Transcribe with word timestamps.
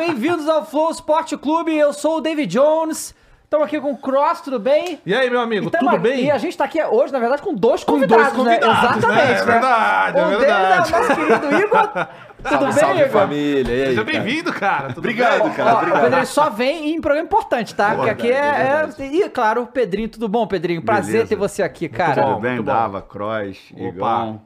bem-vindos 0.00 0.48
ao 0.48 0.64
Flow 0.64 0.90
Sport 0.92 1.34
Clube. 1.36 1.76
Eu 1.76 1.92
sou 1.92 2.16
o 2.16 2.20
David 2.22 2.46
Jones. 2.50 3.14
Estamos 3.44 3.66
aqui 3.66 3.78
com 3.78 3.90
o 3.90 3.98
Cross, 3.98 4.40
tudo 4.40 4.58
bem? 4.58 4.98
E 5.04 5.12
aí, 5.14 5.28
meu 5.28 5.40
amigo, 5.40 5.66
E 5.66 5.70
tamo 5.70 5.90
tudo 5.90 6.00
bem? 6.00 6.24
E 6.24 6.30
a 6.30 6.38
gente 6.38 6.56
tá 6.56 6.64
aqui 6.64 6.82
hoje, 6.82 7.12
na 7.12 7.18
verdade, 7.18 7.42
com 7.42 7.52
dois 7.52 7.84
Com 7.84 7.92
convidados, 7.94 8.32
dois 8.32 8.36
convidados, 8.36 8.66
né? 8.78 8.96
Exatamente, 8.96 9.28
né? 9.28 9.34
É 9.34 9.44
verdade, 9.44 10.18
é 10.18 10.24
um 10.24 10.28
verdade. 10.38 10.92
deles 10.92 10.92
é 10.92 10.96
o 10.96 11.00
nosso 11.02 11.14
querido 11.48 11.64
Igor. 11.66 11.88
Tudo 12.40 12.48
Salve, 12.48 12.64
bem, 12.64 12.72
salve 12.72 12.98
Igor? 13.00 13.10
família. 13.10 13.74
E 13.74 13.80
aí, 13.82 13.88
Seja 13.88 14.04
cara? 14.04 14.04
bem-vindo, 14.24 14.52
cara. 14.54 14.88
Tudo 14.88 14.98
Obrigado, 15.00 15.42
bem? 15.42 15.52
cara. 15.52 15.74
Ó, 15.74 15.76
obrigado. 15.76 15.98
o 15.98 16.02
Pedrinho 16.04 16.26
só 16.26 16.48
vem 16.48 16.94
em 16.94 17.00
programa 17.02 17.26
importante, 17.26 17.74
tá? 17.74 17.94
Porque 17.94 18.08
aqui 18.08 18.32
é, 18.32 18.40
Verdade, 18.40 19.02
é- 19.02 19.06
E, 19.26 19.28
claro, 19.28 19.62
o 19.62 19.66
Pedrinho, 19.66 20.08
tudo 20.08 20.26
bom, 20.26 20.46
Pedrinho? 20.46 20.80
Prazer 20.80 21.12
Beleza. 21.12 21.28
ter 21.28 21.36
você 21.36 21.62
aqui, 21.62 21.86
cara. 21.90 22.22
bom. 22.22 22.28
Tudo 22.34 22.40
bem, 22.40 22.52
muito 22.52 22.64
bom. 22.64 22.72
Dava, 22.72 23.02
Cross, 23.02 23.58
Igão. 23.76 24.40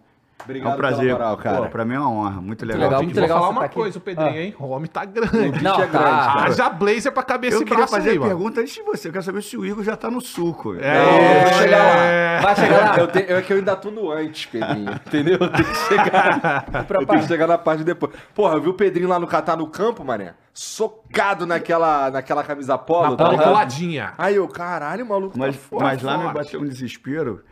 Obrigado 0.45 0.71
é 0.71 0.75
um 0.75 0.77
prazer. 0.77 0.99
pela 1.07 1.19
moral, 1.19 1.37
cara. 1.37 1.63
Pô, 1.63 1.69
pra 1.69 1.85
mim 1.85 1.95
é 1.95 1.99
uma 2.01 2.11
honra. 2.11 2.41
Muito 2.41 2.65
legal. 2.65 2.83
legal, 2.83 3.03
muito 3.03 3.15
Vou 3.15 3.23
legal 3.23 3.39
falar 3.39 3.47
você 3.49 3.53
uma 3.53 3.61
tá 3.61 3.67
aqui. 3.67 3.75
coisa, 3.75 3.99
o 3.99 4.01
Pedrinho, 4.01 4.31
Ah. 4.31 4.39
hein? 4.41 4.55
O 4.59 4.67
homem 4.69 4.87
tá 4.91 5.05
grande. 5.05 5.63
Não, 5.63 5.81
é 5.81 5.87
tá. 5.87 5.99
grande. 6.35 6.47
Haja 6.51 6.71
blazer 6.71 7.13
pra 7.13 7.25
esse 7.47 7.57
Eu 7.57 7.61
queria 7.61 7.77
braço 7.79 7.93
fazer 7.95 8.11
aí, 8.11 8.19
mano. 8.19 8.31
pergunta 8.31 8.61
antes 8.61 8.75
de 8.75 8.83
você. 8.83 9.09
Eu 9.09 9.13
quero 9.13 9.25
saber 9.25 9.43
se 9.43 9.57
o 9.57 9.65
Igor 9.67 9.83
já 9.83 9.97
tá 9.97 10.11
no 10.11 10.21
suco. 10.21 10.75
É, 10.81 11.45
vou 11.45 11.53
chegar 11.55 11.79
lá. 11.79 11.97
é. 12.05 12.41
Vai 12.41 12.57
chegar 12.57 12.91
lá. 12.91 12.99
Eu, 12.99 13.07
te- 13.09 13.25
eu- 13.29 13.37
é 13.39 13.43
que 13.43 13.53
eu 13.53 13.57
ainda 13.57 13.77
tô 13.77 13.91
no 13.91 14.11
antes, 14.11 14.47
Pedrinho. 14.47 14.93
Entendeu? 15.07 15.39
Eu 15.41 15.51
tenho 15.51 15.65
que 15.69 15.77
chegar. 15.89 16.65
eu 16.91 17.07
tenho 17.07 17.21
que 17.21 17.27
chegar 17.29 17.47
na 17.47 17.59
parte 17.59 17.85
depois. 17.85 18.13
Porra, 18.35 18.55
eu 18.55 18.61
vi 18.61 18.69
o 18.69 18.75
Pedrinho 18.75 19.09
lá 19.09 19.19
no 19.19 19.27
Catar 19.27 19.57
no 19.57 19.67
campo, 19.67 20.05
mané. 20.05 20.35
Socado 20.79 21.47
naquela, 21.47 22.11
naquela 22.11 22.45
camisa 22.45 22.77
polo. 22.79 23.11
Na 23.11 23.17
tá 23.17 23.43
coladinha. 23.45 24.13
Aí 24.19 24.37
eu, 24.37 24.47
caralho, 24.49 25.07
maluco. 25.07 25.39
Mas, 25.39 25.57
tá 25.57 25.77
mas 25.81 26.03
lá 26.03 26.19
me 26.19 26.33
bateu 26.33 26.61
um 26.61 26.65
desespero. 26.67 27.43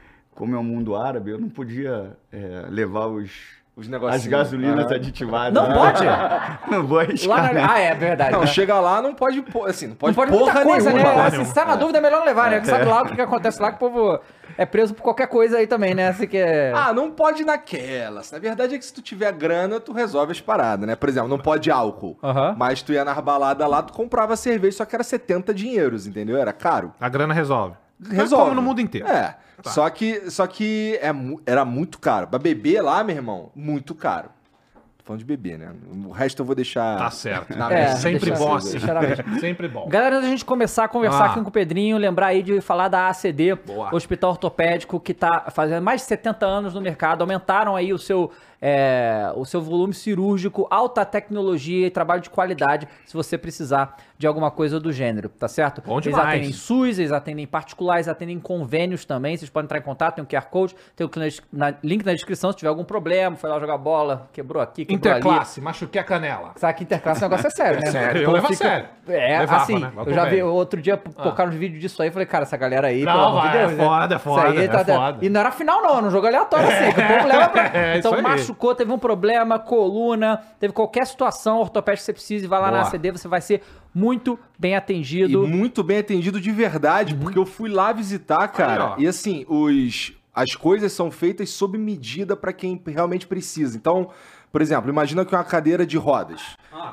Como 0.42 0.56
é 0.56 0.58
o 0.58 0.64
mundo 0.64 0.96
árabe, 0.96 1.30
eu 1.30 1.38
não 1.38 1.48
podia 1.48 2.16
é, 2.32 2.64
levar 2.68 3.06
os, 3.06 3.30
Os 3.76 3.86
as 4.10 4.26
gasolinas 4.26 4.90
Ah. 4.90 4.96
aditivadas. 4.96 5.54
Não 5.54 5.72
pode? 5.72 6.02
Não 6.68 6.84
vou 6.84 6.96
Lá 6.98 7.04
arriscar, 7.04 7.42
na... 7.44 7.52
né? 7.52 7.66
Ah, 7.70 7.78
é 7.78 7.94
verdade. 7.94 8.32
Não, 8.32 8.40
né? 8.40 8.46
chega 8.48 8.80
lá, 8.80 9.00
não 9.00 9.14
pode, 9.14 9.40
pô- 9.42 9.66
assim, 9.66 9.86
não 9.86 9.94
pode, 9.94 10.16
Não 10.16 10.24
pode 10.24 10.36
porra 10.36 10.52
muita 10.54 10.64
coisa, 10.68 10.90
nenhuma. 10.92 11.14
né? 11.14 11.26
Assim, 11.28 11.44
se 11.44 11.54
tá 11.54 11.64
na 11.64 11.76
dúvida, 11.76 11.98
é 11.98 12.00
melhor 12.00 12.18
não 12.18 12.26
levar, 12.26 12.50
né? 12.50 12.56
Porque 12.56 12.70
sabe 12.70 12.86
lá 12.86 13.02
o 13.02 13.06
que, 13.06 13.14
que 13.14 13.20
acontece 13.20 13.62
lá, 13.62 13.70
que 13.70 13.76
o 13.76 13.78
povo 13.78 14.18
é 14.58 14.66
preso 14.66 14.92
por 14.94 15.02
qualquer 15.04 15.28
coisa 15.28 15.58
aí 15.58 15.66
também, 15.68 15.94
né? 15.94 16.08
Assim 16.08 16.26
que 16.26 16.36
é... 16.38 16.72
Ah, 16.74 16.92
não 16.92 17.12
pode 17.12 17.44
naquelas. 17.44 18.32
Na 18.32 18.40
verdade 18.40 18.74
é 18.74 18.78
que 18.78 18.84
se 18.84 18.92
tu 18.92 19.00
tiver 19.00 19.30
grana, 19.32 19.78
tu 19.78 19.92
resolve 19.92 20.32
as 20.32 20.40
paradas, 20.40 20.88
né? 20.88 20.96
Por 20.96 21.08
exemplo, 21.08 21.28
não 21.28 21.38
pode 21.38 21.70
álcool. 21.70 22.18
Mas 22.56 22.82
tu 22.82 22.92
ia 22.92 23.04
nas 23.04 23.18
baladas 23.20 23.68
lá, 23.70 23.80
tu 23.80 23.92
comprava 23.92 24.34
cerveja, 24.34 24.78
só 24.78 24.84
que 24.84 24.94
era 24.96 25.04
70 25.04 25.54
dinheiros, 25.54 26.04
entendeu? 26.08 26.36
Era 26.36 26.52
caro. 26.52 26.92
A 27.00 27.08
grana 27.08 27.32
resolve. 27.32 27.76
Resolve. 28.10 28.44
Como 28.46 28.56
no 28.56 28.62
mundo 28.62 28.80
inteiro. 28.80 29.06
É. 29.06 29.36
Tá. 29.62 29.70
Só 29.70 29.88
que, 29.90 30.30
só 30.30 30.46
que 30.46 30.98
é, 31.00 31.10
era 31.46 31.64
muito 31.64 31.98
caro. 31.98 32.26
Pra 32.28 32.38
beber 32.38 32.82
lá, 32.82 33.02
meu 33.04 33.16
irmão, 33.16 33.50
muito 33.54 33.94
caro. 33.94 34.28
Tô 34.98 35.06
falando 35.06 35.18
de 35.18 35.24
beber, 35.24 35.58
né? 35.58 35.72
O 36.06 36.12
resto 36.12 36.42
eu 36.42 36.46
vou 36.46 36.54
deixar. 36.54 36.96
Tá 36.96 37.10
certo. 37.10 37.56
Na 37.56 37.72
É. 37.72 37.88
Sempre 37.96 38.30
deixa 38.30 38.44
bom 38.44 38.54
assim, 38.54 38.76
assim. 38.76 39.38
Sempre 39.40 39.66
bom. 39.66 39.88
Galera, 39.88 40.14
antes 40.16 40.26
da 40.26 40.30
gente 40.30 40.44
começar 40.44 40.84
a 40.84 40.88
conversar 40.88 41.24
Ah. 41.24 41.26
aqui 41.32 41.40
com 41.40 41.48
o 41.48 41.52
Pedrinho, 41.52 41.98
lembrar 41.98 42.28
aí 42.28 42.40
de 42.42 42.60
falar 42.60 42.86
da 42.86 43.08
ACD, 43.08 43.56
Boa. 43.56 43.92
Hospital 43.92 44.30
Ortopédico, 44.30 45.00
que 45.00 45.12
tá 45.12 45.46
fazendo 45.50 45.82
mais 45.82 46.02
de 46.02 46.06
70 46.06 46.46
anos 46.46 46.74
no 46.74 46.80
mercado, 46.80 47.22
aumentaram 47.22 47.74
aí 47.74 47.92
o 47.92 47.98
seu, 47.98 48.30
é, 48.64 49.32
o 49.34 49.44
seu 49.44 49.60
volume 49.60 49.92
cirúrgico, 49.92 50.68
alta 50.70 51.04
tecnologia 51.04 51.88
e 51.88 51.90
trabalho 51.90 52.22
de 52.22 52.30
qualidade, 52.30 52.86
se 53.04 53.12
você 53.12 53.36
precisar 53.36 53.96
de 54.16 54.24
alguma 54.24 54.52
coisa 54.52 54.78
do 54.78 54.92
gênero, 54.92 55.28
tá 55.28 55.48
certo? 55.48 55.82
Bom 55.84 55.94
Eles 55.94 56.04
demais. 56.04 56.28
atendem 56.28 56.52
SUS, 56.52 57.00
eles 57.00 57.10
atendem 57.10 57.44
particulares, 57.44 58.06
atendem 58.06 58.38
convênios 58.38 59.04
também, 59.04 59.36
vocês 59.36 59.50
podem 59.50 59.64
entrar 59.66 59.78
em 59.78 59.82
contato, 59.82 60.14
tem 60.14 60.22
um 60.24 60.26
QR 60.26 60.46
Code, 60.48 60.76
tem 60.94 61.04
o 61.04 61.10
link 61.82 62.04
na 62.06 62.12
descrição, 62.12 62.52
se 62.52 62.58
tiver 62.58 62.68
algum 62.68 62.84
problema, 62.84 63.34
foi 63.34 63.50
lá 63.50 63.58
jogar 63.58 63.76
bola, 63.78 64.28
quebrou 64.32 64.62
aqui, 64.62 64.84
quebrou 64.84 65.12
ali. 65.12 65.20
Interclasse, 65.20 65.60
machuquei 65.60 66.00
a 66.00 66.04
canela. 66.04 66.52
Sabe 66.54 66.74
que 66.74 66.84
interclasse 66.84 67.18
o 67.20 67.28
negócio 67.28 67.48
é 67.48 67.50
sério, 67.50 67.80
né? 67.80 67.86
sério, 67.90 68.18
eu 68.18 68.22
Então 68.22 68.32
levo 68.34 68.46
a 68.46 68.50
fica- 68.50 68.64
sério. 68.64 68.88
É, 69.08 69.40
Levava, 69.40 69.62
assim, 69.62 69.78
né? 69.80 69.90
Eu 70.06 70.14
já 70.14 70.24
vi 70.26 70.40
outro 70.44 70.80
dia 70.80 70.96
colocaram 70.96 71.50
uns 71.50 71.56
vídeos 71.56 71.80
disso 71.80 72.00
aí, 72.00 72.10
falei, 72.12 72.26
cara, 72.26 72.44
essa 72.44 72.56
galera 72.56 72.86
aí, 72.86 73.02
Não, 73.04 73.12
pelo 73.12 73.24
amor 73.26 73.42
de 73.42 73.48
vai, 73.48 73.56
é 73.56 73.60
Deus, 73.66 73.72
né? 73.78 73.84
foda, 73.84 74.14
é 74.14 74.18
foda, 74.20 74.48
aí 74.48 74.58
é 74.64 74.68
foda. 74.84 75.18
E 75.20 75.28
não 75.28 75.40
era 75.40 75.50
final 75.50 75.82
não, 75.82 75.96
era 75.98 76.06
um 76.06 76.10
jogo 76.10 76.26
aleatório 76.28 76.68
assim, 76.68 76.92
que 76.92 77.00
o 77.00 77.08
povo 77.08 77.26
leva 77.26 77.48
pra... 77.48 77.62
É, 77.74 77.96
Então 77.98 78.14
aí. 78.14 78.22
Machucou, 78.52 78.74
teve 78.74 78.92
um 78.92 78.98
problema, 78.98 79.58
coluna, 79.58 80.40
teve 80.60 80.72
qualquer 80.72 81.06
situação 81.06 81.58
ortopédica 81.58 82.00
que 82.02 82.04
você 82.06 82.12
precise, 82.12 82.46
vai 82.46 82.60
lá 82.60 82.70
na 82.70 82.78
Boa. 82.78 82.88
ACD, 82.88 83.10
você 83.10 83.28
vai 83.28 83.40
ser 83.40 83.62
muito 83.94 84.38
bem 84.58 84.72
E 84.72 84.74
atendido. 84.76 85.46
muito 85.46 85.82
bem 85.82 85.98
atendido 85.98 86.40
de 86.40 86.50
verdade, 86.50 87.14
porque 87.14 87.38
eu 87.38 87.46
fui 87.46 87.70
lá 87.70 87.92
visitar, 87.92 88.46
cara. 88.48 88.92
ó. 88.92 88.94
e 88.98 89.06
assim, 89.06 89.44
os, 89.48 90.12
as 90.34 90.54
coisas 90.54 90.92
são 90.92 91.10
feitas 91.10 91.50
sob 91.50 91.76
medida 91.78 92.36
pra 92.36 92.52
quem 92.52 92.80
realmente 92.86 93.26
precisa. 93.26 93.76
Então, 93.76 94.10
por 94.50 94.60
exemplo, 94.60 94.90
imagina 94.90 95.24
que 95.24 95.34
uma 95.34 95.44
cadeira 95.44 95.86
de 95.86 95.96
rodas. 95.96 96.40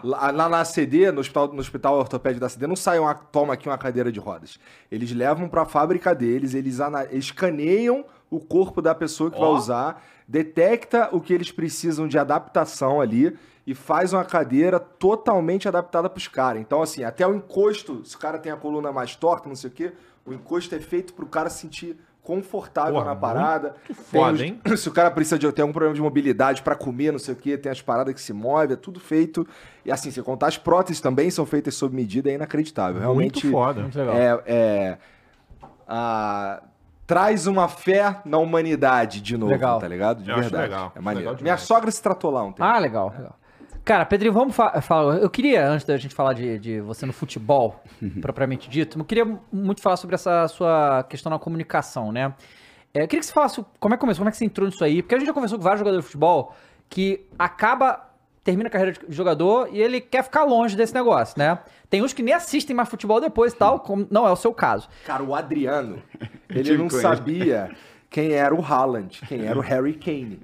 Lá, 0.03 0.31
lá 0.31 0.47
na 0.49 0.63
CD, 0.63 1.11
no 1.11 1.19
hospital, 1.19 1.47
no 1.49 1.59
hospital 1.59 1.97
ortopédico 1.97 2.39
da 2.41 2.47
CD, 2.49 2.67
não 2.67 2.75
sai 2.75 2.99
uma, 2.99 3.13
toma 3.13 3.53
aqui 3.53 3.67
uma 3.67 3.77
cadeira 3.77 4.11
de 4.11 4.19
rodas. 4.19 4.57
Eles 4.89 5.11
levam 5.11 5.49
pra 5.49 5.65
fábrica 5.65 6.15
deles, 6.15 6.53
eles, 6.53 6.79
escaneiam 7.11 8.05
o 8.29 8.39
corpo 8.39 8.81
da 8.81 8.93
pessoa 8.93 9.31
que 9.31 9.39
vai 9.39 9.47
Ó. 9.49 9.55
usar, 9.55 10.03
detecta 10.29 11.09
o 11.11 11.19
que 11.19 11.33
eles 11.33 11.51
precisam 11.51 12.07
de 12.07 12.17
adaptação 12.19 13.01
ali 13.01 13.35
e 13.65 13.73
faz 13.73 14.13
uma 14.13 14.23
cadeira 14.23 14.79
totalmente 14.79 15.67
adaptada 15.67 16.07
pros 16.09 16.27
caras. 16.27 16.61
Então, 16.61 16.83
assim, 16.83 17.03
até 17.03 17.25
o 17.25 17.33
encosto, 17.33 18.05
se 18.05 18.15
o 18.15 18.19
cara 18.19 18.37
tem 18.37 18.51
a 18.51 18.55
coluna 18.55 18.91
mais 18.91 19.15
torta, 19.15 19.49
não 19.49 19.55
sei 19.55 19.69
o 19.71 19.73
quê, 19.73 19.91
o 20.25 20.31
encosto 20.31 20.73
é 20.75 20.79
feito 20.79 21.13
pro 21.15 21.25
cara 21.25 21.49
se 21.49 21.61
sentir 21.61 21.97
confortável 22.21 22.93
Porra, 22.93 23.05
na 23.05 23.15
parada. 23.15 23.75
foda, 24.11 24.33
os- 24.33 24.41
hein? 24.41 24.61
Se 24.77 24.87
o 24.87 24.91
cara 24.91 25.09
precisa 25.09 25.39
de 25.39 25.51
ter 25.51 25.63
algum 25.63 25.73
problema 25.73 25.95
de 25.95 26.01
mobilidade 26.01 26.61
pra 26.61 26.75
comer, 26.75 27.11
não 27.11 27.17
sei 27.17 27.33
o 27.33 27.37
quê, 27.37 27.57
tem 27.57 27.71
as 27.71 27.81
paradas 27.81 28.13
que 28.13 28.21
se 28.21 28.31
movem, 28.33 28.73
é 28.73 28.75
tudo 28.75 28.99
feito. 28.99 29.47
E 29.83 29.91
assim, 29.91 30.11
se 30.11 30.21
contar 30.21 30.45
as 30.47 30.57
próteses 30.57 31.01
também 31.01 31.31
são 31.31 31.43
feitas 31.43 31.73
sob 31.73 31.95
medida, 31.95 32.29
é 32.29 32.35
inacreditável. 32.35 33.01
Realmente 33.01 33.45
Muito 33.47 33.51
foda. 33.57 33.81
Muito 33.81 33.97
legal. 33.97 34.15
é, 34.15 34.43
é, 34.45 34.97
a- 35.87 36.61
traz 37.09 37.47
uma 37.47 37.67
fé 37.67 38.21
na 38.23 38.37
humanidade 38.37 39.19
de 39.19 39.35
novo, 39.35 39.51
Legal. 39.51 39.79
tá 39.79 39.87
ligado? 39.87 40.21
De 40.21 40.29
Eu 40.29 40.35
acho 40.35 40.43
verdade. 40.43 40.69
legal, 40.69 40.91
É 40.95 41.01
maneiro. 41.01 41.29
legal 41.31 41.41
Minha 41.43 41.57
sogra 41.57 41.89
se 41.89 41.99
tratou 42.03 42.29
lá 42.29 42.43
ontem. 42.43 42.61
Ah, 42.63 42.77
legal, 42.77 43.11
legal. 43.17 43.35
Cara, 43.83 44.05
Pedrinho, 44.05 44.31
vamos 44.31 44.55
fa- 44.55 44.79
falar. 44.79 45.15
Eu 45.17 45.29
queria, 45.31 45.67
antes 45.67 45.87
da 45.87 45.97
gente 45.97 46.13
falar 46.13 46.33
de, 46.33 46.59
de 46.59 46.79
você 46.81 47.07
no 47.07 47.13
futebol, 47.13 47.81
propriamente 48.21 48.69
dito, 48.69 48.99
eu 48.99 49.03
queria 49.05 49.25
muito 49.51 49.81
falar 49.81 49.97
sobre 49.97 50.13
essa 50.13 50.47
sua 50.49 51.01
questão 51.09 51.31
na 51.31 51.39
comunicação, 51.39 52.11
né? 52.11 52.31
É, 52.93 53.01
eu 53.03 53.07
queria 53.07 53.21
que 53.21 53.25
você 53.25 53.33
falasse 53.33 53.65
como 53.79 53.95
é 53.95 53.97
que 53.97 54.01
começou, 54.01 54.19
como 54.19 54.29
é 54.29 54.31
que 54.31 54.37
você 54.37 54.45
entrou 54.45 54.67
nisso 54.67 54.83
aí, 54.83 55.01
porque 55.01 55.15
a 55.15 55.17
gente 55.17 55.27
já 55.27 55.33
conversou 55.33 55.57
com 55.57 55.63
vários 55.63 55.79
jogadores 55.79 56.05
de 56.05 56.11
futebol 56.11 56.53
que 56.87 57.25
acaba, 57.39 58.08
termina 58.49 58.67
a 58.67 58.71
carreira 58.71 58.93
de 58.93 59.15
jogador 59.15 59.69
e 59.71 59.79
ele 59.79 60.01
quer 60.01 60.23
ficar 60.23 60.43
longe 60.43 60.75
desse 60.75 60.93
negócio, 60.93 61.37
né? 61.37 61.59
Tem 61.89 62.01
uns 62.01 62.13
que 62.13 62.23
nem 62.23 62.33
assistem 62.33 62.75
mais 62.75 62.89
futebol 62.89 63.21
depois 63.21 63.53
e 63.53 63.55
tal, 63.55 63.79
como 63.81 64.07
não 64.09 64.27
é 64.27 64.31
o 64.31 64.35
seu 64.35 64.51
caso. 64.53 64.89
Cara, 65.05 65.21
o 65.23 65.35
Adriano, 65.35 66.01
ele 66.49 66.75
não 66.77 66.85
ele. 66.87 66.99
sabia 66.99 67.69
quem 68.09 68.31
era 68.33 68.53
o 68.55 68.63
Haaland, 68.63 69.21
quem 69.27 69.45
era 69.45 69.57
o 69.57 69.61
Harry 69.61 69.93
Kane. 69.93 70.39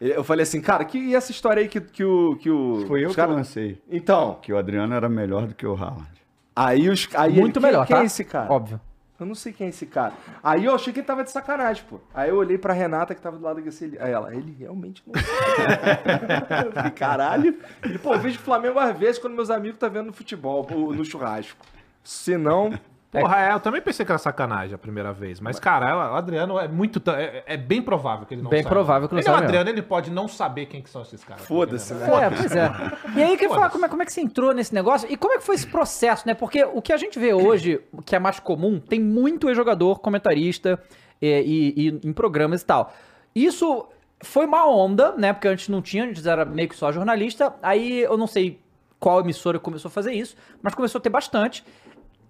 Eu 0.00 0.24
falei 0.24 0.42
assim, 0.44 0.60
cara, 0.60 0.84
que 0.84 0.98
e 0.98 1.14
essa 1.14 1.30
história 1.30 1.60
aí 1.62 1.68
que, 1.68 1.80
que 1.80 2.02
o. 2.02 2.36
Que 2.40 2.50
o 2.50 2.84
Foi 2.88 3.04
eu 3.04 3.08
os 3.08 3.14
que 3.14 3.20
cara- 3.20 3.32
lancei. 3.32 3.80
Então, 3.88 4.38
Que 4.42 4.52
o 4.52 4.56
Adriano 4.58 4.92
era 4.94 5.08
melhor 5.08 5.46
do 5.46 5.54
que 5.54 5.64
o 5.66 5.74
Haaland. 5.74 6.08
aí 6.56 6.88
os. 6.88 7.08
Aí 7.14 7.32
Muito 7.38 7.58
ele, 7.58 7.66
melhor, 7.66 7.86
quem, 7.86 7.94
tá? 7.94 8.00
Quem 8.00 8.02
é 8.04 8.06
esse 8.06 8.24
cara? 8.24 8.50
Óbvio. 8.52 8.80
Eu 9.22 9.26
não 9.26 9.34
sei 9.34 9.52
quem 9.52 9.66
é 9.66 9.70
esse 9.70 9.86
cara. 9.86 10.12
Aí 10.42 10.64
eu 10.64 10.74
achei 10.74 10.92
que 10.92 11.00
ele 11.00 11.06
tava 11.06 11.24
de 11.24 11.30
sacanagem, 11.30 11.84
pô. 11.88 12.00
Aí 12.12 12.30
eu 12.30 12.36
olhei 12.36 12.58
pra 12.58 12.72
Renata 12.72 13.14
que 13.14 13.20
tava 13.20 13.36
do 13.38 13.44
lado 13.44 13.60
desse. 13.60 13.96
Aí 14.00 14.12
ela, 14.12 14.34
ele 14.34 14.54
realmente 14.58 15.02
não 15.06 15.14
falei, 16.72 16.90
caralho. 16.90 17.56
Pô, 18.02 18.14
eu 18.14 18.20
vejo 18.20 18.38
Flamengo 18.38 18.78
às 18.78 18.98
vezes 18.98 19.18
quando 19.18 19.34
meus 19.34 19.50
amigos 19.50 19.78
tá 19.78 19.88
vendo 19.88 20.06
no 20.06 20.12
futebol, 20.12 20.66
no 20.70 21.04
churrasco. 21.04 21.64
Se 22.02 22.36
não. 22.36 22.72
Porra, 23.20 23.40
é, 23.42 23.52
eu 23.52 23.60
também 23.60 23.82
pensei 23.82 24.06
que 24.06 24.10
era 24.10 24.18
sacanagem 24.18 24.74
a 24.74 24.78
primeira 24.78 25.12
vez. 25.12 25.38
Mas, 25.38 25.60
cara, 25.60 25.86
ela- 25.88 26.12
o 26.12 26.14
Adriano 26.14 26.58
é 26.58 26.66
muito. 26.66 26.98
É, 27.10 27.42
é 27.46 27.56
bem 27.58 27.82
provável 27.82 28.24
que 28.26 28.32
ele 28.32 28.40
não 28.42 28.48
Bem 28.48 28.62
saiba. 28.62 28.74
provável 28.74 29.06
que 29.08 29.14
não 29.14 29.20
ele 29.20 29.28
é 29.28 29.30
o 29.30 29.34
saiba 29.34 29.46
Adriano, 29.46 29.68
ele 29.70 29.82
pode 29.82 30.10
não 30.10 30.26
saber 30.26 30.64
quem 30.66 30.80
que 30.80 30.88
são 30.88 31.02
esses 31.02 31.22
caras. 31.22 31.44
Foda-se, 31.44 31.92
né? 31.92 32.06
É, 32.06 32.30
pois 32.30 32.56
é. 32.56 32.70
E 33.14 33.22
aí, 33.22 33.30
eu 33.32 33.36
queria 33.38 33.50
falar 33.54 33.68
como 33.68 33.84
é, 33.84 33.88
como 33.88 34.02
é 34.02 34.06
que 34.06 34.12
você 34.12 34.22
entrou 34.22 34.54
nesse 34.54 34.72
negócio 34.74 35.06
e 35.12 35.16
como 35.16 35.34
é 35.34 35.36
que 35.38 35.44
foi 35.44 35.54
esse 35.56 35.66
processo, 35.66 36.26
né? 36.26 36.32
Porque 36.32 36.64
o 36.64 36.80
que 36.80 36.92
a 36.92 36.96
gente 36.96 37.18
vê 37.18 37.34
hoje, 37.34 37.80
que 38.06 38.16
é 38.16 38.18
mais 38.18 38.40
comum, 38.40 38.80
tem 38.80 38.98
muito 38.98 39.48
ex-jogador, 39.48 39.98
comentarista 40.00 40.82
é, 41.20 41.42
e, 41.42 41.74
e 42.02 42.08
em 42.08 42.12
programas 42.14 42.62
e 42.62 42.64
tal. 42.64 42.92
Isso 43.34 43.86
foi 44.24 44.46
uma 44.46 44.66
onda, 44.66 45.14
né? 45.18 45.32
Porque 45.34 45.48
antes 45.48 45.68
não 45.68 45.82
tinha, 45.82 46.04
antes 46.04 46.24
era 46.26 46.44
meio 46.46 46.68
que 46.68 46.76
só 46.76 46.90
jornalista. 46.90 47.52
Aí 47.62 48.00
eu 48.00 48.16
não 48.16 48.26
sei 48.26 48.58
qual 48.98 49.20
emissora 49.20 49.58
começou 49.58 49.88
a 49.88 49.92
fazer 49.92 50.12
isso, 50.12 50.36
mas 50.62 50.74
começou 50.74 50.98
a 50.98 51.02
ter 51.02 51.10
bastante. 51.10 51.64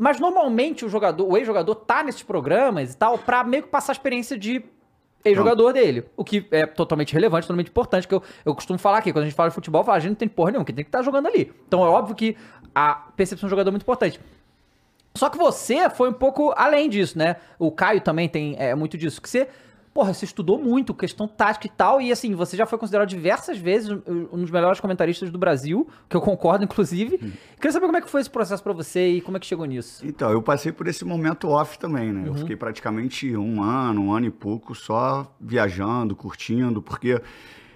Mas 0.02 0.18
normalmente 0.18 0.84
o 0.84 0.88
jogador, 0.88 1.30
o 1.30 1.36
ex-jogador 1.36 1.76
tá 1.76 2.02
nesses 2.02 2.24
programas 2.24 2.92
e 2.92 2.96
tal 2.96 3.16
pra 3.16 3.44
meio 3.44 3.62
que 3.62 3.68
passar 3.68 3.92
a 3.92 3.94
experiência 3.94 4.36
de 4.36 4.60
ex-jogador 5.24 5.72
dele. 5.72 6.06
O 6.16 6.24
que 6.24 6.44
é 6.50 6.66
totalmente 6.66 7.14
relevante, 7.14 7.46
totalmente 7.46 7.68
importante, 7.68 8.08
que 8.08 8.14
eu, 8.16 8.20
eu 8.44 8.52
costumo 8.52 8.80
falar 8.80 8.98
aqui, 8.98 9.12
quando 9.12 9.22
a 9.22 9.26
gente 9.28 9.36
fala 9.36 9.50
de 9.50 9.54
futebol, 9.54 9.82
eu 9.82 9.84
falo, 9.84 9.98
a 9.98 10.00
gente 10.00 10.10
não 10.10 10.16
tem 10.16 10.26
porra 10.26 10.50
nenhuma, 10.50 10.64
quem 10.64 10.74
tem 10.74 10.84
que 10.84 10.88
estar 10.88 11.02
jogando 11.02 11.28
ali. 11.28 11.52
Então 11.68 11.84
é 11.84 11.88
óbvio 11.88 12.16
que 12.16 12.36
a 12.74 12.94
percepção 13.16 13.46
do 13.46 13.50
jogador 13.50 13.68
é 13.68 13.70
muito 13.70 13.82
importante. 13.82 14.18
Só 15.14 15.30
que 15.30 15.38
você 15.38 15.88
foi 15.88 16.08
um 16.08 16.14
pouco 16.14 16.52
além 16.56 16.88
disso, 16.88 17.16
né? 17.16 17.36
O 17.56 17.70
Caio 17.70 18.00
também 18.00 18.28
tem 18.28 18.56
é, 18.58 18.74
muito 18.74 18.98
disso. 18.98 19.22
Que 19.22 19.30
você 19.30 19.46
porra, 19.92 20.14
você 20.14 20.24
estudou 20.24 20.58
muito, 20.58 20.94
questão 20.94 21.28
tática 21.28 21.66
e 21.66 21.70
tal, 21.70 22.00
e 22.00 22.10
assim, 22.10 22.34
você 22.34 22.56
já 22.56 22.66
foi 22.66 22.78
considerado 22.78 23.08
diversas 23.08 23.58
vezes 23.58 23.90
um 24.06 24.40
dos 24.40 24.50
melhores 24.50 24.80
comentaristas 24.80 25.30
do 25.30 25.38
Brasil, 25.38 25.86
que 26.08 26.16
eu 26.16 26.20
concordo, 26.20 26.64
inclusive. 26.64 27.18
Queria 27.56 27.72
saber 27.72 27.86
como 27.86 27.98
é 27.98 28.00
que 28.00 28.08
foi 28.08 28.20
esse 28.20 28.30
processo 28.30 28.62
pra 28.62 28.72
você 28.72 29.08
e 29.10 29.20
como 29.20 29.36
é 29.36 29.40
que 29.40 29.46
chegou 29.46 29.66
nisso. 29.66 30.04
Então, 30.06 30.30
eu 30.30 30.42
passei 30.42 30.72
por 30.72 30.88
esse 30.88 31.04
momento 31.04 31.48
off 31.48 31.78
também, 31.78 32.12
né? 32.12 32.24
Eu 32.26 32.34
fiquei 32.34 32.56
praticamente 32.56 33.36
um 33.36 33.62
ano, 33.62 34.02
um 34.02 34.12
ano 34.12 34.26
e 34.26 34.30
pouco 34.30 34.74
só 34.74 35.34
viajando, 35.40 36.16
curtindo, 36.16 36.80
porque 36.80 37.20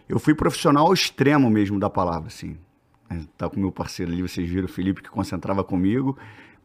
eu 0.08 0.18
fui 0.18 0.34
profissional 0.34 0.86
ao 0.86 0.94
extremo 0.94 1.50
mesmo 1.50 1.78
da 1.78 1.90
palavra, 1.90 2.28
assim. 2.28 2.56
Tá 3.36 3.48
com 3.48 3.60
meu 3.60 3.70
parceiro 3.70 4.10
ali, 4.10 4.22
vocês 4.22 4.48
viram 4.48 4.64
o 4.64 4.68
Felipe 4.68 5.02
que 5.02 5.10
concentrava 5.10 5.62
comigo. 5.62 6.18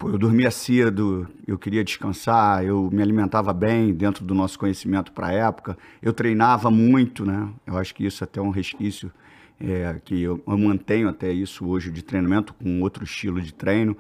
Eu 0.03 0.17
dormia 0.17 0.49
cedo, 0.49 1.27
eu 1.45 1.57
queria 1.57 1.83
descansar, 1.83 2.63
eu 2.65 2.89
me 2.91 3.01
alimentava 3.01 3.53
bem 3.53 3.93
dentro 3.93 4.25
do 4.25 4.33
nosso 4.33 4.57
conhecimento 4.57 5.11
para 5.11 5.27
a 5.27 5.31
época. 5.31 5.77
Eu 6.01 6.11
treinava 6.11 6.71
muito, 6.71 7.25
né? 7.25 7.49
Eu 7.67 7.77
acho 7.77 7.93
que 7.93 8.05
isso 8.05 8.23
é 8.23 8.25
até 8.25 8.41
um 8.41 8.49
resquício 8.49 9.11
é, 9.59 10.01
que 10.03 10.21
eu, 10.21 10.41
eu 10.45 10.57
mantenho 10.57 11.07
até 11.07 11.31
isso 11.31 11.65
hoje 11.67 11.91
de 11.91 12.01
treinamento 12.01 12.53
com 12.55 12.81
outro 12.81 13.03
estilo 13.03 13.39
de 13.39 13.53
treino. 13.53 13.95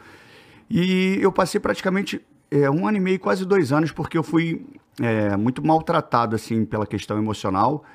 E 0.69 1.19
eu 1.21 1.31
passei 1.31 1.59
praticamente 1.59 2.21
é, 2.49 2.69
um 2.69 2.87
ano 2.87 2.97
e 2.97 3.01
meio, 3.01 3.19
quase 3.19 3.45
dois 3.45 3.71
anos, 3.71 3.91
porque 3.91 4.17
eu 4.17 4.23
fui 4.23 4.65
é, 4.99 5.37
muito 5.37 5.65
maltratado 5.65 6.35
assim 6.35 6.65
pela 6.65 6.87
questão 6.87 7.17
emocional 7.17 7.85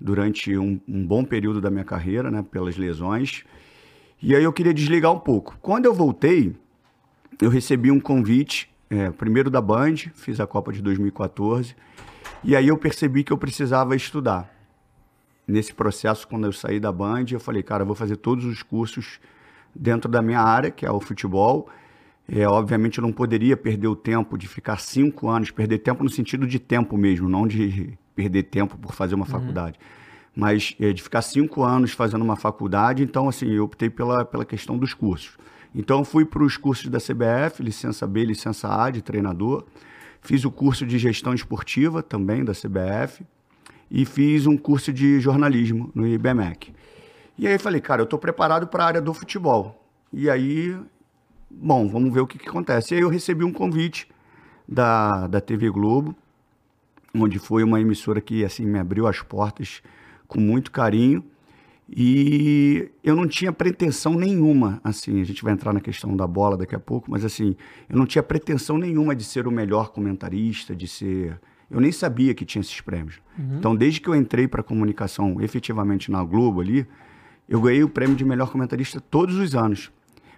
durante 0.00 0.56
um, 0.56 0.80
um 0.86 1.04
bom 1.04 1.24
período 1.24 1.60
da 1.60 1.70
minha 1.70 1.84
carreira, 1.84 2.30
né? 2.30 2.44
Pelas 2.48 2.76
lesões. 2.76 3.44
E 4.22 4.34
aí 4.34 4.44
eu 4.44 4.52
queria 4.52 4.72
desligar 4.72 5.12
um 5.12 5.18
pouco. 5.18 5.56
Quando 5.60 5.86
eu 5.86 5.94
voltei, 5.94 6.54
eu 7.40 7.50
recebi 7.50 7.90
um 7.90 8.00
convite, 8.00 8.68
é, 8.90 9.10
primeiro 9.10 9.50
da 9.50 9.60
Band, 9.60 9.96
fiz 10.14 10.40
a 10.40 10.46
Copa 10.46 10.72
de 10.72 10.82
2014, 10.82 11.76
e 12.42 12.56
aí 12.56 12.68
eu 12.68 12.76
percebi 12.76 13.22
que 13.22 13.32
eu 13.32 13.38
precisava 13.38 13.94
estudar. 13.94 14.52
Nesse 15.46 15.72
processo, 15.72 16.26
quando 16.28 16.44
eu 16.44 16.52
saí 16.52 16.78
da 16.78 16.92
Band, 16.92 17.26
eu 17.30 17.40
falei, 17.40 17.62
cara, 17.62 17.82
eu 17.82 17.86
vou 17.86 17.94
fazer 17.94 18.16
todos 18.16 18.44
os 18.44 18.62
cursos 18.62 19.18
dentro 19.74 20.10
da 20.10 20.20
minha 20.20 20.40
área, 20.40 20.70
que 20.70 20.84
é 20.84 20.90
o 20.90 21.00
futebol. 21.00 21.68
É, 22.28 22.46
obviamente, 22.46 22.98
eu 22.98 23.02
não 23.02 23.12
poderia 23.12 23.56
perder 23.56 23.88
o 23.88 23.96
tempo 23.96 24.36
de 24.36 24.46
ficar 24.46 24.78
cinco 24.78 25.28
anos, 25.28 25.50
perder 25.50 25.78
tempo 25.78 26.04
no 26.04 26.10
sentido 26.10 26.46
de 26.46 26.58
tempo 26.58 26.98
mesmo, 26.98 27.28
não 27.28 27.46
de 27.46 27.96
perder 28.14 28.42
tempo 28.44 28.76
por 28.76 28.92
fazer 28.92 29.14
uma 29.14 29.24
faculdade. 29.24 29.78
Mas 30.36 30.76
é, 30.78 30.92
de 30.92 31.02
ficar 31.02 31.22
cinco 31.22 31.62
anos 31.62 31.92
fazendo 31.92 32.22
uma 32.22 32.36
faculdade, 32.36 33.02
então, 33.02 33.28
assim, 33.28 33.50
eu 33.50 33.64
optei 33.64 33.88
pela, 33.88 34.24
pela 34.24 34.44
questão 34.44 34.76
dos 34.76 34.92
cursos. 34.92 35.38
Então, 35.78 36.04
fui 36.04 36.24
para 36.24 36.42
os 36.42 36.56
cursos 36.56 36.88
da 36.88 36.98
CBF, 36.98 37.62
licença 37.62 38.04
B, 38.04 38.24
licença 38.24 38.68
A 38.82 38.90
de 38.90 39.00
treinador. 39.00 39.64
Fiz 40.20 40.44
o 40.44 40.50
curso 40.50 40.84
de 40.84 40.98
gestão 40.98 41.32
esportiva 41.32 42.02
também 42.02 42.44
da 42.44 42.52
CBF 42.52 43.24
e 43.88 44.04
fiz 44.04 44.44
um 44.48 44.56
curso 44.56 44.92
de 44.92 45.20
jornalismo 45.20 45.88
no 45.94 46.04
IBMEC. 46.04 46.74
E 47.38 47.46
aí 47.46 47.56
falei, 47.60 47.80
cara, 47.80 48.00
eu 48.00 48.04
estou 48.04 48.18
preparado 48.18 48.66
para 48.66 48.82
a 48.82 48.86
área 48.88 49.00
do 49.00 49.14
futebol. 49.14 49.88
E 50.12 50.28
aí, 50.28 50.76
bom, 51.48 51.88
vamos 51.88 52.12
ver 52.12 52.22
o 52.22 52.26
que, 52.26 52.38
que 52.38 52.48
acontece. 52.48 52.92
E 52.92 52.96
aí 52.96 53.02
eu 53.02 53.08
recebi 53.08 53.44
um 53.44 53.52
convite 53.52 54.08
da, 54.66 55.28
da 55.28 55.40
TV 55.40 55.70
Globo, 55.70 56.12
onde 57.14 57.38
foi 57.38 57.62
uma 57.62 57.80
emissora 57.80 58.20
que 58.20 58.44
assim 58.44 58.66
me 58.66 58.80
abriu 58.80 59.06
as 59.06 59.22
portas 59.22 59.80
com 60.26 60.40
muito 60.40 60.72
carinho. 60.72 61.22
E 61.90 62.90
eu 63.02 63.16
não 63.16 63.26
tinha 63.26 63.50
pretensão 63.50 64.14
nenhuma, 64.14 64.78
assim, 64.84 65.20
a 65.22 65.24
gente 65.24 65.42
vai 65.42 65.54
entrar 65.54 65.72
na 65.72 65.80
questão 65.80 66.14
da 66.14 66.26
bola 66.26 66.56
daqui 66.56 66.74
a 66.74 66.78
pouco, 66.78 67.10
mas 67.10 67.24
assim, 67.24 67.56
eu 67.88 67.96
não 67.96 68.04
tinha 68.04 68.22
pretensão 68.22 68.76
nenhuma 68.76 69.16
de 69.16 69.24
ser 69.24 69.46
o 69.46 69.50
melhor 69.50 69.90
comentarista, 69.90 70.76
de 70.76 70.86
ser. 70.86 71.40
Eu 71.70 71.80
nem 71.80 71.90
sabia 71.90 72.34
que 72.34 72.44
tinha 72.44 72.60
esses 72.60 72.80
prêmios. 72.80 73.20
Então, 73.58 73.74
desde 73.74 74.00
que 74.00 74.08
eu 74.08 74.14
entrei 74.14 74.46
para 74.46 74.62
comunicação 74.62 75.40
efetivamente 75.40 76.10
na 76.10 76.22
Globo 76.22 76.60
ali, 76.60 76.86
eu 77.48 77.60
ganhei 77.60 77.82
o 77.82 77.88
prêmio 77.88 78.16
de 78.16 78.24
melhor 78.24 78.50
comentarista 78.50 79.00
todos 79.00 79.36
os 79.36 79.54
anos. 79.54 79.90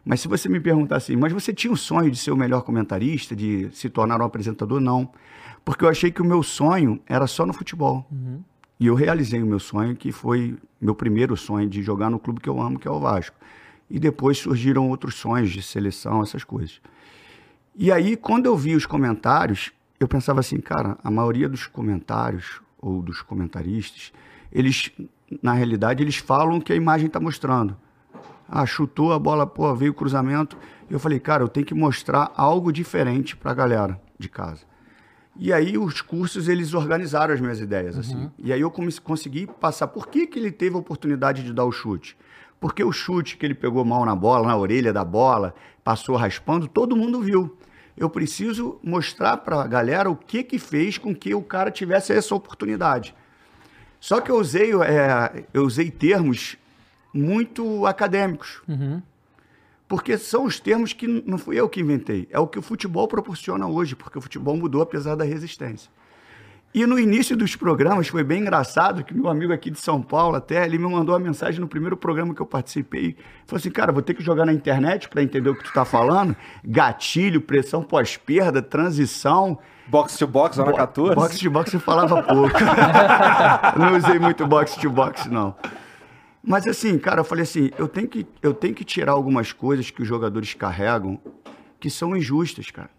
Mas 0.04 0.20
se 0.20 0.28
você 0.28 0.48
me 0.48 0.60
perguntar 0.60 0.96
assim, 0.96 1.16
mas 1.16 1.32
você 1.32 1.52
tinha 1.52 1.72
o 1.72 1.76
sonho 1.76 2.10
de 2.10 2.16
ser 2.16 2.30
o 2.30 2.36
melhor 2.36 2.62
comentarista, 2.62 3.34
de 3.34 3.68
se 3.72 3.88
tornar 3.88 4.20
um 4.20 4.24
apresentador? 4.24 4.80
Não. 4.80 5.10
Porque 5.64 5.84
eu 5.84 5.88
achei 5.88 6.10
que 6.10 6.22
o 6.22 6.24
meu 6.24 6.42
sonho 6.42 7.00
era 7.06 7.26
só 7.26 7.44
no 7.44 7.52
futebol. 7.52 8.06
E 8.80 8.86
eu 8.86 8.94
realizei 8.94 9.42
o 9.42 9.46
meu 9.46 9.58
sonho, 9.58 9.94
que 9.94 10.10
foi 10.10 10.56
meu 10.80 10.94
primeiro 10.94 11.36
sonho 11.36 11.68
de 11.68 11.82
jogar 11.82 12.08
no 12.08 12.18
clube 12.18 12.40
que 12.40 12.48
eu 12.48 12.58
amo, 12.62 12.78
que 12.78 12.88
é 12.88 12.90
o 12.90 12.98
Vasco. 12.98 13.36
E 13.90 14.00
depois 14.00 14.38
surgiram 14.38 14.88
outros 14.88 15.16
sonhos 15.16 15.50
de 15.50 15.60
seleção, 15.60 16.22
essas 16.22 16.44
coisas. 16.44 16.80
E 17.76 17.92
aí, 17.92 18.16
quando 18.16 18.46
eu 18.46 18.56
vi 18.56 18.74
os 18.74 18.86
comentários, 18.86 19.70
eu 20.00 20.08
pensava 20.08 20.40
assim, 20.40 20.58
cara, 20.60 20.96
a 21.04 21.10
maioria 21.10 21.46
dos 21.46 21.66
comentários 21.66 22.62
ou 22.80 23.02
dos 23.02 23.20
comentaristas, 23.20 24.14
eles, 24.50 24.90
na 25.42 25.52
realidade, 25.52 26.02
eles 26.02 26.16
falam 26.16 26.56
o 26.56 26.62
que 26.62 26.72
a 26.72 26.76
imagem 26.76 27.08
está 27.08 27.20
mostrando. 27.20 27.76
Ah, 28.48 28.64
chutou 28.64 29.12
a 29.12 29.18
bola, 29.18 29.46
pô, 29.46 29.74
veio 29.74 29.92
o 29.92 29.94
cruzamento. 29.94 30.56
E 30.88 30.94
eu 30.94 30.98
falei, 30.98 31.20
cara, 31.20 31.42
eu 31.42 31.48
tenho 31.48 31.66
que 31.66 31.74
mostrar 31.74 32.32
algo 32.34 32.72
diferente 32.72 33.36
para 33.36 33.50
a 33.50 33.54
galera 33.54 34.00
de 34.18 34.28
casa. 34.28 34.69
E 35.42 35.54
aí 35.54 35.78
os 35.78 36.02
cursos, 36.02 36.48
eles 36.48 36.74
organizaram 36.74 37.32
as 37.32 37.40
minhas 37.40 37.60
ideias, 37.60 37.96
assim. 37.96 38.30
E 38.38 38.52
aí 38.52 38.60
eu 38.60 38.70
consegui 38.70 39.46
passar. 39.46 39.88
Por 39.88 40.06
que, 40.06 40.26
que 40.26 40.38
ele 40.38 40.52
teve 40.52 40.76
a 40.76 40.78
oportunidade 40.78 41.42
de 41.42 41.50
dar 41.50 41.64
o 41.64 41.72
chute? 41.72 42.14
Porque 42.60 42.84
o 42.84 42.92
chute 42.92 43.38
que 43.38 43.46
ele 43.46 43.54
pegou 43.54 43.82
mal 43.82 44.04
na 44.04 44.14
bola, 44.14 44.46
na 44.46 44.54
orelha 44.54 44.92
da 44.92 45.02
bola, 45.02 45.54
passou 45.82 46.14
raspando, 46.14 46.68
todo 46.68 46.94
mundo 46.94 47.22
viu. 47.22 47.56
Eu 47.96 48.10
preciso 48.10 48.78
mostrar 48.82 49.38
para 49.38 49.62
a 49.62 49.66
galera 49.66 50.10
o 50.10 50.14
que 50.14 50.42
que 50.42 50.58
fez 50.58 50.98
com 50.98 51.14
que 51.14 51.34
o 51.34 51.42
cara 51.42 51.70
tivesse 51.70 52.12
essa 52.12 52.34
oportunidade. 52.34 53.14
Só 53.98 54.20
que 54.20 54.30
eu 54.30 54.36
usei, 54.36 54.72
é, 54.82 55.44
eu 55.54 55.64
usei 55.64 55.90
termos 55.90 56.58
muito 57.14 57.86
acadêmicos. 57.86 58.60
Porque 59.90 60.16
são 60.16 60.44
os 60.44 60.60
termos 60.60 60.92
que 60.92 61.08
não 61.08 61.36
fui 61.36 61.58
eu 61.58 61.68
que 61.68 61.80
inventei. 61.80 62.28
É 62.30 62.38
o 62.38 62.46
que 62.46 62.56
o 62.56 62.62
futebol 62.62 63.08
proporciona 63.08 63.66
hoje, 63.66 63.96
porque 63.96 64.16
o 64.16 64.20
futebol 64.20 64.56
mudou 64.56 64.82
apesar 64.82 65.16
da 65.16 65.24
resistência. 65.24 65.90
E 66.72 66.86
no 66.86 66.96
início 66.96 67.36
dos 67.36 67.56
programas 67.56 68.06
foi 68.06 68.22
bem 68.22 68.42
engraçado 68.42 69.02
que 69.02 69.12
meu 69.12 69.28
amigo 69.28 69.52
aqui 69.52 69.68
de 69.68 69.80
São 69.80 70.00
Paulo 70.00 70.36
até, 70.36 70.64
ele 70.64 70.78
me 70.78 70.88
mandou 70.88 71.12
uma 71.12 71.18
mensagem 71.18 71.58
no 71.58 71.66
primeiro 71.66 71.96
programa 71.96 72.32
que 72.32 72.40
eu 72.40 72.46
participei. 72.46 73.16
Falou 73.48 73.58
assim, 73.58 73.70
cara, 73.72 73.90
vou 73.90 74.00
ter 74.00 74.14
que 74.14 74.22
jogar 74.22 74.46
na 74.46 74.52
internet 74.52 75.08
para 75.08 75.24
entender 75.24 75.50
o 75.50 75.56
que 75.56 75.64
tu 75.64 75.72
tá 75.72 75.84
falando. 75.84 76.36
Gatilho, 76.64 77.40
pressão 77.40 77.82
pós-perda, 77.82 78.62
transição. 78.62 79.58
Box 79.88 80.16
to 80.16 80.28
box, 80.28 80.54
zona 80.54 80.72
14? 80.72 81.16
Box 81.16 81.36
to 81.36 81.50
box 81.50 81.74
eu 81.74 81.80
falava 81.80 82.22
pouco. 82.22 82.54
não 83.76 83.96
usei 83.96 84.20
muito 84.20 84.46
box 84.46 84.76
to 84.76 84.88
box, 84.88 85.28
não. 85.28 85.56
Mas 86.42 86.66
assim, 86.66 86.98
cara, 86.98 87.20
eu 87.20 87.24
falei 87.24 87.42
assim, 87.42 87.70
eu 87.78 87.86
tenho 87.86 88.08
que, 88.08 88.26
eu 88.42 88.54
tenho 88.54 88.74
que 88.74 88.84
tirar 88.84 89.12
algumas 89.12 89.52
coisas 89.52 89.90
que 89.90 90.02
os 90.02 90.08
jogadores 90.08 90.54
carregam 90.54 91.18
que 91.78 91.90
são 91.90 92.16
injustas, 92.16 92.70
cara. 92.70 92.90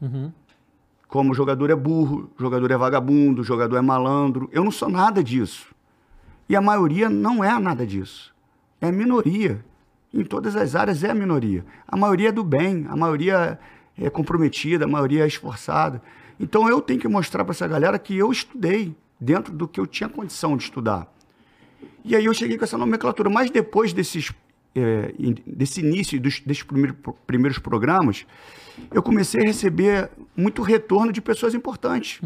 Como 1.07 1.31
o 1.31 1.33
jogador 1.33 1.69
é 1.69 1.75
burro, 1.75 2.29
o 2.37 2.41
jogador 2.41 2.71
é 2.71 2.77
vagabundo, 2.77 3.41
o 3.41 3.43
jogador 3.43 3.77
é 3.77 3.81
malandro. 3.81 4.49
Eu 4.51 4.63
não 4.63 4.71
sou 4.71 4.89
nada 4.89 5.23
disso. 5.23 5.73
E 6.47 6.55
a 6.55 6.61
maioria 6.61 7.09
não 7.09 7.43
é 7.43 7.57
nada 7.59 7.85
disso. 7.85 8.33
É 8.79 8.87
a 8.87 8.91
minoria. 8.91 9.63
Em 10.13 10.23
todas 10.23 10.55
as 10.55 10.75
áreas 10.75 11.03
é 11.03 11.11
a 11.11 11.13
minoria. 11.13 11.65
A 11.87 11.95
maioria 11.95 12.29
é 12.29 12.31
do 12.31 12.43
bem, 12.43 12.85
a 12.89 12.95
maioria 12.95 13.59
é 13.97 14.09
comprometida, 14.09 14.85
a 14.85 14.87
maioria 14.87 15.23
é 15.23 15.27
esforçada. 15.27 16.01
Então 16.39 16.67
eu 16.67 16.81
tenho 16.81 16.99
que 16.99 17.07
mostrar 17.07 17.43
para 17.43 17.53
essa 17.53 17.67
galera 17.67 17.97
que 17.99 18.17
eu 18.17 18.31
estudei 18.31 18.95
dentro 19.19 19.53
do 19.53 19.67
que 19.67 19.79
eu 19.79 19.87
tinha 19.87 20.09
condição 20.09 20.57
de 20.57 20.63
estudar. 20.63 21.07
E 22.03 22.15
aí 22.15 22.25
eu 22.25 22.33
cheguei 22.33 22.57
com 22.57 22.63
essa 22.63 22.77
nomenclatura. 22.77 23.29
Mas 23.29 23.49
depois 23.49 23.93
desses, 23.93 24.31
é, 24.75 25.13
desse 25.45 25.81
início, 25.81 26.19
dos, 26.19 26.39
desses 26.41 26.63
primeiros, 26.63 26.97
primeiros 27.25 27.59
programas, 27.59 28.25
eu 28.91 29.03
comecei 29.03 29.41
a 29.41 29.45
receber 29.45 30.09
muito 30.35 30.61
retorno 30.61 31.11
de 31.11 31.21
pessoas 31.21 31.53
importantes. 31.53 32.19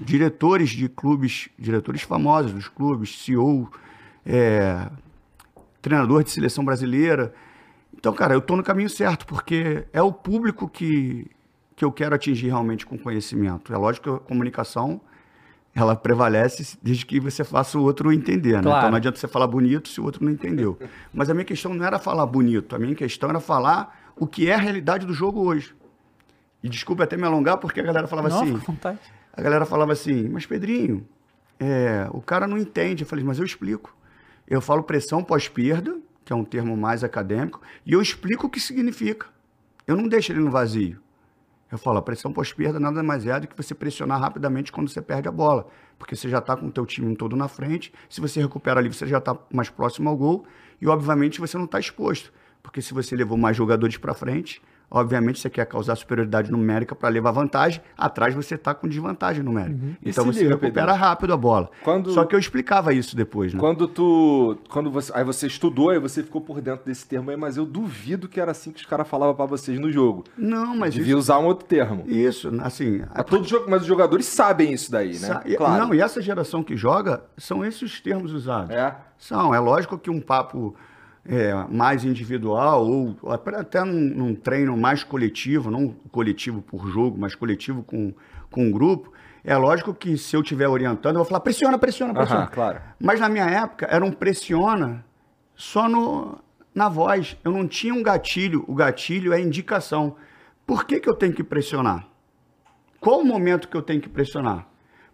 Diretores 0.00 0.70
de 0.70 0.88
clubes, 0.88 1.48
diretores 1.58 2.02
famosos 2.02 2.52
dos 2.52 2.68
clubes, 2.68 3.22
CEO, 3.22 3.70
é, 4.24 4.90
treinador 5.82 6.24
de 6.24 6.30
seleção 6.30 6.64
brasileira. 6.64 7.34
Então, 7.94 8.12
cara, 8.14 8.34
eu 8.34 8.38
estou 8.38 8.56
no 8.56 8.62
caminho 8.62 8.88
certo, 8.88 9.26
porque 9.26 9.84
é 9.92 10.00
o 10.00 10.12
público 10.12 10.68
que, 10.68 11.30
que 11.76 11.84
eu 11.84 11.92
quero 11.92 12.14
atingir 12.14 12.46
realmente 12.46 12.86
com 12.86 12.98
conhecimento. 12.98 13.72
É 13.72 13.76
lógico 13.76 14.04
que 14.08 14.16
a 14.16 14.26
comunicação 14.26 15.00
ela 15.74 15.94
prevalece 15.94 16.76
desde 16.82 17.06
que 17.06 17.20
você 17.20 17.44
faça 17.44 17.78
o 17.78 17.82
outro 17.82 18.12
entender, 18.12 18.56
né? 18.56 18.62
Claro. 18.62 18.78
Então 18.78 18.90
não 18.90 18.96
adianta 18.96 19.18
você 19.18 19.28
falar 19.28 19.46
bonito 19.46 19.88
se 19.88 20.00
o 20.00 20.04
outro 20.04 20.24
não 20.24 20.32
entendeu. 20.32 20.78
Mas 21.12 21.30
a 21.30 21.34
minha 21.34 21.44
questão 21.44 21.72
não 21.72 21.84
era 21.84 21.98
falar 21.98 22.26
bonito, 22.26 22.74
a 22.74 22.78
minha 22.78 22.94
questão 22.94 23.30
era 23.30 23.40
falar 23.40 24.12
o 24.16 24.26
que 24.26 24.48
é 24.48 24.54
a 24.54 24.58
realidade 24.58 25.06
do 25.06 25.12
jogo 25.12 25.40
hoje. 25.40 25.74
E 26.62 26.68
desculpe 26.68 27.02
até 27.02 27.16
me 27.16 27.24
alongar, 27.24 27.56
porque 27.58 27.80
a 27.80 27.82
galera 27.82 28.06
falava 28.06 28.28
Não, 28.28 28.42
assim. 28.42 28.52
A 29.32 29.40
galera 29.40 29.64
falava 29.64 29.92
assim, 29.92 30.28
mas 30.28 30.44
Pedrinho, 30.44 31.06
é, 31.58 32.06
o 32.10 32.20
cara 32.20 32.46
não 32.46 32.58
entende. 32.58 33.04
Eu 33.04 33.08
falei, 33.08 33.24
mas 33.24 33.38
eu 33.38 33.44
explico. 33.44 33.96
Eu 34.46 34.60
falo 34.60 34.82
pressão 34.82 35.22
pós-perda, 35.22 35.96
que 36.24 36.32
é 36.32 36.36
um 36.36 36.44
termo 36.44 36.76
mais 36.76 37.02
acadêmico, 37.02 37.62
e 37.86 37.92
eu 37.92 38.02
explico 38.02 38.46
o 38.46 38.50
que 38.50 38.60
significa. 38.60 39.26
Eu 39.86 39.96
não 39.96 40.08
deixo 40.08 40.32
ele 40.32 40.40
no 40.40 40.50
vazio. 40.50 41.00
Eu 41.70 41.78
falo, 41.78 41.98
a 41.98 42.02
pressão 42.02 42.32
pós-perda 42.32 42.80
nada 42.80 43.02
mais 43.02 43.26
é 43.26 43.38
do 43.38 43.46
que 43.46 43.56
você 43.56 43.74
pressionar 43.74 44.20
rapidamente 44.20 44.72
quando 44.72 44.88
você 44.88 45.00
perde 45.00 45.28
a 45.28 45.32
bola. 45.32 45.68
Porque 45.98 46.16
você 46.16 46.28
já 46.28 46.38
está 46.38 46.56
com 46.56 46.66
o 46.66 46.70
teu 46.72 46.84
time 46.84 47.14
todo 47.14 47.36
na 47.36 47.46
frente. 47.46 47.92
Se 48.08 48.20
você 48.20 48.40
recupera 48.40 48.80
ali, 48.80 48.92
você 48.92 49.06
já 49.06 49.18
está 49.18 49.36
mais 49.52 49.70
próximo 49.70 50.08
ao 50.08 50.16
gol. 50.16 50.44
E, 50.80 50.88
obviamente, 50.88 51.38
você 51.38 51.56
não 51.56 51.66
está 51.66 51.78
exposto. 51.78 52.32
Porque 52.62 52.82
se 52.82 52.92
você 52.92 53.14
levou 53.14 53.38
mais 53.38 53.56
jogadores 53.56 53.96
para 53.96 54.14
frente, 54.14 54.60
obviamente 54.90 55.38
você 55.38 55.48
quer 55.48 55.64
causar 55.66 55.94
superioridade 55.96 56.50
numérica 56.50 56.94
para 56.94 57.08
levar 57.08 57.30
vantagem, 57.30 57.80
atrás 57.96 58.34
você 58.34 58.54
está 58.56 58.74
com 58.74 58.88
desvantagem 58.88 59.42
numérica. 59.42 59.78
Uhum. 59.84 59.94
Então 60.04 60.24
você 60.24 60.40
liga, 60.42 60.54
recupera 60.56 60.86
Pedro. 60.92 61.00
rápido 61.00 61.32
a 61.32 61.36
bola. 61.36 61.70
Quando- 61.84 62.10
Só 62.12 62.24
que 62.24 62.34
eu 62.34 62.38
explicava 62.38 62.92
isso 62.92 63.14
depois, 63.16 63.54
né? 63.54 63.60
Quando 63.60 63.86
tu. 63.86 64.56
Quando 64.68 64.90
você. 64.90 65.12
Aí 65.14 65.22
você 65.24 65.46
estudou, 65.46 65.90
aí 65.90 65.98
você 65.98 66.22
ficou 66.22 66.40
por 66.40 66.60
dentro 66.60 66.84
desse 66.84 67.06
termo 67.06 67.30
aí, 67.30 67.36
mas 67.36 67.56
eu 67.56 67.64
duvido 67.64 68.28
que 68.28 68.40
era 68.40 68.50
assim 68.50 68.72
que 68.72 68.80
os 68.80 68.86
caras 68.86 69.06
falavam 69.08 69.34
pra 69.34 69.46
vocês 69.46 69.78
no 69.78 69.90
jogo. 69.92 70.24
Não, 70.36 70.76
mas 70.76 70.94
Devia 70.94 71.16
usar 71.16 71.38
um 71.38 71.46
outro 71.46 71.66
termo. 71.66 72.04
isso, 72.06 72.48
isso, 72.48 72.60
assim, 72.62 73.02
Mas, 73.14 73.24
todo 73.26 73.46
jogo, 73.46 73.66
mas 73.70 73.82
os 73.82 73.86
jogadores 73.86 74.26
sabem 74.26 74.72
isso 74.72 74.90
daí, 74.90 75.18
né? 75.18 75.40
E- 75.46 75.56
Não, 75.58 75.94
e 75.94 76.00
essa 76.00 76.20
geração 76.20 76.62
que 76.62 76.76
joga, 76.76 77.22
são 77.36 77.64
esses 77.64 77.82
os 77.82 78.00
termos 78.00 78.32
usados. 78.32 78.70
É. 78.74 78.94
São. 79.18 79.54
É 79.54 79.58
lógico 79.58 79.98
que 79.98 80.08
um 80.10 80.20
papo 80.20 80.74
é, 81.30 81.54
mais 81.70 82.04
individual, 82.04 82.84
ou 82.84 83.16
até 83.32 83.84
num, 83.84 84.00
num 84.00 84.34
treino 84.34 84.76
mais 84.76 85.04
coletivo, 85.04 85.70
não 85.70 85.94
coletivo 86.10 86.60
por 86.60 86.88
jogo, 86.88 87.16
mas 87.16 87.36
coletivo 87.36 87.84
com, 87.84 88.12
com 88.50 88.64
um 88.64 88.70
grupo, 88.72 89.12
é 89.44 89.56
lógico 89.56 89.94
que 89.94 90.18
se 90.18 90.34
eu 90.34 90.40
estiver 90.40 90.68
orientando, 90.68 91.14
eu 91.14 91.20
vou 91.20 91.24
falar 91.24 91.38
pressiona, 91.38 91.78
pressiona, 91.78 92.12
pressiona. 92.12 92.48
Claro. 92.48 92.80
Mas 92.98 93.20
na 93.20 93.28
minha 93.28 93.46
época 93.46 93.86
era 93.88 94.04
um 94.04 94.10
pressiona 94.10 95.04
só 95.54 95.88
no, 95.88 96.36
na 96.74 96.88
voz. 96.88 97.36
Eu 97.44 97.52
não 97.52 97.66
tinha 97.66 97.94
um 97.94 98.02
gatilho. 98.02 98.64
O 98.66 98.74
gatilho 98.74 99.32
é 99.32 99.40
indicação. 99.40 100.16
Por 100.66 100.84
que, 100.84 100.98
que 100.98 101.08
eu 101.08 101.14
tenho 101.14 101.32
que 101.32 101.44
pressionar? 101.44 102.06
Qual 103.00 103.20
o 103.20 103.24
momento 103.24 103.68
que 103.68 103.76
eu 103.76 103.82
tenho 103.82 104.00
que 104.00 104.08
pressionar? 104.08 104.66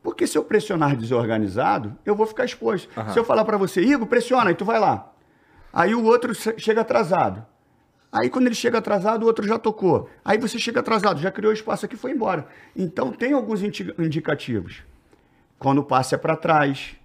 Porque 0.02 0.26
se 0.26 0.36
eu 0.36 0.42
pressionar 0.42 0.96
desorganizado, 0.96 1.96
eu 2.04 2.16
vou 2.16 2.26
ficar 2.26 2.44
exposto. 2.44 2.88
Se 3.12 3.18
eu 3.18 3.24
falar 3.24 3.44
para 3.44 3.56
você, 3.56 3.80
Igor, 3.82 4.06
pressiona, 4.06 4.50
aí 4.50 4.54
tu 4.54 4.64
vai 4.64 4.80
lá. 4.80 5.12
Aí 5.78 5.94
o 5.94 6.02
outro 6.04 6.34
che- 6.34 6.58
chega 6.58 6.80
atrasado. 6.80 7.44
Aí 8.10 8.30
quando 8.30 8.46
ele 8.46 8.54
chega 8.54 8.78
atrasado, 8.78 9.24
o 9.24 9.26
outro 9.26 9.46
já 9.46 9.58
tocou. 9.58 10.08
Aí 10.24 10.38
você 10.38 10.58
chega 10.58 10.80
atrasado, 10.80 11.20
já 11.20 11.30
criou 11.30 11.52
espaço 11.52 11.84
aqui 11.84 11.96
e 11.96 11.98
foi 11.98 12.12
embora. 12.12 12.48
Então 12.74 13.12
tem 13.12 13.34
alguns 13.34 13.62
indi- 13.62 13.94
indicativos. 13.98 14.82
Quando 15.58 15.80
o 15.80 15.84
passe 15.84 16.14
é 16.14 16.18
para 16.18 16.34
trás, 16.34 16.96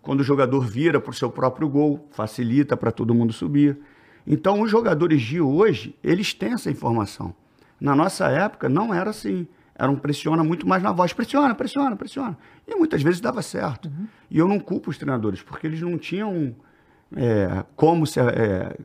quando 0.00 0.20
o 0.20 0.22
jogador 0.22 0.60
vira 0.60 1.00
para 1.00 1.10
o 1.10 1.14
seu 1.14 1.28
próprio 1.28 1.68
gol, 1.68 2.06
facilita 2.12 2.76
para 2.76 2.92
todo 2.92 3.12
mundo 3.12 3.32
subir. 3.32 3.78
Então, 4.24 4.60
os 4.60 4.70
jogadores 4.70 5.20
de 5.20 5.40
hoje, 5.40 5.98
eles 6.02 6.32
têm 6.32 6.52
essa 6.52 6.70
informação. 6.70 7.34
Na 7.80 7.96
nossa 7.96 8.28
época, 8.28 8.68
não 8.68 8.94
era 8.94 9.10
assim. 9.10 9.46
Era 9.74 9.90
um 9.90 9.96
pressiona 9.96 10.44
muito 10.44 10.68
mais 10.68 10.82
na 10.84 10.92
voz. 10.92 11.12
Pressiona, 11.12 11.52
pressiona, 11.52 11.96
pressiona. 11.96 12.38
E 12.66 12.76
muitas 12.76 13.02
vezes 13.02 13.20
dava 13.20 13.42
certo. 13.42 13.90
E 14.30 14.38
eu 14.38 14.46
não 14.46 14.60
culpo 14.60 14.88
os 14.90 14.96
treinadores, 14.98 15.42
porque 15.42 15.66
eles 15.66 15.80
não 15.80 15.98
tinham 15.98 16.54
é, 17.16 17.64
como 17.76 18.06
se, 18.06 18.20
é, 18.20 18.76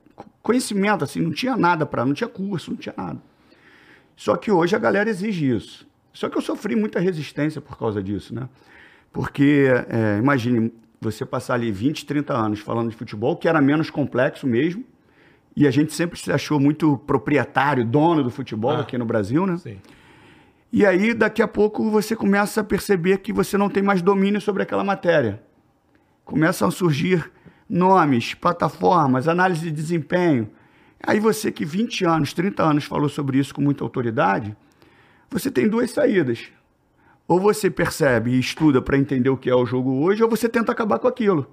conhecimento, 0.42 1.04
assim, 1.04 1.22
não 1.22 1.32
tinha 1.32 1.56
nada 1.56 1.86
para, 1.86 2.06
não 2.06 2.14
tinha 2.14 2.28
curso, 2.30 2.72
não 2.72 2.78
tinha 2.78 2.96
nada. 2.98 3.20
Só 4.16 4.36
que 4.36 4.52
hoje 4.52 4.76
a 4.76 4.80
galera 4.80 5.10
exige 5.10 5.50
isso. 5.56 5.88
Só 6.14 6.28
que 6.28 6.38
eu 6.38 6.42
sofri 6.42 6.76
muita 6.76 7.00
resistência 7.00 7.62
por 7.62 7.78
causa 7.78 8.02
disso, 8.04 8.34
né? 8.36 8.50
Porque, 9.14 9.68
é, 9.90 10.18
imagine, 10.18 10.74
você 11.00 11.26
passar 11.26 11.54
ali 11.54 11.72
20, 11.72 12.06
30 12.06 12.34
anos 12.34 12.60
falando 12.60 12.90
de 12.90 12.96
futebol, 12.96 13.36
que 13.38 13.48
era 13.48 13.62
menos 13.62 13.90
complexo 13.90 14.46
mesmo, 14.46 14.84
e 15.56 15.66
a 15.68 15.72
gente 15.72 15.94
sempre 15.94 16.20
se 16.20 16.32
achou 16.32 16.60
muito 16.60 16.98
proprietário, 17.00 17.86
dono 17.86 18.24
do 18.24 18.30
futebol 18.30 18.72
Ah. 18.72 18.80
aqui 18.82 18.98
no 18.98 19.06
Brasil, 19.06 19.46
né? 19.46 19.58
Sim. 19.58 19.78
E 20.72 20.86
aí, 20.86 21.14
daqui 21.14 21.42
a 21.42 21.48
pouco, 21.48 21.90
você 21.90 22.16
começa 22.16 22.62
a 22.62 22.64
perceber 22.64 23.18
que 23.20 23.34
você 23.34 23.58
não 23.58 23.70
tem 23.70 23.82
mais 23.82 24.02
domínio 24.02 24.40
sobre 24.40 24.62
aquela 24.62 24.84
matéria. 24.84 25.42
Começam 26.24 26.68
a 26.68 26.72
surgir 26.72 27.32
nomes, 27.70 28.34
plataformas, 28.34 29.28
análise 29.28 29.66
de 29.66 29.72
desempenho. 29.72 30.50
Aí 31.02 31.20
você 31.20 31.52
que 31.52 31.64
20 31.64 32.06
anos, 32.06 32.34
30 32.34 32.64
anos 32.64 32.84
falou 32.86 33.08
sobre 33.08 33.38
isso 33.38 33.54
com 33.54 33.62
muita 33.62 33.84
autoridade, 33.84 34.56
você 35.30 35.52
tem 35.52 35.68
duas 35.68 35.92
saídas. 35.92 36.48
Ou 37.28 37.40
você 37.40 37.70
percebe 37.70 38.32
e 38.32 38.40
estuda 38.40 38.82
para 38.82 38.98
entender 38.98 39.30
o 39.30 39.38
que 39.38 39.50
é 39.50 39.56
o 39.56 39.66
jogo 39.66 40.02
hoje, 40.04 40.24
ou 40.24 40.30
você 40.30 40.50
tenta 40.50 40.72
acabar 40.72 40.98
com 40.98 41.08
aquilo. 41.08 41.48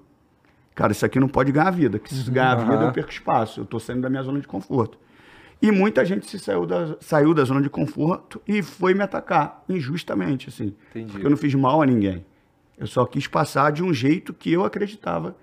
Cara, 0.74 0.92
isso 0.92 1.04
aqui 1.04 1.20
não 1.20 1.28
pode 1.28 1.52
ganhar 1.52 1.70
vida, 1.70 1.98
que 1.98 2.12
se 2.12 2.30
ganhar 2.30 2.54
vida 2.56 2.84
eu 2.84 2.92
perco 2.92 3.10
espaço, 3.10 3.60
eu 3.60 3.64
estou 3.64 3.78
saindo 3.78 4.02
da 4.02 4.10
minha 4.10 4.22
zona 4.22 4.40
de 4.40 4.46
conforto. 4.46 4.98
E 5.60 5.70
muita 5.70 6.04
gente 6.04 6.26
se 6.26 6.38
saiu 6.38 6.66
da, 6.66 6.96
saiu 7.00 7.32
da 7.32 7.44
zona 7.44 7.62
de 7.62 7.70
conforto 7.70 8.40
e 8.46 8.62
foi 8.62 8.92
me 8.92 9.02
atacar, 9.02 9.64
injustamente, 9.68 10.48
assim. 10.48 10.74
Entendi. 10.90 11.12
Porque 11.12 11.26
eu 11.26 11.30
não 11.30 11.36
fiz 11.36 11.54
mal 11.54 11.80
a 11.80 11.86
ninguém. 11.86 12.24
Eu 12.76 12.86
só 12.86 13.06
quis 13.06 13.26
passar 13.26 13.72
de 13.72 13.82
um 13.82 13.92
jeito 13.92 14.34
que 14.34 14.52
eu 14.52 14.64
acreditava 14.64 15.34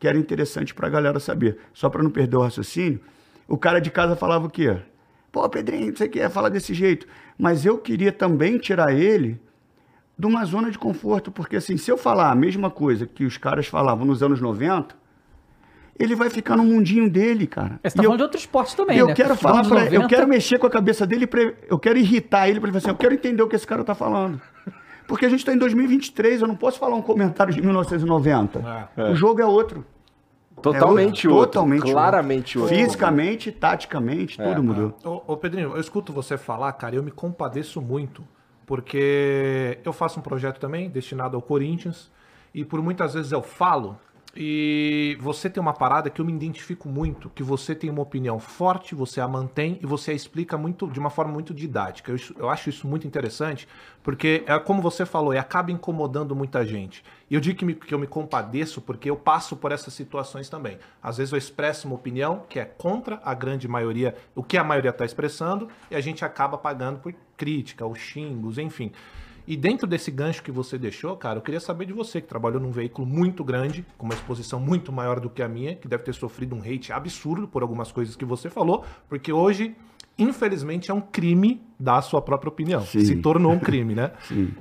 que 0.00 0.08
era 0.08 0.18
interessante 0.18 0.74
para 0.74 0.88
a 0.88 0.90
galera 0.90 1.20
saber. 1.20 1.58
Só 1.72 1.88
para 1.88 2.02
não 2.02 2.10
perder 2.10 2.36
o 2.36 2.42
raciocínio, 2.42 3.00
o 3.46 3.56
cara 3.56 3.78
de 3.80 3.90
casa 3.90 4.16
falava 4.16 4.46
o 4.46 4.50
quê? 4.50 4.76
Pô, 5.30 5.48
Pedrinho, 5.48 5.96
você 5.96 6.08
quer 6.08 6.28
falar 6.30 6.48
desse 6.48 6.74
jeito. 6.74 7.06
Mas 7.38 7.64
eu 7.64 7.78
queria 7.78 8.10
também 8.10 8.58
tirar 8.58 8.92
ele 8.92 9.40
de 10.18 10.26
uma 10.26 10.44
zona 10.44 10.70
de 10.70 10.78
conforto, 10.78 11.30
porque 11.30 11.56
assim, 11.56 11.76
se 11.76 11.90
eu 11.90 11.96
falar 11.96 12.30
a 12.30 12.34
mesma 12.34 12.70
coisa 12.70 13.06
que 13.06 13.24
os 13.24 13.36
caras 13.38 13.66
falavam 13.66 14.04
nos 14.04 14.22
anos 14.22 14.40
90, 14.40 14.94
ele 15.98 16.14
vai 16.14 16.30
ficar 16.30 16.56
no 16.56 16.64
mundinho 16.64 17.08
dele, 17.10 17.46
cara. 17.46 17.78
Você 17.82 17.96
tá 17.96 18.02
E 18.02 18.04
eu- 18.04 18.10
falando 18.10 18.16
de 18.18 18.22
outro 18.24 18.38
esporte 18.38 18.74
também, 18.76 18.96
eu 18.98 19.06
né? 19.08 19.14
quero 19.14 19.34
falar 19.36 19.62
pra, 19.66 19.80
eu 19.86 19.92
90, 20.00 20.08
quero 20.08 20.26
mexer 20.28 20.58
com 20.58 20.66
a 20.66 20.70
cabeça 20.70 21.06
dele, 21.06 21.26
pra, 21.26 21.52
eu 21.68 21.78
quero 21.78 21.98
irritar 21.98 22.48
ele 22.48 22.58
para 22.58 22.68
ele 22.70 22.72
falar 22.80 22.90
assim, 22.90 22.94
eu 22.94 22.98
quero 22.98 23.14
entender 23.14 23.42
o 23.42 23.48
que 23.48 23.56
esse 23.56 23.66
cara 23.66 23.84
tá 23.84 23.94
falando. 23.94 24.40
Porque 25.10 25.26
a 25.26 25.28
gente 25.28 25.44
tá 25.44 25.52
em 25.52 25.58
2023, 25.58 26.40
eu 26.40 26.46
não 26.46 26.54
posso 26.54 26.78
falar 26.78 26.94
um 26.94 27.02
comentário 27.02 27.52
de 27.52 27.60
1990. 27.60 28.88
É. 28.96 29.10
O 29.10 29.14
jogo 29.16 29.40
é 29.40 29.44
outro. 29.44 29.84
Totalmente 30.62 31.26
É 31.26 31.30
outro. 31.30 31.46
Totalmente 31.46 31.90
Claramente 31.90 32.56
outro. 32.56 32.76
Fisicamente, 32.76 33.50
taticamente, 33.50 34.38
tudo 34.38 34.62
mudou. 34.62 34.96
Ô, 35.02 35.32
ô, 35.32 35.36
Pedrinho, 35.36 35.72
eu 35.74 35.80
escuto 35.80 36.12
você 36.12 36.38
falar, 36.38 36.72
cara, 36.74 36.94
e 36.94 36.98
eu 36.98 37.02
me 37.02 37.10
compadeço 37.10 37.82
muito, 37.82 38.22
porque 38.64 39.78
eu 39.84 39.92
faço 39.92 40.20
um 40.20 40.22
projeto 40.22 40.60
também 40.60 40.88
destinado 40.88 41.34
ao 41.34 41.42
Corinthians, 41.42 42.08
e 42.54 42.64
por 42.64 42.80
muitas 42.80 43.14
vezes 43.14 43.32
eu 43.32 43.42
falo, 43.42 43.98
e 44.36 45.16
você 45.20 45.50
tem 45.50 45.60
uma 45.60 45.72
parada 45.72 46.08
que 46.08 46.20
eu 46.20 46.24
me 46.24 46.32
identifico 46.32 46.88
muito, 46.88 47.28
que 47.30 47.42
você 47.42 47.74
tem 47.74 47.90
uma 47.90 48.02
opinião 48.02 48.38
forte, 48.38 48.94
você 48.94 49.20
a 49.20 49.26
mantém 49.26 49.78
e 49.82 49.86
você 49.86 50.12
a 50.12 50.14
explica 50.14 50.56
muito 50.56 50.86
de 50.86 51.00
uma 51.00 51.10
forma 51.10 51.32
muito 51.32 51.52
didática. 51.52 52.12
Eu, 52.12 52.18
eu 52.38 52.48
acho 52.48 52.70
isso 52.70 52.86
muito 52.86 53.06
interessante, 53.06 53.66
porque 54.02 54.44
é 54.46 54.56
como 54.58 54.80
você 54.80 55.04
falou, 55.04 55.34
e 55.34 55.38
acaba 55.38 55.72
incomodando 55.72 56.34
muita 56.36 56.64
gente. 56.64 57.02
E 57.28 57.34
eu 57.34 57.40
digo 57.40 57.58
que, 57.58 57.64
me- 57.64 57.74
que 57.74 57.92
eu 57.92 57.98
me 57.98 58.06
compadeço 58.06 58.80
porque 58.80 59.10
eu 59.10 59.16
passo 59.16 59.56
por 59.56 59.72
essas 59.72 59.94
situações 59.94 60.48
também. 60.48 60.78
Às 61.02 61.16
vezes 61.16 61.32
eu 61.32 61.38
expresso 61.38 61.88
uma 61.88 61.96
opinião 61.96 62.44
que 62.48 62.60
é 62.60 62.64
contra 62.64 63.20
a 63.24 63.34
grande 63.34 63.66
maioria, 63.66 64.14
o 64.34 64.42
que 64.44 64.56
a 64.56 64.62
maioria 64.64 64.90
está 64.90 65.04
expressando, 65.04 65.68
e 65.90 65.96
a 65.96 66.00
gente 66.00 66.24
acaba 66.24 66.56
pagando 66.56 67.00
por 67.00 67.12
crítica, 67.36 67.84
ou 67.84 67.94
xingos, 67.96 68.58
enfim. 68.58 68.92
E 69.46 69.56
dentro 69.56 69.86
desse 69.86 70.10
gancho 70.10 70.42
que 70.42 70.50
você 70.50 70.78
deixou, 70.78 71.16
cara, 71.16 71.38
eu 71.38 71.42
queria 71.42 71.60
saber 71.60 71.86
de 71.86 71.92
você, 71.92 72.20
que 72.20 72.26
trabalhou 72.28 72.60
num 72.60 72.70
veículo 72.70 73.06
muito 73.06 73.42
grande, 73.42 73.84
com 73.98 74.04
uma 74.04 74.14
exposição 74.14 74.60
muito 74.60 74.92
maior 74.92 75.20
do 75.20 75.28
que 75.28 75.42
a 75.42 75.48
minha, 75.48 75.74
que 75.74 75.88
deve 75.88 76.02
ter 76.02 76.14
sofrido 76.14 76.54
um 76.54 76.60
hate 76.60 76.92
absurdo 76.92 77.48
por 77.48 77.62
algumas 77.62 77.90
coisas 77.90 78.16
que 78.16 78.24
você 78.24 78.48
falou, 78.48 78.84
porque 79.08 79.32
hoje, 79.32 79.74
infelizmente, 80.18 80.90
é 80.90 80.94
um 80.94 81.00
crime 81.00 81.60
dar 81.78 81.96
a 81.98 82.02
sua 82.02 82.22
própria 82.22 82.48
opinião. 82.48 82.82
Sim. 82.82 83.04
Se 83.04 83.16
tornou 83.16 83.52
um 83.52 83.58
crime, 83.58 83.94
né? 83.94 84.12
Sim. 84.28 84.52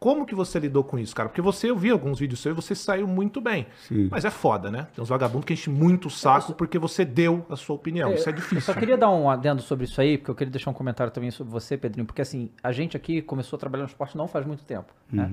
Como 0.00 0.24
que 0.24 0.34
você 0.34 0.58
lidou 0.58 0.82
com 0.82 0.98
isso, 0.98 1.14
cara? 1.14 1.28
Porque 1.28 1.42
você, 1.42 1.68
eu 1.70 1.76
vi 1.76 1.90
alguns 1.90 2.18
vídeos 2.18 2.40
seus 2.40 2.56
e 2.56 2.56
você 2.62 2.74
saiu 2.74 3.06
muito 3.06 3.38
bem. 3.38 3.66
Sim. 3.86 4.08
Mas 4.10 4.24
é 4.24 4.30
foda, 4.30 4.70
né? 4.70 4.86
Tem 4.94 5.02
uns 5.02 5.10
vagabundos 5.10 5.44
que 5.44 5.52
enchem 5.52 5.70
muito 5.72 6.06
o 6.08 6.10
saco 6.10 6.54
porque 6.54 6.78
você 6.78 7.04
deu 7.04 7.44
a 7.50 7.54
sua 7.54 7.76
opinião. 7.76 8.14
isso 8.14 8.26
é 8.26 8.32
Eu 8.32 8.36
difícil. 8.36 8.62
só 8.62 8.72
queria 8.72 8.96
dar 8.96 9.10
um 9.10 9.28
adendo 9.28 9.60
sobre 9.60 9.84
isso 9.84 10.00
aí, 10.00 10.16
porque 10.16 10.30
eu 10.30 10.34
queria 10.34 10.50
deixar 10.50 10.70
um 10.70 10.74
comentário 10.74 11.12
também 11.12 11.30
sobre 11.30 11.52
você, 11.52 11.76
Pedrinho, 11.76 12.06
porque 12.06 12.22
assim, 12.22 12.50
a 12.62 12.72
gente 12.72 12.96
aqui 12.96 13.20
começou 13.20 13.58
a 13.58 13.60
trabalhar 13.60 13.84
no 13.84 13.88
esporte 13.90 14.16
não 14.16 14.26
faz 14.26 14.46
muito 14.46 14.64
tempo, 14.64 14.90
né? 15.12 15.30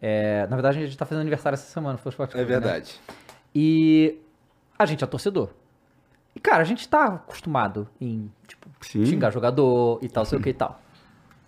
É, 0.00 0.46
na 0.46 0.54
verdade, 0.54 0.78
a 0.78 0.86
gente 0.86 0.96
tá 0.96 1.04
fazendo 1.04 1.22
aniversário 1.22 1.54
essa 1.54 1.66
semana, 1.72 1.98
foi 1.98 2.10
o 2.10 2.12
Esporte 2.12 2.30
É 2.30 2.38
Clube, 2.38 2.52
né? 2.52 2.60
verdade. 2.60 3.00
E 3.52 4.18
a 4.78 4.86
gente 4.86 5.02
é 5.02 5.06
torcedor. 5.08 5.48
E, 6.36 6.40
cara, 6.40 6.62
a 6.62 6.64
gente 6.64 6.88
tá 6.88 7.06
acostumado 7.06 7.88
em, 8.00 8.30
tipo, 8.46 8.68
Sim. 8.80 9.04
xingar 9.06 9.30
jogador 9.32 9.98
e 10.02 10.08
tal, 10.08 10.24
sei 10.24 10.38
o 10.38 10.42
que 10.42 10.50
e 10.50 10.54
tal. 10.54 10.80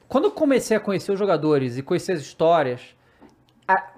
Quando 0.08 0.24
eu 0.24 0.30
comecei 0.30 0.76
a 0.76 0.80
conhecer 0.80 1.12
os 1.12 1.18
jogadores 1.18 1.76
e 1.76 1.82
conhecer 1.82 2.12
as 2.12 2.20
histórias, 2.20 2.94
a- 3.66 3.90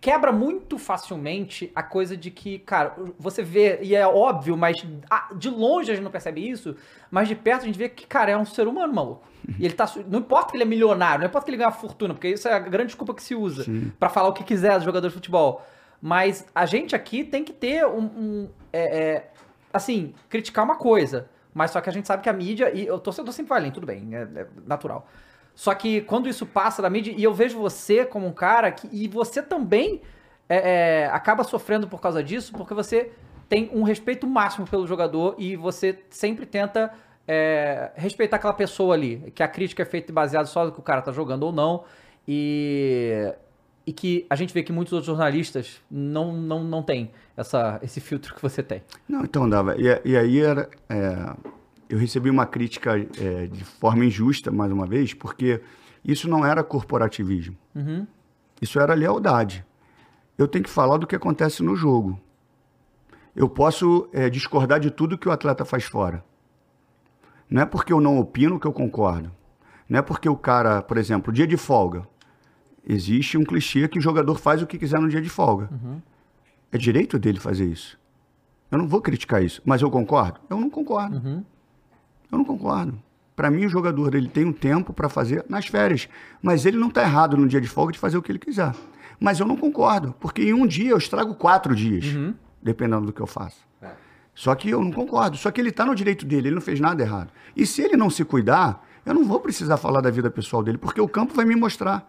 quebra 0.00 0.32
muito 0.32 0.78
facilmente 0.78 1.70
a 1.74 1.82
coisa 1.82 2.16
de 2.16 2.30
que, 2.30 2.58
cara, 2.60 2.94
você 3.18 3.42
vê, 3.42 3.80
e 3.82 3.94
é 3.94 4.06
óbvio, 4.06 4.56
mas 4.56 4.82
ah, 5.10 5.28
de 5.34 5.50
longe 5.50 5.90
a 5.90 5.94
gente 5.94 6.04
não 6.04 6.10
percebe 6.10 6.48
isso, 6.48 6.74
mas 7.10 7.28
de 7.28 7.34
perto 7.34 7.62
a 7.62 7.66
gente 7.66 7.78
vê 7.78 7.88
que, 7.88 8.06
cara, 8.06 8.30
é 8.30 8.36
um 8.36 8.46
ser 8.46 8.66
humano 8.66 8.92
maluco. 8.94 9.22
E 9.58 9.64
ele 9.64 9.74
tá. 9.74 9.90
Não 10.06 10.20
importa 10.20 10.50
que 10.52 10.56
ele 10.56 10.62
é 10.62 10.66
milionário, 10.66 11.20
não 11.20 11.26
importa 11.26 11.44
que 11.44 11.50
ele 11.50 11.56
ganha 11.58 11.72
fortuna, 11.72 12.14
porque 12.14 12.28
isso 12.28 12.46
é 12.46 12.52
a 12.52 12.58
grande 12.58 12.88
desculpa 12.88 13.12
que 13.14 13.22
se 13.22 13.34
usa 13.34 13.64
pra 13.98 14.08
falar 14.08 14.28
o 14.28 14.32
que 14.32 14.44
quiser 14.44 14.74
dos 14.76 14.84
jogadores 14.84 15.12
de 15.12 15.16
futebol. 15.18 15.66
Mas 16.00 16.46
a 16.54 16.64
gente 16.66 16.94
aqui 16.94 17.24
tem 17.24 17.42
que 17.44 17.52
ter 17.52 17.84
um. 17.84 18.04
um, 18.04 18.48
é, 18.72 18.98
é, 19.00 19.30
assim, 19.72 20.14
criticar 20.28 20.64
uma 20.64 20.76
coisa. 20.76 21.28
Mas 21.52 21.72
só 21.72 21.80
que 21.80 21.90
a 21.90 21.92
gente 21.92 22.06
sabe 22.06 22.22
que 22.22 22.28
a 22.28 22.32
mídia. 22.32 22.70
E 22.72 22.88
o 22.90 22.98
torcedor 22.98 23.32
sempre 23.34 23.48
vai 23.50 23.58
além, 23.58 23.72
tudo 23.72 23.86
bem, 23.86 24.08
é, 24.14 24.22
é 24.22 24.46
natural. 24.66 25.06
Só 25.60 25.74
que 25.74 26.00
quando 26.00 26.26
isso 26.26 26.46
passa 26.46 26.80
da 26.80 26.88
mídia, 26.88 27.12
e 27.14 27.22
eu 27.22 27.34
vejo 27.34 27.58
você 27.58 28.02
como 28.02 28.26
um 28.26 28.32
cara 28.32 28.72
que. 28.72 28.88
E 28.90 29.06
você 29.06 29.42
também 29.42 30.00
é, 30.48 31.02
é, 31.02 31.06
acaba 31.12 31.44
sofrendo 31.44 31.86
por 31.86 32.00
causa 32.00 32.24
disso, 32.24 32.50
porque 32.52 32.72
você 32.72 33.12
tem 33.46 33.68
um 33.70 33.82
respeito 33.82 34.26
máximo 34.26 34.66
pelo 34.66 34.86
jogador 34.86 35.34
e 35.36 35.56
você 35.56 35.98
sempre 36.08 36.46
tenta 36.46 36.90
é, 37.28 37.90
respeitar 37.94 38.38
aquela 38.38 38.54
pessoa 38.54 38.94
ali. 38.94 39.30
Que 39.34 39.42
a 39.42 39.48
crítica 39.48 39.82
é 39.82 39.84
feita 39.84 40.10
baseada 40.14 40.46
só 40.46 40.64
no 40.64 40.72
que 40.72 40.80
o 40.80 40.82
cara 40.82 41.02
tá 41.02 41.12
jogando 41.12 41.42
ou 41.42 41.52
não. 41.52 41.84
E, 42.26 43.30
e 43.86 43.92
que 43.92 44.24
a 44.30 44.36
gente 44.36 44.54
vê 44.54 44.62
que 44.62 44.72
muitos 44.72 44.94
outros 44.94 45.08
jornalistas 45.08 45.82
não, 45.90 46.32
não, 46.32 46.64
não 46.64 46.82
têm 46.82 47.10
essa, 47.36 47.78
esse 47.82 48.00
filtro 48.00 48.34
que 48.34 48.40
você 48.40 48.62
tem. 48.62 48.82
Não, 49.06 49.24
então, 49.24 49.46
Dava, 49.46 49.76
e, 49.76 50.00
e 50.06 50.16
aí 50.16 50.40
era, 50.40 50.70
é, 50.88 51.34
eu 51.90 51.98
recebi 51.98 52.30
uma 52.30 52.46
crítica 52.46 52.96
é, 52.96 53.48
de 53.48 53.64
forma 53.64 54.04
injusta, 54.04 54.50
mais 54.52 54.70
uma 54.70 54.86
vez, 54.86 55.12
porque 55.12 55.60
isso 56.04 56.28
não 56.28 56.46
era 56.46 56.62
corporativismo. 56.62 57.56
Uhum. 57.74 58.06
Isso 58.62 58.78
era 58.78 58.94
lealdade. 58.94 59.66
Eu 60.38 60.46
tenho 60.46 60.62
que 60.62 60.70
falar 60.70 60.98
do 60.98 61.06
que 61.06 61.16
acontece 61.16 61.64
no 61.64 61.74
jogo. 61.74 62.18
Eu 63.34 63.48
posso 63.48 64.08
é, 64.12 64.30
discordar 64.30 64.78
de 64.78 64.88
tudo 64.88 65.18
que 65.18 65.28
o 65.28 65.32
atleta 65.32 65.64
faz 65.64 65.82
fora. 65.82 66.24
Não 67.50 67.62
é 67.62 67.66
porque 67.66 67.92
eu 67.92 68.00
não 68.00 68.20
opino 68.20 68.60
que 68.60 68.66
eu 68.66 68.72
concordo. 68.72 69.32
Não 69.88 69.98
é 69.98 70.02
porque 70.02 70.28
o 70.28 70.36
cara, 70.36 70.80
por 70.82 70.96
exemplo, 70.96 71.32
dia 71.32 71.46
de 71.46 71.56
folga. 71.56 72.06
Existe 72.86 73.36
um 73.36 73.42
clichê 73.42 73.88
que 73.88 73.98
o 73.98 74.02
jogador 74.02 74.38
faz 74.38 74.62
o 74.62 74.66
que 74.66 74.78
quiser 74.78 75.00
no 75.00 75.08
dia 75.08 75.20
de 75.20 75.28
folga. 75.28 75.68
Uhum. 75.72 76.00
É 76.70 76.78
direito 76.78 77.18
dele 77.18 77.40
fazer 77.40 77.64
isso. 77.64 77.98
Eu 78.70 78.78
não 78.78 78.86
vou 78.86 79.00
criticar 79.00 79.42
isso. 79.42 79.60
Mas 79.64 79.82
eu 79.82 79.90
concordo? 79.90 80.40
Eu 80.48 80.60
não 80.60 80.70
concordo. 80.70 81.16
Uhum. 81.16 81.44
Eu 82.30 82.38
não 82.38 82.44
concordo. 82.44 83.00
Para 83.34 83.50
mim, 83.50 83.64
o 83.64 83.68
jogador 83.68 84.14
ele 84.14 84.28
tem 84.28 84.44
um 84.44 84.52
tempo 84.52 84.92
para 84.92 85.08
fazer 85.08 85.44
nas 85.48 85.66
férias. 85.66 86.08
Mas 86.42 86.66
ele 86.66 86.76
não 86.76 86.88
está 86.88 87.02
errado 87.02 87.36
no 87.36 87.48
dia 87.48 87.60
de 87.60 87.68
folga 87.68 87.92
de 87.92 87.98
fazer 87.98 88.18
o 88.18 88.22
que 88.22 88.30
ele 88.30 88.38
quiser. 88.38 88.74
Mas 89.18 89.40
eu 89.40 89.46
não 89.46 89.56
concordo. 89.56 90.14
Porque 90.20 90.42
em 90.42 90.52
um 90.52 90.66
dia 90.66 90.90
eu 90.90 90.98
estrago 90.98 91.34
quatro 91.34 91.74
dias. 91.74 92.06
Uhum. 92.06 92.34
Dependendo 92.62 93.06
do 93.06 93.12
que 93.12 93.20
eu 93.20 93.26
faço. 93.26 93.58
Só 94.34 94.54
que 94.54 94.70
eu 94.70 94.82
não 94.82 94.92
concordo. 94.92 95.36
Só 95.36 95.50
que 95.50 95.60
ele 95.60 95.70
está 95.70 95.84
no 95.84 95.94
direito 95.94 96.24
dele. 96.26 96.48
Ele 96.48 96.54
não 96.54 96.62
fez 96.62 96.80
nada 96.80 97.02
errado. 97.02 97.30
E 97.56 97.66
se 97.66 97.82
ele 97.82 97.96
não 97.96 98.10
se 98.10 98.24
cuidar, 98.24 98.86
eu 99.04 99.14
não 99.14 99.24
vou 99.24 99.40
precisar 99.40 99.76
falar 99.76 100.00
da 100.00 100.10
vida 100.10 100.30
pessoal 100.30 100.62
dele. 100.62 100.78
Porque 100.78 101.00
o 101.00 101.08
campo 101.08 101.34
vai 101.34 101.44
me 101.44 101.56
mostrar. 101.56 102.06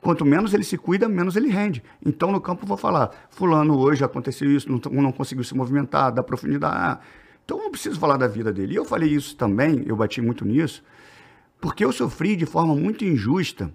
Quanto 0.00 0.24
menos 0.24 0.54
ele 0.54 0.62
se 0.62 0.78
cuida, 0.78 1.08
menos 1.08 1.34
ele 1.34 1.48
rende. 1.48 1.82
Então, 2.04 2.30
no 2.30 2.40
campo, 2.40 2.62
eu 2.62 2.68
vou 2.68 2.76
falar: 2.76 3.10
Fulano, 3.30 3.76
hoje 3.76 4.04
aconteceu 4.04 4.50
isso, 4.50 4.70
não, 4.70 4.80
não 5.02 5.12
conseguiu 5.12 5.42
se 5.42 5.54
movimentar, 5.56 6.12
dá 6.12 6.22
profundidade. 6.22 7.00
Então, 7.48 7.56
não 7.56 7.70
preciso 7.70 7.98
falar 7.98 8.18
da 8.18 8.28
vida 8.28 8.52
dele. 8.52 8.74
E 8.74 8.76
eu 8.76 8.84
falei 8.84 9.08
isso 9.08 9.34
também, 9.34 9.82
eu 9.86 9.96
bati 9.96 10.20
muito 10.20 10.44
nisso, 10.44 10.84
porque 11.58 11.82
eu 11.82 11.90
sofri 11.90 12.36
de 12.36 12.44
forma 12.44 12.74
muito 12.74 13.06
injusta 13.06 13.72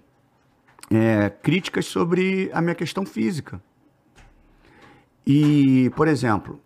é, 0.88 1.28
críticas 1.28 1.86
sobre 1.86 2.48
a 2.52 2.60
minha 2.60 2.76
questão 2.76 3.04
física. 3.04 3.60
E, 5.26 5.90
por 5.96 6.06
exemplo, 6.06 6.62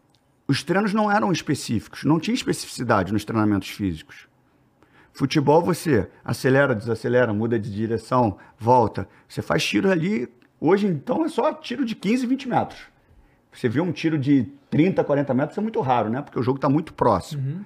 os 0.47 0.63
treinos 0.63 0.93
não 0.93 1.11
eram 1.11 1.33
específicos, 1.33 2.05
não 2.05 2.21
tinha 2.21 2.35
especificidade 2.35 3.11
nos 3.11 3.25
treinamentos 3.25 3.71
físicos. 3.71 4.29
Futebol 5.11 5.63
você 5.63 6.11
acelera, 6.23 6.75
desacelera, 6.75 7.33
muda 7.33 7.59
de 7.59 7.75
direção, 7.75 8.37
volta. 8.59 9.09
Você 9.27 9.41
faz 9.41 9.65
tiro 9.65 9.91
ali. 9.91 10.29
Hoje, 10.61 10.87
então, 10.87 11.25
é 11.25 11.31
só 11.31 11.55
tiro 11.55 11.87
de 11.87 11.95
15, 11.95 12.27
20 12.27 12.49
metros. 12.51 12.81
Você 13.51 13.67
vê 13.67 13.81
um 13.81 13.93
tiro 13.93 14.19
de 14.19 14.53
30, 14.71 15.03
40 15.03 15.35
metros, 15.35 15.59
é 15.59 15.61
muito 15.61 15.81
raro, 15.81 16.09
né? 16.11 16.23
Porque 16.23 16.39
o 16.39 16.43
jogo 16.43 16.59
está 16.59 16.69
muito 16.69 16.93
próximo. 16.93 17.65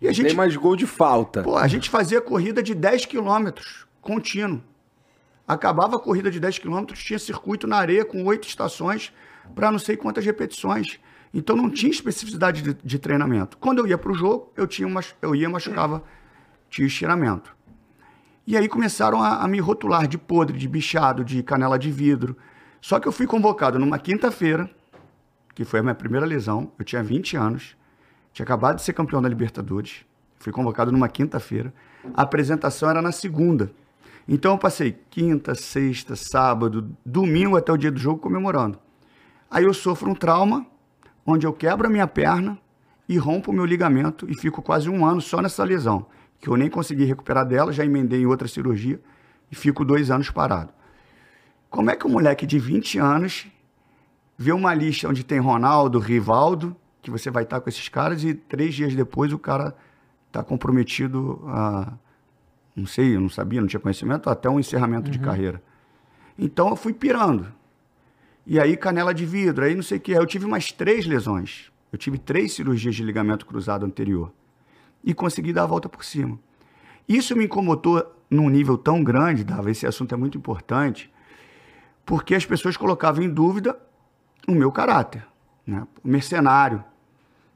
E 0.00 0.08
a 0.08 0.12
gente, 0.12 0.28
Tem 0.28 0.36
mais 0.36 0.56
gol 0.56 0.76
de 0.76 0.86
falta. 0.86 1.42
pô, 1.42 1.56
a 1.56 1.68
gente 1.68 1.90
fazia 1.90 2.20
corrida 2.20 2.62
de 2.62 2.74
10 2.74 3.06
quilômetros, 3.06 3.86
contínuo. 4.00 4.62
Acabava 5.46 5.96
a 5.96 5.98
corrida 5.98 6.30
de 6.30 6.40
10 6.40 6.58
quilômetros, 6.58 7.02
tinha 7.02 7.18
circuito 7.18 7.66
na 7.66 7.76
areia 7.76 8.04
com 8.04 8.24
oito 8.24 8.46
estações 8.46 9.12
para 9.54 9.70
não 9.70 9.78
sei 9.78 9.96
quantas 9.96 10.24
repetições. 10.24 10.98
Então 11.34 11.54
não 11.54 11.70
tinha 11.70 11.90
especificidade 11.90 12.62
de, 12.62 12.74
de 12.82 12.98
treinamento. 12.98 13.58
Quando 13.58 13.78
eu 13.78 13.86
ia 13.86 13.98
para 13.98 14.10
o 14.10 14.14
jogo, 14.14 14.52
eu, 14.56 14.66
tinha 14.66 14.86
uma, 14.88 15.00
eu 15.20 15.34
ia 15.34 15.48
machucava, 15.48 16.02
tinha 16.68 16.86
estiramento. 16.86 17.54
E 18.46 18.56
aí 18.56 18.68
começaram 18.68 19.22
a, 19.22 19.42
a 19.42 19.48
me 19.48 19.60
rotular 19.60 20.08
de 20.08 20.18
podre, 20.18 20.58
de 20.58 20.66
bichado, 20.66 21.24
de 21.24 21.42
canela 21.42 21.78
de 21.78 21.90
vidro. 21.90 22.36
Só 22.80 22.98
que 22.98 23.06
eu 23.06 23.12
fui 23.12 23.26
convocado 23.26 23.78
numa 23.78 23.98
quinta-feira, 23.98 24.68
que 25.60 25.64
foi 25.66 25.80
a 25.80 25.82
minha 25.82 25.94
primeira 25.94 26.24
lesão. 26.24 26.72
Eu 26.78 26.86
tinha 26.86 27.02
20 27.02 27.36
anos, 27.36 27.76
tinha 28.32 28.44
acabado 28.44 28.76
de 28.76 28.82
ser 28.82 28.94
campeão 28.94 29.20
da 29.20 29.28
Libertadores. 29.28 30.06
Fui 30.38 30.50
convocado 30.50 30.90
numa 30.90 31.06
quinta-feira. 31.06 31.70
A 32.14 32.22
apresentação 32.22 32.88
era 32.88 33.02
na 33.02 33.12
segunda. 33.12 33.70
Então 34.26 34.52
eu 34.52 34.58
passei 34.58 34.98
quinta, 35.10 35.54
sexta, 35.54 36.16
sábado, 36.16 36.96
domingo 37.04 37.58
até 37.58 37.70
o 37.70 37.76
dia 37.76 37.90
do 37.90 37.98
jogo 37.98 38.18
comemorando. 38.18 38.78
Aí 39.50 39.64
eu 39.64 39.74
sofro 39.74 40.10
um 40.10 40.14
trauma, 40.14 40.64
onde 41.26 41.46
eu 41.46 41.52
quebro 41.52 41.88
a 41.88 41.90
minha 41.90 42.06
perna 42.06 42.56
e 43.06 43.18
rompo 43.18 43.50
o 43.50 43.54
meu 43.54 43.66
ligamento 43.66 44.24
e 44.30 44.34
fico 44.34 44.62
quase 44.62 44.88
um 44.88 45.04
ano 45.04 45.20
só 45.20 45.42
nessa 45.42 45.62
lesão, 45.62 46.06
que 46.40 46.48
eu 46.48 46.56
nem 46.56 46.70
consegui 46.70 47.04
recuperar 47.04 47.44
dela, 47.44 47.70
já 47.70 47.84
emendei 47.84 48.22
em 48.22 48.26
outra 48.26 48.48
cirurgia 48.48 48.98
e 49.52 49.54
fico 49.54 49.84
dois 49.84 50.10
anos 50.10 50.30
parado. 50.30 50.72
Como 51.68 51.90
é 51.90 51.96
que 51.96 52.06
um 52.06 52.10
moleque 52.10 52.46
de 52.46 52.58
20 52.58 52.98
anos 52.98 53.46
vê 54.40 54.52
uma 54.52 54.72
lista 54.72 55.06
onde 55.06 55.22
tem 55.22 55.38
Ronaldo, 55.38 55.98
Rivaldo, 55.98 56.74
que 57.02 57.10
você 57.10 57.30
vai 57.30 57.42
estar 57.42 57.60
com 57.60 57.68
esses 57.68 57.90
caras 57.90 58.24
e 58.24 58.32
três 58.32 58.74
dias 58.74 58.94
depois 58.94 59.34
o 59.34 59.38
cara 59.38 59.76
está 60.28 60.42
comprometido 60.42 61.42
a, 61.46 61.92
não 62.74 62.86
sei, 62.86 63.14
eu 63.14 63.20
não 63.20 63.28
sabia, 63.28 63.60
não 63.60 63.68
tinha 63.68 63.78
conhecimento, 63.78 64.30
até 64.30 64.48
um 64.48 64.58
encerramento 64.58 65.10
de 65.10 65.18
carreira. 65.18 65.62
Então 66.38 66.70
eu 66.70 66.76
fui 66.76 66.94
pirando. 66.94 67.52
E 68.46 68.58
aí 68.58 68.78
canela 68.78 69.12
de 69.12 69.26
vidro, 69.26 69.62
aí 69.62 69.74
não 69.74 69.82
sei 69.82 69.98
o 69.98 70.00
que. 70.00 70.12
Eu 70.12 70.24
tive 70.24 70.46
mais 70.46 70.72
três 70.72 71.04
lesões. 71.04 71.70
Eu 71.92 71.98
tive 71.98 72.16
três 72.16 72.54
cirurgias 72.54 72.94
de 72.94 73.04
ligamento 73.04 73.44
cruzado 73.44 73.84
anterior. 73.84 74.32
E 75.04 75.12
consegui 75.12 75.52
dar 75.52 75.64
a 75.64 75.66
volta 75.66 75.86
por 75.86 76.02
cima. 76.02 76.38
Isso 77.06 77.36
me 77.36 77.44
incomodou 77.44 78.10
num 78.30 78.48
nível 78.48 78.78
tão 78.78 79.04
grande, 79.04 79.44
Dava, 79.44 79.70
esse 79.70 79.86
assunto 79.86 80.14
é 80.14 80.16
muito 80.16 80.38
importante, 80.38 81.12
porque 82.06 82.34
as 82.34 82.46
pessoas 82.46 82.74
colocavam 82.74 83.22
em 83.22 83.28
dúvida 83.28 83.78
o 84.46 84.52
meu 84.52 84.70
caráter. 84.72 85.26
Né? 85.66 85.86
Mercenário. 86.02 86.84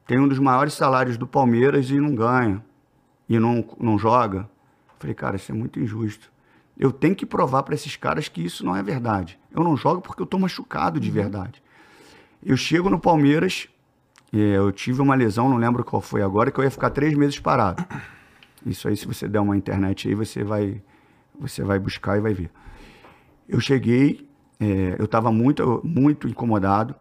Tem 0.07 0.19
um 0.19 0.29
dos 0.29 0.39
maiores 0.39 0.75
salários 0.75 1.17
do 1.17 1.27
Palmeiras 1.27 1.91
e 1.91 1.99
não 1.99 2.15
ganha. 2.15 2.65
E 3.29 3.39
não, 3.39 3.65
não 3.81 3.99
joga. 3.99 4.49
Falei, 4.99 5.15
cara, 5.15 5.37
isso 5.37 5.51
é 5.51 5.55
muito 5.55 5.81
injusto. 5.81 6.31
Eu 6.77 6.93
tenho 6.93 7.15
que 7.15 7.25
provar 7.25 7.63
para 7.63 7.75
esses 7.75 7.97
caras 7.97 8.29
que 8.29 8.45
isso 8.45 8.65
não 8.65 8.77
é 8.77 8.83
verdade. 8.83 9.39
Eu 9.53 9.63
não 9.63 9.77
jogo 9.77 10.01
porque 10.01 10.21
eu 10.21 10.25
estou 10.25 10.41
machucado 10.41 10.99
de 10.99 11.11
verdade. 11.11 11.63
Eu 12.45 12.57
chego 12.57 12.91
no 12.91 12.99
Palmeiras, 12.99 13.69
é, 14.33 14.39
eu 14.39 14.73
tive 14.73 15.01
uma 15.01 15.15
lesão, 15.15 15.49
não 15.49 15.57
lembro 15.57 15.85
qual 15.85 16.03
foi 16.03 16.21
agora, 16.21 16.51
que 16.51 16.59
eu 16.59 16.65
ia 16.65 16.71
ficar 16.71 16.91
três 16.91 17.15
meses 17.15 17.39
parado. 17.39 17.85
Isso 18.67 18.89
aí, 18.89 18.97
se 18.97 19.07
você 19.07 19.29
der 19.29 19.41
uma 19.41 19.57
internet 19.57 20.09
aí, 20.09 20.15
você 20.15 20.43
vai, 20.43 20.83
você 21.39 21.63
vai 21.63 21.79
buscar 21.79 22.17
e 22.17 22.21
vai 22.21 22.35
ver. 22.35 22.51
Eu 23.49 23.61
cheguei, 23.61 24.29
é, 24.61 24.97
eu 24.99 25.05
estava 25.05 25.33
muito, 25.33 25.81
muito 25.85 26.29
incomodado. 26.29 26.95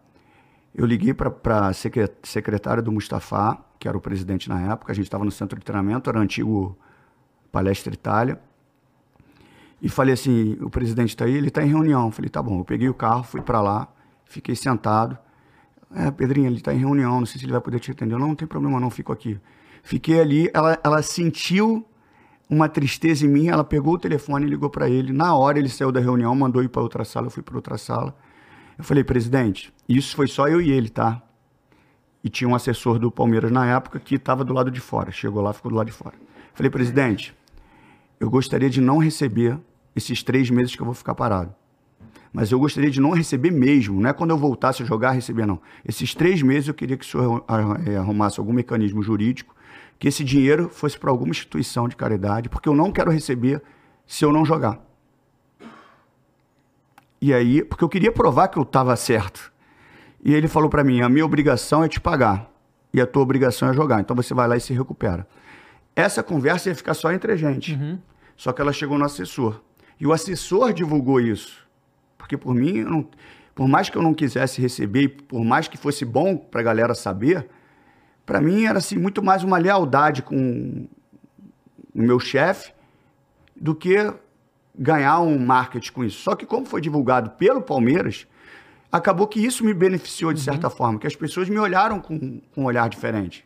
Eu 0.73 0.85
liguei 0.85 1.13
para 1.13 1.67
a 1.67 1.73
secretária 1.73 2.81
do 2.81 2.91
Mustafa, 2.91 3.57
que 3.79 3.87
era 3.87 3.95
o 3.95 4.01
presidente 4.01 4.49
na 4.49 4.71
época. 4.71 4.91
A 4.91 4.95
gente 4.95 5.05
estava 5.05 5.23
no 5.23 5.31
centro 5.31 5.59
de 5.59 5.65
treinamento, 5.65 6.09
era 6.09 6.19
antigo 6.19 6.77
Palestra 7.51 7.93
Itália. 7.93 8.41
E 9.81 9.89
falei 9.89 10.13
assim: 10.13 10.57
o 10.61 10.69
presidente 10.69 11.09
está 11.09 11.25
aí? 11.25 11.35
Ele 11.35 11.49
está 11.49 11.63
em 11.63 11.67
reunião. 11.67 12.11
Falei: 12.11 12.29
tá 12.29 12.41
bom. 12.41 12.59
Eu 12.59 12.65
peguei 12.65 12.89
o 12.89 12.93
carro, 12.93 13.23
fui 13.23 13.41
para 13.41 13.61
lá, 13.61 13.87
fiquei 14.25 14.55
sentado. 14.55 15.17
É, 15.95 16.09
Pedrinho, 16.09 16.47
ele 16.47 16.57
está 16.57 16.73
em 16.73 16.77
reunião, 16.77 17.19
não 17.19 17.25
sei 17.25 17.39
se 17.39 17.45
ele 17.45 17.51
vai 17.51 17.61
poder 17.61 17.79
te 17.79 17.91
atender. 17.91 18.17
Não, 18.17 18.29
não 18.29 18.35
tem 18.35 18.47
problema, 18.47 18.79
não, 18.79 18.89
fico 18.89 19.13
aqui. 19.13 19.39
Fiquei 19.83 20.19
ali, 20.19 20.49
ela, 20.53 20.79
ela 20.83 21.03
sentiu 21.03 21.85
uma 22.49 22.69
tristeza 22.69 23.25
em 23.25 23.29
mim, 23.29 23.47
ela 23.47 23.63
pegou 23.63 23.93
o 23.93 23.99
telefone 23.99 24.45
e 24.45 24.49
ligou 24.49 24.69
para 24.69 24.89
ele. 24.89 25.11
Na 25.11 25.35
hora 25.35 25.57
ele 25.57 25.69
saiu 25.69 25.91
da 25.91 25.99
reunião, 25.99 26.35
mandou 26.35 26.63
ir 26.63 26.69
para 26.69 26.81
outra 26.81 27.03
sala, 27.03 27.27
eu 27.27 27.31
fui 27.31 27.43
para 27.43 27.55
outra 27.55 27.77
sala. 27.77 28.15
Eu 28.77 28.83
falei, 28.83 29.03
presidente, 29.03 29.73
isso 29.87 30.15
foi 30.15 30.27
só 30.27 30.47
eu 30.47 30.61
e 30.61 30.71
ele, 30.71 30.89
tá? 30.89 31.21
E 32.23 32.29
tinha 32.29 32.47
um 32.47 32.55
assessor 32.55 32.99
do 32.99 33.11
Palmeiras 33.11 33.51
na 33.51 33.65
época 33.65 33.99
que 33.99 34.15
estava 34.15 34.43
do 34.43 34.53
lado 34.53 34.71
de 34.71 34.79
fora. 34.79 35.11
Chegou 35.11 35.41
lá, 35.41 35.53
ficou 35.53 35.71
do 35.71 35.77
lado 35.77 35.87
de 35.87 35.93
fora. 35.93 36.15
Falei, 36.53 36.69
presidente, 36.69 37.35
eu 38.19 38.29
gostaria 38.29 38.69
de 38.69 38.79
não 38.79 38.97
receber 38.97 39.59
esses 39.95 40.23
três 40.23 40.49
meses 40.49 40.75
que 40.75 40.81
eu 40.81 40.85
vou 40.85 40.93
ficar 40.93 41.15
parado. 41.15 41.53
Mas 42.31 42.51
eu 42.51 42.59
gostaria 42.59 42.89
de 42.89 42.99
não 42.99 43.11
receber 43.11 43.51
mesmo, 43.51 44.01
não 44.01 44.09
é 44.09 44.13
quando 44.13 44.31
eu 44.31 44.37
voltasse 44.37 44.81
a 44.81 44.85
jogar, 44.85 45.11
receber, 45.11 45.45
não. 45.45 45.61
Esses 45.85 46.15
três 46.15 46.41
meses 46.41 46.67
eu 46.67 46.73
queria 46.73 46.97
que 46.97 47.05
o 47.05 47.07
senhor 47.07 47.45
eh, 47.85 47.95
arrumasse 47.95 48.39
algum 48.39 48.51
mecanismo 48.51 49.03
jurídico, 49.03 49.52
que 50.03 50.09
esse 50.09 50.21
dinheiro 50.21 50.67
fosse 50.67 50.99
para 50.99 51.09
alguma 51.09 51.31
instituição 51.31 51.87
de 51.87 51.95
caridade, 51.95 52.49
porque 52.49 52.67
eu 52.67 52.75
não 52.75 52.91
quero 52.91 53.09
receber 53.09 53.61
se 54.05 54.25
eu 54.25 54.33
não 54.33 54.43
jogar. 54.43 54.77
E 57.21 57.33
aí, 57.33 57.63
porque 57.63 57.85
eu 57.85 57.87
queria 57.87 58.11
provar 58.11 58.49
que 58.49 58.57
eu 58.57 58.63
estava 58.63 58.93
certo. 58.97 59.49
E 60.21 60.33
ele 60.33 60.49
falou 60.49 60.69
para 60.69 60.83
mim: 60.83 60.99
a 60.99 61.07
minha 61.07 61.23
obrigação 61.23 61.85
é 61.85 61.87
te 61.87 62.01
pagar, 62.01 62.51
e 62.93 62.99
a 62.99 63.07
tua 63.07 63.21
obrigação 63.23 63.69
é 63.69 63.73
jogar. 63.73 64.01
Então 64.01 64.13
você 64.13 64.33
vai 64.33 64.45
lá 64.45 64.57
e 64.57 64.59
se 64.59 64.73
recupera. 64.73 65.25
Essa 65.95 66.21
conversa 66.21 66.67
ia 66.67 66.75
ficar 66.75 66.95
só 66.95 67.09
entre 67.13 67.31
a 67.31 67.37
gente. 67.37 67.73
Só 68.35 68.51
que 68.51 68.59
ela 68.61 68.73
chegou 68.73 68.97
no 68.97 69.05
assessor. 69.05 69.61
E 69.97 70.05
o 70.05 70.11
assessor 70.11 70.73
divulgou 70.73 71.21
isso. 71.21 71.65
Porque 72.17 72.35
por 72.35 72.53
mim, 72.53 72.81
não- 72.83 73.07
por 73.55 73.69
mais 73.69 73.89
que 73.89 73.97
eu 73.97 74.01
não 74.01 74.13
quisesse 74.13 74.59
receber, 74.59 75.07
por 75.29 75.45
mais 75.45 75.69
que 75.69 75.77
fosse 75.77 76.03
bom 76.03 76.35
para 76.35 76.59
a 76.59 76.63
galera 76.63 76.93
saber, 76.93 77.47
para 78.25 78.39
mim 78.39 78.65
era 78.65 78.77
assim, 78.77 78.97
muito 78.97 79.23
mais 79.23 79.43
uma 79.43 79.57
lealdade 79.57 80.21
com 80.21 80.87
o 81.93 82.01
meu 82.01 82.19
chefe 82.19 82.73
do 83.55 83.75
que 83.75 84.13
ganhar 84.77 85.19
um 85.19 85.37
marketing 85.37 85.91
com 85.91 86.03
isso. 86.03 86.21
Só 86.21 86.35
que 86.35 86.45
como 86.45 86.65
foi 86.65 86.81
divulgado 86.81 87.31
pelo 87.31 87.61
Palmeiras, 87.61 88.25
acabou 88.91 89.27
que 89.27 89.39
isso 89.39 89.63
me 89.63 89.73
beneficiou 89.73 90.33
de 90.33 90.39
certa 90.39 90.69
forma, 90.69 90.99
que 90.99 91.07
as 91.07 91.15
pessoas 91.15 91.49
me 91.49 91.59
olharam 91.59 91.99
com, 91.99 92.39
com 92.53 92.61
um 92.61 92.65
olhar 92.65 92.87
diferente. 92.89 93.45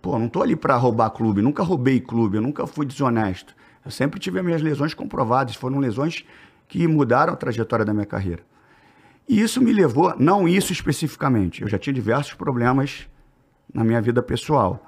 Pô, 0.00 0.18
não 0.18 0.28
tô 0.28 0.42
ali 0.42 0.54
para 0.54 0.76
roubar 0.76 1.10
clube, 1.10 1.40
nunca 1.40 1.62
roubei 1.62 1.98
clube, 2.00 2.36
eu 2.36 2.42
nunca 2.42 2.66
fui 2.66 2.84
desonesto. 2.84 3.54
Eu 3.84 3.90
sempre 3.90 4.20
tive 4.20 4.38
as 4.38 4.44
minhas 4.44 4.62
lesões 4.62 4.92
comprovadas, 4.94 5.54
foram 5.54 5.78
lesões 5.78 6.24
que 6.68 6.86
mudaram 6.86 7.32
a 7.32 7.36
trajetória 7.36 7.84
da 7.84 7.92
minha 7.92 8.06
carreira. 8.06 8.42
E 9.26 9.40
isso 9.40 9.62
me 9.62 9.72
levou, 9.72 10.14
não 10.18 10.46
isso 10.46 10.72
especificamente, 10.72 11.62
eu 11.62 11.68
já 11.68 11.78
tinha 11.78 11.94
diversos 11.94 12.34
problemas 12.34 13.08
na 13.72 13.82
minha 13.84 14.00
vida 14.00 14.22
pessoal. 14.22 14.84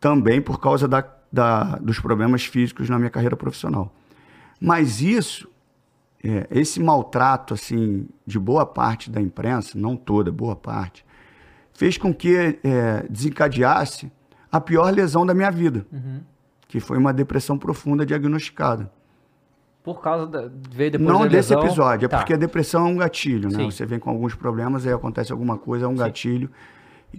Também 0.00 0.40
por 0.40 0.60
causa 0.60 0.86
da, 0.86 1.04
da- 1.32 1.76
dos 1.76 1.98
problemas 1.98 2.44
físicos 2.44 2.88
na 2.88 2.98
minha 2.98 3.10
carreira 3.10 3.36
profissional. 3.36 3.92
Mas 4.60 5.00
isso, 5.00 5.48
é, 6.22 6.46
esse 6.50 6.80
maltrato, 6.80 7.54
assim, 7.54 8.08
de 8.26 8.38
boa 8.38 8.64
parte 8.64 9.10
da 9.10 9.20
imprensa, 9.20 9.76
não 9.78 9.96
toda, 9.96 10.30
boa 10.30 10.54
parte, 10.56 11.04
fez 11.72 11.96
com 11.98 12.12
que 12.14 12.58
é, 12.62 13.06
desencadeasse 13.08 14.10
a 14.50 14.60
pior 14.60 14.92
lesão 14.92 15.26
da 15.26 15.34
minha 15.34 15.50
vida, 15.50 15.86
que 16.66 16.80
foi 16.80 16.96
uma 16.98 17.12
depressão 17.12 17.58
profunda 17.58 18.04
diagnosticada. 18.06 18.90
Por 19.82 20.00
causa 20.02 20.26
da. 20.26 20.50
Veio 20.70 20.90
depois 20.90 21.08
Não 21.08 21.20
desse 21.28 21.54
lesão. 21.54 21.62
episódio, 21.66 22.06
é 22.06 22.08
Tá. 22.08 22.18
porque 22.18 22.34
a 22.34 22.36
depressão 22.36 22.86
é 22.86 22.90
um 22.90 22.96
gatilho, 22.96 23.48
né? 23.48 23.56
Sim. 23.58 23.70
Você 23.70 23.86
vem 23.86 23.98
com 23.98 24.10
alguns 24.10 24.34
problemas, 24.34 24.86
aí 24.86 24.92
acontece 24.92 25.32
alguma 25.32 25.56
coisa, 25.56 25.86
é 25.86 25.88
um 25.88 25.94
gatilho 25.94 26.50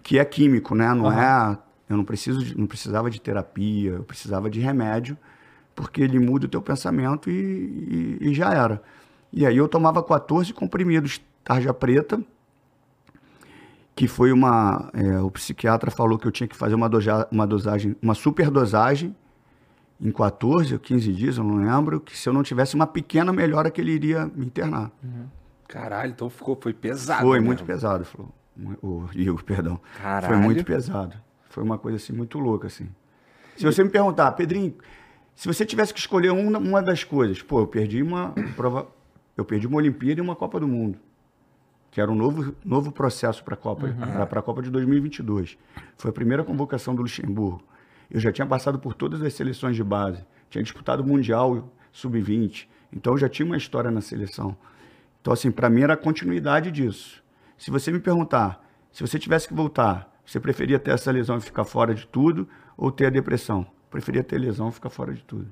que 0.04 0.19
é 0.19 0.25
químico, 0.25 0.75
né? 0.75 0.93
Não 0.93 1.12
é. 1.12 1.58
Eu 1.89 1.97
não 1.97 2.04
preciso, 2.06 2.43
de- 2.43 2.58
não 2.58 2.67
precisava 2.67 3.10
de 3.10 3.19
terapia, 3.19 3.91
eu 3.93 4.04
precisava 4.04 4.49
de 4.49 4.60
remédio, 4.60 5.17
porque 5.75 6.02
ele 6.02 6.19
muda 6.19 6.45
o 6.45 6.49
teu 6.49 6.62
pensamento 6.62 7.30
e, 7.32 7.34
e- 8.21 8.30
e 8.30 8.34
já 8.34 8.54
era. 8.54 8.82
E 9.34 9.45
aí 9.45 9.58
eu 9.58 9.67
tomava 9.67 10.04
14 10.04 10.54
comprimidos 10.54 11.19
tarja 11.43 11.73
preta, 11.73 12.21
que 13.95 14.08
foi 14.08 14.32
uma. 14.32 14.89
é, 14.93 15.19
o 15.19 15.30
psiquiatra 15.32 15.91
falou 15.91 16.17
que 16.17 16.28
eu 16.28 16.32
tinha 16.32 16.47
que 16.47 16.56
fazer 16.56 16.75
uma, 16.75 16.88
doja- 16.88 17.28
uma 17.32 17.45
dosagem, 17.45 17.95
uma 18.02 18.13
superdosagem 18.13 19.15
em 19.99 20.12
14 20.12 20.73
ou 20.73 20.80
15 20.80 21.12
dias, 21.12 21.38
eu 21.38 21.43
não 21.43 21.58
lembro, 21.58 21.99
que 21.99 22.17
se 22.17 22.30
eu 22.30 22.32
não 22.34 22.41
tivesse 22.43 22.73
uma 22.75 22.88
pequena 22.88 23.34
melhora 23.34 23.69
que 23.69 23.82
ele 23.82 23.91
iria 23.91 24.25
me 24.34 24.45
internar. 24.45 24.91
Caralho, 25.67 26.12
então 26.12 26.30
ficou, 26.30 26.58
foi 26.62 26.73
pesado. 26.73 27.21
Foi 27.21 27.38
mesmo. 27.39 27.47
muito 27.47 27.63
pesado, 27.65 28.06
falou. 28.06 28.34
O 28.82 29.10
Igor, 29.13 29.43
perdão. 29.45 29.80
Caralho. 30.02 30.34
Foi 30.34 30.38
muito 30.38 30.63
pesado. 30.63 31.15
Foi 31.50 31.63
uma 31.63 31.78
coisa 31.78 31.98
assim 31.98 32.13
muito 32.13 32.38
louca 32.39 32.67
assim. 32.67 32.89
Se 33.58 33.65
você 33.65 33.84
me 33.84 33.89
perguntar, 33.89 34.32
Pedrinho, 34.34 34.76
se 35.36 35.48
você 35.48 35.65
tivesse 35.65 35.93
que 35.93 36.00
escolher 36.00 36.32
uma, 36.32 36.58
uma 36.58 36.82
das 36.82 37.04
coisas, 37.04 37.41
pô, 37.41 37.60
eu 37.60 37.67
perdi 37.67 38.02
uma 38.02 38.34
prova, 38.56 38.88
eu 39.36 39.43
perdi 39.43 39.67
uma 39.67 39.78
Olimpíada 39.78 40.19
e 40.19 40.24
uma 40.24 40.36
Copa 40.36 40.60
do 40.60 40.67
Mundo, 40.67 41.00
que 41.91 42.00
era 42.00 42.12
um 42.12 42.15
novo, 42.15 42.56
novo 42.63 42.91
processo 42.91 43.43
para 43.43 43.56
a 43.56 43.58
Copa, 43.58 43.88
para 44.30 44.39
a 44.39 44.43
Copa 44.43 44.62
de 44.62 44.69
2022. 44.69 45.58
Foi 45.98 46.10
a 46.10 46.13
primeira 46.13 46.43
convocação 46.43 46.93
do 46.93 47.02
Luxemburgo. 47.02 47.63
Eu 48.12 48.19
já 48.19 48.32
tinha 48.32 48.45
passado 48.45 48.80
por 48.80 48.93
todas 48.93 49.22
as 49.22 49.34
seleções 49.34 49.76
de 49.76 49.84
base, 49.84 50.26
tinha 50.50 50.63
disputado 50.63 51.04
o 51.04 51.08
Mundial 51.08 51.72
Sub-20, 51.91 52.67
então 52.91 53.13
eu 53.13 53.17
já 53.17 53.30
tinha 53.30 53.45
uma 53.45 53.58
história 53.58 53.91
na 53.91 54.02
seleção. 54.02 54.58
Então, 55.22 55.34
assim, 55.34 55.52
para 55.52 55.69
mim 55.69 55.82
era 55.82 55.93
a 55.93 55.98
continuidade 55.98 56.72
disso. 56.72 57.19
Se 57.60 57.69
você 57.69 57.91
me 57.91 58.00
perguntar, 58.00 58.65
se 58.91 59.02
você 59.06 59.19
tivesse 59.19 59.48
que 59.48 59.54
voltar, 59.54 60.10
você 60.26 60.39
preferia 60.39 60.80
ter 60.80 60.91
essa 60.91 61.12
lesão 61.12 61.38
e 61.38 61.41
ficar 61.41 61.65
fora 61.65 61.93
de 61.93 62.08
tudo 62.08 62.48
ou 62.78 62.89
ter 62.91 63.08
a 63.08 63.10
depressão? 63.10 63.67
Preferia 63.91 64.24
ter 64.24 64.38
lesão 64.39 64.69
e 64.69 64.72
ficar 64.72 64.89
fora 64.89 65.13
de 65.13 65.22
tudo. 65.24 65.52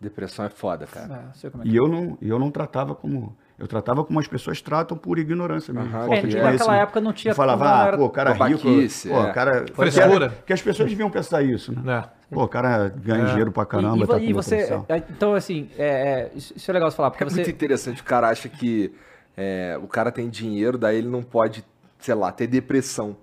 Depressão 0.00 0.44
é 0.44 0.50
foda, 0.50 0.86
cara. 0.86 1.30
É, 1.32 1.38
sei 1.38 1.48
como 1.48 1.62
é 1.62 1.66
E 1.66 1.74
eu 1.74 1.88
não, 1.88 2.18
eu 2.20 2.38
não 2.38 2.50
tratava 2.50 2.94
como. 2.94 3.34
Eu 3.58 3.66
tratava 3.66 4.04
como 4.04 4.18
as 4.20 4.26
pessoas 4.28 4.60
tratam 4.60 4.98
por 4.98 5.18
ignorância 5.18 5.72
mesmo. 5.72 5.88
Falta 5.90 6.14
É, 6.16 6.20
de 6.20 6.36
naquela 6.36 6.76
época 6.76 7.00
não 7.00 7.12
tinha 7.14 7.30
Eu 7.32 7.36
falava, 7.36 7.64
ah, 7.94 7.96
pô, 7.96 8.04
o 8.04 8.10
cara 8.10 8.32
rico. 8.32 8.38
Babaquice, 8.64 9.08
Pô, 9.08 9.14
é. 9.14 9.30
o 9.30 9.32
cara. 9.32 9.64
Frescura. 9.72 10.28
Porque 10.30 10.52
as 10.52 10.60
pessoas 10.60 10.90
deviam 10.90 11.10
pensar 11.10 11.42
isso, 11.42 11.72
né? 11.72 11.80
né? 11.82 12.04
Pô, 12.30 12.42
o 12.44 12.48
cara 12.48 12.88
ganha 12.90 13.24
dinheiro 13.26 13.50
pra 13.52 13.64
caramba, 13.64 13.96
e, 13.96 14.02
e, 14.02 14.06
tá 14.06 14.18
e 14.18 14.26
com 14.26 14.34
você. 14.34 14.56
depressão. 14.56 14.84
é, 14.88 14.96
Então, 14.98 15.34
assim, 15.34 15.70
é, 15.78 15.86
é, 15.86 16.32
isso 16.34 16.52
isso 16.54 16.70
é 16.70 16.74
legal 16.74 16.90
você 16.90 16.96
falar, 16.98 17.10
porque 17.10 17.24
É 17.24 17.28
você. 17.30 17.36
muito 17.36 17.50
interessante. 17.50 18.02
O 18.02 18.04
cara 18.04 18.28
acha 18.28 18.50
que 18.50 18.92
é, 19.36 19.78
o 19.82 19.86
cara 19.86 20.10
tem 20.10 20.28
dinheiro, 20.28 20.78
daí 20.78 20.96
ele 20.98 21.08
não 21.08 21.22
pode, 21.22 21.64
sei 21.98 22.14
lá, 22.14 22.32
ter 22.32 22.46
depressão. 22.46 23.16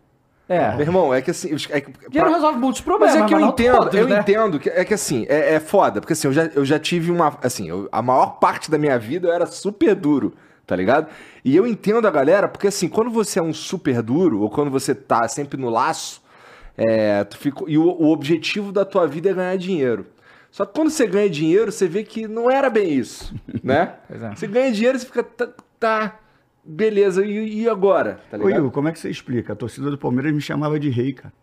É. 0.47 0.71
Meu 0.71 0.81
irmão, 0.81 1.13
é 1.13 1.21
que 1.21 1.31
assim. 1.31 1.55
É 1.69 1.79
que, 1.79 1.91
Dinheiro 2.09 2.29
pra- 2.29 2.35
resolve 2.35 2.59
muitos 2.59 2.81
Mas 2.81 2.85
problemas, 2.85 3.15
é 3.15 3.25
que 3.25 3.33
eu 3.33 3.39
entendo, 3.39 3.77
todos, 3.77 3.93
eu 3.95 4.07
né? 4.07 4.19
entendo. 4.19 4.59
Que, 4.59 4.69
é 4.69 4.83
que 4.83 4.93
assim, 4.93 5.25
é, 5.29 5.55
é 5.55 5.59
foda. 5.59 6.01
Porque 6.01 6.13
assim, 6.13 6.27
eu 6.27 6.33
já, 6.33 6.43
eu 6.47 6.65
já 6.65 6.77
tive 6.77 7.09
uma. 7.11 7.37
Assim, 7.41 7.69
eu- 7.69 7.87
a 7.91 8.01
maior 8.01 8.39
parte 8.39 8.69
da 8.69 8.77
minha 8.77 8.99
vida 8.99 9.29
eu 9.29 9.33
era 9.33 9.45
super 9.45 9.95
duro, 9.95 10.33
tá 10.67 10.75
ligado? 10.75 11.07
E 11.45 11.55
eu 11.55 11.65
entendo 11.65 12.05
a 12.07 12.11
galera, 12.11 12.47
porque 12.49 12.67
assim, 12.67 12.89
quando 12.89 13.09
você 13.09 13.39
é 13.39 13.41
um 13.41 13.53
super 13.53 14.01
duro, 14.01 14.41
ou 14.41 14.49
quando 14.49 14.69
você 14.69 14.93
tá 14.93 15.27
sempre 15.29 15.57
no 15.59 15.69
laço, 15.69 16.21
é, 16.77 17.23
tu 17.23 17.37
fica, 17.37 17.63
e 17.67 17.77
o, 17.77 17.83
o 17.85 18.11
objetivo 18.11 18.71
da 18.73 18.83
tua 18.83 19.07
vida 19.07 19.29
é 19.29 19.33
ganhar 19.33 19.57
dinheiro. 19.57 20.07
Só 20.51 20.65
que 20.65 20.73
quando 20.73 20.89
você 20.91 21.07
ganha 21.07 21.29
dinheiro, 21.29 21.71
você 21.71 21.87
vê 21.87 22.03
que 22.03 22.27
não 22.27 22.51
era 22.51 22.69
bem 22.69 22.91
isso, 22.93 23.33
né? 23.63 23.93
É. 24.11 24.35
Você 24.35 24.45
ganha 24.45 24.71
dinheiro, 24.71 24.99
você 24.99 25.05
fica, 25.05 25.25
tá, 25.83 26.19
beleza, 26.63 27.25
e, 27.25 27.61
e 27.63 27.69
agora? 27.69 28.19
Tá 28.31 28.37
Ô? 28.37 28.49
Igor, 28.49 28.71
como 28.71 28.87
é 28.87 28.91
que 28.91 28.99
você 28.99 29.09
explica? 29.09 29.53
A 29.53 29.55
torcida 29.55 29.91
do 29.91 29.97
Palmeiras 29.97 30.33
me 30.33 30.39
chamava 30.41 30.79
de 30.79 30.89
rei, 30.89 31.11
cara. 31.13 31.33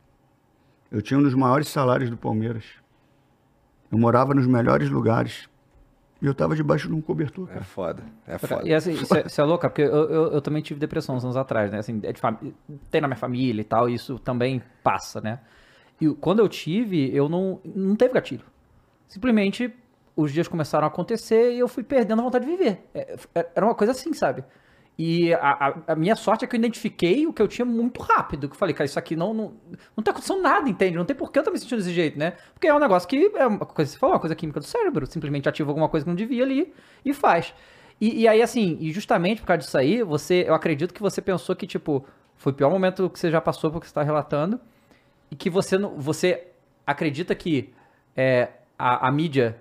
Eu 0.90 1.02
tinha 1.02 1.18
um 1.18 1.22
dos 1.22 1.34
maiores 1.34 1.68
salários 1.68 2.08
do 2.10 2.16
Palmeiras. 2.16 2.64
Eu 3.92 3.98
morava 3.98 4.34
nos 4.34 4.46
melhores 4.46 4.88
lugares. 4.88 5.48
E 6.22 6.26
eu 6.26 6.34
tava 6.34 6.54
debaixo 6.54 6.86
de 6.88 6.94
um 6.94 7.00
cobertor, 7.00 7.48
É 7.48 7.52
cara. 7.54 7.64
foda, 7.64 8.02
é 8.26 8.36
foda. 8.36 8.68
E 8.68 8.74
assim, 8.74 8.92
isso 8.92 9.16
é, 9.16 9.22
isso 9.26 9.40
é 9.40 9.44
louco, 9.44 9.66
porque 9.66 9.80
eu, 9.80 9.86
eu, 10.10 10.32
eu 10.32 10.40
também 10.42 10.60
tive 10.62 10.78
depressão 10.78 11.16
uns 11.16 11.24
anos 11.24 11.36
atrás, 11.36 11.70
né? 11.72 11.78
Assim, 11.78 11.98
é 12.02 12.12
de 12.12 12.20
fami- 12.20 12.54
tem 12.90 13.00
na 13.00 13.08
minha 13.08 13.16
família 13.16 13.62
e 13.62 13.64
tal, 13.64 13.88
e 13.88 13.94
isso 13.94 14.18
também 14.18 14.62
passa, 14.82 15.20
né? 15.22 15.38
E 15.98 16.08
quando 16.14 16.40
eu 16.40 16.48
tive, 16.48 17.14
eu 17.14 17.26
não, 17.28 17.58
não 17.64 17.96
teve 17.96 18.12
gatilho. 18.12 18.44
Simplesmente 19.08 19.72
os 20.22 20.32
dias 20.32 20.48
começaram 20.48 20.84
a 20.84 20.88
acontecer 20.88 21.52
e 21.52 21.58
eu 21.58 21.68
fui 21.68 21.82
perdendo 21.82 22.20
a 22.20 22.24
vontade 22.24 22.44
de 22.46 22.50
viver. 22.56 22.84
É, 22.94 23.16
é- 23.34 23.46
Era 23.54 23.66
uma 23.66 23.74
coisa 23.74 23.92
assim, 23.92 24.12
sabe? 24.12 24.44
E 24.98 25.32
a, 25.34 25.68
a- 25.68 25.74
a 25.92 25.96
minha 25.96 26.14
sorte 26.14 26.44
é 26.44 26.48
que 26.48 26.54
eu 26.54 26.58
identifiquei 26.58 27.26
o 27.26 27.32
que 27.32 27.40
eu 27.40 27.48
tinha 27.48 27.64
muito 27.64 28.02
rápido. 28.02 28.48
Que 28.48 28.54
eu 28.54 28.58
falei, 28.58 28.74
cara, 28.74 28.84
isso 28.84 28.98
aqui 28.98 29.16
não, 29.16 29.32
não, 29.32 29.52
não 29.96 30.04
tá 30.04 30.10
acontecendo 30.10 30.42
nada, 30.42 30.68
entende? 30.68 30.96
Não 30.96 31.04
tem 31.06 31.16
por 31.16 31.32
que 31.32 31.38
eu 31.38 31.42
tô 31.42 31.50
me 31.50 31.58
sentindo 31.58 31.78
desse 31.78 31.92
jeito, 31.92 32.18
né? 32.18 32.34
Porque 32.52 32.66
é 32.68 32.74
um 32.74 32.78
negócio 32.78 33.08
que 33.08 33.30
é 33.34 33.46
uma 33.46 33.60
coisa, 33.64 33.90
você 33.92 33.98
falou, 33.98 34.14
uma 34.14 34.20
coisa 34.20 34.34
química 34.34 34.60
do 34.60 34.66
cérebro. 34.66 35.06
Simplesmente 35.06 35.48
ativa 35.48 35.70
alguma 35.70 35.88
coisa 35.88 36.04
que 36.04 36.08
não 36.10 36.16
devia 36.16 36.44
ali 36.44 36.72
e 37.04 37.14
faz. 37.14 37.54
E, 38.00 38.20
e 38.22 38.28
aí, 38.28 38.42
assim, 38.42 38.76
e 38.80 38.92
justamente 38.92 39.40
por 39.40 39.46
causa 39.46 39.58
disso 39.62 39.78
aí, 39.78 40.02
você, 40.02 40.44
eu 40.46 40.54
acredito 40.54 40.92
que 40.92 41.00
você 41.00 41.22
pensou 41.22 41.56
que, 41.56 41.66
tipo, 41.66 42.04
foi 42.36 42.52
o 42.52 42.54
pior 42.54 42.70
momento 42.70 43.08
que 43.08 43.18
você 43.18 43.30
já 43.30 43.40
passou 43.40 43.70
porque 43.70 43.86
você 43.88 43.94
tá 43.94 44.02
relatando. 44.02 44.60
E 45.30 45.36
que 45.36 45.48
você. 45.50 45.78
Você 45.78 46.48
acredita 46.86 47.34
que 47.34 47.72
é, 48.16 48.48
a, 48.78 49.08
a 49.08 49.12
mídia 49.12 49.56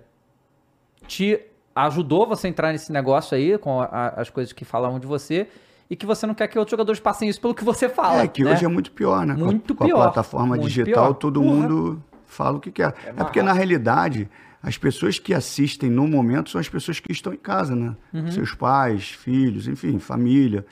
te 1.10 1.40
ajudou 1.76 2.28
você 2.28 2.48
a 2.48 2.50
entrar 2.50 2.72
nesse 2.72 2.92
negócio 2.92 3.36
aí, 3.36 3.58
com 3.58 3.82
a- 3.82 4.14
as 4.18 4.30
coisas 4.30 4.54
que 4.54 4.64
falavam 4.64 5.00
de 5.00 5.08
você, 5.08 5.48
e 5.90 5.96
que 5.96 6.06
você 6.06 6.28
não 6.28 6.36
quer 6.36 6.48
que 6.48 6.58
outros 6.60 6.72
jogadores 6.72 7.00
passem 7.00 7.28
isso 7.28 7.42
pelo 7.42 7.56
que 7.56 7.64
você 7.64 7.90
fala. 7.90 8.22
É, 8.24 8.28
que 8.28 8.44
né? 8.44 8.52
hoje 8.52 8.64
é 8.64 8.68
muito 8.68 8.92
pior, 8.92 9.26
né? 9.26 9.34
Com 9.36 9.42
a- 9.44 9.46
Muito 9.46 9.74
com 9.76 9.84
a, 9.84 9.88
pior, 9.88 9.98
plataforma 10.04 10.58
digital, 10.58 11.06
pior. 11.08 11.14
todo 11.16 11.42
Porra. 11.42 11.54
mundo 11.56 12.04
fala 12.28 12.58
o 12.58 12.60
que 12.60 12.72
quer. 12.72 12.94
É, 13.06 13.12
porque, 13.14 13.42
na 13.42 13.54
realidade, 13.54 14.30
as 14.62 14.78
pessoas 14.78 15.18
que 15.18 15.34
assistem 15.34 15.90
no 15.90 16.08
momento 16.08 16.50
são 16.52 16.62
as 16.62 16.70
pessoas 16.70 17.00
que 17.00 17.12
estão 17.12 17.34
em 17.34 17.38
casa, 17.38 17.76
né? 17.76 17.96
Uhum. 18.14 18.32
Seus 18.32 18.54
pais, 18.54 19.10
filhos, 19.10 19.68
enfim, 19.68 19.98
família. 20.00 20.64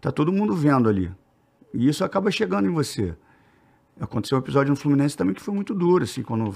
Tá 0.00 0.10
todo 0.12 0.30
mundo 0.30 0.54
vendo 0.54 0.88
ali. 0.90 1.10
E 1.72 1.88
isso 1.88 2.04
acaba 2.04 2.30
chegando 2.30 2.66
em 2.68 2.72
você. 2.72 3.14
Aconteceu 3.98 4.36
um 4.36 4.40
episódio 4.42 4.70
no 4.70 4.76
Fluminense 4.76 5.16
também 5.16 5.34
que 5.34 5.40
foi 5.40 5.54
muito 5.54 5.72
duro, 5.74 6.04
assim, 6.04 6.22
quando 6.22 6.54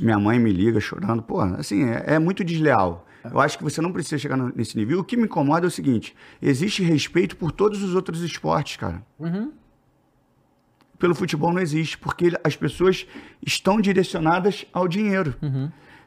minha 0.00 0.18
mãe 0.18 0.38
me 0.38 0.52
liga 0.52 0.80
chorando. 0.80 1.22
Pô, 1.22 1.40
assim, 1.40 1.84
é, 1.84 2.14
é 2.14 2.18
muito 2.18 2.44
desleal. 2.44 3.06
Eu 3.24 3.40
acho 3.40 3.58
que 3.58 3.64
você 3.64 3.80
não 3.80 3.92
precisa 3.92 4.16
chegar 4.18 4.36
nesse 4.36 4.76
nível. 4.76 5.00
O 5.00 5.04
que 5.04 5.16
me 5.16 5.24
incomoda 5.24 5.66
é 5.66 5.68
o 5.68 5.70
seguinte: 5.70 6.14
existe 6.40 6.82
respeito 6.82 7.36
por 7.36 7.52
todos 7.52 7.82
os 7.82 7.94
outros 7.94 8.22
esportes, 8.22 8.76
cara. 8.76 9.02
Pelo 10.98 11.14
futebol 11.14 11.52
não 11.52 11.60
existe, 11.60 11.96
porque 11.96 12.32
as 12.42 12.56
pessoas 12.56 13.06
estão 13.44 13.80
direcionadas 13.80 14.64
ao 14.72 14.88
dinheiro. 14.88 15.34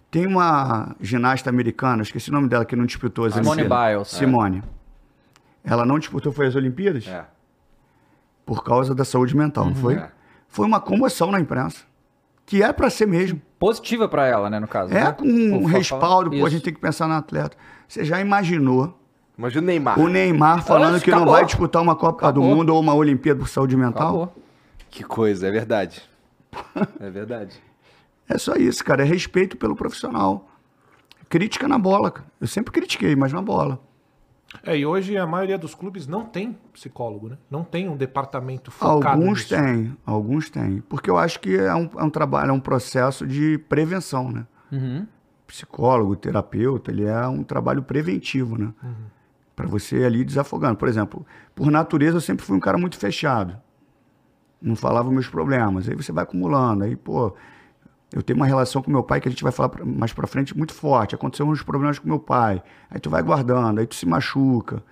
Tem 0.10 0.28
uma 0.28 0.96
ginasta 1.00 1.50
americana, 1.50 2.02
esqueci 2.02 2.30
o 2.30 2.34
nome 2.34 2.50
dela, 2.50 2.66
que 2.66 2.76
não 2.76 2.86
disputou 2.86 3.26
as 3.26 3.34
Simone 3.34 3.62
Olimpíadas. 3.62 3.94
Biles. 3.94 4.08
Simone. 4.10 4.64
Ela 5.64 5.86
não 5.86 5.98
disputou, 5.98 6.34
foi 6.34 6.48
as 6.48 6.56
Olimpíadas? 6.56 7.08
É. 7.08 7.26
Por 8.46 8.64
causa 8.64 8.94
da 8.94 9.06
saúde 9.06 9.36
mental, 9.38 9.66
não 9.68 9.76
foi? 9.76 9.96
É. 9.96 10.12
Foi 10.50 10.66
uma 10.66 10.82
comoção 10.82 11.32
na 11.32 11.40
imprensa. 11.40 11.86
Que 12.52 12.62
é 12.62 12.74
pra 12.74 12.90
ser 12.90 13.08
mesmo. 13.08 13.42
Positiva 13.58 14.10
pra 14.10 14.28
ela, 14.28 14.50
né, 14.50 14.60
no 14.60 14.68
caso. 14.68 14.92
É 14.92 15.06
né? 15.06 15.12
com 15.14 15.26
um 15.26 15.64
respaldo, 15.64 16.30
pô, 16.30 16.46
a 16.46 16.50
gente 16.50 16.64
tem 16.64 16.74
que 16.74 16.82
pensar 16.82 17.08
no 17.08 17.14
atleta. 17.14 17.56
Você 17.88 18.04
já 18.04 18.20
imaginou 18.20 19.00
Imagina 19.38 19.62
o 19.62 19.66
Neymar. 19.66 20.00
o 20.00 20.08
Neymar 20.10 20.62
falando 20.66 20.92
Nossa, 20.92 21.06
que 21.06 21.12
não 21.12 21.26
vai 21.26 21.46
disputar 21.46 21.82
uma 21.82 21.96
Copa 21.96 22.30
do 22.30 22.42
Acabou. 22.42 22.58
Mundo 22.58 22.76
ou 22.76 22.82
uma 22.82 22.94
Olimpíada 22.94 23.40
por 23.40 23.48
saúde 23.48 23.78
mental? 23.78 24.08
Acabou. 24.10 24.44
Que 24.90 25.02
coisa, 25.02 25.48
é 25.48 25.52
verdade. 25.52 26.02
É 27.00 27.10
verdade. 27.10 27.58
É 28.28 28.38
só 28.38 28.56
isso, 28.56 28.84
cara. 28.84 29.04
É 29.04 29.06
respeito 29.06 29.56
pelo 29.56 29.74
profissional. 29.74 30.50
Crítica 31.30 31.70
na 31.70 31.80
bola, 31.80 32.12
cara. 32.12 32.28
Eu 32.42 32.48
sempre 32.48 32.74
critiquei, 32.74 33.16
mas 33.16 33.32
na 33.32 33.42
bola. 33.42 33.80
É, 34.64 34.78
e 34.78 34.86
hoje 34.86 35.18
a 35.18 35.26
maioria 35.26 35.58
dos 35.58 35.74
clubes 35.74 36.08
não 36.08 36.26
tem 36.26 36.58
psicólogo, 36.74 37.30
né? 37.30 37.38
Não 37.50 37.64
tem 37.64 37.88
um 37.88 37.96
departamento 37.96 38.70
focado 38.70 39.22
Alguns 39.22 39.40
nisso. 39.40 39.56
têm, 39.56 39.98
alguns 40.06 40.50
têm. 40.50 40.82
Porque 40.90 41.10
eu 41.10 41.18
acho 41.18 41.40
que 41.40 41.56
é 41.56 41.74
um, 41.74 41.90
é 41.98 42.04
um 42.04 42.10
trabalho, 42.10 42.50
é 42.50 42.54
um 42.54 42.60
processo 42.60 43.26
de 43.26 43.58
prevenção, 43.70 44.32
né? 44.32 44.46
Uhum. 44.72 45.08
Psicólogo, 45.48 46.16
terapeuta, 46.16 46.92
ele 46.92 47.06
é 47.06 47.28
um 47.28 47.44
trabalho 47.44 47.82
preventivo, 47.84 48.58
né? 48.58 48.74
Pra 49.56 49.68
você 49.68 50.00
ir 50.00 50.06
ali 50.06 50.24
desafogando. 50.24 50.78
Por 50.78 50.88
exemplo, 50.88 51.26
por 51.56 51.70
natureza 51.72 52.18
eu 52.18 52.22
sempre 52.22 52.46
fui 52.46 52.56
um 52.56 52.60
cara 52.60 52.78
muito 52.78 52.98
fechado. 52.98 53.58
Não 54.62 54.76
falava 54.76 55.10
meus 55.12 55.28
problemas. 55.28 55.90
Aí 55.90 55.96
você 55.96 56.12
vai 56.12 56.24
acumulando. 56.24 56.84
Aí, 56.84 56.96
pô, 56.96 57.34
eu 58.14 58.22
tenho 58.22 58.38
uma 58.38 58.46
relação 58.46 58.82
com 58.82 58.92
meu 58.92 59.04
pai 59.04 59.22
que 59.22 59.28
a 59.28 59.32
gente 59.32 59.44
vai 59.44 59.52
falar 59.52 59.72
mais 59.86 60.12
pra 60.12 60.28
frente 60.28 60.58
muito 60.58 60.74
forte. 60.74 61.16
Aconteceu 61.16 61.48
uns 61.48 61.64
problemas 61.64 61.98
com 61.98 62.08
meu 62.08 62.20
pai. 62.20 62.62
Aí 62.90 63.00
tu 63.00 63.10
vai 63.10 63.24
guardando, 63.24 63.80
aí 63.80 63.88
tu 63.88 63.96
se 63.96 64.06
machuca. 64.06 64.84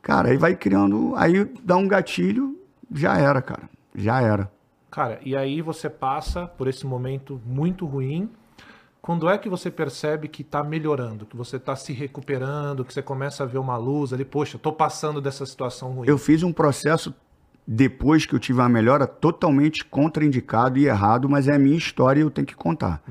Cara, 0.00 0.30
aí 0.30 0.38
vai 0.38 0.54
criando. 0.54 1.12
Aí 1.16 1.44
dá 1.62 1.76
um 1.76 1.86
gatilho, 1.86 2.58
já 2.90 3.18
era, 3.18 3.42
cara. 3.42 3.68
Já 3.94 4.22
era. 4.22 4.50
Cara, 4.90 5.20
e 5.22 5.36
aí 5.36 5.60
você 5.60 5.90
passa 5.90 6.46
por 6.46 6.68
esse 6.68 6.86
momento 6.86 7.40
muito 7.44 7.84
ruim. 7.84 8.30
Quando 9.02 9.28
é 9.28 9.36
que 9.36 9.48
você 9.48 9.70
percebe 9.70 10.26
que 10.26 10.42
tá 10.42 10.64
melhorando, 10.64 11.26
que 11.26 11.36
você 11.36 11.58
tá 11.58 11.76
se 11.76 11.92
recuperando, 11.92 12.84
que 12.84 12.92
você 12.92 13.02
começa 13.02 13.42
a 13.42 13.46
ver 13.46 13.58
uma 13.58 13.76
luz 13.76 14.12
ali, 14.12 14.24
poxa, 14.24 14.58
tô 14.58 14.72
passando 14.72 15.20
dessa 15.20 15.44
situação 15.44 15.92
ruim. 15.92 16.08
Eu 16.08 16.18
fiz 16.18 16.42
um 16.42 16.52
processo 16.52 17.14
depois 17.70 18.24
que 18.24 18.34
eu 18.34 18.38
tive 18.38 18.60
uma 18.60 18.68
melhora 18.68 19.06
totalmente 19.06 19.84
contraindicado 19.84 20.78
e 20.78 20.86
errado, 20.86 21.28
mas 21.28 21.46
é 21.48 21.54
a 21.54 21.58
minha 21.58 21.76
história 21.76 22.18
e 22.20 22.22
eu 22.22 22.30
tenho 22.30 22.46
que 22.46 22.56
contar. 22.56 23.02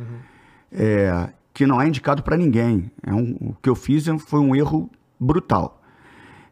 É, 0.71 1.29
que 1.53 1.67
não 1.67 1.79
é 1.79 1.87
indicado 1.87 2.23
para 2.23 2.35
ninguém. 2.35 2.91
É 3.05 3.13
um- 3.13 3.37
o 3.39 3.55
que 3.61 3.69
eu 3.69 3.75
fiz 3.75 4.05
foi 4.27 4.39
um 4.39 4.55
erro 4.55 4.89
brutal. 5.19 5.79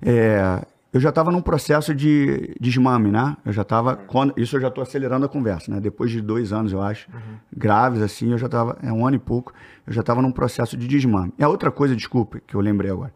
É, 0.01 0.63
eu 0.93 0.99
já 0.99 1.09
estava 1.09 1.31
num 1.31 1.41
processo 1.41 1.93
de 1.95 2.55
desmame, 2.61 3.09
né? 3.11 3.35
Eu 3.43 3.51
já 3.51 3.63
estava. 3.63 3.99
Isso 4.37 4.55
eu 4.55 4.61
já 4.61 4.67
estou 4.67 4.81
acelerando 4.83 5.25
a 5.25 5.29
conversa, 5.29 5.71
né? 5.71 5.79
Depois 5.79 6.11
de 6.11 6.21
dois 6.21 6.53
anos, 6.53 6.71
eu 6.71 6.81
acho, 6.81 7.09
graves 7.55 8.01
assim, 8.03 8.31
eu 8.31 8.37
já 8.37 8.45
estava. 8.45 8.77
É 8.83 8.91
um 8.93 9.05
ano 9.05 9.15
e 9.15 9.19
pouco, 9.19 9.51
eu 9.87 9.91
já 9.93 10.01
estava 10.01 10.21
num 10.21 10.31
processo 10.31 10.77
de 10.77 10.87
desmame. 10.87 11.33
E 11.39 11.43
a 11.43 11.49
outra 11.49 11.71
coisa, 11.71 11.95
desculpa, 11.95 12.39
que 12.45 12.55
eu 12.55 12.61
lembrei 12.61 12.91
agora. 12.91 13.11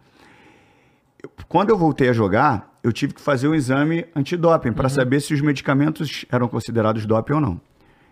Quando 1.47 1.69
eu 1.69 1.77
voltei 1.77 2.09
a 2.09 2.13
jogar, 2.13 2.68
eu 2.83 2.93
tive 2.93 3.13
que 3.13 3.21
fazer 3.21 3.47
um 3.47 3.55
exame 3.55 4.05
antidoping 4.15 4.71
para 4.71 4.89
saber 4.89 5.19
se 5.19 5.33
os 5.33 5.41
medicamentos 5.41 6.25
eram 6.31 6.47
considerados 6.47 7.05
doping 7.05 7.33
ou 7.33 7.41
não. 7.41 7.61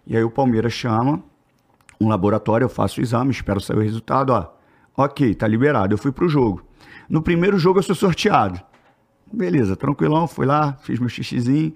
E 0.06 0.16
aí 0.16 0.24
o 0.24 0.30
Palmeiras 0.30 0.74
chama 0.74 1.24
um 2.00 2.08
laboratório, 2.08 2.66
eu 2.66 2.70
faço 2.70 3.00
o 3.00 3.04
exame, 3.04 3.32
espero 3.32 3.60
sair 3.60 3.78
o 3.78 3.82
resultado, 3.82 4.32
ó. 4.32 4.54
Ok, 4.96 5.36
tá 5.36 5.48
liberado. 5.48 5.94
Eu 5.94 5.98
fui 5.98 6.12
pro 6.12 6.28
jogo. 6.28 6.64
No 7.10 7.22
primeiro 7.22 7.58
jogo 7.58 7.80
eu 7.80 7.84
sou 7.84 7.96
sorteado. 7.96 8.60
Beleza, 9.32 9.76
tranquilão, 9.76 10.28
fui 10.28 10.46
lá, 10.46 10.74
fiz 10.82 11.00
meu 11.00 11.10
xixizinho, 11.10 11.74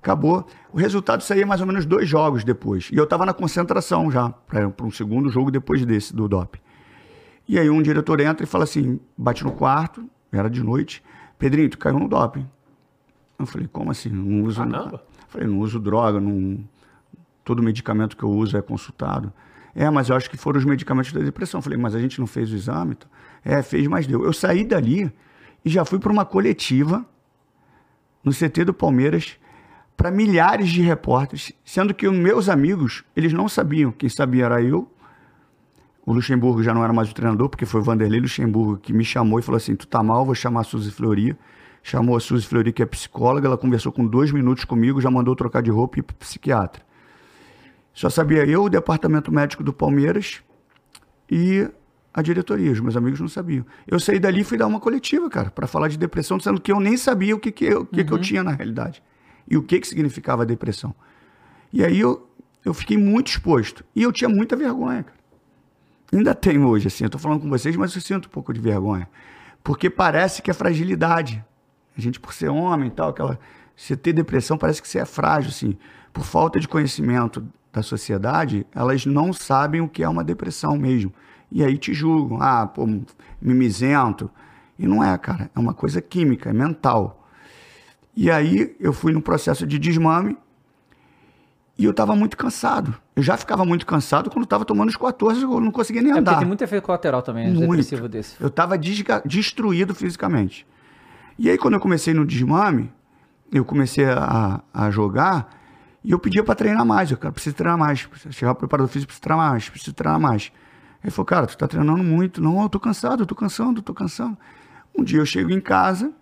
acabou. 0.00 0.46
O 0.72 0.78
resultado 0.78 1.22
saía 1.22 1.46
mais 1.46 1.60
ou 1.60 1.66
menos 1.66 1.84
dois 1.86 2.08
jogos 2.08 2.44
depois. 2.44 2.90
E 2.92 2.96
eu 2.96 3.06
tava 3.06 3.24
na 3.26 3.32
concentração 3.32 4.10
já, 4.10 4.30
para 4.30 4.68
um 4.82 4.90
segundo 4.90 5.30
jogo 5.30 5.50
depois 5.50 5.84
desse, 5.84 6.14
do 6.14 6.28
doping. 6.28 6.60
E 7.48 7.58
aí 7.58 7.68
um 7.68 7.82
diretor 7.82 8.20
entra 8.20 8.44
e 8.44 8.46
fala 8.46 8.64
assim, 8.64 9.00
bate 9.16 9.42
no 9.42 9.52
quarto, 9.52 10.04
era 10.30 10.48
de 10.48 10.62
noite, 10.62 11.02
Pedrinho, 11.42 11.68
tu 11.68 11.76
caiu 11.76 11.98
no 11.98 12.08
doping. 12.08 12.48
Eu 13.36 13.46
falei, 13.46 13.66
como 13.66 13.90
assim? 13.90 14.10
Não 14.10 14.44
uso 14.44 14.58
Caramba. 14.58 14.78
nada. 14.78 15.02
Falei, 15.26 15.48
não 15.48 15.58
uso 15.58 15.80
droga, 15.80 16.20
não... 16.20 16.62
todo 17.42 17.60
medicamento 17.60 18.16
que 18.16 18.22
eu 18.22 18.30
uso 18.30 18.56
é 18.56 18.62
consultado. 18.62 19.32
É, 19.74 19.90
mas 19.90 20.08
eu 20.08 20.14
acho 20.14 20.30
que 20.30 20.36
foram 20.36 20.60
os 20.60 20.64
medicamentos 20.64 21.12
da 21.12 21.18
depressão. 21.18 21.58
Eu 21.58 21.62
falei, 21.62 21.76
mas 21.76 21.96
a 21.96 22.00
gente 22.00 22.20
não 22.20 22.28
fez 22.28 22.52
o 22.52 22.54
exame? 22.54 22.92
então? 22.92 23.10
É, 23.44 23.60
fez, 23.60 23.88
mas 23.88 24.06
deu. 24.06 24.24
Eu 24.24 24.32
saí 24.32 24.64
dali 24.64 25.12
e 25.64 25.68
já 25.68 25.84
fui 25.84 25.98
para 25.98 26.12
uma 26.12 26.24
coletiva 26.24 27.04
no 28.22 28.30
CT 28.30 28.66
do 28.66 28.72
Palmeiras 28.72 29.36
para 29.96 30.12
milhares 30.12 30.68
de 30.68 30.80
repórteres, 30.80 31.52
sendo 31.64 31.92
que 31.92 32.06
os 32.06 32.16
meus 32.16 32.48
amigos, 32.48 33.02
eles 33.16 33.32
não 33.32 33.48
sabiam. 33.48 33.90
Quem 33.90 34.08
sabia 34.08 34.44
era 34.44 34.62
eu. 34.62 34.88
O 36.04 36.12
Luxemburgo 36.12 36.62
já 36.62 36.74
não 36.74 36.82
era 36.82 36.92
mais 36.92 37.10
o 37.10 37.14
treinador, 37.14 37.48
porque 37.48 37.64
foi 37.64 37.80
o 37.80 37.84
Vanderlei 37.84 38.20
Luxemburgo 38.20 38.76
que 38.76 38.92
me 38.92 39.04
chamou 39.04 39.38
e 39.38 39.42
falou 39.42 39.56
assim: 39.56 39.76
Tu 39.76 39.86
tá 39.86 40.02
mal, 40.02 40.24
vou 40.24 40.34
chamar 40.34 40.60
a 40.60 40.64
Suzy 40.64 40.90
Fleury. 40.90 41.36
Chamou 41.82 42.16
a 42.16 42.20
Suzy 42.20 42.46
Fleury, 42.46 42.72
que 42.72 42.82
é 42.82 42.86
psicóloga, 42.86 43.48
ela 43.48 43.58
conversou 43.58 43.90
com 43.90 44.06
dois 44.06 44.30
minutos 44.30 44.64
comigo, 44.64 45.00
já 45.00 45.10
mandou 45.10 45.34
trocar 45.34 45.62
de 45.62 45.70
roupa 45.70 45.98
e 45.98 46.00
ir 46.00 46.02
pro 46.02 46.14
psiquiatra. 46.14 46.82
Só 47.92 48.08
sabia 48.08 48.46
eu, 48.46 48.64
o 48.64 48.70
departamento 48.70 49.32
médico 49.32 49.64
do 49.64 49.72
Palmeiras 49.72 50.42
e 51.30 51.68
a 52.14 52.22
diretoria. 52.22 52.70
Os 52.70 52.80
meus 52.80 52.96
amigos 52.96 53.20
não 53.20 53.28
sabiam. 53.28 53.66
Eu 53.86 53.98
saí 53.98 54.18
dali 54.18 54.40
e 54.40 54.44
fui 54.44 54.56
dar 54.56 54.66
uma 54.66 54.80
coletiva, 54.80 55.28
cara, 55.28 55.50
para 55.50 55.66
falar 55.66 55.88
de 55.88 55.98
depressão, 55.98 56.38
sendo 56.38 56.60
que 56.60 56.70
eu 56.70 56.78
nem 56.78 56.96
sabia 56.96 57.34
o 57.34 57.38
que, 57.38 57.50
que, 57.50 57.64
eu, 57.64 57.80
o 57.82 57.86
que, 57.86 58.04
que 58.04 58.12
eu 58.12 58.18
tinha 58.18 58.42
na 58.42 58.52
realidade. 58.52 59.02
E 59.48 59.56
o 59.56 59.62
que, 59.62 59.80
que 59.80 59.88
significava 59.88 60.42
a 60.42 60.46
depressão. 60.46 60.94
E 61.72 61.84
aí 61.84 61.98
eu, 61.98 62.28
eu 62.64 62.72
fiquei 62.72 62.96
muito 62.96 63.28
exposto. 63.28 63.84
E 63.94 64.02
eu 64.02 64.12
tinha 64.12 64.28
muita 64.28 64.54
vergonha, 64.56 65.02
cara. 65.02 65.21
Ainda 66.12 66.34
tenho 66.34 66.66
hoje, 66.68 66.88
assim. 66.88 67.04
Eu 67.04 67.10
tô 67.10 67.18
falando 67.18 67.40
com 67.40 67.48
vocês, 67.48 67.74
mas 67.74 67.94
eu 67.94 68.00
sinto 68.00 68.26
um 68.26 68.30
pouco 68.30 68.52
de 68.52 68.60
vergonha. 68.60 69.08
Porque 69.64 69.88
parece 69.88 70.42
que 70.42 70.50
é 70.50 70.54
fragilidade. 70.54 71.42
A 71.96 72.00
gente, 72.00 72.20
por 72.20 72.34
ser 72.34 72.48
homem 72.48 72.88
e 72.88 72.90
tal, 72.90 73.10
aquela. 73.10 73.38
Você 73.74 73.96
ter 73.96 74.12
depressão 74.12 74.58
parece 74.58 74.82
que 74.82 74.88
você 74.88 74.98
é 74.98 75.04
frágil, 75.04 75.50
assim. 75.50 75.78
Por 76.12 76.24
falta 76.24 76.60
de 76.60 76.68
conhecimento 76.68 77.46
da 77.72 77.82
sociedade, 77.82 78.66
elas 78.74 79.06
não 79.06 79.32
sabem 79.32 79.80
o 79.80 79.88
que 79.88 80.02
é 80.02 80.08
uma 80.08 80.22
depressão 80.22 80.76
mesmo. 80.76 81.12
E 81.50 81.64
aí 81.64 81.78
te 81.78 81.94
julgam. 81.94 82.40
Ah, 82.40 82.66
pô, 82.66 82.86
mimizento. 83.40 84.30
E 84.78 84.86
não 84.86 85.02
é, 85.02 85.16
cara. 85.16 85.50
É 85.54 85.58
uma 85.58 85.72
coisa 85.72 86.02
química, 86.02 86.50
é 86.50 86.52
mental. 86.52 87.26
E 88.14 88.30
aí 88.30 88.76
eu 88.78 88.92
fui 88.92 89.12
no 89.12 89.22
processo 89.22 89.66
de 89.66 89.78
desmame 89.78 90.36
e 91.78 91.84
eu 91.84 91.92
tava 91.94 92.14
muito 92.14 92.36
cansado. 92.36 92.94
Eu 93.16 93.22
já 93.22 93.36
ficava 93.36 93.64
muito 93.64 93.86
cansado 93.86 94.30
quando 94.30 94.46
tava 94.46 94.64
tomando 94.64 94.88
os 94.90 94.96
14, 94.96 95.42
eu 95.42 95.60
não 95.60 95.70
conseguia 95.70 96.02
nem 96.02 96.10
É 96.12 96.14
porque 96.16 96.28
andar. 96.30 96.38
tem 96.38 96.46
muito 96.46 96.62
efeito 96.62 96.84
colateral 96.84 97.22
também, 97.22 97.50
né, 97.52 97.66
Muito. 97.66 98.08
desse. 98.08 98.36
Eu 98.40 98.50
tava 98.50 98.76
desga- 98.78 99.22
destruído 99.24 99.94
fisicamente. 99.94 100.66
E 101.38 101.48
aí, 101.50 101.56
quando 101.58 101.74
eu 101.74 101.80
comecei 101.80 102.12
no 102.14 102.26
desmame, 102.26 102.92
eu 103.50 103.64
comecei 103.64 104.04
a, 104.04 104.60
a 104.72 104.90
jogar 104.90 105.48
e 106.04 106.10
eu 106.10 106.18
pedia 106.18 106.44
pra 106.44 106.54
treinar 106.54 106.84
mais. 106.84 107.10
Eu, 107.10 107.16
cara, 107.16 107.32
preciso 107.32 107.56
treinar 107.56 107.78
mais. 107.78 108.08
Chegar 108.30 108.52
o 108.52 108.54
preparador 108.54 108.88
físico, 108.90 109.08
preciso 109.08 109.22
treinar 109.22 109.50
mais, 109.50 109.68
preciso 109.68 109.92
treinar 109.94 110.20
mais. 110.20 110.52
Ele 111.02 111.10
falou, 111.10 111.26
cara, 111.26 111.46
tu 111.46 111.56
tá 111.56 111.66
treinando 111.66 112.02
muito. 112.04 112.40
Não, 112.40 112.62
eu 112.62 112.68
tô 112.68 112.78
cansado, 112.78 113.22
eu 113.22 113.26
tô 113.26 113.34
cansando, 113.34 113.80
eu 113.80 113.82
tô 113.82 113.92
cansando. 113.94 114.36
Um 114.96 115.02
dia 115.02 115.18
eu 115.18 115.26
chego 115.26 115.50
em 115.50 115.60
casa, 115.60 116.12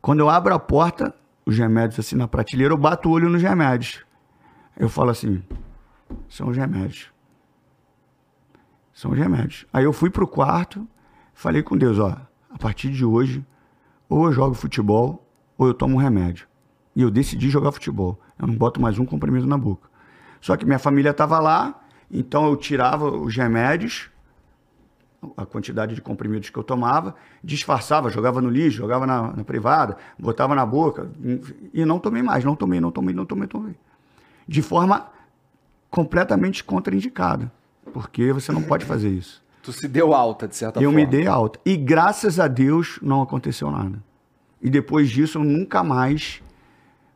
quando 0.00 0.20
eu 0.20 0.28
abro 0.30 0.54
a 0.54 0.58
porta, 0.58 1.14
os 1.44 1.56
remédios 1.56 1.98
assim 2.00 2.16
na 2.16 2.26
prateleira, 2.26 2.72
eu 2.72 2.78
bato 2.78 3.08
o 3.08 3.12
olho 3.12 3.28
nos 3.28 3.42
remédios. 3.42 4.04
Eu 4.78 4.88
falo 4.90 5.10
assim, 5.10 5.42
são 6.28 6.48
os 6.48 6.56
remédios. 6.56 7.10
São 8.92 9.10
os 9.10 9.18
remédios. 9.18 9.66
Aí 9.72 9.84
eu 9.84 9.92
fui 9.92 10.10
pro 10.10 10.26
quarto, 10.26 10.86
falei 11.34 11.62
com 11.62 11.76
Deus, 11.76 11.98
ó, 11.98 12.16
a 12.50 12.58
partir 12.58 12.90
de 12.90 13.04
hoje, 13.04 13.44
ou 14.08 14.26
eu 14.26 14.32
jogo 14.32 14.54
futebol, 14.54 15.26
ou 15.56 15.66
eu 15.66 15.74
tomo 15.74 15.96
um 15.96 15.98
remédio. 15.98 16.46
E 16.94 17.02
eu 17.02 17.10
decidi 17.10 17.48
jogar 17.48 17.72
futebol. 17.72 18.20
Eu 18.38 18.46
não 18.46 18.54
boto 18.54 18.80
mais 18.80 18.98
um 18.98 19.04
comprimido 19.04 19.46
na 19.46 19.56
boca. 19.56 19.88
Só 20.40 20.56
que 20.56 20.66
minha 20.66 20.78
família 20.78 21.10
estava 21.10 21.38
lá, 21.38 21.82
então 22.10 22.46
eu 22.46 22.56
tirava 22.56 23.10
os 23.10 23.34
remédios, 23.34 24.10
a 25.36 25.46
quantidade 25.46 25.94
de 25.94 26.02
comprimidos 26.02 26.50
que 26.50 26.58
eu 26.58 26.62
tomava, 26.62 27.14
disfarçava, 27.42 28.10
jogava 28.10 28.40
no 28.40 28.50
lixo, 28.50 28.76
jogava 28.76 29.06
na, 29.06 29.32
na 29.32 29.44
privada, 29.44 29.96
botava 30.18 30.54
na 30.54 30.64
boca, 30.64 31.10
e 31.72 31.84
não 31.84 31.98
tomei 31.98 32.22
mais, 32.22 32.44
não 32.44 32.54
tomei, 32.54 32.80
não 32.80 32.90
tomei, 32.90 33.14
não 33.14 33.24
tomei, 33.24 33.48
tomei. 33.48 33.76
De 34.48 34.62
forma 34.62 35.08
completamente 35.90 36.62
contraindicada, 36.62 37.50
porque 37.92 38.32
você 38.32 38.52
não 38.52 38.62
pode 38.62 38.84
fazer 38.84 39.08
isso. 39.08 39.42
Tu 39.62 39.72
se 39.72 39.88
deu 39.88 40.14
alta, 40.14 40.46
de 40.46 40.54
certa 40.54 40.78
eu 40.80 40.90
forma. 40.90 40.98
me 41.00 41.06
dei 41.06 41.26
alta. 41.26 41.58
E 41.64 41.76
graças 41.76 42.38
a 42.38 42.46
Deus 42.46 42.98
não 43.02 43.22
aconteceu 43.22 43.70
nada. 43.70 44.02
E 44.62 44.70
depois 44.70 45.10
disso 45.10 45.38
eu 45.38 45.44
nunca 45.44 45.82
mais, 45.82 46.42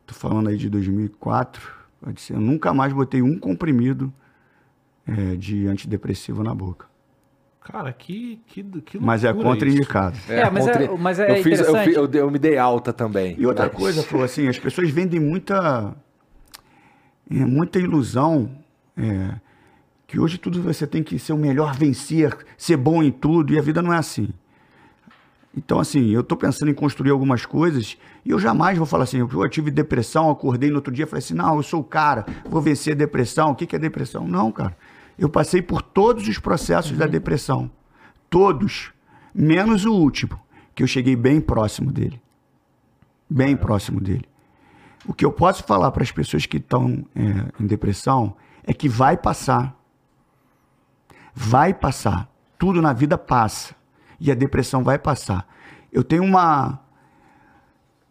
tô 0.06 0.14
falando 0.14 0.48
aí 0.48 0.56
de 0.56 0.68
2004, 0.68 1.62
pode 2.00 2.20
ser, 2.20 2.34
eu 2.34 2.40
nunca 2.40 2.72
mais 2.74 2.92
botei 2.92 3.22
um 3.22 3.38
comprimido 3.38 4.12
é, 5.06 5.36
de 5.36 5.66
antidepressivo 5.66 6.42
na 6.42 6.54
boca. 6.54 6.86
Cara, 7.60 7.92
que, 7.92 8.40
que, 8.46 8.62
que 8.64 8.98
Mas 8.98 9.22
é 9.22 9.32
contraindicado. 9.32 10.16
É, 10.28 10.48
mas 10.50 10.66
é- 10.66 10.88
mas 10.96 11.18
é 11.20 11.30
eu, 11.38 11.42
fiz, 11.42 11.46
eu, 11.46 11.52
interessante. 11.66 11.84
fiz- 11.84 11.96
eu, 11.96 12.08
dei- 12.08 12.20
eu 12.22 12.30
me 12.30 12.38
dei 12.38 12.56
alta 12.58 12.92
também. 12.92 13.36
E 13.38 13.46
outra 13.46 13.66
Mas- 13.66 13.76
coisa, 13.76 14.02
Flor, 14.02 14.24
assim, 14.24 14.48
as 14.48 14.58
pessoas 14.58 14.90
vendem 14.90 15.20
muita, 15.20 15.94
é, 17.30 17.44
muita 17.44 17.78
ilusão 17.78 18.50
é, 18.96 19.34
que 20.06 20.18
hoje 20.18 20.38
tudo 20.38 20.60
você 20.60 20.86
tem 20.86 21.02
que 21.02 21.18
ser 21.18 21.32
o 21.32 21.38
melhor, 21.38 21.74
vencer, 21.74 22.36
ser 22.58 22.76
bom 22.76 23.02
em 23.02 23.12
tudo, 23.12 23.52
e 23.52 23.58
a 23.58 23.62
vida 23.62 23.80
não 23.80 23.92
é 23.92 23.98
assim. 23.98 24.28
Então, 25.56 25.80
assim, 25.80 26.10
eu 26.10 26.22
tô 26.22 26.36
pensando 26.36 26.70
em 26.70 26.74
construir 26.74 27.10
algumas 27.10 27.44
coisas 27.44 27.96
e 28.24 28.30
eu 28.30 28.38
jamais 28.38 28.78
vou 28.78 28.86
falar 28.86 29.04
assim, 29.04 29.18
eu 29.18 29.48
tive 29.48 29.70
depressão, 29.70 30.30
acordei 30.30 30.70
no 30.70 30.76
outro 30.76 30.92
dia 30.92 31.04
e 31.04 31.08
falei 31.08 31.18
assim, 31.18 31.34
não, 31.34 31.56
eu 31.56 31.62
sou 31.62 31.80
o 31.80 31.84
cara, 31.84 32.24
vou 32.48 32.60
vencer 32.60 32.92
a 32.92 32.96
depressão. 32.96 33.50
O 33.50 33.54
que, 33.54 33.66
que 33.66 33.74
é 33.74 33.78
depressão? 33.78 34.26
Não, 34.28 34.52
cara. 34.52 34.76
Eu 35.18 35.28
passei 35.28 35.60
por 35.60 35.82
todos 35.82 36.26
os 36.28 36.38
processos 36.38 36.96
da 36.96 37.06
depressão. 37.06 37.70
Todos. 38.28 38.92
Menos 39.34 39.84
o 39.84 39.92
último, 39.92 40.40
que 40.74 40.82
eu 40.82 40.86
cheguei 40.86 41.16
bem 41.16 41.40
próximo 41.40 41.92
dele. 41.92 42.20
Bem 43.28 43.56
próximo 43.56 44.00
dele. 44.00 44.29
O 45.06 45.14
que 45.14 45.24
eu 45.24 45.32
posso 45.32 45.64
falar 45.64 45.90
para 45.90 46.02
as 46.02 46.10
pessoas 46.10 46.46
que 46.46 46.58
estão 46.58 47.04
é, 47.14 47.62
em 47.62 47.66
depressão 47.66 48.36
é 48.64 48.72
que 48.72 48.88
vai 48.88 49.16
passar. 49.16 49.74
Vai 51.34 51.72
passar. 51.72 52.28
Tudo 52.58 52.82
na 52.82 52.92
vida 52.92 53.16
passa. 53.16 53.74
E 54.18 54.30
a 54.30 54.34
depressão 54.34 54.84
vai 54.84 54.98
passar. 54.98 55.46
Eu 55.90 56.04
tenho 56.04 56.22
uma. 56.22 56.78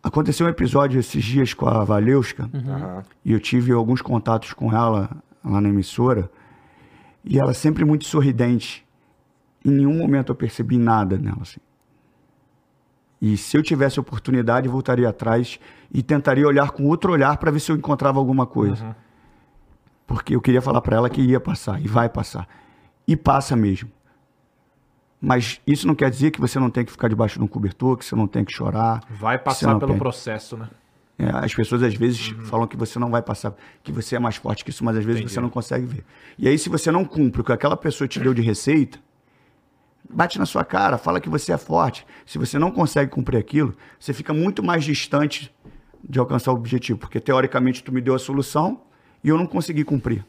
Aconteceu 0.02 0.48
um 0.48 0.50
episódio 0.50 1.00
esses 1.00 1.24
dias 1.24 1.54
com 1.54 1.68
a 1.68 1.84
Valeuska. 1.84 2.50
E 3.24 3.32
eu 3.32 3.40
tive 3.40 3.72
alguns 3.72 4.02
contatos 4.02 4.54
com 4.54 4.74
ela 4.74 5.10
lá 5.44 5.62
na 5.62 5.70
emissora. 5.70 6.32
E 7.24 7.38
ela 7.38 7.54
sempre 7.54 7.86
muito 7.86 8.06
sorridente. 8.06 8.86
Em 9.64 9.72
nenhum 9.72 9.98
momento 9.98 10.32
eu 10.32 10.36
percebi 10.36 10.78
nada 10.78 11.18
nela. 11.18 11.40
Assim. 11.42 11.60
E 13.22 13.36
se 13.36 13.58
eu 13.58 13.64
tivesse 13.64 14.00
oportunidade, 14.00 14.68
voltaria 14.68 15.10
atrás 15.10 15.60
e 15.94 16.02
tentaria 16.02 16.48
olhar 16.48 16.72
com 16.72 16.86
outro 16.86 17.12
olhar 17.12 17.36
para 17.38 17.52
ver 17.52 17.60
se 17.60 17.72
eu 17.72 17.76
encontrava 17.76 18.18
alguma 18.18 18.46
coisa. 18.46 18.96
Porque 20.08 20.36
eu 20.36 20.42
queria 20.42 20.62
falar 20.62 20.82
para 20.82 20.96
ela 20.96 21.10
que 21.10 21.22
ia 21.22 21.40
passar 21.40 21.82
e 21.82 21.88
vai 21.88 22.08
passar. 22.10 22.48
E 23.08 23.16
passa 23.16 23.56
mesmo. 23.56 23.92
Mas 25.22 25.60
isso 25.68 25.86
não 25.86 25.94
quer 25.94 26.10
dizer 26.10 26.32
que 26.32 26.40
você 26.40 26.58
não 26.60 26.70
tem 26.70 26.86
que 26.86 26.92
ficar 26.92 27.10
debaixo 27.10 27.38
de 27.38 27.44
um 27.44 27.48
cobertor, 27.48 27.98
que 27.98 28.06
você 28.06 28.16
não 28.16 28.26
tem 28.26 28.46
que 28.46 28.54
chorar. 28.54 29.02
Vai 29.10 29.38
passar 29.38 29.78
pelo 29.78 29.98
processo, 29.98 30.56
né? 30.56 30.70
É, 31.18 31.30
as 31.44 31.54
pessoas 31.54 31.84
às 31.84 31.94
vezes 31.94 32.30
falam 32.46 32.66
que 32.66 32.78
você 32.78 32.98
não 32.98 33.10
vai 33.10 33.22
passar, 33.22 33.54
que 33.84 33.92
você 33.92 34.16
é 34.16 34.20
mais 34.20 34.38
forte 34.38 34.64
que 34.64 34.70
isso, 34.70 34.86
mas 34.86 34.96
às 34.96 35.04
vezes 35.04 35.20
Entendi. 35.20 35.34
você 35.34 35.42
não 35.42 35.50
consegue 35.50 35.86
ver. 35.86 36.06
E 36.38 36.48
aí, 36.48 36.58
se 36.58 36.70
você 36.70 36.90
não 36.90 37.04
cumpre 37.04 37.42
o 37.42 37.44
que 37.44 37.52
aquela 37.52 37.76
pessoa 37.76 38.08
te 38.08 38.22
deu 38.22 38.34
de 38.34 38.42
receita, 38.42 38.98
bate 40.10 40.40
na 40.40 40.46
sua 40.46 40.64
cara, 40.66 40.98
fala 40.98 41.20
que 41.22 41.30
você 41.30 41.52
é 41.54 41.58
forte. 41.58 42.06
Se 42.26 42.38
você 42.38 42.58
não 42.58 42.72
consegue 42.72 43.12
cumprir 43.12 43.38
aquilo, 43.38 43.76
você 44.00 44.14
fica 44.14 44.34
muito 44.34 44.64
mais 44.64 44.84
distante 44.84 45.54
de 46.04 46.18
alcançar 46.20 46.52
o 46.52 46.56
objetivo, 46.56 46.98
porque 47.00 47.20
teoricamente 47.20 47.84
tu 47.84 47.92
me 47.92 48.02
deu 48.02 48.16
a 48.16 48.20
solução 48.20 48.82
e 49.24 49.30
eu 49.30 49.38
não 49.38 49.46
consegui 49.46 49.84
cumprir. 49.84 50.26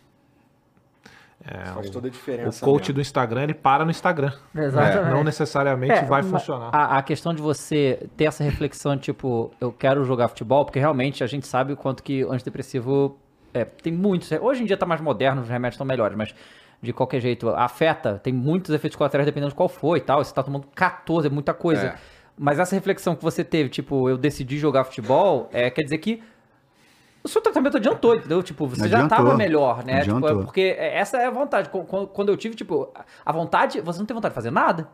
Faz 1.74 1.88
toda 1.88 2.06
a 2.06 2.08
O 2.08 2.10
diferença. 2.10 2.62
coach 2.64 2.82
mesmo. 2.82 2.94
do 2.96 3.00
Instagram, 3.00 3.42
ele 3.44 3.54
para 3.54 3.82
no 3.84 3.90
Instagram. 3.90 4.30
Exatamente. 4.54 5.10
Não 5.14 5.24
necessariamente 5.24 5.92
É, 5.94 6.04
vai 6.04 6.22
funcionar. 6.22 6.68
A, 6.70 6.98
a 6.98 7.02
questão 7.02 7.32
de 7.32 7.40
você 7.40 8.06
ter 8.14 8.24
essa 8.24 8.44
reflexão, 8.44 8.98
tipo, 8.98 9.50
eu 9.58 9.72
quero 9.72 10.04
jogar 10.04 10.28
futebol, 10.28 10.66
porque 10.66 10.78
realmente 10.78 11.24
a 11.24 11.26
gente 11.26 11.46
sabe 11.46 11.72
o 11.72 11.76
quanto 11.78 12.02
que 12.02 12.22
o 12.26 12.30
antidepressivo 12.30 13.16
é, 13.54 13.64
tem 13.64 13.90
muitos. 13.90 14.30
Hoje 14.32 14.62
em 14.62 14.66
dia 14.66 14.76
tá 14.76 14.84
mais 14.84 15.00
moderno, 15.00 15.40
os 15.40 15.48
remédios 15.48 15.76
estão 15.76 15.86
melhores, 15.86 16.14
mas 16.14 16.34
de 16.82 16.92
qualquer 16.92 17.20
jeito, 17.20 17.48
afeta, 17.50 18.18
tem 18.22 18.32
muitos 18.32 18.74
efeitos 18.74 18.96
colaterais 18.96 19.26
dependendo 19.26 19.50
de 19.50 19.56
qual 19.56 19.68
for 19.68 19.96
e 19.96 20.00
tal. 20.00 20.22
Você 20.24 20.32
tá 20.34 20.42
tomando 20.42 20.66
14, 20.74 21.26
é 21.26 21.30
muita 21.30 21.52
coisa. 21.52 21.86
É. 21.88 21.94
Mas 22.38 22.58
essa 22.58 22.74
reflexão 22.74 23.14
que 23.14 23.22
você 23.22 23.44
teve, 23.44 23.68
tipo, 23.68 24.08
eu 24.08 24.16
decidi 24.16 24.58
jogar 24.58 24.84
futebol, 24.84 25.48
é, 25.52 25.68
quer 25.68 25.82
dizer 25.82 25.98
que 25.98 26.22
o 27.22 27.28
seu 27.28 27.42
tratamento 27.42 27.76
adiantou, 27.76 28.14
entendeu? 28.16 28.42
Tipo, 28.42 28.66
você 28.66 28.88
já 28.88 28.96
Adiantou. 28.96 29.18
tava 29.18 29.36
melhor, 29.36 29.84
né? 29.84 30.00
Tipo, 30.00 30.26
é 30.26 30.34
porque 30.34 30.74
essa 30.78 31.18
é 31.18 31.26
a 31.26 31.30
vontade. 31.30 31.68
Qu- 31.68 31.84
Quando, 32.06 32.30
eu 32.30 32.36
tive, 32.38 32.54
tipo, 32.54 32.88
a 33.26 33.30
vontade, 33.32 33.78
você 33.82 33.98
não 33.98 34.06
tem 34.06 34.14
vontade 34.14 34.32
de 34.32 34.36
fazer 34.36 34.50
nada. 34.50 34.88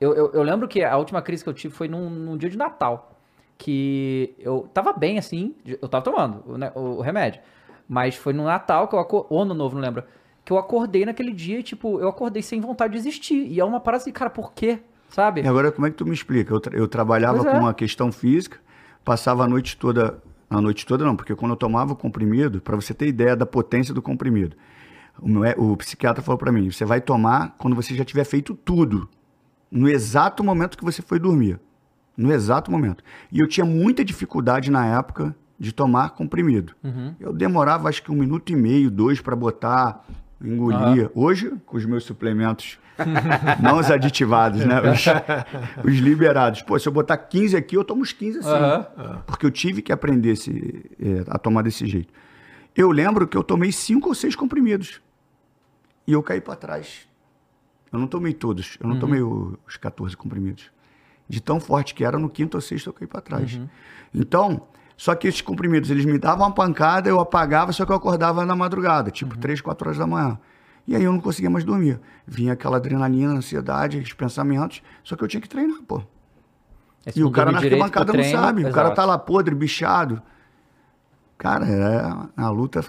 Eu, 0.00 0.14
eu, 0.14 0.30
eu 0.32 0.42
lembro 0.44 0.68
que 0.68 0.84
a 0.84 0.96
última 0.96 1.20
crise 1.22 1.42
que 1.42 1.48
eu 1.50 1.54
tive 1.54 1.74
foi 1.74 1.88
num, 1.88 2.08
num 2.08 2.36
dia 2.36 2.48
de 2.48 2.56
Natal. 2.56 3.10
Que 3.58 4.34
eu 4.38 4.68
tava 4.72 4.92
bem, 4.92 5.18
assim, 5.18 5.56
eu 5.64 5.88
tava 5.88 6.04
tomando 6.04 6.44
o, 6.46 6.56
né, 6.58 6.70
o 6.74 7.00
remédio. 7.00 7.40
Mas 7.88 8.14
foi 8.14 8.32
no 8.32 8.44
Natal 8.44 8.86
que 8.86 8.94
eu 8.94 8.98
acordei, 9.00 9.26
ou 9.30 9.42
ano 9.42 9.54
novo, 9.54 9.74
não 9.74 9.82
lembro. 9.82 10.04
Que 10.46 10.52
eu 10.52 10.58
acordei 10.58 11.04
naquele 11.04 11.32
dia 11.32 11.58
e, 11.58 11.62
tipo, 11.62 11.98
eu 12.00 12.08
acordei 12.08 12.40
sem 12.40 12.60
vontade 12.60 12.92
de 12.92 12.98
existir. 13.00 13.48
E 13.50 13.58
é 13.58 13.64
uma 13.64 13.80
parada 13.80 14.00
assim, 14.02 14.12
cara, 14.12 14.30
por 14.30 14.52
quê? 14.52 14.78
Sabe? 15.08 15.42
E 15.42 15.46
agora, 15.46 15.72
como 15.72 15.86
é 15.88 15.90
que 15.90 15.96
tu 15.96 16.06
me 16.06 16.14
explica? 16.14 16.54
Eu, 16.54 16.60
tra- 16.60 16.76
eu 16.78 16.86
trabalhava 16.86 17.38
Pois 17.38 17.48
é. 17.48 17.50
com 17.52 17.58
uma 17.58 17.74
questão 17.74 18.12
física, 18.12 18.58
passava 19.04 19.44
a 19.44 19.48
noite 19.48 19.76
toda. 19.76 20.22
A 20.48 20.60
noite 20.60 20.86
toda 20.86 21.04
não, 21.04 21.16
porque 21.16 21.34
quando 21.34 21.50
eu 21.50 21.56
tomava 21.56 21.94
o 21.94 21.96
comprimido, 21.96 22.60
para 22.60 22.76
você 22.76 22.94
ter 22.94 23.08
ideia 23.08 23.34
da 23.34 23.44
potência 23.44 23.92
do 23.92 24.00
comprimido, 24.00 24.56
o, 25.20 25.28
meu- 25.28 25.52
o 25.58 25.76
psiquiatra 25.76 26.22
falou 26.22 26.38
para 26.38 26.52
mim: 26.52 26.70
você 26.70 26.84
vai 26.84 27.00
tomar 27.00 27.56
quando 27.58 27.74
você 27.74 27.92
já 27.96 28.04
tiver 28.04 28.22
feito 28.24 28.54
tudo, 28.54 29.08
no 29.68 29.88
exato 29.88 30.44
momento 30.44 30.78
que 30.78 30.84
você 30.84 31.02
foi 31.02 31.18
dormir. 31.18 31.58
No 32.16 32.32
exato 32.32 32.70
momento. 32.70 33.02
E 33.32 33.40
eu 33.40 33.48
tinha 33.48 33.66
muita 33.66 34.04
dificuldade 34.04 34.70
na 34.70 34.86
época 34.86 35.34
de 35.58 35.72
tomar 35.72 36.10
comprimido. 36.10 36.72
Eu 37.18 37.32
demorava 37.32 37.88
acho 37.88 38.00
que 38.02 38.12
um 38.12 38.16
minuto 38.16 38.52
e 38.52 38.56
meio, 38.56 38.90
dois 38.90 39.20
para 39.20 39.34
botar, 39.34 40.04
engolia. 40.42 41.10
Hoje, 41.14 41.52
com 41.64 41.76
os 41.76 41.84
meus 41.84 42.04
suplementos, 42.04 42.78
não 43.62 43.78
os 43.78 43.90
aditivados, 43.90 44.64
né? 44.64 44.80
Os, 44.90 45.04
os 45.92 45.98
liberados. 45.98 46.62
Pô, 46.62 46.78
se 46.78 46.88
eu 46.88 46.92
botar 46.92 47.16
15 47.16 47.56
aqui, 47.56 47.76
eu 47.76 47.84
tomo 47.84 48.02
os 48.02 48.12
15 48.12 48.38
assim. 48.40 48.48
Aham. 48.48 49.22
Porque 49.26 49.44
eu 49.46 49.50
tive 49.50 49.82
que 49.82 49.92
aprender 49.92 50.30
esse, 50.32 50.90
é, 51.00 51.24
a 51.28 51.38
tomar 51.38 51.62
desse 51.62 51.86
jeito. 51.86 52.12
Eu 52.74 52.90
lembro 52.90 53.26
que 53.26 53.36
eu 53.36 53.42
tomei 53.42 53.72
cinco 53.72 54.08
ou 54.08 54.14
seis 54.14 54.34
comprimidos. 54.36 55.00
E 56.06 56.12
eu 56.12 56.22
caí 56.22 56.40
para 56.40 56.56
trás. 56.56 57.06
Eu 57.92 57.98
não 57.98 58.06
tomei 58.06 58.32
todos. 58.32 58.76
Eu 58.80 58.88
não 58.88 58.98
tomei 58.98 59.20
o- 59.22 59.58
os 59.66 59.76
14 59.76 60.16
comprimidos. 60.16 60.70
De 61.28 61.40
tão 61.40 61.58
forte 61.58 61.94
que 61.94 62.04
era, 62.04 62.18
no 62.18 62.28
quinto 62.28 62.56
ou 62.56 62.60
sexto 62.60 62.88
eu 62.88 62.92
caí 62.92 63.06
para 63.08 63.20
trás. 63.20 63.58
Então, 64.14 64.68
só 64.96 65.14
que 65.14 65.28
esses 65.28 65.40
comprimidos, 65.40 65.90
eles 65.90 66.04
me 66.04 66.18
davam 66.18 66.46
uma 66.46 66.54
pancada, 66.54 67.08
eu 67.08 67.20
apagava, 67.20 67.72
só 67.72 67.84
que 67.84 67.92
eu 67.92 67.96
acordava 67.96 68.46
na 68.46 68.56
madrugada, 68.56 69.10
tipo 69.10 69.36
três, 69.36 69.60
quatro 69.60 69.88
horas 69.88 69.98
da 69.98 70.06
manhã. 70.06 70.38
E 70.86 70.94
aí 70.94 71.02
eu 71.02 71.12
não 71.12 71.20
conseguia 71.20 71.50
mais 71.50 71.64
dormir. 71.64 72.00
Vinha 72.26 72.52
aquela 72.52 72.76
adrenalina, 72.76 73.32
ansiedade, 73.32 73.98
os 73.98 74.12
pensamentos, 74.12 74.82
só 75.02 75.16
que 75.16 75.22
eu 75.22 75.28
tinha 75.28 75.40
que 75.40 75.48
treinar, 75.48 75.82
pô. 75.82 76.02
Esse 77.04 77.18
E 77.18 77.22
o 77.22 77.26
não 77.26 77.32
cara 77.32 77.52
na 77.52 77.58
arquibancada 77.58 78.12
não 78.12 78.24
sabe. 78.24 78.62
O 78.64 78.72
cara 78.72 78.88
exato. 78.88 78.96
tá 78.96 79.04
lá 79.04 79.18
podre, 79.18 79.54
bichado. 79.54 80.22
Cara, 81.38 81.66
é 81.66 82.42
a 82.42 82.48
luta 82.48 82.84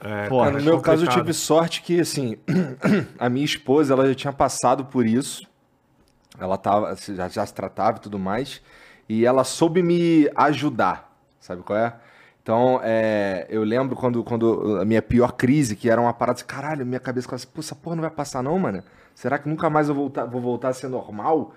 É, 0.00 0.28
Pô, 0.28 0.38
Cara, 0.38 0.52
cara, 0.52 0.58
no 0.58 0.64
meu 0.64 0.80
caso, 0.80 1.04
eu 1.04 1.08
tive 1.10 1.32
sorte 1.32 1.82
que, 1.82 2.00
assim, 2.00 2.36
a 3.18 3.28
minha 3.28 3.44
esposa, 3.44 3.94
ela 3.94 4.06
já 4.06 4.14
tinha 4.14 4.32
passado 4.32 4.84
por 4.84 5.06
isso. 5.06 5.46
Ela 6.38 6.56
tava, 6.56 6.94
já, 6.96 7.28
já 7.28 7.44
se 7.44 7.54
tratava 7.54 7.98
e 7.98 8.00
tudo 8.00 8.18
mais. 8.18 8.62
E 9.08 9.24
ela 9.26 9.44
soube 9.44 9.82
me 9.82 10.30
ajudar, 10.36 11.13
sabe 11.44 11.62
qual 11.62 11.78
é? 11.78 11.94
Então, 12.42 12.78
é, 12.82 13.46
eu 13.48 13.62
lembro 13.64 13.96
quando, 13.96 14.22
quando 14.22 14.78
a 14.80 14.84
minha 14.84 15.00
pior 15.00 15.32
crise, 15.32 15.74
que 15.76 15.88
era 15.88 16.00
uma 16.00 16.12
parada 16.12 16.36
assim, 16.38 16.46
caralho, 16.46 16.84
minha 16.84 17.00
cabeça 17.00 17.24
ficava 17.24 17.36
assim, 17.36 17.48
pô, 17.52 17.60
essa 17.60 17.74
porra 17.74 17.96
não 17.96 18.02
vai 18.02 18.10
passar 18.10 18.42
não, 18.42 18.58
mano? 18.58 18.82
Será 19.14 19.38
que 19.38 19.48
nunca 19.48 19.70
mais 19.70 19.88
eu 19.88 19.94
voltar, 19.94 20.26
vou 20.26 20.40
voltar 20.40 20.68
a 20.68 20.72
ser 20.74 20.88
normal? 20.88 21.52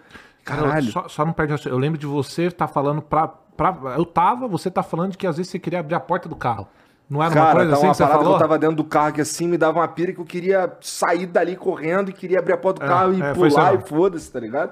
Cara, 0.45 0.61
Caralho. 0.61 0.91
só, 0.91 1.07
só 1.09 1.25
não 1.25 1.33
perde 1.33 1.53
a... 1.53 1.69
Eu 1.69 1.77
lembro 1.77 1.97
de 1.97 2.05
você 2.05 2.49
tá 2.49 2.67
falando 2.67 3.01
pra, 3.01 3.27
pra. 3.27 3.75
Eu 3.97 4.05
tava, 4.05 4.47
você 4.47 4.71
tá 4.71 4.81
falando 4.81 5.11
de 5.11 5.17
que 5.17 5.27
às 5.27 5.35
vezes 5.35 5.51
você 5.51 5.59
queria 5.59 5.79
abrir 5.79 5.95
a 5.95 5.99
porta 5.99 6.29
do 6.29 6.35
carro. 6.37 6.67
Não 7.09 7.21
era 7.21 7.31
uma 7.33 7.35
Cara, 7.35 7.55
coisa 7.55 7.69
tá 7.71 7.75
assim 7.77 7.85
uma 7.87 7.91
que 7.91 7.97
você 7.97 8.03
parada 8.03 8.19
falou? 8.19 8.37
que 8.37 8.43
eu 8.43 8.47
tava 8.47 8.59
dentro 8.59 8.75
do 8.77 8.83
carro 8.83 9.13
que 9.13 9.21
assim 9.21 9.47
me 9.47 9.57
dava 9.57 9.79
uma 9.79 9.87
pira 9.87 10.13
que 10.13 10.19
eu 10.19 10.25
queria 10.25 10.71
sair 10.81 11.25
dali 11.25 11.55
correndo 11.57 12.09
e 12.09 12.13
queria 12.13 12.39
abrir 12.39 12.53
a 12.53 12.57
porta 12.57 12.79
do 12.79 12.85
É, 12.85 12.87
carro 12.87 13.13
e 13.13 13.21
é, 13.21 13.33
pular 13.33 13.75
e 13.75 13.81
foda-se, 13.81 14.31
tá 14.31 14.39
ligado? 14.39 14.71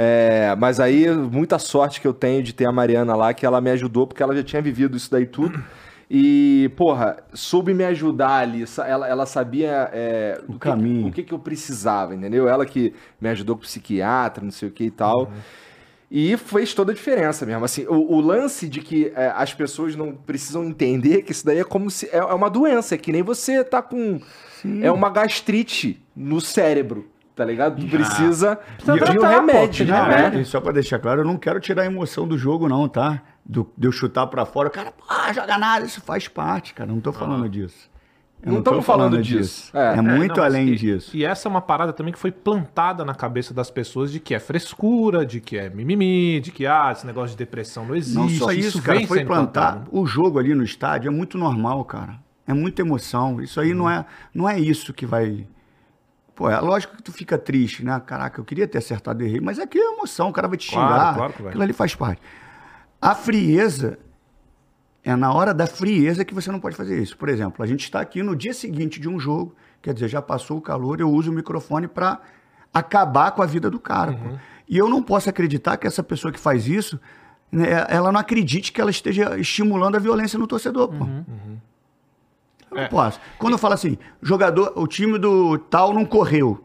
É, 0.00 0.54
mas 0.56 0.78
aí, 0.78 1.10
muita 1.10 1.58
sorte 1.58 2.00
que 2.00 2.06
eu 2.06 2.14
tenho 2.14 2.40
de 2.40 2.52
ter 2.52 2.66
a 2.66 2.70
Mariana 2.72 3.16
lá, 3.16 3.34
que 3.34 3.44
ela 3.44 3.60
me 3.60 3.68
ajudou, 3.70 4.06
porque 4.06 4.22
ela 4.22 4.34
já 4.36 4.44
tinha 4.44 4.62
vivido 4.62 4.96
isso 4.96 5.10
daí 5.10 5.26
tudo. 5.26 5.60
E, 6.08 6.70
porra, 6.76 7.16
soube 7.34 7.74
me 7.74 7.84
ajudar 7.84 8.38
ali. 8.38 8.64
Ela, 8.86 9.08
ela 9.08 9.26
sabia 9.26 9.90
é, 9.92 10.40
O 10.48 10.52
que- 10.52 10.58
caminho. 10.60 11.08
o 11.08 11.12
que, 11.12 11.22
que 11.24 11.34
eu 11.34 11.38
precisava, 11.38 12.14
entendeu? 12.14 12.48
Ela 12.48 12.64
que 12.64 12.94
me 13.20 13.28
ajudou 13.28 13.56
com 13.56 13.62
psiquiatra, 13.62 14.42
não 14.44 14.52
sei 14.52 14.68
o 14.68 14.72
que 14.72 14.84
e 14.84 14.90
tal. 14.90 15.30
E 16.10 16.34
fez 16.38 16.72
toda 16.72 16.92
a 16.92 16.94
diferença 16.94 17.44
mesmo. 17.44 17.62
Assim, 17.64 17.84
o, 17.86 18.14
o 18.14 18.20
lance 18.20 18.66
de 18.68 18.80
que 18.80 19.12
é, 19.14 19.30
as 19.36 19.52
pessoas 19.52 19.94
não 19.96 20.12
precisam 20.12 20.64
entender 20.64 21.20
que 21.22 21.32
isso 21.32 21.44
daí 21.44 21.58
é 21.58 21.64
como 21.64 21.90
se. 21.90 22.06
É, 22.06 22.16
é 22.18 22.24
uma 22.34 22.48
doença, 22.48 22.94
é 22.94 22.98
que 22.98 23.12
nem 23.12 23.22
você 23.22 23.62
tá 23.62 23.82
com. 23.82 24.18
É 24.80 24.90
uma 24.90 25.10
gastrite 25.10 26.02
no 26.16 26.40
cérebro, 26.40 27.06
tá 27.38 27.44
ligado? 27.44 27.80
Tu 27.80 27.86
precisa 27.88 28.56
Precisa 28.56 28.94
de 28.94 29.00
um 29.00 29.04
tratar, 29.20 29.20
pô, 29.40 29.46
remédio, 29.46 29.86
de 29.86 29.92
né? 29.92 30.02
remédio. 30.02 30.40
E 30.40 30.44
só 30.44 30.60
pra 30.60 30.72
deixar 30.72 30.98
claro, 30.98 31.20
eu 31.20 31.24
não 31.24 31.36
quero 31.38 31.60
tirar 31.60 31.82
a 31.82 31.86
emoção 31.86 32.26
do 32.28 32.36
jogo, 32.36 32.68
não, 32.68 32.88
tá? 32.88 33.22
Do, 33.46 33.70
de 33.78 33.86
eu 33.86 33.92
chutar 33.92 34.26
pra 34.26 34.44
fora, 34.44 34.68
o 34.68 34.70
cara, 34.72 34.92
ah, 35.08 35.32
joga 35.32 35.56
nada, 35.56 35.86
isso 35.86 36.00
faz 36.02 36.26
parte, 36.28 36.74
cara. 36.74 36.90
Não 36.90 37.00
tô 37.00 37.12
falando 37.12 37.48
disso. 37.48 37.88
Eu 38.42 38.52
Não 38.52 38.62
tô 38.62 38.70
tamo 38.70 38.82
falando 38.82 39.20
disso. 39.20 39.76
É, 39.76 39.94
É. 39.94 40.00
muito 40.00 40.36
não, 40.36 40.44
mas 40.44 40.54
além 40.54 40.68
e- 40.68 40.76
disso. 40.76 41.16
E 41.16 41.24
essa 41.24 41.48
é 41.48 41.50
uma 41.50 41.60
parada 41.60 41.92
também 41.92 42.12
que 42.12 42.18
foi 42.20 42.30
plantada 42.30 43.04
na 43.04 43.12
cabeça 43.14 43.52
das 43.52 43.68
pessoas 43.68 44.12
de 44.12 44.20
que 44.20 44.32
é 44.32 44.38
frescura, 44.38 45.26
de 45.26 45.40
que 45.40 45.56
é 45.58 45.68
mimimi, 45.68 46.38
de 46.40 46.52
que 46.52 46.64
ah, 46.64 46.90
esse 46.92 47.04
negócio 47.04 47.30
de 47.30 47.36
depressão 47.36 47.84
não 47.84 47.96
existe. 47.96 48.16
Não 48.16 48.28
só 48.28 48.52
isso, 48.52 48.80
cara, 48.80 48.98
vem 48.98 49.06
foi 49.08 49.24
plantar. 49.24 49.72
plantado. 49.72 49.88
O 49.90 50.06
jogo 50.06 50.38
ali 50.38 50.54
no 50.54 50.62
estádio 50.62 51.08
é 51.08 51.10
muito 51.10 51.36
normal, 51.36 51.84
cara. 51.84 52.14
É 52.46 52.54
muita 52.54 52.80
emoção. 52.82 53.40
Isso 53.42 53.60
aí 53.60 53.74
não, 53.74 53.90
é, 53.90 54.04
não 54.32 54.48
é 54.48 54.58
isso 54.58 54.92
que 54.94 55.04
vai. 55.04 55.44
Pô, 56.38 56.48
é 56.48 56.60
lógico 56.60 56.94
que 56.96 57.02
tu 57.02 57.10
fica 57.10 57.36
triste, 57.36 57.84
né? 57.84 58.00
Caraca, 58.06 58.40
eu 58.40 58.44
queria 58.44 58.68
ter 58.68 58.78
acertado 58.78 59.24
e 59.24 59.26
errei, 59.26 59.40
mas 59.40 59.58
aqui 59.58 59.76
é 59.76 59.92
emoção, 59.92 60.28
o 60.28 60.32
cara 60.32 60.46
vai 60.46 60.56
te 60.56 60.70
Claro, 60.70 60.88
xingar. 60.88 61.14
claro 61.16 61.32
que 61.32 61.42
vai. 61.42 61.48
Aquilo 61.48 61.64
ali 61.64 61.72
faz 61.72 61.96
parte. 61.96 62.22
A 63.02 63.12
frieza 63.12 63.98
é 65.02 65.16
na 65.16 65.32
hora 65.32 65.52
da 65.52 65.66
frieza 65.66 66.24
que 66.24 66.32
você 66.32 66.52
não 66.52 66.60
pode 66.60 66.76
fazer 66.76 67.02
isso. 67.02 67.16
Por 67.16 67.28
exemplo, 67.28 67.60
a 67.64 67.66
gente 67.66 67.82
está 67.82 68.00
aqui 68.00 68.22
no 68.22 68.36
dia 68.36 68.54
seguinte 68.54 69.00
de 69.00 69.08
um 69.08 69.18
jogo, 69.18 69.56
quer 69.82 69.92
dizer, 69.92 70.06
já 70.06 70.22
passou 70.22 70.58
o 70.58 70.60
calor, 70.60 71.00
eu 71.00 71.10
uso 71.10 71.32
o 71.32 71.34
microfone 71.34 71.88
para 71.88 72.20
acabar 72.72 73.32
com 73.32 73.42
a 73.42 73.46
vida 73.46 73.68
do 73.68 73.80
cara. 73.80 74.12
pô. 74.12 74.38
E 74.68 74.78
eu 74.78 74.88
não 74.88 75.02
posso 75.02 75.28
acreditar 75.28 75.76
que 75.76 75.88
essa 75.88 76.04
pessoa 76.04 76.30
que 76.32 76.38
faz 76.38 76.68
isso, 76.68 77.00
né, 77.50 77.66
ela 77.88 78.12
não 78.12 78.20
acredite 78.20 78.70
que 78.70 78.80
ela 78.80 78.92
esteja 78.92 79.36
estimulando 79.36 79.96
a 79.96 79.98
violência 79.98 80.38
no 80.38 80.46
torcedor. 80.46 80.86
Pô. 80.88 81.04
Eu 82.70 82.76
não 82.76 82.82
É. 82.84 82.88
posso. 82.88 83.20
Quando 83.38 83.52
eu 83.54 83.58
falo 83.58 83.74
assim, 83.74 83.96
jogador, 84.22 84.72
o 84.76 84.86
time 84.86 85.18
do 85.18 85.58
tal 85.58 85.92
não 85.92 86.04
correu. 86.04 86.64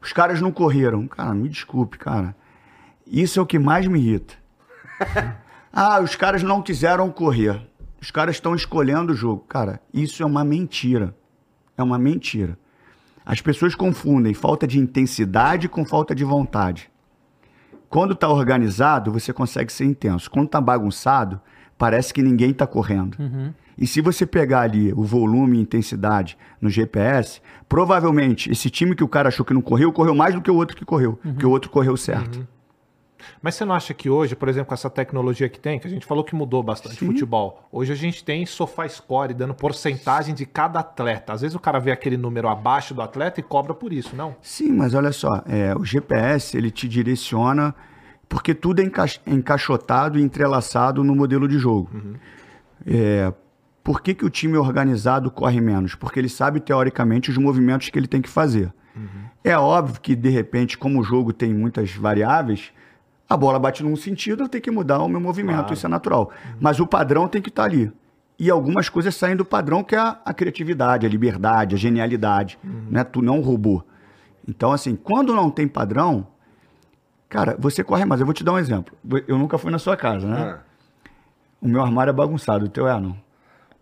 Os 0.00 0.12
caras 0.12 0.40
não 0.40 0.52
correram. 0.52 1.06
Cara, 1.08 1.34
me 1.34 1.48
desculpe, 1.48 1.96
cara. 1.98 2.34
Isso 3.06 3.38
é 3.38 3.42
o 3.42 3.46
que 3.46 3.58
mais 3.58 3.86
me 3.86 3.98
irrita. 3.98 4.34
ah, 5.72 6.00
os 6.00 6.14
caras 6.16 6.42
não 6.42 6.62
quiseram 6.62 7.10
correr. 7.10 7.60
Os 8.00 8.10
caras 8.10 8.36
estão 8.36 8.54
escolhendo 8.54 9.12
o 9.12 9.16
jogo. 9.16 9.44
Cara, 9.48 9.80
isso 9.92 10.22
é 10.22 10.26
uma 10.26 10.44
mentira. 10.44 11.16
É 11.76 11.82
uma 11.82 11.98
mentira. 11.98 12.58
As 13.24 13.40
pessoas 13.40 13.74
confundem 13.74 14.34
falta 14.34 14.66
de 14.66 14.78
intensidade 14.78 15.68
com 15.68 15.84
falta 15.84 16.14
de 16.14 16.22
vontade. 16.24 16.90
Quando 17.88 18.12
está 18.12 18.28
organizado, 18.28 19.10
você 19.10 19.32
consegue 19.32 19.72
ser 19.72 19.84
intenso. 19.84 20.30
Quando 20.30 20.46
está 20.46 20.60
bagunçado, 20.60 21.40
parece 21.78 22.12
que 22.12 22.20
ninguém 22.22 22.50
está 22.50 22.66
correndo. 22.66 23.16
E 23.76 23.86
se 23.86 24.00
você 24.00 24.24
pegar 24.24 24.60
ali 24.60 24.92
o 24.92 25.02
volume 25.02 25.58
e 25.58 25.60
intensidade 25.62 26.36
no 26.60 26.70
GPS, 26.70 27.40
provavelmente 27.68 28.50
esse 28.50 28.70
time 28.70 28.94
que 28.94 29.02
o 29.04 29.08
cara 29.08 29.28
achou 29.28 29.44
que 29.44 29.52
não 29.54 29.60
correu, 29.62 29.92
correu 29.92 30.14
mais 30.14 30.34
do 30.34 30.40
que 30.40 30.50
o 30.50 30.54
outro 30.56 30.76
que 30.76 30.84
correu. 30.84 31.18
Porque 31.22 31.44
o 31.46 31.50
outro 31.50 31.70
correu 31.70 31.96
certo. 31.96 32.46
Mas 33.40 33.54
você 33.54 33.64
não 33.64 33.74
acha 33.74 33.94
que 33.94 34.10
hoje, 34.10 34.36
por 34.36 34.48
exemplo, 34.48 34.68
com 34.68 34.74
essa 34.74 34.90
tecnologia 34.90 35.48
que 35.48 35.58
tem, 35.58 35.78
que 35.78 35.86
a 35.86 35.90
gente 35.90 36.04
falou 36.04 36.22
que 36.22 36.34
mudou 36.34 36.62
bastante 36.62 36.96
Sim. 36.96 37.06
o 37.08 37.12
futebol, 37.12 37.66
hoje 37.72 37.90
a 37.92 37.96
gente 37.96 38.22
tem 38.22 38.44
sofá 38.44 38.86
score 38.86 39.32
dando 39.32 39.54
porcentagem 39.54 40.34
de 40.34 40.44
cada 40.44 40.80
atleta. 40.80 41.32
Às 41.32 41.40
vezes 41.40 41.54
o 41.54 41.58
cara 41.60 41.78
vê 41.78 41.90
aquele 41.90 42.16
número 42.18 42.48
abaixo 42.48 42.92
do 42.94 43.00
atleta 43.00 43.40
e 43.40 43.42
cobra 43.42 43.72
por 43.74 43.92
isso, 43.94 44.14
não? 44.14 44.36
Sim, 44.42 44.72
mas 44.72 44.92
olha 44.94 45.10
só, 45.10 45.42
é, 45.46 45.74
o 45.74 45.84
GPS 45.84 46.56
ele 46.56 46.70
te 46.70 46.86
direciona 46.86 47.74
porque 48.28 48.54
tudo 48.54 48.80
é 48.80 48.84
enca- 48.84 49.06
encaixotado 49.26 50.18
e 50.18 50.22
entrelaçado 50.22 51.02
no 51.02 51.14
modelo 51.14 51.48
de 51.48 51.58
jogo. 51.58 51.90
É, 52.86 53.32
por 53.84 54.00
que, 54.00 54.14
que 54.14 54.24
o 54.24 54.30
time 54.30 54.56
organizado 54.56 55.30
corre 55.30 55.60
menos? 55.60 55.94
Porque 55.94 56.18
ele 56.18 56.28
sabe 56.30 56.58
teoricamente 56.58 57.30
os 57.30 57.36
movimentos 57.36 57.90
que 57.90 57.98
ele 57.98 58.08
tem 58.08 58.22
que 58.22 58.28
fazer. 58.30 58.72
É 59.44 59.56
óbvio 59.58 60.00
que 60.00 60.16
de 60.16 60.30
repente, 60.30 60.78
como 60.78 61.00
o 61.00 61.04
jogo 61.04 61.32
tem 61.32 61.52
muitas 61.52 61.92
variáveis, 61.94 62.72
a 63.28 63.36
bola 63.36 63.58
bate 63.58 63.82
num 63.82 63.94
sentido, 63.96 64.44
eu 64.44 64.48
tenho 64.48 64.62
que 64.62 64.70
mudar 64.70 65.00
o 65.02 65.08
meu 65.08 65.20
movimento, 65.20 65.58
Claro. 65.58 65.74
isso 65.74 65.86
é 65.86 65.88
natural. 65.88 66.30
Mas 66.58 66.80
o 66.80 66.86
padrão 66.86 67.28
tem 67.28 67.42
que 67.42 67.50
estar 67.50 67.64
ali. 67.64 67.92
E 68.38 68.50
algumas 68.50 68.88
coisas 68.88 69.14
saem 69.14 69.36
do 69.36 69.44
padrão, 69.44 69.84
que 69.84 69.94
é 69.94 69.98
a, 69.98 70.18
a 70.24 70.32
criatividade, 70.32 71.04
a 71.06 71.08
liberdade, 71.08 71.74
a 71.74 71.78
genialidade. 71.78 72.58
Né? 72.62 73.04
Tu 73.04 73.20
não 73.20 73.34
é 73.34 73.38
um 73.38 73.42
robô. 73.42 73.82
Então, 74.48 74.72
assim, 74.72 74.96
quando 74.96 75.34
não 75.34 75.50
tem 75.50 75.68
padrão, 75.68 76.26
cara, 77.28 77.56
você 77.58 77.84
corre 77.84 78.04
mais. 78.04 78.20
Eu 78.20 78.26
vou 78.26 78.34
te 78.34 78.42
dar 78.44 78.52
um 78.52 78.58
exemplo. 78.58 78.96
Eu 79.28 79.36
nunca 79.38 79.58
fui 79.58 79.70
na 79.70 79.78
sua 79.78 79.96
casa, 79.96 80.26
né? 80.26 80.56
Ah. 80.56 80.58
O 81.60 81.68
meu 81.68 81.82
armário 81.82 82.10
é 82.10 82.14
bagunçado, 82.14 82.66
o 82.66 82.68
teu 82.68 82.86
é, 82.88 82.98
não? 83.00 83.16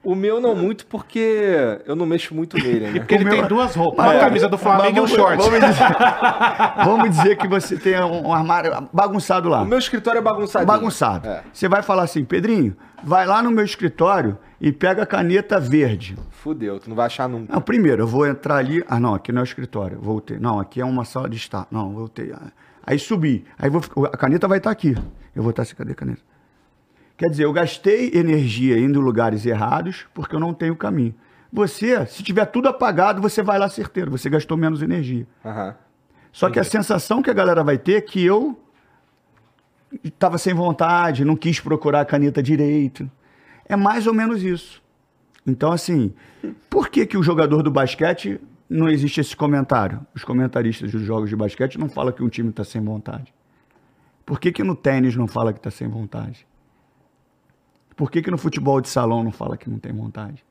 O 0.05 0.16
meu 0.16 0.40
não 0.40 0.57
muito 0.57 0.84
porque 0.86 1.78
eu 1.86 1.94
não 1.94 2.05
mexo 2.05 2.34
muito 2.34 2.57
nele, 2.57 2.90
né? 2.90 2.98
Porque 2.98 3.14
ele 3.14 3.24
O 3.24 3.28
tem 3.30 3.38
meu- 3.38 3.48
duas 3.48 3.74
roupas, 3.76 4.05
uma 4.05 4.14
é, 4.14 4.18
camisa 4.18 4.48
do 4.48 4.59
Flamengo 4.59 4.98
e 4.98 5.00
um 5.00 5.07
short. 5.07 5.36
Vamos 5.36 5.61
dizer, 5.61 5.86
vamos 6.84 7.11
dizer 7.11 7.36
que 7.36 7.46
você 7.46 7.76
tem 7.76 8.00
um, 8.03 8.26
um 8.28 8.32
armário 8.32 8.88
bagunçado 8.92 9.48
lá. 9.48 9.62
O 9.62 9.66
meu 9.66 9.78
escritório 9.78 10.18
é 10.18 10.22
bagunçadinho. 10.22 10.66
Bagunçado. 10.66 11.28
É. 11.28 11.44
Você 11.53 11.68
vai 11.68 11.82
falar 11.82 12.03
assim, 12.03 12.24
Pedrinho, 12.24 12.76
vai 13.05 13.24
lá 13.26 13.40
no 13.42 13.50
meu 13.53 13.64
escritório 13.64 14.36
e 14.61 14.72
pega 14.72 15.05
a 15.05 15.07
caneta 15.07 15.61
verde. 15.61 16.16
Fudeu, 16.30 16.80
tu 16.80 16.88
não 16.88 16.96
vai 16.96 17.07
achar 17.07 17.28
nunca. 17.28 17.53
Não, 17.53 17.61
primeiro, 17.61 18.03
eu 18.03 18.07
vou 18.07 18.26
entrar 18.26 18.57
ali. 18.57 18.82
Ah, 18.88 18.98
não, 18.98 19.14
aqui 19.14 19.30
não 19.30 19.38
é 19.40 19.42
o 19.42 19.44
escritório. 19.44 20.00
Voltei. 20.00 20.36
Não, 20.38 20.59
aqui 20.59 20.80
é 20.80 20.84
uma 20.84 21.05
sala 21.05 21.28
de 21.28 21.36
estar. 21.36 21.68
Não, 21.70 21.92
voltei. 21.92 22.34
Aí 22.84 22.98
subi. 22.98 23.44
Aí 23.57 23.70
vou, 23.70 23.80
a 24.07 24.16
caneta 24.16 24.48
vai 24.48 24.59
estar 24.59 24.70
aqui. 24.72 24.96
Eu 25.36 25.42
vou 25.44 25.50
estar 25.50 25.62
assim, 25.62 25.76
cadê 25.76 25.92
a 25.92 25.94
caneta? 25.94 26.32
Quer 27.17 27.29
dizer, 27.29 27.45
eu 27.45 27.53
gastei 27.53 28.11
energia 28.15 28.79
indo 28.79 29.01
em 29.01 29.03
lugares 29.03 29.47
errados 29.47 30.07
porque 30.15 30.35
eu 30.35 30.41
não 30.41 30.53
tenho 30.53 30.75
caminho. 30.75 31.15
Você, 31.53 32.05
se 32.07 32.23
tiver 32.23 32.47
tudo 32.47 32.69
apagado, 32.69 33.21
você 33.21 33.43
vai 33.43 33.59
lá 33.59 33.69
certeiro. 33.69 34.11
Você 34.11 34.31
gastou 34.31 34.57
menos 34.57 34.83
energia. 34.83 35.27
Aham. 35.45 35.75
Só 36.33 36.49
que 36.49 36.59
a 36.59 36.65
sensação 36.65 37.23
que 37.23 37.29
a 37.29 37.35
galera 37.35 37.63
vai 37.63 37.77
ter 37.77 37.97
é 37.97 38.01
que 38.01 38.25
eu 38.25 38.59
estava 40.03 40.39
sem 40.39 40.55
vontade, 40.55 41.25
não 41.25 41.37
quis 41.37 41.61
procurar 41.61 42.01
a 42.01 42.05
caneta 42.07 42.43
direito. 42.43 43.11
É 43.67 43.77
mais 43.77 44.07
ou 44.07 44.15
menos 44.15 44.43
isso. 44.43 44.83
Então, 45.47 45.73
assim, 45.73 46.15
por 46.71 46.89
que, 46.89 47.05
que 47.05 47.19
o 47.19 47.23
jogador 47.23 47.63
do 47.63 47.71
basquete 47.71 48.41
não 48.69 48.89
existe 48.89 49.21
esse 49.21 49.37
comentário? 49.37 50.01
Os 50.15 50.25
comentaristas 50.25 50.91
dos 50.91 51.03
jogos 51.03 51.29
de 51.29 51.37
basquete 51.37 51.79
não 51.79 51.89
falam 51.89 52.13
que 52.13 52.23
um 52.23 52.29
time 52.29 52.49
está 52.49 52.65
sem 52.65 52.83
vontade. 52.83 53.35
Por 54.25 54.41
que, 54.41 54.53
que 54.53 54.63
no 54.63 54.75
tênis 54.75 55.15
não 55.15 55.27
fala 55.27 55.53
que 55.53 55.59
está 55.59 55.71
sem 55.71 55.89
vontade? 55.89 56.47
Por 57.97 58.11
que, 58.11 58.22
que 58.22 58.30
no 58.30 58.38
futebol 58.38 58.80
de 58.80 58.88
salão 58.88 59.22
não 59.22 59.32
fala 59.32 59.57
que 59.57 59.68
não 59.68 59.78
tem 59.78 59.93
vontade? 59.93 60.45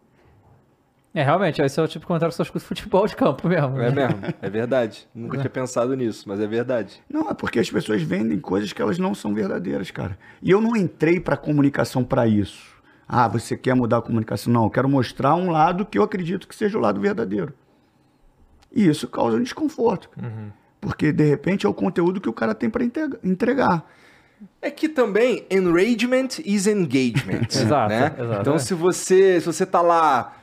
É, 1.14 1.24
realmente, 1.24 1.62
esse 1.62 1.78
é 1.78 1.84
o 1.84 1.88
tipo 1.88 2.00
de 2.00 2.08
comentário 2.08 2.32
que 2.32 2.38
só 2.38 2.44
escuta 2.44 2.64
futebol 2.64 3.06
de 3.06 3.16
campo 3.16 3.48
mesmo. 3.48 3.78
É 3.82 3.92
né? 3.92 4.08
mesmo, 4.08 4.22
é 4.42 4.50
verdade. 4.50 5.08
Nunca 5.14 5.38
tinha 5.38 5.50
pensado 5.50 5.94
nisso, 5.94 6.24
mas 6.28 6.40
é 6.40 6.48
verdade. 6.48 7.04
Não, 7.10 7.30
é 7.30 7.34
porque 7.34 7.60
as 7.60 7.70
pessoas 7.70 8.02
vendem 8.02 8.40
coisas 8.40 8.72
que 8.72 8.82
elas 8.82 8.98
não 8.98 9.14
são 9.14 9.34
verdadeiras, 9.34 9.92
cara. 9.92 10.18
E 10.42 10.50
eu 10.50 10.62
não 10.62 10.76
entrei 10.76 11.20
para 11.20 11.36
comunicação 11.36 12.04
para 12.04 12.26
isso. 12.28 12.80
Ah, 13.06 13.28
você 13.28 13.58
quer 13.58 13.76
mudar 13.76 13.98
a 13.98 14.02
comunicação? 14.02 14.54
Não, 14.54 14.64
eu 14.64 14.70
quero 14.70 14.88
mostrar 14.88 15.36
um 15.36 15.52
lado 15.52 15.86
que 15.86 15.98
eu 15.98 16.04
acredito 16.04 16.48
que 16.48 16.56
seja 16.56 16.78
o 16.78 16.82
lado 16.82 17.02
verdadeiro. 17.02 17.54
E 18.74 18.88
isso 18.88 19.06
causa 19.06 19.36
um 19.36 19.44
desconforto. 19.44 20.10
cara. 20.10 20.54
Porque, 20.80 21.12
de 21.12 21.26
repente, 21.26 21.66
é 21.66 21.70
o 21.70 21.74
conteúdo 21.74 22.22
que 22.22 22.30
o 22.30 22.34
cara 22.34 22.56
tem 22.56 22.70
para 22.70 22.86
entregar. 23.22 23.86
É 24.62 24.72
que 24.72 24.90
também 24.90 25.46
enragement 25.50 26.40
is 26.46 26.68
engagement. 26.68 27.48
Exato, 27.52 27.90
né? 27.90 28.16
exato, 28.18 28.42
Então 28.42 28.56
é. 28.56 28.60
se 28.60 28.74
você, 28.74 29.40
se 29.40 29.46
você 29.46 29.66
tá 29.66 29.82
lá 29.82 30.36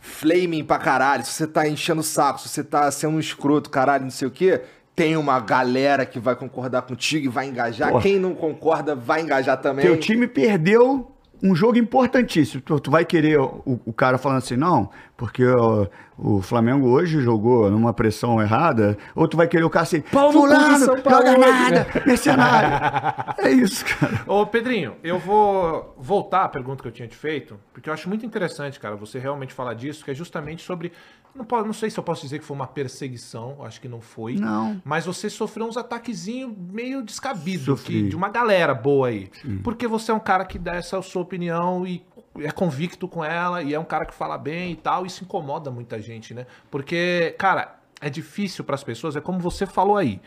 flaming 0.00 0.64
pra 0.64 0.78
caralho, 0.78 1.24
se 1.24 1.32
você 1.32 1.46
tá 1.46 1.68
enchendo 1.68 2.00
o 2.00 2.04
saco, 2.04 2.40
se 2.40 2.48
você 2.48 2.62
tá 2.62 2.90
sendo 2.90 3.16
um 3.16 3.20
escroto, 3.20 3.70
caralho, 3.70 4.04
não 4.04 4.10
sei 4.10 4.28
o 4.28 4.30
quê, 4.30 4.62
tem 4.94 5.16
uma 5.16 5.38
galera 5.40 6.06
que 6.06 6.18
vai 6.18 6.34
concordar 6.34 6.82
contigo 6.82 7.26
e 7.26 7.28
vai 7.28 7.46
engajar. 7.46 7.90
Porra. 7.90 8.02
Quem 8.02 8.18
não 8.18 8.34
concorda 8.34 8.94
vai 8.94 9.20
engajar 9.20 9.60
também. 9.60 9.84
Teu 9.84 9.98
time 9.98 10.26
perdeu 10.26 11.15
um 11.42 11.54
jogo 11.54 11.78
importantíssimo. 11.78 12.62
Tu, 12.62 12.80
tu 12.80 12.90
vai 12.90 13.04
querer 13.04 13.38
o, 13.38 13.80
o 13.84 13.92
cara 13.92 14.18
falando 14.18 14.38
assim, 14.38 14.56
não, 14.56 14.90
porque 15.16 15.44
ó, 15.46 15.86
o 16.18 16.40
Flamengo 16.40 16.88
hoje 16.88 17.20
jogou 17.20 17.70
numa 17.70 17.92
pressão 17.92 18.40
errada, 18.40 18.96
ou 19.14 19.28
tu 19.28 19.36
vai 19.36 19.46
querer 19.46 19.64
o 19.64 19.70
cara 19.70 19.84
assim, 19.84 20.00
Pau 20.00 20.32
no 20.32 20.40
cu 20.40 20.48
do 20.48 20.54
fulano, 20.54 20.78
São 20.78 21.00
Paulo 21.00 21.26
joga 21.26 21.38
nada, 21.38 21.86
mercenário. 22.06 23.34
é 23.38 23.50
isso, 23.50 23.84
cara. 23.84 24.22
Ô, 24.26 24.46
Pedrinho, 24.46 24.96
eu 25.02 25.18
vou 25.18 25.94
voltar 25.98 26.44
à 26.44 26.48
pergunta 26.48 26.82
que 26.82 26.88
eu 26.88 26.92
tinha 26.92 27.08
te 27.08 27.16
feito, 27.16 27.58
porque 27.72 27.88
eu 27.88 27.94
acho 27.94 28.08
muito 28.08 28.24
interessante, 28.24 28.80
cara, 28.80 28.96
você 28.96 29.18
realmente 29.18 29.52
falar 29.52 29.74
disso, 29.74 30.04
que 30.04 30.10
é 30.10 30.14
justamente 30.14 30.62
sobre. 30.62 30.92
Não, 31.36 31.44
posso, 31.44 31.66
não 31.66 31.72
sei 31.72 31.90
se 31.90 31.98
eu 31.98 32.04
posso 32.04 32.22
dizer 32.22 32.38
que 32.38 32.44
foi 32.44 32.54
uma 32.56 32.66
perseguição, 32.66 33.58
acho 33.64 33.80
que 33.80 33.88
não 33.88 34.00
foi. 34.00 34.34
Não. 34.34 34.80
Mas 34.84 35.04
você 35.04 35.28
sofreu 35.28 35.66
uns 35.66 35.76
ataquezinhos 35.76 36.52
meio 36.72 37.02
descabidos 37.02 37.84
de 37.84 38.16
uma 38.16 38.28
galera 38.28 38.74
boa 38.74 39.08
aí. 39.08 39.30
Porque 39.62 39.86
você 39.86 40.10
é 40.10 40.14
um 40.14 40.20
cara 40.20 40.44
que 40.44 40.58
dá 40.58 40.74
essa 40.74 41.00
sua 41.02 41.22
opinião 41.22 41.86
e 41.86 42.04
é 42.38 42.50
convicto 42.50 43.08
com 43.08 43.24
ela, 43.24 43.62
e 43.62 43.72
é 43.72 43.78
um 43.78 43.84
cara 43.84 44.04
que 44.04 44.14
fala 44.14 44.36
bem 44.36 44.72
e 44.72 44.76
tal, 44.76 45.06
isso 45.06 45.24
incomoda 45.24 45.70
muita 45.70 46.00
gente, 46.00 46.34
né? 46.34 46.46
Porque, 46.70 47.34
cara, 47.38 47.76
é 48.00 48.10
difícil 48.10 48.62
para 48.64 48.74
as 48.74 48.84
pessoas, 48.84 49.16
é 49.16 49.20
como 49.20 49.38
você 49.38 49.66
falou 49.66 49.96
aí. 49.96 50.20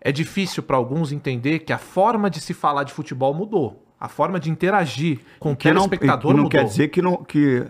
É 0.00 0.12
difícil 0.12 0.62
para 0.62 0.76
alguns 0.76 1.10
entender 1.10 1.60
que 1.60 1.72
a 1.72 1.78
forma 1.78 2.30
de 2.30 2.40
se 2.40 2.54
falar 2.54 2.84
de 2.84 2.92
futebol 2.92 3.34
mudou. 3.34 3.84
A 4.00 4.08
forma 4.08 4.38
de 4.38 4.48
interagir 4.48 5.20
com 5.40 5.52
o 5.52 5.56
Que 5.56 5.72
não, 5.72 5.88
telespectador 5.88 6.30
não 6.32 6.44
mudou. 6.44 6.50
quer 6.50 6.64
dizer 6.64 6.88
que, 6.88 7.02
não, 7.02 7.16
que 7.24 7.66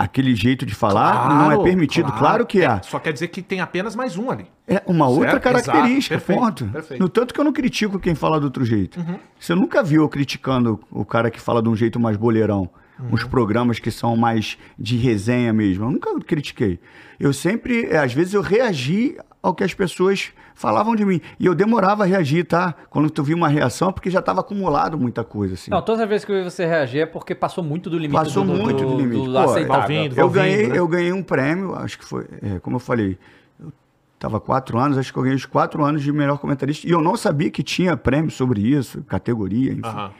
aquele 0.00 0.32
jeito 0.34 0.64
de 0.64 0.74
falar 0.74 1.28
não 1.28 1.42
é 1.50 1.54
Claro, 1.54 1.62
permitido. 1.64 2.12
Claro, 2.12 2.46
que 2.46 2.62
é. 2.64 2.80
Só 2.82 3.00
quer 3.00 3.12
dizer 3.12 3.26
que 3.28 3.42
tem 3.42 3.60
apenas 3.60 3.96
mais 3.96 4.16
um 4.16 4.30
ali. 4.30 4.46
É 4.66 4.80
uma 4.86 5.06
Certo? 5.08 5.18
outra 5.20 5.40
característica, 5.40 6.14
Exato, 6.14 6.26
perfeito, 6.26 6.40
ponto. 6.40 6.64
perfeito. 6.66 7.00
Uhum. 7.00 7.06
No 7.06 7.08
tanto 7.08 7.34
que 7.34 7.40
eu 7.40 7.44
não 7.44 7.52
critico 7.52 7.98
quem 7.98 8.14
fala 8.14 8.38
do 8.38 8.44
outro 8.44 8.64
jeito. 8.64 9.04
Você 9.40 9.54
nunca 9.56 9.82
viu 9.82 10.02
eu 10.02 10.08
criticando 10.08 10.78
o 10.90 11.04
cara 11.04 11.30
que 11.30 11.40
fala 11.40 11.60
de 11.60 11.68
um 11.68 11.74
jeito 11.74 11.98
mais 11.98 12.16
boleirão. 12.16 12.70
Uns 13.12 13.24
programas 13.24 13.78
que 13.78 13.90
são 13.90 14.16
mais 14.16 14.58
de 14.78 14.96
resenha 14.96 15.52
mesmo. 15.52 15.84
Eu 15.84 15.90
nunca 15.90 16.18
critiquei. 16.20 16.78
Eu 17.18 17.32
sempre, 17.32 17.86
é, 17.86 17.98
às 17.98 18.12
vezes, 18.12 18.34
eu 18.34 18.42
reagi 18.42 19.16
ao 19.42 19.54
que 19.54 19.62
as 19.62 19.72
pessoas 19.72 20.32
falavam 20.54 20.96
de 20.96 21.04
mim. 21.04 21.20
E 21.38 21.46
eu 21.46 21.54
demorava 21.54 22.02
a 22.02 22.06
reagir, 22.06 22.44
tá? 22.44 22.74
Quando 22.90 23.08
tu 23.08 23.22
viu 23.22 23.36
uma 23.36 23.48
reação, 23.48 23.90
é 23.90 23.92
porque 23.92 24.10
já 24.10 24.18
estava 24.18 24.40
acumulado 24.40 24.98
muita 24.98 25.22
coisa, 25.22 25.54
assim. 25.54 25.70
Não, 25.70 25.80
todas 25.80 26.00
as 26.00 26.08
vezes 26.08 26.24
que 26.24 26.32
eu 26.32 26.36
vi 26.36 26.44
você 26.44 26.66
reagir 26.66 27.00
é 27.00 27.06
porque 27.06 27.34
passou 27.34 27.62
muito 27.62 27.88
do 27.88 27.96
limite 27.96 28.18
Passou 28.18 28.44
do, 28.44 28.52
do, 28.52 28.58
muito 28.62 28.84
do 28.84 28.96
limite. 28.96 29.26
do 29.26 29.32
Pô, 29.32 29.38
aceitável. 29.38 29.78
Valvindo. 29.78 30.20
eu, 30.20 30.28
ganhei, 30.28 30.66
né? 30.68 30.78
eu 30.78 30.88
ganhei 30.88 31.12
um 31.12 31.22
prêmio, 31.22 31.74
acho 31.76 31.98
que 31.98 32.04
foi, 32.04 32.26
é, 32.42 32.58
como 32.58 32.76
eu 32.76 32.80
falei, 32.80 33.16
eu 33.60 33.72
tava 34.18 34.40
quatro 34.40 34.78
anos, 34.78 34.98
acho 34.98 35.12
que 35.12 35.18
eu 35.18 35.22
ganhei 35.22 35.36
os 35.36 35.46
quatro 35.46 35.84
anos 35.84 36.02
de 36.02 36.12
melhor 36.12 36.38
comentarista. 36.38 36.86
E 36.86 36.90
eu 36.90 37.00
não 37.00 37.16
sabia 37.16 37.50
que 37.50 37.62
tinha 37.62 37.96
prêmio 37.96 38.30
sobre 38.30 38.60
isso, 38.60 39.02
categoria, 39.04 39.72
enfim. 39.72 40.10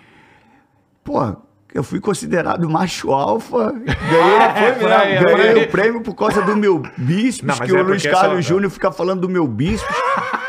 Pô, 1.02 1.36
eu 1.74 1.82
fui 1.82 2.00
considerado 2.00 2.68
macho 2.68 3.12
alfa, 3.12 3.72
ganhei, 3.72 4.74
foi 4.78 4.88
mesmo, 4.88 5.36
ganhei 5.36 5.52
foi. 5.52 5.64
o 5.64 5.68
prêmio 5.68 6.00
por 6.00 6.14
causa 6.14 6.40
do 6.42 6.56
meu 6.56 6.82
bíceps, 6.96 7.42
mas 7.42 7.60
que 7.60 7.76
é 7.76 7.80
o 7.80 7.84
Luiz 7.84 8.02
Carlos 8.06 8.44
Júnior 8.44 8.70
fica 8.70 8.90
falando 8.90 9.20
do 9.20 9.28
meu 9.28 9.46
bíceps, 9.46 9.94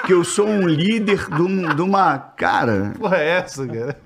que 0.05 0.13
eu 0.13 0.23
sou 0.23 0.47
um 0.47 0.67
líder 0.67 1.27
de, 1.29 1.75
de 1.75 1.81
uma... 1.81 2.17
Cara, 2.17 2.93
Porra, 2.97 3.17
é 3.17 3.29
essa, 3.29 3.67
cara? 3.67 3.97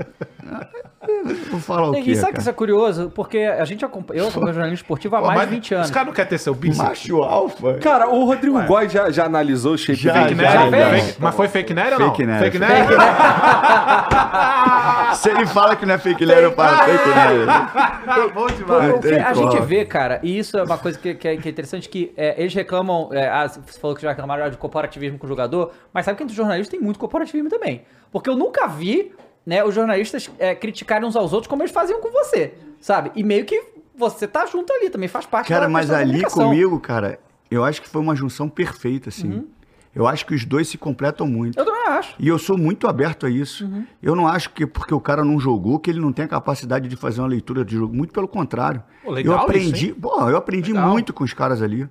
Vou 1.51 1.59
falar 1.59 1.89
o 1.89 1.95
E 1.95 2.03
quê, 2.03 2.15
sabe 2.15 2.27
que 2.27 2.31
cara? 2.33 2.41
isso 2.41 2.49
é 2.49 2.53
curioso? 2.53 3.11
Porque 3.13 3.39
a 3.39 3.65
gente 3.65 3.83
acompanha, 3.83 4.21
eu 4.21 4.27
acompanho 4.27 4.53
jornalismo 4.53 4.75
esportivo 4.83 5.15
há 5.15 5.21
Pô, 5.21 5.27
mais 5.27 5.49
de 5.49 5.55
20 5.55 5.73
anos. 5.75 5.85
Os 5.87 5.91
caras 5.91 6.07
não 6.07 6.13
querem 6.13 6.29
ter 6.29 6.37
seu 6.37 6.53
bíceps? 6.55 6.87
Macho 6.89 7.23
alfa? 7.23 7.73
Cara, 7.75 8.09
o 8.09 8.25
Rodrigo 8.25 8.61
Góes 8.63 8.91
já, 8.91 9.09
já 9.11 9.25
analisou 9.25 9.73
o 9.73 9.77
shape 9.77 9.99
Já? 9.99 10.13
Fake 10.13 10.35
já, 10.35 10.69
Nery? 10.69 10.97
já. 10.99 11.05
Fake- 11.05 11.17
Mas 11.21 11.35
foi 11.35 11.47
fake 11.47 11.73
Nery 11.73 11.93
ou 11.93 11.99
não? 11.99 12.07
Fake 12.09 12.25
Nery. 12.25 12.39
Fake 12.43 12.59
Nery? 12.59 12.95
Se 15.15 15.29
ele 15.29 15.45
fala 15.45 15.75
que 15.75 15.85
não 15.85 15.93
é 15.93 15.97
fake 15.97 16.25
news, 16.25 16.39
eu 16.39 16.51
falo 16.53 16.77
fake 16.77 17.09
news. 17.09 18.33
Bom 18.33 18.47
Pô, 18.47 18.51
demais. 18.51 18.99
que 19.05 19.13
a 19.15 19.33
como. 19.33 19.51
gente 19.51 19.61
vê, 19.65 19.85
cara, 19.85 20.19
e 20.23 20.37
isso 20.39 20.57
é 20.57 20.63
uma 20.63 20.77
coisa 20.77 20.97
que, 20.97 21.13
que 21.13 21.27
é, 21.27 21.37
que 21.37 21.47
é 21.47 21.51
interessante, 21.51 21.87
que 21.89 22.11
é, 22.17 22.35
eles 22.41 22.53
reclamam, 22.53 23.09
é, 23.11 23.27
ah, 23.29 23.47
você 23.47 23.59
falou 23.79 23.95
que 23.95 24.01
já 24.01 24.09
reclamaram 24.09 24.49
de 24.49 24.57
corporativismo 24.57 25.17
com 25.19 25.25
o 25.25 25.29
jogador, 25.29 25.71
mas 25.93 26.05
sabe 26.05 26.17
que 26.17 26.23
entre 26.23 26.31
os 26.31 26.37
jornalistas 26.37 26.69
tem 26.71 26.79
muito 26.79 26.99
corporativismo 26.99 27.49
também. 27.49 27.83
Porque 28.11 28.29
eu 28.29 28.35
nunca 28.35 28.67
vi, 28.67 29.11
né, 29.45 29.63
os 29.63 29.73
jornalistas 29.75 30.29
é, 30.39 30.55
criticarem 30.55 31.07
uns 31.07 31.15
aos 31.15 31.33
outros 31.33 31.47
como 31.47 31.61
eles 31.61 31.71
faziam 31.71 31.99
com 31.99 32.11
você, 32.11 32.53
sabe? 32.79 33.11
E 33.15 33.23
meio 33.23 33.45
que 33.45 33.61
você 33.95 34.27
tá 34.27 34.45
junto 34.45 34.71
ali, 34.73 34.89
também 34.89 35.07
faz 35.07 35.25
parte 35.25 35.47
Cara, 35.47 35.65
da 35.65 35.69
mas 35.69 35.87
questão 35.87 36.07
da 36.07 36.13
ali 36.15 36.23
comigo, 36.23 36.79
cara, 36.79 37.19
eu 37.49 37.63
acho 37.63 37.81
que 37.81 37.87
foi 37.87 38.01
uma 38.01 38.15
junção 38.15 38.49
perfeita, 38.49 39.09
assim. 39.09 39.31
Uhum. 39.31 39.47
Eu 39.95 40.07
acho 40.07 40.25
que 40.25 40.33
os 40.33 40.43
dois 40.43 40.67
se 40.67 40.77
completam 40.77 41.27
muito. 41.27 41.59
Eu 41.59 41.65
também 41.65 41.87
acho. 41.89 42.15
E 42.17 42.27
eu 42.27 42.39
sou 42.39 42.57
muito 42.57 42.87
aberto 42.87 43.27
a 43.27 43.29
isso. 43.29 43.65
Uhum. 43.65 43.85
Eu 44.01 44.15
não 44.15 44.27
acho 44.27 44.49
que 44.49 44.65
porque 44.65 44.93
o 44.93 44.99
cara 44.99 45.23
não 45.23 45.39
jogou 45.39 45.77
que 45.77 45.89
ele 45.89 45.99
não 45.99 46.11
tem 46.11 46.25
a 46.25 46.27
capacidade 46.27 46.87
de 46.87 46.95
fazer 46.95 47.21
uma 47.21 47.27
leitura 47.27 47.63
de 47.63 47.75
jogo. 47.75 47.95
Muito 47.95 48.11
pelo 48.11 48.27
contrário. 48.27 48.81
Pô, 49.03 49.11
legal 49.11 49.35
eu 49.35 49.41
aprendi, 49.41 49.89
isso, 49.89 49.95
pô, 49.95 50.27
eu 50.27 50.35
aprendi 50.35 50.73
Legal. 50.73 50.89
muito 50.89 51.13
com 51.13 51.23
os 51.23 51.33
caras 51.33 51.61
ali. 51.61 51.87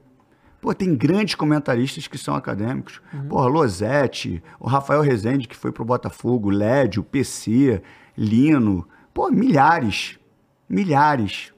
Pô, 0.62 0.72
tem 0.72 0.94
grandes 0.94 1.34
comentaristas 1.34 2.06
que 2.06 2.16
são 2.16 2.36
acadêmicos. 2.36 3.02
Uhum. 3.12 3.26
Pô, 3.28 3.48
Losetti, 3.48 4.40
o 4.60 4.68
Rafael 4.68 5.00
Rezende, 5.00 5.48
que 5.48 5.56
foi 5.56 5.72
pro 5.72 5.84
Botafogo, 5.84 6.50
Lédio, 6.50 7.02
PC, 7.02 7.82
Lino. 8.16 8.86
Pô, 9.12 9.28
milhares. 9.28 10.20
Milhares. 10.68 11.52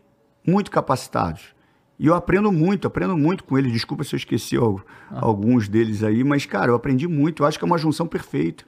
Muito 0.46 0.70
capacitados. 0.70 1.54
E 1.98 2.06
eu 2.06 2.14
aprendo 2.14 2.50
muito, 2.50 2.88
aprendo 2.88 3.14
muito 3.14 3.44
com 3.44 3.58
eles. 3.58 3.70
Desculpa 3.72 4.04
se 4.04 4.14
eu 4.14 4.16
esqueci 4.16 4.56
Ah. 4.56 5.18
alguns 5.20 5.68
deles 5.68 6.02
aí, 6.02 6.24
mas, 6.24 6.46
cara, 6.46 6.70
eu 6.70 6.74
aprendi 6.74 7.06
muito. 7.06 7.42
Eu 7.42 7.46
acho 7.46 7.58
que 7.58 7.64
é 7.64 7.66
uma 7.66 7.76
junção 7.78 8.06
perfeita. 8.06 8.64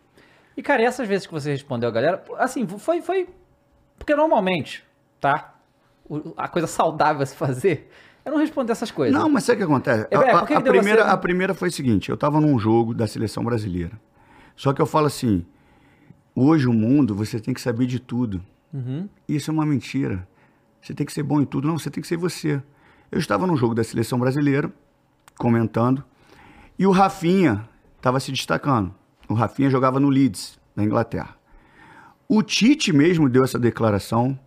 E, 0.54 0.62
cara, 0.62 0.82
e 0.82 0.84
essas 0.84 1.08
vezes 1.08 1.26
que 1.26 1.32
você 1.32 1.50
respondeu 1.50 1.88
a 1.88 1.92
galera, 1.92 2.22
assim, 2.36 2.66
foi. 2.66 3.00
foi 3.00 3.26
porque 3.98 4.14
normalmente, 4.14 4.84
tá? 5.18 5.54
A 6.36 6.46
coisa 6.46 6.66
saudável 6.66 7.22
a 7.22 7.26
se 7.26 7.34
fazer 7.34 7.88
é 8.26 8.30
não 8.30 8.38
responder 8.38 8.72
essas 8.72 8.90
coisas. 8.90 9.18
Não, 9.18 9.28
mas 9.30 9.44
sabe 9.44 9.56
o 9.56 9.58
que 9.66 9.72
acontece? 9.72 10.06
É, 10.10 10.16
A- 10.16 10.40
a, 10.40 10.46
que 10.46 10.52
a 10.54 10.60
primeira, 10.60 11.04
você- 11.04 11.10
a 11.10 11.16
primeira 11.16 11.54
foi 11.54 11.68
o 11.68 11.72
seguinte: 11.72 12.10
eu 12.10 12.16
tava 12.16 12.40
num 12.40 12.58
jogo 12.58 12.92
da 12.92 13.06
seleção 13.06 13.42
brasileira. 13.44 13.92
Só 14.54 14.72
que 14.72 14.82
eu 14.82 14.86
falo 14.86 15.06
assim: 15.06 15.44
hoje 16.34 16.66
o 16.68 16.72
mundo 16.72 17.14
você 17.14 17.38
tem 17.40 17.54
que 17.54 17.60
saber 17.60 17.86
de 17.86 17.98
tudo. 18.00 18.42
Uhum. 18.74 19.08
Isso 19.28 19.50
é 19.50 19.54
uma 19.54 19.64
mentira. 19.64 20.26
Você 20.82 20.92
tem 20.92 21.06
que 21.06 21.12
ser 21.12 21.22
bom 21.22 21.40
em 21.40 21.44
tudo. 21.44 21.66
Não, 21.66 21.78
você 21.78 21.88
tem 21.90 22.02
que 22.02 22.06
ser 22.08 22.16
você. 22.16 22.62
Eu 23.10 23.18
estava 23.18 23.46
num 23.46 23.56
jogo 23.56 23.74
da 23.74 23.82
seleção 23.84 24.18
brasileira, 24.18 24.70
comentando, 25.38 26.02
e 26.78 26.86
o 26.86 26.90
Rafinha 26.90 27.68
estava 27.96 28.18
se 28.20 28.30
destacando. 28.32 28.92
O 29.28 29.34
Rafinha 29.34 29.70
jogava 29.70 29.98
no 30.00 30.08
Leeds, 30.08 30.58
na 30.74 30.84
Inglaterra. 30.84 31.36
O 32.28 32.42
Tite 32.42 32.92
mesmo 32.92 33.28
deu 33.28 33.44
essa 33.44 33.58
declaração 33.58 34.38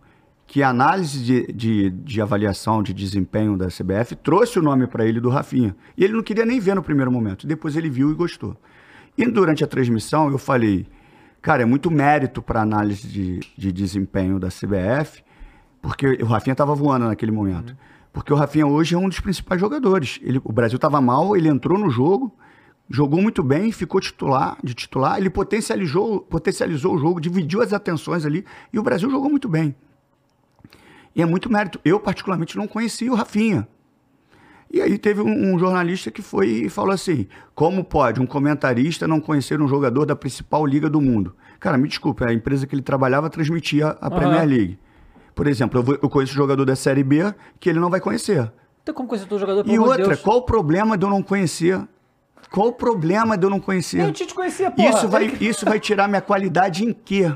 que 0.50 0.64
a 0.64 0.68
análise 0.68 1.22
de, 1.22 1.46
de, 1.52 1.90
de 1.90 2.20
avaliação 2.20 2.82
de 2.82 2.92
desempenho 2.92 3.56
da 3.56 3.68
CBF 3.68 4.16
trouxe 4.16 4.58
o 4.58 4.62
nome 4.62 4.88
para 4.88 5.06
ele 5.06 5.20
do 5.20 5.28
Rafinha. 5.28 5.76
E 5.96 6.02
ele 6.02 6.12
não 6.12 6.24
queria 6.24 6.44
nem 6.44 6.58
ver 6.58 6.74
no 6.74 6.82
primeiro 6.82 7.08
momento. 7.08 7.46
Depois 7.46 7.76
ele 7.76 7.88
viu 7.88 8.10
e 8.10 8.14
gostou. 8.14 8.56
E 9.16 9.24
durante 9.30 9.62
a 9.62 9.66
transmissão 9.68 10.28
eu 10.28 10.38
falei, 10.38 10.88
cara, 11.40 11.62
é 11.62 11.64
muito 11.64 11.88
mérito 11.88 12.42
para 12.42 12.60
análise 12.60 13.06
de, 13.06 13.38
de 13.56 13.70
desempenho 13.70 14.40
da 14.40 14.48
CBF, 14.48 15.22
porque 15.80 16.18
o 16.20 16.26
Rafinha 16.26 16.50
estava 16.50 16.74
voando 16.74 17.06
naquele 17.06 17.30
momento. 17.30 17.76
Porque 18.12 18.32
o 18.32 18.36
Rafinha 18.36 18.66
hoje 18.66 18.96
é 18.96 18.98
um 18.98 19.08
dos 19.08 19.20
principais 19.20 19.60
jogadores. 19.60 20.18
Ele, 20.20 20.40
o 20.42 20.52
Brasil 20.52 20.78
estava 20.78 21.00
mal, 21.00 21.36
ele 21.36 21.48
entrou 21.48 21.78
no 21.78 21.88
jogo, 21.88 22.34
jogou 22.88 23.22
muito 23.22 23.40
bem, 23.40 23.70
ficou 23.70 24.00
titular, 24.00 24.58
de 24.64 24.74
titular, 24.74 25.16
ele 25.16 25.30
potencializou, 25.30 26.22
potencializou 26.22 26.96
o 26.96 26.98
jogo, 26.98 27.20
dividiu 27.20 27.62
as 27.62 27.72
atenções 27.72 28.26
ali, 28.26 28.44
e 28.72 28.80
o 28.80 28.82
Brasil 28.82 29.08
jogou 29.08 29.30
muito 29.30 29.48
bem. 29.48 29.76
E 31.14 31.22
é 31.22 31.26
muito 31.26 31.50
mérito. 31.50 31.80
Eu, 31.84 31.98
particularmente, 32.00 32.56
não 32.56 32.66
conhecia 32.68 33.10
o 33.10 33.14
Rafinha. 33.14 33.66
E 34.72 34.80
aí 34.80 34.96
teve 34.98 35.20
um, 35.20 35.54
um 35.54 35.58
jornalista 35.58 36.10
que 36.12 36.22
foi 36.22 36.46
e 36.48 36.68
falou 36.68 36.92
assim: 36.92 37.26
como 37.54 37.82
pode 37.82 38.20
um 38.20 38.26
comentarista 38.26 39.08
não 39.08 39.20
conhecer 39.20 39.60
um 39.60 39.66
jogador 39.66 40.06
da 40.06 40.14
principal 40.14 40.64
liga 40.64 40.88
do 40.88 41.00
mundo? 41.00 41.34
Cara, 41.58 41.76
me 41.76 41.88
desculpe, 41.88 42.24
a 42.24 42.32
empresa 42.32 42.66
que 42.66 42.74
ele 42.74 42.82
trabalhava 42.82 43.28
transmitia 43.28 43.96
a 44.00 44.10
Premier 44.10 44.46
League. 44.46 44.78
Por 45.34 45.46
exemplo, 45.46 45.78
eu, 45.80 45.82
vou- 45.82 45.98
eu 46.00 46.08
conheço 46.08 46.32
jogador 46.32 46.64
da 46.64 46.76
Série 46.76 47.02
B 47.02 47.34
que 47.58 47.68
ele 47.68 47.80
não 47.80 47.90
vai 47.90 48.00
conhecer. 48.00 48.50
Então, 48.82 48.94
como 48.94 49.08
conhecer 49.08 49.26
todo 49.26 49.38
jogador, 49.40 49.64
E 49.68 49.78
outra, 49.78 50.06
Deus? 50.06 50.20
qual 50.20 50.38
o 50.38 50.42
problema 50.42 50.96
de 50.96 51.04
eu 51.04 51.10
não 51.10 51.22
conhecer? 51.22 51.80
Qual 52.50 52.68
o 52.68 52.72
problema 52.72 53.36
de 53.36 53.44
eu 53.46 53.50
não 53.50 53.60
conhecer? 53.60 54.02
O 54.08 54.12
Tite 54.12 54.34
conhecia, 54.34 54.70
porra. 54.70 54.88
Isso 54.88 55.08
vai, 55.08 55.26
isso 55.40 55.64
vai 55.66 55.78
tirar 55.78 56.08
minha 56.08 56.20
qualidade 56.22 56.84
em 56.84 56.92
quê? 56.92 57.32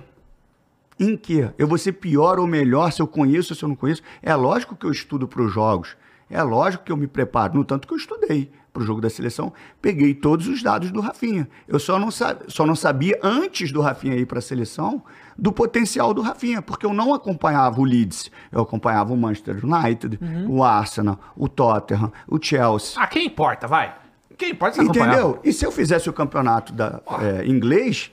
Em 0.99 1.17
quê? 1.17 1.51
Eu 1.59 1.67
vou 1.67 1.77
ser 1.79 1.93
pior 1.93 2.39
ou 2.39 2.47
melhor 2.47 2.93
se 2.93 3.03
eu 3.03 3.07
conheço 3.07 3.53
ou 3.53 3.57
se 3.59 3.65
eu 3.65 3.69
não 3.69 3.77
conheço? 3.77 4.03
É 4.23 4.35
lógico 4.35 4.77
que 4.77 4.87
eu 4.87 4.91
estudo 4.91 5.27
para 5.27 5.43
os 5.43 5.53
jogos. 5.53 5.97
É 6.31 6.43
lógico 6.43 6.85
que 6.85 6.93
eu 6.93 6.97
me 6.97 7.07
preparo. 7.07 7.55
No 7.55 7.65
tanto 7.65 7.87
que 7.87 7.93
eu 7.95 7.99
estudei 7.99 8.51
para 8.73 8.83
o 8.83 8.87
jogo 8.87 9.01
da 9.01 9.09
seleção, 9.11 9.53
peguei 9.81 10.15
todos 10.15 10.49
os 10.49 10.61
dados 10.63 10.91
do 10.91 11.01
Rafinha. 11.01 11.49
Eu 11.69 11.79
só 11.79 11.97
não, 11.99 12.09
só 12.11 12.67
não 12.67 12.75
sabia, 12.75 13.19
antes 13.23 13.71
do 13.71 13.81
Rafinha 13.81 14.17
ir 14.17 14.27
para 14.27 14.41
a 14.41 14.43
seleção, 14.43 15.03
do 15.39 15.53
potencial 15.53 16.13
do 16.13 16.21
Rafinha, 16.23 16.61
porque 16.61 16.85
eu 16.85 16.93
não 16.93 17.15
acompanhava 17.15 17.81
o 17.81 17.85
Leeds. 17.85 18.31
Eu 18.51 18.63
acompanhava 18.63 19.13
o 19.13 19.17
Manchester 19.17 19.61
United, 19.65 20.19
Uhum. 20.21 20.57
o 20.57 20.65
Arsenal, 20.65 21.19
o 21.37 21.49
Tottenham, 21.49 22.13
o 22.27 22.37
Chelsea. 22.43 23.01
Ah, 23.01 23.07
quem 23.07 23.27
importa, 23.27 23.69
vai. 23.69 23.95
Quem 24.37 24.53
você 24.55 24.81
acompanhar. 24.81 25.09
Entendeu? 25.13 25.39
E 25.45 25.53
se 25.53 25.65
eu 25.65 25.71
fizesse 25.71 26.11
o 26.11 26.13
campeonato 26.13 26.73
da, 26.73 27.01
é, 27.21 27.47
inglês, 27.47 28.11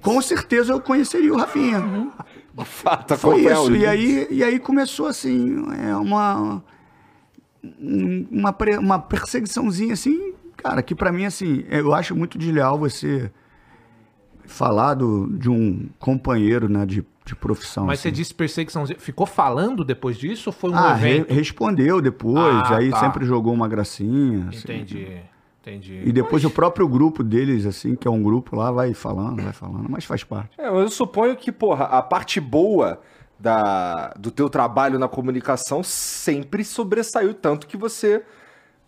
com 0.00 0.20
certeza 0.22 0.72
eu 0.72 0.80
conheceria 0.80 1.32
o 1.32 1.36
Rafinha. 1.36 1.80
De 2.56 2.64
fato, 2.64 3.16
Foi 3.16 3.40
isso. 3.44 3.74
E 3.74 3.84
aí, 3.86 4.26
e 4.30 4.44
aí 4.44 4.58
começou 4.60 5.06
assim, 5.06 5.56
é 5.84 5.96
uma, 5.96 6.62
um- 7.80 8.26
uma, 8.30 8.52
pre- 8.52 8.78
uma 8.78 8.98
perseguiçãozinha 8.98 9.92
assim, 9.94 10.32
cara, 10.56 10.82
que 10.82 10.94
pra 10.94 11.10
mim, 11.10 11.24
assim, 11.24 11.64
eu 11.68 11.92
acho 11.92 12.14
muito 12.14 12.38
desleal 12.38 12.78
você 12.78 13.30
falar 14.46 14.94
do, 14.94 15.26
de 15.36 15.48
um 15.50 15.88
companheiro 15.98 16.68
né, 16.68 16.84
de, 16.86 17.04
de 17.24 17.34
profissão. 17.34 17.86
Mas 17.86 18.00
você 18.00 18.08
assim. 18.08 18.14
disse 18.16 18.34
perseguição. 18.34 18.86
Ficou 18.98 19.26
falando 19.26 19.82
depois 19.84 20.16
disso 20.16 20.50
ou 20.50 20.52
foi 20.52 20.70
um 20.70 20.74
Ah, 20.76 20.92
re- 20.94 21.08
evento? 21.16 21.32
respondeu 21.34 22.00
depois, 22.00 22.70
Ah, 22.70 22.76
aí 22.76 22.90
tá. 22.90 23.00
sempre 23.00 23.24
jogou 23.24 23.52
uma 23.52 23.66
gracinha. 23.66 24.48
assim. 24.50 25.18
Entendi. 25.66 26.02
E 26.04 26.12
depois 26.12 26.44
o 26.44 26.50
próprio 26.50 26.86
grupo 26.86 27.22
deles, 27.24 27.64
assim, 27.64 27.94
que 27.96 28.06
é 28.06 28.10
um 28.10 28.22
grupo 28.22 28.54
lá, 28.54 28.70
vai 28.70 28.92
falando, 28.92 29.42
vai 29.42 29.52
falando, 29.52 29.86
mas 29.88 30.04
faz 30.04 30.22
parte. 30.22 30.50
É, 30.58 30.68
eu 30.68 30.88
suponho 30.90 31.34
que, 31.36 31.50
porra, 31.50 31.84
a 31.86 32.02
parte 32.02 32.38
boa 32.40 33.00
da, 33.40 34.12
do 34.18 34.30
teu 34.30 34.50
trabalho 34.50 34.98
na 34.98 35.08
comunicação 35.08 35.82
sempre 35.82 36.64
sobressaiu 36.64 37.32
tanto 37.32 37.66
que 37.66 37.76
você 37.76 38.22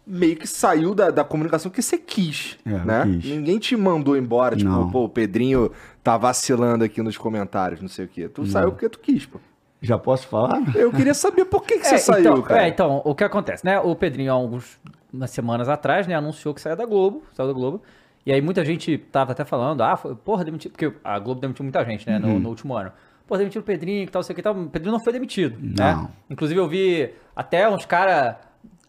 meio 0.06 0.36
que 0.36 0.46
saiu 0.46 0.94
da, 0.94 1.10
da 1.10 1.24
comunicação 1.24 1.70
que 1.70 1.82
você 1.82 1.98
quis, 1.98 2.56
É, 2.64 2.70
né? 2.70 3.02
quis. 3.20 3.24
Ninguém 3.30 3.58
te 3.58 3.76
mandou 3.76 4.16
embora, 4.16 4.54
tipo, 4.54 4.70
Não. 4.70 4.88
pô, 4.90 5.04
o 5.04 5.08
Pedrinho 5.08 5.72
tá 6.02 6.16
vacilando 6.16 6.84
aqui 6.84 7.02
nos 7.02 7.16
comentários, 7.16 7.80
não 7.80 7.88
sei 7.88 8.04
o 8.04 8.08
quê. 8.08 8.28
Tu 8.28 8.46
saiu 8.46 8.70
porque 8.70 8.88
tu 8.88 9.00
quis, 9.00 9.26
pô. 9.26 9.40
Já 9.82 9.98
posso 9.98 10.26
falar? 10.28 10.62
Eu 10.76 10.90
queria 10.92 11.12
saber 11.14 11.44
por 11.46 11.62
que, 11.62 11.78
que 11.78 11.86
você 11.86 11.96
É, 11.96 11.98
saiu, 11.98 12.20
então, 12.20 12.42
cara. 12.42 12.64
É, 12.64 12.68
então, 12.68 13.02
o 13.04 13.14
que 13.14 13.24
acontece, 13.24 13.64
né? 13.64 13.78
O 13.80 13.94
Pedrinho, 13.96 14.30
há 14.30 14.34
algumas 14.34 14.78
umas 15.12 15.30
semanas 15.30 15.68
atrás, 15.68 16.06
né, 16.06 16.14
anunciou 16.14 16.52
que 16.54 16.60
saiu 16.60 16.76
da 16.76 16.84
Globo, 16.86 17.22
saiu 17.32 17.46
da 17.48 17.52
Globo. 17.52 17.82
E 18.24 18.32
aí 18.32 18.40
muita 18.40 18.64
gente 18.64 18.98
tava 18.98 19.32
até 19.32 19.44
falando, 19.44 19.82
ah, 19.82 19.96
foi, 19.96 20.14
porra, 20.16 20.44
demitiu, 20.44 20.70
porque 20.70 20.92
a 21.04 21.18
Globo 21.18 21.40
demitiu 21.40 21.62
muita 21.64 21.84
gente, 21.84 22.06
né, 22.08 22.18
Uhum. 22.18 22.34
no, 22.34 22.40
no 22.40 22.48
último 22.48 22.74
ano. 22.74 22.92
pô, 23.26 23.36
demitiram 23.36 23.62
o 23.62 23.64
Pedrinho 23.64 24.02
e 24.04 24.06
tal, 24.08 24.22
sei 24.22 24.32
o 24.32 24.36
que 24.36 24.42
tal. 24.42 24.54
O 24.56 24.68
Pedrinho 24.68 24.92
não 24.92 25.00
foi 25.02 25.12
demitido, 25.12 25.56
Não. 25.60 26.02
né? 26.04 26.08
Inclusive 26.30 26.58
eu 26.60 26.68
vi 26.68 27.10
até 27.34 27.68
uns 27.68 27.84
caras 27.84 28.36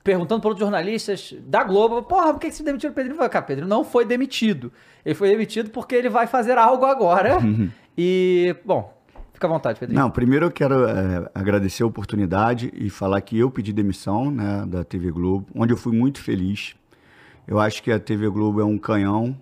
perguntando 0.04 0.40
para 0.42 0.50
outros 0.50 0.66
jornalistas 0.66 1.34
da 1.42 1.64
Globo, 1.64 2.02
porra, 2.04 2.34
por 2.34 2.40
que 2.40 2.52
você 2.52 2.64
demitiu 2.64 2.90
o 2.92 2.94
Pedrinho? 2.94 3.14
Eu 3.14 3.18
falei, 3.18 3.30
cara, 3.32 3.46
Pedrinho 3.46 3.68
não 3.68 3.84
foi 3.84 4.06
demitido. 4.06 4.72
Ele 5.06 5.14
foi 5.16 5.30
demitido 5.30 5.70
porque 5.72 5.96
ele 5.96 6.08
vai 6.10 6.26
fazer 6.28 6.58
algo 6.58 6.86
agora. 6.86 7.38
e, 7.98 8.56
bom, 8.66 8.94
fica 9.38 9.46
à 9.46 9.50
vontade, 9.50 9.80
Pedrinho. 9.80 10.02
Não, 10.02 10.10
primeiro 10.10 10.48
eu 10.48 10.52
quero 10.52 10.86
é, 10.88 11.30
agradecer 11.34 11.84
a 11.84 11.86
oportunidade 11.86 12.72
e 12.76 12.90
falar 12.90 13.22
que 13.22 13.38
eu 13.38 13.52
pedi 13.52 13.72
demissão 13.72 14.32
né, 14.32 14.66
da 14.68 14.84
TV 14.84 15.12
Globo, 15.12 15.46
onde 15.54 15.72
eu 15.72 15.78
fui 15.78 15.96
muito 15.96 16.20
feliz. 16.20 16.76
Eu 17.48 17.60
acho 17.60 17.84
que 17.84 17.92
a 17.92 18.00
TV 18.00 18.28
Globo 18.30 18.60
é 18.60 18.66
um 18.66 18.80
canhão, 18.80 19.38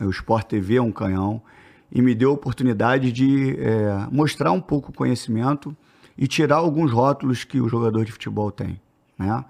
o 0.00 0.08
Sport 0.10 0.46
TV 0.46 0.76
é 0.76 0.82
um 0.82 0.92
canhão, 0.92 1.42
e 1.90 2.00
me 2.00 2.14
deu 2.14 2.30
a 2.30 2.32
oportunidade 2.32 3.10
de 3.10 3.58
é, 3.58 4.06
mostrar 4.10 4.52
um 4.52 4.60
pouco 4.60 4.90
o 4.90 4.94
conhecimento 4.94 5.76
e 6.16 6.28
tirar 6.28 6.56
alguns 6.56 6.92
rótulos 6.92 7.42
que 7.42 7.60
o 7.60 7.68
jogador 7.68 8.04
de 8.04 8.12
futebol 8.12 8.52
tem. 8.52 8.80
Né? 9.18 9.44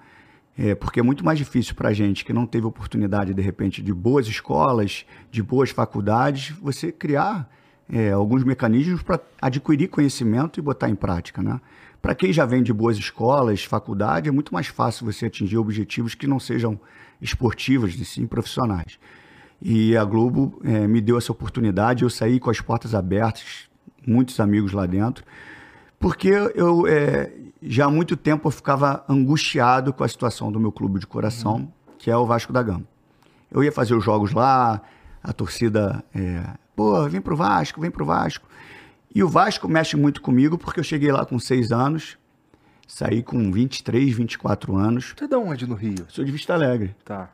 É, 0.57 0.75
porque 0.75 0.99
é 0.99 1.03
muito 1.03 1.23
mais 1.25 1.39
difícil 1.39 1.75
para 1.75 1.91
a 1.91 1.93
gente 1.93 2.25
que 2.25 2.33
não 2.33 2.47
teve 2.47 2.65
oportunidade, 2.65 3.35
de 3.35 3.43
repente, 3.43 3.83
de 3.83 3.93
boas 3.93 4.27
escolas, 4.27 5.05
de 5.31 5.43
boas 5.43 5.71
faculdades, 5.71 6.51
você 6.59 6.91
criar 6.91 7.51
é, 7.93 8.13
alguns 8.13 8.45
mecanismos 8.45 9.03
para 9.03 9.21
adquirir 9.41 9.89
conhecimento 9.89 10.59
e 10.59 10.63
botar 10.63 10.89
em 10.89 10.95
prática. 10.95 11.43
Né? 11.43 11.61
Para 12.01 12.15
quem 12.15 12.33
já 12.33 12.45
vem 12.45 12.63
de 12.63 12.73
boas 12.73 12.97
escolas, 12.97 13.65
faculdade, 13.65 14.29
é 14.29 14.33
muito 14.33 14.53
mais 14.53 14.67
fácil 14.67 15.11
você 15.11 15.27
atingir 15.27 15.57
objetivos 15.57 16.15
que 16.15 16.27
não 16.27 16.39
sejam 16.39 16.79
esportivos, 17.21 17.95
e 17.99 18.05
sim 18.05 18.27
profissionais. 18.27 18.99
E 19.63 19.97
a 19.97 20.05
Globo 20.05 20.61
é, 20.65 20.87
me 20.87 21.01
deu 21.01 21.17
essa 21.17 21.33
oportunidade, 21.33 22.03
eu 22.03 22.11
saí 22.11 22.39
com 22.39 22.51
as 22.51 22.61
portas 22.61 22.95
abertas, 22.95 23.69
muitos 24.07 24.39
amigos 24.41 24.73
lá 24.73 24.85
dentro, 24.85 25.25
porque 25.99 26.29
eu 26.55 26.87
é, 26.87 27.33
já 27.63 27.87
há 27.87 27.91
muito 27.91 28.17
tempo 28.17 28.49
eu 28.49 28.53
ficava 28.53 29.03
angustiado 29.09 29.93
com 29.93 30.05
a 30.05 30.09
situação 30.09 30.53
do 30.53 30.61
meu 30.61 30.71
clube 30.71 31.01
de 31.01 31.07
coração, 31.07 31.73
que 31.99 32.11
é 32.11 32.17
o 32.17 32.27
Vasco 32.27 32.53
da 32.53 32.63
Gama. 32.63 32.85
Eu 33.51 33.65
ia 33.65 33.73
fazer 33.73 33.95
os 33.95 34.05
jogos 34.05 34.33
lá, 34.33 34.83
a 35.25 35.33
torcida, 35.33 36.05
é, 36.15 36.45
pô, 36.77 37.09
vem 37.09 37.21
pro 37.21 37.35
Vasco, 37.35 37.81
vem 37.81 37.91
pro 37.91 38.05
Vasco. 38.05 38.47
E 39.15 39.23
o 39.25 39.29
Vasco 39.29 39.67
mexe 39.67 39.97
muito 39.97 40.21
comigo 40.21 40.59
porque 40.59 40.79
eu 40.79 40.85
cheguei 40.85 41.11
lá 41.11 41.25
com 41.25 41.39
seis 41.39 41.73
anos, 41.73 42.19
saí 42.87 43.23
com 43.23 43.51
23, 43.51 44.15
24 44.15 44.77
anos. 44.77 45.15
Tu 45.17 45.25
é 45.25 45.27
de 45.29 45.35
onde 45.37 45.67
no 45.67 45.75
Rio? 45.75 46.05
Sou 46.09 46.25
de 46.25 46.31
Vista 46.31 46.53
Alegre, 46.53 46.95
Tá. 47.05 47.31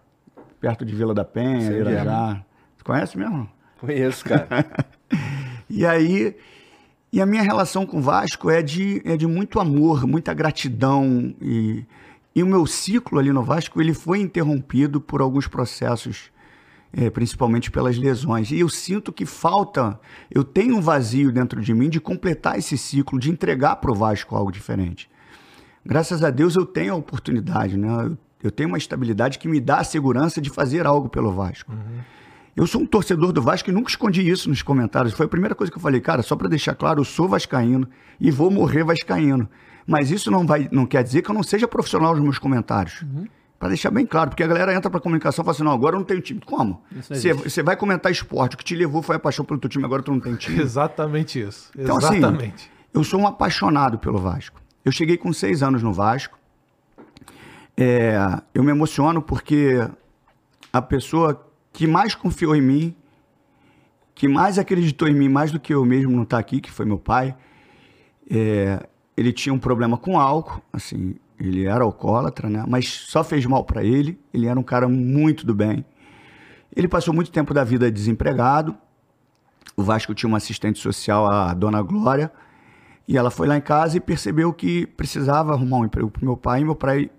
perto 0.60 0.84
de 0.84 0.94
Vila 0.94 1.12
da 1.12 1.24
Penha, 1.24 1.60
Sei 1.62 1.80
Irajá. 1.80 2.44
Tu 2.78 2.84
conhece 2.84 3.18
mesmo? 3.18 3.50
Conheço, 3.78 4.24
cara. 4.24 4.46
E 5.72 5.86
aí, 5.86 6.36
e 7.12 7.20
a 7.20 7.26
minha 7.26 7.42
relação 7.42 7.86
com 7.86 7.98
o 7.98 8.02
Vasco 8.02 8.50
é 8.50 8.60
de, 8.60 9.00
é 9.04 9.16
de 9.16 9.24
muito 9.24 9.60
amor, 9.60 10.04
muita 10.04 10.34
gratidão. 10.34 11.32
E, 11.40 11.86
e 12.34 12.42
o 12.42 12.46
meu 12.46 12.66
ciclo 12.66 13.20
ali 13.20 13.32
no 13.32 13.44
Vasco, 13.44 13.80
ele 13.80 13.94
foi 13.94 14.18
interrompido 14.18 15.00
por 15.00 15.20
alguns 15.20 15.46
processos, 15.46 16.32
eh, 16.92 17.10
principalmente 17.10 17.70
pelas 17.70 17.96
lesões. 17.96 18.50
E 18.50 18.60
eu 18.60 18.68
sinto 18.68 19.12
que 19.12 19.24
falta, 19.24 19.98
eu 20.30 20.42
tenho 20.42 20.76
um 20.76 20.80
vazio 20.80 21.32
dentro 21.32 21.60
de 21.60 21.72
mim 21.72 21.88
de 21.88 22.00
completar 22.00 22.58
esse 22.58 22.76
ciclo, 22.76 23.18
de 23.18 23.30
entregar 23.30 23.76
para 23.76 23.90
o 23.90 23.94
Vasco 23.94 24.34
algo 24.34 24.50
diferente. 24.50 25.10
Graças 25.84 26.22
a 26.22 26.30
Deus 26.30 26.56
eu 26.56 26.66
tenho 26.66 26.92
a 26.92 26.96
oportunidade, 26.96 27.76
né? 27.76 27.88
Eu, 27.88 28.18
eu 28.42 28.50
tenho 28.50 28.68
uma 28.68 28.78
estabilidade 28.78 29.38
que 29.38 29.48
me 29.48 29.60
dá 29.60 29.78
a 29.78 29.84
segurança 29.84 30.40
de 30.40 30.50
fazer 30.50 30.86
algo 30.86 31.08
pelo 31.08 31.32
Vasco. 31.32 31.72
Eu 32.56 32.66
sou 32.66 32.80
um 32.80 32.86
torcedor 32.86 33.32
do 33.32 33.40
Vasco 33.40 33.70
e 33.70 33.72
nunca 33.72 33.90
escondi 33.90 34.28
isso 34.28 34.48
nos 34.48 34.62
comentários. 34.62 35.14
Foi 35.14 35.26
a 35.26 35.28
primeira 35.28 35.54
coisa 35.54 35.70
que 35.70 35.78
eu 35.78 35.82
falei, 35.82 36.00
cara, 36.00 36.22
só 36.22 36.34
para 36.36 36.48
deixar 36.48 36.74
claro, 36.74 37.00
eu 37.00 37.04
sou 37.04 37.28
vascaíno 37.28 37.88
e 38.20 38.30
vou 38.30 38.50
morrer 38.50 38.82
vascaíno. 38.82 39.48
Mas 39.86 40.10
isso 40.10 40.30
não, 40.30 40.46
vai, 40.46 40.68
não 40.70 40.86
quer 40.86 41.02
dizer 41.02 41.22
que 41.22 41.30
eu 41.30 41.34
não 41.34 41.42
seja 41.42 41.68
profissional 41.68 42.14
nos 42.14 42.22
meus 42.22 42.38
comentários. 42.38 43.04
Para 43.60 43.68
deixar 43.68 43.90
bem 43.90 44.06
claro, 44.06 44.30
porque 44.30 44.42
a 44.42 44.46
galera 44.46 44.74
entra 44.74 44.90
para 44.90 44.98
comunicação 45.00 45.42
e 45.42 45.44
fala 45.44 45.54
assim: 45.54 45.62
não, 45.62 45.72
agora 45.72 45.94
eu 45.94 45.98
não 45.98 46.06
tenho 46.06 46.22
time. 46.22 46.40
Como? 46.40 46.82
Você 47.44 47.62
vai 47.62 47.76
comentar 47.76 48.10
esporte, 48.10 48.54
o 48.54 48.58
que 48.58 48.64
te 48.64 48.74
levou 48.74 49.02
foi 49.02 49.16
a 49.16 49.18
paixão 49.18 49.44
pelo 49.44 49.60
teu 49.60 49.68
time, 49.68 49.84
agora 49.84 50.02
tu 50.02 50.10
não 50.10 50.18
tem 50.18 50.34
time. 50.34 50.58
Exatamente 50.64 51.38
isso. 51.38 51.70
Então, 51.78 51.98
assim, 51.98 52.16
Exatamente. 52.16 52.70
eu 52.94 53.04
sou 53.04 53.20
um 53.20 53.26
apaixonado 53.26 53.98
pelo 53.98 54.16
Vasco. 54.16 54.58
Eu 54.82 54.90
cheguei 54.90 55.18
com 55.18 55.30
seis 55.30 55.62
anos 55.62 55.82
no 55.82 55.92
Vasco. 55.92 56.38
É, 57.76 58.16
eu 58.54 58.64
me 58.64 58.70
emociono 58.70 59.20
porque 59.20 59.86
a 60.72 60.80
pessoa 60.80 61.46
que 61.70 61.86
mais 61.86 62.14
confiou 62.14 62.56
em 62.56 62.62
mim, 62.62 62.96
que 64.14 64.26
mais 64.26 64.58
acreditou 64.58 65.06
em 65.06 65.14
mim, 65.14 65.28
mais 65.28 65.52
do 65.52 65.60
que 65.60 65.74
eu 65.74 65.84
mesmo 65.84 66.16
não 66.16 66.22
está 66.22 66.38
aqui, 66.38 66.62
que 66.62 66.70
foi 66.70 66.86
meu 66.86 66.98
pai, 66.98 67.36
é, 68.30 68.86
ele 69.14 69.34
tinha 69.34 69.52
um 69.52 69.58
problema 69.58 69.98
com 69.98 70.18
álcool, 70.18 70.62
assim, 70.72 71.16
ele 71.40 71.66
era 71.66 71.82
alcoólatra, 71.84 72.48
né? 72.50 72.64
Mas 72.68 72.88
só 72.88 73.24
fez 73.24 73.44
mal 73.46 73.64
para 73.64 73.82
ele. 73.82 74.18
Ele 74.32 74.46
era 74.46 74.58
um 74.58 74.62
cara 74.62 74.88
muito 74.88 75.46
do 75.46 75.54
bem. 75.54 75.84
Ele 76.74 76.86
passou 76.86 77.12
muito 77.14 77.30
tempo 77.30 77.52
da 77.54 77.64
vida 77.64 77.90
desempregado. 77.90 78.76
O 79.76 79.82
Vasco 79.82 80.14
tinha 80.14 80.28
uma 80.28 80.36
assistente 80.36 80.78
social, 80.78 81.26
a 81.26 81.52
dona 81.54 81.80
Glória, 81.82 82.30
e 83.08 83.16
ela 83.16 83.30
foi 83.30 83.46
lá 83.48 83.56
em 83.56 83.60
casa 83.60 83.96
e 83.96 84.00
percebeu 84.00 84.52
que 84.52 84.86
precisava 84.86 85.52
arrumar 85.52 85.78
um 85.78 85.84
emprego 85.84 86.10
para 86.10 86.24
meu 86.24 86.36
pai. 86.36 86.60
E 86.60 86.64
meu 86.64 86.74
pai, 86.74 87.10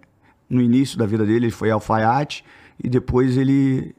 no 0.50 0.62
início 0.62 0.98
da 0.98 1.06
vida 1.06 1.26
dele, 1.26 1.46
ele 1.48 1.52
foi 1.52 1.72
alfaiate 1.72 2.46
e 2.82 2.88
depois 2.90 3.36
ele 3.38 3.94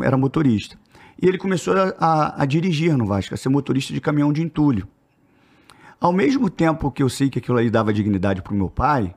era 0.00 0.16
motorista. 0.16 0.78
E 1.20 1.26
ele 1.26 1.38
começou 1.38 1.74
a, 1.76 1.94
a- 1.98 2.42
a 2.42 2.46
dirigir 2.46 2.96
no 2.96 3.06
Vasco, 3.06 3.34
a 3.34 3.36
ser 3.36 3.48
motorista 3.48 3.92
de 3.92 4.00
caminhão 4.00 4.32
de 4.32 4.42
entulho. 4.42 4.86
Ao 6.00 6.12
mesmo 6.12 6.48
tempo 6.50 6.90
que 6.90 7.02
eu 7.02 7.08
sei 7.08 7.30
que 7.30 7.38
aquilo 7.38 7.58
aí 7.58 7.70
dava 7.70 7.92
dignidade 7.92 8.42
para 8.42 8.52
o 8.52 8.56
meu 8.56 8.68
pai, 8.68 9.14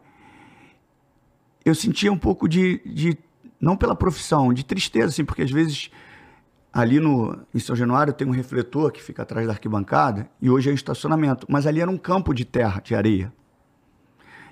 eu 1.69 1.75
sentia 1.75 2.11
um 2.11 2.17
pouco 2.17 2.47
de, 2.47 2.81
de, 2.85 3.17
não 3.59 3.77
pela 3.77 3.95
profissão, 3.95 4.53
de 4.53 4.63
tristeza, 4.63 5.07
assim, 5.07 5.25
porque 5.25 5.43
às 5.43 5.51
vezes 5.51 5.89
ali 6.71 6.99
no, 6.99 7.37
em 7.53 7.59
São 7.59 7.75
Januário 7.75 8.13
tem 8.13 8.27
um 8.27 8.31
refletor 8.31 8.91
que 8.91 9.01
fica 9.01 9.23
atrás 9.23 9.47
da 9.47 9.53
arquibancada 9.53 10.29
e 10.41 10.49
hoje 10.49 10.69
é 10.69 10.71
um 10.71 10.75
estacionamento, 10.75 11.47
mas 11.49 11.65
ali 11.65 11.81
era 11.81 11.89
um 11.89 11.97
campo 11.97 12.33
de 12.33 12.45
terra, 12.45 12.81
de 12.81 12.95
areia. 12.95 13.33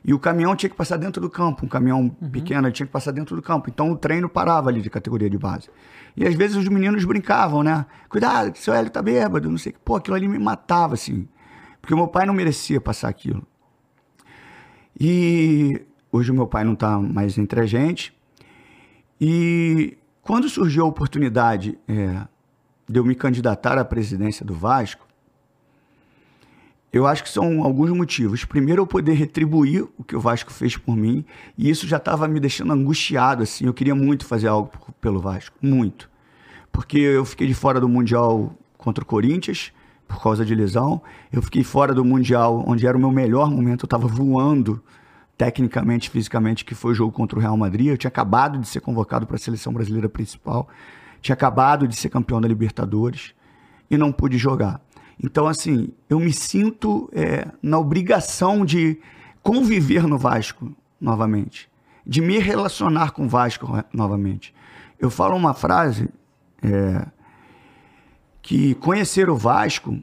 E 0.03 0.13
o 0.13 0.19
caminhão 0.19 0.55
tinha 0.55 0.69
que 0.69 0.75
passar 0.75 0.95
dentro 0.95 1.21
do 1.21 1.29
campo, 1.29 1.65
um 1.65 1.67
caminhão 1.67 2.07
pequeno 2.31 2.65
ele 2.65 2.73
tinha 2.73 2.87
que 2.87 2.93
passar 2.93 3.11
dentro 3.11 3.35
do 3.35 3.41
campo. 3.41 3.69
Então 3.69 3.91
o 3.91 3.97
treino 3.97 4.29
parava 4.29 4.69
ali 4.69 4.81
de 4.81 4.89
categoria 4.89 5.29
de 5.29 5.37
base. 5.37 5.69
E 6.15 6.25
às 6.25 6.33
vezes 6.33 6.55
os 6.55 6.67
meninos 6.69 7.03
brincavam, 7.03 7.61
né? 7.61 7.85
Cuidado, 8.07 8.53
que 8.53 8.59
seu 8.59 8.73
Hélio 8.73 8.89
tá 8.89 9.01
bêbado, 9.01 9.49
não 9.49 9.57
sei 9.57 9.71
o 9.71 9.73
que. 9.73 9.81
Pô, 9.81 9.97
aquilo 9.97 10.15
ali 10.15 10.27
me 10.27 10.39
matava, 10.39 10.93
assim. 10.93 11.27
Porque 11.81 11.93
o 11.93 11.97
meu 11.97 12.07
pai 12.07 12.25
não 12.25 12.33
merecia 12.33 12.79
passar 12.79 13.09
aquilo. 13.09 13.45
E 14.99 15.81
hoje 16.17 16.31
o 16.31 16.33
meu 16.33 16.47
pai 16.47 16.63
não 16.63 16.73
está 16.73 16.99
mais 16.99 17.37
entre 17.37 17.59
a 17.59 17.65
gente. 17.65 18.13
E 19.19 19.97
quando 20.21 20.49
surgiu 20.49 20.83
a 20.83 20.87
oportunidade 20.87 21.77
é, 21.87 22.27
de 22.87 22.99
eu 22.99 23.05
me 23.05 23.15
candidatar 23.15 23.77
à 23.77 23.85
presidência 23.85 24.45
do 24.45 24.53
Vasco, 24.53 25.07
eu 26.91 27.05
acho 27.05 27.23
que 27.23 27.29
são 27.29 27.63
alguns 27.63 27.91
motivos. 27.91 28.45
Primeiro, 28.45 28.81
eu 28.81 28.87
poder 28.87 29.13
retribuir 29.13 29.87
o 29.97 30.03
que 30.03 30.15
o 30.15 30.19
Vasco 30.19 30.51
fez 30.51 30.77
por 30.77 30.95
mim, 30.95 31.23
e 31.57 31.69
isso 31.69 31.85
já 31.85 31.97
estava 31.97 32.27
me 32.27 32.39
deixando 32.39 32.73
angustiado, 32.73 33.43
assim. 33.43 33.65
Eu 33.65 33.73
queria 33.73 33.93
muito 33.93 34.25
fazer 34.25 34.47
algo 34.47 34.71
pelo 34.99 35.19
Vasco, 35.19 35.55
muito. 35.61 36.09
Porque 36.71 36.97
eu 36.97 37.25
fiquei 37.25 37.47
de 37.47 37.53
fora 37.53 37.79
do 37.79 37.89
Mundial 37.89 38.55
contra 38.77 39.03
o 39.03 39.07
Corinthians, 39.07 39.71
por 40.07 40.21
causa 40.21 40.45
de 40.45 40.55
lesão. 40.55 41.01
Eu 41.31 41.41
fiquei 41.41 41.63
fora 41.63 41.93
do 41.93 42.05
Mundial, 42.05 42.63
onde 42.65 42.87
era 42.87 42.97
o 42.97 42.99
meu 42.99 43.11
melhor 43.11 43.51
momento, 43.51 43.83
eu 43.83 43.87
estava 43.87 44.07
voando 44.07 44.81
tecnicamente, 45.37 46.09
fisicamente, 46.09 46.65
que 46.65 46.73
foi 46.73 46.91
o 46.91 46.95
jogo 46.95 47.11
contra 47.11 47.37
o 47.37 47.41
Real 47.41 47.55
Madrid. 47.55 47.87
Eu 47.87 47.97
tinha 47.97 48.09
acabado 48.09 48.57
de 48.57 48.67
ser 48.67 48.81
convocado 48.81 49.27
para 49.27 49.35
a 49.35 49.39
seleção 49.39 49.71
brasileira 49.71 50.09
principal, 50.09 50.67
tinha 51.21 51.33
acabado 51.33 51.87
de 51.87 51.95
ser 51.95 52.09
campeão 52.09 52.41
da 52.41 52.47
Libertadores 52.47 53.33
e 53.89 53.97
não 53.97 54.11
pude 54.11 54.37
jogar. 54.37 54.81
Então, 55.23 55.47
assim, 55.47 55.89
eu 56.09 56.19
me 56.19 56.31
sinto 56.31 57.09
é, 57.13 57.47
na 57.61 57.77
obrigação 57.77 58.65
de 58.65 58.99
conviver 59.41 60.05
no 60.07 60.17
Vasco 60.17 60.75
novamente, 60.99 61.69
de 62.05 62.21
me 62.21 62.37
relacionar 62.39 63.11
com 63.11 63.25
o 63.25 63.29
Vasco 63.29 63.83
novamente. 63.93 64.53
Eu 64.99 65.09
falo 65.09 65.35
uma 65.35 65.53
frase 65.53 66.09
é, 66.61 67.05
que 68.41 68.75
conhecer 68.75 69.29
o 69.29 69.35
Vasco, 69.35 70.01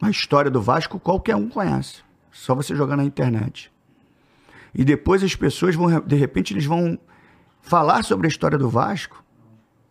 a 0.00 0.10
história 0.10 0.50
do 0.50 0.60
Vasco, 0.60 0.98
qualquer 1.00 1.36
um 1.36 1.48
conhece. 1.48 2.02
Só 2.30 2.54
você 2.54 2.74
jogar 2.74 2.96
na 2.96 3.04
internet. 3.04 3.73
E 4.74 4.84
depois 4.84 5.22
as 5.22 5.34
pessoas 5.34 5.74
vão, 5.74 6.00
de 6.00 6.16
repente, 6.16 6.52
eles 6.52 6.64
vão 6.64 6.98
falar 7.62 8.02
sobre 8.04 8.26
a 8.26 8.28
história 8.28 8.58
do 8.58 8.68
Vasco 8.68 9.22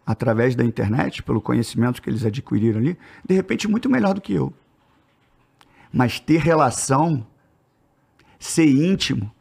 através 0.06 0.56
da 0.56 0.64
internet, 0.64 1.24
pelo 1.24 1.42
conhecimento 1.42 2.02
que 2.02 2.10
eles 2.10 2.26
adquiriram 2.26 2.80
ali, 2.80 2.98
de 3.26 3.34
repente 3.34 3.68
muito 3.68 3.90
melhor 3.90 4.14
do 4.14 4.22
que 4.22 4.34
eu. 4.34 4.54
Mas 5.92 6.20
ter 6.20 6.40
relação, 6.40 7.26
ser 8.38 8.68
íntimo, 8.68 9.32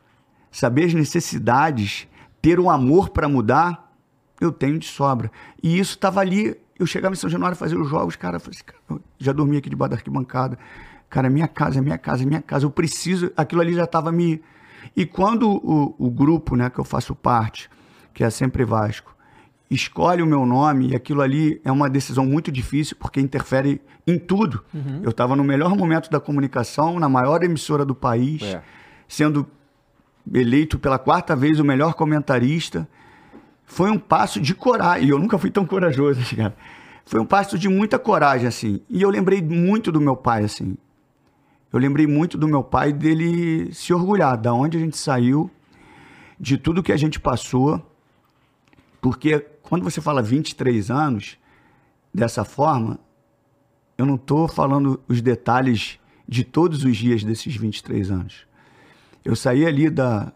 saber 0.51 0.84
as 0.84 0.95
necessidades, 0.95 2.07
ter 2.40 2.61
um 2.61 2.70
amor 2.70 3.09
para 3.09 3.28
mudar, 3.28 3.93
eu 4.40 4.53
tenho 4.53 4.78
de 4.78 4.86
sobra. 4.86 5.30
E 5.62 5.78
isso 5.78 5.93
estava 5.93 6.20
ali. 6.20 6.57
Eu 6.78 6.86
chegava 6.86 7.14
em 7.14 7.16
São 7.18 7.30
Januário 7.30 7.57
fazer 7.57 7.76
os 7.76 7.88
jogos, 7.88 8.16
cara, 8.16 8.36
assim, 8.36 8.51
cara, 8.64 9.01
já 9.18 9.32
dormia 9.32 9.61
aqui 9.61 9.70
debaixo 9.70 9.90
da 9.90 9.97
arquibancada. 9.97 10.59
Cara, 11.09 11.30
minha 11.30 11.47
casa, 11.47 11.80
minha 11.80 11.99
casa, 11.99 12.24
minha 12.26 12.43
casa. 12.43 12.66
Eu 12.66 12.70
preciso. 12.70 13.30
Aquilo 13.36 13.61
ali 13.61 13.74
já 13.74 13.84
estava 13.84 14.11
me. 14.11 14.43
E 14.97 15.07
quando 15.07 15.49
o, 15.51 15.95
o 15.99 16.11
grupo, 16.11 16.55
né, 16.57 16.68
que 16.70 16.78
eu 16.78 16.84
faço 16.84 17.14
parte, 17.14 17.70
que 18.12 18.22
é 18.22 18.30
sempre 18.30 18.64
Vasco, 18.64 19.14
escolhe 19.70 20.22
o 20.22 20.26
meu 20.26 20.45
nome, 20.45 20.88
e 20.90 20.95
aquilo 20.97 21.22
ali 21.22 21.61
é 21.64 21.72
uma 21.72 21.88
decisão 21.88 22.26
muito 22.26 22.53
difícil, 22.53 22.95
porque 23.01 23.20
interfere 23.20 23.80
em 24.07 24.18
tudo. 24.18 24.62
Eu 25.03 25.11
estava 25.11 25.34
no 25.34 25.43
melhor 25.43 25.74
momento 25.76 26.11
da 26.11 26.20
comunicação, 26.20 26.99
na 27.01 27.09
maior 27.09 27.43
emissora 27.43 27.84
do 27.84 27.95
país, 27.95 28.43
É. 28.43 28.62
sendo 29.09 29.47
eleito 30.32 30.78
pela 30.78 30.99
quarta 30.99 31.34
vez 31.34 31.59
o 31.59 31.64
melhor 31.64 31.95
comentarista. 31.95 32.86
Foi 33.64 33.90
um 33.90 33.99
passo 33.99 34.40
de 34.40 34.55
coragem. 34.55 35.07
E 35.07 35.11
eu 35.11 35.18
nunca 35.18 35.38
fui 35.38 35.51
tão 35.51 35.64
corajoso, 35.64 36.20
cara. 36.36 36.55
Foi 37.07 37.18
um 37.20 37.24
passo 37.24 37.59
de 37.59 37.68
muita 37.68 37.99
coragem, 37.99 38.47
assim. 38.47 38.80
E 38.90 39.01
eu 39.01 39.09
lembrei 39.09 39.40
muito 39.40 39.90
do 39.90 40.01
meu 40.01 40.14
pai, 40.16 40.45
assim. 40.45 40.76
Eu 41.72 41.78
lembrei 41.78 42.06
muito 42.06 42.36
do 42.36 42.46
meu 42.46 42.62
pai 42.62 42.92
dele 42.92 43.72
se 43.72 43.94
orgulhar 43.94 44.36
da 44.36 44.52
onde 44.52 44.76
a 44.76 44.80
gente 44.80 44.96
saiu, 44.96 45.50
de 46.38 46.58
tudo 46.58 46.82
que 46.82 46.92
a 46.92 46.96
gente 46.96 47.18
passou. 47.18 47.80
Porque 49.00 49.40
quando 49.62 49.82
você 49.82 50.00
fala 50.00 50.20
23 50.20 50.90
anos 50.90 51.38
dessa 52.12 52.44
forma, 52.44 52.98
eu 53.96 54.04
não 54.04 54.16
estou 54.16 54.46
falando 54.46 55.00
os 55.08 55.22
detalhes 55.22 55.98
de 56.28 56.44
todos 56.44 56.84
os 56.84 56.96
dias 56.96 57.24
desses 57.24 57.56
23 57.56 58.10
anos. 58.10 58.46
Eu 59.24 59.34
saí 59.34 59.64
ali 59.64 59.88
da, 59.88 60.32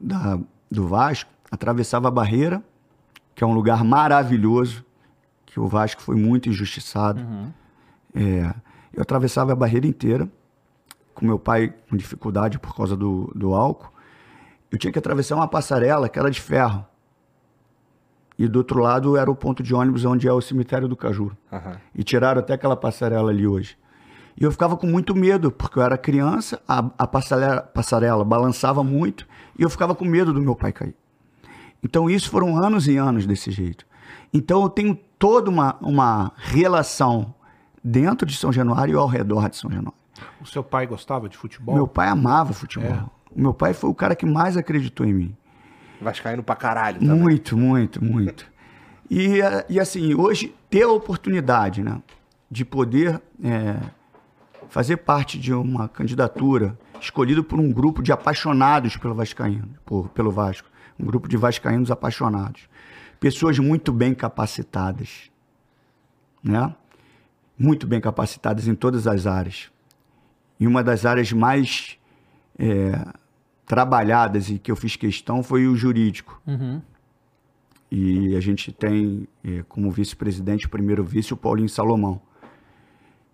da, 0.00 0.38
do 0.70 0.88
Vasco, 0.88 1.30
atravessava 1.50 2.08
a 2.08 2.10
barreira, 2.10 2.62
que 3.34 3.44
é 3.44 3.46
um 3.46 3.54
lugar 3.54 3.84
maravilhoso, 3.84 4.84
que 5.46 5.60
o 5.60 5.68
Vasco 5.68 6.02
foi 6.02 6.16
muito 6.16 6.48
injustiçado. 6.48 7.20
É, 8.14 8.54
eu 8.92 9.02
atravessava 9.02 9.52
a 9.52 9.56
barreira 9.56 9.86
inteira, 9.86 10.28
com 11.14 11.26
meu 11.26 11.38
pai 11.38 11.74
com 11.88 11.96
dificuldade 11.96 12.58
por 12.58 12.74
causa 12.74 12.96
do, 12.96 13.30
do 13.34 13.54
álcool. 13.54 13.92
Eu 14.70 14.78
tinha 14.78 14.92
que 14.92 14.98
atravessar 14.98 15.36
uma 15.36 15.48
passarela 15.48 16.08
que 16.08 16.18
era 16.18 16.30
de 16.30 16.40
ferro. 16.40 16.84
E 18.38 18.48
do 18.48 18.56
outro 18.56 18.80
lado 18.80 19.16
era 19.16 19.30
o 19.30 19.36
ponto 19.36 19.62
de 19.62 19.74
ônibus 19.74 20.04
onde 20.04 20.26
é 20.26 20.32
o 20.32 20.40
cemitério 20.40 20.88
do 20.88 20.96
Caju. 20.96 21.30
Aham. 21.52 21.76
E 21.94 22.02
tiraram 22.02 22.40
até 22.40 22.54
aquela 22.54 22.76
passarela 22.76 23.30
ali 23.30 23.46
hoje. 23.46 23.76
E 24.40 24.44
eu 24.44 24.50
ficava 24.50 24.76
com 24.76 24.86
muito 24.86 25.14
medo, 25.14 25.52
porque 25.52 25.78
eu 25.78 25.82
era 25.82 25.98
criança, 25.98 26.60
a, 26.66 26.90
a 26.98 27.06
passarela, 27.06 27.60
passarela 27.60 28.24
balançava 28.24 28.82
muito, 28.82 29.26
e 29.58 29.62
eu 29.62 29.68
ficava 29.68 29.94
com 29.94 30.04
medo 30.04 30.32
do 30.32 30.40
meu 30.40 30.56
pai 30.56 30.72
cair. 30.72 30.96
Então, 31.82 32.08
isso 32.08 32.30
foram 32.30 32.56
anos 32.56 32.86
e 32.88 32.96
anos 32.96 33.26
desse 33.26 33.50
jeito. 33.50 33.84
Então, 34.32 34.62
eu 34.62 34.68
tenho 34.68 34.98
toda 35.18 35.50
uma, 35.50 35.76
uma 35.80 36.32
relação 36.36 37.34
dentro 37.84 38.26
de 38.26 38.36
São 38.36 38.52
Januário 38.52 38.94
e 38.94 38.96
ao 38.96 39.06
redor 39.06 39.50
de 39.50 39.56
São 39.56 39.70
Januário. 39.70 40.01
O 40.40 40.46
seu 40.46 40.62
pai 40.62 40.86
gostava 40.86 41.28
de 41.28 41.36
futebol? 41.36 41.74
Meu 41.74 41.86
pai 41.86 42.08
amava 42.08 42.52
futebol. 42.52 43.10
O 43.34 43.40
meu 43.40 43.54
pai 43.54 43.72
foi 43.72 43.90
o 43.90 43.94
cara 43.94 44.14
que 44.14 44.26
mais 44.26 44.56
acreditou 44.56 45.06
em 45.06 45.12
mim. 45.12 45.36
Vascaíno 46.00 46.42
pra 46.42 46.56
caralho 46.56 47.00
também. 47.00 47.18
Muito, 47.18 47.56
muito, 47.56 48.04
muito. 48.04 48.50
E, 49.08 49.40
eh, 49.40 49.66
e 49.68 49.80
assim, 49.80 50.14
hoje 50.14 50.54
ter 50.68 50.82
a 50.82 50.90
oportunidade 50.90 51.82
né, 51.82 52.02
de 52.50 52.64
poder 52.64 53.20
eh, 53.42 53.80
fazer 54.68 54.98
parte 54.98 55.38
de 55.38 55.52
uma 55.52 55.88
candidatura 55.88 56.78
escolhido 57.00 57.44
por 57.44 57.60
um 57.60 57.70
grupo 57.70 58.02
de 58.02 58.12
apaixonados 58.12 58.96
pelo 58.96 59.14
Vascaíno, 59.14 59.68
por, 59.84 60.08
pelo 60.10 60.30
Vasco, 60.30 60.68
um 60.98 61.04
grupo 61.04 61.28
de 61.28 61.36
vascaínos 61.36 61.90
apaixonados, 61.90 62.68
pessoas 63.18 63.58
muito 63.58 63.92
bem 63.92 64.14
capacitadas, 64.14 65.30
né? 66.42 66.74
Muito 67.58 67.86
bem 67.86 68.00
capacitadas 68.00 68.66
em 68.66 68.74
todas 68.74 69.06
as 69.06 69.26
áreas. 69.26 69.70
E 70.62 70.66
uma 70.68 70.84
das 70.84 71.04
áreas 71.04 71.32
mais 71.32 71.98
eh, 72.56 73.04
trabalhadas 73.66 74.48
e 74.48 74.60
que 74.60 74.70
eu 74.70 74.76
fiz 74.76 74.94
questão 74.94 75.42
foi 75.42 75.66
o 75.66 75.74
jurídico. 75.74 76.40
E 77.90 78.36
a 78.36 78.40
gente 78.40 78.70
tem 78.70 79.26
eh, 79.42 79.64
como 79.68 79.90
vice-presidente, 79.90 80.66
o 80.66 80.68
primeiro 80.68 81.02
vice, 81.02 81.34
o 81.34 81.36
Paulinho 81.36 81.68
Salomão. 81.68 82.22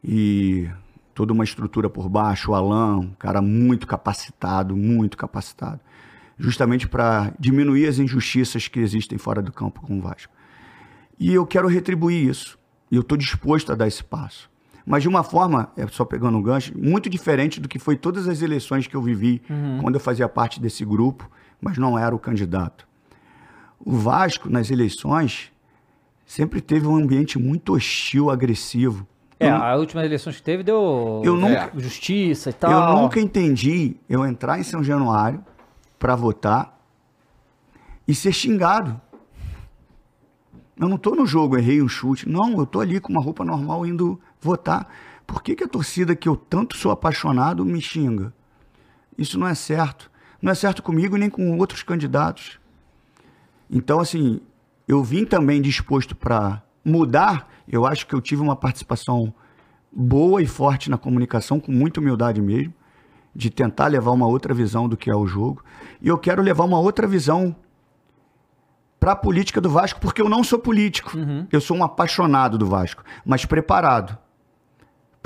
E 0.02 0.70
toda 1.14 1.34
uma 1.34 1.44
estrutura 1.44 1.90
por 1.90 2.08
baixo, 2.08 2.52
o 2.52 2.54
Alain, 2.54 3.00
um 3.00 3.14
cara 3.18 3.42
muito 3.42 3.86
capacitado, 3.86 4.74
muito 4.74 5.14
capacitado, 5.14 5.80
justamente 6.38 6.88
para 6.88 7.34
diminuir 7.38 7.88
as 7.88 7.98
injustiças 7.98 8.68
que 8.68 8.80
existem 8.80 9.18
fora 9.18 9.42
do 9.42 9.52
campo 9.52 9.82
com 9.82 9.98
o 9.98 10.00
Vasco. 10.00 10.32
E 11.20 11.34
eu 11.34 11.46
quero 11.46 11.68
retribuir 11.68 12.26
isso. 12.26 12.58
E 12.90 12.96
eu 12.96 13.02
estou 13.02 13.18
disposto 13.18 13.70
a 13.70 13.74
dar 13.74 13.86
esse 13.86 14.02
passo. 14.02 14.48
Mas 14.88 15.02
de 15.02 15.08
uma 15.08 15.22
forma, 15.22 15.70
é 15.76 15.86
só 15.86 16.02
pegando 16.04 16.38
um 16.38 16.42
gancho, 16.42 16.72
muito 16.78 17.10
diferente 17.10 17.60
do 17.60 17.68
que 17.68 17.78
foi 17.78 17.94
todas 17.94 18.26
as 18.26 18.40
eleições 18.40 18.86
que 18.86 18.96
eu 18.96 19.02
vivi 19.02 19.42
quando 19.82 19.96
eu 19.96 20.00
fazia 20.00 20.26
parte 20.28 20.58
desse 20.58 20.82
grupo, 20.84 21.30
mas 21.60 21.76
não 21.76 21.98
era 21.98 22.14
o 22.14 22.18
candidato. 22.18 22.88
O 23.78 23.92
Vasco, 23.92 24.48
nas 24.48 24.70
eleições, 24.70 25.52
sempre 26.24 26.60
teve 26.62 26.86
um 26.86 26.96
ambiente 26.96 27.38
muito 27.38 27.74
hostil, 27.74 28.30
agressivo. 28.30 29.06
É, 29.38 29.50
Eu- 29.50 29.56
a 29.56 29.76
última 29.76 30.04
eleição 30.04 30.32
que 30.32 30.42
teve 30.42 30.62
deu 30.62 31.20
Eu 31.22 31.36
nunca- 31.36 31.70
é, 31.76 31.80
justiça 31.80 32.50
e 32.50 32.52
tal. 32.54 32.72
Eu 32.72 33.02
nunca 33.02 33.20
entendi 33.20 33.94
eu 34.08 34.24
entrar 34.26 34.58
em 34.58 34.62
São 34.64 34.82
Januário 34.82 35.44
para 35.98 36.16
votar 36.16 36.76
e 38.06 38.14
ser 38.14 38.32
xingado. 38.32 38.98
Eu 40.80 40.88
não 40.88 40.96
tô 40.96 41.14
no 41.14 41.26
jogo, 41.26 41.56
errei 41.58 41.82
um 41.82 41.88
chute. 41.88 42.28
Não, 42.28 42.58
eu 42.58 42.64
tô 42.66 42.80
ali 42.80 43.00
com 43.00 43.12
uma 43.12 43.22
roupa 43.22 43.44
normal 43.44 43.84
indo 43.84 44.18
votar. 44.40 44.88
Por 45.26 45.42
que, 45.42 45.54
que 45.54 45.64
a 45.64 45.68
torcida 45.68 46.16
que 46.16 46.28
eu 46.28 46.36
tanto 46.36 46.76
sou 46.76 46.90
apaixonado 46.90 47.64
me 47.64 47.80
xinga? 47.80 48.32
Isso 49.16 49.38
não 49.38 49.46
é 49.46 49.54
certo. 49.54 50.10
Não 50.40 50.52
é 50.52 50.54
certo 50.54 50.82
comigo 50.82 51.16
nem 51.16 51.28
com 51.28 51.58
outros 51.58 51.82
candidatos. 51.82 52.58
Então, 53.70 54.00
assim, 54.00 54.40
eu 54.86 55.02
vim 55.02 55.24
também 55.24 55.60
disposto 55.60 56.14
para 56.16 56.62
mudar. 56.84 57.48
Eu 57.68 57.84
acho 57.84 58.06
que 58.06 58.14
eu 58.14 58.20
tive 58.20 58.40
uma 58.40 58.56
participação 58.56 59.34
boa 59.92 60.40
e 60.40 60.46
forte 60.46 60.88
na 60.88 60.96
comunicação, 60.96 61.58
com 61.58 61.72
muita 61.72 62.00
humildade 62.00 62.40
mesmo, 62.40 62.72
de 63.34 63.50
tentar 63.50 63.88
levar 63.88 64.12
uma 64.12 64.26
outra 64.26 64.54
visão 64.54 64.88
do 64.88 64.96
que 64.96 65.10
é 65.10 65.14
o 65.14 65.26
jogo. 65.26 65.62
E 66.00 66.08
eu 66.08 66.16
quero 66.16 66.40
levar 66.40 66.64
uma 66.64 66.78
outra 66.78 67.06
visão 67.06 67.54
para 68.98 69.12
a 69.12 69.16
política 69.16 69.60
do 69.60 69.70
Vasco, 69.70 70.00
porque 70.00 70.20
eu 70.20 70.28
não 70.28 70.42
sou 70.42 70.58
político. 70.58 71.12
Eu 71.52 71.60
sou 71.60 71.76
um 71.76 71.84
apaixonado 71.84 72.56
do 72.56 72.66
Vasco, 72.66 73.02
mas 73.24 73.44
preparado. 73.44 74.16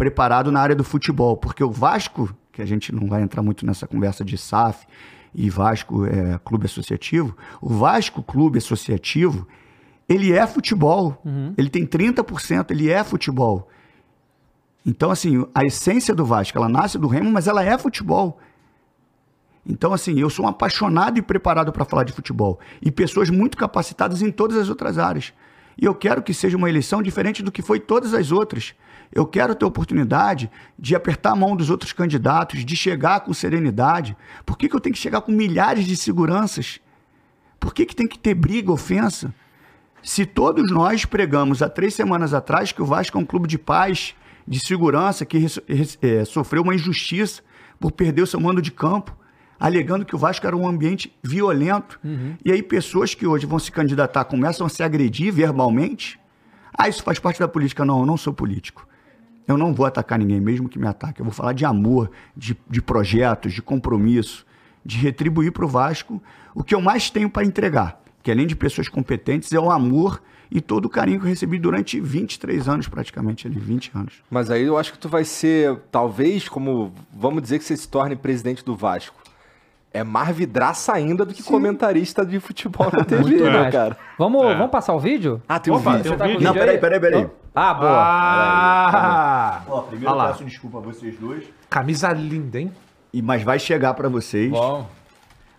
Preparado 0.02 0.50
na 0.50 0.60
área 0.60 0.74
do 0.74 0.82
futebol, 0.82 1.36
porque 1.36 1.62
o 1.62 1.70
Vasco, 1.70 2.34
que 2.50 2.60
a 2.60 2.66
gente 2.66 2.92
não 2.92 3.06
vai 3.06 3.22
entrar 3.22 3.40
muito 3.40 3.64
nessa 3.64 3.86
conversa 3.86 4.24
de 4.24 4.36
SAF 4.36 4.84
e 5.32 5.48
Vasco 5.48 6.04
é, 6.04 6.40
Clube 6.44 6.66
Associativo, 6.66 7.36
o 7.60 7.68
Vasco 7.68 8.20
Clube 8.20 8.58
Associativo, 8.58 9.46
ele 10.08 10.32
é 10.32 10.44
futebol. 10.44 11.22
Ele 11.56 11.70
tem 11.70 11.86
30%, 11.86 12.72
ele 12.72 12.90
é 12.90 13.04
futebol. 13.04 13.68
Então, 14.84 15.08
assim, 15.08 15.46
a 15.54 15.64
essência 15.64 16.12
do 16.12 16.24
Vasco, 16.24 16.58
ela 16.58 16.68
nasce 16.68 16.98
do 16.98 17.06
Remo, 17.06 17.30
mas 17.30 17.46
ela 17.46 17.62
é 17.62 17.78
futebol. 17.78 18.40
Então, 19.64 19.92
assim, 19.92 20.18
eu 20.18 20.28
sou 20.28 20.46
um 20.46 20.48
apaixonado 20.48 21.16
e 21.16 21.22
preparado 21.22 21.70
para 21.72 21.84
falar 21.84 22.02
de 22.02 22.12
futebol. 22.12 22.58
E 22.82 22.90
pessoas 22.90 23.30
muito 23.30 23.56
capacitadas 23.56 24.20
em 24.20 24.32
todas 24.32 24.56
as 24.56 24.68
outras 24.68 24.98
áreas. 24.98 25.32
E 25.80 25.84
eu 25.84 25.94
quero 25.94 26.24
que 26.24 26.34
seja 26.34 26.56
uma 26.56 26.68
eleição 26.68 27.00
diferente 27.00 27.40
do 27.40 27.52
que 27.52 27.62
foi 27.62 27.78
todas 27.78 28.12
as 28.14 28.32
outras. 28.32 28.74
Eu 29.12 29.26
quero 29.26 29.54
ter 29.54 29.64
oportunidade 29.64 30.50
de 30.78 30.94
apertar 30.94 31.32
a 31.32 31.36
mão 31.36 31.54
dos 31.54 31.68
outros 31.68 31.92
candidatos, 31.92 32.64
de 32.64 32.74
chegar 32.74 33.20
com 33.20 33.34
serenidade. 33.34 34.16
Por 34.46 34.56
que, 34.56 34.68
que 34.68 34.74
eu 34.74 34.80
tenho 34.80 34.94
que 34.94 35.00
chegar 35.00 35.20
com 35.20 35.30
milhares 35.30 35.84
de 35.84 35.96
seguranças? 35.96 36.80
Por 37.60 37.74
que, 37.74 37.84
que 37.84 37.94
tem 37.94 38.08
que 38.08 38.18
ter 38.18 38.34
briga, 38.34 38.72
ofensa? 38.72 39.34
Se 40.02 40.24
todos 40.24 40.70
nós 40.70 41.04
pregamos 41.04 41.62
há 41.62 41.68
três 41.68 41.94
semanas 41.94 42.32
atrás 42.32 42.72
que 42.72 42.82
o 42.82 42.86
Vasco 42.86 43.16
é 43.16 43.20
um 43.20 43.24
clube 43.24 43.46
de 43.46 43.58
paz, 43.58 44.14
de 44.48 44.58
segurança, 44.58 45.24
que 45.24 45.46
eh, 46.00 46.24
sofreu 46.24 46.62
uma 46.62 46.74
injustiça 46.74 47.42
por 47.78 47.92
perder 47.92 48.22
o 48.22 48.26
seu 48.26 48.40
mando 48.40 48.60
de 48.60 48.72
campo, 48.72 49.16
alegando 49.60 50.04
que 50.04 50.16
o 50.16 50.18
Vasco 50.18 50.44
era 50.44 50.56
um 50.56 50.66
ambiente 50.66 51.16
violento, 51.22 52.00
e 52.44 52.50
aí 52.50 52.62
pessoas 52.62 53.14
que 53.14 53.26
hoje 53.26 53.46
vão 53.46 53.60
se 53.60 53.70
candidatar 53.70 54.24
começam 54.24 54.66
a 54.66 54.70
se 54.70 54.82
agredir 54.82 55.32
verbalmente, 55.32 56.18
ah, 56.76 56.88
isso 56.88 57.02
faz 57.02 57.18
parte 57.18 57.38
da 57.38 57.46
política. 57.46 57.84
Não, 57.84 58.00
eu 58.00 58.06
não 58.06 58.16
sou 58.16 58.32
político. 58.32 58.88
Eu 59.46 59.58
não 59.58 59.72
vou 59.74 59.86
atacar 59.86 60.18
ninguém, 60.18 60.40
mesmo 60.40 60.68
que 60.68 60.78
me 60.78 60.86
ataque. 60.86 61.20
Eu 61.20 61.24
vou 61.24 61.32
falar 61.34 61.52
de 61.52 61.64
amor, 61.64 62.10
de, 62.36 62.56
de 62.70 62.80
projetos, 62.80 63.52
de 63.52 63.60
compromisso, 63.62 64.46
de 64.84 64.96
retribuir 64.98 65.52
para 65.52 65.64
o 65.64 65.68
Vasco 65.68 66.22
o 66.54 66.62
que 66.62 66.74
eu 66.74 66.80
mais 66.80 67.10
tenho 67.10 67.28
para 67.30 67.44
entregar, 67.44 68.00
que 68.22 68.30
além 68.30 68.46
de 68.46 68.54
pessoas 68.54 68.88
competentes, 68.88 69.52
é 69.52 69.58
o 69.58 69.70
amor 69.70 70.22
e 70.50 70.60
todo 70.60 70.84
o 70.84 70.88
carinho 70.88 71.18
que 71.18 71.24
eu 71.24 71.30
recebi 71.30 71.58
durante 71.58 71.98
23 71.98 72.68
anos, 72.68 72.86
praticamente, 72.86 73.46
ali, 73.46 73.58
20 73.58 73.90
anos. 73.94 74.14
Mas 74.30 74.50
aí 74.50 74.62
eu 74.64 74.76
acho 74.76 74.92
que 74.92 74.98
tu 74.98 75.08
vai 75.08 75.24
ser, 75.24 75.76
talvez, 75.90 76.46
como. 76.48 76.92
Vamos 77.12 77.42
dizer 77.42 77.58
que 77.58 77.64
você 77.64 77.76
se 77.76 77.88
torne 77.88 78.14
presidente 78.14 78.62
do 78.64 78.76
Vasco. 78.76 79.16
É 79.94 80.02
mais 80.04 80.34
vidraça 80.36 80.92
ainda 80.92 81.24
do 81.24 81.34
que 81.34 81.42
comentarista 81.42 82.24
de 82.24 82.38
futebol 82.40 82.90
na 82.92 83.02
TV, 83.04 83.42
né, 83.50 83.70
cara? 83.70 83.96
Vamos, 84.18 84.42
É. 84.44 84.54
vamos 84.54 84.70
passar 84.70 84.94
o 84.94 85.00
vídeo? 85.00 85.42
Ah, 85.48 85.58
tem 85.58 85.72
um 85.72 85.76
Opa, 85.76 85.96
vídeo. 85.96 86.02
tem 86.04 86.12
um 86.12 86.16
Tá 86.16 86.24
com 86.24 86.30
o 86.30 86.32
vídeo? 86.34 86.44
Não, 86.48 86.54
peraí, 86.54 86.78
peraí, 86.78 87.00
peraí. 87.00 87.26
Ah, 87.54 87.74
boa. 87.74 87.90
Ah! 87.92 89.62
Ó, 89.68 89.80
Primeiro 89.82 90.10
Olha 90.14 90.22
lá. 90.22 90.28
peço 90.30 90.44
desculpa 90.44 90.78
a 90.78 90.80
vocês 90.80 91.18
dois. 91.18 91.44
Camisa 91.68 92.08
linda, 92.12 92.58
hein? 92.60 92.72
E, 93.12 93.20
mas 93.20 93.42
vai 93.42 93.58
chegar 93.58 93.92
pra 93.94 94.08
vocês. 94.08 94.50
Bom. 94.50 94.86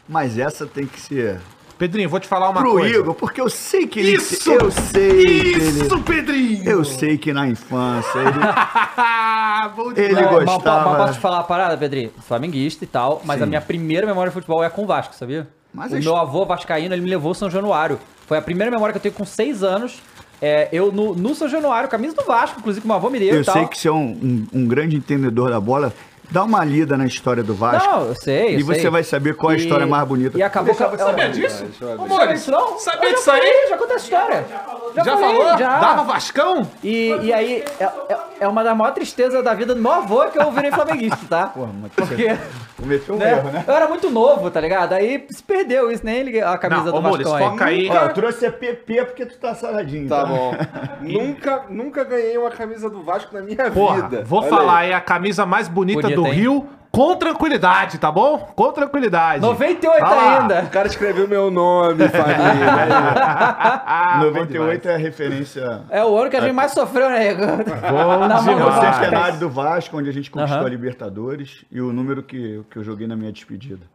Mas 0.10 0.38
essa 0.38 0.66
tem 0.66 0.86
que 0.86 1.00
ser 1.00 1.39
Pedrinho, 1.78 2.08
vou 2.10 2.20
te 2.20 2.28
falar 2.28 2.50
uma 2.50 2.62
pro 2.62 2.72
coisa. 2.74 2.98
Igor, 2.98 3.14
porque 3.16 3.41
eu 3.41 3.50
sei 3.50 3.88
que 3.88 4.00
ele. 4.00 4.14
Isso! 4.14 4.52
Eu 4.52 4.70
sei 4.72 5.24
que 5.24 5.58
Isso, 5.58 5.94
ele. 5.96 6.04
Pedrinho! 6.04 6.70
Eu 6.70 6.84
sei 6.86 7.18
que 7.18 7.34
na 7.34 7.48
infância 7.48 8.20
ele. 8.20 8.39
Bom 9.76 9.91
Ele. 9.96 10.14
Mas- 10.14 10.32
mas- 10.32 10.46
gostava. 10.46 10.89
Mas 10.91 10.98
posso 11.02 11.14
te 11.14 11.20
falar 11.20 11.38
uma 11.38 11.44
parada, 11.44 11.78
Pedrinho? 11.78 12.12
Flamenguista 12.22 12.84
e 12.84 12.88
tal, 12.88 13.22
mas 13.26 13.38
Sim. 13.38 13.44
a 13.44 13.48
minha 13.48 13.62
primeira 13.62 14.06
memória 14.06 14.30
de 14.30 14.34
futebol 14.34 14.64
é 14.64 14.70
com 14.70 14.84
o 14.84 14.88
Vasco, 14.88 15.16
sabia? 15.16 15.48
Mas 15.74 15.91
o 15.91 15.96
a 15.96 16.00
meu 16.00 16.16
avô 16.16 16.46
vascaíno, 16.46 16.94
ele 16.94 17.02
me 17.02 17.10
levou 17.10 17.30
ao 17.30 17.34
São 17.36 17.50
Januário. 17.50 18.00
Foi 18.28 18.38
a 18.38 18.41
primeira 18.41 18.70
memória 18.72 18.94
que 18.94 18.98
eu 18.98 19.02
tenho 19.02 19.16
com 19.16 19.26
seis 19.26 19.64
anos. 19.64 20.02
É, 20.46 20.68
eu 20.74 20.91
no, 20.91 21.16
no 21.16 21.34
São 21.34 21.48
Januário, 21.48 21.88
camisa 21.88 22.14
do 22.16 22.24
Vasco, 22.26 22.60
inclusive 22.60 22.82
que 22.82 22.88
meu 22.88 22.98
avô 22.98 23.10
me 23.10 23.18
deu 23.18 23.30
Eu 23.36 23.41
e 23.41 23.46
tal. 23.46 23.54
sei 23.56 23.66
que 23.66 23.78
você 23.78 23.88
é 23.88 23.91
um, 23.94 23.96
um- 23.98 24.48
um 24.62 24.68
grande 24.68 24.98
entendedor 24.98 25.50
da 25.50 25.60
bola. 25.62 25.94
Dá 26.32 26.44
uma 26.44 26.64
lida 26.66 26.98
na 26.98 27.06
história 27.06 27.44
do 27.44 27.54
Vasco. 27.54 27.88
Não, 27.88 28.06
eu 28.08 28.16
sei. 28.16 28.56
eu 28.56 28.60
E 28.60 28.64
você 28.64 28.82
sei. 28.82 28.89
vai 28.89 29.04
saber 29.04 29.36
qual 29.36 29.52
é 29.52 29.56
a 29.56 29.58
E- 29.58 29.62
história 29.62 29.86
mais 29.86 30.06
bonita. 30.08 30.38
E 30.38 30.41
acabou 30.41 30.74
que. 30.74 30.82
Sabia 30.98 31.30
disso? 31.30 31.66
Mores, 32.10 32.39
disso 32.39 32.52
não? 32.52 32.80
sabia 32.80 33.14
disso 33.14 33.30
aí? 33.30 33.39
falei, 33.39 33.70
Já 33.70 33.78
contei 33.78 33.96
essa 33.96 34.04
história. 34.06 34.46
Já, 34.96 35.04
Já 35.04 35.18
falei, 35.18 35.36
falou? 35.38 35.58
Já. 35.60 35.80
Dava 35.80 36.04
Vascão? 36.04 36.68
E, 36.84 37.10
e 37.22 37.32
aí, 37.34 37.64
é, 37.80 37.84
é- 37.84 38.18
é 38.41 38.48
uma 38.48 38.64
das 38.64 38.76
maiores 38.76 38.96
tristezas 38.96 39.44
da 39.44 39.54
vida 39.54 39.76
do 39.76 39.82
meu 39.82 39.91
avô 39.91 40.26
que 40.26 40.39
eu 40.39 40.52
virei 40.52 40.72
flamenguista, 40.72 41.20
tá? 41.30 41.48
Porra, 41.48 41.72
mas 41.82 41.91
Porque. 41.96 42.26
Cometeu 42.84 43.16
um 43.16 43.18
né, 43.18 43.32
erro, 43.32 43.50
né? 43.50 43.64
Eu 43.66 43.74
era 43.74 43.88
muito 43.88 44.12
novo, 44.12 44.52
tá 44.52 44.60
ligado? 44.60 44.92
Aí 44.94 45.26
se 45.30 45.42
perdeu 45.42 45.90
isso, 45.90 46.06
nem 46.06 46.22
liguei 46.22 46.42
a 46.42 46.58
camisa 46.58 46.92
Não, 46.92 46.92
do 46.92 47.02
Vascão 47.02 47.38
foca 47.38 47.66
aí. 47.66 47.90
Ó, 47.90 47.94
eu 47.94 48.14
trouxe 48.14 48.46
a 48.46 48.52
PP 48.52 49.06
porque 49.06 49.26
tu 49.26 49.38
tá 49.38 49.56
saladinho. 49.56 50.10
Tá 50.10 50.26
bom. 50.26 50.54
nunca, 51.02 51.64
nunca 51.70 52.04
ganhei 52.04 52.38
uma 52.38 52.52
camisa 52.52 52.90
do 52.90 53.02
Vasco 53.02 53.34
na 53.34 53.42
minha 53.42 53.72
Porra, 53.72 54.10
vida. 54.10 54.24
vou 54.26 54.42
Olha 54.42 54.50
falar, 54.50 54.78
aí. 54.80 54.92
é 54.92 54.94
a 54.94 55.02
camisa 55.02 55.46
mais 55.46 55.70
bonita 55.70 56.02
Bonita, 56.02 56.22
do 56.22 56.28
hein? 56.28 56.34
Rio, 56.34 56.70
com 56.96 57.16
tranquilidade, 57.16 57.98
tá 57.98 58.12
bom? 58.12 58.38
Com 58.56 58.72
tranquilidade. 58.72 59.41
98 59.41 60.00
Tá 60.00 60.10
lá. 60.12 60.16
O 60.38 60.41
ainda. 60.41 60.62
cara 60.68 60.88
escreveu 60.88 61.28
meu 61.28 61.50
nome, 61.50 62.08
família. 62.08 62.72
Ah, 63.84 64.18
bom 64.20 64.26
98 64.28 64.88
é 64.89 64.94
a 64.94 64.98
referência 64.98 65.82
É 65.89 66.06
o 66.06 66.16
ano 66.16 66.30
que 66.30 66.38
a 66.38 66.41
gente 66.41 66.54
mais 66.54 66.72
sofreu, 66.72 67.10
né? 67.10 67.34
Bom 67.34 68.20
Na 68.30 68.41
mão 68.44 68.56
do 68.58 68.64
ao 68.64 68.72
demais. 68.74 68.96
centenário 68.96 69.39
do 69.39 69.50
Vasco, 69.50 69.98
onde 69.98 70.08
a 70.10 70.14
gente 70.14 70.30
conquistou 70.30 70.60
Aham. 70.60 70.68
a 70.68 70.70
Libertadores 70.70 71.66
e 71.72 71.82
o 71.82 71.91
número 71.91 72.22
que, 72.22 72.64
que 72.70 72.78
eu 72.78 72.84
joguei 72.84 73.08
na 73.08 73.16
minha 73.16 73.32
despedida. 73.32 73.86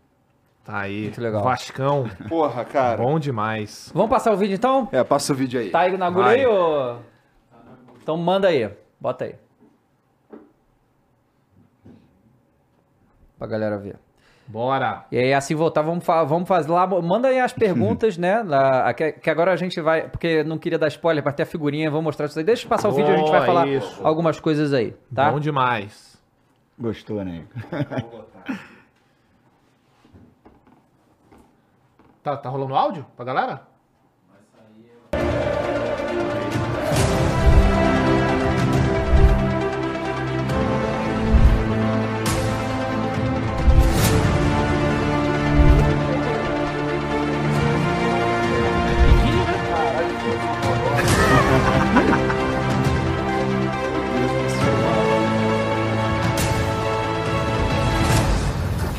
Tá 0.65 0.81
aí, 0.81 1.03
Muito 1.05 1.21
legal. 1.23 1.43
Vascão, 1.45 2.11
Porra, 2.29 2.65
cara. 2.65 2.97
bom 3.01 3.19
demais. 3.21 3.91
Vamos 3.95 4.11
passar 4.11 4.33
o 4.33 4.37
vídeo 4.37 4.55
então? 4.55 4.89
É, 4.91 5.05
passa 5.05 5.33
o 5.33 5.37
vídeo 5.37 5.61
aí. 5.61 5.71
Tá 5.71 5.81
aí 5.81 5.97
na 5.97 6.07
agulha 6.09 6.27
aí, 6.27 6.45
ô? 6.45 6.97
Então 8.03 8.17
manda 8.17 8.49
aí. 8.49 8.69
Bota 9.01 9.25
aí. 9.25 9.35
Pra 13.39 13.47
galera 13.47 13.79
ver. 13.79 13.97
Bora. 14.47 15.05
E 15.13 15.19
aí, 15.19 15.35
assim 15.35 15.55
voltar, 15.55 15.83
vamos, 15.83 16.03
fa- 16.05 16.25
vamos 16.25 16.49
fazer 16.49 16.73
lá. 16.73 16.87
Manda 16.87 17.29
aí 17.29 17.39
as 17.39 17.53
perguntas, 17.53 18.17
né? 18.17 18.43
lá, 18.43 18.93
que, 18.95 19.13
que 19.13 19.29
agora 19.29 19.53
a 19.53 19.57
gente 19.57 19.79
vai. 19.81 20.09
Porque 20.09 20.43
não 20.43 20.57
queria 20.57 20.79
dar 20.79 20.89
spoiler 20.89 21.23
pra 21.23 21.33
ter 21.33 21.43
a 21.43 21.47
figurinha, 21.47 21.91
vamos 21.91 22.05
mostrar 22.07 22.27
isso 22.27 22.39
aí. 22.39 22.45
Deixa 22.45 22.65
eu 22.65 22.69
passar 22.71 22.89
o 22.89 22.93
vídeo, 22.93 23.13
a 23.13 23.17
gente 23.19 23.31
vai 23.31 23.45
falar 23.45 23.69
isso. 23.69 24.01
algumas 24.03 24.41
coisas 24.41 24.73
aí, 24.73 24.95
tá? 25.15 25.31
Bom 25.31 25.39
demais. 25.39 26.17
Gostou, 26.79 27.23
né? 27.25 27.45
Tá, 32.23 32.37
tá 32.37 32.49
rolando 32.49 32.75
áudio 32.75 33.05
pra 33.17 33.25
galera? 33.25 33.63
Que 35.11 35.88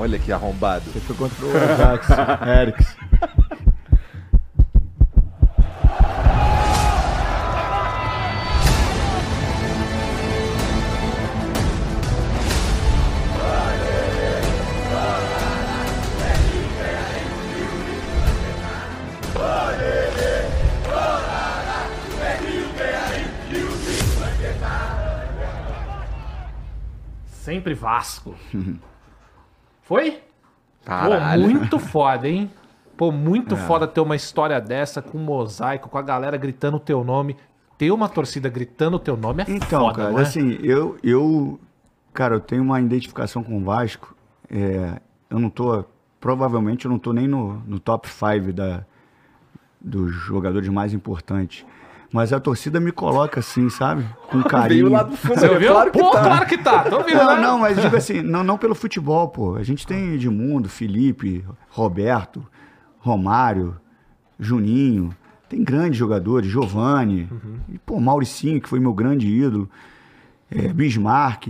Olha 0.00 0.18
que 0.18 0.32
arrombado. 0.32 0.90
Você 0.90 0.98
foi 1.00 1.14
contra 1.14 1.44
o 1.44 1.50
Ajax, 1.50 2.08
Eriks. 2.48 2.96
Sempre 27.44 27.74
Vasco. 27.74 28.34
Foi? 29.90 30.22
Caralho. 30.84 31.42
Pô, 31.42 31.50
muito 31.50 31.78
foda, 31.80 32.28
hein? 32.28 32.48
Pô, 32.96 33.10
muito 33.10 33.56
foda 33.66 33.88
ter 33.88 34.00
uma 34.00 34.14
história 34.14 34.60
dessa 34.60 35.02
com 35.02 35.18
um 35.18 35.24
mosaico, 35.24 35.88
com 35.88 35.98
a 35.98 36.02
galera 36.02 36.36
gritando 36.36 36.76
o 36.76 36.80
teu 36.80 37.02
nome. 37.02 37.36
Ter 37.76 37.90
uma 37.90 38.08
torcida 38.08 38.48
gritando 38.48 38.98
o 38.98 39.00
teu 39.00 39.16
nome 39.16 39.42
é 39.42 39.50
Então, 39.50 39.80
foda, 39.86 39.96
cara, 39.96 40.10
não 40.12 40.20
é? 40.20 40.22
assim, 40.22 40.56
eu, 40.62 40.96
eu, 41.02 41.58
cara, 42.14 42.36
eu 42.36 42.40
tenho 42.40 42.62
uma 42.62 42.80
identificação 42.80 43.42
com 43.42 43.58
o 43.58 43.64
Vasco. 43.64 44.14
É, 44.48 45.00
eu 45.28 45.40
não 45.40 45.50
tô, 45.50 45.84
provavelmente 46.20 46.84
eu 46.84 46.88
não 46.88 46.98
tô 46.98 47.12
nem 47.12 47.26
no, 47.26 47.54
no 47.66 47.80
top 47.80 48.08
5 48.08 48.52
da, 48.52 48.84
dos 49.80 50.14
jogadores 50.14 50.68
mais 50.68 50.94
importantes. 50.94 51.66
Mas 52.12 52.32
a 52.32 52.40
torcida 52.40 52.80
me 52.80 52.90
coloca 52.90 53.38
assim, 53.40 53.70
sabe? 53.70 54.04
Com 54.28 54.42
carinho. 54.44 54.86
Veio 54.86 54.92
lá 54.92 55.02
do 55.04 55.16
fundo. 55.16 55.38
Você 55.38 55.46
é 55.46 55.50
ouviu? 55.50 55.72
Claro 55.72 55.90
que 55.92 55.98
Pô, 55.98 56.10
tá. 56.10 56.22
claro 56.22 56.46
que 56.46 56.58
tá. 56.58 56.82
Tô 56.84 56.96
ouvindo, 56.98 57.16
Não, 57.18 57.36
né? 57.36 57.40
não, 57.42 57.58
mas 57.58 57.80
digo 57.80 57.94
assim, 57.96 58.20
não, 58.22 58.42
não 58.42 58.58
pelo 58.58 58.74
futebol, 58.74 59.28
pô. 59.28 59.54
A 59.54 59.62
gente 59.62 59.86
tem 59.86 60.14
Edmundo, 60.14 60.68
Felipe, 60.68 61.44
Roberto, 61.68 62.44
Romário, 62.98 63.76
Juninho. 64.38 65.14
Tem 65.48 65.62
grandes 65.62 65.98
jogadores, 65.98 66.48
Giovani, 66.48 67.28
e, 67.68 67.78
pô, 67.78 67.98
Mauricinho, 68.00 68.60
que 68.60 68.68
foi 68.68 68.78
meu 68.78 68.94
grande 68.94 69.26
ídolo, 69.28 69.68
é, 70.50 70.72
Bismarck. 70.72 71.48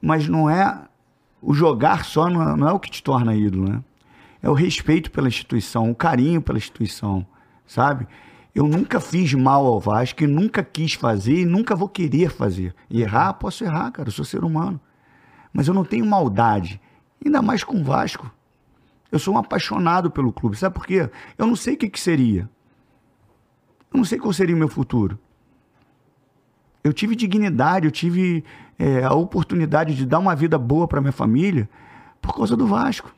Mas 0.00 0.28
não 0.28 0.48
é. 0.48 0.82
O 1.42 1.52
jogar 1.52 2.04
só 2.04 2.28
não 2.30 2.42
é, 2.42 2.56
não 2.56 2.68
é 2.68 2.72
o 2.72 2.78
que 2.80 2.90
te 2.90 3.02
torna 3.02 3.34
ídolo, 3.34 3.68
né? 3.68 3.80
É 4.42 4.48
o 4.48 4.54
respeito 4.54 5.10
pela 5.10 5.28
instituição, 5.28 5.90
o 5.90 5.94
carinho 5.94 6.40
pela 6.40 6.58
instituição, 6.58 7.26
sabe? 7.66 8.06
Eu 8.54 8.68
nunca 8.68 9.00
fiz 9.00 9.34
mal 9.34 9.66
ao 9.66 9.80
Vasco, 9.80 10.22
e 10.22 10.26
nunca 10.26 10.62
quis 10.62 10.94
fazer 10.94 11.40
e 11.40 11.44
nunca 11.44 11.74
vou 11.74 11.88
querer 11.88 12.30
fazer. 12.30 12.74
Errar, 12.88 13.34
posso 13.34 13.64
errar, 13.64 13.90
cara, 13.90 14.08
eu 14.08 14.12
sou 14.12 14.24
ser 14.24 14.44
humano. 14.44 14.80
Mas 15.52 15.66
eu 15.66 15.74
não 15.74 15.84
tenho 15.84 16.06
maldade, 16.06 16.80
ainda 17.24 17.42
mais 17.42 17.64
com 17.64 17.80
o 17.80 17.84
Vasco. 17.84 18.30
Eu 19.10 19.18
sou 19.18 19.34
um 19.34 19.38
apaixonado 19.38 20.10
pelo 20.10 20.32
clube, 20.32 20.56
sabe 20.56 20.74
por 20.74 20.86
quê? 20.86 21.08
Eu 21.36 21.46
não 21.46 21.56
sei 21.56 21.74
o 21.74 21.76
que, 21.76 21.88
que 21.88 22.00
seria. 22.00 22.48
Eu 23.92 23.98
não 23.98 24.04
sei 24.04 24.18
qual 24.18 24.32
seria 24.32 24.54
o 24.54 24.58
meu 24.58 24.68
futuro. 24.68 25.18
Eu 26.82 26.92
tive 26.92 27.16
dignidade, 27.16 27.86
eu 27.86 27.90
tive 27.92 28.44
é, 28.78 29.04
a 29.04 29.14
oportunidade 29.14 29.94
de 29.94 30.04
dar 30.04 30.18
uma 30.18 30.34
vida 30.34 30.58
boa 30.58 30.86
para 30.86 31.00
minha 31.00 31.12
família 31.12 31.68
por 32.20 32.34
causa 32.36 32.56
do 32.56 32.66
Vasco. 32.66 33.14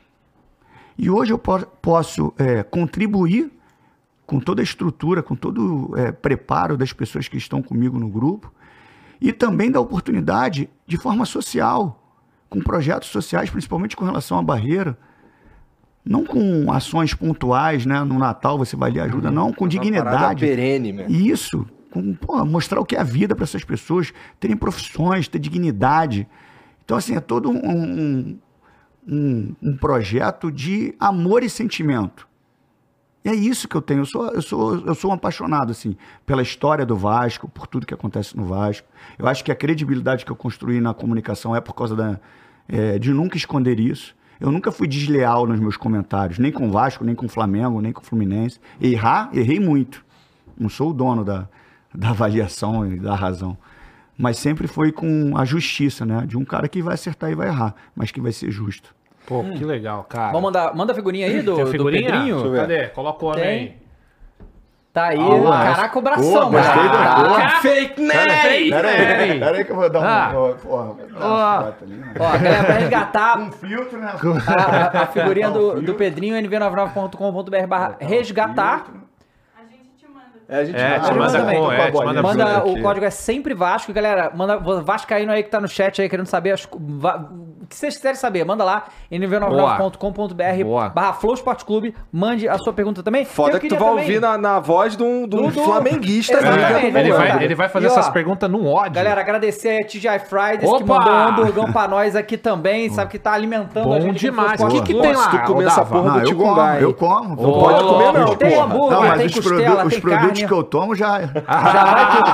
E 0.97 1.09
hoje 1.09 1.33
eu 1.33 1.37
po- 1.37 1.65
posso 1.81 2.33
é, 2.37 2.63
contribuir 2.63 3.51
com 4.27 4.41
toda 4.41 4.61
a 4.61 4.63
estrutura, 4.63 5.23
com 5.23 5.35
todo 5.35 5.91
o 5.91 5.97
é, 5.97 6.11
preparo 6.11 6.77
das 6.77 6.91
pessoas 6.91 7.29
que 7.29 7.37
estão 7.37 7.63
comigo 7.63 7.97
no 7.97 8.09
grupo 8.09 8.53
e 9.21 9.31
também 9.31 9.71
dar 9.71 9.79
oportunidade 9.79 10.69
de 10.85 10.97
forma 10.97 11.25
social, 11.25 12.03
com 12.49 12.59
projetos 12.59 13.07
sociais, 13.07 13.49
principalmente 13.49 13.95
com 13.95 14.03
relação 14.03 14.37
à 14.37 14.43
barreira. 14.43 14.97
Não 16.05 16.25
com 16.25 16.71
ações 16.71 17.13
pontuais, 17.13 17.85
né? 17.85 18.01
No 18.03 18.19
Natal 18.19 18.57
você 18.57 18.75
vai 18.75 18.91
ali 18.91 18.99
ajuda, 18.99 19.31
não, 19.31 19.51
com 19.51 19.65
parada 19.65 19.69
dignidade. 19.69 20.45
perene, 20.45 20.93
né? 20.93 21.05
Isso, 21.09 21.65
com 21.89 22.13
pô, 22.13 22.45
mostrar 22.45 22.79
o 22.79 22.85
que 22.85 22.95
é 22.95 22.99
a 22.99 23.03
vida 23.03 23.33
para 23.33 23.43
essas 23.43 23.63
pessoas, 23.63 24.13
terem 24.39 24.55
profissões, 24.55 25.27
ter 25.27 25.39
dignidade. 25.39 26.27
Então, 26.83 26.95
assim, 26.95 27.15
é 27.15 27.19
todo 27.19 27.49
um, 27.49 28.39
um, 29.05 29.55
um 29.61 29.77
projeto 29.77 30.49
de 30.51 30.93
amor 30.99 31.43
e 31.43 31.49
sentimento. 31.49 32.26
E 33.25 33.29
é 33.29 33.35
isso 33.35 33.67
que 33.67 33.75
eu 33.75 33.81
tenho. 33.81 34.01
Eu 34.01 34.05
sou, 34.05 34.27
eu 34.27 34.41
sou, 34.41 34.75
eu 34.85 34.95
sou 34.95 35.11
um 35.11 35.13
apaixonado, 35.13 35.71
assim, 35.71 35.97
pela 36.25 36.41
história 36.41 36.85
do 36.85 36.95
Vasco, 36.95 37.47
por 37.47 37.67
tudo 37.67 37.85
que 37.85 37.93
acontece 37.93 38.37
no 38.37 38.45
Vasco. 38.45 38.87
Eu 39.17 39.27
acho 39.27 39.43
que 39.43 39.51
a 39.51 39.55
credibilidade 39.55 40.23
que 40.23 40.31
eu 40.31 40.35
construí 40.35 40.79
na 40.79 40.93
comunicação 40.93 41.55
é 41.55 41.59
por 41.59 41.73
causa 41.73 41.95
da, 41.95 42.19
é, 42.67 42.97
de 42.97 43.11
nunca 43.11 43.35
esconder 43.37 43.79
isso. 43.79 44.15
Eu 44.39 44.51
nunca 44.51 44.71
fui 44.71 44.87
desleal 44.87 45.47
nos 45.47 45.59
meus 45.59 45.75
comentários, 45.75 46.37
nem 46.37 46.51
com 46.51 46.67
o 46.67 46.71
Vasco, 46.71 47.03
nem 47.03 47.15
com 47.15 47.25
o 47.25 47.29
Flamengo, 47.29 47.81
nem 47.81 47.91
com 47.91 48.01
o 48.01 48.05
Fluminense. 48.05 48.59
Errar, 48.79 49.29
errei 49.33 49.59
muito. 49.59 50.05
Não 50.57 50.69
sou 50.69 50.91
o 50.91 50.93
dono 50.93 51.23
da, 51.23 51.47
da 51.93 52.09
avaliação 52.09 52.85
e 52.85 52.99
da 52.99 53.15
razão. 53.15 53.57
Mas 54.17 54.37
sempre 54.37 54.67
foi 54.67 54.91
com 54.91 55.37
a 55.37 55.43
justiça, 55.43 56.05
né? 56.05 56.25
De 56.25 56.37
um 56.37 56.45
cara 56.45 56.67
que 56.67 56.81
vai 56.81 56.93
acertar 56.93 57.31
e 57.31 57.35
vai 57.35 57.47
errar, 57.47 57.75
mas 57.95 58.11
que 58.11 58.21
vai 58.21 58.31
ser 58.31 58.51
justo. 58.51 58.95
Pô, 59.27 59.43
que 59.43 59.63
legal, 59.65 60.03
cara. 60.07 60.27
Vamos 60.31 60.41
mandar, 60.43 60.73
manda 60.73 60.93
a 60.93 60.95
figurinha 60.95 61.27
aí 61.27 61.41
do, 61.41 61.53
Tem 61.53 61.61
a 61.61 61.65
do 61.65 61.71
figurinha? 61.71 62.09
Pedrinho. 62.11 62.35
Deixa 62.35 62.47
eu 62.47 62.51
ver. 62.53 62.61
Cadê? 62.61 62.87
Coloca 62.87 63.23
o 63.25 63.27
homem 63.29 63.43
Tem. 63.43 63.49
aí. 63.53 63.87
Tá 64.93 65.03
aí, 65.09 65.19
Ah, 65.19 65.63
caraca, 65.75 65.99
o 65.99 66.01
bração, 66.01 66.45
Pô, 66.45 66.57
gostei 66.57 66.75
mano. 66.75 66.89
da 66.89 67.15
cor. 67.15 67.37
Caraca. 67.37 67.57
Fake 67.61 68.01
news! 68.01 68.13
Pera 68.13 68.31
aí, 68.49 68.69
pera 69.39 69.57
aí 69.57 69.63
que 69.63 69.71
eu 69.71 69.75
vou 69.75 69.89
dar 69.91 69.99
um. 69.99 70.03
Ah. 70.03 70.31
ó, 70.33 70.53
Porra, 70.53 70.83
vou 70.85 70.95
dar 70.95 71.27
uma 71.27 71.61
foto 71.65 71.83
ali, 71.83 71.93
né? 71.93 72.13
Ó, 72.19 72.31
galera, 72.31 72.63
pra 72.63 72.73
resgatar 72.75 73.37
Um 73.39 73.51
filtro, 73.51 73.99
né? 73.99 74.07
a, 74.47 74.97
a- 74.99 75.03
a 75.03 75.05
figurinha 75.07 75.51
do, 75.51 75.59
Um 75.59 75.73
do 75.73 75.75
filtro. 75.77 75.95
Pedrinho, 75.95 76.35
nv99.com.br 76.37 77.67
barra 77.67 77.95
resgatar. 77.99 78.85
A 79.55 79.61
gente 79.69 79.83
te 79.99 80.07
manda. 80.07 80.25
É, 80.49 80.55
a 80.57 80.65
gente 80.65 80.75
É, 80.79 80.95
Ah, 80.95 81.13
manda 81.13 81.31
também. 81.39 81.59
com, 81.59 81.71
é, 81.71 81.91
te 81.91 81.97
manda 82.03 82.21
Manda 82.23 82.65
o 82.65 82.81
código 82.81 83.05
é 83.05 83.09
sempre 83.11 83.53
Vasco, 83.53 83.93
galera. 83.93 84.31
Manda 84.33 84.57
Vascaíno 84.81 85.31
aí 85.31 85.43
que 85.43 85.49
tá 85.49 85.61
no 85.61 85.67
chat 85.67 86.01
aí 86.01 86.09
querendo 86.09 86.25
saber 86.27 86.51
as, 86.53 86.67
va- 86.75 87.29
que 87.69 87.75
vocês 87.75 87.95
quiserem 87.95 88.15
saber. 88.17 88.43
Manda 88.45 88.63
lá 88.63 88.85
nv99.com.br 89.11 90.63
Boa. 90.63 90.89
barra 90.89 91.13
Flow 91.13 91.33
Esporte 91.33 91.65
Clube. 91.65 91.93
Mande 92.11 92.47
a 92.47 92.57
sua 92.57 92.73
pergunta 92.73 93.03
também. 93.03 93.25
Foda 93.25 93.59
que 93.59 93.67
tu 93.67 93.75
vai 93.75 93.87
também- 93.89 94.03
ouvir 94.03 94.21
na, 94.21 94.37
na 94.37 94.59
voz 94.59 94.95
de 94.95 95.03
um, 95.03 95.27
de 95.27 95.35
um 95.35 95.47
Do- 95.47 95.51
do- 95.51 95.63
flamenguista. 95.63 96.39
né? 96.41 96.47
Exatamente, 96.47 96.97
Ele 96.97 97.11
vai, 97.11 97.29
lá. 97.29 97.43
ele 97.43 97.55
vai 97.55 97.69
fazer 97.69 97.85
E, 97.87 97.89
ó, 97.89 97.91
essas 97.91 98.09
perguntas 98.09 98.49
num 98.49 98.67
ódio. 98.67 98.93
Galera, 98.93 99.21
agradecer 99.21 99.81
a 99.81 99.85
TGI 99.85 100.19
Fridays 100.19 100.59
que 100.59 100.65
Opa! 100.67 100.85
mandou 100.85 101.13
um 101.13 101.27
hamburgão 101.27 101.71
pra 101.71 101.87
nós 101.87 102.15
aqui 102.15 102.37
também. 102.37 102.89
Sabe 102.89 103.11
que 103.11 103.19
tá 103.19 103.33
alimentando 103.33 103.85
Bom 103.89 103.93
a 103.95 103.99
gente. 103.99 104.19
demais. 104.19 104.59
O 104.61 104.67
que 104.67 104.81
que 104.81 104.93
tem 104.93 105.13
lá? 105.13 105.23
Se 105.23 105.37
tu 105.37 105.43
comer 105.45 105.65
essa 105.67 105.85
porra, 105.85 106.17
Não, 106.17 106.23
te 106.23 106.31
eu 106.81 106.93
como. 106.93 107.29
Não 107.29 107.35
vou- 107.35 107.59
pode 107.63 107.83
comer, 107.83 108.13
não. 108.13 108.35
Tem 108.35 108.55
hambúrguer, 108.59 109.17
tem 109.17 109.25
os, 109.27 109.33
costela, 109.35 109.75
tem 109.77 109.87
os 109.87 109.99
produtos 109.99 110.27
carne. 110.27 110.47
que 110.47 110.53
eu 110.53 110.63
tomo 110.63 110.95
já. 110.95 111.17
Já 111.67 111.83
vai 111.85 112.11
tudo. 112.11 112.27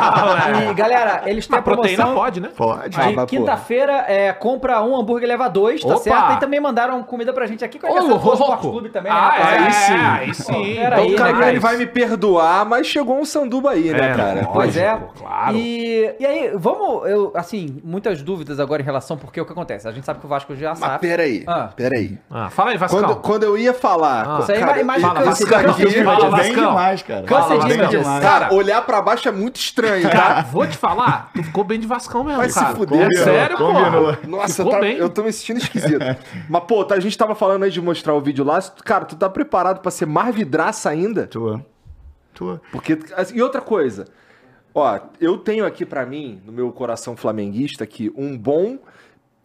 E 0.72 0.74
galera, 0.74 1.22
eles 1.26 1.48
têm 1.48 1.56
A 1.56 1.60
a 1.60 1.64
promoção. 1.64 1.96
proteína 1.96 2.14
pode, 2.16 2.40
né? 2.40 2.50
Pode. 2.56 2.98
Ah, 3.00 3.26
quinta-feira, 3.26 4.06
é, 4.08 4.32
compra 4.34 4.82
um 4.82 4.96
hambúrguer 5.00 5.23
e 5.24 5.28
leva 5.28 5.48
dois, 5.48 5.82
tá 5.82 5.88
Opa! 5.90 5.98
certo? 5.98 6.34
E 6.34 6.40
também 6.40 6.60
mandaram 6.60 7.02
comida 7.04 7.32
pra 7.34 7.46
gente 7.48 7.64
aqui 7.64 7.80
com 7.80 7.88
a 7.88 7.92
Ô! 7.92 8.16
Esporte 8.16 8.62
Clube 8.62 8.90
também, 8.90 9.12
né? 9.12 9.18
Ah, 9.20 9.38
é, 9.38 9.58
Aí 9.58 9.72
sim. 9.74 9.94
aí 9.94 10.34
sim. 10.34 10.76
Pera 10.76 11.04
Então 11.04 11.04
aí, 11.04 11.08
o 11.08 11.12
né, 11.12 11.40
cara? 11.40 11.50
ele 11.50 11.60
vai 11.60 11.78
me 11.78 11.86
perdoar, 11.86 12.66
mas 12.66 12.88
chegou 12.88 13.18
um 13.20 13.26
sanduba 13.26 13.72
aí, 13.72 13.92
né, 13.92 14.12
É, 14.12 14.16
cara? 14.16 14.50
Pois 14.52 14.76
é. 14.78 14.98
Claro. 15.18 15.56
E, 15.58 16.16
e 16.20 16.26
aí, 16.26 16.52
vamos, 16.56 17.10
eu, 17.10 17.32
assim, 17.36 17.80
muitas 17.84 18.22
dúvidas 18.22 18.60
agora 18.60 18.82
em 18.82 18.86
relação 18.86 19.18
porque 19.18 19.40
o 19.40 19.46
que 19.46 19.52
acontece. 19.52 19.88
A 19.88 19.92
gente 19.92 20.06
sabe 20.06 20.20
que 20.20 20.26
o 20.26 20.30
Vasco 20.30 20.56
já 20.56 20.70
Mas 20.72 20.80
sabe. 20.80 21.00
peraí, 21.00 21.44
Ah. 21.48 21.70
peraí. 21.76 22.18
Ah, 22.30 22.50
fala 22.50 22.72
aí, 22.72 22.78
Vascão. 22.78 23.00
Quando, 23.02 23.16
quando 23.18 23.44
eu 23.44 23.58
ia 23.58 23.74
falar... 23.74 24.22
Ah. 24.24 24.36
pô, 24.38 24.44
Isso 24.44 24.52
aí 24.52 24.60
cara, 24.60 24.80
é 24.80 24.84
mais 24.84 25.02
fala, 25.02 25.14
câncer, 25.22 25.46
Vascão. 25.48 25.74
câncer 25.74 25.88
de- 25.90 26.04
Fala, 26.04 26.20
bem 26.22 26.30
Vascão. 26.32 26.68
demais, 26.70 27.02
cara. 27.04 27.28
Fala. 27.28 28.22
Cara, 28.22 28.54
olhar 28.54 28.82
pra 28.86 29.02
baixo 29.02 29.28
é 29.28 29.32
muito 29.32 29.58
estranho, 29.58 30.10
Cara, 30.10 30.36
tá? 30.36 30.42
vou 30.52 30.66
te 30.68 30.78
falar, 30.78 31.30
tu 31.34 31.44
ficou 31.44 31.64
bem 31.64 31.80
de 31.80 31.88
Vascão 31.88 32.24
mesmo, 32.24 32.40
Vai 32.40 32.50
se 32.50 32.60
cara. 32.60 32.76
fuder, 32.76 33.08
é 33.12 33.16
sério, 33.24 33.58
pô. 33.58 33.72
Nossa, 34.28 34.56
Ficou 34.64 34.72
tá- 34.72 34.80
bem. 34.80 34.98
eu 34.98 35.10
tô 35.14 35.24
me 35.24 35.32
sentindo 35.32 35.57
esquisito. 35.59 35.99
Mas, 36.49 36.64
pô, 36.66 36.84
tá- 36.84 36.95
a 36.95 36.99
gente 36.99 37.18
tava 37.18 37.34
falando 37.36 37.64
aí 37.64 37.72
de 37.72 37.82
mostrar 37.82 38.14
o 38.14 38.22
vídeo 38.22 38.43
lá. 38.43 38.61
Cara, 38.84 39.05
tu 39.05 39.16
tá 39.16 39.30
preparado 39.30 39.80
pra 39.82 39.89
ser 39.91 40.05
mais 40.05 40.36
vidraça 40.36 40.89
ainda? 40.89 41.28
Tô. 41.28 41.59
Tô. 42.34 42.59
Porque, 42.72 42.97
e 43.34 43.41
outra 43.41 43.61
coisa, 43.61 44.05
ó, 44.74 44.99
eu 45.22 45.38
tenho 45.38 45.66
aqui 45.66 45.86
pra 45.86 46.05
mim, 46.05 46.41
no 46.45 46.51
meu 46.51 46.72
coração 46.72 47.16
flamenguista, 47.16 47.86
que 47.86 48.11
um 48.16 48.38
bom 48.38 48.80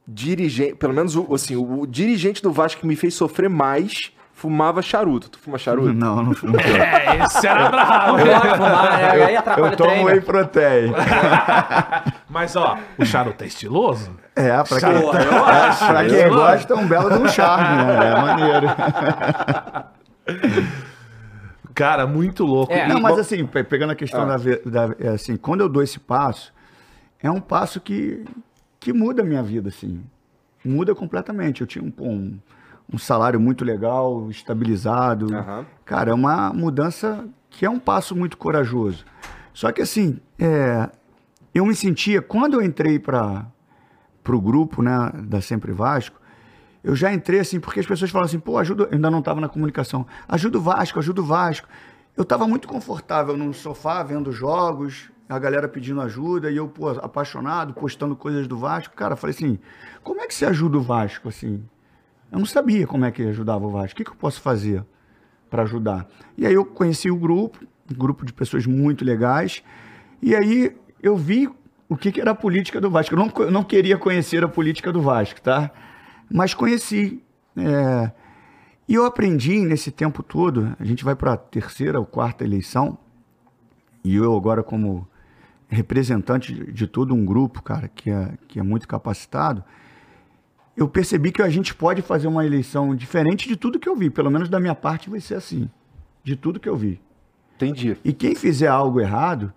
dirigente, 0.06 0.74
pelo 0.76 0.94
menos 0.94 1.14
o, 1.14 1.34
assim, 1.34 1.54
o, 1.54 1.80
o 1.80 1.86
dirigente 1.86 2.42
do 2.42 2.50
Vasco 2.50 2.80
que 2.80 2.86
me 2.86 2.96
fez 2.96 3.14
sofrer 3.14 3.50
mais 3.50 4.10
fumava 4.39 4.80
charuto. 4.80 5.28
Tu 5.28 5.39
fuma 5.39 5.59
charuto? 5.59 5.93
Não, 5.93 6.22
não 6.22 6.32
fumo. 6.34 6.55
É, 6.61 7.24
esse 7.24 7.47
era 7.47 7.68
bravo. 7.68 8.18
Não 8.18 8.24
pode 8.24 8.57
fumar, 8.57 8.99
né? 8.99 9.11
Aí 9.24 9.36
atrapalha 9.36 9.66
Eu 9.66 9.72
o 9.72 9.76
tomo 9.76 9.91
treino. 9.91 10.07
whey 10.09 10.20
protein. 10.20 10.93
Mas, 12.30 12.55
ó, 12.55 12.78
o 12.97 13.05
charuto 13.05 13.43
é 13.43 13.47
estiloso? 13.49 14.12
É, 14.36 14.51
pra 14.62 14.78
quem, 14.80 14.91
eu 14.93 15.11
acho. 15.45 15.86
pra 15.86 16.05
quem 16.07 16.14
eu 16.18 16.32
gosta, 16.34 16.72
é 16.72 16.76
um 16.76 16.86
belo 16.86 17.11
de 17.11 17.18
um 17.18 17.28
charme, 17.28 17.84
né? 17.84 18.07
É 18.07 18.14
maneiro. 18.20 18.66
Cara, 21.74 22.07
muito 22.07 22.45
louco. 22.45 22.72
É. 22.72 22.89
Não, 22.89 23.01
mas 23.01 23.18
assim, 23.18 23.47
pe- 23.47 23.64
pegando 23.64 23.91
a 23.91 23.95
questão 23.97 24.22
Ah. 24.22 24.36
da, 24.36 24.86
da- 24.86 24.95
é 24.99 25.09
assim, 25.09 25.36
quando 25.36 25.61
eu 25.61 25.68
dou 25.68 25.82
esse 25.82 25.99
passo, 25.99 26.53
é 27.22 27.30
um 27.30 27.41
passo 27.41 27.80
que, 27.80 28.24
que 28.80 28.93
muda 28.93 29.22
a 29.22 29.24
minha 29.24 29.43
vida, 29.43 29.68
assim. 29.68 30.03
Muda 30.64 30.95
completamente. 30.95 31.61
Eu 31.61 31.66
tinha 31.66 31.84
um, 31.84 31.93
um, 32.05 32.39
um 32.93 32.99
salário 32.99 33.39
muito 33.39 33.64
legal, 33.64 34.30
estabilizado. 34.30 35.34
Aham. 35.34 35.66
Cara, 35.84 36.11
é 36.11 36.14
uma 36.14 36.53
mudança 36.53 37.28
que 37.51 37.66
é 37.66 37.70
um 37.70 37.78
passo 37.78 38.16
muito 38.16 38.36
corajoso. 38.36 39.05
Só 39.53 39.72
que 39.72 39.82
assim, 39.82 40.18
é, 40.39 40.89
eu 41.55 41.66
me 41.66 41.74
sentia, 41.74 42.22
quando 42.22 42.55
eu 42.55 42.62
entrei 42.62 42.99
para 42.99 43.47
o 44.28 44.41
grupo 44.41 44.82
né, 44.82 45.12
da 45.24 45.41
Sempre 45.41 45.72
Vasco, 45.72 46.18
eu 46.82 46.95
já 46.95 47.12
entrei 47.12 47.41
assim, 47.41 47.59
porque 47.59 47.80
as 47.80 47.86
pessoas 47.86 48.11
falam 48.11 48.26
assim, 48.26 48.39
pô, 48.39 48.57
ajuda, 48.57 48.84
eu 48.84 48.89
ainda 48.93 49.11
não 49.11 49.18
estava 49.18 49.41
na 49.41 49.49
comunicação, 49.49 50.07
ajuda 50.28 50.59
o 50.59 50.61
Vasco, 50.61 50.99
ajuda 50.99 51.20
o 51.20 51.24
Vasco. 51.24 51.68
Eu 52.16 52.22
estava 52.22 52.49
muito 52.49 52.66
confortável 52.66 53.36
no 53.36 53.53
sofá, 53.53 54.03
vendo 54.03 54.32
jogos, 54.32 55.11
a 55.28 55.39
galera 55.39 55.68
pedindo 55.68 56.01
ajuda, 56.01 56.51
e 56.51 56.57
eu, 56.57 56.68
pô, 56.68 56.89
apaixonado, 56.89 57.74
postando 57.74 58.16
coisas 58.16 58.47
do 58.47 58.57
Vasco. 58.57 58.95
Cara, 58.95 59.16
falei 59.16 59.34
assim, 59.34 59.59
como 60.03 60.20
é 60.20 60.26
que 60.26 60.34
você 60.34 60.47
ajuda 60.47 60.78
o 60.78 60.82
Vasco, 60.82 61.28
assim? 61.28 61.62
Eu 62.31 62.39
não 62.39 62.47
sabia 62.47 62.87
como 62.87 63.05
é 63.05 63.11
que 63.11 63.22
ajudava 63.22 63.66
o 63.66 63.70
Vasco. 63.70 63.95
O 63.95 63.97
que, 63.97 64.05
que 64.05 64.11
eu 64.11 64.16
posso 64.16 64.41
fazer 64.41 64.85
para 65.49 65.62
ajudar? 65.62 66.07
E 66.37 66.47
aí 66.47 66.55
eu 66.55 66.64
conheci 66.64 67.11
o 67.11 67.16
grupo, 67.16 67.59
um 67.91 67.95
grupo 67.95 68.24
de 68.24 68.33
pessoas 68.33 68.66
muito 68.66 69.05
legais, 69.05 69.62
e 70.20 70.35
aí 70.35 70.76
eu 71.03 71.16
vi 71.16 71.49
o 71.89 71.97
que, 71.97 72.12
que 72.12 72.20
era 72.20 72.33
a 72.33 72.35
política 72.35 72.81
do 72.81 72.91
Vasco. 72.91 73.14
Eu 73.14 73.18
não, 73.18 73.33
eu 73.39 73.51
não 73.51 73.64
queria 73.64 73.97
conhecer 73.97 74.45
a 74.45 74.49
política 74.49 74.93
do 74.93 75.01
Vasco, 75.01 75.41
tá? 75.41 75.70
Mas 76.31 76.53
conheci. 76.53 77.22
é, 77.57 78.12
e 78.87 78.95
eu 78.95 79.05
aprendi 79.05 79.61
nesse 79.61 79.91
tempo 79.91 80.22
todo, 80.22 80.74
a 80.79 80.85
gente 80.85 81.05
vai 81.05 81.14
para 81.14 81.35
a 81.35 81.37
terceira 81.37 81.99
ou 81.99 82.07
quarta 82.07 82.43
eleição, 82.43 82.97
e 84.03 84.16
eu 84.16 84.35
agora 84.35 84.62
como 84.62 85.07
representante 85.68 86.55
de 86.72 86.87
todo 86.87 87.14
um 87.14 87.24
grupo, 87.24 87.62
cara, 87.62 87.89
que 87.89 88.11
é, 88.11 88.33
que 88.49 88.59
é 88.59 88.62
muito 88.62 88.89
capacitado, 88.89 89.62
eu 90.79 90.89
percebi 90.89 91.33
que 91.33 91.43
a 91.43 91.49
gente 91.49 91.74
pode 91.74 92.03
fazer 92.03 92.29
uma 92.29 92.47
eleição 92.47 92.95
diferente 92.95 93.49
de 93.49 93.57
tudo 93.57 93.81
que 93.81 93.89
eu 93.89 93.97
vi. 93.97 94.09
Pelo 94.11 94.31
menos 94.31 94.49
da 94.49 94.61
minha 94.61 94.76
parte 94.76 95.11
vai 95.11 95.20
ser 95.20 95.35
assim. 95.35 95.68
De 96.22 96.37
tudo 96.37 96.61
que 96.61 96.68
eu 96.68 96.76
vi. 96.76 97.01
Entendi. 97.57 97.97
E 98.05 98.12
quem 98.12 98.37
fizer 98.37 98.68
algo 98.68 99.01
errado, 99.01 99.53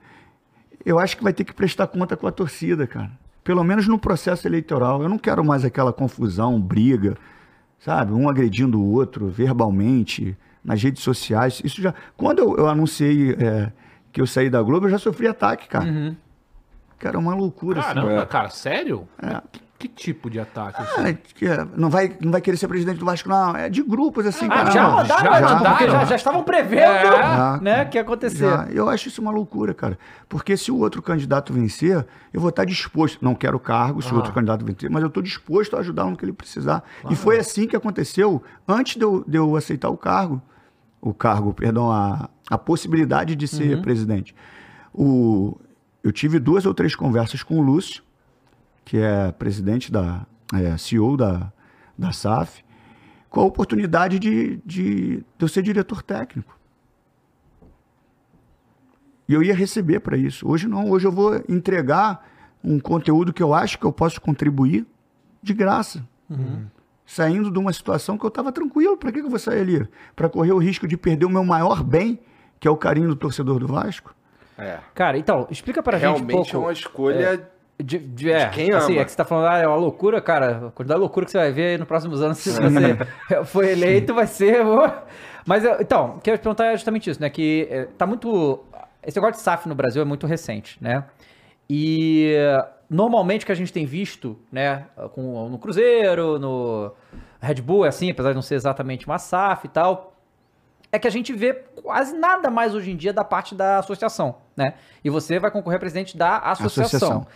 eu 0.84 0.98
acho 0.98 1.16
que 1.16 1.24
vai 1.24 1.32
ter 1.32 1.44
que 1.44 1.54
prestar 1.54 1.86
conta 1.86 2.18
com 2.18 2.26
a 2.26 2.32
torcida, 2.32 2.88
cara. 2.88 3.12
Pelo 3.44 3.64
menos 3.64 3.88
no 3.88 4.00
processo 4.00 4.48
eleitoral. 4.48 5.04
Eu 5.04 5.10
não 5.10 5.20
quero 5.20 5.46
mais 5.46 5.64
aquela 5.64 5.94
confusão, 5.94 6.60
briga, 6.60 7.16
sabe? 7.78 8.14
Um 8.14 8.28
agredindo 8.28 8.82
o 8.82 8.92
outro 8.92 9.28
verbalmente, 9.28 10.36
nas 10.64 10.82
redes 10.82 11.04
sociais. 11.04 11.62
Isso 11.64 11.84
já. 11.84 11.94
Quando 12.18 12.40
eu, 12.40 12.58
eu 12.58 12.68
anunciei 12.68 13.34
é, 13.34 13.72
que 14.12 14.20
eu 14.20 14.26
saí 14.26 14.50
da 14.50 14.62
Globo, 14.64 14.88
eu 14.88 14.90
já 14.90 14.98
sofri 14.98 15.28
ataque, 15.28 15.68
cara. 15.68 16.18
Cara, 16.98 17.16
é 17.16 17.20
uma 17.20 17.36
loucura. 17.36 17.80
assim. 17.80 17.94
Caramba, 17.94 18.26
cara, 18.26 18.50
sério? 18.50 19.08
É. 19.22 19.42
Que, 19.82 19.88
tipo 19.88 20.30
de 20.30 20.40
ataque? 20.40 20.82
assim? 20.82 21.02
Ah, 21.10 21.14
que 21.14 21.46
é, 21.48 21.66
não, 21.76 21.90
vai, 21.90 22.16
não 22.22 22.32
vai 22.32 22.40
querer 22.42 22.56
ser 22.58 22.68
presidente 22.68 22.98
do 23.00 23.06
Vasco, 23.06 23.28
não. 23.28 23.56
É 23.56 23.70
de 23.70 23.82
grupos, 23.82 24.26
assim, 24.26 24.46
Ah, 24.46 24.50
cara. 24.50 24.72
já 24.72 24.84
não, 24.84 24.96
mandaram, 24.96 25.24
já 25.24 25.32
mandaram. 25.56 25.78
porque 25.78 25.92
já, 25.92 26.06
já 26.06 26.16
estavam 26.16 26.44
prevendo, 26.44 26.82
É. 26.84 27.60
né, 27.62 27.86
que 27.86 27.98
ia 27.98 28.02
acontecer. 28.02 28.50
Já. 28.50 28.68
Eu 28.72 28.88
acho 28.90 29.08
isso 29.08 29.22
uma 29.22 29.32
loucura, 29.32 29.74
cara. 29.74 29.98
Porque 30.30 30.56
se 30.56 30.72
o 30.72 30.78
outro 30.78 31.02
candidato 31.02 31.52
vencer, 31.52 32.06
eu 32.32 32.40
vou 32.40 32.50
estar 32.50 32.64
disposto. 32.66 33.18
Não 33.24 33.34
quero 33.36 33.60
cargo 33.60 34.02
se 34.02 34.14
o 34.14 34.16
outro 34.18 34.32
candidato 34.32 34.64
vencer, 34.66 34.90
mas 34.90 35.02
eu 35.02 35.08
estou 35.08 35.24
disposto 35.24 35.76
a 35.76 35.80
ajudá-lo 35.80 36.12
no 36.12 36.18
que 36.18 36.24
ele 36.26 36.34
precisar. 36.34 36.84
E 37.10 37.16
foi 37.16 37.40
assim 37.40 37.68
que 37.68 37.76
aconteceu 37.76 38.42
antes 38.68 38.96
de 38.98 39.04
eu, 39.04 39.24
de 39.28 39.38
eu 39.38 39.56
aceitar 39.56 39.90
o 39.90 39.98
cargo. 39.98 40.42
O 41.02 41.14
cargo, 41.16 41.52
perdão, 41.52 41.92
a, 41.92 42.30
a 42.50 42.58
possibilidade 42.60 43.36
de 43.36 43.48
ser 43.48 43.82
presidente. 43.82 44.36
O, 44.94 45.58
eu 46.04 46.12
tive 46.12 46.38
duas 46.40 46.66
ou 46.66 46.74
três 46.74 46.96
conversas 46.96 47.42
com 47.42 47.58
o 47.58 47.62
Lúcio, 47.62 48.04
que 48.84 48.98
é 48.98 49.32
presidente 49.32 49.92
da 49.92 50.26
é, 50.54 50.78
CEO 50.78 51.16
da, 51.16 51.52
da 51.98 52.12
SAF, 52.12 52.64
com 53.30 53.42
a 53.42 53.46
oportunidade 53.46 54.20
de, 54.20 54.58
de, 54.66 55.18
de 55.18 55.26
eu 55.40 55.48
ser 55.48 55.62
diretor 55.62 56.04
técnico. 56.04 56.58
E 59.28 59.34
eu 59.34 59.42
ia 59.42 59.56
receber 59.56 60.02
para 60.02 60.18
isso. 60.18 60.48
Hoje 60.48 60.68
não, 60.68 60.90
hoje 60.90 61.08
eu 61.08 61.12
vou 61.12 61.36
entregar 61.48 62.28
um 62.62 62.80
conteúdo 62.80 63.32
que 63.32 63.42
eu 63.42 63.54
acho 63.54 63.80
que 63.80 63.86
eu 63.86 63.92
posso 63.94 64.20
contribuir 64.20 64.86
de 65.42 65.54
graça. 65.54 66.06
Saindo 67.06 67.50
de 67.50 67.58
uma 67.58 67.72
situação 67.72 68.18
que 68.18 68.26
eu 68.26 68.30
estava 68.30 68.52
tranquilo. 68.52 68.98
Para 68.98 69.12
que, 69.12 69.20
que 69.20 69.26
eu 69.26 69.30
vou 69.30 69.40
sair 69.40 69.62
ali? 69.62 69.88
Para 70.16 70.28
correr 70.30 70.52
o 70.52 70.58
risco 70.58 70.88
de 70.88 70.98
perder 70.98 71.26
o 71.26 71.30
meu 71.30 71.44
maior 71.46 71.84
bem, 71.84 72.20
que 72.60 72.68
é 72.68 72.72
o 72.72 72.78
carinho 72.78 73.08
do 73.08 73.16
torcedor 73.16 73.60
do 73.60 73.68
Vasco? 73.68 74.14
É. 74.58 74.80
Cara, 74.94 75.18
então, 75.18 75.48
explica 75.50 75.82
pra 75.82 75.98
gente 75.98 76.08
um 76.08 76.14
Realmente 76.26 76.52
pouco. 76.52 76.56
é 76.56 76.60
uma 76.60 76.74
escolha. 76.74 77.51
De, 77.84 77.98
de- 77.98 78.32
é, 78.32 78.46
de 78.46 78.56
quem 78.56 78.72
assim, 78.74 78.94
ama. 78.94 79.02
é 79.02 79.06
que 79.06 79.12
você 79.12 79.18
tá 79.18 79.26
falando, 79.26 79.48
ah, 79.48 79.58
é 79.58 79.68
uma 79.68 79.78
loucura, 79.78 80.22
cara. 80.22 80.68
A 80.68 80.72
quantidade 80.72 80.98
de 80.98 81.02
loucura 81.02 81.26
que 81.26 81.32
você 81.32 81.38
vai 81.38 81.52
ver 81.52 81.66
aí 81.72 81.78
nos 81.78 81.88
próximos 81.88 82.22
anos 82.22 82.38
se 82.38 82.50
você 82.52 83.46
for 83.46 83.64
eleito, 83.64 84.14
vai 84.14 84.28
ser. 84.28 84.58
Mas, 85.46 85.64
então, 85.80 86.16
o 86.18 86.22
que 86.22 86.30
eu 86.30 86.34
ia 86.34 86.38
te 86.38 86.42
perguntar 86.42 86.68
é 86.68 86.76
justamente 86.78 87.10
isso, 87.10 87.20
né? 87.22 87.30
Que 87.30 87.68
é, 87.72 87.86
tá 87.98 88.06
muito. 88.06 88.64
Esse 89.04 89.18
negócio 89.18 89.38
de 89.38 89.42
SAF 89.42 89.68
no 89.68 89.74
Brasil 89.74 90.02
é 90.02 90.06
muito 90.06 90.28
recente, 90.28 90.78
né? 90.82 91.04
E 91.70 92.36
normalmente 92.90 93.44
o 93.44 93.46
que 93.46 93.52
a 93.52 93.56
gente 93.56 93.72
tem 93.72 93.86
visto, 93.86 94.38
né, 94.52 94.86
com, 95.14 95.48
no 95.48 95.58
Cruzeiro, 95.58 96.38
no 96.38 96.92
Red 97.40 97.56
Bull, 97.62 97.86
é 97.86 97.88
assim, 97.88 98.12
apesar 98.12 98.30
de 98.30 98.36
não 98.36 98.42
ser 98.42 98.56
exatamente 98.56 99.06
uma 99.08 99.18
SAF 99.18 99.66
e 99.66 99.70
tal, 99.70 100.14
é 100.92 101.00
que 101.00 101.08
a 101.08 101.12
gente 101.12 101.32
vê 101.32 101.54
quase 101.82 102.14
nada 102.18 102.50
mais 102.52 102.76
hoje 102.76 102.92
em 102.92 102.98
dia 102.98 103.14
da 103.14 103.24
parte 103.24 103.56
da 103.56 103.80
associação, 103.80 104.36
né? 104.58 104.74
E 105.04 105.10
você 105.10 105.40
vai 105.40 105.50
concorrer 105.50 105.78
a 105.78 105.80
presidente 105.80 106.18
da 106.18 106.38
associação. 106.40 106.98
Associação. 106.98 107.28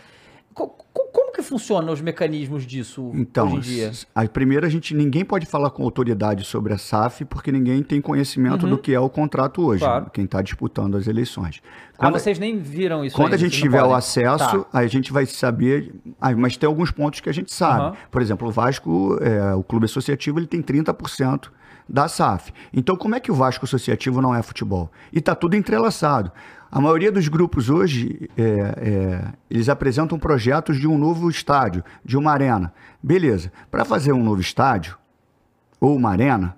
Co- 0.56 0.68
co- 0.68 1.08
como 1.12 1.32
que 1.32 1.42
funcionam 1.42 1.92
os 1.92 2.00
mecanismos 2.00 2.64
disso 2.66 3.10
Então, 3.14 3.46
hoje 3.48 3.56
em 3.56 3.60
dia? 3.60 3.88
s- 3.88 4.06
a 4.14 4.24
primeira 4.26 4.66
a 4.66 4.70
gente 4.70 4.94
ninguém 4.94 5.22
pode 5.22 5.44
falar 5.44 5.68
com 5.70 5.82
autoridade 5.84 6.44
sobre 6.44 6.72
a 6.72 6.78
SAF 6.78 7.26
porque 7.26 7.52
ninguém 7.52 7.82
tem 7.82 8.00
conhecimento 8.00 8.66
do 8.66 8.78
que 8.78 8.94
é 8.94 8.98
o 8.98 9.08
contrato 9.10 9.60
hoje, 9.62 9.84
Uhum. 9.84 9.90
Claro. 9.90 10.10
quem 10.10 10.24
está 10.24 10.40
disputando 10.40 10.96
as 10.96 11.06
eleições. 11.06 11.60
Ah, 11.98 12.10
vocês 12.10 12.38
nem 12.38 12.56
viram 12.58 13.04
isso 13.04 13.14
Quando 13.14 13.26
ainda, 13.34 13.36
a 13.36 13.38
gente 13.38 13.60
tiver 13.60 13.80
o 13.80 13.84
podem. 13.84 13.96
acesso, 13.98 14.64
Tá. 14.64 14.78
a 14.78 14.86
gente 14.86 15.12
vai 15.12 15.26
saber. 15.26 15.94
ah, 16.18 16.34
mas 16.34 16.56
tem 16.56 16.66
alguns 16.66 16.90
pontos 16.90 17.20
que 17.20 17.28
a 17.28 17.32
gente 17.34 17.52
sabe. 17.52 17.80
Aham. 17.82 17.96
Por 18.10 18.22
exemplo, 18.22 18.48
o 18.48 18.50
Vasco, 18.50 19.18
é, 19.20 19.54
o 19.54 19.62
clube 19.62 19.84
associativo, 19.84 20.38
ele 20.38 20.46
tem 20.46 20.62
30% 20.62 21.52
da 21.88 22.08
SAF. 22.08 22.52
Então, 22.72 22.96
como 22.96 23.14
é 23.14 23.20
que 23.20 23.30
o 23.30 23.34
Vasco 23.34 23.64
associativo 23.64 24.20
não 24.20 24.34
é 24.34 24.42
futebol? 24.42 24.90
E 25.12 25.18
está 25.18 25.34
tudo 25.34 25.54
entrelaçado. 25.54 26.32
A 26.70 26.80
maioria 26.80 27.12
dos 27.12 27.28
grupos 27.28 27.70
hoje, 27.70 28.28
é, 28.36 28.42
é, 28.42 29.24
eles 29.48 29.68
apresentam 29.68 30.18
projetos 30.18 30.78
de 30.78 30.86
um 30.86 30.98
novo 30.98 31.30
estádio, 31.30 31.84
de 32.04 32.16
uma 32.16 32.32
arena. 32.32 32.72
Beleza. 33.02 33.52
Para 33.70 33.84
fazer 33.84 34.12
um 34.12 34.22
novo 34.22 34.40
estádio, 34.40 34.98
ou 35.80 35.94
uma 35.94 36.10
arena, 36.10 36.56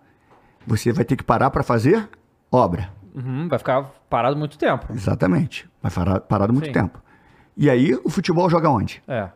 você 0.67 0.93
vai 0.93 1.05
ter 1.05 1.17
que 1.17 1.25
parar 1.25 1.51
para 1.51 1.63
fazer 1.63 2.09
obra. 2.51 2.91
Uhum, 3.15 3.49
vai 3.49 3.59
ficar 3.59 3.83
parado 4.09 4.37
muito 4.37 4.57
tempo. 4.57 4.87
Exatamente. 4.93 5.69
Vai 5.83 5.91
parar, 5.91 6.21
parado 6.21 6.53
muito 6.53 6.67
Sim. 6.67 6.73
tempo. 6.73 7.03
E 7.57 7.69
aí, 7.69 7.95
o 8.05 8.09
futebol 8.09 8.49
joga 8.49 8.71
onde? 8.71 9.03
É. 9.07 9.29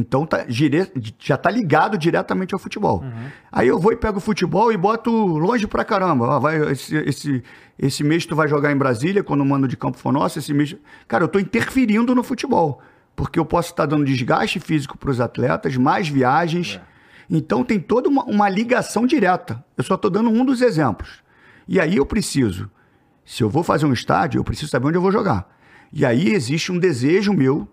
Então 0.00 0.24
tá, 0.24 0.44
dire- 0.44 0.92
já 1.18 1.36
tá 1.36 1.50
ligado 1.50 1.98
diretamente 1.98 2.54
ao 2.54 2.58
futebol. 2.60 3.02
Aí 3.50 3.66
eu 3.66 3.80
vou 3.80 3.90
e 3.92 3.96
pego 3.96 4.18
o 4.18 4.20
futebol 4.20 4.72
e 4.72 4.76
boto 4.76 5.10
longe 5.10 5.66
pra 5.66 5.84
caramba. 5.84 6.24
Ó, 6.26 6.38
vai, 6.38 6.70
esse, 6.70 6.94
esse, 6.98 7.42
esse 7.76 8.04
mês 8.04 8.24
tu 8.24 8.36
vai 8.36 8.46
jogar 8.46 8.70
em 8.70 8.76
Brasília, 8.76 9.24
quando 9.24 9.40
o 9.40 9.44
mando 9.44 9.66
de 9.66 9.76
campo 9.76 9.98
for 9.98 10.12
nosso, 10.12 10.38
esse 10.38 10.54
mês. 10.54 10.76
Cara, 11.08 11.24
eu 11.24 11.28
tô 11.28 11.40
interferindo 11.40 12.14
no 12.14 12.22
futebol. 12.22 12.80
Porque 13.16 13.40
eu 13.40 13.44
posso 13.44 13.70
estar 13.72 13.86
dando 13.86 14.04
desgaste 14.04 14.60
físico 14.60 14.96
pros 14.96 15.20
atletas, 15.20 15.76
mais 15.76 16.06
viagens. 16.08 16.78
Então 17.28 17.64
tem 17.64 17.80
toda 17.80 18.08
uma, 18.08 18.22
uma 18.24 18.48
ligação 18.48 19.04
direta. 19.04 19.64
Eu 19.76 19.82
só 19.82 19.96
tô 19.96 20.08
dando 20.08 20.30
um 20.30 20.44
dos 20.44 20.62
exemplos. 20.62 21.24
E 21.66 21.80
aí 21.80 21.96
eu 21.96 22.06
preciso, 22.06 22.70
se 23.24 23.42
eu 23.42 23.50
vou 23.50 23.64
fazer 23.64 23.84
um 23.86 23.92
estádio, 23.92 24.38
eu 24.38 24.44
preciso 24.44 24.70
saber 24.70 24.86
onde 24.86 24.96
eu 24.96 25.02
vou 25.02 25.10
jogar. 25.10 25.52
E 25.92 26.06
aí 26.06 26.28
existe 26.32 26.70
um 26.70 26.78
desejo 26.78 27.32
meu, 27.32 27.66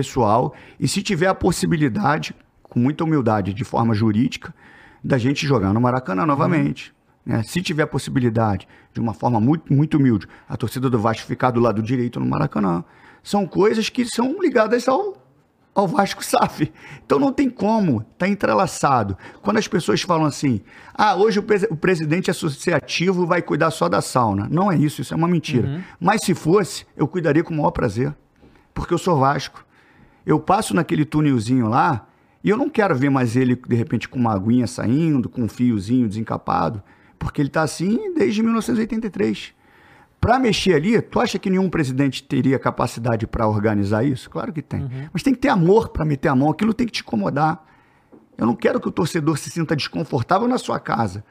pessoal, 0.00 0.52
e 0.78 0.86
se 0.86 1.02
tiver 1.02 1.26
a 1.26 1.34
possibilidade, 1.34 2.34
com 2.62 2.78
muita 2.78 3.02
humildade, 3.02 3.54
de 3.54 3.64
forma 3.64 3.94
jurídica, 3.94 4.54
da 5.02 5.16
gente 5.16 5.46
jogar 5.46 5.72
no 5.72 5.80
Maracanã 5.80 6.26
novamente. 6.26 6.92
né? 7.24 7.42
Se 7.44 7.62
tiver 7.62 7.84
a 7.84 7.86
possibilidade, 7.86 8.68
de 8.92 9.00
uma 9.00 9.14
forma 9.14 9.40
muito, 9.40 9.72
muito 9.72 9.96
humilde, 9.96 10.26
a 10.46 10.54
torcida 10.54 10.90
do 10.90 10.98
Vasco 10.98 11.26
ficar 11.26 11.50
do 11.50 11.60
lado 11.60 11.80
direito 11.82 12.20
no 12.20 12.26
Maracanã. 12.26 12.84
São 13.22 13.46
coisas 13.46 13.88
que 13.88 14.04
são 14.04 14.36
ligadas 14.40 14.86
ao, 14.86 15.16
ao 15.74 15.88
Vasco 15.88 16.22
SAF. 16.32 16.70
Então 17.06 17.18
não 17.18 17.32
tem 17.32 17.48
como, 17.48 18.02
tá 18.18 18.28
entrelaçado. 18.28 19.16
Quando 19.40 19.56
as 19.56 19.66
pessoas 19.66 20.02
falam 20.02 20.26
assim, 20.26 20.60
ah, 20.94 21.16
hoje 21.16 21.38
o, 21.38 21.42
presi- 21.42 21.68
o 21.70 21.76
presidente 21.76 22.30
associativo 22.30 23.26
vai 23.26 23.40
cuidar 23.40 23.70
só 23.70 23.88
da 23.88 24.02
sauna. 24.02 24.46
Não 24.50 24.70
é 24.70 24.76
isso, 24.76 25.00
isso 25.00 25.14
é 25.14 25.16
uma 25.16 25.26
mentira. 25.28 25.82
Mas 25.98 26.20
se 26.22 26.34
fosse, 26.34 26.84
eu 26.96 27.08
cuidaria 27.08 27.42
com 27.42 27.54
o 27.54 27.56
maior 27.56 27.70
prazer. 27.70 28.14
Porque 28.74 28.92
eu 28.92 28.98
sou 28.98 29.18
Vasco. 29.18 29.64
Eu 30.26 30.40
passo 30.40 30.74
naquele 30.74 31.04
túnelzinho 31.04 31.68
lá 31.68 32.08
e 32.42 32.50
eu 32.50 32.56
não 32.56 32.68
quero 32.68 32.94
ver 32.96 33.10
mais 33.10 33.36
ele, 33.36 33.54
de 33.54 33.76
repente, 33.76 34.08
com 34.08 34.18
uma 34.18 34.34
aguinha 34.34 34.66
saindo, 34.66 35.28
com 35.28 35.42
um 35.42 35.48
fiozinho 35.48 36.08
desencapado, 36.08 36.82
porque 37.18 37.40
ele 37.40 37.48
tá 37.48 37.62
assim 37.62 38.12
desde 38.12 38.42
1983. 38.42 39.54
Para 40.20 40.38
mexer 40.38 40.74
ali, 40.74 41.00
tu 41.00 41.20
acha 41.20 41.38
que 41.38 41.48
nenhum 41.48 41.70
presidente 41.70 42.22
teria 42.24 42.58
capacidade 42.58 43.26
para 43.26 43.46
organizar 43.46 44.04
isso? 44.04 44.28
Claro 44.28 44.52
que 44.52 44.62
tem. 44.62 44.80
Mas 45.12 45.22
tem 45.22 45.32
que 45.32 45.38
ter 45.38 45.48
amor 45.48 45.90
para 45.90 46.04
meter 46.04 46.28
a 46.28 46.34
mão, 46.34 46.50
aquilo 46.50 46.74
tem 46.74 46.86
que 46.86 46.92
te 46.92 47.02
incomodar. 47.02 47.64
Eu 48.36 48.46
não 48.46 48.56
quero 48.56 48.80
que 48.80 48.88
o 48.88 48.92
torcedor 48.92 49.38
se 49.38 49.48
sinta 49.50 49.76
desconfortável 49.76 50.48
na 50.48 50.58
sua 50.58 50.80
casa. 50.80 51.24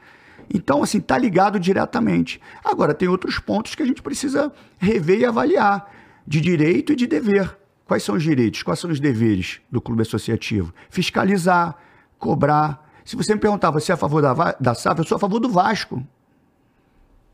Então, 0.52 0.82
assim, 0.82 1.00
tá 1.00 1.18
ligado 1.18 1.60
diretamente. 1.60 2.40
Agora, 2.64 2.94
tem 2.94 3.08
outros 3.08 3.38
pontos 3.38 3.74
que 3.74 3.82
a 3.82 3.86
gente 3.86 4.00
precisa 4.00 4.52
rever 4.78 5.20
e 5.20 5.24
avaliar, 5.24 5.90
de 6.26 6.40
direito 6.40 6.92
e 6.92 6.96
de 6.96 7.06
dever. 7.06 7.56
Quais 7.86 8.02
são 8.02 8.16
os 8.16 8.22
direitos? 8.22 8.62
Quais 8.62 8.80
são 8.80 8.90
os 8.90 8.98
deveres 8.98 9.60
do 9.70 9.80
clube 9.80 10.02
associativo? 10.02 10.74
Fiscalizar, 10.90 11.76
cobrar. 12.18 12.84
Se 13.04 13.14
você 13.14 13.34
me 13.34 13.40
perguntar, 13.40 13.70
você 13.70 13.92
é 13.92 13.94
a 13.94 13.98
favor 13.98 14.20
da, 14.20 14.56
da 14.58 14.74
SAF? 14.74 14.98
Eu 14.98 15.04
sou 15.04 15.16
a 15.16 15.18
favor 15.18 15.38
do 15.38 15.48
Vasco. 15.48 16.04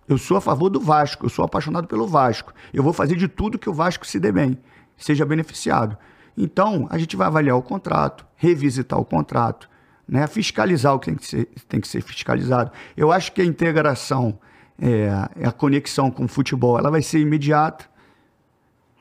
Eu 0.07 0.19
sou 0.19 0.37
a 0.37 0.41
favor 0.41 0.69
do 0.69 0.79
Vasco, 0.81 1.25
eu 1.25 1.31
sou 1.31 1.45
apaixonado 1.45 1.87
pelo 1.87 2.07
Vasco. 2.07 2.53
Eu 2.75 2.83
vou 2.83 2.93
fazer 2.93 3.17
de 3.17 3.29
tudo 3.29 3.59
que 3.59 3.71
o 3.71 3.73
Vasco 3.73 4.07
se 4.07 4.21
dê 4.21 4.31
bem, 4.31 4.59
seja 4.97 5.25
beneficiado. 5.25 5.97
Então, 6.37 6.87
a 6.91 6.99
gente 6.99 7.17
vai 7.17 7.27
avaliar 7.27 7.57
o 7.57 7.63
contrato, 7.63 8.27
revisitar 8.37 8.99
o 8.99 9.05
contrato, 9.05 9.71
né? 10.07 10.27
fiscalizar 10.27 10.95
o 10.95 10.99
que 10.99 11.07
tem 11.07 11.15
que 11.15 11.27
ser, 11.27 11.49
tem 11.69 11.81
que 11.81 11.89
ser 11.89 12.03
fiscalizado. 12.03 12.73
Eu 12.97 13.13
acho 13.13 13.33
que 13.33 13.41
a 13.41 13.45
integração, 13.45 14.39
é, 14.79 15.09
a 15.43 15.53
conexão 15.53 16.11
com 16.11 16.25
o 16.25 16.29
futebol, 16.29 16.79
ela 16.79 16.91
vai 16.91 17.01
ser 17.01 17.21
imediata. 17.21 17.92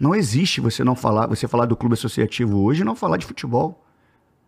Não 0.02 0.16
existe 0.16 0.60
você 0.60 0.84
não 0.84 0.96
falar, 0.96 1.28
você 1.28 1.48
falar 1.48 1.68
do 1.68 1.78
clube 1.78 1.94
associativo 1.94 2.58
hoje 2.64 2.82
e 2.82 2.84
não 2.84 2.96
falar 2.96 3.18
de 3.18 3.26
futebol. 3.28 3.86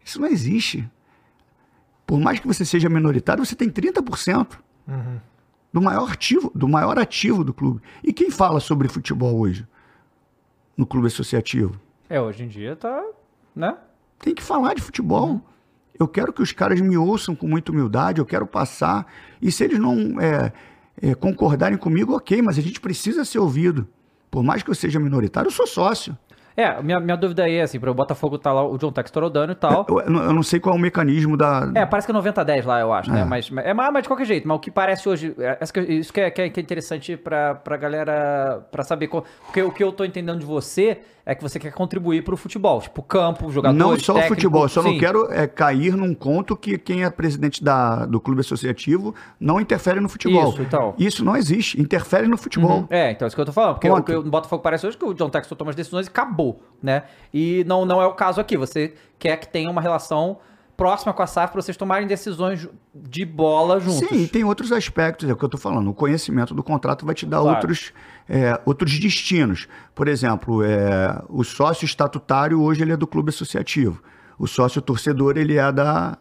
Isso 0.03 0.19
não 0.19 0.27
existe. 0.27 0.89
Por 2.07 2.19
mais 2.19 2.39
que 2.39 2.47
você 2.47 2.65
seja 2.65 2.89
minoritário, 2.89 3.45
você 3.45 3.55
tem 3.55 3.69
30% 3.69 4.57
do 5.71 5.79
maior 5.79 6.11
ativo, 6.11 6.51
do 6.55 6.67
maior 6.67 6.97
ativo 6.97 7.43
do 7.43 7.53
clube. 7.53 7.83
E 8.03 8.11
quem 8.11 8.31
fala 8.31 8.59
sobre 8.59 8.87
futebol 8.87 9.37
hoje 9.37 9.67
no 10.75 10.87
clube 10.87 11.05
associativo? 11.05 11.79
É, 12.09 12.19
hoje 12.19 12.45
em 12.45 12.47
dia 12.47 12.75
tá, 12.75 13.05
né? 13.55 13.77
Tem 14.17 14.33
que 14.33 14.41
falar 14.41 14.73
de 14.73 14.81
futebol. 14.81 15.39
Eu 15.99 16.07
quero 16.07 16.33
que 16.33 16.41
os 16.41 16.51
caras 16.51 16.81
me 16.81 16.97
ouçam 16.97 17.35
com 17.35 17.47
muita 17.47 17.71
humildade, 17.71 18.17
eu 18.17 18.25
quero 18.25 18.47
passar. 18.47 19.05
E 19.39 19.51
se 19.51 19.63
eles 19.63 19.77
não 19.77 20.19
é, 20.19 20.51
é, 20.99 21.13
concordarem 21.13 21.77
comigo, 21.77 22.15
ok, 22.15 22.41
mas 22.41 22.57
a 22.57 22.61
gente 22.61 22.81
precisa 22.81 23.23
ser 23.23 23.37
ouvido. 23.37 23.87
Por 24.33 24.41
mais 24.41 24.63
que 24.63 24.71
eu 24.71 24.73
seja 24.73 24.99
minoritário, 24.99 25.49
eu 25.49 25.51
sou 25.51 25.67
sócio. 25.67 26.17
É, 26.55 26.81
minha, 26.81 26.99
minha 26.99 27.17
dúvida 27.17 27.43
aí 27.43 27.55
é 27.55 27.61
assim, 27.63 27.79
para 27.79 27.89
o 27.89 27.93
Botafogo 27.93 28.37
tá 28.37 28.51
lá, 28.53 28.63
o 28.65 28.77
John 28.77 28.91
Textor 28.91 29.29
dando 29.29 29.53
e 29.53 29.55
tal. 29.55 29.85
Eu, 29.89 29.99
eu 30.01 30.09
não- 30.09 30.23
eu 30.23 30.33
não 30.33 30.43
sei 30.43 30.59
qual 30.59 30.75
é 30.75 30.77
o 30.77 30.81
mecanismo 30.81 31.35
da. 31.35 31.71
É, 31.75 31.85
parece 31.85 32.05
que 32.07 32.11
é 32.11 32.15
90-10 32.15 32.65
lá, 32.65 32.79
eu 32.79 32.93
acho, 32.93 33.11
né? 33.11 33.21
É. 33.21 33.25
Mas, 33.25 33.49
mas- 33.49 33.65
é, 33.65 33.73
mas 33.73 33.91
mas 33.93 34.03
de 34.03 34.07
qualquer 34.09 34.25
jeito, 34.25 34.47
mas 34.47 34.57
o 34.57 34.59
que 34.59 34.69
parece 34.71 35.07
hoje. 35.09 35.35
é, 35.39 35.55
que- 35.55 35.79
Isso 35.81 36.13
que 36.13 36.21
é, 36.21 36.29
que 36.31 36.41
é, 36.41 36.45
é 36.45 36.59
interessante 36.59 37.17
pra, 37.17 37.55
pra 37.55 37.77
galera 37.77 38.65
pra 38.71 38.83
saber. 38.83 39.07
qual- 39.07 39.23
Porque 39.45 39.61
o 39.61 39.71
que 39.71 39.83
eu 39.83 39.91
tô 39.91 40.03
entendendo 40.05 40.39
de 40.39 40.45
você 40.45 40.99
é 41.25 41.33
que 41.33 41.41
você 41.41 41.57
quer 41.57 41.71
contribuir 41.71 42.21
pro 42.23 42.35
futebol. 42.35 42.81
Tipo, 42.81 43.01
campo, 43.01 43.49
jogadores. 43.49 43.79
não 43.81 43.97
só 43.97 44.11
o 44.11 44.15
técnico, 44.15 44.35
futebol, 44.35 44.63
eu 44.63 44.69
só 44.69 44.83
não 44.83 44.91
sim. 44.91 44.97
quero 44.99 45.31
é, 45.31 45.47
cair 45.47 45.95
num 45.95 46.13
conto 46.13 46.53
que 46.57 46.77
quem 46.77 47.05
é 47.05 47.09
presidente 47.09 47.63
da, 47.63 48.05
do 48.05 48.19
clube 48.19 48.41
associativo 48.41 49.15
não 49.39 49.59
interfere 49.61 50.01
no 50.01 50.09
futebol. 50.09 50.49
Isso, 50.49 50.61
então. 50.61 50.93
Isso 50.99 51.23
não 51.23 51.37
existe, 51.37 51.79
interfere 51.81 52.27
no 52.27 52.35
futebol. 52.37 52.85
É, 52.89 53.11
então 53.11 53.25
é 53.25 53.27
isso 53.27 53.35
que 53.37 53.41
eu 53.41 53.45
tô 53.45 53.53
falando. 53.53 53.75
Porque 53.79 53.89
o 54.13 54.19
o 54.19 54.29
Botafogo 54.29 54.61
parece 54.61 54.85
hoje 54.85 54.97
é 54.97 54.99
que 54.99 55.05
o 55.05 55.13
John 55.13 55.29
Textor 55.29 55.57
toma 55.57 55.69
as 55.69 55.75
decisões 55.77 56.07
e 56.07 56.09
acabou, 56.09 56.42
né? 56.81 57.03
E 57.33 57.63
não, 57.67 57.85
não 57.85 58.01
é 58.01 58.05
o 58.05 58.13
caso 58.13 58.39
aqui. 58.41 58.57
Você 58.57 58.93
quer 59.19 59.37
que 59.37 59.47
tenha 59.47 59.69
uma 59.69 59.81
relação 59.81 60.37
próxima 60.75 61.13
com 61.13 61.21
a 61.21 61.27
SAF 61.27 61.53
pra 61.53 61.61
vocês 61.61 61.77
tomarem 61.77 62.07
decisões 62.07 62.67
de 62.93 63.23
bola 63.25 63.79
juntos. 63.79 64.09
Sim, 64.09 64.27
tem 64.27 64.43
outros 64.43 64.71
aspectos, 64.71 65.29
é 65.29 65.33
o 65.33 65.37
que 65.37 65.43
eu 65.43 65.47
estou 65.47 65.59
falando. 65.59 65.89
O 65.89 65.93
conhecimento 65.93 66.53
do 66.53 66.63
contrato 66.63 67.05
vai 67.05 67.13
te 67.15 67.25
dar 67.25 67.39
Claro. 67.39 67.55
outros, 67.57 67.93
é, 68.27 68.59
outros 68.65 68.99
destinos. 68.99 69.67
Por 69.93 70.07
exemplo, 70.07 70.63
é, 70.63 71.21
o 71.29 71.43
sócio 71.43 71.85
estatutário 71.85 72.59
hoje 72.61 72.81
ele 72.81 72.91
é 72.91 72.97
do 72.97 73.05
clube 73.07 73.29
associativo. 73.29 74.01
O 74.37 74.47
sócio 74.47 74.81
torcedor 74.81 75.37
ele 75.37 75.57
é 75.57 75.71
da, 75.71 76.17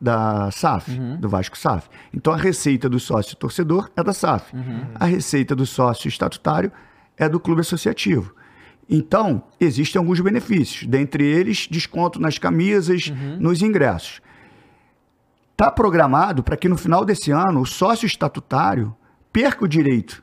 da 0.00 0.48
SAF, 0.52 0.96
do 1.18 1.28
Vasco 1.28 1.58
SAF. 1.58 1.88
Então 2.14 2.32
a 2.32 2.36
receita 2.36 2.88
do 2.88 3.00
sócio 3.00 3.36
torcedor 3.36 3.90
é 3.96 4.02
da 4.02 4.12
SAF. 4.12 4.54
A 4.94 5.04
receita 5.06 5.56
do 5.56 5.66
sócio 5.66 6.08
estatutário 6.08 6.70
é 7.16 7.28
do 7.28 7.40
clube 7.40 7.62
associativo. 7.62 8.32
Então, 8.88 9.42
existem 9.60 9.98
alguns 9.98 10.18
benefícios, 10.20 10.86
dentre 10.86 11.24
eles, 11.24 11.68
desconto 11.70 12.18
nas 12.20 12.38
camisas, 12.38 13.12
nos 13.38 13.60
ingressos. 13.60 14.20
Está 15.52 15.70
programado 15.70 16.42
para 16.42 16.56
que 16.56 16.68
no 16.68 16.76
final 16.76 17.04
desse 17.04 17.30
ano 17.30 17.60
o 17.60 17.66
sócio 17.66 18.06
estatutário 18.06 18.94
perca 19.32 19.64
o 19.64 19.68
direito 19.68 20.22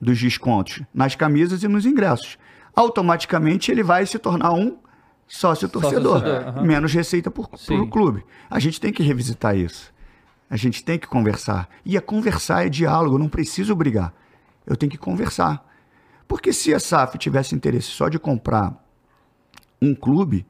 dos 0.00 0.18
descontos 0.20 0.82
nas 0.94 1.14
camisas 1.14 1.62
e 1.62 1.68
nos 1.68 1.84
ingressos. 1.84 2.38
Automaticamente 2.74 3.70
ele 3.70 3.82
vai 3.82 4.06
se 4.06 4.18
tornar 4.18 4.52
um 4.52 4.78
sócio 5.26 5.68
torcedor, 5.68 6.20
Sócio-torcedor, 6.20 6.48
aham. 6.56 6.62
menos 6.62 6.92
receita 6.92 7.30
por, 7.30 7.48
Sim. 7.56 7.78
por 7.78 7.88
clube. 7.88 8.24
A 8.48 8.58
gente 8.58 8.80
tem 8.80 8.92
que 8.92 9.02
revisitar 9.02 9.56
isso. 9.56 9.92
A 10.48 10.56
gente 10.56 10.84
tem 10.84 10.98
que 10.98 11.06
conversar. 11.06 11.68
E 11.84 11.96
a 11.96 12.00
conversar 12.00 12.66
é 12.66 12.68
diálogo, 12.68 13.18
não 13.18 13.28
preciso 13.28 13.74
brigar. 13.74 14.12
Eu 14.66 14.76
tenho 14.76 14.90
que 14.90 14.98
conversar. 14.98 15.64
Porque 16.26 16.52
se 16.52 16.74
a 16.74 16.80
SAF 16.80 17.18
tivesse 17.18 17.54
interesse 17.54 17.88
só 17.88 18.08
de 18.08 18.18
comprar 18.18 18.82
um 19.80 19.94
clube, 19.94 20.46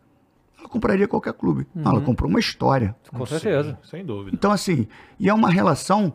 ela 0.59 0.68
compraria 0.68 1.09
qualquer 1.09 1.32
clube. 1.34 1.66
Uhum. 1.74 1.82
Ela 1.84 2.01
comprou 2.01 2.30
uma 2.30 2.40
história. 2.40 2.94
Com 3.10 3.26
certeza. 3.26 3.78
Sim, 3.82 3.88
sem 3.90 4.05
dúvida. 4.05 4.34
Então, 4.34 4.51
assim, 4.51 4.86
e 5.18 5.28
é 5.28 5.34
uma 5.34 5.51
relação 5.51 6.14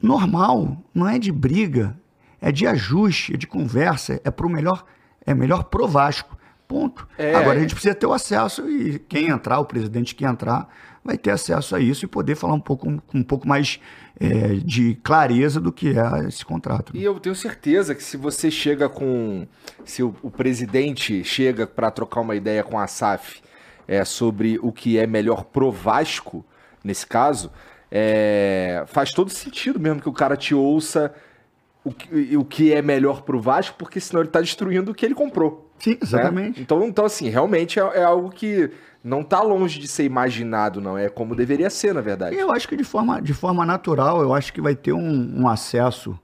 normal, 0.00 0.76
não 0.94 1.08
é 1.08 1.18
de 1.18 1.30
briga, 1.32 1.98
é 2.40 2.50
de 2.50 2.66
ajuste, 2.66 3.34
é 3.34 3.36
de 3.36 3.46
conversa, 3.46 4.20
é 4.24 4.30
pro 4.30 4.48
melhor, 4.48 4.84
é 5.24 5.32
melhor 5.32 5.64
pro 5.64 5.86
Vasco. 5.86 6.36
Ponto. 6.72 7.06
É. 7.18 7.34
Agora 7.34 7.58
a 7.58 7.60
gente 7.60 7.74
precisa 7.74 7.94
ter 7.94 8.06
o 8.06 8.12
acesso 8.14 8.66
e 8.68 8.98
quem 8.98 9.28
entrar, 9.28 9.58
o 9.60 9.64
presidente 9.66 10.14
que 10.14 10.24
entrar, 10.24 10.68
vai 11.04 11.18
ter 11.18 11.30
acesso 11.30 11.76
a 11.76 11.80
isso 11.80 12.06
e 12.06 12.08
poder 12.08 12.34
falar 12.34 12.54
um 12.54 12.60
pouco, 12.60 12.86
com 13.06 13.18
um 13.18 13.22
pouco 13.22 13.46
mais 13.46 13.78
é, 14.18 14.54
de 14.64 14.94
clareza 15.02 15.60
do 15.60 15.70
que 15.70 15.90
é 15.90 16.28
esse 16.28 16.44
contrato. 16.44 16.96
E 16.96 17.04
eu 17.04 17.20
tenho 17.20 17.34
certeza 17.34 17.94
que 17.94 18.02
se 18.02 18.16
você 18.16 18.50
chega 18.50 18.88
com. 18.88 19.46
Se 19.84 20.02
o, 20.02 20.14
o 20.22 20.30
presidente 20.30 21.22
chega 21.22 21.66
para 21.66 21.90
trocar 21.90 22.20
uma 22.20 22.34
ideia 22.34 22.62
com 22.62 22.78
a 22.78 22.86
SAF 22.86 23.42
é, 23.86 24.02
sobre 24.04 24.58
o 24.62 24.72
que 24.72 24.96
é 24.96 25.06
melhor 25.06 25.44
pro 25.44 25.70
Vasco, 25.70 26.42
nesse 26.82 27.06
caso, 27.06 27.50
é, 27.90 28.84
faz 28.86 29.10
todo 29.10 29.28
sentido 29.28 29.78
mesmo 29.78 30.00
que 30.00 30.08
o 30.08 30.12
cara 30.12 30.38
te 30.38 30.54
ouça 30.54 31.12
o 31.84 31.92
que, 31.92 32.36
o 32.36 32.44
que 32.44 32.72
é 32.72 32.80
melhor 32.80 33.22
pro 33.22 33.40
Vasco, 33.40 33.76
porque 33.76 34.00
senão 34.00 34.22
ele 34.22 34.30
tá 34.30 34.40
destruindo 34.40 34.92
o 34.92 34.94
que 34.94 35.04
ele 35.04 35.14
comprou. 35.14 35.71
Sim, 35.82 35.90
né? 35.90 35.98
exatamente. 36.00 36.60
Então, 36.60 36.82
então, 36.84 37.04
assim, 37.04 37.28
realmente 37.28 37.78
é, 37.78 37.82
é 37.82 38.04
algo 38.04 38.30
que 38.30 38.70
não 39.02 39.22
tá 39.22 39.42
longe 39.42 39.80
de 39.80 39.88
ser 39.88 40.04
imaginado, 40.04 40.80
não. 40.80 40.96
É 40.96 41.08
como 41.08 41.34
deveria 41.34 41.68
ser, 41.68 41.92
na 41.92 42.00
verdade. 42.00 42.36
Eu 42.36 42.52
acho 42.52 42.68
que 42.68 42.76
de 42.76 42.84
forma, 42.84 43.20
de 43.20 43.34
forma 43.34 43.66
natural, 43.66 44.22
eu 44.22 44.32
acho 44.32 44.52
que 44.52 44.60
vai 44.60 44.76
ter 44.76 44.92
um, 44.92 45.42
um 45.42 45.48
acesso 45.48 46.18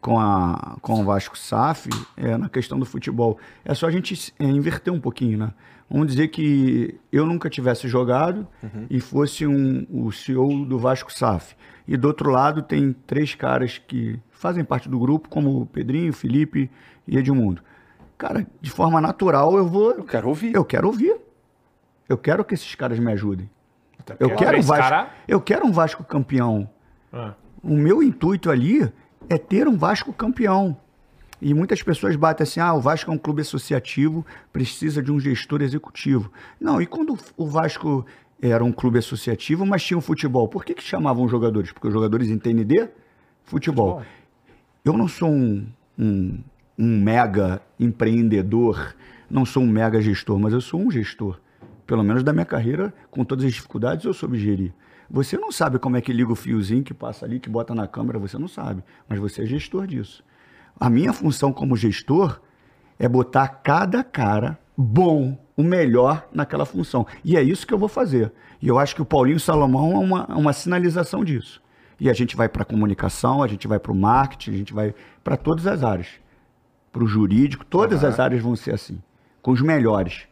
com, 0.00 0.20
a, 0.20 0.76
com 0.82 1.00
o 1.00 1.04
Vasco 1.04 1.36
SAF 1.36 1.88
é, 2.16 2.36
na 2.36 2.48
questão 2.48 2.78
do 2.78 2.84
futebol. 2.84 3.38
É 3.64 3.74
só 3.74 3.86
a 3.86 3.90
gente 3.90 4.34
é, 4.38 4.44
inverter 4.44 4.92
um 4.92 5.00
pouquinho, 5.00 5.38
né? 5.38 5.52
Vamos 5.90 6.06
dizer 6.06 6.28
que 6.28 7.00
eu 7.10 7.26
nunca 7.26 7.50
tivesse 7.50 7.88
jogado 7.88 8.46
e 8.88 9.00
fosse 9.00 9.44
um, 9.44 9.84
o 9.90 10.12
CEO 10.12 10.64
do 10.64 10.78
Vasco 10.78 11.12
SAF. 11.12 11.56
E 11.88 11.96
do 11.96 12.06
outro 12.06 12.30
lado 12.30 12.62
tem 12.62 12.92
três 13.08 13.34
caras 13.34 13.78
que 13.78 14.16
fazem 14.30 14.62
parte 14.62 14.88
do 14.88 15.00
grupo, 15.00 15.28
como 15.28 15.62
o 15.62 15.66
Pedrinho, 15.66 16.12
Felipe 16.12 16.70
e 17.08 17.18
Edmundo. 17.18 17.60
Cara, 18.20 18.46
de 18.60 18.70
forma 18.70 19.00
natural 19.00 19.56
eu 19.56 19.66
vou. 19.66 19.92
Eu 19.92 20.04
quero 20.04 20.28
ouvir. 20.28 20.54
Eu 20.54 20.62
quero 20.62 20.86
ouvir. 20.88 21.16
Eu 22.06 22.18
quero 22.18 22.44
que 22.44 22.52
esses 22.52 22.74
caras 22.74 22.98
me 22.98 23.10
ajudem. 23.12 23.48
Eu 24.18 24.34
quero, 24.36 24.58
um 24.58 24.62
Vasco, 24.62 24.82
cara- 24.84 25.10
eu 25.26 25.40
quero 25.40 25.66
um 25.66 25.72
Vasco 25.72 26.04
campeão. 26.04 26.68
Ah, 27.10 27.32
O 27.62 27.74
meu 27.74 28.02
intuito 28.02 28.50
ali 28.50 28.92
é 29.28 29.38
ter 29.38 29.66
um 29.66 29.76
Vasco 29.78 30.12
campeão. 30.12 30.76
E 31.40 31.54
muitas 31.54 31.82
pessoas 31.82 32.14
batem 32.14 32.42
assim: 32.44 32.60
ah, 32.60 32.74
o 32.74 32.80
Vasco 32.80 33.10
é 33.10 33.14
um 33.14 33.18
clube 33.18 33.40
associativo, 33.40 34.26
precisa 34.52 35.02
de 35.02 35.10
um 35.10 35.18
gestor 35.18 35.62
executivo. 35.62 36.30
Não, 36.60 36.78
e 36.82 36.86
quando 36.86 37.16
o 37.38 37.46
Vasco 37.46 38.04
era 38.42 38.62
um 38.62 38.72
clube 38.72 38.98
associativo, 38.98 39.64
mas 39.64 39.82
tinha 39.82 39.96
um 39.96 40.02
futebol, 40.02 40.46
por 40.46 40.62
que, 40.62 40.74
que 40.74 40.82
chamavam 40.82 41.24
os 41.24 41.30
jogadores? 41.30 41.72
Porque 41.72 41.88
os 41.88 41.94
jogadores 41.94 42.28
entendem 42.28 42.66
de 42.66 42.86
futebol. 43.44 44.02
Eu 44.84 44.92
não 44.94 45.08
sou 45.08 45.30
um, 45.30 45.66
um, 45.98 46.38
um 46.80 46.98
mega 46.98 47.60
empreendedor, 47.78 48.94
não 49.30 49.44
sou 49.44 49.62
um 49.62 49.68
mega 49.68 50.00
gestor, 50.00 50.38
mas 50.38 50.54
eu 50.54 50.62
sou 50.62 50.80
um 50.80 50.90
gestor. 50.90 51.38
Pelo 51.86 52.02
menos 52.02 52.24
da 52.24 52.32
minha 52.32 52.46
carreira, 52.46 52.94
com 53.10 53.22
todas 53.22 53.44
as 53.44 53.52
dificuldades, 53.52 54.06
eu 54.06 54.14
soube 54.14 54.38
gerir. 54.38 54.72
Você 55.10 55.36
não 55.36 55.52
sabe 55.52 55.78
como 55.78 55.98
é 55.98 56.00
que 56.00 56.12
liga 56.12 56.32
o 56.32 56.36
fiozinho 56.36 56.82
que 56.82 56.94
passa 56.94 57.26
ali, 57.26 57.38
que 57.38 57.50
bota 57.50 57.74
na 57.74 57.86
câmera, 57.86 58.18
você 58.18 58.38
não 58.38 58.48
sabe. 58.48 58.82
Mas 59.06 59.18
você 59.18 59.42
é 59.42 59.46
gestor 59.46 59.86
disso. 59.86 60.24
A 60.78 60.88
minha 60.88 61.12
função 61.12 61.52
como 61.52 61.76
gestor 61.76 62.40
é 62.98 63.06
botar 63.08 63.48
cada 63.48 64.02
cara 64.02 64.58
bom, 64.76 65.36
o 65.56 65.62
melhor 65.62 66.26
naquela 66.32 66.64
função. 66.64 67.06
E 67.22 67.36
é 67.36 67.42
isso 67.42 67.66
que 67.66 67.74
eu 67.74 67.78
vou 67.78 67.88
fazer. 67.88 68.32
E 68.62 68.68
eu 68.68 68.78
acho 68.78 68.94
que 68.94 69.02
o 69.02 69.04
Paulinho 69.04 69.38
Salomão 69.38 69.92
é 69.92 69.98
uma, 69.98 70.26
uma 70.28 70.52
sinalização 70.54 71.22
disso. 71.24 71.60
E 71.98 72.08
a 72.08 72.14
gente 72.14 72.34
vai 72.34 72.48
para 72.48 72.62
a 72.62 72.64
comunicação, 72.64 73.42
a 73.42 73.48
gente 73.48 73.68
vai 73.68 73.78
para 73.78 73.92
o 73.92 73.94
marketing, 73.94 74.50
a 74.52 74.56
gente 74.56 74.72
vai 74.72 74.94
para 75.22 75.36
todas 75.36 75.66
as 75.66 75.84
áreas. 75.84 76.08
Para 76.92 77.04
o 77.04 77.06
jurídico, 77.06 77.64
todas 77.64 78.02
as 78.02 78.18
áreas 78.18 78.42
vão 78.42 78.56
ser 78.56 78.74
assim. 78.74 79.00
Com 79.40 79.52
os 79.52 79.60
melhores. 79.60 80.26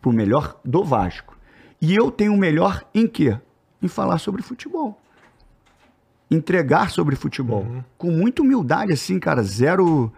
Para 0.00 0.10
o 0.10 0.12
melhor 0.12 0.58
do 0.64 0.82
Vasco. 0.82 1.36
E 1.80 1.94
eu 1.94 2.10
tenho 2.10 2.32
o 2.32 2.38
melhor 2.38 2.82
em 2.94 3.06
quê? 3.06 3.38
Em 3.82 3.88
falar 3.88 4.18
sobre 4.18 4.42
futebol. 4.42 4.98
Entregar 6.30 6.90
sobre 6.90 7.14
futebol. 7.14 7.66
Com 7.98 8.10
muita 8.10 8.40
humildade, 8.42 8.92
assim, 8.92 9.18
cara. 9.18 9.42
Zero. 9.42 10.12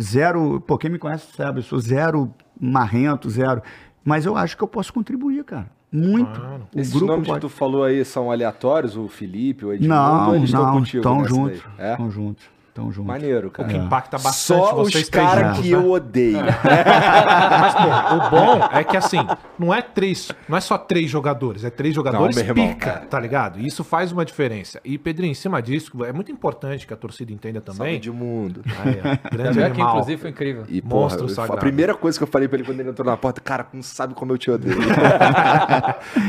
Zero. 0.00 0.60
Pô, 0.60 0.76
quem 0.76 0.90
me 0.90 0.98
conhece 0.98 1.32
sabe, 1.34 1.60
eu 1.60 1.62
sou 1.62 1.78
zero 1.78 2.30
marrento, 2.60 3.30
zero. 3.30 3.62
Mas 4.04 4.26
eu 4.26 4.36
acho 4.36 4.56
que 4.56 4.62
eu 4.62 4.68
posso 4.68 4.92
contribuir, 4.92 5.42
cara. 5.44 5.70
Muito. 5.90 6.40
O 6.74 6.80
Esses 6.80 6.92
grupo 6.92 7.06
nomes 7.06 7.26
pode. 7.28 7.40
que 7.40 7.46
tu 7.46 7.48
falou 7.48 7.84
aí 7.84 8.04
são 8.04 8.30
aleatórios? 8.30 8.96
O 8.96 9.06
Felipe, 9.06 9.64
o 9.64 9.72
Edmundo? 9.72 9.94
Não, 9.94 10.34
eles 10.34 10.50
estão 10.50 10.66
não, 10.66 10.72
contigo 10.72 10.96
estão 10.98 11.24
juntos. 11.24 11.62
daí? 11.78 11.86
É? 11.86 11.92
Estão 11.92 12.10
juntos. 12.10 12.44
Estão 12.74 12.90
juntos. 12.90 13.06
Maneiro, 13.06 13.46
O 13.46 13.50
cara. 13.52 13.68
que 13.68 13.76
impacta 13.76 14.18
bastante 14.18 14.58
Só 14.58 14.70
os 14.74 14.90
vocês 14.90 15.08
três 15.08 15.08
caras 15.08 15.58
que 15.60 15.70
né? 15.70 15.76
eu 15.76 15.92
odeio. 15.92 16.38
Mas, 16.42 17.74
pô, 17.74 18.14
o 18.16 18.30
bom 18.30 18.68
é 18.72 18.82
que 18.82 18.96
assim, 18.96 19.24
não 19.56 19.72
é 19.72 19.80
três, 19.80 20.32
não 20.48 20.58
é 20.58 20.60
só 20.60 20.76
três 20.76 21.08
jogadores, 21.08 21.62
é 21.62 21.70
três 21.70 21.94
jogadores 21.94 22.34
Não, 22.34 22.42
irmão, 22.42 22.68
pica, 22.74 22.90
é. 22.90 23.06
tá 23.06 23.20
ligado? 23.20 23.60
E 23.60 23.66
isso 23.68 23.84
faz 23.84 24.10
uma 24.10 24.24
diferença. 24.24 24.80
E, 24.84 24.98
Pedrinho, 24.98 25.30
em 25.30 25.34
cima 25.34 25.62
disso, 25.62 26.04
é 26.04 26.12
muito 26.12 26.32
importante 26.32 26.84
que 26.84 26.92
a 26.92 26.96
torcida 26.96 27.32
entenda 27.32 27.62
Salve 27.64 27.78
também. 27.78 27.94
Edmundo. 27.94 28.62
Aí, 28.84 28.98
ó, 28.98 29.02
grande 29.30 29.48
Também 29.50 29.64
aqui, 29.64 29.80
animal. 29.80 29.90
inclusive, 29.90 30.20
foi 30.20 30.30
incrível. 30.30 30.64
E, 30.68 30.82
porra, 30.82 31.02
Monstro 31.02 31.24
eu- 31.26 31.28
sagrado. 31.28 31.52
a 31.54 31.56
primeira 31.60 31.94
coisa 31.94 32.18
que 32.18 32.24
eu 32.24 32.28
falei 32.28 32.48
pra 32.48 32.58
ele 32.58 32.66
quando 32.66 32.80
ele 32.80 32.90
entrou 32.90 33.06
na 33.08 33.16
porta, 33.16 33.40
cara, 33.40 33.68
não 33.72 33.82
sabe 33.84 34.14
como 34.14 34.32
eu 34.32 34.38
te 34.38 34.50
odeio. 34.50 34.76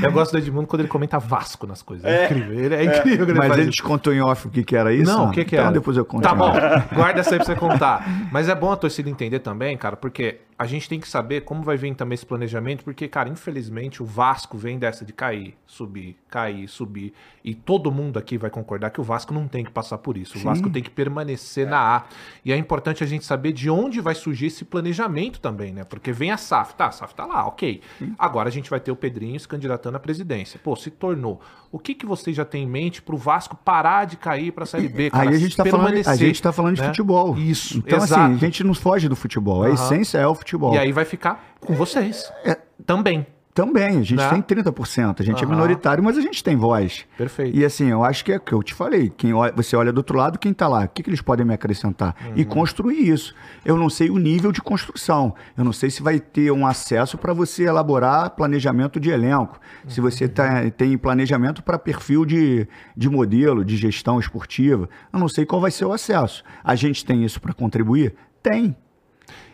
Eu 0.04 0.12
gosto 0.12 0.34
do 0.34 0.38
Edmundo 0.38 0.68
quando 0.68 0.82
ele 0.82 0.90
comenta 0.90 1.18
Vasco 1.18 1.66
nas 1.66 1.82
coisas. 1.82 2.06
É, 2.06 2.26
incrível. 2.26 2.60
Ele 2.60 2.76
é 2.76 2.84
incrível. 2.84 3.28
ele 3.30 3.38
Mas 3.38 3.58
ele 3.58 3.72
te 3.72 3.82
contou 3.82 4.14
em 4.14 4.22
off 4.22 4.48
o 4.48 4.52
que, 4.52 4.64
que 4.64 4.76
era 4.76 4.94
isso? 4.94 5.12
Não, 5.12 5.30
o 5.30 5.32
que 5.32 5.44
que 5.46 5.56
então 5.56 5.66
era? 5.68 5.74
depois 5.74 5.98
eu 5.98 6.06
conto. 6.06 6.22
Tá 6.24 6.35
bom, 6.36 6.54
guarda 6.94 7.22
essa 7.22 7.32
aí 7.32 7.38
pra 7.38 7.46
você 7.46 7.56
contar. 7.56 8.06
Mas 8.32 8.50
é 8.50 8.56
bom 8.56 8.72
a 8.72 8.76
torcida 8.76 9.10
entender 9.10 9.40
também, 9.40 9.78
cara, 9.78 9.96
porque 9.96 10.40
a 10.58 10.66
gente 10.66 10.88
tem 10.88 11.00
que 11.00 11.08
saber 11.08 11.42
como 11.42 11.62
vai 11.64 11.76
vir 11.76 11.94
também 11.96 12.14
esse 12.16 12.26
planejamento, 12.26 12.84
porque, 12.86 13.10
cara, 13.10 13.28
infelizmente 13.28 14.02
o 14.02 14.06
Vasco 14.06 14.58
vem 14.58 14.80
dessa 14.80 15.04
de 15.04 15.12
cair, 15.12 15.54
subir, 15.68 16.16
cair, 16.30 16.68
subir. 16.70 17.14
E 17.44 17.54
todo 17.54 17.92
mundo 17.92 18.18
aqui 18.18 18.38
vai 18.38 18.50
concordar 18.50 18.90
que 18.90 19.02
o 19.02 19.04
Vasco 19.04 19.34
não 19.34 19.48
tem 19.50 19.66
que 19.66 19.72
passar 19.72 19.98
por 19.98 20.16
isso. 20.18 20.38
O 20.38 20.42
Vasco 20.42 20.70
tem 20.70 20.82
que 20.82 20.90
permanecer 20.90 21.68
na 21.68 21.98
A. 21.98 22.04
E 22.44 22.54
é 22.54 22.58
importante 22.58 23.04
a 23.04 23.08
gente 23.08 23.26
saber 23.26 23.52
de 23.52 23.70
onde 23.70 24.00
vai 24.00 24.16
surgir 24.16 24.46
esse 24.48 24.64
planejamento 24.64 25.40
também, 25.42 25.74
né? 25.74 25.84
Porque 25.84 26.12
vem 26.14 26.32
a 26.32 26.38
SAF, 26.38 26.74
tá, 26.76 26.88
a 26.88 26.92
SAF 26.92 27.14
tá 27.14 27.26
lá, 27.26 27.46
ok. 27.46 27.82
Agora 28.18 28.48
a 28.48 28.52
gente 28.52 28.70
vai 28.70 28.80
ter 28.80 28.92
o 28.92 28.96
Pedrinho 28.96 29.38
se 29.40 29.48
candidatando 29.48 29.98
à 29.98 30.00
presidência. 30.00 30.60
Pô, 30.64 30.76
se 30.76 30.90
tornou. 30.90 31.42
O 31.72 31.78
que, 31.78 31.94
que 31.94 32.06
vocês 32.06 32.34
já 32.36 32.46
têm 32.46 32.64
em 32.64 32.68
mente 32.68 33.02
pro 33.02 33.18
Vasco 33.18 33.58
parar 33.58 34.06
de 34.06 34.16
cair 34.16 34.54
pra 34.54 34.66
Série 34.66 34.88
B, 34.88 35.10
cara? 35.10 35.30
Aí 35.30 35.36
a 35.36 35.38
gente, 35.38 35.58
tá 35.58 35.66
falando, 35.66 36.08
a 36.08 36.16
gente 36.16 36.42
tá 36.42 36.54
falando 36.54 36.76
de 36.76 36.82
né? 36.82 36.88
futebol. 36.88 37.38
Isso, 37.38 37.80
Então, 37.80 37.98
exato. 37.98 38.22
assim, 38.22 38.34
a 38.36 38.38
gente 38.38 38.64
não 38.64 38.74
foge 38.74 39.10
do 39.10 39.16
futebol. 39.16 39.64
A 39.64 39.66
Aham. 39.68 39.74
essência 39.74 40.18
é 40.18 40.26
o 40.26 40.34
futebol. 40.34 40.45
E 40.76 40.78
aí 40.78 40.92
vai 40.92 41.06
ficar 41.06 41.44
com 41.60 41.74
vocês. 41.74 42.32
É. 42.44 42.58
Também. 42.86 43.26
Também, 43.54 43.86
a 44.00 44.04
gente 44.04 44.16
Né? 44.16 44.30
tem 44.32 44.42
30%. 44.42 45.22
A 45.22 45.24
gente 45.24 45.42
é 45.42 45.46
Aham. 45.46 45.56
minoritário, 45.56 46.04
mas 46.04 46.18
a 46.18 46.22
gente 46.22 46.44
tem 46.44 46.58
voz. 46.58 47.06
Perfeito. 47.18 47.58
E 47.58 47.64
assim, 47.64 47.90
eu 47.90 48.04
acho 48.04 48.26
que 48.26 48.34
é 48.34 48.36
o 48.36 48.40
que 48.42 48.52
eu 48.52 48.62
te 48.62 48.74
falei. 48.74 49.10
Quem 49.16 49.34
olha- 49.34 49.54
você 49.56 49.78
olha 49.78 49.94
do 49.94 50.00
outro 50.00 50.18
lado, 50.18 50.38
quem 50.38 50.54
tá 50.54 50.68
lá? 50.68 50.84
O 50.84 50.90
que, 50.90 51.02
que 51.02 51.10
eles 51.10 51.22
podem 51.22 51.46
me 51.46 51.54
acrescentar? 51.54 52.14
E 52.36 52.42
Uhum. 52.42 52.50
construir 52.50 53.08
isso. 53.08 53.34
Eu 53.64 53.78
não 53.78 53.90
sei 53.90 54.10
o 54.10 54.18
nível 54.18 54.52
de 54.52 54.62
construção. 54.62 55.34
Eu 55.58 55.64
não 55.64 55.72
sei 55.72 55.90
se 55.90 56.04
vai 56.04 56.20
ter 56.20 56.52
um 56.52 56.68
acesso 56.68 57.18
para 57.18 57.32
você 57.32 57.64
elaborar 57.64 58.30
planejamento 58.32 59.00
de 59.00 59.10
elenco. 59.10 59.58
Se 59.88 60.02
Uhum. 60.02 60.12
você 60.12 60.28
tá- 60.28 60.70
tem 60.72 60.98
planejamento 60.98 61.64
para 61.64 61.80
perfil 61.80 62.26
de, 62.26 62.68
de 62.96 63.10
modelo, 63.10 63.64
de 63.64 63.78
gestão 63.78 64.20
esportiva. 64.20 64.90
Eu 65.14 65.18
não 65.18 65.30
sei 65.30 65.46
qual 65.46 65.62
vai 65.62 65.72
ser 65.72 65.86
o 65.86 65.94
acesso. 65.94 66.44
A 66.62 66.76
gente 66.76 67.06
tem 67.06 67.24
isso 67.24 67.40
para 67.40 67.54
contribuir? 67.54 68.16
Tem. 68.44 68.76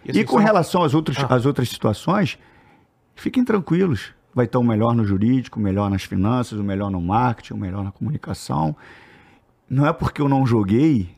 E, 0.06 0.11
assim, 0.11 0.19
E 0.19 0.23
com 0.26 0.38
só- 0.38 0.44
relação 0.44 0.84
às 0.84 0.94
outras, 0.94 1.18
Ah. 1.19 1.36
às 1.36 1.45
outras 1.45 1.69
situações, 1.69 2.38
fiquem 3.15 3.44
tranquilos. 3.44 4.14
Vai 4.34 4.45
estar 4.45 4.60
o 4.60 4.64
melhor 4.64 4.95
no 4.95 5.06
jurídico, 5.06 5.60
o 5.60 5.61
melhor 5.61 5.90
nas 5.90 6.03
finanças, 6.03 6.57
o 6.57 6.64
melhor 6.64 6.90
no 6.90 7.02
marketing, 7.02 7.53
o 7.53 7.57
melhor 7.57 7.84
na 7.84 7.91
comunicação. 7.91 8.76
Não 9.69 9.86
é 9.86 9.91
porque 9.94 10.22
eu 10.22 10.30
não 10.30 10.45
joguei 10.45 11.15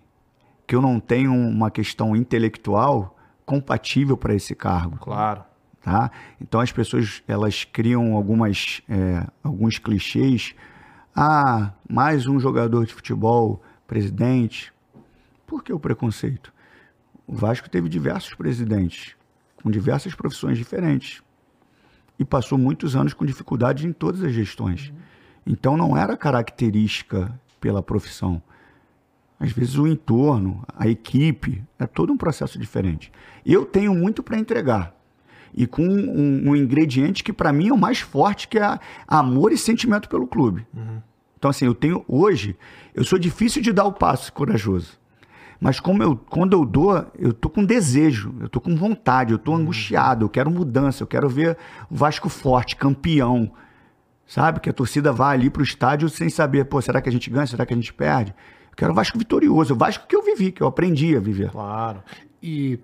que 0.66 0.76
eu 0.76 0.82
não 0.82 1.00
tenho 1.00 1.32
uma 1.34 1.70
questão 1.70 2.16
intelectual 2.16 3.16
compatível 3.46 4.16
para 4.18 4.34
esse 4.34 4.56
cargo. 4.56 4.98
Claro. 5.00 5.44
tá? 5.82 6.10
Então 6.40 6.62
as 6.62 6.72
pessoas 6.72 7.22
elas 7.28 7.66
criam 7.66 8.16
algumas 8.16 8.82
é, 8.88 9.28
alguns 9.44 9.78
clichês. 9.78 10.56
Ah, 11.14 11.74
mais 11.90 12.26
um 12.26 12.40
jogador 12.40 12.86
de 12.86 12.94
futebol, 12.94 13.62
presidente. 13.86 14.72
Por 15.46 15.62
que 15.62 15.74
o 15.74 15.80
preconceito? 15.80 16.54
O 17.28 17.36
Vasco 17.36 17.70
teve 17.70 17.88
diversos 17.90 18.34
presidentes 18.34 19.16
com 19.62 19.72
diversas 19.72 20.14
profissões 20.14 20.58
diferentes 20.58 21.22
e 22.20 22.26
passou 22.26 22.58
muitos 22.58 22.96
anos 22.96 23.14
com 23.14 23.26
dificuldades 23.26 23.86
em 23.86 23.94
todas 23.94 24.22
as 24.24 24.34
gestões. 24.34 24.92
Então 25.46 25.78
não 25.78 25.98
era 25.98 26.18
característica 26.18 27.32
pela 27.60 27.82
profissão. 27.82 28.42
Às 29.40 29.52
vezes 29.52 29.76
o 29.78 29.88
entorno, 29.88 30.64
a 30.76 30.88
equipe, 30.88 31.64
é 31.80 31.88
todo 31.88 32.14
um 32.14 32.18
processo 32.18 32.60
diferente. 32.60 33.12
Eu 33.46 33.66
tenho 33.66 33.94
muito 33.94 34.22
para 34.22 34.38
entregar. 34.38 34.96
E 35.54 35.68
com 35.68 35.84
um, 35.84 36.50
um 36.50 36.56
ingrediente 36.56 37.24
que 37.24 37.34
para 37.34 37.54
mim 37.54 37.70
é 37.70 37.74
o 37.74 37.78
mais 37.78 38.00
forte, 38.00 38.48
que 38.48 38.58
é 38.58 38.80
amor 39.08 39.52
e 39.52 39.58
sentimento 39.58 40.10
pelo 40.10 40.28
clube. 40.28 40.66
Então 41.38 41.50
assim, 41.50 41.66
eu 41.66 41.76
tenho 41.76 42.04
hoje, 42.08 42.56
eu 42.94 43.04
sou 43.04 43.20
difícil 43.20 43.62
de 43.62 43.72
dar 43.74 43.86
o 43.86 43.92
passo 43.92 44.32
corajoso. 44.32 44.98
Mas 45.60 45.80
como 45.80 46.04
eu, 46.04 46.16
quando 46.16 46.54
eu 46.54 46.66
dou, 46.66 47.06
eu 47.18 47.34
tô 47.34 47.50
com 47.50 47.64
desejo, 47.64 48.36
eu 48.40 48.50
tô 48.50 48.60
com 48.60 48.76
vontade, 48.76 49.32
eu 49.32 49.38
tô 49.38 49.54
angustiado, 49.54 50.26
eu 50.26 50.30
quero 50.30 50.52
mudança, 50.52 51.04
eu 51.04 51.08
quero 51.08 51.30
ver 51.30 51.58
o 51.90 51.96
Vasco 51.96 52.30
forte, 52.30 52.76
campeão. 52.76 53.52
Sabe? 54.26 54.60
Que 54.60 54.70
a 54.70 54.74
torcida 54.74 55.12
vá 55.12 55.30
ali 55.30 55.50
pro 55.50 55.64
estádio 55.64 56.10
sem 56.10 56.30
saber, 56.30 56.66
pô, 56.66 56.82
será 56.82 57.02
que 57.02 57.10
a 57.10 57.12
gente 57.12 57.30
ganha? 57.30 57.46
Será 57.46 57.66
que 57.66 57.74
a 57.74 57.76
gente 57.76 57.94
perde? 57.94 58.34
Eu 58.72 58.76
quero 58.76 58.92
o 58.92 58.96
Vasco 58.96 59.18
vitorioso, 59.18 59.74
o 59.74 59.78
Vasco 59.78 60.08
que 60.08 60.16
eu 60.16 60.24
vivi, 60.24 60.52
que 60.52 60.62
eu 60.62 60.68
aprendi 60.68 61.16
a 61.16 61.20
viver. 61.20 61.52
Claro. 61.52 62.02
E, 62.42 62.80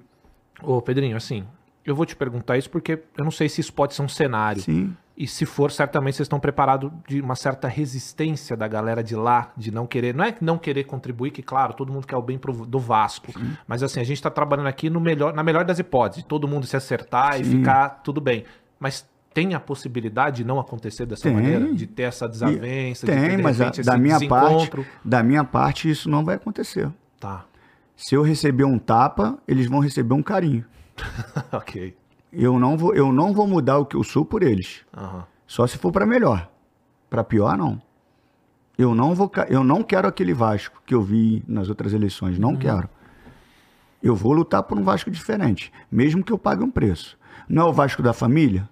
ô 0.61 0.81
Pedrinho, 0.81 1.17
assim, 1.17 1.43
eu 1.83 1.95
vou 1.95 2.05
te 2.05 2.15
perguntar 2.15 2.57
isso 2.57 2.69
porque 2.69 2.99
eu 3.17 3.23
não 3.23 3.31
sei 3.31 3.49
se 3.49 3.61
isso 3.61 3.73
pode 3.73 3.95
ser 3.95 4.01
um 4.01 4.07
cenário. 4.07 4.61
Sim. 4.61 4.95
E 5.19 5.27
se 5.27 5.45
for, 5.45 5.69
certamente 5.69 6.15
vocês 6.15 6.27
estão 6.27 6.39
preparados 6.39 6.89
de 7.05 7.19
uma 7.19 7.35
certa 7.35 7.67
resistência 7.67 8.55
da 8.55 8.69
galera 8.69 9.03
de 9.03 9.17
lá, 9.17 9.51
de 9.57 9.69
não 9.69 9.85
querer. 9.85 10.15
Não 10.15 10.23
é 10.23 10.33
não 10.39 10.57
querer 10.57 10.85
contribuir, 10.85 11.31
que 11.31 11.43
claro, 11.43 11.73
todo 11.73 11.91
mundo 11.91 12.07
quer 12.07 12.15
o 12.15 12.21
bem 12.21 12.37
pro- 12.37 12.65
do 12.65 12.79
Vasco. 12.79 13.33
Mas 13.67 13.83
assim, 13.83 13.99
a 13.99 14.03
gente 14.05 14.21
tá 14.21 14.29
trabalhando 14.29 14.67
aqui 14.67 14.89
no 14.89 15.01
melhor, 15.01 15.33
na 15.33 15.43
melhor 15.43 15.65
das 15.65 15.77
hipóteses, 15.77 16.23
todo 16.23 16.47
mundo 16.47 16.65
se 16.65 16.77
acertar 16.77 17.37
e 17.41 17.43
Sim. 17.43 17.57
ficar 17.59 17.89
tudo 18.01 18.21
bem. 18.21 18.45
Mas 18.79 19.05
tem 19.33 19.53
a 19.53 19.59
possibilidade 19.59 20.37
de 20.37 20.43
não 20.45 20.57
acontecer 20.57 21.05
dessa 21.05 21.23
Tem. 21.23 21.33
maneira? 21.33 21.73
De 21.73 21.85
ter 21.85 22.03
essa 22.03 22.25
desavença, 22.27 23.05
de 23.05 23.11
ter, 23.11 23.19
Tem, 23.27 23.35
de 23.37 23.43
mas 23.43 23.59
a- 23.59 23.65
repente, 23.65 23.83
da 23.85 23.91
esse 23.95 24.01
minha 24.01 24.27
parte, 24.29 24.85
da 25.03 25.21
minha 25.21 25.43
parte 25.43 25.89
isso 25.91 26.09
não 26.09 26.23
vai 26.23 26.35
acontecer. 26.35 26.89
Tá. 27.19 27.43
Se 27.97 28.15
eu 28.15 28.23
receber 28.23 28.63
um 28.63 28.79
tapa, 28.79 29.37
eles 29.45 29.67
vão 29.67 29.81
receber 29.81 30.13
um 30.13 30.23
carinho. 30.23 30.63
ok. 31.51 31.93
Eu 32.31 32.59
não 32.59 32.77
vou, 32.77 32.93
eu 32.93 33.11
não 33.11 33.33
vou 33.33 33.47
mudar 33.47 33.77
o 33.79 33.85
que 33.85 33.95
eu 33.95 34.03
sou 34.03 34.23
por 34.23 34.43
eles. 34.43 34.85
Aham. 34.95 35.25
Só 35.47 35.65
se 35.65 35.77
for 35.77 35.91
para 35.91 36.05
melhor. 36.05 36.49
Para 37.09 37.23
pior 37.23 37.57
não. 37.57 37.81
Eu 38.77 38.95
não 38.95 39.13
vou, 39.13 39.29
eu 39.49 39.63
não 39.63 39.83
quero 39.83 40.07
aquele 40.07 40.33
Vasco 40.33 40.81
que 40.85 40.93
eu 40.93 41.01
vi 41.01 41.43
nas 41.47 41.67
outras 41.67 41.91
eleições, 41.91 42.39
não 42.39 42.55
quero. 42.55 42.87
Eu 44.01 44.15
vou 44.15 44.31
lutar 44.31 44.63
por 44.63 44.77
um 44.77 44.83
Vasco 44.83 45.11
diferente, 45.11 45.69
mesmo 45.91 46.23
que 46.23 46.31
eu 46.31 46.37
pague 46.37 46.63
um 46.63 46.71
preço. 46.71 47.17
Não 47.49 47.63
é 47.63 47.69
o 47.69 47.73
Vasco 47.73 48.01
da 48.01 48.13
família, 48.13 48.69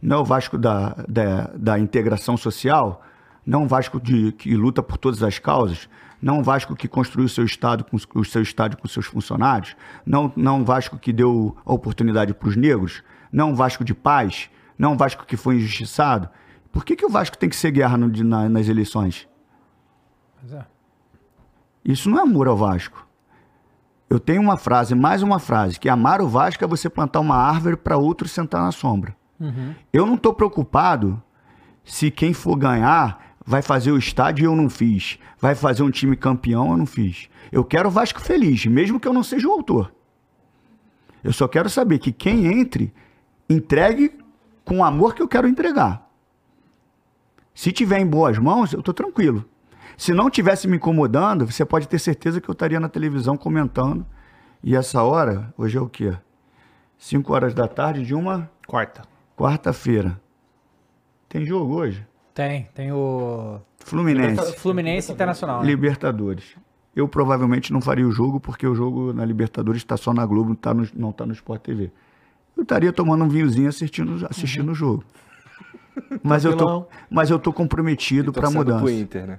não 0.00 0.18
é 0.18 0.20
o 0.20 0.24
Vasco 0.24 0.56
da, 0.56 0.94
da, 1.08 1.50
da 1.54 1.78
integração 1.80 2.36
social, 2.36 3.02
não 3.44 3.62
é 3.62 3.64
um 3.64 3.66
Vasco 3.66 4.00
de, 4.00 4.30
que 4.32 4.54
luta 4.54 4.82
por 4.82 4.96
todas 4.96 5.22
as 5.22 5.38
causas, 5.40 5.88
não 6.20 6.36
é 6.36 6.38
um 6.38 6.42
Vasco 6.42 6.74
que 6.76 6.86
construiu 6.88 7.26
o 7.26 7.28
seu 7.28 7.44
estado 7.44 7.84
com 7.84 7.96
o 8.18 8.24
seu 8.24 8.42
estádio 8.42 8.78
com 8.78 8.86
seus 8.88 9.06
funcionários, 9.06 9.74
não, 10.04 10.32
não 10.36 10.56
é 10.56 10.58
um 10.60 10.64
Vasco 10.64 10.98
que 10.98 11.12
deu 11.12 11.56
a 11.64 11.72
oportunidade 11.72 12.34
para 12.34 12.48
os 12.48 12.56
negros, 12.56 13.02
não 13.32 13.48
é 13.48 13.52
um 13.52 13.54
Vasco 13.54 13.84
de 13.84 13.94
paz, 13.94 14.50
não 14.78 14.90
é 14.90 14.92
um 14.94 14.96
Vasco 14.96 15.24
que 15.24 15.36
foi 15.36 15.56
injustiçado. 15.56 16.28
Por 16.72 16.84
que, 16.84 16.94
que 16.96 17.04
o 17.06 17.08
Vasco 17.10 17.36
tem 17.38 17.48
que 17.48 17.56
ser 17.56 17.70
guerra 17.70 17.96
no- 17.96 18.08
na- 18.24 18.48
nas 18.48 18.68
eleições? 18.68 19.28
É. 20.52 20.62
Isso 21.84 22.08
não 22.10 22.18
é 22.18 22.22
amor 22.22 22.48
ao 22.48 22.56
Vasco. 22.56 23.06
Eu 24.08 24.18
tenho 24.18 24.42
uma 24.42 24.56
frase, 24.56 24.94
mais 24.94 25.22
uma 25.22 25.38
frase, 25.38 25.78
que 25.78 25.88
amar 25.88 26.20
o 26.20 26.28
Vasco 26.28 26.62
é 26.64 26.66
você 26.66 26.90
plantar 26.90 27.20
uma 27.20 27.36
árvore 27.36 27.76
para 27.76 27.96
outro 27.96 28.26
sentar 28.28 28.62
na 28.62 28.72
sombra. 28.72 29.16
Eu 29.92 30.04
não 30.04 30.14
estou 30.16 30.34
preocupado 30.34 31.22
se 31.84 32.10
quem 32.10 32.34
for 32.34 32.56
ganhar 32.56 33.29
vai 33.44 33.62
fazer 33.62 33.92
o 33.92 33.98
estádio 33.98 34.42
e 34.42 34.46
eu 34.46 34.56
não 34.56 34.68
fiz. 34.68 35.18
Vai 35.38 35.54
fazer 35.54 35.82
um 35.82 35.90
time 35.90 36.16
campeão, 36.16 36.70
eu 36.70 36.76
não 36.76 36.86
fiz. 36.86 37.28
Eu 37.50 37.64
quero 37.64 37.88
o 37.88 37.92
Vasco 37.92 38.20
feliz, 38.20 38.66
mesmo 38.66 39.00
que 39.00 39.08
eu 39.08 39.12
não 39.12 39.22
seja 39.22 39.48
o 39.48 39.52
autor. 39.52 39.92
Eu 41.22 41.32
só 41.32 41.46
quero 41.48 41.68
saber 41.68 41.98
que 41.98 42.12
quem 42.12 42.46
entre, 42.46 42.92
entregue 43.48 44.18
com 44.64 44.78
o 44.78 44.84
amor 44.84 45.14
que 45.14 45.22
eu 45.22 45.28
quero 45.28 45.48
entregar. 45.48 46.08
Se 47.54 47.72
tiver 47.72 47.98
em 47.98 48.06
boas 48.06 48.38
mãos, 48.38 48.72
eu 48.72 48.82
tô 48.82 48.92
tranquilo. 48.92 49.44
Se 49.96 50.14
não 50.14 50.30
tivesse 50.30 50.66
me 50.66 50.76
incomodando, 50.76 51.44
você 51.44 51.64
pode 51.64 51.86
ter 51.86 51.98
certeza 51.98 52.40
que 52.40 52.48
eu 52.48 52.52
estaria 52.52 52.80
na 52.80 52.88
televisão 52.88 53.36
comentando. 53.36 54.06
E 54.62 54.74
essa 54.74 55.02
hora, 55.02 55.52
hoje 55.58 55.76
é 55.76 55.80
o 55.80 55.88
quê? 55.88 56.16
5 56.96 57.32
horas 57.32 57.52
da 57.54 57.66
tarde 57.66 58.04
de 58.04 58.14
uma 58.14 58.50
Quarta. 58.66 59.02
quarta-feira. 59.36 60.20
Tem 61.28 61.44
jogo 61.44 61.74
hoje? 61.74 62.06
Tem, 62.34 62.68
tem 62.74 62.92
o 62.92 63.60
Fluminense. 63.80 64.52
Fluminense 64.58 65.12
Internacional. 65.12 65.60
né? 65.60 65.66
Libertadores. 65.66 66.56
Eu 66.94 67.06
provavelmente 67.08 67.72
não 67.72 67.80
faria 67.80 68.06
o 68.06 68.12
jogo, 68.12 68.40
porque 68.40 68.66
o 68.66 68.74
jogo 68.74 69.12
na 69.12 69.24
Libertadores 69.24 69.80
está 69.82 69.96
só 69.96 70.12
na 70.12 70.24
Globo, 70.26 70.48
não 70.48 70.54
está 70.54 70.74
no, 70.74 70.88
não 70.94 71.12
tá 71.12 71.24
no 71.26 71.32
Sport 71.32 71.62
TV. 71.62 71.90
Eu 72.56 72.62
estaria 72.62 72.92
tomando 72.92 73.24
um 73.24 73.28
vinhozinho 73.28 73.68
assistindo, 73.68 74.26
assistindo 74.28 74.72
o 74.72 74.74
jogo. 74.74 75.04
Mas 76.22 76.44
eu, 76.44 76.56
tô, 76.56 76.86
mas 77.10 77.30
eu 77.30 77.38
tô 77.38 77.52
comprometido 77.52 78.32
para 78.32 78.48
mudança. 78.48 78.78
pro 78.80 78.90
Inter, 78.90 79.26
né? 79.26 79.38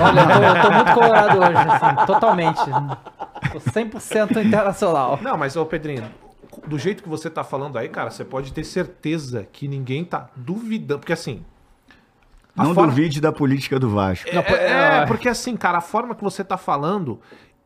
Olha, 0.00 0.20
eu 0.20 0.26
tô, 0.26 0.42
eu 0.58 0.62
tô 0.62 0.70
muito 0.70 0.92
colorado 0.94 1.38
hoje, 1.38 1.56
assim, 1.56 1.96
totalmente. 2.06 2.60
Tô 3.52 3.58
100% 3.58 4.44
internacional. 4.46 5.18
Não, 5.22 5.36
mas, 5.36 5.56
ô 5.56 5.66
Pedrinho, 5.66 6.04
do 6.66 6.78
jeito 6.78 7.02
que 7.02 7.08
você 7.08 7.28
tá 7.30 7.42
falando 7.44 7.78
aí, 7.78 7.88
cara, 7.88 8.10
você 8.10 8.24
pode 8.24 8.52
ter 8.52 8.64
certeza 8.64 9.46
que 9.52 9.66
ninguém 9.68 10.04
tá 10.04 10.28
duvidando. 10.36 11.00
Porque 11.00 11.12
assim. 11.12 11.44
Não 12.56 12.72
forma- 12.74 12.90
duvide 12.92 13.20
da 13.20 13.32
política 13.32 13.80
do 13.80 13.90
Vasco. 13.90 14.28
É, 14.28 14.36
é, 14.36 15.02
é, 15.02 15.06
porque 15.06 15.28
assim, 15.28 15.56
cara, 15.56 15.78
a 15.78 15.80
forma 15.80 16.14
que 16.14 16.22
você 16.22 16.44
tá 16.44 16.56
falando 16.56 17.20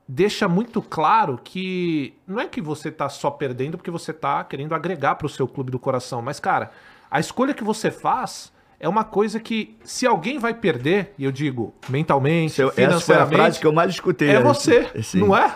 deixa 0.09 0.49
muito 0.49 0.81
claro 0.81 1.39
que 1.45 2.15
não 2.27 2.41
é 2.41 2.47
que 2.47 2.63
você 2.63 2.91
tá 2.91 3.11
só 3.11 3.31
perdendo 3.31 3.77
porque 3.77 3.91
você 3.91 4.11
tá 4.15 4.43
querendo 4.43 4.75
agregar 4.75 5.17
pro 5.17 5.29
seu 5.29 5.47
clube 5.47 5.71
do 5.71 5.79
coração, 5.79 6.23
mas 6.23 6.41
cara, 6.41 6.71
a 7.11 7.21
escolha 7.21 7.53
que 7.53 7.63
você 7.63 7.91
faz 7.91 8.51
é 8.81 8.89
uma 8.89 9.05
coisa 9.05 9.39
que 9.39 9.77
se 9.85 10.07
alguém 10.07 10.39
vai 10.39 10.55
perder, 10.55 11.13
e 11.19 11.25
eu 11.25 11.33
digo 11.33 11.75
mentalmente, 11.91 12.63
Essa 12.63 12.73
foi 12.73 12.85
a 12.85 12.89
financeiramente, 12.89 13.37
frase 13.37 13.61
que 13.61 13.67
eu 13.67 13.73
mais 13.73 13.91
escutei. 13.91 14.31
é 14.31 14.41
você, 14.41 14.89
Sim. 15.03 15.19
não 15.19 15.37
é? 15.37 15.55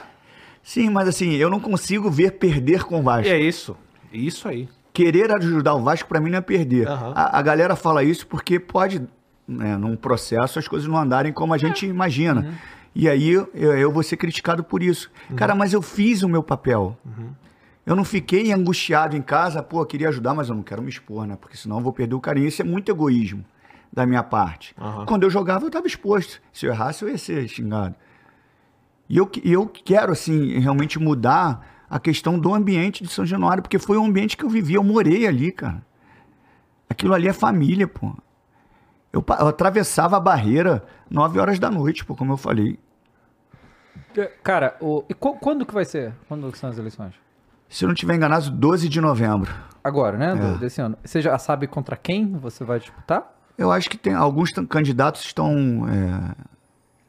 Sim, 0.62 0.90
mas 0.90 1.09
assim, 1.09 1.32
eu 1.34 1.51
não 1.51 1.59
consigo 1.59 2.10
ver 2.10 2.32
perder 2.32 2.84
com 2.84 3.01
o 3.01 3.02
Vasco. 3.02 3.28
É 3.28 3.39
isso. 3.39 3.76
Isso 4.12 4.47
aí. 4.48 4.68
Querer 4.93 5.32
ajudar 5.32 5.74
o 5.74 5.82
Vasco, 5.82 6.09
pra 6.09 6.20
mim, 6.20 6.30
não 6.30 6.39
é 6.39 6.43
perder. 6.43 6.86
Aham. 6.86 7.12
A, 7.16 7.39
a 7.39 7.43
galera 7.43 7.74
fala 7.74 8.05
isso 8.05 8.26
porque 8.26 8.60
pode, 8.60 9.02
né, 9.48 9.76
num 9.76 9.97
processo, 9.97 10.59
as 10.59 10.68
coisas 10.68 10.86
não 10.86 10.97
andarem 10.98 11.32
como 11.32 11.52
a 11.55 11.59
gente 11.59 11.86
imagina. 11.86 12.43
Uhum. 12.43 12.52
E 12.94 13.09
aí 13.09 13.30
eu, 13.30 13.48
eu 13.55 13.90
vou 13.90 14.02
ser 14.02 14.18
criticado 14.18 14.62
por 14.62 14.82
isso. 14.82 15.10
Cara, 15.34 15.55
mas 15.55 15.72
eu 15.72 15.80
fiz 15.80 16.22
o 16.22 16.28
meu 16.28 16.43
papel. 16.43 16.97
Uhum. 17.05 17.30
Eu 17.84 17.97
não 17.97 18.05
fiquei 18.05 18.52
angustiado 18.52 19.16
em 19.16 19.22
casa, 19.22 19.62
pô, 19.62 19.80
eu 19.80 19.86
queria 19.86 20.09
ajudar, 20.10 20.34
mas 20.34 20.48
eu 20.48 20.55
não 20.55 20.62
quero 20.62 20.82
me 20.82 20.90
expor, 20.90 21.26
né? 21.26 21.36
Porque 21.40 21.56
senão 21.56 21.78
eu 21.78 21.82
vou 21.82 21.93
perder 21.93 22.14
o 22.14 22.20
carinho. 22.20 22.47
Isso 22.47 22.62
é 22.62 22.64
muito 22.64 22.93
egoísmo 22.93 23.44
da 23.93 24.06
minha 24.06 24.22
parte. 24.22 24.74
Quando 25.06 25.24
eu 25.24 25.30
jogava, 25.30 25.64
eu 25.64 25.68
estava 25.68 25.86
exposto. 25.86 26.40
Se 26.52 26.66
eu 26.66 26.70
errasse, 26.70 27.02
eu 27.02 27.09
ia 27.09 27.18
ser 27.18 27.48
xingado. 27.48 27.94
E 29.12 29.18
eu, 29.18 29.30
eu 29.44 29.66
quero, 29.66 30.10
assim, 30.10 30.59
realmente 30.59 30.98
mudar 30.98 31.84
a 31.90 32.01
questão 32.01 32.39
do 32.39 32.55
ambiente 32.55 33.05
de 33.05 33.10
São 33.10 33.26
Januário, 33.26 33.62
porque 33.62 33.78
foi 33.78 33.98
um 33.98 34.06
ambiente 34.06 34.39
que 34.39 34.43
eu 34.43 34.48
vivi, 34.48 34.72
eu 34.72 34.82
morei 34.82 35.26
ali, 35.26 35.52
cara. 35.52 35.84
Aquilo 36.89 37.12
ali 37.12 37.28
é 37.28 37.32
família, 37.34 37.86
pô. 37.86 38.16
Eu, 39.12 39.22
eu 39.39 39.48
atravessava 39.48 40.16
a 40.16 40.20
barreira 40.20 40.82
9 41.10 41.39
horas 41.39 41.59
da 41.59 41.70
noite, 41.70 42.06
pô, 42.06 42.16
como 42.16 42.32
eu 42.32 42.39
falei. 42.39 42.78
Cara, 44.43 44.78
o... 44.80 45.05
e 45.10 45.12
qu- 45.12 45.36
quando 45.39 45.66
que 45.66 45.74
vai 45.74 45.84
ser? 45.84 46.14
Quando 46.26 46.51
são 46.56 46.70
as 46.70 46.78
eleições? 46.78 47.12
Se 47.68 47.84
eu 47.84 47.89
não 47.89 47.94
estiver 47.94 48.14
enganado, 48.14 48.51
12 48.51 48.89
de 48.89 48.98
novembro. 48.98 49.52
Agora, 49.84 50.16
né? 50.16 50.55
É. 50.55 50.59
desse 50.59 50.80
ano. 50.80 50.97
Você 51.05 51.20
já 51.20 51.36
sabe 51.36 51.66
contra 51.66 51.98
quem 51.98 52.32
você 52.32 52.64
vai 52.64 52.78
disputar? 52.78 53.30
Eu 53.59 53.70
acho 53.70 53.90
que 53.90 53.98
tem 53.98 54.14
alguns 54.14 54.51
candidatos 54.70 55.20
estão 55.22 55.86
é, 55.86 56.34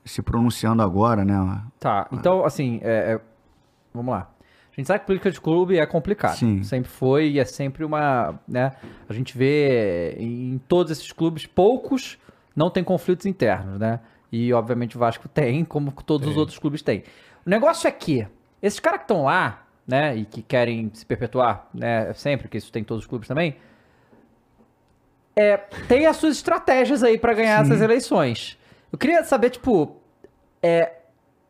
se 0.06 0.22
pronunciando 0.22 0.82
agora, 0.82 1.24
né? 1.24 1.62
Tá, 1.80 2.08
então, 2.12 2.44
assim, 2.46 2.80
é- 2.84 3.14
é- 3.14 3.22
vamos 3.94 4.12
lá. 4.14 4.30
A 4.72 4.76
gente 4.76 4.88
sabe 4.88 5.02
que 5.02 5.06
política 5.06 5.30
de 5.32 5.40
clube 5.40 5.78
é 5.78 5.86
complicado. 5.86 6.36
Sim. 6.36 6.64
Sempre 6.64 6.90
foi 6.90 7.30
e 7.30 7.40
é 7.40 7.46
sempre 7.46 7.86
uma. 7.86 8.40
Né, 8.48 8.72
a 9.08 9.14
gente 9.14 9.38
vê 9.38 10.16
em 10.18 10.60
todos 10.68 10.92
esses 10.92 11.12
clubes, 11.12 11.46
poucos 11.46 12.18
não 12.56 12.70
tem 12.72 12.84
conflitos 12.84 13.26
internos, 13.26 13.80
né? 13.80 14.00
E, 14.32 14.52
obviamente, 14.52 14.96
o 14.96 15.00
Vasco 15.00 15.28
tem, 15.28 15.64
como 15.64 15.92
todos 15.92 16.28
os 16.28 16.38
outros 16.38 16.58
clubes 16.58 16.82
têm. 16.82 17.04
O 17.46 17.50
negócio 17.50 17.88
é 17.88 17.92
que 17.92 18.26
esses 18.64 18.80
caras 18.80 19.00
que 19.00 19.04
estão 19.04 19.24
lá, 19.26 19.64
né, 19.88 20.16
e 20.16 20.26
que 20.26 20.42
querem 20.42 20.90
se 20.94 21.06
perpetuar, 21.06 21.68
né, 21.74 22.12
sempre, 22.14 22.48
que 22.48 22.58
isso 22.58 22.72
tem 22.72 22.82
em 22.82 22.86
todos 22.86 23.04
os 23.04 23.08
clubes 23.08 23.28
também, 23.28 23.56
é, 25.36 25.58
tem 25.88 26.06
as 26.06 26.18
suas 26.18 26.36
estratégias 26.38 27.04
aí 27.04 27.18
pra 27.18 27.34
ganhar 27.34 27.62
essas 27.62 27.82
eleições. 27.82 28.58
Eu 28.94 29.00
queria 29.00 29.24
saber, 29.24 29.50
tipo, 29.50 29.98
é, 30.62 30.92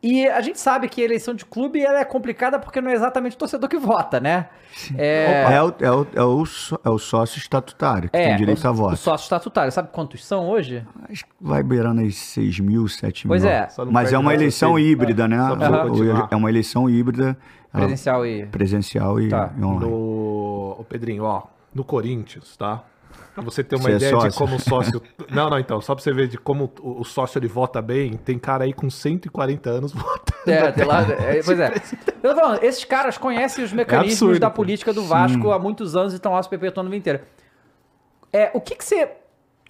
e 0.02 0.26
a 0.28 0.40
gente 0.42 0.60
sabe 0.60 0.88
que 0.88 1.02
a 1.02 1.04
eleição 1.06 1.34
de 1.34 1.44
clube 1.46 1.82
ela 1.82 2.00
é 2.00 2.06
complicada 2.06 2.58
porque 2.58 2.80
não 2.80 2.90
é 2.90 2.94
exatamente 2.94 3.36
o 3.36 3.40
torcedor 3.40 3.70
que 3.70 3.78
vota, 3.78 4.20
né? 4.20 4.48
É, 4.98 5.44
É, 5.54 5.62
o, 5.62 5.74
é, 5.80 5.92
o, 5.92 6.08
é, 6.16 6.24
o, 6.24 6.44
é 6.86 6.90
o 6.90 6.98
sócio 6.98 7.38
estatutário 7.38 8.10
que 8.10 8.18
tem 8.18 8.36
direito 8.38 8.64
o, 8.64 8.68
a 8.68 8.72
voto. 8.72 8.94
O 8.94 8.98
sócio 8.98 9.26
estatutário. 9.26 9.72
Sabe 9.74 9.90
quantos 9.92 10.26
são 10.26 10.50
hoje? 10.50 10.86
Acho 11.10 11.26
que 11.26 11.32
vai 11.40 11.62
beirando 11.62 12.00
aí 12.00 12.14
6 12.14 12.60
mil, 12.62 12.88
7 12.88 13.28
mil. 13.28 13.32
Pois 13.32 13.44
é. 13.44 13.68
Mas 13.92 14.04
perde 14.04 14.16
é 14.16 14.20
uma 14.20 14.34
eleição 14.34 14.80
híbrida, 14.80 15.28
né? 15.28 15.38
É 16.32 16.36
uma 16.36 16.50
eleição 16.50 16.90
híbrida. 16.90 17.38
Presencial 17.72 18.26
e. 18.26 18.46
presencial 18.46 19.20
e, 19.20 19.30
Tá. 19.30 19.52
e 19.58 19.64
online. 19.64 19.92
No... 19.92 20.76
Ô, 20.80 20.86
Pedrinho, 20.88 21.24
ó, 21.24 21.44
no 21.74 21.84
Corinthians, 21.84 22.56
tá? 22.56 22.84
Pra 23.34 23.44
você 23.44 23.64
ter 23.64 23.76
uma 23.76 23.84
Você 23.86 23.92
é 23.92 23.96
ideia 23.96 24.14
de 24.14 24.22
sócio? 24.22 24.38
como 24.40 24.56
o 24.56 24.60
sócio. 24.60 25.02
Não, 25.32 25.50
não, 25.50 25.58
então, 25.58 25.82
só 25.82 25.96
pra 25.96 26.04
você 26.04 26.14
ver 26.14 26.28
de 26.28 26.38
como 26.38 26.72
o 26.82 27.02
o 27.02 27.04
sócio 27.04 27.40
ele 27.40 27.48
vota 27.48 27.82
bem, 27.82 28.14
tem 28.14 28.38
cara 28.38 28.64
aí 28.66 28.74
com 28.74 28.90
140 28.90 29.70
anos 29.70 29.92
votando. 29.94 30.34
É, 30.46 30.72
tem 30.72 30.86
lá, 30.86 31.02
é, 31.02 31.42
pois 31.44 31.60
é. 31.60 31.74
Eu 32.22 32.36
tô 32.36 32.42
falando, 32.42 32.64
esses 32.64 32.86
caras 32.86 33.18
conhecem 33.18 33.64
os 33.64 33.74
mecanismos 33.74 34.14
absurdo, 34.22 34.40
da 34.40 34.50
política 34.50 34.94
do 34.94 35.04
Vasco 35.04 35.52
há 35.52 35.58
muitos 35.58 35.96
anos 35.96 36.14
e 36.14 36.18
estão 36.18 36.34
lá 36.34 36.44
se 36.44 36.50
perpetuando 36.50 36.88
a 36.90 36.92
vida 36.92 37.00
inteira. 37.00 37.28
É, 38.32 38.52
o 38.54 38.62
que, 38.62 38.76
que 38.76 38.86
você 38.86 39.10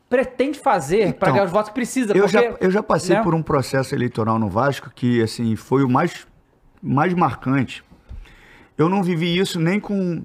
pretende 0.10 0.60
fazer 0.60 1.14
para 1.14 1.30
Então, 1.30 1.31
ganhar 1.34 1.45
os 1.45 1.52
votos 1.52 1.69
que 1.69 1.76
precisa? 1.76 2.14
Eu, 2.14 2.23
Porque, 2.23 2.31
já, 2.31 2.56
eu 2.60 2.69
já 2.72 2.84
passei 2.84 3.15
né? 3.15 3.23
por 3.23 3.34
um 3.34 3.41
processo 3.41 3.95
eleitoral 3.95 4.38
no 4.38 4.49
Vasco 4.49 4.91
que, 4.94 5.22
assim, 5.22 5.56
foi 5.56 5.84
o 5.84 5.90
mais, 5.90 6.27
mais 6.81 7.14
marcante. 7.14 7.84
Eu 8.77 8.90
não 8.90 9.02
vivi 9.03 9.38
isso 9.38 9.60
nem 9.60 9.80
com 9.80 10.23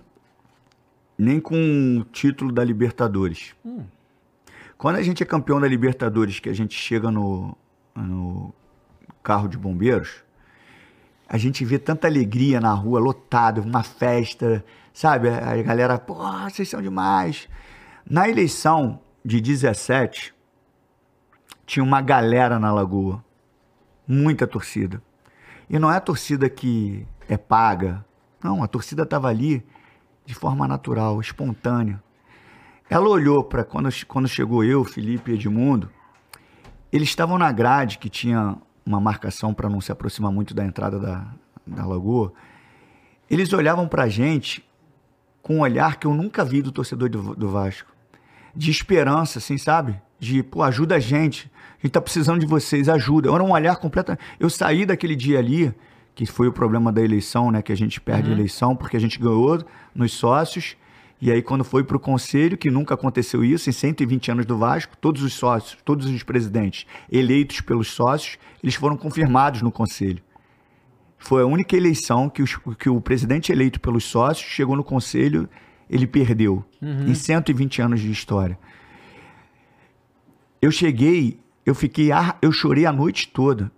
nem 1.19 1.41
com 1.41 1.99
o 2.01 2.05
título 2.05 2.53
da 2.53 2.63
Libertadores. 2.63 3.55
Hum. 3.65 3.85
Quando 4.77 4.97
a 4.97 5.03
gente 5.03 5.23
é 5.23 5.27
campeão 5.27 5.61
da 5.61 5.67
Libertadores, 5.67 6.39
que 6.39 6.49
a 6.49 6.55
gente 6.55 6.75
chega 6.75 7.11
no, 7.11 7.57
no 7.95 8.55
carro 9.23 9.49
de 9.49 9.59
bombeiros, 9.59 10.23
a 11.29 11.37
gente 11.37 11.65
vê 11.65 11.79
tanta 11.79 12.07
alegria 12.07 12.61
na 12.61 12.73
rua, 12.73 13.01
lotado, 13.01 13.61
uma 13.61 13.83
festa, 13.83 14.65
sabe? 14.93 15.29
A 15.29 15.61
galera, 15.63 15.99
pô, 15.99 16.15
vocês 16.49 16.69
são 16.69 16.81
demais. 16.81 17.49
Na 18.09 18.29
eleição 18.29 19.01
de 19.25 19.41
17, 19.41 20.33
tinha 21.67 21.83
uma 21.83 22.01
galera 22.01 22.59
na 22.59 22.73
lagoa. 22.73 23.23
Muita 24.07 24.47
torcida. 24.47 25.03
E 25.69 25.79
não 25.79 25.91
é 25.93 25.97
a 25.97 26.01
torcida 26.01 26.49
que 26.49 27.07
é 27.29 27.37
paga. 27.37 28.03
Não, 28.43 28.63
a 28.63 28.67
torcida 28.67 29.03
estava 29.03 29.29
ali 29.29 29.67
de 30.29 30.35
forma 30.35 30.69
natural, 30.69 31.23
espontânea. 31.23 32.03
Ela 32.91 33.09
olhou 33.09 33.43
para 33.43 33.65
quando, 33.65 33.89
quando 34.07 34.29
chegou 34.29 34.63
eu, 34.63 34.85
Felipe 34.85 35.31
e 35.31 35.35
Edmundo, 35.35 35.91
eles 36.93 37.09
estavam 37.09 37.39
na 37.39 37.51
grade 37.51 37.97
que 37.97 38.11
tinha 38.11 38.59
uma 38.85 39.01
marcação 39.01 39.55
para 39.55 39.71
não 39.71 39.81
se 39.81 39.91
aproximar 39.91 40.31
muito 40.31 40.53
da 40.53 40.63
entrada 40.63 40.99
da, 40.99 41.33
da 41.67 41.87
lagoa. 41.87 42.35
Eles 43.31 43.55
olhavam 43.55 43.89
para 43.89 44.03
a 44.03 44.09
gente 44.11 44.63
com 45.41 45.57
um 45.57 45.61
olhar 45.61 45.97
que 45.97 46.07
eu 46.07 46.13
nunca 46.13 46.45
vi 46.45 46.61
do 46.61 46.71
torcedor 46.71 47.09
do, 47.09 47.35
do 47.35 47.49
Vasco. 47.49 47.91
De 48.55 48.71
esperança, 48.71 49.39
assim, 49.39 49.57
sabe? 49.57 49.99
De, 50.21 50.43
pô, 50.43 50.63
ajuda 50.63 50.97
a 50.97 51.01
gente. 51.01 51.51
A 51.79 51.87
gente 51.87 51.93
tá 51.93 52.03
precisando 52.03 52.39
de 52.39 52.47
vocês, 52.47 52.87
ajuda. 52.87 53.33
Era 53.33 53.43
um 53.43 53.53
olhar 53.53 53.77
completamente. 53.77 54.23
Eu 54.39 54.51
saí 54.51 54.85
daquele 54.85 55.17
dia 55.17 55.39
ali, 55.39 55.75
que 56.25 56.27
foi 56.27 56.49
o 56.49 56.53
problema 56.53 56.91
da 56.91 57.01
eleição, 57.01 57.49
né? 57.53 57.63
Que 57.63 57.71
a 57.71 57.77
gente 57.77 58.01
perde 58.01 58.29
a 58.29 58.33
eleição, 58.35 58.75
porque 58.75 58.97
a 58.97 59.01
gente 59.01 59.21
ganhou 59.21 59.63
nos 59.95 60.11
sócios. 60.13 60.77
E 61.21 61.31
aí, 61.31 61.41
quando 61.41 61.63
foi 61.63 61.85
para 61.85 61.97
o 61.97 62.01
conselho, 62.01 62.59
que 62.59 62.69
nunca 62.73 62.95
aconteceu 62.95 63.45
isso, 63.45 63.71
em 63.71 63.73
120 63.73 64.33
anos 64.33 64.45
do 64.45 64.59
Vasco, 64.59 64.97
todos 64.97 65.23
os 65.23 65.33
sócios, 65.35 65.79
todos 65.85 66.07
os 66.09 66.23
presidentes 66.25 66.87
eleitos 67.11 67.61
pelos 67.61 67.87
sócios, 67.93 68.37
eles 68.61 68.75
foram 68.75 68.97
confirmados 68.97 69.63
no 69.63 69.71
conselho. 69.71 70.21
Foi 71.19 71.43
a 71.43 71.47
única 71.47 71.77
eleição 71.77 72.29
que, 72.29 72.43
os- 72.43 72.59
que 72.79 72.89
o 72.89 73.01
presidente 73.01 73.53
eleito 73.53 73.81
pelos 73.81 74.03
sócios 74.03 74.49
chegou 74.51 74.75
no 74.75 74.83
conselho, 74.83 75.49
ele 75.89 76.07
perdeu. 76.07 76.65
Em 76.83 77.15
120 77.15 77.81
anos 77.81 78.01
de 78.01 78.11
história. 78.11 78.59
Eu 80.61 80.73
cheguei, 80.73 81.39
eu 81.65 81.77
fiquei, 81.77 82.09
eu 82.43 82.51
chorei 82.51 82.87
a 82.87 82.93
noite 82.93 83.29
toda. 83.29 83.71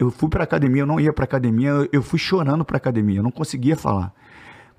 Eu 0.00 0.10
fui 0.10 0.30
para 0.30 0.42
academia, 0.42 0.80
eu 0.80 0.86
não 0.86 0.98
ia 0.98 1.12
para 1.12 1.24
academia, 1.24 1.86
eu- 1.92 2.02
fui 2.02 2.18
chorando 2.18 2.64
para 2.64 2.78
academia, 2.78 3.18
eu 3.18 3.22
não 3.22 3.30
conseguia 3.30 3.76
falar. 3.76 4.14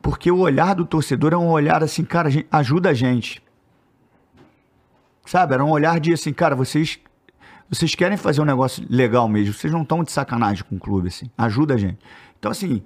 Porque 0.01 0.31
o 0.31 0.39
olhar 0.39 0.73
do 0.73 0.83
torcedor 0.83 1.31
é 1.31 1.37
um 1.37 1.47
olhar 1.47 1.83
assim, 1.83 2.03
cara, 2.03 2.27
ajuda 2.51 2.89
a 2.89 2.93
gente. 2.95 3.39
Sabe? 5.23 5.53
Era 5.53 5.63
um 5.63 5.69
olhar 5.69 5.99
de 5.99 6.11
assim, 6.11 6.33
cara, 6.33 6.55
vocês 6.55 6.99
vocês 7.69 7.93
querem 7.95 8.17
fazer 8.17 8.41
um 8.41 8.45
negócio 8.45 8.83
legal 8.89 9.29
mesmo, 9.29 9.53
vocês 9.53 9.71
não 9.71 9.83
estão 9.83 10.03
de 10.03 10.11
sacanagem 10.11 10.65
com 10.65 10.75
o 10.75 10.79
clube, 10.79 11.07
assim, 11.07 11.29
ajuda 11.37 11.75
a 11.75 11.77
gente. 11.77 11.99
Então, 12.37 12.51
assim, 12.51 12.81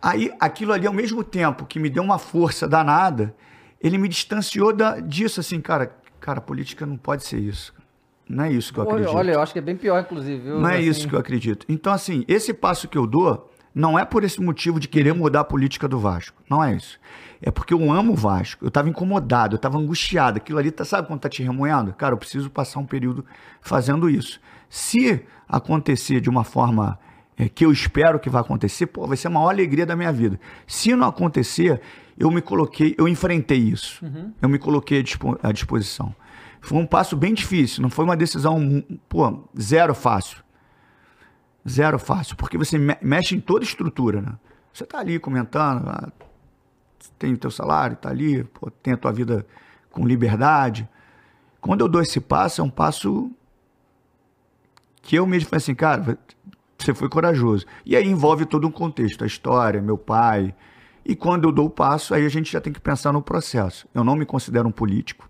aí 0.00 0.32
aquilo 0.40 0.72
ali, 0.72 0.86
ao 0.86 0.94
mesmo 0.94 1.22
tempo 1.24 1.66
que 1.66 1.78
me 1.78 1.90
deu 1.90 2.02
uma 2.04 2.18
força 2.18 2.66
danada, 2.66 3.34
ele 3.82 3.98
me 3.98 4.08
distanciou 4.08 4.72
da, 4.72 4.98
disso, 5.00 5.40
assim, 5.40 5.60
cara, 5.60 5.94
cara, 6.20 6.40
política 6.40 6.86
não 6.86 6.96
pode 6.96 7.24
ser 7.24 7.38
isso. 7.38 7.74
Não 8.28 8.44
é 8.44 8.52
isso 8.52 8.72
que 8.72 8.78
eu 8.78 8.84
acredito. 8.84 9.14
olha, 9.14 9.32
eu 9.32 9.40
acho 9.40 9.52
que 9.52 9.58
é 9.58 9.62
bem 9.62 9.76
pior, 9.76 10.00
inclusive. 10.00 10.38
Viu? 10.40 10.60
Não 10.60 10.68
é 10.68 10.76
Assim, 10.76 10.88
isso 10.88 11.08
que 11.08 11.14
eu 11.14 11.18
acredito. 11.18 11.64
Então, 11.68 11.92
assim, 11.92 12.24
esse 12.28 12.52
passo 12.52 12.86
que 12.86 12.98
eu 12.98 13.06
dou 13.06 13.50
não 13.74 13.98
é 13.98 14.04
por 14.04 14.24
esse 14.24 14.40
motivo 14.40 14.80
de 14.80 14.88
querer 14.88 15.14
mudar 15.14 15.40
a 15.40 15.44
política 15.44 15.86
do 15.86 15.98
Vasco. 15.98 16.42
Não 16.50 16.62
é 16.62 16.74
isso. 16.74 16.98
É 17.40 17.50
porque 17.50 17.72
eu 17.72 17.92
amo 17.92 18.12
o 18.12 18.16
Vasco. 18.16 18.64
Eu 18.64 18.70
tava 18.70 18.88
incomodado, 18.88 19.54
eu 19.54 19.58
tava 19.58 19.78
angustiado. 19.78 20.38
Aquilo 20.38 20.58
ali, 20.58 20.70
tá, 20.70 20.84
sabe 20.84 21.06
quando 21.06 21.20
tá 21.20 21.28
te 21.28 21.42
remoendo? 21.42 21.92
Cara, 21.92 22.12
eu 22.14 22.18
preciso 22.18 22.50
passar 22.50 22.80
um 22.80 22.86
período 22.86 23.24
fazendo 23.60 24.10
isso. 24.10 24.40
Se 24.68 25.22
acontecer 25.48 26.20
de 26.20 26.28
uma 26.28 26.44
forma 26.44 26.98
é, 27.36 27.48
que 27.48 27.64
eu 27.64 27.70
espero 27.70 28.18
que 28.18 28.28
vai 28.28 28.40
acontecer, 28.40 28.86
pô, 28.86 29.06
vai 29.06 29.16
ser 29.16 29.28
a 29.28 29.30
maior 29.30 29.50
alegria 29.50 29.86
da 29.86 29.94
minha 29.94 30.12
vida. 30.12 30.40
Se 30.66 30.94
não 30.96 31.06
acontecer, 31.08 31.80
eu 32.18 32.30
me 32.30 32.42
coloquei, 32.42 32.94
eu 32.98 33.06
enfrentei 33.06 33.58
isso. 33.58 34.04
Eu 34.42 34.48
me 34.48 34.58
coloquei 34.58 35.04
à 35.42 35.52
disposição. 35.52 36.14
Foi 36.60 36.78
um 36.78 36.86
passo 36.86 37.16
bem 37.16 37.32
difícil, 37.34 37.82
não 37.82 37.90
foi 37.90 38.04
uma 38.04 38.16
decisão, 38.16 38.84
pô, 39.08 39.44
zero 39.60 39.94
fácil. 39.94 40.42
Zero 41.68 41.98
fácil, 41.98 42.36
porque 42.36 42.56
você 42.58 42.78
me- 42.78 42.96
mexe 43.02 43.34
em 43.36 43.40
toda 43.40 43.60
a 43.64 43.68
estrutura, 43.68 44.20
né? 44.22 44.32
Você 44.72 44.84
tá 44.86 44.98
ali 44.98 45.18
comentando, 45.18 45.88
ah, 45.88 46.08
tem 47.18 47.32
o 47.32 47.38
teu 47.38 47.50
salário, 47.50 47.96
tá 47.96 48.08
ali, 48.10 48.44
pô, 48.44 48.70
tem 48.70 48.94
a 48.94 48.96
tua 48.96 49.12
vida 49.12 49.46
com 49.90 50.06
liberdade. 50.06 50.88
Quando 51.60 51.80
eu 51.80 51.88
dou 51.88 52.00
esse 52.00 52.20
passo, 52.20 52.60
é 52.60 52.64
um 52.64 52.70
passo 52.70 53.30
que 55.02 55.16
eu 55.16 55.26
mesmo 55.26 55.48
falei 55.48 55.58
assim, 55.58 55.74
cara, 55.74 56.18
você 56.78 56.94
foi 56.94 57.08
corajoso. 57.08 57.66
E 57.84 57.96
aí 57.96 58.06
envolve 58.06 58.46
todo 58.46 58.66
um 58.66 58.70
contexto, 58.70 59.24
a 59.24 59.26
história, 59.26 59.80
meu 59.82 59.98
pai. 59.98 60.54
E 61.04 61.16
quando 61.16 61.44
eu 61.48 61.52
dou 61.52 61.66
o 61.66 61.70
passo, 61.70 62.14
aí 62.14 62.24
a 62.24 62.28
gente 62.28 62.52
já 62.52 62.60
tem 62.60 62.72
que 62.72 62.80
pensar 62.80 63.12
no 63.12 63.22
processo. 63.22 63.88
Eu 63.94 64.04
não 64.04 64.14
me 64.14 64.24
considero 64.26 64.68
um 64.68 64.72
político. 64.72 65.28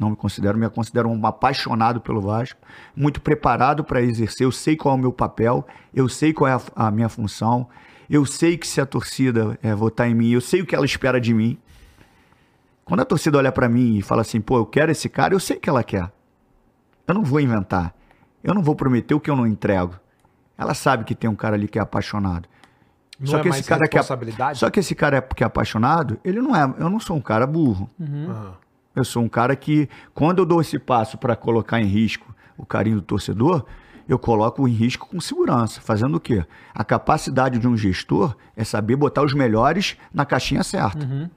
Não 0.00 0.10
me 0.10 0.16
considero, 0.16 0.58
me 0.58 0.68
considero 0.68 1.08
um 1.08 1.26
apaixonado 1.26 2.00
pelo 2.00 2.20
Vasco, 2.20 2.58
muito 2.96 3.20
preparado 3.20 3.84
para 3.84 4.02
exercer. 4.02 4.46
Eu 4.46 4.52
sei 4.52 4.76
qual 4.76 4.94
é 4.94 4.98
o 4.98 5.00
meu 5.00 5.12
papel, 5.12 5.66
eu 5.94 6.08
sei 6.08 6.32
qual 6.32 6.48
é 6.48 6.54
a, 6.54 6.86
a 6.86 6.90
minha 6.90 7.08
função, 7.08 7.68
eu 8.08 8.24
sei 8.24 8.56
que 8.56 8.66
se 8.66 8.80
a 8.80 8.86
torcida 8.86 9.58
é, 9.62 9.74
votar 9.74 10.08
em 10.08 10.14
mim, 10.14 10.30
eu 10.30 10.40
sei 10.40 10.62
o 10.62 10.66
que 10.66 10.74
ela 10.74 10.84
espera 10.84 11.20
de 11.20 11.32
mim. 11.32 11.58
Quando 12.84 13.00
a 13.00 13.04
torcida 13.04 13.38
olha 13.38 13.52
para 13.52 13.68
mim 13.68 13.98
e 13.98 14.02
fala 14.02 14.22
assim, 14.22 14.40
pô, 14.40 14.58
eu 14.58 14.66
quero 14.66 14.90
esse 14.90 15.08
cara, 15.08 15.34
eu 15.34 15.40
sei 15.40 15.56
que 15.56 15.68
ela 15.68 15.84
quer. 15.84 16.10
Eu 17.06 17.14
não 17.14 17.22
vou 17.22 17.40
inventar. 17.40 17.94
Eu 18.42 18.54
não 18.54 18.62
vou 18.62 18.74
prometer 18.74 19.14
o 19.14 19.20
que 19.20 19.30
eu 19.30 19.36
não 19.36 19.46
entrego. 19.46 19.94
Ela 20.58 20.74
sabe 20.74 21.04
que 21.04 21.14
tem 21.14 21.30
um 21.30 21.34
cara 21.34 21.54
ali 21.54 21.68
que 21.68 21.78
é 21.78 21.82
apaixonado. 21.82 22.48
Não 23.20 23.26
é 23.38 23.42
mais 23.50 23.66
que 23.88 23.98
é, 23.98 24.02
só 24.54 24.70
que 24.70 24.80
esse 24.80 24.94
cara 24.94 25.18
é 25.18 25.20
porque 25.20 25.44
é 25.44 25.46
apaixonado, 25.46 26.18
ele 26.24 26.40
não 26.40 26.56
é. 26.56 26.62
Eu 26.78 26.90
não 26.90 26.98
sou 26.98 27.16
um 27.16 27.20
cara 27.20 27.46
burro. 27.46 27.88
Aham. 28.00 28.61
Eu 28.94 29.04
sou 29.04 29.22
um 29.22 29.28
cara 29.28 29.56
que, 29.56 29.88
quando 30.14 30.38
eu 30.38 30.46
dou 30.46 30.60
esse 30.60 30.78
passo 30.78 31.16
para 31.16 31.34
colocar 31.34 31.80
em 31.80 31.86
risco 31.86 32.34
o 32.56 32.66
carinho 32.66 32.96
do 32.96 33.02
torcedor, 33.02 33.64
eu 34.08 34.18
coloco 34.18 34.66
em 34.68 34.72
risco 34.72 35.08
com 35.08 35.20
segurança. 35.20 35.80
Fazendo 35.80 36.16
o 36.16 36.20
quê? 36.20 36.44
A 36.74 36.84
capacidade 36.84 37.58
de 37.58 37.66
um 37.66 37.76
gestor 37.76 38.36
é 38.56 38.64
saber 38.64 38.96
botar 38.96 39.22
os 39.22 39.32
melhores 39.32 39.96
na 40.12 40.26
caixinha 40.26 40.62
certa. 40.62 41.30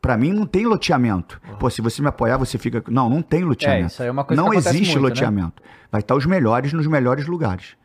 Para 0.00 0.16
mim, 0.16 0.32
não 0.32 0.46
tem 0.46 0.66
loteamento. 0.66 1.40
Pô, 1.58 1.68
se 1.70 1.80
você 1.80 2.00
me 2.00 2.08
apoiar, 2.08 2.36
você 2.36 2.58
fica. 2.58 2.82
Não, 2.88 3.08
não 3.08 3.22
tem 3.22 3.44
loteamento. 3.44 3.86
isso 3.88 4.02
aí 4.02 4.08
é 4.08 4.10
uma 4.10 4.24
coisa 4.24 4.42
não 4.42 4.50
que 4.50 4.56
existe 4.56 4.92
muito, 4.92 5.02
né? 5.02 5.08
loteamento. 5.08 5.62
Vai 5.90 6.00
estar 6.00 6.14
os 6.14 6.26
melhores 6.26 6.72
nos 6.72 6.86
melhores 6.86 7.26
lugares. 7.26 7.76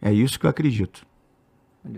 É 0.00 0.12
isso 0.12 0.38
que 0.38 0.46
eu 0.46 0.50
acredito. 0.50 1.06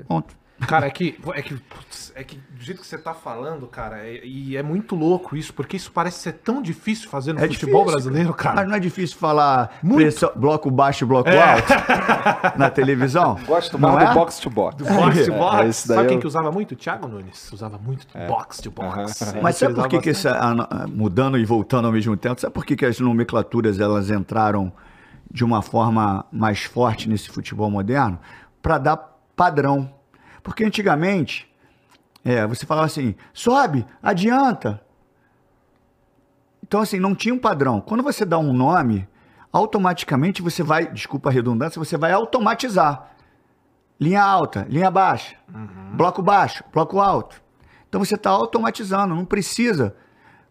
Ponto. 0.06 0.36
Cara, 0.66 0.86
é 0.86 0.90
que, 0.90 1.16
é 1.34 1.42
que, 1.42 1.54
putz, 1.54 2.12
é 2.16 2.24
que 2.24 2.36
do 2.36 2.60
jeito 2.64 2.80
que 2.80 2.86
você 2.86 2.98
tá 2.98 3.14
falando, 3.14 3.66
cara, 3.68 3.98
é- 3.98 4.26
e 4.26 4.56
é 4.56 4.62
muito 4.62 4.96
louco 4.96 5.36
isso, 5.36 5.54
porque 5.54 5.76
isso 5.76 5.92
parece 5.92 6.18
ser 6.20 6.32
tão 6.32 6.60
difícil 6.60 7.08
fazer 7.08 7.32
no 7.32 7.38
É 7.38 7.46
futebol 7.46 7.84
difícil, 7.84 7.92
brasileiro, 7.92 8.28
Mas 8.30 8.36
cara. 8.42 8.64
não 8.66 8.74
é 8.74 8.80
difícil 8.80 9.16
falar. 9.18 9.78
É. 9.84 9.94
pressão- 9.94 10.32
bloco 10.34 10.68
baixo 10.70 11.04
e 11.04 11.06
bloco 11.06 11.28
alto 11.30 12.58
na 12.58 12.68
televisão? 12.70 13.36
Gosto 13.46 13.78
Não 13.78 13.92
mais 13.92 14.08
é? 14.08 14.12
do 14.12 14.14
box 14.18 14.40
to 14.40 14.50
box. 14.50 14.76
Do 14.76 14.84
box 14.84 15.24
to 15.26 15.32
É, 15.32 15.38
box. 15.38 15.76
Sabe 15.76 16.08
quem 16.08 16.16
eu- 16.16 16.20
que 16.20 16.26
usava 16.26 16.50
muito? 16.50 16.74
Thiago 16.74 17.06
Nunes. 17.06 17.52
Usava 17.52 17.78
muito 17.78 18.06
box 18.26 18.58
to 18.60 18.70
box. 18.72 19.34
Mas 19.40 19.56
sabe 19.56 19.74
por 19.74 19.88
que, 19.88 20.00
que 20.00 20.10
essa, 20.10 20.32
a- 20.32 20.86
mudando 20.88 21.38
e 21.38 21.44
voltando 21.44 21.86
ao 21.86 21.92
mesmo 21.92 22.16
tempo, 22.16 22.40
sabe 22.40 22.52
por 22.52 22.64
que, 22.66 22.74
que 22.74 22.84
as 22.84 22.98
nomenclaturas 22.98 23.78
elas 23.78 24.10
entraram 24.10 24.72
de 25.30 25.44
uma 25.44 25.62
forma 25.62 26.24
mais 26.32 26.64
forte 26.64 27.08
nesse 27.08 27.28
futebol 27.28 27.70
moderno? 27.70 28.18
Para 28.60 28.78
dar 28.78 28.96
padrão. 29.36 29.96
Porque 30.48 30.64
antigamente, 30.64 31.46
é, 32.24 32.46
você 32.46 32.64
falava 32.64 32.86
assim, 32.86 33.14
sobe, 33.34 33.84
adianta. 34.02 34.82
Então, 36.62 36.80
assim, 36.80 36.98
não 36.98 37.14
tinha 37.14 37.34
um 37.34 37.38
padrão. 37.38 37.82
Quando 37.82 38.02
você 38.02 38.24
dá 38.24 38.38
um 38.38 38.54
nome, 38.54 39.06
automaticamente 39.52 40.40
você 40.40 40.62
vai, 40.62 40.90
desculpa 40.90 41.28
a 41.28 41.32
redundância, 41.32 41.78
você 41.78 41.98
vai 41.98 42.12
automatizar. 42.12 43.10
Linha 44.00 44.22
alta, 44.22 44.66
linha 44.70 44.90
baixa, 44.90 45.36
bloco 45.92 46.22
baixo, 46.22 46.64
bloco 46.72 46.98
alto. 46.98 47.42
Então 47.86 48.02
você 48.02 48.14
está 48.14 48.30
automatizando, 48.30 49.14
não 49.14 49.26
precisa. 49.26 49.94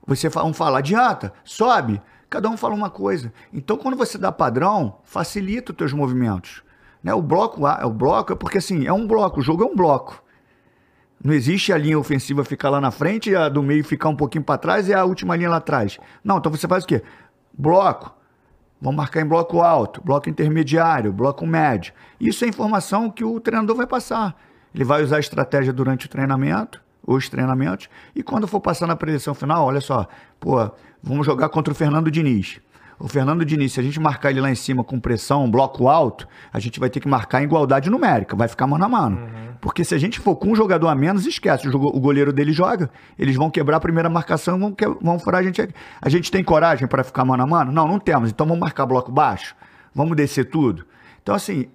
Você 0.05 0.27
um 0.27 0.53
fala, 0.53 0.77
adianta, 0.77 1.33
sobe, 1.43 1.99
cada 2.29 2.47
um 2.49 2.55
fala 2.55 2.75
uma 2.75 2.91
coisa. 2.91 3.33
Então 3.51 3.77
quando 3.77 3.97
você 3.97 4.15
dá 4.15 4.31
padrão, 4.31 4.99
facilita 5.03 5.71
os 5.71 5.77
teus 5.77 5.91
movimentos. 5.91 6.61
Né? 7.07 7.13
O 7.13 7.21
bloco 7.21 7.65
A- 7.65 7.85
o 7.85 7.89
bloco 7.89 8.33
é 8.33 8.35
porque 8.35 8.57
assim, 8.57 8.85
é 8.85 8.91
um 8.91 9.07
bloco, 9.07 9.39
o 9.39 9.41
jogo 9.41 9.63
é 9.63 9.65
um 9.65 9.73
bloco. 9.75 10.21
Não 11.23 11.33
existe 11.33 11.71
a 11.71 11.77
linha 11.77 11.97
ofensiva 11.97 12.43
ficar 12.43 12.69
lá 12.69 12.81
na 12.81 12.91
frente, 12.91 13.33
a 13.33 13.47
do 13.47 13.63
meio 13.63 13.81
ficar 13.83 14.09
um 14.09 14.15
pouquinho 14.15 14.43
para 14.43 14.57
trás 14.57 14.89
e 14.89 14.93
a 14.93 15.05
última 15.05 15.33
linha 15.37 15.49
lá 15.49 15.55
atrás. 15.57 15.97
Não, 16.21 16.37
então 16.37 16.51
você 16.51 16.67
faz 16.67 16.83
o 16.83 16.87
quê? 16.87 17.01
Bloco. 17.57 18.13
Vamos 18.81 18.97
marcar 18.97 19.21
em 19.21 19.25
bloco 19.25 19.61
alto, 19.61 20.01
bloco 20.03 20.29
intermediário, 20.29 21.11
bloco 21.13 21.47
médio. 21.47 21.93
Isso 22.19 22.43
é 22.43 22.47
informação 22.49 23.09
que 23.09 23.23
o 23.23 23.39
treinador 23.39 23.75
vai 23.77 23.87
passar. 23.87 24.35
Ele 24.75 24.83
vai 24.83 25.01
usar 25.01 25.15
a 25.15 25.19
estratégia 25.19 25.71
durante 25.73 26.05
o 26.05 26.09
treinamento, 26.09 26.83
os 27.01 27.29
treinamentos, 27.29 27.89
e 28.13 28.21
quando 28.21 28.47
for 28.47 28.59
passar 28.59 28.85
na 28.85 28.95
predição 28.97 29.33
final, 29.33 29.65
olha 29.65 29.79
só, 29.81 30.05
pô, 30.39 30.69
vamos 31.01 31.25
jogar 31.25 31.47
contra 31.49 31.71
o 31.71 31.75
Fernando 31.75 32.11
Diniz. 32.11 32.59
O 32.99 33.07
Fernando 33.07 33.45
Diniz, 33.45 33.73
se 33.73 33.79
a 33.79 33.83
gente 33.83 33.99
marcar 33.99 34.31
ele 34.31 34.41
lá 34.41 34.49
em 34.49 34.55
cima 34.55 34.83
com 34.83 34.99
pressão, 34.99 35.49
bloco 35.51 35.87
alto, 35.87 36.27
a 36.51 36.59
gente 36.59 36.79
vai 36.79 36.89
ter 36.89 36.99
que 36.99 37.07
marcar 37.07 37.41
em 37.41 37.43
igualdade 37.43 37.91
numérica, 37.91 38.35
vai 38.35 38.47
ficar 38.47 38.65
mano 38.65 38.83
a 38.85 38.89
mano. 38.89 39.19
Porque 39.61 39.83
se 39.83 39.93
a 39.93 39.99
gente 39.99 40.19
for 40.19 40.35
com 40.35 40.51
um 40.51 40.55
jogador 40.55 40.87
a 40.87 40.95
menos, 40.95 41.25
esquece, 41.27 41.67
o, 41.67 41.99
goleiro 41.99 42.33
dele 42.33 42.51
joga, 42.51 42.89
eles 43.17 43.35
vão 43.35 43.51
quebrar 43.51 43.77
a 43.77 43.79
primeira 43.79 44.09
marcação, 44.09 44.57
vão, 44.59 44.71
que- 44.71 44.87
vão 45.01 45.19
furar 45.19 45.41
a 45.41 45.43
gente. 45.43 45.61
aqui. 45.61 45.73
A 46.01 46.09
gente 46.09 46.31
tem 46.31 46.43
coragem 46.43 46.87
para 46.87 47.03
ficar 47.03 47.23
mano 47.23 47.43
a 47.43 47.47
mano? 47.47 47.71
Não, 47.71 47.87
não 47.87 47.99
temos. 47.99 48.31
Então 48.31 48.47
vamos 48.47 48.59
marcar 48.61 48.85
bloco 48.87 49.11
baixo, 49.11 49.55
vamos 49.93 50.15
descer 50.17 50.45
tudo. 50.45 50.83
Então, 51.21 51.35
assim, 51.35 51.67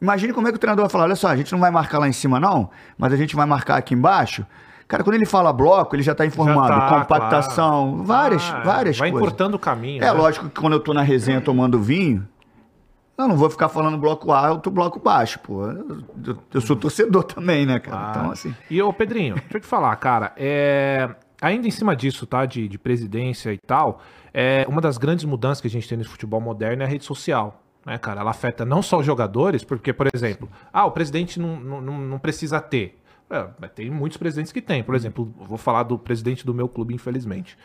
imagine 0.00 0.32
como 0.32 0.48
é 0.48 0.50
que 0.52 0.56
o 0.56 0.60
treinador 0.60 0.84
vai 0.84 0.90
falar: 0.90 1.04
olha 1.04 1.16
só, 1.16 1.28
a 1.28 1.36
gente 1.36 1.52
não 1.52 1.58
vai 1.58 1.70
marcar 1.70 1.98
lá 1.98 2.08
em 2.08 2.12
cima, 2.12 2.40
não, 2.40 2.70
mas 2.96 3.12
a 3.12 3.16
gente 3.16 3.36
vai 3.36 3.44
marcar 3.44 3.76
aqui 3.76 3.92
embaixo. 3.94 4.46
Cara, 4.88 5.02
quando 5.02 5.16
ele 5.16 5.26
fala 5.26 5.52
bloco, 5.52 5.96
ele 5.96 6.02
já 6.02 6.12
está 6.12 6.24
informando. 6.24 6.68
Já 6.68 6.80
tá, 6.80 6.98
compactação, 7.00 7.90
claro. 7.92 8.04
várias, 8.04 8.42
Ah, 8.50 8.60
várias 8.60 8.98
Vai 8.98 9.10
coisas. 9.10 9.26
encurtando 9.28 9.56
o 9.56 9.58
caminho. 9.58 9.98
É 10.02 10.06
né? 10.06 10.12
lógico 10.12 10.48
que 10.48 10.60
quando 10.60 10.74
eu 10.74 10.80
tô 10.80 10.94
na 10.94 11.02
resenha 11.02 11.40
tomando 11.40 11.80
vinho, 11.80 12.26
eu 13.18 13.26
não 13.26 13.36
vou 13.36 13.50
ficar 13.50 13.68
falando 13.68 13.98
bloco 13.98 14.30
alto, 14.30 14.70
bloco 14.70 15.00
baixo, 15.00 15.40
pô. 15.40 15.66
Eu, 15.66 16.38
eu- 16.54 16.60
sou 16.60 16.76
torcedor 16.76 17.24
também, 17.24 17.66
né, 17.66 17.80
cara? 17.80 17.96
Ah. 17.98 18.10
Então, 18.10 18.30
assim. 18.30 18.54
E 18.70 18.80
ô 18.80 18.92
Pedrinho, 18.92 19.34
deixa 19.42 19.56
eu 19.56 19.60
te 19.60 19.66
falar, 19.66 19.96
cara, 19.96 20.32
é... 20.36 21.08
ainda 21.42 21.66
em 21.66 21.70
cima 21.70 21.96
disso, 21.96 22.24
tá, 22.26 22.46
de, 22.46 22.68
de 22.68 22.78
presidência 22.78 23.52
e 23.52 23.58
tal, 23.58 24.00
é... 24.32 24.64
uma 24.68 24.80
das 24.80 24.98
grandes 24.98 25.24
mudanças 25.24 25.60
que 25.60 25.66
a 25.66 25.70
gente 25.70 25.88
tem 25.88 25.98
nesse 25.98 26.10
futebol 26.10 26.40
moderno 26.40 26.82
é 26.82 26.86
a 26.86 26.88
rede 26.88 27.04
social. 27.04 27.62
Né, 27.84 27.96
cara? 27.98 28.20
Ela 28.20 28.30
afeta 28.30 28.64
não 28.64 28.82
só 28.82 28.98
os 28.98 29.06
jogadores, 29.06 29.62
porque, 29.62 29.92
por 29.92 30.08
exemplo, 30.12 30.48
ah, 30.72 30.84
o 30.86 30.90
presidente 30.90 31.38
não, 31.40 31.56
não 31.60 31.80
não 31.80 32.18
precisa 32.18 32.60
ter. 32.60 33.00
É, 33.30 33.44
mas 33.60 33.70
tem 33.72 33.90
muitos 33.90 34.16
presidentes 34.18 34.52
que 34.52 34.60
tem. 34.62 34.82
Por 34.82 34.94
exemplo, 34.94 35.32
eu 35.40 35.46
vou 35.46 35.58
falar 35.58 35.82
do 35.82 35.98
presidente 35.98 36.46
do 36.46 36.54
meu 36.54 36.68
clube, 36.68 36.94
infelizmente. 36.94 37.56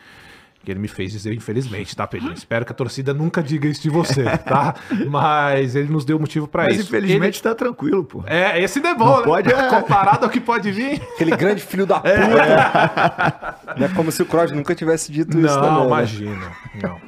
Que 0.64 0.70
ele 0.70 0.78
me 0.78 0.86
fez 0.86 1.10
dizer 1.10 1.32
infelizmente, 1.34 1.94
tá, 1.96 2.06
Pedrinho? 2.06 2.34
Espero 2.34 2.64
que 2.64 2.70
a 2.70 2.74
torcida 2.74 3.12
nunca 3.12 3.42
diga 3.42 3.66
isso 3.68 3.82
de 3.82 3.90
você, 3.90 4.22
tá? 4.38 4.76
Mas 5.10 5.74
ele 5.74 5.88
nos 5.88 6.04
deu 6.04 6.20
motivo 6.20 6.46
pra 6.46 6.64
Mas 6.64 6.74
isso. 6.78 6.84
infelizmente 6.86 7.42
tá 7.42 7.52
tranquilo, 7.52 8.04
pô. 8.04 8.22
Ele- 8.28 8.36
É, 8.36 8.62
esse 8.62 8.78
não 8.80 8.90
é 8.90 8.94
bom, 8.94 9.04
Não 9.06 9.16
né? 9.18 9.24
pode, 9.24 9.52
é. 9.52 9.68
Comparado 9.68 10.24
ao 10.24 10.30
que 10.30 10.40
pode 10.40 10.70
vir. 10.70 11.02
Aquele 11.14 11.36
grande 11.36 11.60
filho 11.62 11.84
da 11.84 11.98
puta. 11.98 13.74
Não 13.76 13.86
é 13.86 13.88
como 13.94 14.12
se 14.12 14.22
o 14.22 14.26
Kroos 14.26 14.52
nunca 14.52 14.72
tivesse 14.74 15.10
dito 15.10 15.36
isso 15.38 15.46
Não, 15.56 15.62
também. 15.62 15.80
né? 15.80 15.86
imagina. 15.86 16.52
Não. 16.80 17.00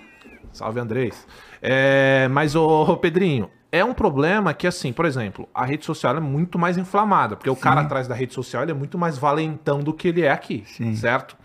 Salve, 0.52 0.80
Andrés. 0.80 1.26
É, 1.62 2.28
mas, 2.32 2.54
ô, 2.56 2.96
Pedrinho, 2.96 3.48
é 3.74 3.84
um 3.84 3.92
problema 3.92 4.54
que, 4.54 4.68
assim, 4.68 4.92
por 4.92 5.04
exemplo, 5.04 5.48
a 5.52 5.64
rede 5.64 5.84
social 5.84 6.16
é 6.16 6.20
muito 6.20 6.56
mais 6.56 6.78
inflamada, 6.78 7.34
porque 7.34 7.50
o 7.50 7.56
cara 7.56 7.80
atrás 7.80 8.06
da 8.06 8.14
rede 8.14 8.32
social 8.32 8.62
é 8.62 8.72
muito 8.72 8.96
mais 8.96 9.18
valentão 9.18 9.80
do 9.80 9.92
que 9.92 10.06
ele 10.06 10.22
é 10.22 10.30
aqui, 10.30 10.62
Sim. 10.64 10.94
certo? 10.94 11.36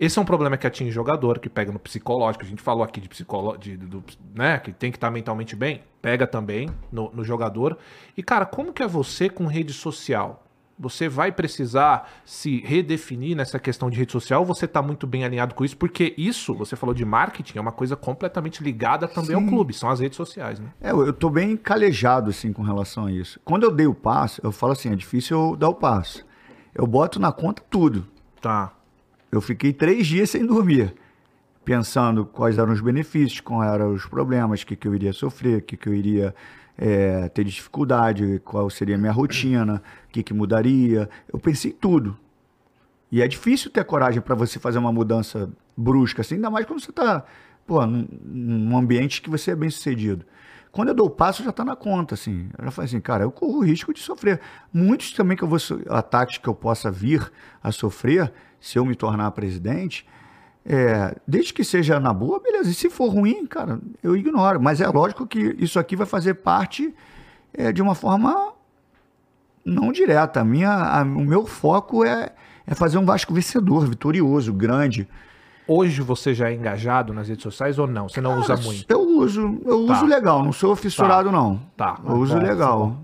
Esse 0.00 0.18
é 0.18 0.22
um 0.22 0.24
problema 0.24 0.56
que 0.56 0.66
atinge 0.66 0.90
jogador, 0.90 1.38
que 1.38 1.48
pega 1.48 1.70
no 1.70 1.78
psicológico. 1.78 2.44
A 2.44 2.48
gente 2.48 2.60
falou 2.60 2.82
aqui 2.82 3.00
de 3.00 3.08
psicológico, 3.08 4.02
né? 4.34 4.58
Que 4.58 4.72
tem 4.72 4.90
que 4.90 4.96
estar 4.96 5.08
mentalmente 5.12 5.54
bem. 5.54 5.84
Pega 6.00 6.26
também 6.26 6.68
no, 6.90 7.12
no 7.14 7.22
jogador. 7.22 7.78
E, 8.16 8.24
cara, 8.24 8.44
como 8.44 8.72
que 8.72 8.82
é 8.82 8.86
você 8.88 9.28
com 9.28 9.46
rede 9.46 9.72
social? 9.72 10.42
Você 10.78 11.08
vai 11.08 11.30
precisar 11.30 12.10
se 12.24 12.60
redefinir 12.60 13.36
nessa 13.36 13.58
questão 13.58 13.88
de 13.90 13.98
rede 13.98 14.10
social 14.10 14.44
você 14.44 14.64
está 14.64 14.82
muito 14.82 15.06
bem 15.06 15.24
alinhado 15.24 15.54
com 15.54 15.64
isso? 15.64 15.76
Porque 15.76 16.14
isso, 16.16 16.54
você 16.54 16.74
falou 16.74 16.94
de 16.94 17.04
marketing, 17.04 17.58
é 17.58 17.60
uma 17.60 17.72
coisa 17.72 17.94
completamente 17.94 18.62
ligada 18.62 19.06
também 19.06 19.36
ao 19.36 19.42
clube, 19.42 19.72
são 19.72 19.90
as 19.90 20.00
redes 20.00 20.16
sociais, 20.16 20.58
né? 20.58 20.68
É, 20.80 20.90
eu 20.90 21.12
tô 21.12 21.30
bem 21.30 21.56
calejado, 21.56 22.30
assim, 22.30 22.52
com 22.52 22.62
relação 22.62 23.06
a 23.06 23.12
isso. 23.12 23.38
Quando 23.44 23.64
eu 23.64 23.70
dei 23.70 23.86
o 23.86 23.94
passo, 23.94 24.40
eu 24.42 24.50
falo 24.50 24.72
assim, 24.72 24.90
é 24.90 24.96
difícil 24.96 25.38
eu 25.38 25.56
dar 25.56 25.68
o 25.68 25.74
passo. 25.74 26.24
Eu 26.74 26.86
boto 26.86 27.20
na 27.20 27.30
conta 27.30 27.62
tudo. 27.70 28.06
Tá. 28.40 28.72
Eu 29.30 29.40
fiquei 29.40 29.72
três 29.72 30.06
dias 30.06 30.30
sem 30.30 30.44
dormir, 30.44 30.94
pensando 31.64 32.24
quais 32.24 32.58
eram 32.58 32.72
os 32.72 32.80
benefícios, 32.80 33.40
quais 33.40 33.72
eram 33.72 33.94
os 33.94 34.04
problemas, 34.06 34.62
o 34.62 34.66
que, 34.66 34.76
que 34.76 34.88
eu 34.88 34.94
iria 34.94 35.12
sofrer, 35.12 35.58
o 35.58 35.62
que, 35.62 35.76
que 35.76 35.88
eu 35.88 35.94
iria 35.94 36.34
é, 36.84 37.28
ter 37.28 37.44
dificuldade, 37.44 38.42
qual 38.44 38.68
seria 38.68 38.96
a 38.96 38.98
minha 38.98 39.12
rotina, 39.12 39.80
o 40.08 40.08
que, 40.08 40.20
que 40.20 40.34
mudaria. 40.34 41.08
Eu 41.32 41.38
pensei 41.38 41.70
em 41.70 41.74
tudo. 41.74 42.18
E 43.10 43.22
é 43.22 43.28
difícil 43.28 43.70
ter 43.70 43.84
coragem 43.84 44.20
para 44.20 44.34
você 44.34 44.58
fazer 44.58 44.78
uma 44.78 44.92
mudança 44.92 45.48
brusca, 45.76 46.22
assim, 46.22 46.34
ainda 46.34 46.50
mais 46.50 46.66
quando 46.66 46.80
você 46.80 46.90
está 46.90 47.24
num, 47.68 48.08
num 48.24 48.76
ambiente 48.76 49.22
que 49.22 49.30
você 49.30 49.52
é 49.52 49.54
bem 49.54 49.70
sucedido. 49.70 50.26
Quando 50.72 50.88
eu 50.88 50.94
dou 50.94 51.06
o 51.06 51.10
passo, 51.10 51.44
já 51.44 51.50
está 51.50 51.64
na 51.64 51.76
conta, 51.76 52.14
assim. 52.14 52.48
Eu 52.58 52.64
já 52.64 52.70
falei 52.72 52.88
assim, 52.88 53.00
cara, 53.00 53.22
eu 53.22 53.30
corro 53.30 53.58
o 53.58 53.64
risco 53.64 53.94
de 53.94 54.00
sofrer. 54.00 54.40
Muitos 54.72 55.12
também 55.12 55.36
que 55.36 55.44
eu 55.44 55.48
vou, 55.48 55.58
ataques 55.88 56.38
que 56.38 56.48
eu 56.48 56.54
possa 56.54 56.90
vir 56.90 57.30
a 57.62 57.70
sofrer, 57.70 58.32
se 58.58 58.76
eu 58.76 58.84
me 58.84 58.96
tornar 58.96 59.30
presidente, 59.30 60.04
é, 60.64 61.16
desde 61.26 61.52
que 61.52 61.64
seja 61.64 61.98
na 61.98 62.12
boa, 62.12 62.40
beleza. 62.40 62.70
E 62.70 62.74
se 62.74 62.88
for 62.90 63.08
ruim, 63.08 63.46
cara, 63.46 63.80
eu 64.02 64.16
ignoro. 64.16 64.60
Mas 64.60 64.80
é 64.80 64.86
lógico 64.88 65.26
que 65.26 65.56
isso 65.58 65.78
aqui 65.78 65.96
vai 65.96 66.06
fazer 66.06 66.34
parte 66.34 66.94
é, 67.52 67.72
de 67.72 67.82
uma 67.82 67.94
forma 67.94 68.52
não 69.64 69.92
direta. 69.92 70.40
A 70.40 70.44
minha, 70.44 70.70
a- 70.72 71.02
o 71.02 71.24
meu 71.24 71.46
foco 71.46 72.04
é, 72.04 72.30
é 72.66 72.74
fazer 72.74 72.98
um 72.98 73.04
Vasco 73.04 73.32
vencedor, 73.34 73.86
vitorioso, 73.86 74.52
grande. 74.52 75.08
Hoje 75.66 76.02
você 76.02 76.34
já 76.34 76.50
é 76.50 76.54
engajado 76.54 77.12
nas 77.14 77.28
redes 77.28 77.42
sociais 77.42 77.78
ou 77.78 77.86
não? 77.86 78.08
Você 78.08 78.20
não 78.20 78.38
usa 78.38 78.54
Cara, 78.56 78.60
muito? 78.66 78.84
Eu 78.88 79.00
uso, 79.00 79.60
eu 79.64 79.86
Tá. 79.86 79.92
uso 79.94 80.06
legal, 80.06 80.42
não 80.44 80.52
sou 80.52 80.74
fissurado, 80.74 81.30
não. 81.30 81.60
Tá. 81.76 81.98
Eu 82.04 82.16
uso 82.16 82.34
Bom, 82.34 82.42
legal. 82.42 82.98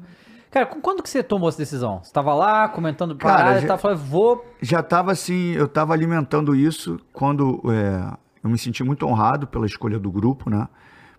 Cara, 0.51 0.67
quando 0.67 1.03
que 1.03 1.11
você 1.11 1.23
tomou 1.23 1.49
essa 1.49 1.59
decisão? 1.59 2.01
Você 2.03 2.13
tava 2.13 2.35
lá 2.35 2.69
comentando 2.69 3.15
Cara, 3.17 3.37
parada, 3.39 3.61
já- 3.61 3.67
tava 3.69 3.81
falando, 3.83 3.99
vou. 3.99 4.45
já 4.63 4.81
estava 4.81 5.13
assim, 5.13 5.53
eu 5.53 5.67
estava 5.67 5.93
alimentando 5.93 6.55
isso 6.57 6.99
quando 7.13 7.61
é, 7.71 8.17
eu 8.43 8.49
me 8.51 8.57
senti 8.59 8.83
muito 8.83 9.07
honrado 9.07 9.47
pela 9.47 9.67
escolha 9.67 9.99
do 9.99 10.11
grupo, 10.11 10.49
né? 10.49 10.67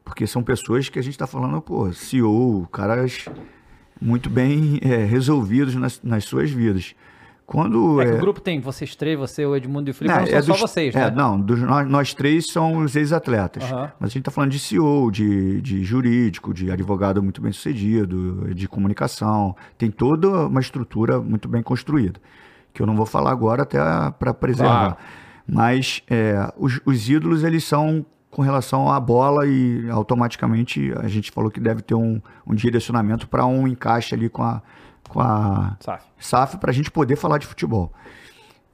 Porque 0.03 0.25
são 0.25 0.41
pessoas 0.41 0.89
que 0.89 0.97
a 0.97 1.01
gente 1.03 1.13
está 1.13 1.27
falando, 1.27 1.61
pô, 1.61 1.91
CEO, 1.93 2.67
caras 2.71 3.25
muito 4.01 4.29
bem 4.29 4.79
é, 4.81 5.03
resolvidos 5.05 5.75
nas, 5.75 6.01
nas 6.01 6.23
suas 6.25 6.49
vidas. 6.49 6.95
Quando 7.49 7.99
É 7.99 8.05
que 8.05 8.11
é, 8.11 8.15
o 8.15 8.19
grupo 8.19 8.39
tem 8.39 8.59
vocês 8.59 8.95
três, 8.95 9.17
você, 9.17 9.43
o 9.43 9.55
Edmundo 9.55 9.89
e 9.89 9.91
o 9.91 9.93
Felipe, 9.95 10.13
Não, 10.13 10.21
não, 10.21 10.27
são 10.27 10.37
é 10.37 10.41
só 10.43 10.51
dos- 10.51 10.61
vocês, 10.61 10.95
é, 10.95 10.99
né? 11.09 11.11
Não, 11.15 11.41
dos- 11.41 11.59
nós, 11.61 11.89
nós 11.89 12.13
três 12.13 12.45
somos 12.51 12.95
ex-atletas. 12.95 13.63
Aham. 13.63 13.91
Mas 13.99 14.09
a 14.11 14.13
gente 14.13 14.19
está 14.19 14.29
falando 14.29 14.51
de 14.51 14.59
CEO, 14.59 15.09
de, 15.09 15.59
de 15.61 15.83
jurídico, 15.83 16.53
de 16.53 16.69
advogado 16.69 17.23
muito 17.23 17.41
bem 17.41 17.51
sucedido, 17.51 18.53
de 18.53 18.67
comunicação. 18.67 19.55
Tem 19.79 19.89
toda 19.89 20.45
uma 20.45 20.61
estrutura 20.61 21.19
muito 21.19 21.47
bem 21.49 21.63
construída. 21.63 22.19
Que 22.71 22.83
eu 22.83 22.85
não 22.85 22.95
vou 22.95 23.07
falar 23.07 23.31
agora 23.31 23.63
até 23.63 23.79
para 24.19 24.31
preservar. 24.31 24.79
Claro. 24.79 24.97
Mas 25.47 26.03
é, 26.07 26.53
os, 26.55 26.79
os 26.85 27.09
ídolos, 27.09 27.43
eles 27.43 27.63
são 27.63 28.05
com 28.29 28.43
relação 28.43 28.91
à 28.91 28.99
bola 28.99 29.47
e 29.47 29.89
automaticamente 29.89 30.93
a 31.01 31.07
gente 31.07 31.31
falou 31.31 31.49
que 31.49 31.59
deve 31.59 31.81
ter 31.81 31.95
um, 31.95 32.21
um 32.45 32.53
direcionamento 32.53 33.27
para 33.27 33.43
um 33.47 33.67
encaixe 33.67 34.13
ali 34.13 34.29
com 34.29 34.43
a, 34.43 34.61
com 35.07 35.21
a 35.21 35.77
Saf. 35.79 36.03
SAF 36.19 36.57
para 36.57 36.71
a 36.71 36.73
gente 36.73 36.91
poder 36.91 37.15
falar 37.15 37.37
de 37.37 37.47
futebol. 37.47 37.91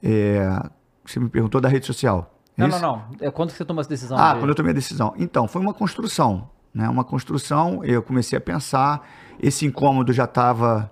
É, 0.04 0.48
você 1.06 1.20
me 1.20 1.30
perguntou 1.30 1.60
da 1.62 1.70
rede 1.70 1.86
social. 1.86 2.34
é 2.58 2.62
Não, 2.62 2.68
não, 2.68 2.80
não. 2.80 3.06
É 3.22 3.30
quando 3.32 3.52
você 3.52 3.64
toma 3.66 3.82
essa 3.82 3.90
decisão? 3.90 4.18
Ah, 4.18 4.34
de- 4.34 4.40
quando 4.40 4.50
eu 4.50 4.56
tomei 4.56 4.72
a 4.72 4.76
decisão. 4.76 5.14
Então, 5.18 5.48
foi 5.48 5.62
uma 5.62 5.74
construção. 5.74 6.50
Né? 6.74 6.90
Uma 6.90 7.04
construção, 7.06 7.84
eu 7.86 8.02
comecei 8.04 8.38
a 8.38 8.42
pensar, 8.42 9.08
esse 9.42 9.66
incômodo 9.66 10.12
já 10.12 10.26
estava 10.26 10.92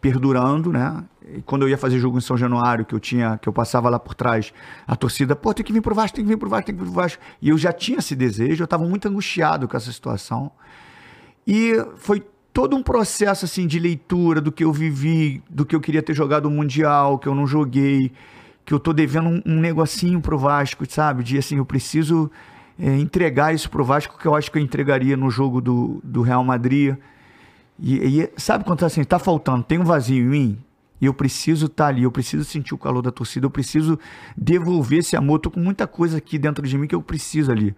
perdurando, 0.00 0.72
né? 0.72 1.04
E 1.26 1.40
quando 1.42 1.62
eu 1.62 1.68
ia 1.68 1.78
fazer 1.78 1.98
jogo 1.98 2.18
em 2.18 2.20
São 2.20 2.36
Januário, 2.36 2.84
que 2.84 2.94
eu 2.94 3.00
tinha, 3.00 3.38
que 3.38 3.48
eu 3.48 3.52
passava 3.52 3.88
lá 3.88 3.98
por 3.98 4.14
trás, 4.14 4.52
a 4.86 4.94
torcida, 4.96 5.34
pô, 5.34 5.54
tem 5.54 5.64
que 5.64 5.72
vir 5.72 5.80
pro 5.80 5.94
Vasco, 5.94 6.16
tem 6.16 6.24
que 6.24 6.28
vir 6.28 6.36
pro 6.36 6.50
Vasco, 6.50 6.66
tem 6.66 6.74
que 6.74 6.82
vir 6.82 6.90
pro 6.90 7.00
Vasco. 7.00 7.22
E 7.40 7.48
eu 7.48 7.56
já 7.56 7.72
tinha 7.72 7.98
esse 7.98 8.14
desejo, 8.14 8.62
eu 8.62 8.64
estava 8.64 8.84
muito 8.84 9.08
angustiado 9.08 9.66
com 9.68 9.76
essa 9.76 9.90
situação. 9.92 10.50
E 11.46 11.72
foi 11.96 12.20
todo 12.54 12.76
um 12.76 12.82
processo 12.82 13.44
assim 13.44 13.66
de 13.66 13.80
leitura 13.80 14.40
do 14.40 14.52
que 14.52 14.62
eu 14.62 14.72
vivi, 14.72 15.42
do 15.50 15.66
que 15.66 15.74
eu 15.74 15.80
queria 15.80 16.00
ter 16.00 16.14
jogado 16.14 16.46
o 16.46 16.50
Mundial, 16.50 17.18
que 17.18 17.26
eu 17.26 17.34
não 17.34 17.48
joguei, 17.48 18.12
que 18.64 18.72
eu 18.72 18.78
tô 18.78 18.92
devendo 18.92 19.28
um, 19.28 19.42
um 19.44 19.60
negocinho 19.60 20.20
pro 20.20 20.38
Vasco, 20.38 20.88
sabe? 20.88 21.24
De 21.24 21.36
assim, 21.36 21.56
eu 21.56 21.66
preciso 21.66 22.30
é, 22.78 22.96
entregar 22.96 23.52
isso 23.52 23.68
pro 23.68 23.84
Vasco, 23.84 24.16
que 24.16 24.26
eu 24.26 24.36
acho 24.36 24.52
que 24.52 24.58
eu 24.58 24.62
entregaria 24.62 25.16
no 25.16 25.30
jogo 25.30 25.60
do, 25.60 26.00
do 26.04 26.22
Real 26.22 26.44
Madrid. 26.44 26.96
E, 27.76 28.20
e 28.22 28.30
sabe 28.36 28.64
quando 28.64 28.84
assim, 28.84 29.02
tá 29.02 29.18
faltando, 29.18 29.64
tem 29.64 29.80
um 29.80 29.84
vazio 29.84 30.24
em 30.24 30.28
mim, 30.28 30.58
e 31.00 31.06
eu 31.06 31.12
preciso 31.12 31.66
estar 31.66 31.88
ali, 31.88 32.04
eu 32.04 32.12
preciso 32.12 32.44
sentir 32.44 32.72
o 32.72 32.78
calor 32.78 33.02
da 33.02 33.10
torcida, 33.10 33.46
eu 33.46 33.50
preciso 33.50 33.98
devolver 34.36 35.00
esse 35.00 35.16
amor. 35.16 35.40
Tô 35.40 35.50
com 35.50 35.58
muita 35.58 35.88
coisa 35.88 36.18
aqui 36.18 36.38
dentro 36.38 36.64
de 36.64 36.78
mim 36.78 36.86
que 36.86 36.94
eu 36.94 37.02
preciso 37.02 37.50
ali. 37.50 37.74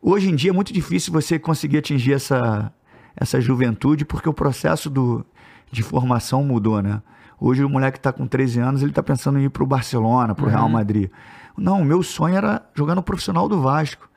Hoje 0.00 0.30
em 0.30 0.36
dia 0.36 0.50
é 0.50 0.54
muito 0.54 0.72
difícil 0.72 1.12
você 1.12 1.40
conseguir 1.40 1.78
atingir 1.78 2.12
essa, 2.12 2.72
essa 3.16 3.40
juventude, 3.40 4.04
porque 4.04 4.28
o 4.28 4.34
processo 4.34 4.90
do, 4.90 5.24
de 5.70 5.82
formação 5.82 6.44
mudou, 6.44 6.82
né? 6.82 7.02
Hoje 7.40 7.64
o 7.64 7.68
moleque 7.68 7.98
está 7.98 8.12
com 8.12 8.26
13 8.26 8.60
anos, 8.60 8.82
ele 8.82 8.90
está 8.90 9.02
pensando 9.02 9.38
em 9.38 9.44
ir 9.44 9.50
para 9.50 9.62
o 9.62 9.66
Barcelona, 9.66 10.34
para 10.34 10.46
o 10.46 10.48
Real 10.48 10.68
Madrid. 10.68 11.10
Não, 11.56 11.82
o 11.82 11.84
meu 11.84 12.02
sonho 12.02 12.36
era 12.36 12.62
jogar 12.74 12.94
no 12.94 13.02
profissional 13.02 13.48
do 13.48 13.60
Vasco. 13.60 14.08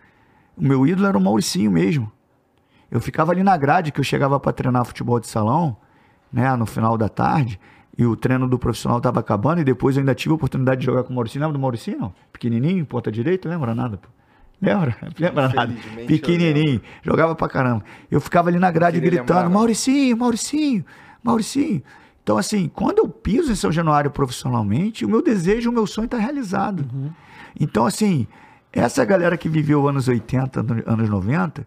O 0.55 0.63
meu 0.63 0.85
ídolo 0.85 1.07
era 1.07 1.17
o 1.17 1.21
Mauricinho 1.21 1.71
mesmo. 1.71 2.11
Eu 2.91 2.99
ficava 2.99 3.31
ali 3.31 3.43
na 3.43 3.55
grade, 3.57 3.91
que 3.91 3.99
eu 3.99 4.03
chegava 4.03 4.39
para 4.39 4.51
treinar 4.51 4.85
futebol 4.85 5.19
de 5.19 5.27
salão, 5.27 5.77
né, 6.31 6.53
no 6.55 6.65
final 6.65 6.97
da 6.97 7.07
tarde, 7.07 7.59
e 7.97 8.05
o 8.05 8.15
treino 8.15 8.47
do 8.47 8.57
profissional 8.57 8.97
estava 8.97 9.19
acabando, 9.19 9.61
e 9.61 9.63
depois 9.63 9.95
eu 9.95 10.01
ainda 10.01 10.15
tive 10.15 10.31
a 10.31 10.35
oportunidade 10.35 10.79
de 10.79 10.85
jogar 10.85 11.03
com 11.03 11.11
o 11.11 11.15
Mauricinho. 11.15 11.41
Lembra 11.41 11.57
do 11.57 11.61
Mauricinho, 11.61 11.99
não? 11.99 12.13
Pequenininho, 12.31 12.85
ponta 12.85 13.11
direita, 13.11 13.47
lembra 13.47 13.75
nada, 13.75 13.97
pô? 13.97 14.07
Lembra? 14.61 14.95
Lembra 15.17 15.49
nada? 15.49 15.73
Pequenininho, 16.05 16.81
jogava 17.01 17.33
pra 17.35 17.47
caramba. 17.47 17.83
Eu 18.11 18.19
ficava 18.19 18.49
ali 18.49 18.59
na 18.59 18.69
grade 18.71 18.99
gritando, 18.99 19.19
lembrar. 19.33 19.49
Mauricinho, 19.49 20.17
Mauricinho, 20.17 20.85
Mauricinho. 21.23 21.81
Então, 22.21 22.37
assim, 22.37 22.69
quando 22.73 22.99
eu 22.99 23.07
piso 23.07 23.51
em 23.51 23.55
São 23.55 23.71
Januário 23.71 24.11
profissionalmente, 24.11 25.05
o 25.05 25.09
meu 25.09 25.21
desejo, 25.21 25.69
o 25.69 25.73
meu 25.73 25.87
sonho 25.87 26.05
está 26.05 26.17
realizado. 26.17 26.85
Então, 27.59 27.85
assim, 27.85 28.27
essa 28.71 29.03
galera 29.05 29.37
que 29.37 29.49
viveu 29.49 29.87
anos 29.87 30.07
80, 30.07 30.59
ano- 30.59 30.83
anos 30.85 31.09
90, 31.09 31.65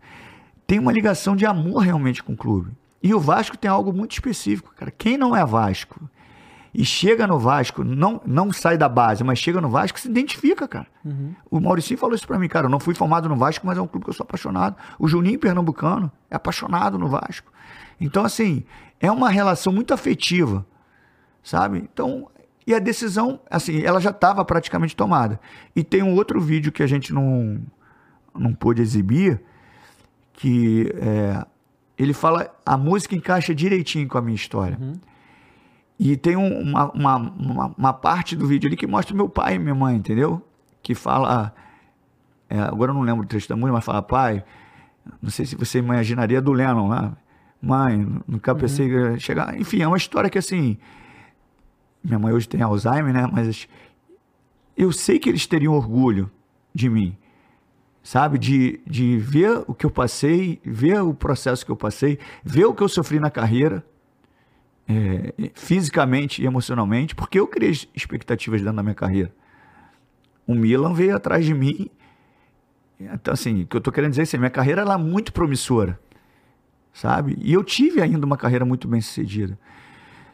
tem 0.67 0.79
uma 0.79 0.93
ligação 0.93 1.35
de 1.35 1.45
amor 1.47 1.81
realmente 1.81 2.23
com 2.23 2.35
o 2.35 2.37
clube. 2.37 2.71
E 3.03 3.13
o 3.13 3.19
Vasco 3.19 3.57
tem 3.59 3.69
algo 3.71 3.93
muito 3.93 4.13
específico, 4.13 4.73
cara. 4.77 4.93
Quem 4.97 5.17
não 5.17 5.35
é 5.35 5.45
Vasco 5.45 5.99
e 6.75 6.85
chega 6.85 7.27
no 7.27 7.39
Vasco, 7.39 7.85
não, 7.85 8.21
não 8.25 8.51
sai 8.51 8.79
da 8.79 8.89
base, 8.89 9.23
mas 9.23 9.39
chega 9.39 9.61
no 9.61 9.69
Vasco, 9.69 10.01
se 10.01 10.09
identifica, 10.09 10.67
cara. 10.67 10.87
O 11.51 11.61
Mauricinho 11.61 11.99
falou 11.99 12.15
isso 12.15 12.27
pra 12.27 12.39
mim, 12.39 12.49
cara. 12.49 12.67
Eu 12.67 12.71
não 12.71 12.81
fui 12.81 12.95
formado 12.95 13.29
no 13.29 13.37
Vasco, 13.37 13.67
mas 13.67 13.77
é 13.77 13.81
um 13.81 13.87
clube 13.87 14.05
que 14.05 14.11
eu 14.11 14.15
sou 14.15 14.25
apaixonado. 14.25 14.77
O 14.99 15.07
Juninho 15.07 15.39
Pernambucano 15.39 16.11
é 16.31 16.37
apaixonado 16.37 16.99
no 16.99 17.09
Vasco. 17.09 17.53
Então, 18.01 18.25
assim, 18.25 18.65
é 18.99 19.13
uma 19.13 19.29
relação 19.29 19.73
muito 19.73 19.93
afetiva, 19.93 20.65
sabe? 21.43 21.79
Então, 21.93 22.29
e 22.67 22.75
a 22.75 22.79
decisão, 22.79 23.41
assim, 23.51 23.83
ela 23.83 24.01
já 24.01 24.11
estava 24.11 24.43
praticamente 24.45 24.97
tomada. 24.97 25.39
E 25.77 25.85
tem 25.85 26.03
um 26.03 26.15
outro 26.15 26.41
vídeo 26.41 26.73
que 26.73 26.83
a 26.83 26.87
gente 26.87 27.13
não, 27.13 27.61
não 28.35 28.55
pôde 28.55 28.81
exibir, 28.81 29.43
que 30.33 30.91
é, 30.97 31.45
ele 31.99 32.15
fala, 32.15 32.51
a 32.65 32.79
música 32.79 33.15
encaixa 33.15 33.55
direitinho 33.55 34.09
com 34.09 34.17
a 34.17 34.23
minha 34.23 34.37
história. 34.37 34.79
E 35.99 36.17
tem 36.17 36.37
um- 36.37 36.61
uma, 36.61 36.91
uma, 36.93 37.17
uma, 37.17 37.75
uma 37.79 37.93
parte 37.93 38.35
do 38.37 38.47
vídeo 38.47 38.69
ali 38.69 38.77
que 38.77 38.87
mostra 38.87 39.15
meu 39.15 39.29
pai 39.29 39.55
e 39.55 39.59
minha 39.59 39.75
mãe, 39.75 39.97
entendeu? 39.97 40.43
Que 40.83 40.95
fala. 40.95 41.55
é, 42.49 42.59
agora 42.61 42.91
eu 42.91 42.95
não 42.95 43.03
lembro 43.03 43.27
do 43.27 43.35
música, 43.57 43.73
mas 43.73 43.85
fala, 43.85 44.03
pai, 44.03 44.45
não 45.21 45.31
sei 45.31 45.47
se 45.47 45.57
você 45.57 45.79
imaginaria 45.79 46.41
do 46.41 46.53
Lennon 46.53 46.89
lá. 46.89 47.17
Mãe, 47.61 48.07
nunca 48.27 48.55
pensei 48.55 48.89
ia 48.89 49.19
chegar. 49.19 49.59
Enfim, 49.59 49.83
é 49.83 49.87
uma 49.87 49.97
história 49.97 50.29
que 50.29 50.39
assim. 50.39 50.77
Minha 52.03 52.19
mãe 52.19 52.33
hoje 52.33 52.49
tem 52.49 52.61
Alzheimer, 52.61 53.13
né? 53.13 53.29
Mas 53.33 53.69
eu 54.77 54.91
sei 54.91 55.19
que 55.21 55.29
eles 55.29 55.47
teriam 55.47 55.75
orgulho 55.75 56.31
de 56.75 56.89
mim 56.89 57.17
sabe? 58.03 58.39
De, 58.39 58.81
de 58.87 59.19
ver 59.19 59.63
o 59.67 59.75
que 59.75 59.87
eu 59.87 59.91
passei, 59.91 60.61
ver 60.65 61.01
o 61.03 61.15
processo 61.15 61.65
que 61.65 61.71
eu 61.71 61.77
passei, 61.77 62.19
ver 62.43 62.65
o 62.65 62.75
que 62.75 62.83
eu 62.83 62.89
sofri 62.89 63.21
na 63.21 63.31
carreira, 63.31 63.85
é, 64.89 65.51
fisicamente 65.55 66.43
e 66.43 66.47
emocionalmente, 66.47 67.15
porque 67.15 67.39
eu 67.39 67.47
criei 67.47 67.73
expectativas 67.95 68.61
dentro 68.61 68.77
da 68.77 68.83
minha 68.83 68.95
carreira. 68.95 69.33
O 70.47 70.55
Milan 70.55 70.93
veio 70.93 71.17
atrás 71.17 71.45
de 71.45 71.55
mim. 71.55 71.89
Então, 72.99 73.35
assim, 73.35 73.63
o 73.63 73.67
que 73.67 73.77
eu 73.77 73.81
tô 73.81 73.91
querendo 73.91 74.11
dizer 74.11 74.23
é 74.23 74.25
assim, 74.25 74.39
minha 74.39 74.51
carreira 74.51 74.83
ela 74.83 74.95
é 74.95 74.99
muito 74.99 75.33
promissora, 75.33 75.99
sabe? 76.93 77.37
E 77.41 77.53
eu 77.53 77.65
tive 77.65 78.01
ainda 78.01 78.25
uma 78.25 78.37
carreira 78.37 78.65
muito 78.65 78.87
bem 78.87 79.01
sucedida. 79.01 79.59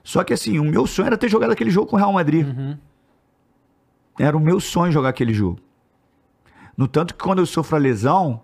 Só 0.03 0.25
que, 0.25 0.33
assim, 0.33 0.59
o 0.59 0.65
meu 0.65 0.87
sonho 0.87 1.07
era 1.07 1.19
ter 1.19 1.29
jogado 1.29 1.51
aquele 1.51 1.71
jogo 1.71 1.87
com 1.87 1.97
o 1.97 1.99
Real 1.99 2.13
Madrid. 2.13 2.47
Era 4.19 4.37
o 4.37 4.41
meu 4.41 4.59
sonho 4.59 4.91
jogar 4.91 5.11
aquele 5.11 5.33
jogo. 5.33 5.61
No 6.77 6.89
tanto 6.89 7.15
que 7.15 7.23
quando 7.23 7.41
eu 7.41 7.47
sofro 7.47 7.77
a 7.77 7.79
lesão, 7.79 8.43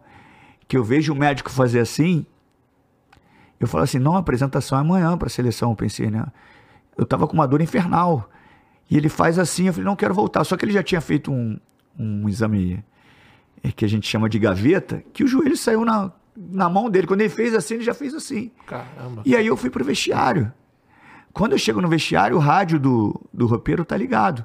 que 0.68 0.76
eu 0.76 0.84
vejo 0.84 1.12
o 1.12 1.16
médico 1.16 1.50
fazer 1.50 1.80
assim, 1.80 2.26
eu 3.64 3.68
falo 3.68 3.84
assim, 3.84 3.98
não, 3.98 4.14
a 4.14 4.18
apresentação 4.18 4.76
é 4.76 4.80
amanhã 4.82 5.16
para 5.16 5.26
a 5.26 5.30
seleção, 5.30 5.70
eu 5.70 5.76
pensei, 5.76 6.10
né? 6.10 6.26
Eu 6.96 7.06
tava 7.06 7.26
com 7.26 7.32
uma 7.32 7.48
dor 7.48 7.60
infernal. 7.60 8.30
E 8.90 8.96
ele 8.96 9.08
faz 9.08 9.38
assim, 9.38 9.66
eu 9.66 9.72
falei, 9.72 9.86
não 9.86 9.96
quero 9.96 10.12
voltar. 10.12 10.44
Só 10.44 10.56
que 10.56 10.64
ele 10.64 10.72
já 10.72 10.82
tinha 10.82 11.00
feito 11.00 11.32
um, 11.32 11.58
um 11.98 12.28
exame 12.28 12.84
é, 13.62 13.72
que 13.72 13.84
a 13.84 13.88
gente 13.88 14.06
chama 14.06 14.28
de 14.28 14.38
gaveta, 14.38 15.02
que 15.12 15.24
o 15.24 15.26
joelho 15.26 15.56
saiu 15.56 15.84
na, 15.84 16.12
na 16.36 16.68
mão 16.68 16.90
dele. 16.90 17.06
Quando 17.06 17.22
ele 17.22 17.30
fez 17.30 17.54
assim, 17.54 17.74
ele 17.74 17.84
já 17.84 17.94
fez 17.94 18.12
assim. 18.12 18.50
Caramba. 18.66 19.22
E 19.24 19.34
aí 19.34 19.46
eu 19.46 19.56
fui 19.56 19.70
pro 19.70 19.82
vestiário. 19.82 20.52
Quando 21.32 21.52
eu 21.52 21.58
chego 21.58 21.80
no 21.80 21.88
vestiário, 21.88 22.36
o 22.36 22.40
rádio 22.40 22.78
do, 22.78 23.20
do 23.32 23.46
roupeiro 23.46 23.84
tá 23.84 23.96
ligado, 23.96 24.44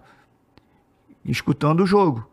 escutando 1.25 1.83
o 1.83 1.85
jogo. 1.85 2.25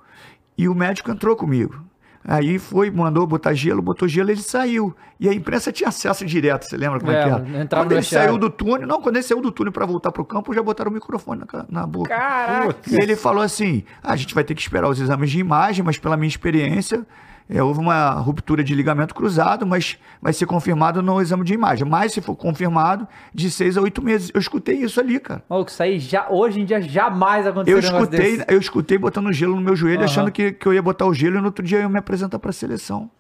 E 0.57 0.69
o 0.69 0.75
médico 0.75 1.11
entrou 1.11 1.35
comigo. 1.35 1.85
Aí 2.29 2.59
foi, 2.59 2.91
mandou 2.91 3.25
botar 3.25 3.55
gelo, 3.55 3.81
botou 3.81 4.09
gelo, 4.09 4.31
ele 4.31 4.41
saiu. 4.43 4.95
E 5.21 5.29
a 5.29 5.33
imprensa 5.33 5.71
tinha 5.71 5.89
acesso 5.89 6.27
direto, 6.27 6.65
você 6.65 6.77
lembra 6.77 6.99
como 6.99 7.13
é, 7.13 7.15
É, 7.15 7.23
que 7.23 7.29
era? 7.29 7.67
Quando 7.69 7.93
ele 7.93 8.03
saiu 8.03 8.37
do 8.37 8.51
túnel, 8.51 8.89
não, 8.89 9.01
quando 9.01 9.15
ele 9.17 9.23
saiu 9.23 9.41
do 9.41 9.53
túnel 9.53 9.73
para 9.73 9.87
voltar 9.87 10.11
pro 10.11 10.25
campo, 10.25 10.53
já 10.53 10.61
botaram 10.61 10.91
o 10.91 10.95
microfone 10.95 11.43
na, 11.53 11.65
na 11.69 11.87
boca. 11.87 12.09
Caraca! 12.09 12.77
E 12.91 12.97
ele 12.97 13.15
falou 13.15 13.43
assim: 13.43 13.85
"Ah, 14.03 14.13
a 14.13 14.17
gente 14.17 14.35
vai 14.35 14.43
ter 14.43 14.55
que 14.57 14.61
esperar 14.61 14.89
os 14.89 14.99
exames 15.01 15.31
de 15.31 15.39
imagem, 15.39 15.85
mas 15.85 15.99
pela 15.99 16.17
minha 16.17 16.29
experiência, 16.29 17.07
é, 17.49 17.63
houve 17.63 17.79
uma 17.81 18.11
ruptura 18.11 18.65
de 18.65 18.75
ligamento 18.75 19.15
cruzado, 19.15 19.65
mas 19.67 19.99
vai 20.21 20.33
ser 20.33 20.47
confirmado 20.47 21.01
no 21.01 21.21
exame 21.21 21.45
de 21.45 21.55
imagem. 21.55 21.87
Mas 21.89 22.13
se 22.13 22.21
for 22.21 22.35
confirmado, 22.35 23.07
de 23.33 23.51
seis 23.51 23.77
a 23.77 23.81
oito 23.83 24.03
meses. 24.03 24.31
Eu 24.35 24.41
escutei 24.41 24.77
isso 24.79 24.99
ali, 24.99 25.21
cara. 25.21 25.45
Maluco, 25.49 25.71
isso 25.71 25.83
aí 25.83 25.99
já, 26.01 26.29
hoje 26.29 26.61
em 26.61 26.65
dia 26.65 26.81
jamais 26.83 27.47
aconteceu 27.47 27.79
Eu 27.79 27.83
um 27.83 27.87
escutei, 27.87 28.37
desse. 28.39 28.45
eu 28.53 28.59
escutei 28.59 28.99
botando 28.99 29.33
gelo 29.33 29.55
no 29.55 29.61
meu 29.61 29.77
joelho, 29.77 29.99
Aham. 30.01 30.05
achando 30.07 30.33
que, 30.33 30.53
que 30.53 30.67
eu 30.67 30.75
ia 30.75 30.83
botar 30.83 31.07
o 31.07 31.15
gelo 31.15 31.37
e 31.37 31.39
no 31.41 31.47
outro 31.47 31.65
dia 31.65 31.79
eu 31.79 31.83
ia 31.83 31.89
me 31.89 31.99
apresentar 31.99 32.39
pra 32.39 32.51
seleção. 32.53 33.11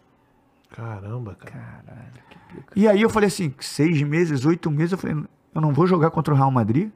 Caramba, 0.75 1.35
cara. 1.37 1.85
E 2.75 2.89
aí 2.89 3.03
eu 3.03 3.11
falei 3.11 3.29
assim, 3.29 3.55
seis 3.61 4.03
meses, 4.03 4.45
oito 4.45 4.71
meses, 4.71 4.93
eu 4.93 4.99
falei, 4.99 5.17
eu 5.55 5.61
não 5.61 5.73
vou 5.73 5.87
jogar 5.87 6.11
contra 6.11 6.35
o 6.35 6.37
Real 6.37 6.51
Madrid? 6.51 6.91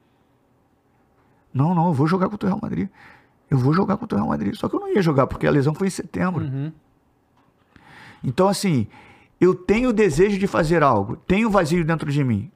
Não, 1.52 1.74
não, 1.74 1.88
eu 1.88 1.92
vou 1.92 2.06
jogar 2.06 2.28
contra 2.28 2.46
o 2.46 2.50
Real 2.50 2.60
Madrid. 2.62 2.88
Eu 3.50 3.58
vou 3.58 3.72
jogar 3.72 3.96
contra 3.96 4.16
o 4.16 4.20
Real 4.20 4.28
Madrid. 4.30 4.54
Só 4.54 4.68
que 4.68 4.76
eu 4.76 4.80
não 4.80 4.88
ia 4.88 5.02
jogar, 5.02 5.26
porque 5.26 5.46
a 5.46 5.50
lesão 5.50 5.74
foi 5.74 5.86
em 5.88 5.90
setembro. 5.90 6.72
Então, 8.22 8.48
assim, 8.48 8.86
eu 9.40 9.54
tenho 9.54 9.90
o 9.90 9.92
desejo 9.92 10.38
de 10.38 10.46
fazer 10.46 10.82
algo, 10.82 11.16
tenho 11.16 11.50
vazio 11.50 11.84
dentro 11.84 12.10
de 12.10 12.22
mim. 12.22 12.50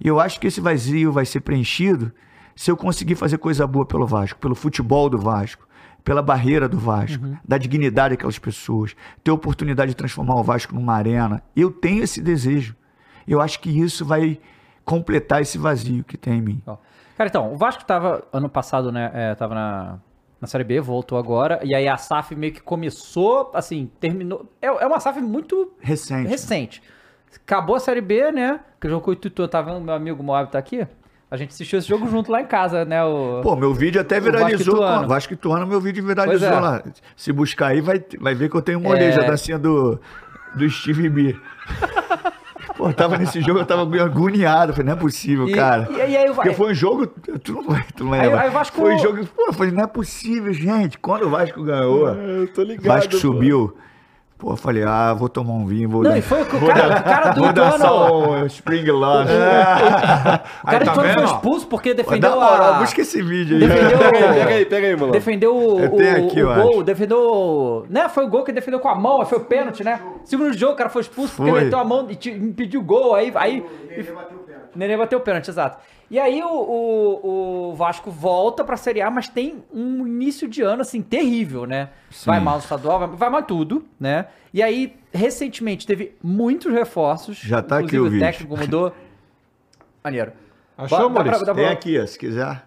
E 0.00 0.08
eu 0.08 0.20
acho 0.20 0.40
que 0.40 0.46
esse 0.46 0.60
vazio 0.60 1.12
vai 1.12 1.24
ser 1.24 1.40
preenchido 1.40 2.12
se 2.54 2.70
eu 2.70 2.76
conseguir 2.76 3.16
fazer 3.16 3.38
coisa 3.38 3.66
boa 3.66 3.84
pelo 3.84 4.06
Vasco, 4.06 4.38
pelo 4.38 4.54
futebol 4.54 5.10
do 5.10 5.18
Vasco, 5.18 5.66
pela 6.04 6.22
barreira 6.22 6.68
do 6.68 6.78
Vasco, 6.78 7.24
da 7.44 7.58
dignidade 7.58 8.14
daquelas 8.14 8.38
pessoas, 8.38 8.94
ter 9.22 9.30
a 9.30 9.34
oportunidade 9.34 9.90
de 9.90 9.96
transformar 9.96 10.34
o 10.38 10.42
Vasco 10.42 10.74
numa 10.74 10.94
arena. 10.94 11.42
Eu 11.56 11.70
tenho 11.70 12.02
esse 12.02 12.20
desejo. 12.20 12.76
Eu 13.26 13.40
acho 13.40 13.58
que 13.58 13.70
isso 13.70 14.04
vai 14.04 14.38
completar 14.84 15.40
esse 15.40 15.56
vazio 15.56 16.04
que 16.04 16.16
tem 16.16 16.34
em 16.34 16.42
mim. 16.42 16.62
Cara, 17.16 17.28
então, 17.28 17.52
o 17.52 17.56
Vasco 17.56 17.84
tava 17.84 18.26
ano 18.32 18.48
passado, 18.48 18.92
né? 18.92 19.10
É, 19.14 19.34
tava 19.34 19.54
na, 19.54 19.98
na 20.44 20.46
Série 20.46 20.64
B, 20.64 20.80
voltou 20.80 21.16
agora. 21.18 21.58
E 21.64 21.74
aí 21.74 21.88
a 21.88 21.96
SAF 21.96 22.34
meio 22.36 22.52
que 22.52 22.60
começou, 22.60 23.50
assim, 23.54 23.90
terminou. 23.98 24.46
É, 24.60 24.66
é 24.66 24.86
uma 24.86 25.00
SAF 25.00 25.20
muito 25.20 25.72
Recente. 25.80 26.28
recente. 26.28 26.82
acabou 27.44 27.76
a 27.76 27.80
Série 27.80 28.00
B, 28.02 28.30
né? 28.30 28.60
Que 28.80 28.88
jogo 28.88 29.04
com 29.04 29.10
o 29.10 29.16
Tutu, 29.16 29.48
tá 29.48 29.60
vendo? 29.62 29.80
Meu 29.80 29.94
amigo 29.94 30.22
Moab 30.22 30.50
tá 30.50 30.58
aqui. 30.58 30.86
A 31.30 31.36
gente 31.36 31.50
assistiu 31.50 31.78
esse 31.78 31.88
jogo 31.88 32.06
junto 32.08 32.30
lá 32.30 32.40
em 32.42 32.46
casa, 32.46 32.84
né? 32.84 33.02
O... 33.02 33.40
Pô, 33.42 33.56
meu 33.56 33.72
vídeo 33.74 34.00
até 34.00 34.18
O 34.18 34.22
viralizou. 34.22 34.76
Vasco 34.76 34.84
Ituano. 34.84 35.02
com- 35.02 35.08
Vasco 35.08 35.32
Ituano, 35.32 35.66
meu 35.66 35.80
vídeo 35.80 36.06
viralizou 36.06 36.48
é. 36.48 36.60
lá. 36.60 36.82
Se 37.16 37.32
buscar 37.32 37.68
aí, 37.68 37.80
vai, 37.80 38.04
vai 38.20 38.34
ver 38.34 38.48
que 38.50 38.56
eu 38.56 38.62
tenho 38.62 38.78
uma 38.78 38.90
orelha, 38.90 39.20
É. 39.20 39.24
a 39.24 39.30
dancinha 39.30 39.58
do, 39.58 39.98
do 40.54 40.68
Steve 40.70 41.08
B. 41.08 41.34
Pô, 42.76 42.92
tava 42.92 43.16
nesse 43.18 43.40
jogo, 43.40 43.60
eu 43.60 43.66
tava 43.66 43.82
agoniado. 43.82 44.72
Falei, 44.72 44.86
não 44.86 44.94
é 44.94 45.00
possível, 45.00 45.48
E- 45.48 45.52
cara. 45.54 45.88
e- 45.90 45.94
e 45.96 46.00
aí 46.16 46.26
vai- 46.26 46.34
Porque 46.34 46.54
foi 46.54 46.72
um 46.72 46.74
jogo. 46.74 47.06
Tu 47.06 47.52
não, 47.52 47.62
vai- 47.62 47.84
tu 47.96 48.04
não 48.04 48.12
Aí- 48.12 48.22
lembra. 48.22 48.40
aí 48.40 48.48
o 48.48 48.52
Vasco- 48.52 48.76
Foi 48.80 48.94
um 48.94 48.98
jogo. 48.98 49.24
Pô, 49.26 49.44
eu 49.46 49.52
falei, 49.52 49.72
não 49.72 49.84
é 49.84 49.86
possível, 49.86 50.52
gente. 50.52 50.98
Quando 50.98 51.26
o 51.26 51.30
Vasco 51.30 51.62
ganhou, 51.62 52.08
Eu 52.08 52.48
tô 52.52 52.62
ligado. 52.62 52.86
Vasco 52.94 53.12
pô. 53.12 53.18
subiu. 53.18 53.76
Pô, 54.44 54.52
eu 54.52 54.56
falei, 54.58 54.82
ah, 54.84 55.14
vou 55.14 55.26
tomar 55.26 55.54
um 55.54 55.64
vinho, 55.64 55.88
vou 55.88 56.02
Não, 56.02 56.10
dar. 56.10 56.18
e 56.18 56.20
foi 56.20 56.42
o 56.42 56.42
o 56.44 56.46
cara- 56.66 56.88
dar- 56.88 57.00
o 57.00 57.02
cara 57.02 57.30
do 57.30 57.78
só 57.78 58.18
um 58.42 58.44
Spring 58.46 58.84
Love. 58.90 59.30
O 60.62 60.66
cara 60.66 60.80
Aí, 60.80 60.84
tá 60.84 60.94
foi 60.94 61.24
expulso 61.24 61.66
porque 61.66 61.94
defendeu 61.94 62.32
moral, 62.32 62.74
a... 62.74 62.78
busca 62.80 63.00
esse 63.00 63.22
vídeo 63.22 63.56
aí. 63.56 63.66
Defendeu... 63.66 63.98
Pega 63.98 64.18
aí, 64.18 64.34
pega 64.34 64.54
aí, 64.54 64.64
pega 64.66 64.86
aí, 64.88 64.96
Mulão. 64.96 65.10
Defendeu 65.12 65.56
o, 65.56 65.80
o- 65.80 66.26
aqui, 66.26 66.42
o 66.42 66.54
gol, 66.54 66.82
defendeu. 66.82 67.18
o- 67.18 67.86
Né? 67.88 68.06
Foi 68.10 68.24
o 68.26 68.28
gol 68.28 68.44
que 68.44 68.52
defendeu 68.52 68.80
com 68.80 68.88
a 68.88 68.94
mão, 68.94 69.20
aí 69.22 69.26
foi 69.26 69.38
o 69.38 69.44
pênalti, 69.44 69.82
né? 69.82 69.98
Segundo 70.24 70.52
jogo, 70.52 70.74
o 70.74 70.76
cara 70.76 70.90
foi 70.90 71.00
expulso 71.00 71.34
porque 71.36 71.50
Foi. 71.50 71.62
meteu 71.64 71.78
a 71.78 71.84
mão 71.84 72.06
e 72.10 72.28
impediu 72.30 72.80
o 72.80 72.84
gol. 72.84 73.14
Aí. 73.14 73.32
aí 73.34 73.64
Nenê 74.74 74.96
bateu 74.96 75.18
o 75.18 75.22
pênalti, 75.22 75.48
exato. 75.48 75.78
E 76.10 76.18
aí 76.18 76.42
o, 76.42 76.48
o, 76.48 77.70
o 77.70 77.74
Vasco 77.74 78.10
volta 78.10 78.62
pra 78.64 78.76
Série 78.76 79.00
A, 79.00 79.10
mas 79.10 79.28
tem 79.28 79.64
um 79.72 80.06
início 80.06 80.46
de 80.48 80.62
ano, 80.62 80.82
assim, 80.82 81.00
terrível, 81.02 81.64
né? 81.66 81.90
Vai 82.26 82.40
mal 82.40 82.54
no 82.56 82.60
estadual, 82.62 82.98
vai, 82.98 83.08
vai 83.08 83.30
mal 83.30 83.40
em 83.40 83.44
tudo, 83.44 83.84
né? 83.98 84.26
E 84.52 84.62
aí, 84.62 84.96
recentemente, 85.12 85.86
teve 85.86 86.14
muitos 86.22 86.72
reforços. 86.72 87.38
Já 87.38 87.62
tá 87.62 87.76
aqui 87.78 87.86
inclusive 87.86 88.06
o 88.06 88.10
vídeo. 88.10 88.26
técnico 88.26 88.56
mudou. 88.56 88.92
Maneiro. 90.02 90.32
Achou, 90.76 90.98
pra- 90.98 91.08
Maurício? 91.08 91.44
pra- 91.44 91.54
Tem 91.54 91.68
aqui, 91.68 91.98
ó, 91.98 92.06
se 92.06 92.18
quiser. 92.18 92.64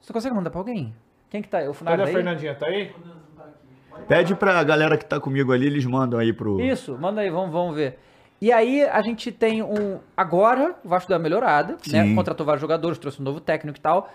Você 0.00 0.12
consegue 0.12 0.34
mandar 0.34 0.50
pra 0.50 0.60
alguém? 0.60 0.94
Quem 1.30 1.40
que 1.42 1.48
tá 1.48 1.58
aí? 1.58 1.68
O 1.68 1.72
Cadê 1.72 1.78
Funari 1.78 2.02
a 2.02 2.04
daí? 2.04 2.14
Fernandinha? 2.14 2.54
Tá 2.54 2.66
aí? 2.66 2.92
Pede 4.08 4.34
pra 4.34 4.62
galera 4.64 4.98
que 4.98 5.04
tá 5.04 5.20
comigo 5.20 5.52
ali, 5.52 5.66
eles 5.66 5.84
mandam 5.86 6.18
aí 6.18 6.32
pro. 6.32 6.60
Isso, 6.60 6.98
manda 6.98 7.20
aí, 7.20 7.30
vamos, 7.30 7.50
vamos 7.52 7.74
ver. 7.76 7.98
E 8.44 8.52
aí 8.52 8.84
a 8.84 9.00
gente 9.00 9.32
tem 9.32 9.62
um. 9.62 9.98
Agora, 10.14 10.74
o 10.84 10.88
Vasco 10.90 11.08
deu 11.08 11.16
uma 11.16 11.22
melhorada, 11.22 11.78
né? 11.90 12.04
Sim. 12.04 12.14
Contratou 12.14 12.44
vários 12.44 12.60
jogadores, 12.60 12.98
trouxe 12.98 13.18
um 13.18 13.24
novo 13.24 13.40
técnico 13.40 13.78
e 13.78 13.80
tal. 13.80 14.12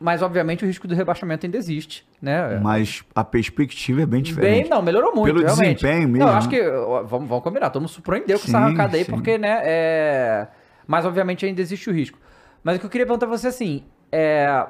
Mas, 0.00 0.22
obviamente, 0.22 0.64
o 0.64 0.66
risco 0.66 0.88
do 0.88 0.94
rebaixamento 0.94 1.44
ainda 1.44 1.58
existe, 1.58 2.08
né? 2.22 2.58
Mas 2.62 3.04
a 3.14 3.22
perspectiva 3.22 4.00
é 4.00 4.06
bem 4.06 4.22
diferente. 4.22 4.62
Bem, 4.62 4.70
não, 4.70 4.80
melhorou 4.80 5.14
muito, 5.14 5.34
Pelo 5.34 5.44
realmente. 5.44 5.82
desempenho 5.82 6.08
mesmo, 6.08 6.26
Não, 6.26 6.34
acho 6.34 6.48
né? 6.50 6.56
que, 6.56 6.70
vamos, 7.06 7.28
vamos 7.28 7.42
combinar, 7.44 7.68
todo 7.68 7.82
mundo 7.82 7.90
surpreendeu 7.90 8.38
com 8.38 8.44
essa 8.44 8.56
Sim, 8.56 8.64
arrancada 8.64 8.96
aí, 8.96 9.04
sim. 9.04 9.12
porque, 9.12 9.36
né, 9.36 9.60
é... 9.62 10.48
Mas, 10.86 11.04
obviamente, 11.04 11.44
ainda 11.44 11.60
existe 11.60 11.90
o 11.90 11.92
risco. 11.92 12.18
Mas 12.64 12.76
o 12.76 12.80
que 12.80 12.86
eu 12.86 12.90
queria 12.90 13.04
perguntar 13.06 13.26
pra 13.26 13.36
você, 13.36 13.48
assim, 13.48 13.84
é... 14.10 14.64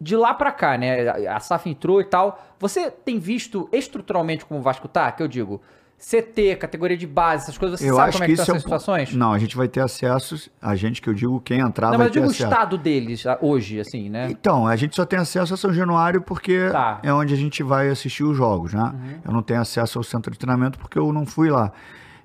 De 0.00 0.16
lá 0.16 0.34
pra 0.34 0.50
cá, 0.50 0.76
né, 0.76 1.28
a 1.28 1.38
SAF 1.38 1.70
entrou 1.70 2.00
e 2.00 2.04
tal, 2.04 2.44
você 2.58 2.90
tem 2.90 3.20
visto 3.20 3.68
estruturalmente 3.70 4.44
como 4.44 4.58
o 4.58 4.62
Vasco 4.64 4.88
tá, 4.88 5.12
que 5.12 5.22
eu 5.22 5.28
digo, 5.28 5.62
CT, 5.98 6.56
categoria 6.56 6.96
de 6.96 7.06
base, 7.08 7.42
essas 7.42 7.58
coisas, 7.58 7.80
você 7.80 7.90
Eu 7.90 7.96
sabe 7.96 8.08
acho 8.10 8.18
como 8.18 8.24
é 8.24 8.26
que 8.28 8.32
que 8.34 8.40
isso 8.40 8.42
estão 8.42 8.54
é 8.54 8.58
essas 8.58 8.70
ponto- 8.70 8.80
situações? 8.80 9.14
Não, 9.14 9.32
a 9.32 9.38
gente 9.38 9.56
vai 9.56 9.66
ter 9.66 9.80
acesso. 9.80 10.48
A 10.62 10.76
gente 10.76 11.02
que 11.02 11.08
eu 11.08 11.14
digo, 11.14 11.40
quem 11.40 11.58
entrar 11.58 11.90
Não, 11.90 11.98
vai 11.98 12.06
mas 12.06 12.16
eu 12.16 12.22
ter 12.22 12.28
digo 12.28 12.30
o 12.30 12.46
estado 12.48 12.78
deles, 12.78 13.24
hoje, 13.40 13.80
assim, 13.80 14.08
né? 14.08 14.28
Então, 14.30 14.66
a 14.66 14.76
gente 14.76 14.94
só 14.94 15.04
tem 15.04 15.18
acesso 15.18 15.52
a 15.52 15.56
São 15.56 15.72
Januário 15.72 16.22
porque 16.22 16.68
Tá. 16.70 17.00
Uhum. 17.02 17.10
é 17.10 17.12
onde 17.12 17.34
a 17.34 17.36
gente 17.36 17.62
vai 17.64 17.88
assistir 17.88 18.22
os 18.22 18.36
jogos, 18.36 18.72
né? 18.72 19.20
Eu 19.24 19.32
não 19.32 19.42
tenho 19.42 19.60
acesso 19.60 19.98
ao 19.98 20.04
centro 20.04 20.30
de 20.32 20.38
treinamento 20.38 20.78
porque 20.78 20.98
eu 20.98 21.12
não 21.12 21.26
fui 21.26 21.50
lá. 21.50 21.72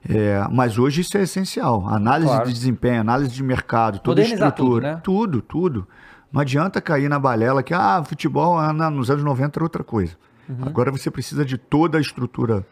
É, 0.07 0.45
mas 0.51 0.77
hoje 0.77 1.01
isso 1.01 1.17
é 1.17 1.21
essencial. 1.23 1.87
Análise 1.87 2.29
Claro. 2.29 2.47
de 2.47 2.53
desempenho, 2.53 3.01
análise 3.01 3.31
de 3.33 3.41
mercado, 3.41 3.99
toda 3.99 4.21
a 4.21 4.25
estrutura. 4.25 4.51
tudo, 4.53 4.81
né? 4.81 4.99
Tudo, 5.03 5.41
tudo. 5.41 5.87
Não 6.31 6.41
adianta 6.41 6.81
cair 6.81 7.09
na 7.09 7.17
balela 7.17 7.63
que 7.63 7.73
ah, 7.73 8.03
futebol 8.05 8.57
ah, 8.59 8.71
nos 8.73 9.09
anos 9.09 9.23
90 9.23 9.57
era 9.59 9.63
outra 9.65 9.83
coisa. 9.83 10.13
Uhum. 10.49 10.57
Agora 10.65 10.91
você 10.91 11.09
precisa 11.09 11.45
de 11.45 11.57
toda 11.57 11.97
a 11.97 12.01
estrutura, 12.01 12.65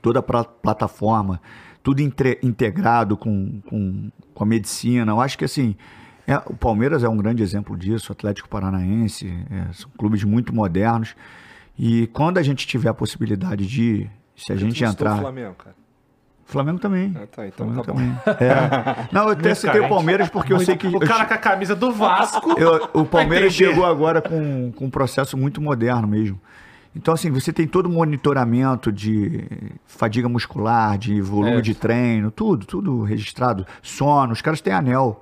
toda 0.00 0.18
a 0.20 0.22
pla- 0.22 0.44
plataforma, 0.44 1.40
tudo 1.82 2.00
entre- 2.00 2.38
integrado 2.42 3.16
com, 3.16 3.60
com, 3.68 4.10
com 4.34 4.44
a 4.44 4.46
medicina. 4.46 5.12
Eu 5.12 5.20
acho 5.20 5.36
que 5.38 5.44
assim, 5.44 5.74
é, 6.26 6.36
o 6.46 6.54
Palmeiras 6.54 7.02
é 7.04 7.08
um 7.08 7.16
grande 7.16 7.42
exemplo 7.42 7.76
disso, 7.76 8.10
o 8.10 8.12
Atlético 8.12 8.48
Paranaense, 8.48 9.26
é, 9.50 9.72
são 9.72 9.90
clubes 9.98 10.22
muito 10.24 10.54
modernos. 10.54 11.14
E 11.78 12.06
quando 12.08 12.38
a 12.38 12.42
gente 12.42 12.66
tiver 12.66 12.90
a 12.90 12.94
possibilidade 12.94 13.66
de, 13.66 14.08
se 14.36 14.52
a 14.52 14.56
Tu 14.56 14.60
gente 14.60 14.74
citou 14.74 14.88
o 14.88 14.92
entrar. 14.92 15.18
Flamengo, 15.18 15.54
cara. 15.54 15.76
Flamengo 16.44 16.78
também. 16.80 17.14
Ah, 17.16 17.26
tá, 17.28 17.46
então 17.46 17.64
Flamengo 17.72 17.86
tá 17.86 17.92
também. 17.92 18.16
É. 18.48 19.08
Não, 19.12 19.22
eu 19.26 19.28
até 19.30 19.54
citei 19.54 19.80
o 19.80 19.88
Palmeiras 19.88 20.28
porque 20.28 20.52
eu 20.52 20.58
sei 20.58 20.76
que. 20.76 20.88
O 20.88 20.94
eu 20.96 21.00
cara 21.00 21.24
com 21.24 21.34
a 21.34 21.38
camisa 21.38 21.76
do 21.76 21.92
Vasco. 21.92 22.58
eu- 22.58 22.90
o 22.92 23.04
Palmeiras 23.04 23.52
chegou 23.54 23.86
agora 23.86 24.20
com, 24.20 24.72
com 24.72 24.86
um 24.86 24.90
processo 24.90 25.36
muito 25.36 25.60
moderno 25.60 26.08
mesmo. 26.08 26.40
Então, 26.94 27.14
assim, 27.14 27.30
você 27.30 27.52
tem 27.52 27.68
todo 27.68 27.86
o 27.86 27.88
monitoramento 27.90 28.90
de 28.90 29.44
fadiga 29.86 30.28
muscular, 30.28 30.98
de 30.98 31.20
volume 31.20 31.58
É. 31.58 31.60
de 31.60 31.74
treino, 31.74 32.30
tudo, 32.30 32.66
tudo 32.66 33.02
registrado. 33.02 33.64
Sono, 33.80 34.32
os 34.32 34.42
caras 34.42 34.60
têm 34.60 34.72
anel, 34.72 35.20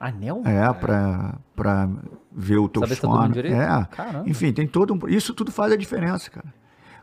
Anel? 0.00 0.42
é, 0.44 0.72
pra, 0.72 1.34
pra 1.54 1.88
ver 2.32 2.56
o 2.56 2.68
teu 2.68 2.80
Saber 2.82 2.96
tá 2.96 3.00
sono. 3.06 3.32
direito? 3.32 3.54
É. 3.54 3.86
Caramba. 3.90 4.28
Enfim, 4.28 4.52
tem 4.52 4.66
todo 4.66 4.94
um... 4.94 5.08
Isso 5.08 5.34
tudo 5.34 5.52
faz 5.52 5.72
a 5.72 5.76
diferença, 5.76 6.30
cara. 6.30 6.52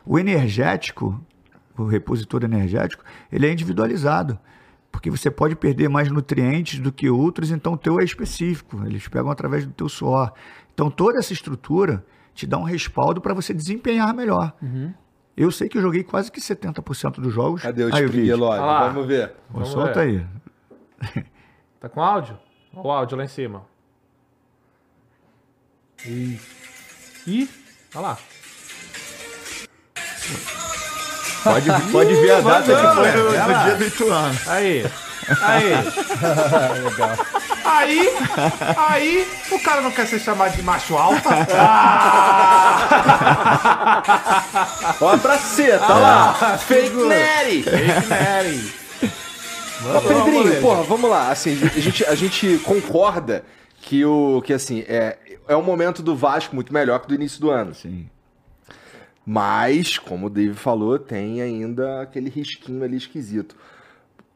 O 0.04 0.18
energético, 0.18 1.20
o 1.78 1.84
repositor 1.86 2.42
energético, 2.42 3.04
ele 3.30 3.46
é 3.46 3.52
individualizado. 3.52 4.38
Porque 4.92 5.08
você 5.08 5.30
pode 5.30 5.54
perder 5.54 5.88
mais 5.88 6.10
nutrientes 6.10 6.80
do 6.80 6.90
que 6.90 7.08
outros, 7.08 7.52
então 7.52 7.74
o 7.74 7.78
teu 7.78 8.00
é 8.00 8.04
específico. 8.04 8.82
Eles 8.84 9.06
pegam 9.06 9.30
através 9.30 9.64
do 9.64 9.72
teu 9.72 9.88
suor. 9.88 10.32
Então 10.74 10.90
toda 10.90 11.20
essa 11.20 11.32
estrutura 11.32 12.04
te 12.40 12.46
dá 12.46 12.56
um 12.56 12.62
respaldo 12.62 13.20
para 13.20 13.34
você 13.34 13.52
desempenhar 13.52 14.14
melhor. 14.14 14.54
Uhum. 14.62 14.94
Eu 15.36 15.50
sei 15.50 15.68
que 15.68 15.76
eu 15.76 15.82
joguei 15.82 16.02
quase 16.02 16.32
que 16.32 16.40
70% 16.40 17.20
dos 17.20 17.32
jogos. 17.32 17.62
Cadê 17.62 17.84
o? 17.84 17.88
Olha 17.88 18.60
lá. 18.60 18.88
Vamos 18.88 19.06
ver. 19.06 19.34
Vamos 19.50 19.68
Solta 19.68 20.04
ver. 20.04 20.26
aí. 21.04 21.24
Tá 21.80 21.88
com 21.88 22.02
áudio? 22.02 22.38
Olha 22.74 22.86
o 22.86 22.90
áudio 22.90 23.16
lá 23.16 23.24
em 23.24 23.28
cima. 23.28 23.64
Ih. 26.06 26.40
Ih, 27.26 27.48
olha 27.94 28.02
lá. 28.02 28.18
Pode, 31.42 31.92
pode 31.92 32.14
ver 32.14 32.30
a 32.32 32.40
data 32.40 32.64
que 32.64 32.94
foi 32.94 33.12
no, 33.12 33.24
no 33.24 33.64
dia 33.64 33.76
do 33.76 33.84
Ituano. 33.84 34.38
Aí. 34.46 34.82
Aí. 35.42 35.72
Aí, 37.62 38.08
aí, 38.76 39.26
o 39.52 39.58
cara 39.60 39.80
não 39.80 39.90
quer 39.92 40.06
ser 40.06 40.18
chamado 40.18 40.56
de 40.56 40.62
macho 40.62 40.96
alfa? 40.96 41.28
Ó 45.00 45.08
a 45.08 45.16
braceta, 45.16 45.84
olha 45.84 45.94
lá. 45.94 46.58
Fake 46.58 46.96
Nery. 46.96 47.62
Fake 47.62 48.06
Mary. 48.08 48.72
Ô, 49.96 50.00
Pedrinho, 50.00 50.60
porra, 50.60 50.82
vamos 50.82 51.08
lá. 51.08 51.30
Assim, 51.30 51.58
a 51.62 51.80
gente, 51.80 52.04
a 52.04 52.14
gente 52.14 52.58
concorda 52.64 53.44
que 53.80 54.04
o 54.04 54.42
que 54.44 54.52
assim 54.52 54.84
é 54.88 55.16
é 55.50 55.56
um 55.56 55.62
momento 55.62 56.00
do 56.00 56.14
Vasco 56.14 56.54
muito 56.54 56.72
melhor 56.72 57.00
que 57.00 57.08
do 57.08 57.14
início 57.14 57.40
do 57.40 57.50
ano. 57.50 57.74
Sim. 57.74 58.08
Mas, 59.26 59.98
como 59.98 60.26
o 60.26 60.30
Dave 60.30 60.54
falou, 60.54 60.96
tem 60.98 61.42
ainda 61.42 62.02
aquele 62.02 62.30
risquinho 62.30 62.84
ali 62.84 62.96
esquisito. 62.96 63.56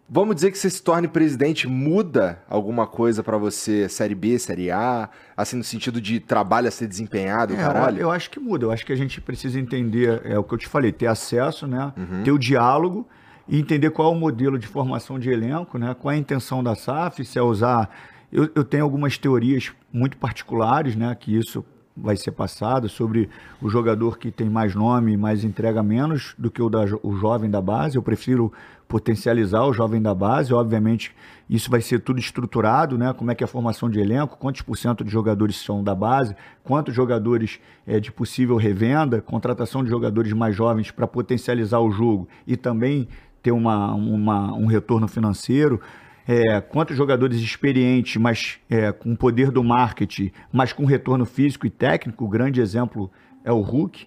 Vamos 0.08 0.34
dizer 0.34 0.50
que 0.52 0.58
você 0.58 0.68
se 0.68 0.82
torne 0.82 1.08
presidente, 1.08 1.66
muda 1.66 2.38
alguma 2.48 2.86
coisa 2.86 3.22
pra 3.22 3.38
você, 3.38 3.88
Série 3.88 4.14
B, 4.14 4.38
Série 4.38 4.70
A, 4.70 5.08
assim, 5.34 5.56
no 5.56 5.64
sentido 5.64 5.98
de 5.98 6.20
trabalho 6.20 6.68
a 6.68 6.70
ser 6.70 6.86
desempenhado, 6.86 7.54
É, 7.54 7.56
caralho? 7.56 7.98
eu 7.98 8.10
acho 8.10 8.30
que 8.30 8.38
muda. 8.38 8.66
Eu 8.66 8.70
acho 8.70 8.84
que 8.84 8.92
a 8.92 8.96
gente 8.96 9.18
precisa 9.20 9.58
entender, 9.58 10.20
é 10.24 10.38
o 10.38 10.44
que 10.44 10.52
eu 10.52 10.58
te 10.58 10.68
falei, 10.68 10.92
ter 10.92 11.06
acesso, 11.06 11.66
né? 11.66 11.90
Uhum. 11.96 12.22
Ter 12.22 12.32
o 12.32 12.38
diálogo 12.38 13.08
e 13.48 13.58
entender 13.58 13.90
qual 13.90 14.12
é 14.12 14.16
o 14.16 14.18
modelo 14.18 14.58
de 14.58 14.66
formação 14.66 15.18
de 15.18 15.30
elenco, 15.30 15.78
né? 15.78 15.96
Qual 15.98 16.12
é 16.12 16.16
a 16.16 16.18
intenção 16.18 16.62
da 16.62 16.74
SAF, 16.74 17.24
se 17.24 17.38
é 17.38 17.42
usar. 17.42 17.88
Eu, 18.30 18.50
eu 18.54 18.62
tenho 18.64 18.84
algumas 18.84 19.16
teorias 19.16 19.72
muito 19.90 20.18
particulares, 20.18 20.94
né? 20.94 21.14
Que 21.18 21.34
isso 21.36 21.64
vai 21.96 22.16
ser 22.16 22.32
passado 22.32 22.88
sobre 22.88 23.28
o 23.62 23.68
jogador 23.68 24.18
que 24.18 24.30
tem 24.30 24.48
mais 24.48 24.74
nome, 24.74 25.16
mais 25.16 25.44
entrega 25.44 25.82
menos 25.82 26.34
do 26.36 26.50
que 26.50 26.60
o, 26.60 26.68
da, 26.68 26.84
o 27.02 27.14
jovem 27.14 27.48
da 27.48 27.60
base. 27.60 27.96
Eu 27.96 28.02
prefiro 28.02 28.52
potencializar 28.88 29.64
o 29.64 29.72
jovem 29.72 30.02
da 30.02 30.14
base. 30.14 30.52
Obviamente, 30.52 31.14
isso 31.48 31.70
vai 31.70 31.80
ser 31.80 32.00
tudo 32.00 32.18
estruturado, 32.18 32.98
né? 32.98 33.12
Como 33.12 33.30
é 33.30 33.34
que 33.34 33.44
é 33.44 33.46
a 33.46 33.48
formação 33.48 33.88
de 33.88 34.00
elenco, 34.00 34.36
quantos 34.36 34.62
por 34.62 34.76
cento 34.76 35.04
de 35.04 35.10
jogadores 35.10 35.56
são 35.56 35.82
da 35.82 35.94
base, 35.94 36.34
quantos 36.62 36.94
jogadores 36.94 37.60
é, 37.86 38.00
de 38.00 38.10
possível 38.10 38.56
revenda, 38.56 39.20
contratação 39.20 39.84
de 39.84 39.90
jogadores 39.90 40.32
mais 40.32 40.54
jovens 40.54 40.90
para 40.90 41.06
potencializar 41.06 41.80
o 41.80 41.90
jogo 41.90 42.28
e 42.46 42.56
também 42.56 43.08
ter 43.42 43.52
uma, 43.52 43.94
uma, 43.94 44.52
um 44.54 44.66
retorno 44.66 45.06
financeiro. 45.06 45.80
É, 46.26 46.60
quantos 46.60 46.96
jogadores 46.96 47.38
experientes, 47.38 48.16
mas 48.16 48.58
é, 48.70 48.90
com 48.92 49.14
poder 49.14 49.50
do 49.50 49.62
marketing, 49.62 50.30
mas 50.52 50.72
com 50.72 50.84
retorno 50.86 51.26
físico 51.26 51.66
e 51.66 51.70
técnico. 51.70 52.24
O 52.24 52.28
grande 52.28 52.60
exemplo 52.62 53.10
é 53.44 53.52
o 53.52 53.60
Hulk, 53.60 54.06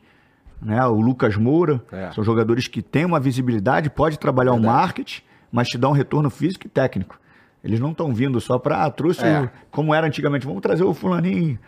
né? 0.61 0.83
o 0.87 0.99
Lucas 0.99 1.35
Moura. 1.37 1.79
É. 1.91 2.09
São 2.11 2.23
jogadores 2.23 2.67
que 2.67 2.81
têm 2.81 3.05
uma 3.05 3.19
visibilidade, 3.19 3.89
pode 3.89 4.17
trabalhar 4.17 4.53
o 4.53 4.59
marketing, 4.59 5.21
mas 5.51 5.67
te 5.67 5.77
dá 5.77 5.87
um 5.87 5.91
retorno 5.93 6.29
físico 6.31 6.65
e 6.65 6.69
técnico. 6.69 7.19
Eles 7.63 7.79
não 7.79 7.91
estão 7.91 8.13
vindo 8.13 8.39
só 8.39 8.57
para, 8.57 8.85
ah, 8.85 8.89
trouxe, 8.89 9.25
É. 9.25 9.41
o- 9.41 9.49
como 9.69 9.93
era 9.93 10.07
antigamente, 10.07 10.45
vamos 10.45 10.61
trazer 10.61 10.83
o 10.83 10.93
fulaninho. 10.93 11.59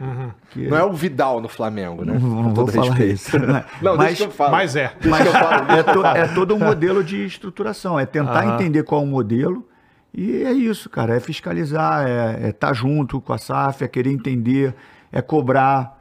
que- 0.52 0.68
Não 0.68 0.78
é 0.78 0.84
o 0.84 0.94
Vidal 0.94 1.42
no 1.42 1.50
Flamengo, 1.50 2.04
né? 2.06 2.14
Não, 2.20 2.44
não 2.44 2.54
vou 2.54 2.68
falar 2.68 2.86
respeito. 2.94 3.14
isso. 3.14 3.38
né? 3.40 3.66
Não, 3.82 3.96
Mas- 3.98 4.08
deixa 4.08 4.24
que 4.24 4.30
eu 4.30 4.32
falo. 4.36 4.52
Mas 4.52 4.76
é. 4.76 4.94
Mas 5.06 5.22
é, 5.78 5.84
to- 5.84 6.06
é 6.06 6.28
todo 6.30 6.56
um 6.56 6.60
modelo 6.60 7.04
de 7.04 7.24
estruturação, 7.26 8.00
é 8.00 8.06
tentar 8.06 8.44
Aham. 8.44 8.56
entender 8.56 8.84
qual 8.84 9.02
é 9.02 9.04
o 9.04 9.08
modelo 9.08 9.68
e 10.14 10.44
é 10.44 10.52
isso, 10.52 10.90
cara, 10.90 11.16
é 11.16 11.20
fiscalizar, 11.20 12.08
é 12.08 12.50
estar 12.50 12.74
junto 12.74 13.22
com 13.22 13.32
a 13.34 13.38
SAF, 13.38 13.84
é 13.84 13.88
querer 13.88 14.12
entender, 14.12 14.74
é 15.12 15.22
cobrar. 15.22 15.98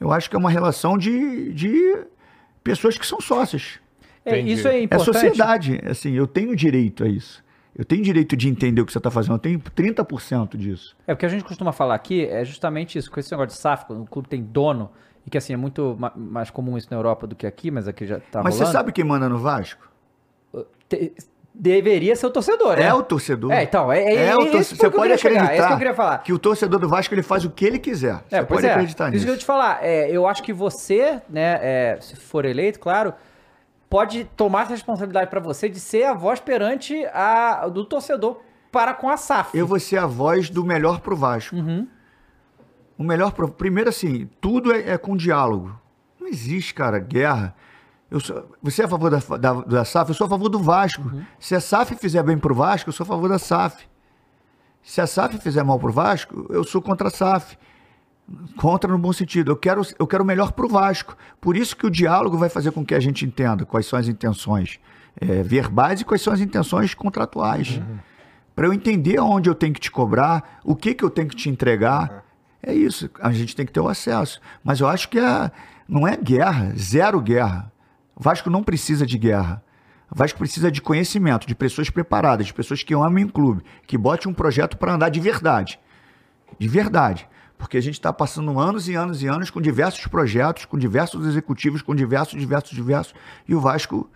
Eu 0.00 0.12
acho 0.12 0.28
que 0.30 0.36
é 0.36 0.38
uma 0.38 0.50
relação 0.50 0.96
de, 0.98 1.52
de 1.52 1.98
pessoas 2.62 2.96
que 2.98 3.06
são 3.06 3.20
sócias. 3.20 3.78
É, 4.24 4.38
Entendi. 4.38 4.52
isso 4.54 4.66
é 4.68 4.76
É 4.78 4.82
importante. 4.82 5.12
sociedade, 5.12 5.80
assim, 5.84 6.12
eu 6.12 6.26
tenho 6.26 6.56
direito 6.56 7.04
a 7.04 7.08
isso. 7.08 7.44
Eu 7.76 7.84
tenho 7.84 8.02
direito 8.02 8.36
de 8.36 8.48
entender 8.48 8.80
o 8.80 8.86
que 8.86 8.92
você 8.92 8.98
está 8.98 9.10
fazendo, 9.10 9.34
eu 9.34 9.38
tenho 9.38 9.58
30% 9.58 10.56
disso. 10.56 10.96
É, 11.06 11.12
o 11.12 11.16
que 11.16 11.26
a 11.26 11.28
gente 11.28 11.42
costuma 11.44 11.72
falar 11.72 11.94
aqui 11.96 12.24
é 12.24 12.44
justamente 12.44 12.96
isso, 12.96 13.10
com 13.10 13.18
esse 13.18 13.30
negócio 13.32 13.48
de 13.48 13.60
SAF, 13.60 13.84
quando 13.84 14.02
o 14.02 14.06
clube 14.06 14.28
tem 14.28 14.42
dono, 14.42 14.90
e 15.26 15.30
que 15.30 15.36
assim, 15.36 15.52
é 15.52 15.56
muito 15.56 15.96
ma- 15.98 16.12
mais 16.14 16.50
comum 16.50 16.78
isso 16.78 16.86
na 16.90 16.96
Europa 16.96 17.26
do 17.26 17.34
que 17.34 17.46
aqui, 17.46 17.70
mas 17.70 17.88
aqui 17.88 18.06
já 18.06 18.20
tá 18.20 18.42
Mas 18.42 18.54
você 18.54 18.60
rolando. 18.60 18.78
sabe 18.78 18.92
quem 18.92 19.04
manda 19.04 19.28
no 19.28 19.38
Vasco? 19.38 19.90
Te- 20.88 21.12
deveria 21.54 22.16
ser 22.16 22.26
o 22.26 22.30
torcedor, 22.30 22.76
né? 22.76 22.82
É 22.82 22.92
o 22.92 23.02
torcedor. 23.02 23.52
É, 23.52 23.62
então, 23.62 23.92
é, 23.92 24.02
é, 24.02 24.26
É 24.26 24.36
o 24.36 24.42
esse 24.42 24.50
torcedor. 24.50 24.76
Você 24.76 24.90
pode 24.90 25.02
queria 25.02 25.18
chegar, 25.18 25.42
acreditar 25.44 25.52
é 25.52 25.56
isso 25.58 25.66
que 25.68 25.72
eu 25.72 25.78
queria 25.78 25.94
falar. 25.94 26.18
que 26.18 26.32
o 26.32 26.38
torcedor 26.38 26.80
do 26.80 26.88
Vasco 26.88 27.14
ele 27.14 27.22
faz 27.22 27.44
o 27.44 27.50
que 27.50 27.64
ele 27.64 27.78
quiser. 27.78 28.24
É, 28.30 28.40
Você 28.40 28.46
pode 28.46 28.66
é. 28.66 28.70
acreditar 28.72 29.04
Isso 29.04 29.12
nisso. 29.12 29.24
que 29.26 29.30
eu 29.30 29.38
te 29.38 29.44
falar. 29.44 29.78
É, 29.82 30.10
eu 30.10 30.26
acho 30.26 30.42
que 30.42 30.52
você, 30.52 31.22
né, 31.28 31.60
é, 31.62 31.98
se 32.00 32.16
for 32.16 32.44
eleito, 32.44 32.80
claro, 32.80 33.14
pode 33.88 34.24
tomar 34.36 34.62
essa 34.62 34.72
responsabilidade 34.72 35.30
pra 35.30 35.38
você 35.38 35.68
de 35.68 35.78
ser 35.78 36.04
a 36.04 36.14
voz 36.14 36.40
perante 36.40 37.06
a 37.12 37.68
do 37.68 37.84
torcedor 37.84 38.40
para 38.72 38.92
com 38.92 39.08
a 39.08 39.16
SAF. 39.16 39.56
Eu 39.56 39.68
vou 39.68 39.78
ser 39.78 39.98
a 39.98 40.06
voz 40.06 40.50
do 40.50 40.64
melhor 40.64 40.98
pro 40.98 41.14
Vasco. 41.14 41.54
Uhum. 41.54 41.86
O 42.98 43.04
melhor 43.04 43.30
pro... 43.32 43.48
Primeiro, 43.48 43.88
assim, 43.88 44.28
tudo 44.40 44.72
é, 44.72 44.90
é 44.90 44.98
com 44.98 45.16
diálogo. 45.16 45.78
Não 46.20 46.26
existe, 46.26 46.74
cara, 46.74 46.98
guerra. 46.98 47.54
Eu 48.14 48.20
sou... 48.20 48.48
Você 48.62 48.82
é 48.82 48.84
a 48.84 48.88
favor 48.88 49.10
da, 49.10 49.18
da, 49.36 49.52
da 49.62 49.84
SAF? 49.84 50.10
Eu 50.10 50.14
sou 50.14 50.26
a 50.26 50.30
favor 50.30 50.48
do 50.48 50.60
Vasco. 50.60 51.02
Uhum. 51.02 51.24
Se 51.36 51.52
a 51.52 51.60
SAF 51.60 51.96
fizer 51.96 52.22
bem 52.22 52.38
pro 52.38 52.54
Vasco, 52.54 52.88
eu 52.88 52.92
sou 52.92 53.02
a 53.02 53.06
favor 53.08 53.28
da 53.28 53.40
SAF. 53.40 53.88
Se 54.84 55.00
a 55.00 55.06
SAF 55.06 55.36
fizer 55.38 55.64
mal 55.64 55.80
pro 55.80 55.92
Vasco, 55.92 56.46
eu 56.48 56.62
sou 56.62 56.80
contra 56.80 57.08
a 57.08 57.10
SAF. 57.10 57.58
Contra 58.56 58.88
no 58.88 58.98
bom 58.98 59.12
sentido. 59.12 59.50
Eu 59.50 59.56
quero, 59.56 59.82
eu 59.98 60.06
quero 60.06 60.22
o 60.22 60.26
melhor 60.26 60.52
pro 60.52 60.68
Vasco. 60.68 61.16
Por 61.40 61.56
isso 61.56 61.76
que 61.76 61.84
o 61.84 61.90
diálogo 61.90 62.38
vai 62.38 62.48
fazer 62.48 62.70
com 62.70 62.86
que 62.86 62.94
a 62.94 63.00
gente 63.00 63.26
entenda 63.26 63.66
quais 63.66 63.86
são 63.86 63.98
as 63.98 64.06
intenções 64.06 64.78
eh, 65.20 65.42
verbais 65.42 66.00
e 66.00 66.04
quais 66.04 66.22
são 66.22 66.32
as 66.32 66.38
intenções 66.38 66.94
contratuais. 66.94 67.80
Para 68.54 68.68
eu 68.68 68.72
entender 68.72 69.18
onde 69.18 69.50
eu 69.50 69.56
tenho 69.56 69.74
que 69.74 69.80
te 69.80 69.90
cobrar, 69.90 70.60
o 70.62 70.76
que, 70.76 70.94
que 70.94 71.04
eu 71.04 71.10
tenho 71.10 71.26
que 71.26 71.34
te 71.34 71.50
entregar. 71.50 72.24
É 72.62 72.72
isso. 72.72 73.10
A 73.20 73.32
gente 73.32 73.56
tem 73.56 73.66
que 73.66 73.72
ter 73.72 73.80
o 73.80 73.88
acesso. 73.88 74.40
Mas 74.62 74.78
eu 74.78 74.86
acho 74.86 75.08
que 75.08 75.18
é, 75.18 75.50
não 75.88 76.06
é 76.06 76.16
guerra, 76.16 76.72
zero 76.76 77.20
guerra. 77.20 77.73
Vasco 78.16 78.50
não 78.50 78.62
precisa 78.62 79.04
de 79.06 79.18
guerra. 79.18 79.62
Vasco 80.10 80.38
precisa 80.38 80.70
de 80.70 80.80
conhecimento, 80.80 81.46
de 81.46 81.54
pessoas 81.54 81.90
preparadas, 81.90 82.46
de 82.46 82.54
pessoas 82.54 82.82
que 82.82 82.94
amem 82.94 83.24
o 83.24 83.32
clube, 83.32 83.64
que 83.86 83.98
bote 83.98 84.28
um 84.28 84.34
projeto 84.34 84.76
para 84.76 84.94
andar 84.94 85.08
de 85.08 85.20
verdade. 85.20 85.80
De 86.58 86.68
verdade. 86.68 87.28
Porque 87.58 87.76
a 87.76 87.80
gente 87.80 87.94
está 87.94 88.12
passando 88.12 88.58
anos 88.58 88.88
e 88.88 88.94
anos 88.94 89.22
e 89.22 89.26
anos 89.26 89.50
com 89.50 89.60
diversos 89.60 90.06
projetos, 90.06 90.64
com 90.64 90.78
diversos 90.78 91.26
executivos, 91.26 91.82
com 91.82 91.94
diversos, 91.94 92.38
diversos, 92.38 92.70
diversos, 92.70 93.14
e 93.48 93.54
o 93.54 93.60
Vasco 93.60 94.08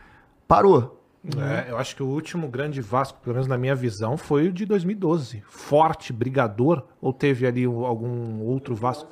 parou. 0.47 0.99
É, 1.37 1.71
eu 1.71 1.79
acho 1.79 1.97
que 1.97 2.03
o 2.03 2.07
último 2.07 2.49
grande 2.49 2.81
Vasco, 2.81 3.19
pelo 3.21 3.35
menos 3.35 3.49
na 3.49 3.59
minha 3.59 3.75
visão, 3.75 4.17
foi 4.17 4.49
o 4.49 4.53
de 4.53 4.65
2012. 4.65 5.43
Forte, 5.49 6.13
brigador, 6.13 6.85
ou 7.01 7.13
teve 7.13 7.47
ali 7.47 7.65
algum 7.65 8.41
outro 8.43 8.75
Vasco? 8.75 9.09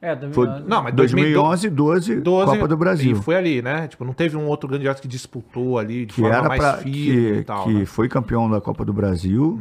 É, 0.00 0.14
do- 0.14 0.32
Foi 0.32 0.46
Não, 0.66 0.82
mas 0.84 0.94
2011, 0.94 1.68
12, 1.70 2.20
12, 2.20 2.52
Copa 2.52 2.68
do 2.68 2.76
Brasil. 2.76 3.16
E 3.16 3.20
foi 3.20 3.34
ali, 3.34 3.60
né? 3.60 3.88
Tipo, 3.88 4.04
não 4.04 4.12
teve 4.12 4.36
um 4.36 4.46
outro 4.46 4.68
grande 4.68 4.86
Vasco 4.86 5.02
que 5.02 5.08
disputou 5.08 5.78
ali 5.78 6.06
de 6.06 6.14
que 6.14 6.20
forma 6.20 6.36
era 6.36 6.48
mais 6.48 6.60
para 6.60 6.76
firme 6.78 7.32
que, 7.32 7.38
e 7.40 7.44
tal. 7.44 7.64
que 7.64 7.72
né? 7.72 7.80
Uhum. 7.80 7.86
foi 7.86 8.08
campeão 8.08 8.48
da 8.48 8.60
Copa 8.60 8.84
do 8.84 8.92
Brasil 8.92 9.60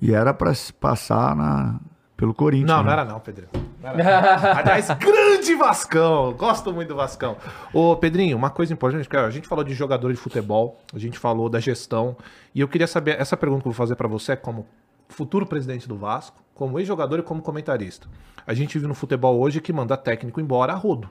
e 0.00 0.14
era 0.14 0.32
para 0.32 0.52
passar 0.78 1.34
na, 1.34 1.80
pelo 2.16 2.32
Corinthians. 2.32 2.68
Não, 2.68 2.78
né? 2.78 2.84
não 2.84 2.92
era 2.92 3.04
não, 3.04 3.18
Pedrinho. 3.18 3.48
Não 3.82 3.90
era 3.90 4.40
não. 4.40 4.58
Aliás, 4.58 4.88
grande 4.98 5.54
Vascão! 5.56 6.32
Gosto 6.34 6.72
muito 6.72 6.88
do 6.88 6.96
Vascão. 6.96 7.36
Ô, 7.72 7.96
Pedrinho, 7.96 8.36
uma 8.36 8.50
coisa 8.50 8.72
importante, 8.72 9.08
cara, 9.08 9.26
a 9.26 9.30
gente 9.30 9.48
falou 9.48 9.64
de 9.64 9.74
jogador 9.74 10.12
de 10.12 10.18
futebol, 10.18 10.80
a 10.94 10.98
gente 11.00 11.18
falou 11.18 11.48
da 11.48 11.58
gestão, 11.58 12.16
e 12.54 12.60
eu 12.60 12.68
queria 12.68 12.86
saber, 12.86 13.20
essa 13.20 13.36
pergunta 13.36 13.62
que 13.62 13.68
eu 13.68 13.72
vou 13.72 13.76
fazer 13.76 13.96
pra 13.96 14.06
você 14.06 14.32
é 14.32 14.36
como 14.36 14.66
futuro 15.08 15.46
presidente 15.46 15.88
do 15.88 15.96
Vasco, 15.96 16.42
como 16.54 16.78
ex-jogador 16.78 17.18
e 17.18 17.22
como 17.22 17.40
comentarista. 17.42 18.08
A 18.46 18.54
gente 18.54 18.74
vive 18.74 18.86
no 18.86 18.94
futebol 18.94 19.38
hoje 19.38 19.60
que 19.60 19.72
manda 19.72 19.96
técnico 19.96 20.40
embora 20.40 20.72
a 20.72 20.76
rodo. 20.76 21.08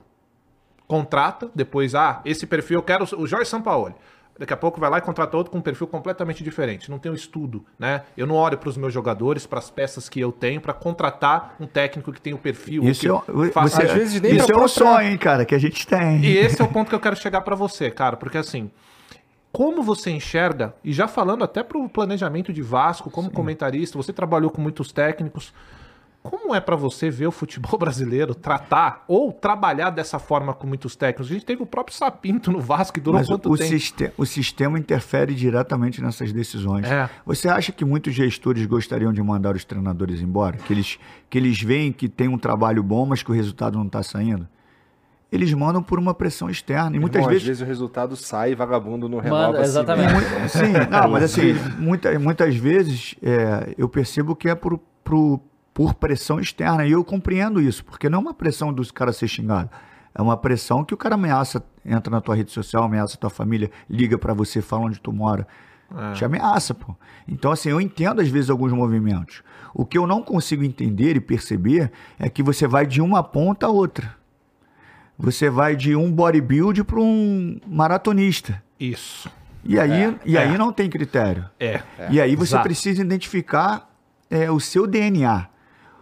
Contrata, 0.87 1.49
depois, 1.53 1.93
ah, 1.95 2.21
esse 2.23 2.45
perfil 2.47 2.79
eu 2.79 2.83
quero 2.83 3.03
o 3.17 3.27
Jorge 3.27 3.49
Sampaoli. 3.49 3.93
Daqui 4.39 4.53
a 4.53 4.57
pouco 4.57 4.79
vai 4.79 4.87
lá 4.89 4.99
e 4.99 5.01
contrata 5.01 5.35
outro 5.35 5.51
com 5.51 5.57
um 5.57 5.61
perfil 5.61 5.87
completamente 5.87 6.43
diferente. 6.43 6.91
Não 6.91 6.99
tem 6.99 7.11
um 7.11 7.15
estudo, 7.15 7.65
né? 7.77 8.03
Eu 8.15 8.27
não 8.27 8.35
olho 8.35 8.55
para 8.57 8.69
os 8.69 8.77
meus 8.77 8.93
jogadores, 8.93 9.47
para 9.47 9.57
as 9.57 9.69
peças 9.71 10.07
que 10.07 10.19
eu 10.19 10.31
tenho, 10.31 10.61
para 10.61 10.73
contratar 10.73 11.55
um 11.59 11.65
técnico 11.65 12.13
que 12.13 12.21
tem 12.21 12.35
o 12.35 12.37
perfil. 12.37 12.83
Isso, 12.83 13.01
que 13.01 13.07
é, 13.07 13.51
faça- 13.51 13.77
você- 13.77 13.83
às 13.87 13.91
vezes 13.93 14.21
nem 14.21 14.35
isso 14.35 14.51
é 14.51 14.55
um 14.55 14.67
sonho, 14.67 15.09
hein, 15.09 15.17
cara, 15.17 15.43
que 15.43 15.55
a 15.55 15.57
gente 15.57 15.87
tem. 15.87 16.23
E 16.23 16.37
esse 16.37 16.61
é 16.61 16.63
o 16.63 16.67
ponto 16.67 16.87
que 16.87 16.95
eu 16.95 16.99
quero 16.99 17.15
chegar 17.15 17.41
para 17.41 17.55
você, 17.55 17.89
cara, 17.89 18.15
porque 18.15 18.37
assim, 18.37 18.69
como 19.57 19.81
você 19.81 20.11
enxerga, 20.11 20.75
e 20.83 20.93
já 20.93 21.07
falando 21.07 21.43
até 21.43 21.63
pro 21.63 21.89
planejamento 21.89 22.53
de 22.53 22.61
Vasco, 22.61 23.09
como 23.09 23.31
comentarista, 23.31 23.97
você 23.97 24.13
trabalhou 24.13 24.51
com 24.51 24.61
muitos 24.61 24.91
técnicos, 24.91 25.51
como 26.21 26.53
é 26.53 26.61
para 26.61 26.75
você 26.75 27.09
ver 27.09 27.25
o 27.25 27.31
futebol 27.31 27.73
brasileiro 27.79 28.35
tratar 28.35 29.03
ou 29.07 29.33
trabalhar 29.33 29.89
dessa 29.89 30.19
forma 30.19 30.53
com 30.53 30.67
muitos 30.67 30.95
técnicos? 30.95 31.31
A 31.31 31.33
gente 31.33 31.43
teve 31.43 31.63
o 31.63 31.65
próprio 31.65 31.97
Sapinto 31.97 32.51
no 32.51 32.61
Vasco, 32.61 32.93
que 32.93 32.99
durou 32.99 33.19
Mas 33.19 33.27
quanto 33.27 33.51
o, 33.51 33.57
tempo? 33.57 34.13
o 34.15 34.25
sistema 34.27 34.77
interfere 34.77 35.33
diretamente 35.33 36.03
nessas 36.03 36.31
decisões. 36.31 36.85
É. 36.85 37.09
Você 37.25 37.49
acha 37.49 37.71
que 37.71 37.83
muitos 37.83 38.13
gestores 38.13 38.63
gostariam 38.67 39.11
de 39.11 39.23
mandar 39.23 39.55
os 39.55 39.65
treinadores 39.65 40.21
embora? 40.21 40.57
Que 40.57 40.71
eles, 40.71 40.99
que 41.31 41.35
eles 41.35 41.59
veem 41.59 41.91
que 41.91 42.07
tem 42.07 42.27
um 42.27 42.37
trabalho 42.37 42.83
bom, 42.83 43.07
mas 43.07 43.23
que 43.23 43.31
o 43.31 43.33
resultado 43.33 43.75
não 43.75 43.87
está 43.87 44.03
saindo? 44.03 44.47
Eles 45.31 45.53
mandam 45.53 45.83
por 45.83 45.99
uma 45.99 46.13
pressão 46.13 46.49
externa. 46.49 46.95
E 46.95 46.99
muitas 46.99 47.21
Bom, 47.21 47.27
vezes 47.27 47.43
Às 47.43 47.47
vezes 47.47 47.61
o 47.61 47.65
resultado 47.65 48.15
sai 48.15 48.55
vagabundo 48.55 49.09
não 49.09 49.19
renova 49.19 49.47
Manda, 49.47 49.59
assim 49.59 49.69
exatamente. 49.69 50.13
mesmo. 50.13 50.39
Muito- 50.39 50.49
Sim, 50.49 50.73
não, 50.89 51.09
mas 51.09 51.23
assim, 51.23 51.53
muita, 51.77 52.17
muitas 52.19 52.55
vezes 52.55 53.15
é, 53.21 53.73
eu 53.77 53.89
percebo 53.89 54.35
que 54.35 54.47
é 54.47 54.55
por, 54.55 54.79
por, 55.03 55.41
por 55.73 55.93
pressão 55.95 56.39
externa. 56.39 56.85
E 56.85 56.91
eu 56.93 57.03
compreendo 57.03 57.59
isso, 57.59 57.83
porque 57.83 58.09
não 58.09 58.19
é 58.19 58.21
uma 58.21 58.33
pressão 58.33 58.71
dos 58.71 58.89
caras 58.89 59.17
ser 59.17 59.27
xingado. 59.27 59.69
É 60.15 60.21
uma 60.21 60.37
pressão 60.37 60.83
que 60.83 60.93
o 60.93 60.97
cara 60.97 61.15
ameaça, 61.15 61.61
entra 61.85 62.09
na 62.09 62.21
tua 62.21 62.33
rede 62.35 62.51
social, 62.51 62.83
ameaça 62.83 63.17
tua 63.17 63.29
família, 63.29 63.69
liga 63.89 64.17
pra 64.17 64.33
você, 64.33 64.61
fala 64.61 64.85
onde 64.85 64.99
tu 64.99 65.11
mora. 65.11 65.45
Te 66.13 66.25
ameaça, 66.25 66.73
pô. 66.73 66.93
Então, 67.27 67.49
assim, 67.51 67.69
eu 67.69 67.79
entendo 67.79 68.19
às 68.19 68.27
vezes 68.27 68.49
alguns 68.49 68.73
movimentos. 68.73 69.41
O 69.73 69.85
que 69.85 69.97
eu 69.97 70.05
não 70.07 70.21
consigo 70.21 70.63
entender 70.63 71.15
e 71.15 71.21
perceber 71.21 71.91
é 72.19 72.29
que 72.29 72.43
você 72.43 72.67
vai 72.67 72.85
de 72.85 72.99
uma 73.01 73.23
ponta 73.23 73.67
a 73.67 73.69
outra. 73.69 74.16
Você 75.17 75.49
vai 75.49 75.75
de 75.75 75.95
um 75.95 76.11
bodybuild 76.11 76.83
para 76.83 76.99
um 76.99 77.59
maratonista. 77.65 78.61
Isso. 78.79 79.29
E 79.63 79.79
aí, 79.79 80.17
e 80.23 80.37
é. 80.37 80.41
aí 80.41 80.57
não 80.57 80.71
tem 80.71 80.89
critério. 80.89 81.45
É. 81.59 81.81
E 82.09 82.21
aí 82.21 82.35
você 82.35 82.53
Exato. 82.53 82.63
precisa 82.63 83.01
identificar 83.01 83.89
é, 84.29 84.49
o 84.51 84.59
seu 84.59 84.85
DNA. 84.85 85.47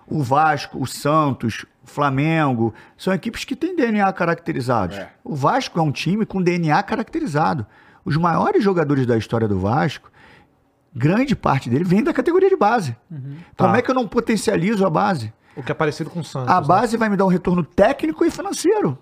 O 0.07 0.21
Vasco, 0.21 0.79
o 0.79 0.85
Santos, 0.85 1.65
o 1.83 1.87
Flamengo, 1.87 2.73
são 2.97 3.13
equipes 3.13 3.43
que 3.43 3.55
têm 3.55 3.75
DNA 3.75 4.11
caracterizados. 4.13 4.97
É. 4.97 5.09
O 5.23 5.33
Vasco 5.35 5.79
é 5.79 5.81
um 5.81 5.91
time 5.91 6.25
com 6.25 6.41
DNA 6.41 6.83
caracterizado. 6.83 7.65
Os 8.03 8.17
maiores 8.17 8.63
jogadores 8.63 9.07
da 9.07 9.17
história 9.17 9.47
do 9.47 9.57
Vasco, 9.59 10.11
grande 10.93 11.35
parte 11.35 11.69
dele 11.69 11.83
vem 11.83 12.03
da 12.03 12.13
categoria 12.13 12.49
de 12.49 12.55
base. 12.55 12.95
Como 13.57 13.71
Tá. 13.71 13.77
é 13.77 13.81
que 13.81 13.89
eu 13.89 13.95
não 13.95 14.07
potencializo 14.07 14.85
a 14.85 14.89
base? 14.91 15.33
O 15.55 15.63
que 15.63 15.71
é 15.71 15.75
parecido 15.75 16.09
com 16.09 16.19
o 16.19 16.23
Santos. 16.23 16.49
A 16.49 16.59
né? 16.59 16.67
base 16.67 16.97
vai 16.97 17.09
me 17.09 17.15
dar 17.15 17.25
um 17.25 17.29
retorno 17.29 17.63
técnico 17.63 18.25
e 18.25 18.31
financeiro. 18.31 18.97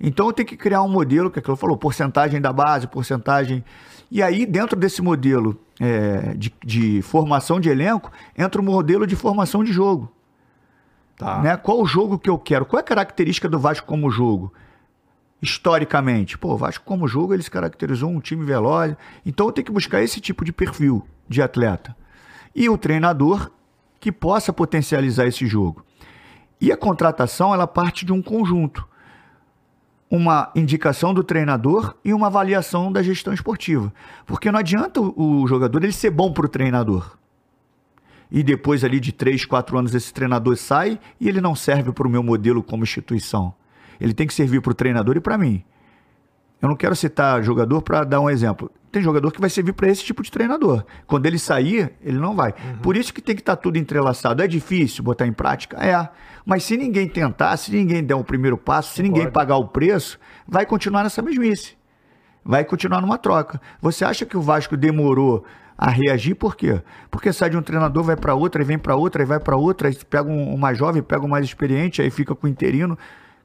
Então 0.00 0.26
eu 0.26 0.32
tenho 0.32 0.48
que 0.48 0.56
criar 0.56 0.82
um 0.82 0.88
modelo, 0.88 1.30
que 1.30 1.38
é 1.38 1.40
aquilo 1.40 1.56
que 1.56 1.60
falou, 1.60 1.76
porcentagem 1.76 2.40
da 2.40 2.52
base, 2.52 2.86
porcentagem. 2.86 3.62
E 4.10 4.22
aí, 4.22 4.46
dentro 4.46 4.78
desse 4.78 5.02
modelo 5.02 5.60
é, 5.78 6.34
de, 6.34 6.52
de 6.64 7.02
formação 7.02 7.60
de 7.60 7.68
elenco, 7.68 8.10
entra 8.36 8.60
o 8.60 8.64
modelo 8.64 9.06
de 9.06 9.14
formação 9.14 9.62
de 9.62 9.72
jogo. 9.72 10.10
Tá. 11.16 11.38
Né? 11.40 11.56
Qual 11.56 11.80
o 11.80 11.86
jogo 11.86 12.18
que 12.18 12.30
eu 12.30 12.38
quero? 12.38 12.64
Qual 12.64 12.78
é 12.78 12.82
a 12.82 12.84
característica 12.84 13.48
do 13.48 13.58
Vasco 13.58 13.86
como 13.86 14.10
jogo? 14.10 14.52
Historicamente. 15.40 16.38
Pô, 16.38 16.54
o 16.54 16.56
Vasco 16.56 16.84
como 16.84 17.06
jogo, 17.06 17.34
ele 17.34 17.42
se 17.42 17.50
caracterizou 17.50 18.10
um 18.10 18.20
time 18.20 18.44
veloz. 18.44 18.96
Então 19.24 19.46
eu 19.46 19.52
tenho 19.52 19.66
que 19.66 19.72
buscar 19.72 20.02
esse 20.02 20.18
tipo 20.18 20.44
de 20.44 20.52
perfil 20.52 21.06
de 21.28 21.42
atleta. 21.42 21.94
E 22.54 22.68
o 22.68 22.78
treinador 22.78 23.50
que 24.00 24.10
possa 24.10 24.52
potencializar 24.52 25.26
esse 25.26 25.46
jogo. 25.46 25.84
E 26.60 26.72
a 26.72 26.76
contratação, 26.76 27.54
ela 27.54 27.66
parte 27.66 28.04
de 28.04 28.12
um 28.12 28.22
conjunto. 28.22 28.88
uma 30.10 30.50
indicação 30.56 31.14
do 31.14 31.22
treinador 31.22 31.94
e 32.04 32.12
uma 32.12 32.26
avaliação 32.26 32.90
da 32.90 33.00
gestão 33.00 33.32
esportiva. 33.32 33.92
Porque 34.26 34.50
não 34.50 34.58
adianta 34.58 35.00
o 35.00 35.46
jogador 35.46 35.84
ele 35.84 35.92
ser 35.92 36.10
bom 36.10 36.32
para 36.32 36.46
o 36.46 36.48
treinador. 36.48 37.16
E 38.28 38.42
depois 38.42 38.82
ali 38.82 38.98
de 38.98 39.12
três, 39.12 39.44
quatro 39.44 39.78
anos 39.78 39.94
esse 39.94 40.12
treinador 40.12 40.56
sai 40.56 40.98
e 41.20 41.28
ele 41.28 41.40
não 41.40 41.54
serve 41.54 41.92
para 41.92 42.08
o 42.08 42.10
meu 42.10 42.24
modelo 42.24 42.60
como 42.60 42.82
instituição. 42.82 43.54
Ele 44.00 44.12
tem 44.12 44.26
que 44.26 44.34
servir 44.34 44.60
para 44.60 44.72
o 44.72 44.74
treinador 44.74 45.16
e 45.16 45.20
para 45.20 45.38
mim. 45.38 45.62
Eu 46.60 46.68
não 46.68 46.76
quero 46.76 46.94
citar 46.94 47.42
jogador 47.42 47.80
para 47.82 48.04
dar 48.04 48.20
um 48.20 48.28
exemplo. 48.28 48.70
Tem 48.92 49.00
jogador 49.00 49.30
que 49.30 49.40
vai 49.40 49.48
servir 49.48 49.72
para 49.72 49.88
esse 49.88 50.04
tipo 50.04 50.22
de 50.22 50.30
treinador. 50.30 50.84
Quando 51.06 51.24
ele 51.26 51.38
sair, 51.38 51.92
ele 52.02 52.18
não 52.18 52.34
vai. 52.34 52.52
Por 52.82 52.96
isso 52.96 53.14
que 53.14 53.22
tem 53.22 53.36
que 53.36 53.40
estar 53.40 53.56
tudo 53.56 53.78
entrelaçado. 53.78 54.42
É 54.42 54.48
difícil 54.48 55.04
botar 55.04 55.26
em 55.26 55.32
prática? 55.32 55.76
É. 55.78 56.08
Mas 56.44 56.64
se 56.64 56.76
ninguém 56.76 57.08
tentar, 57.08 57.56
se 57.56 57.70
ninguém 57.70 58.02
der 58.02 58.16
o 58.16 58.24
primeiro 58.24 58.58
passo, 58.58 58.94
se 58.94 59.02
ninguém 59.02 59.30
pagar 59.30 59.56
o 59.56 59.68
preço, 59.68 60.18
vai 60.46 60.66
continuar 60.66 61.04
nessa 61.04 61.22
mesmice. 61.22 61.76
Vai 62.44 62.64
continuar 62.64 63.00
numa 63.00 63.16
troca. 63.16 63.60
Você 63.80 64.04
acha 64.04 64.26
que 64.26 64.36
o 64.36 64.42
Vasco 64.42 64.76
demorou 64.76 65.44
a 65.78 65.88
reagir 65.88 66.34
por 66.34 66.56
quê? 66.56 66.82
Porque 67.10 67.32
sai 67.32 67.48
de 67.48 67.56
um 67.56 67.62
treinador, 67.62 68.02
vai 68.02 68.16
para 68.16 68.34
outra, 68.34 68.60
aí 68.60 68.66
vem 68.66 68.78
para 68.78 68.96
outra, 68.96 69.22
aí 69.22 69.26
vai 69.26 69.40
para 69.40 69.56
outra, 69.56 69.88
aí 69.88 69.96
pega 70.08 70.28
um, 70.28 70.54
um 70.54 70.56
mais 70.56 70.76
jovem, 70.76 71.02
pega 71.02 71.24
um 71.24 71.28
mais 71.28 71.44
experiente, 71.44 72.02
aí 72.02 72.10
fica 72.10 72.34
com 72.34 72.46
o 72.46 72.50
interino. 72.50 72.98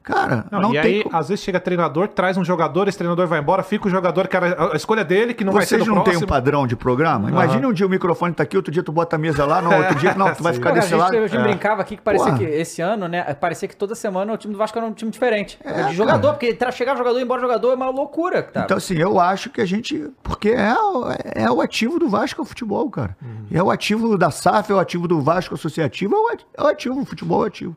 Cara, 0.06 0.46
não, 0.52 0.60
Não, 0.60 0.70
e 0.74 0.80
tem 0.80 0.94
aí, 0.98 1.02
co- 1.02 1.10
às 1.12 1.28
vezes 1.28 1.42
chega 1.44 1.58
treinador, 1.58 2.06
traz 2.06 2.36
um 2.36 2.44
jogador, 2.44 2.86
esse 2.86 2.96
treinador 2.96 3.26
vai 3.26 3.40
embora, 3.40 3.64
fica 3.64 3.88
o 3.88 3.90
jogador 3.90 4.28
que 4.28 4.36
era 4.36 4.72
a 4.72 4.76
escolha 4.76 5.04
dele, 5.04 5.34
que 5.34 5.42
não 5.44 5.52
vai 5.52 5.66
ser 5.66 5.78
Vocês 5.78 5.88
não 5.88 6.04
têm 6.04 6.16
um 6.16 6.20
padrão 6.20 6.64
de 6.64 6.76
programa? 6.76 7.28
Imagina 7.28 7.66
um 7.66 7.72
dia 7.72 7.84
o 7.84 7.90
microfone 7.90 8.32
tá 8.32 8.44
aqui, 8.44 8.56
outro 8.56 8.70
dia 8.72 8.84
tu 8.84 8.92
bota 8.92 9.16
a 9.16 9.18
mesa 9.18 9.44
lá, 9.44 9.60
no 9.60 9.74
outro 9.74 9.96
dia 9.96 10.14
não, 10.14 10.32
tu 10.32 10.44
vai 10.44 10.52
ficar 10.52 10.66
Cara, 10.70 10.76
a 10.76 10.80
desse 10.80 10.90
gente, 10.90 10.98
lado. 11.00 11.16
a 11.16 11.26
gente 11.26 11.42
brincava 11.42 11.82
aqui 11.82 11.96
que 11.96 12.02
parecia 12.02 12.26
Porra. 12.26 12.38
que 12.38 12.44
esse 12.44 12.80
ano, 12.80 13.08
né? 13.08 13.34
Parecia 13.34 13.66
que 13.66 13.74
toda 13.76 13.96
semana 13.96 14.32
o 14.32 14.36
time 14.36 14.52
do 14.54 14.58
Vasco 14.58 14.78
era 14.78 14.86
um 14.86 14.92
time 14.92 15.10
diferente. 15.10 15.58
É, 15.64 15.82
de 15.88 15.94
jogador, 15.96 16.20
cara. 16.22 16.32
porque 16.34 16.54
tra- 16.54 16.70
chegar 16.70 16.96
jogador 16.96 17.18
e 17.18 17.22
ir 17.22 17.24
embora 17.24 17.40
jogador 17.40 17.72
é 17.72 17.74
uma 17.74 17.90
loucura. 17.90 18.44
Tá? 18.44 18.62
Então, 18.64 18.76
assim, 18.76 18.94
eu 18.96 19.18
acho 19.18 19.50
que 19.50 19.60
a 19.60 19.66
gente. 19.66 20.08
Porque 20.22 20.50
é, 20.50 20.72
o- 20.72 21.06
é 21.34 21.50
o 21.50 21.60
ativo 21.60 21.98
do 21.98 22.08
Vasco 22.08 22.40
é 22.40 22.44
o 22.44 22.46
futebol, 22.46 22.88
cara. 22.90 23.16
É 23.50 23.60
o 23.60 23.72
ativo 23.72 24.16
da 24.16 24.30
SAF, 24.30 24.70
é 24.70 24.74
o 24.74 24.78
ativo 24.78 25.08
do 25.08 25.20
Vasco 25.20 25.54
Associativo, 25.54 26.14
é 26.14 26.18
o 26.18 26.26
é 26.58 26.62
o 26.62 26.66
ativo, 26.68 27.00
o 27.00 27.04
futebol 27.04 27.40
é 27.40 27.44
o 27.44 27.46
ativo. 27.48 27.76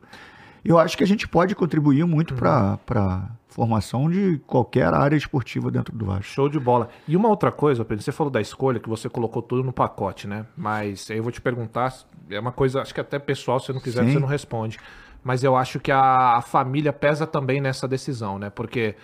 Eu 0.64 0.78
acho 0.78 0.96
que 0.96 1.04
a 1.04 1.06
gente 1.06 1.26
pode 1.26 1.54
contribuir 1.54 2.04
muito 2.04 2.34
para 2.34 2.78
a 2.94 3.28
formação 3.48 4.10
de 4.10 4.40
qualquer 4.46 4.92
área 4.94 5.16
esportiva 5.16 5.70
dentro 5.70 5.96
do 5.96 6.04
Vasco. 6.04 6.24
Show 6.24 6.48
de 6.48 6.58
bola. 6.58 6.88
E 7.06 7.16
uma 7.16 7.28
outra 7.28 7.50
coisa, 7.50 7.84
Pedro, 7.84 8.04
você 8.04 8.12
falou 8.12 8.30
da 8.30 8.40
escolha, 8.40 8.78
que 8.78 8.88
você 8.88 9.08
colocou 9.08 9.42
tudo 9.42 9.62
no 9.64 9.72
pacote, 9.72 10.26
né? 10.26 10.46
Mas 10.56 11.10
aí 11.10 11.16
eu 11.18 11.22
vou 11.22 11.32
te 11.32 11.40
perguntar, 11.40 11.94
é 12.30 12.38
uma 12.38 12.52
coisa, 12.52 12.80
acho 12.80 12.94
que 12.94 13.00
até 13.00 13.18
pessoal, 13.18 13.58
se 13.58 13.66
você 13.66 13.72
não 13.72 13.80
quiser, 13.80 14.04
Sim. 14.04 14.12
você 14.12 14.18
não 14.18 14.28
responde. 14.28 14.78
Mas 15.22 15.44
eu 15.44 15.56
acho 15.56 15.80
que 15.80 15.92
a, 15.92 16.36
a 16.36 16.42
família 16.42 16.92
pesa 16.92 17.26
também 17.26 17.60
nessa 17.60 17.86
decisão, 17.86 18.38
né? 18.38 18.50
Porque 18.50 18.94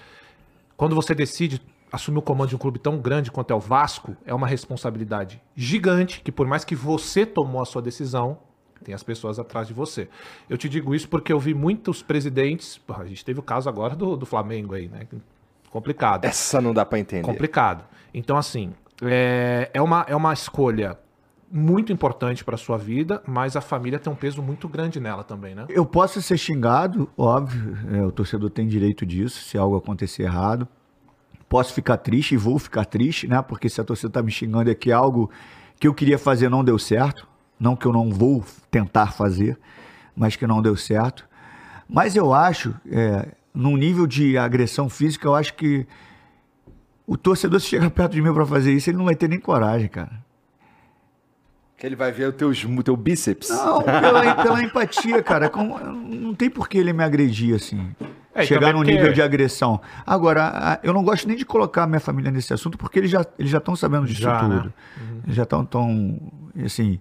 quando 0.77 0.95
você 0.95 1.15
decide 1.15 1.61
assumir 1.91 2.19
o 2.19 2.23
comando 2.23 2.49
de 2.49 2.57
um 2.57 2.59
clube 2.59 2.79
tão 2.79 2.99
grande 2.99 3.31
quanto 3.31 3.51
é 3.51 3.55
o 3.55 3.61
Vasco, 3.61 4.17
é 4.25 4.35
uma 4.35 4.47
responsabilidade 4.47 5.41
gigante, 5.55 6.21
que 6.21 6.33
por 6.33 6.47
mais 6.47 6.65
que 6.65 6.75
você 6.75 7.25
tomou 7.25 7.61
a 7.63 7.65
sua 7.65 7.83
decisão, 7.83 8.39
tem 8.85 8.95
as 8.95 9.03
pessoas 9.03 9.39
atrás 9.39 9.69
de 9.69 9.75
você. 9.75 10.09
Eu 10.49 10.57
te 10.57 10.69
digo 10.69 10.95
isso 10.95 11.09
porque 11.09 11.33
eu 11.33 11.39
vi 11.39 11.55
muitos 11.55 12.03
presidentes, 12.03 12.81
a 12.89 13.05
gente 13.05 13.25
teve 13.25 13.41
o 13.41 13.43
caso 13.43 13.69
agora 13.69 13.95
do, 13.95 14.17
do 14.17 14.27
Flamengo 14.27 14.75
aí, 14.75 14.89
né? 14.89 15.07
Complicado. 15.71 16.25
Essa 16.25 16.61
não 16.61 16.73
dá 16.73 16.85
pra 16.85 16.99
entender. 16.99 17.23
Complicado. 17.23 17.85
Então, 18.15 18.37
assim, 18.37 18.73
é, 19.03 19.71
é, 19.75 19.83
uma, 19.83 20.07
é 20.09 20.17
uma 20.17 20.33
escolha 20.33 20.99
muito 21.51 21.93
importante 21.93 22.45
para 22.45 22.57
sua 22.57 22.77
vida, 22.77 23.23
mas 23.27 23.57
a 23.57 23.61
família 23.61 23.99
tem 23.99 24.13
um 24.13 24.17
peso 24.17 24.43
muito 24.43 24.69
grande 24.69 24.99
nela 24.99 25.23
também, 25.23 25.55
né? 25.55 25.67
Eu 25.69 25.87
posso 25.87 26.21
ser 26.21 26.37
xingado, 26.37 27.09
óbvio, 27.17 27.77
é, 27.93 28.03
o 28.03 28.11
torcedor 28.11 28.51
tem 28.51 28.67
direito 28.67 29.07
disso, 29.07 29.43
se 29.45 29.57
algo 29.57 29.77
acontecer 29.77 30.25
errado. 30.25 30.67
Posso 31.49 31.73
ficar 31.73 31.99
triste 31.99 32.35
e 32.35 32.37
vou 32.37 32.59
ficar 32.59 32.85
triste, 32.85 33.29
né? 33.29 33.41
Porque 33.43 33.69
se 33.69 33.81
a 33.81 33.85
torcida 33.85 34.11
tá 34.11 34.23
me 34.23 34.31
xingando 34.31 34.71
é 34.71 34.75
que 34.75 34.91
algo 34.91 35.31
que 35.79 35.87
eu 35.87 35.95
queria 35.95 36.19
fazer 36.19 36.49
não 36.49 36.65
deu 36.65 36.79
certo. 36.79 37.29
Não 37.59 37.75
que 37.77 37.87
eu 37.87 37.93
não 37.93 38.11
vou 38.11 38.45
tentar 38.71 39.13
fazer, 39.13 39.59
mas 40.17 40.37
que 40.37 40.47
não 40.47 40.61
deu 40.61 40.77
certo. 40.77 41.27
Mas 41.89 42.15
eu 42.17 42.35
acho, 42.35 42.75
é, 42.91 43.29
num 43.55 43.77
nível 43.77 44.07
de 44.07 44.37
agressão 44.37 44.89
física, 44.89 45.27
eu 45.27 45.35
acho 45.35 45.55
que 45.55 45.87
o 47.07 47.17
torcedor, 47.17 47.61
se 47.61 47.67
chegar 47.69 47.89
perto 47.91 48.13
de 48.13 48.21
mim 48.23 48.33
para 48.35 48.45
fazer 48.45 48.73
isso, 48.73 48.91
ele 48.91 48.99
não 48.99 49.05
vai 49.07 49.15
ter 49.15 49.29
nem 49.29 49.39
coragem, 49.41 49.89
cara. 49.89 50.25
Que 51.79 51.87
ele 51.87 51.95
vai 51.97 52.11
ver 52.11 52.29
o 52.29 52.33
teus, 52.33 52.65
o 52.65 52.83
teu 52.83 52.97
bíceps. 52.97 53.51
Não, 53.51 53.83
pela, 53.83 54.35
pela 54.43 54.63
empatia, 54.63 55.23
cara. 55.23 55.49
como- 55.51 55.79
não 55.79 56.35
tem 56.35 56.49
por 56.51 56.69
que 56.69 56.79
ele 56.79 56.93
me 56.93 57.05
agredir 57.05 57.55
assim. 57.55 57.95
É, 58.35 58.45
chegar 58.45 58.73
num 58.73 58.79
porque- 58.81 58.93
nível 58.93 59.13
de 59.13 59.21
agressão. 59.23 59.81
Agora, 60.07 60.81
eu 60.83 60.93
não 60.93 61.05
gosto 61.05 61.27
nem 61.29 61.37
de 61.37 61.45
colocar 61.45 61.85
a 61.85 61.87
minha 61.87 62.01
família 62.01 62.31
nesse 62.31 62.53
assunto, 62.53 62.77
porque 62.79 62.99
eles 62.99 63.11
já 63.11 63.25
eles 63.39 63.51
já 63.51 63.59
estão 63.59 63.77
sabendo 63.77 64.07
disso 64.07 64.23
Já, 64.23 64.43
né? 64.49 64.57
tudo. 64.57 64.75
Eles 65.25 65.37
já 65.37 65.43
estão 65.45 65.65
tão, 65.67 66.19
assim, 66.65 66.99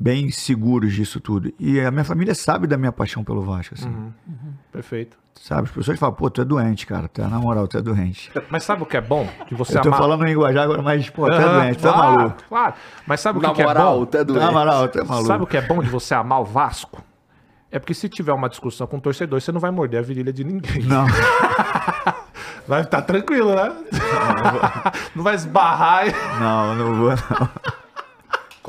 bem 0.00 0.30
seguros 0.30 0.94
disso 0.94 1.20
tudo. 1.20 1.52
E 1.58 1.78
a 1.78 1.90
minha 1.90 2.04
família 2.04 2.34
sabe 2.34 2.66
da 2.66 2.78
minha 2.78 2.90
paixão 2.90 3.22
pelo 3.22 3.42
Vasco, 3.42 3.74
assim. 3.74 3.88
Uhum. 3.88 4.12
Perfeito. 4.72 5.18
Sabe? 5.38 5.64
As 5.64 5.70
pessoas 5.70 5.98
falam, 5.98 6.14
pô, 6.14 6.30
tu 6.30 6.40
é 6.40 6.44
doente, 6.44 6.86
cara. 6.86 7.06
Tu 7.06 7.20
é, 7.20 7.26
na 7.26 7.38
moral, 7.38 7.68
tu 7.68 7.76
é 7.76 7.82
doente. 7.82 8.30
Mas 8.48 8.64
sabe 8.64 8.82
o 8.82 8.86
que 8.86 8.96
é 8.96 9.00
bom? 9.00 9.28
De 9.46 9.54
você 9.54 9.76
Eu 9.78 9.82
tô 9.82 9.88
amar... 9.88 10.00
falando 10.00 10.24
em 10.24 10.30
linguajar 10.30 10.64
agora, 10.64 10.82
mas, 10.82 11.08
pô, 11.10 11.26
tu 11.26 11.32
é 11.32 11.40
doente, 11.40 11.78
tu 11.78 11.88
é 11.88 11.92
claro, 11.92 12.16
maluco. 12.16 12.36
Claro. 12.48 12.74
Mas 13.06 13.20
sabe 13.20 13.38
o 13.38 13.42
que, 13.42 13.52
que 13.52 13.62
é 13.62 13.74
bom? 13.74 14.02
até 14.02 14.24
doente. 14.24 14.40
Na 14.40 14.52
moral, 14.52 14.88
tu 14.88 14.98
é 14.98 15.04
maluco. 15.04 15.26
Sabe 15.26 15.44
o 15.44 15.46
que 15.46 15.56
é 15.58 15.62
bom 15.62 15.82
de 15.82 15.88
você 15.88 16.14
amar 16.14 16.40
o 16.40 16.44
Vasco? 16.44 17.02
É 17.70 17.78
porque 17.78 17.94
se 17.94 18.08
tiver 18.08 18.32
uma 18.32 18.48
discussão 18.48 18.86
com 18.86 18.96
o 18.96 19.00
torcedor, 19.00 19.40
você 19.40 19.52
não 19.52 19.60
vai 19.60 19.70
morder 19.70 20.00
a 20.00 20.02
virilha 20.02 20.32
de 20.32 20.42
ninguém. 20.42 20.82
Não. 20.82 21.06
Vai 22.68 22.82
estar 22.82 23.02
tranquilo, 23.02 23.52
né? 23.56 23.72
não 25.12 25.24
vai 25.24 25.34
esbarrar 25.34 26.06
e... 26.06 26.12
Não, 26.38 26.74
não 26.76 26.94
vou, 26.94 27.08
não. 27.10 27.48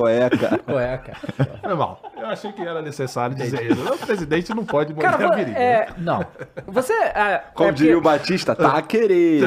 Qual 0.02 0.10
é, 0.10 0.30
cara? 0.30 0.58
Qual 0.60 0.80
é, 0.80 0.98
cara? 0.98 1.20
Normal. 1.64 2.02
Eu 2.18 2.26
achei 2.28 2.52
que 2.52 2.62
era 2.62 2.82
necessário 2.82 3.36
dizer 3.36 3.72
isso. 3.72 3.94
O 3.94 3.98
presidente 3.98 4.54
não 4.54 4.66
pode 4.66 4.94
morder 4.94 5.12
Cara, 5.12 5.28
a 5.34 5.36
virilha. 5.36 5.58
é, 5.58 5.88
não. 5.98 6.26
Você. 6.68 6.94
É, 6.94 7.44
Como 7.54 7.70
é 7.70 7.74
diria 7.74 7.98
o 7.98 8.02
porque, 8.02 8.18
Batista, 8.18 8.56
tá 8.56 8.78
a 8.78 8.82
querer. 8.82 9.44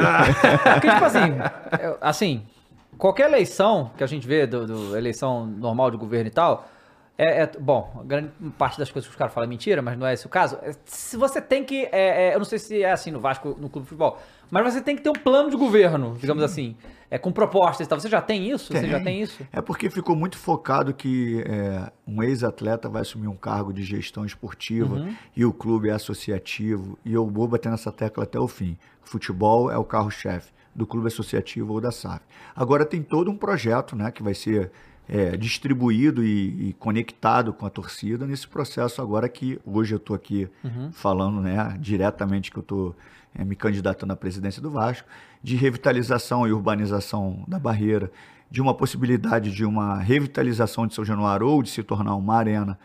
porque, 0.73 0.89
tipo 0.91 1.05
assim, 1.05 1.37
é, 1.79 1.97
assim, 2.01 2.45
qualquer 2.97 3.27
eleição 3.27 3.91
que 3.97 4.03
a 4.03 4.07
gente 4.07 4.27
vê, 4.27 4.45
do, 4.47 4.65
do 4.65 4.97
eleição 4.97 5.45
normal 5.45 5.91
de 5.91 5.97
governo 5.97 6.27
e 6.27 6.31
tal, 6.31 6.67
é, 7.17 7.43
é- 7.43 7.51
bom, 7.59 8.01
grande 8.05 8.29
parte 8.57 8.77
das 8.77 8.91
coisas 8.91 9.07
que 9.07 9.13
os 9.13 9.17
caras 9.17 9.33
falam 9.33 9.47
é 9.47 9.49
mentira, 9.49 9.81
mas 9.81 9.97
não 9.97 10.05
é 10.05 10.13
esse 10.13 10.25
o 10.25 10.29
caso. 10.29 10.57
É, 10.61 10.71
se 10.85 11.15
você 11.15 11.41
tem 11.41 11.63
que, 11.63 11.87
é, 11.91 12.29
é, 12.29 12.35
eu 12.35 12.39
não 12.39 12.45
sei 12.45 12.59
se 12.59 12.83
é 12.83 12.91
assim 12.91 13.09
no 13.11 13.19
Vasco, 13.19 13.49
no 13.59 13.69
clube 13.69 13.85
de 13.85 13.89
futebol, 13.89 14.19
mas 14.63 14.73
você 14.73 14.81
tem 14.81 14.95
que 14.95 15.01
ter 15.01 15.09
um 15.09 15.13
plano 15.13 15.49
de 15.49 15.55
governo, 15.57 16.15
digamos 16.19 16.43
assim, 16.43 16.75
é 17.09 17.17
com 17.17 17.31
propostas 17.31 17.85
e 17.85 17.89
tal. 17.89 17.99
Você 17.99 18.09
já 18.09 18.21
tem 18.21 18.49
isso? 18.49 18.73
Você 18.73 18.87
já 18.87 18.99
tem 18.99 19.21
isso? 19.21 19.45
É 19.51 19.61
porque 19.61 19.89
ficou 19.89 20.15
muito 20.15 20.37
focado 20.37 20.93
que 20.93 21.43
é, 21.47 21.91
um 22.07 22.21
ex-atleta 22.23 22.89
vai 22.89 23.01
assumir 23.03 23.27
um 23.27 23.35
cargo 23.35 23.71
de 23.71 23.83
gestão 23.83 24.25
esportiva 24.25 24.95
Uhum. 24.95 25.15
e 25.35 25.45
o 25.45 25.53
clube 25.53 25.89
é 25.89 25.93
associativo. 25.93 26.97
E 27.05 27.13
eu 27.13 27.25
vou 27.27 27.47
bater 27.47 27.69
nessa 27.69 27.91
tecla 27.91 28.23
até 28.23 28.39
o 28.39 28.47
fim. 28.47 28.77
Futebol 29.03 29.71
é 29.71 29.77
o 29.77 29.83
carro-chefe 29.83 30.51
do 30.73 30.85
clube 30.85 31.07
associativo 31.07 31.73
ou 31.73 31.79
da 31.79 31.91
SAF. 31.91 32.21
Agora 32.55 32.83
tem 32.85 33.01
todo 33.01 33.31
um 33.31 33.37
projeto 33.37 33.95
né, 33.95 34.11
que 34.11 34.21
vai 34.23 34.33
ser 34.33 34.71
é, 35.07 35.37
distribuído 35.37 36.23
e, 36.23 36.69
e 36.69 36.73
conectado 36.73 37.53
com 37.53 37.65
a 37.65 37.69
torcida 37.69 38.25
nesse 38.25 38.47
processo 38.47 39.01
agora 39.01 39.29
que 39.29 39.59
hoje 39.65 39.93
eu 39.93 39.97
estou 39.97 40.15
aqui 40.15 40.49
Uhum. 40.63 40.91
falando 40.91 41.39
né, 41.39 41.77
diretamente 41.79 42.51
que 42.51 42.57
eu 42.57 42.61
estou 42.61 42.95
me 43.43 43.55
candidatando 43.55 44.13
à 44.13 44.15
presidência 44.15 44.61
do 44.61 44.69
Vasco, 44.69 45.07
de 45.43 45.55
revitalização 45.55 46.47
e 46.47 46.53
urbanização 46.53 47.43
da 47.47 47.59
barreira, 47.59 48.11
de 48.49 48.61
uma 48.61 48.73
possibilidade 48.73 49.51
de 49.51 49.65
uma 49.65 49.97
revitalização 49.97 50.87
de 50.87 50.93
São 50.93 51.03
Januário 51.03 51.47
ou 51.47 51.61
de 51.61 51.69
se 51.69 51.83
tornar 51.83 52.15
uma 52.15 52.35
arena. 52.35 52.79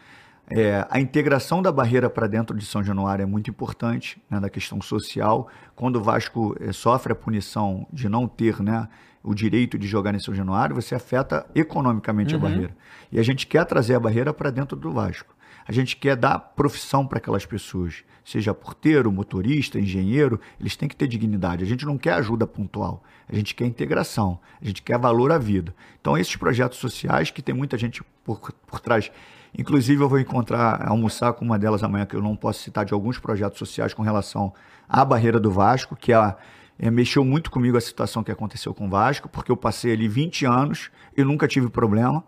É, 0.49 0.85
a 0.91 0.99
integração 0.99 1.63
da 1.63 1.71
barreira 1.71 2.11
para 2.11 2.27
dentro 2.27 2.57
de 2.57 2.67
São 2.67 2.83
Januário 2.83 3.23
é 3.23 3.27
muito 3.27 3.49
importante, 3.49 4.21
né, 4.29 4.41
da 4.41 4.51
questão 4.51 4.83
social. 4.83 5.49
Quando 5.77 5.97
o 5.97 6.03
Vasco 6.03 6.57
é, 6.61 6.73
sofre 6.73 7.13
a 7.13 7.17
punição 7.17 7.87
de 7.93 8.09
não 8.09 8.27
ter 8.27 8.61
né, 8.61 8.89
o 9.23 9.33
direito 9.33 9.79
de 9.79 9.87
jogar 9.87 10.13
em 10.13 10.19
São 10.19 10.35
Januário, 10.35 10.75
você 10.75 10.95
afeta 10.95 11.47
economicamente 11.55 12.35
a 12.35 12.39
barreira. 12.39 12.77
E 13.13 13.21
a 13.21 13.23
gente 13.23 13.47
quer 13.47 13.65
trazer 13.65 13.95
a 13.95 14.01
barreira 14.01 14.35
para 14.35 14.51
dentro 14.51 14.77
do 14.77 14.91
Vasco. 14.91 15.37
A 15.69 15.73
gente 15.73 15.97
quer 15.97 16.17
dar 16.17 16.39
profissão 16.39 17.07
para 17.07 17.19
aquelas 17.19 17.47
pessoas, 17.47 18.03
seja 18.31 18.55
porteiro, 18.55 19.11
motorista, 19.11 19.79
engenheiro, 19.79 20.41
eles 20.61 20.77
têm 20.77 20.89
que 20.89 20.95
ter 20.95 21.09
dignidade. 21.09 21.65
A 21.65 21.67
gente 21.67 21.85
não 21.85 21.99
quer 21.99 22.15
ajuda 22.15 22.47
pontual, 22.47 23.03
a 23.29 23.35
gente 23.35 23.55
quer 23.55 23.67
integração, 23.67 24.39
a 24.61 24.65
gente 24.65 24.83
quer 24.83 24.99
valor 24.99 25.33
à 25.33 25.39
vida. 25.39 25.75
Então, 26.01 26.17
esses 26.17 26.37
projetos 26.37 26.79
sociais, 26.79 27.31
que 27.31 27.43
tem 27.43 27.55
muita 27.55 27.77
gente 27.77 28.03
por, 28.25 28.53
por 28.67 28.81
trás, 28.81 29.11
inclusive 29.57 30.03
eu 30.03 30.09
vou 30.09 30.21
encontrar, 30.21 30.89
almoçar 30.89 31.33
com 31.33 31.45
uma 31.45 31.59
delas 31.59 31.83
amanhã, 31.83 32.07
que 32.07 32.15
eu 32.15 32.23
não 32.23 32.37
posso 32.37 32.63
citar, 32.63 32.85
de 32.85 32.95
alguns 32.95 33.19
projetos 33.19 33.59
sociais 33.59 33.93
com 33.93 34.03
relação 34.03 34.53
à 34.89 35.05
barreira 35.05 35.41
do 35.41 35.51
Vasco, 35.51 35.97
que 35.97 36.13
a, 36.13 36.37
é, 36.79 36.91
mexeu 36.91 37.25
muito 37.25 37.51
comigo 37.51 37.77
a 37.77 37.81
situação 37.81 38.23
que 38.23 38.31
aconteceu 38.31 38.73
com 38.73 38.87
o 38.87 38.91
Vasco, 38.91 39.29
porque 39.29 39.51
eu 39.51 39.57
passei 39.57 39.93
ali 39.93 40.07
20 40.07 40.47
anos 40.47 40.91
e 41.17 41.25
nunca 41.25 41.49
tive 41.49 41.69
problema 41.69 42.25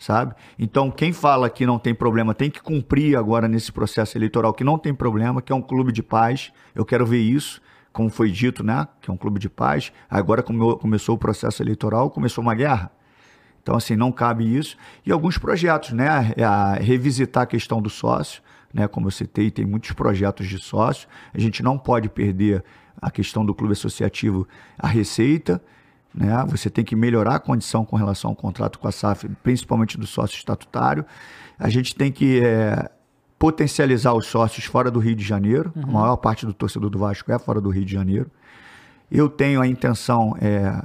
sabe? 0.00 0.34
Então, 0.58 0.90
quem 0.90 1.12
fala 1.12 1.50
que 1.50 1.66
não 1.66 1.78
tem 1.78 1.94
problema 1.94 2.34
tem 2.34 2.50
que 2.50 2.60
cumprir 2.60 3.16
agora 3.16 3.46
nesse 3.46 3.70
processo 3.70 4.16
eleitoral 4.16 4.54
que 4.54 4.64
não 4.64 4.78
tem 4.78 4.94
problema, 4.94 5.42
que 5.42 5.52
é 5.52 5.54
um 5.54 5.60
clube 5.62 5.92
de 5.92 6.02
paz. 6.02 6.50
Eu 6.74 6.84
quero 6.84 7.06
ver 7.06 7.20
isso 7.20 7.60
como 7.92 8.08
foi 8.08 8.30
dito, 8.30 8.64
né? 8.64 8.88
Que 9.00 9.10
é 9.10 9.14
um 9.14 9.16
clube 9.16 9.38
de 9.38 9.48
paz. 9.50 9.92
Agora 10.08 10.42
come- 10.42 10.76
começou 10.78 11.16
o 11.16 11.18
processo 11.18 11.62
eleitoral, 11.62 12.08
começou 12.10 12.42
uma 12.42 12.54
guerra. 12.54 12.90
Então, 13.62 13.76
assim, 13.76 13.94
não 13.94 14.10
cabe 14.10 14.56
isso. 14.56 14.76
E 15.04 15.12
alguns 15.12 15.36
projetos, 15.36 15.92
né? 15.92 16.08
A, 16.08 16.48
a 16.48 16.74
revisitar 16.74 17.42
a 17.42 17.46
questão 17.46 17.82
do 17.82 17.90
sócio, 17.90 18.42
né? 18.72 18.88
Como 18.88 19.08
eu 19.08 19.10
citei, 19.10 19.50
tem 19.50 19.66
muitos 19.66 19.92
projetos 19.92 20.48
de 20.48 20.58
sócio. 20.58 21.06
A 21.34 21.38
gente 21.38 21.62
não 21.62 21.76
pode 21.76 22.08
perder 22.08 22.64
a 23.02 23.10
questão 23.10 23.44
do 23.44 23.54
clube 23.54 23.72
associativo, 23.72 24.48
a 24.78 24.86
receita, 24.86 25.62
né? 26.14 26.44
Você 26.48 26.68
tem 26.68 26.84
que 26.84 26.96
melhorar 26.96 27.36
a 27.36 27.40
condição 27.40 27.84
com 27.84 27.96
relação 27.96 28.30
ao 28.30 28.36
contrato 28.36 28.78
com 28.78 28.88
a 28.88 28.92
SAF, 28.92 29.28
principalmente 29.42 29.98
do 29.98 30.06
sócio 30.06 30.36
estatutário. 30.36 31.04
A 31.58 31.68
gente 31.68 31.94
tem 31.94 32.10
que 32.10 32.40
eh, 32.40 32.90
potencializar 33.38 34.12
os 34.12 34.26
sócios 34.26 34.64
fora 34.64 34.90
do 34.90 34.98
Rio 34.98 35.14
de 35.14 35.24
Janeiro. 35.24 35.72
A 35.82 35.86
maior 35.86 36.16
parte 36.16 36.44
do 36.44 36.52
torcedor 36.52 36.90
do 36.90 36.98
Vasco 36.98 37.30
é 37.32 37.38
fora 37.38 37.60
do 37.60 37.70
Rio 37.70 37.84
de 37.84 37.92
Janeiro. 37.92 38.30
Eu 39.10 39.28
tenho 39.28 39.60
a 39.60 39.66
intenção 39.66 40.36
é, 40.40 40.82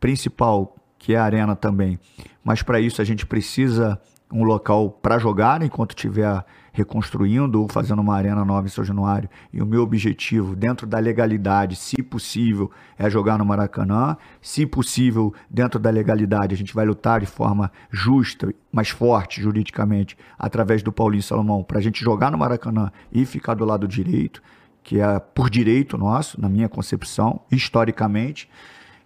principal, 0.00 0.74
que 0.98 1.14
é 1.14 1.18
a 1.18 1.24
arena 1.24 1.54
também, 1.54 1.98
mas 2.42 2.60
para 2.62 2.80
isso 2.80 3.00
a 3.00 3.04
gente 3.04 3.24
precisa 3.24 4.00
um 4.32 4.42
local 4.42 4.90
para 4.90 5.18
jogar 5.18 5.62
enquanto 5.62 5.90
estiver 5.90 6.44
reconstruindo 6.78 7.60
ou 7.60 7.68
fazendo 7.68 8.00
uma 8.00 8.14
arena 8.14 8.44
nova 8.44 8.66
em 8.66 8.70
São 8.70 8.84
Januário. 8.84 9.28
E 9.52 9.60
o 9.60 9.66
meu 9.66 9.82
objetivo, 9.82 10.54
dentro 10.54 10.86
da 10.86 10.98
legalidade, 10.98 11.74
se 11.76 12.02
possível, 12.02 12.70
é 12.96 13.10
jogar 13.10 13.36
no 13.36 13.44
Maracanã. 13.44 14.16
Se 14.40 14.64
possível, 14.64 15.34
dentro 15.50 15.78
da 15.78 15.90
legalidade, 15.90 16.54
a 16.54 16.56
gente 16.56 16.74
vai 16.74 16.86
lutar 16.86 17.20
de 17.20 17.26
forma 17.26 17.70
justa, 17.90 18.54
mais 18.72 18.90
forte 18.90 19.42
juridicamente, 19.42 20.16
através 20.38 20.82
do 20.82 20.92
Paulinho 20.92 21.22
Salomão, 21.22 21.64
para 21.64 21.78
a 21.78 21.82
gente 21.82 22.02
jogar 22.02 22.30
no 22.30 22.38
Maracanã 22.38 22.92
e 23.12 23.24
ficar 23.26 23.54
do 23.54 23.64
lado 23.64 23.86
direito 23.86 24.40
que 24.80 25.00
é 25.00 25.18
por 25.18 25.50
direito 25.50 25.98
nosso, 25.98 26.40
na 26.40 26.48
minha 26.48 26.66
concepção, 26.66 27.42
historicamente. 27.52 28.48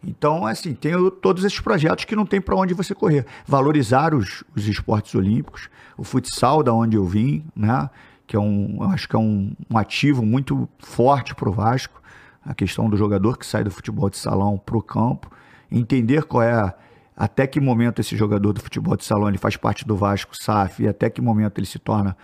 Então, 0.04 0.44
assim, 0.46 0.74
tem 0.74 0.92
todos 1.20 1.44
esses 1.44 1.60
projetos 1.60 2.04
que 2.04 2.16
não 2.16 2.26
tem 2.26 2.40
para 2.40 2.56
onde 2.56 2.74
você 2.74 2.94
correr. 2.94 3.24
Valorizar 3.46 4.14
os, 4.14 4.42
os 4.54 4.66
esportes 4.66 5.14
olímpicos, 5.14 5.68
o 5.96 6.02
futsal, 6.02 6.62
da 6.62 6.72
onde 6.72 6.96
eu 6.96 7.04
vim, 7.04 7.44
né? 7.54 7.88
Que 8.26 8.36
é 8.36 8.40
um, 8.40 8.82
acho 8.90 9.08
que 9.08 9.14
é 9.14 9.18
um, 9.18 9.52
um 9.70 9.78
ativo 9.78 10.24
muito 10.24 10.68
forte 10.78 11.34
para 11.34 11.48
o 11.48 11.52
Vasco. 11.52 12.02
A 12.44 12.54
questão 12.54 12.90
do 12.90 12.96
jogador 12.96 13.38
que 13.38 13.46
sai 13.46 13.62
do 13.62 13.70
futebol 13.70 14.10
de 14.10 14.16
salão 14.16 14.58
para 14.58 14.76
o 14.76 14.82
campo, 14.82 15.30
entender 15.70 16.24
qual 16.24 16.42
é 16.42 16.74
até 17.16 17.46
que 17.46 17.60
momento 17.60 18.00
esse 18.00 18.16
jogador 18.16 18.52
do 18.52 18.60
futebol 18.60 18.96
de 18.96 19.04
salão 19.04 19.28
ele 19.28 19.38
faz 19.38 19.56
parte 19.56 19.86
do 19.86 19.94
Vasco 19.94 20.34
SAF 20.36 20.82
e 20.82 20.88
até 20.88 21.08
que 21.08 21.20
momento 21.20 21.58
ele 21.58 21.66
se 21.66 21.78
torna 21.78 22.16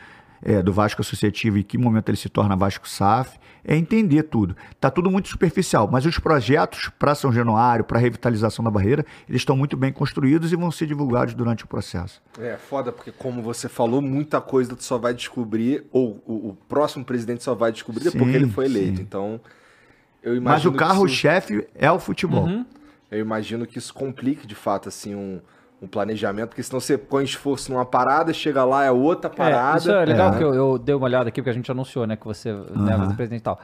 é, 0.42 0.62
do 0.62 0.72
Vasco 0.72 1.00
Associativo 1.02 1.58
e 1.58 1.64
que 1.64 1.76
momento 1.78 2.08
ele 2.08 2.16
se 2.16 2.28
torna 2.28 2.54
Vasco 2.56 2.88
SAF, 2.88 3.38
é 3.64 3.76
entender 3.76 4.22
tudo. 4.22 4.56
Tá 4.80 4.90
tudo 4.90 5.10
muito 5.10 5.28
superficial, 5.28 5.88
mas 5.90 6.06
os 6.06 6.18
projetos 6.18 6.90
para 6.98 7.14
São 7.14 7.30
Januário, 7.32 7.84
para 7.84 7.98
revitalização 7.98 8.64
da 8.64 8.70
barreira, 8.70 9.04
eles 9.28 9.40
estão 9.42 9.56
muito 9.56 9.76
bem 9.76 9.92
construídos 9.92 10.52
e 10.52 10.56
vão 10.56 10.70
ser 10.70 10.86
divulgados 10.86 11.34
durante 11.34 11.64
o 11.64 11.66
processo. 11.66 12.22
É 12.38 12.56
foda, 12.56 12.90
porque 12.92 13.12
como 13.12 13.42
você 13.42 13.68
falou, 13.68 14.00
muita 14.00 14.40
coisa 14.40 14.74
tu 14.74 14.82
só 14.84 14.96
vai 14.96 15.12
descobrir, 15.12 15.84
ou 15.92 16.22
o, 16.26 16.50
o 16.50 16.58
próximo 16.68 17.04
presidente 17.04 17.42
só 17.42 17.54
vai 17.54 17.70
descobrir 17.72 18.04
depois 18.04 18.24
Sim, 18.24 18.30
que 18.30 18.36
ele 18.36 18.48
foi 18.50 18.64
eleito. 18.64 18.96
sim. 18.98 19.02
Então, 19.02 19.40
eu 20.22 20.32
Mas 20.34 20.40
imagino 20.62 20.70
o 20.70 20.76
que 20.76 20.82
isso- 20.82 20.92
carro-chefe 20.92 21.68
é 21.74 21.90
o 21.92 21.98
futebol. 21.98 22.48
Eu 23.10 23.20
imagino 23.20 23.66
que 23.66 23.78
isso 23.78 23.92
complique 23.92 24.46
de 24.46 24.54
fato 24.54 24.88
assim 24.88 25.14
um, 25.14 25.40
um 25.80 25.86
planejamento, 25.86 26.48
porque 26.48 26.62
senão 26.62 26.80
você 26.80 26.98
põe 26.98 27.24
esforço 27.24 27.70
numa 27.72 27.84
parada, 27.86 28.32
chega 28.32 28.64
lá 28.64 28.84
é 28.84 28.90
outra 28.90 29.30
parada. 29.30 29.76
É, 29.76 29.78
isso 29.78 29.90
é 29.92 30.04
legal 30.04 30.32
É. 30.34 30.38
que 30.38 30.42
eu, 30.44 30.54
eu 30.54 30.78
dei 30.78 30.94
uma 30.94 31.04
olhada 31.04 31.28
aqui, 31.28 31.40
porque 31.40 31.50
a 31.50 31.52
gente 31.54 31.70
anunciou, 31.70 32.06
né, 32.06 32.16
que 32.16 32.24
você 32.26 32.52
né, 32.52 32.96
vai 32.96 33.06
ser 33.08 33.14
presidente 33.14 33.40
e 33.40 33.44
tal. 33.44 33.60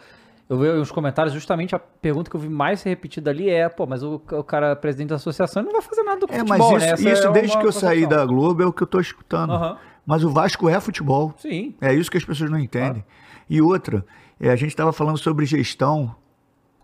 Eu 0.48 0.58
vi 0.58 0.68
uns 0.70 0.90
comentários, 0.92 1.32
justamente 1.32 1.74
a 1.74 1.78
pergunta 1.78 2.28
que 2.30 2.36
eu 2.36 2.40
vi 2.40 2.48
mais 2.50 2.82
repetida 2.82 3.30
ali 3.30 3.48
é, 3.48 3.68
pô, 3.68 3.86
mas 3.86 4.02
o, 4.02 4.16
o 4.30 4.44
cara 4.44 4.68
é 4.72 4.74
presidente 4.74 5.08
da 5.08 5.16
associação 5.16 5.62
não 5.62 5.72
vai 5.72 5.80
fazer 5.80 6.02
nada 6.02 6.20
do 6.20 6.26
É, 6.32 6.38
futebol, 6.38 6.72
mas 6.72 6.82
né? 6.82 6.94
isso, 6.94 7.08
Essa 7.08 7.10
isso 7.20 7.26
é 7.28 7.32
desde 7.32 7.58
que 7.58 7.66
eu 7.66 7.72
saí 7.72 8.06
da 8.06 8.24
Globo 8.26 8.62
é 8.62 8.66
o 8.66 8.72
que 8.72 8.82
eu 8.82 8.86
tô 8.86 9.00
escutando. 9.00 9.52
Aham. 9.54 9.76
Mas 10.06 10.22
o 10.22 10.28
Vasco 10.30 10.68
é 10.68 10.78
futebol. 10.80 11.32
Sim. 11.38 11.74
É 11.80 11.94
isso 11.94 12.10
que 12.10 12.18
as 12.18 12.24
pessoas 12.24 12.50
não 12.50 12.58
entendem. 12.58 13.02
E 13.48 13.62
outra, 13.62 14.04
é, 14.38 14.50
a 14.50 14.56
gente 14.56 14.68
estava 14.68 14.92
falando 14.92 15.16
sobre 15.16 15.46
gestão. 15.46 16.14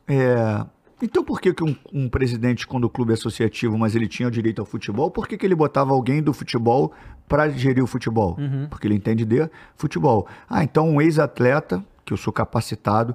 é, 0.09 0.65
então 1.02 1.24
por 1.24 1.40
que, 1.40 1.52
que 1.52 1.64
um, 1.64 1.74
um 1.93 2.09
presidente, 2.09 2.66
quando 2.66 2.85
o 2.85 2.90
clube 2.90 3.12
é 3.12 3.14
associativo, 3.14 3.78
mas 3.78 3.94
ele 3.94 4.06
tinha 4.06 4.28
o 4.28 4.31
direito 4.31 4.60
ao 4.60 4.66
futebol, 4.66 5.10
por 5.10 5.27
que, 5.27 5.36
que 5.36 5.47
ele 5.47 5.55
botava 5.55 5.93
alguém 5.93 6.22
do 6.22 6.32
futebol 6.32 6.93
para 7.28 7.48
gerir 7.51 7.82
o 7.82 7.86
futebol? 7.86 8.36
Porque 8.68 8.86
ele 8.86 8.94
entende 8.94 9.24
de 9.24 9.48
futebol. 9.77 10.27
Ah, 10.48 10.64
então 10.64 10.89
um 10.89 11.01
ex-atleta, 11.01 11.85
que 12.05 12.12
eu 12.12 12.16
sou 12.16 12.32
capacitado 12.32 13.14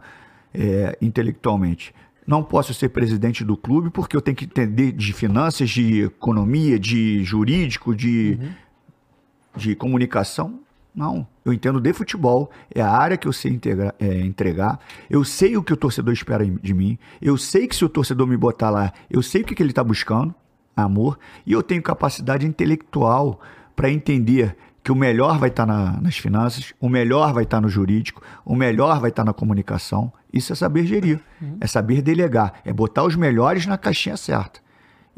é, 0.54 0.98
intelectualmente, 1.02 1.94
não 2.26 2.44
posso 2.44 2.74
ser 2.74 2.90
presidente 2.90 3.44
do 3.44 3.56
clube 3.56 3.90
porque 3.92 4.16
eu 4.16 4.22
tenho 4.22 4.36
que 4.36 4.46
entender 4.46 4.92
de 4.92 5.14
finanças, 5.14 5.70
de 5.70 6.06
economia, 6.06 6.80
de 6.80 7.24
jurídico, 7.24 7.96
de 7.96 8.40
de 9.56 9.76
comunicação? 9.76 10.60
Não. 10.96 11.28
Eu 11.44 11.52
entendo 11.52 11.80
de 11.82 11.92
futebol, 11.94 12.50
é 12.74 12.82
a 12.82 12.90
área 12.90 13.18
que 13.18 13.28
eu 13.28 13.34
sei 13.34 13.52
integra- 13.52 13.94
é, 14.00 14.22
entregar. 14.22 14.80
Eu 15.10 15.24
sei 15.24 15.58
o 15.58 15.64
que 15.64 15.74
o 15.74 15.78
torcedor 15.78 16.14
espera 16.14 16.46
de 16.46 16.74
mim. 16.74 16.98
Eu 17.22 17.38
sei 17.38 17.68
que 17.68 17.76
se 17.76 17.84
o 17.84 17.90
torcedor 17.90 18.26
me 18.26 18.38
botar 18.38 18.70
lá, 18.70 18.94
eu 19.10 19.22
sei 19.22 19.42
o 19.42 19.46
que, 19.46 19.54
que 19.54 19.62
ele 19.62 19.72
está 19.72 19.84
buscando, 19.84 20.34
amor. 20.76 21.20
E 21.46 21.52
eu 21.52 21.62
tenho 21.62 21.82
capacidade 21.84 22.48
intelectual 22.48 23.40
para 23.76 23.90
entender 23.92 24.56
que 24.82 24.92
o 24.92 24.96
melhor 24.96 25.38
vai 25.40 25.50
estar 25.50 25.66
nas 25.66 26.16
finanças, 26.18 26.72
o 26.80 26.88
melhor 26.88 27.34
vai 27.34 27.44
estar 27.44 27.60
no 27.60 27.68
jurídico, 27.68 28.22
o 28.46 28.56
melhor 28.56 29.00
vai 29.02 29.10
estar 29.10 29.26
na 29.26 29.34
comunicação. 29.34 30.14
Isso 30.32 30.54
é 30.54 30.56
saber 30.56 30.86
gerir, 30.86 31.20
é 31.60 31.68
saber 31.68 32.02
delegar, 32.02 32.54
é 32.64 32.72
botar 32.72 33.04
os 33.04 33.16
melhores 33.16 33.66
na 33.66 33.78
caixinha 33.78 34.16
certa 34.16 34.60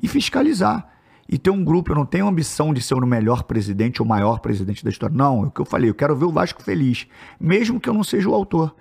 e 0.01 0.07
fiscalizar. 0.07 0.87
E 1.29 1.37
ter 1.37 1.49
um 1.49 1.63
grupo, 1.63 1.91
eu 1.91 1.95
não 1.95 2.05
tenho 2.05 2.27
ambição 2.27 2.73
de 2.73 2.81
ser 2.81 2.93
o 2.95 3.05
melhor 3.05 3.43
presidente 3.43 4.01
ou 4.01 4.05
o 4.05 4.09
maior 4.09 4.39
presidente 4.39 4.83
da 4.83 4.89
história. 4.89 5.15
Não, 5.15 5.43
é 5.43 5.47
o 5.47 5.51
que 5.51 5.59
eu 5.59 5.65
falei, 5.65 5.89
eu 5.89 5.95
quero 5.95 6.15
ver 6.15 6.25
o 6.25 6.31
Vasco 6.31 6.63
feliz, 6.63 7.05
mesmo 7.39 7.79
que 7.79 7.89
eu 7.89 7.93
não 7.93 8.03
seja 8.03 8.29
o 8.29 8.33
autor. 8.33 8.73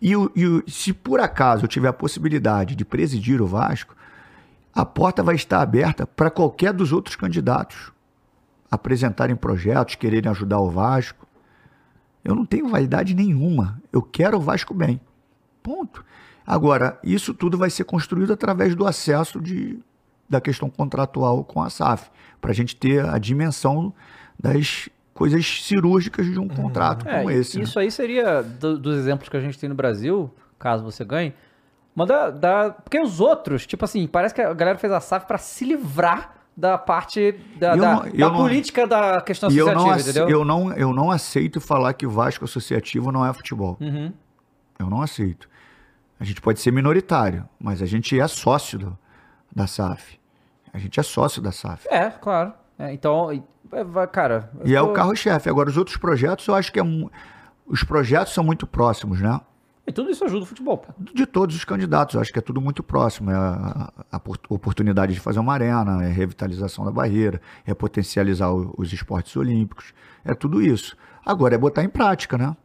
E, 0.00 0.12
e 0.14 0.70
se 0.70 0.92
por 0.92 1.20
acaso 1.20 1.64
eu 1.64 1.68
tiver 1.68 1.88
a 1.88 1.92
possibilidade 1.92 2.76
de 2.76 2.84
presidir 2.84 3.42
o 3.42 3.46
Vasco, 3.46 3.96
a 4.72 4.84
porta 4.84 5.22
vai 5.22 5.34
estar 5.34 5.60
aberta 5.60 6.06
para 6.06 6.30
qualquer 6.30 6.72
dos 6.72 6.92
outros 6.92 7.16
candidatos 7.16 7.92
apresentarem 8.70 9.34
projetos, 9.34 9.96
quererem 9.96 10.30
ajudar 10.30 10.60
o 10.60 10.70
Vasco. 10.70 11.26
Eu 12.24 12.36
não 12.36 12.46
tenho 12.46 12.68
vaidade 12.68 13.14
nenhuma. 13.14 13.82
Eu 13.92 14.00
quero 14.00 14.36
o 14.36 14.40
Vasco 14.40 14.72
bem. 14.72 15.00
Ponto. 15.60 16.04
Agora, 16.46 16.98
isso 17.02 17.34
tudo 17.34 17.58
vai 17.58 17.68
ser 17.68 17.84
construído 17.84 18.32
através 18.32 18.74
do 18.76 18.86
acesso 18.86 19.40
de, 19.40 19.80
da 20.30 20.40
questão 20.40 20.70
contratual 20.70 21.42
com 21.44 21.60
a 21.60 21.68
SAF, 21.68 22.08
para 22.40 22.52
a 22.52 22.54
gente 22.54 22.76
ter 22.76 23.04
a 23.04 23.18
dimensão 23.18 23.92
das 24.38 24.88
coisas 25.12 25.44
cirúrgicas 25.64 26.24
de 26.26 26.38
um 26.38 26.48
contrato 26.48 27.06
É, 27.06 27.18
como 27.18 27.30
esse. 27.30 27.58
né? 27.58 27.64
isso 27.64 27.78
aí 27.78 27.90
seria, 27.90 28.42
do- 28.42 28.78
dos 28.78 28.96
exemplos 28.96 29.28
que 29.28 29.36
a 29.36 29.40
gente 29.40 29.58
tem 29.58 29.68
no 29.68 29.74
Brasil, 29.74 30.32
caso 30.58 30.82
você 30.84 31.04
ganhe, 31.04 31.34
uma 31.94 32.06
da, 32.06 32.30
da- 32.30 32.70
Porque 32.70 32.98
os 33.00 33.20
outros, 33.20 33.66
tipo 33.66 33.84
assim, 33.84 34.06
parece 34.06 34.34
que 34.34 34.40
a 34.40 34.54
galera 34.54 34.78
fez 34.78 34.92
a 34.92 35.00
SAF 35.00 35.26
pra 35.26 35.36
se 35.36 35.64
livrar 35.64 36.36
da 36.56 36.78
parte 36.78 37.32
da, 37.58 37.74
não- 37.76 38.02
da 38.02 38.08
eu 38.08 38.30
não- 38.30 38.36
política 38.36 38.86
da 38.86 39.20
questão 39.20 39.50
E 39.50 39.58
eu 39.58 39.68
associativa, 39.68 39.94
não, 39.94 40.00
entendeu? 40.00 40.28
eu, 40.30 40.44
não, 40.44 40.72
eu 40.74 40.92
não 40.94 41.10
aceito 41.10 41.60
falar 41.60 41.92
que 41.94 42.06
o 42.06 42.10
Vasco 42.10 42.44
associativo 42.44 43.10
não 43.10 43.26
é 43.26 43.32
futebol. 43.32 43.76
Uhum. 43.80 44.12
Eu 44.78 44.88
não 44.88 45.02
aceito. 45.02 45.48
A 46.18 46.24
gente 46.24 46.40
pode 46.40 46.60
ser 46.60 46.70
minoritário, 46.70 47.46
mas 47.58 47.82
a 47.82 47.86
gente 47.86 48.18
é 48.18 48.26
sócio 48.28 48.78
do- 48.78 48.98
da 49.54 49.66
SAF. 49.66 50.19
A 50.72 50.78
gente 50.78 50.98
é 50.98 51.02
sócio 51.02 51.40
da 51.42 51.52
SAF. 51.52 51.86
É, 51.88 52.10
claro. 52.10 52.52
É, 52.78 52.92
então, 52.92 53.30
é, 53.32 54.06
cara... 54.06 54.50
E 54.64 54.74
é 54.74 54.78
tô- 54.80 54.86
o 54.86 54.92
carro-chefe. 54.92 55.48
Agora, 55.48 55.68
os 55.68 55.76
outros 55.76 55.96
projetos, 55.96 56.46
eu 56.46 56.54
acho 56.54 56.72
que 56.72 56.80
é. 56.80 56.82
Os 57.66 57.84
projetos 57.84 58.32
são 58.34 58.42
muito 58.42 58.66
próximos, 58.66 59.20
né? 59.20 59.40
E 59.86 59.92
tudo 59.92 60.10
isso 60.10 60.24
ajuda 60.24 60.42
o 60.44 60.46
futebol, 60.46 60.78
pô. 60.78 60.92
De 61.12 61.26
todos 61.26 61.54
os 61.56 61.64
candidatos, 61.64 62.14
eu 62.14 62.20
acho 62.20 62.32
que 62.32 62.38
é 62.38 62.42
tudo 62.42 62.60
muito 62.60 62.82
próximo. 62.82 63.30
É 63.30 63.34
a, 63.34 63.92
a 64.12 64.20
por- 64.20 64.38
oportunidade 64.48 65.12
de 65.14 65.20
fazer 65.20 65.40
uma 65.40 65.52
arena, 65.52 66.02
é 66.04 66.06
a 66.06 66.12
revitalização 66.12 66.84
da 66.84 66.90
barreira, 66.90 67.40
é 67.66 67.74
potencializar 67.74 68.50
o- 68.50 68.72
os 68.78 68.92
esportes 68.92 69.34
olímpicos. 69.36 69.92
É 70.24 70.34
tudo 70.34 70.62
isso. 70.62 70.96
Agora 71.24 71.54
é 71.54 71.58
botar 71.58 71.82
em 71.82 71.88
prática, 71.88 72.36
né? 72.38 72.56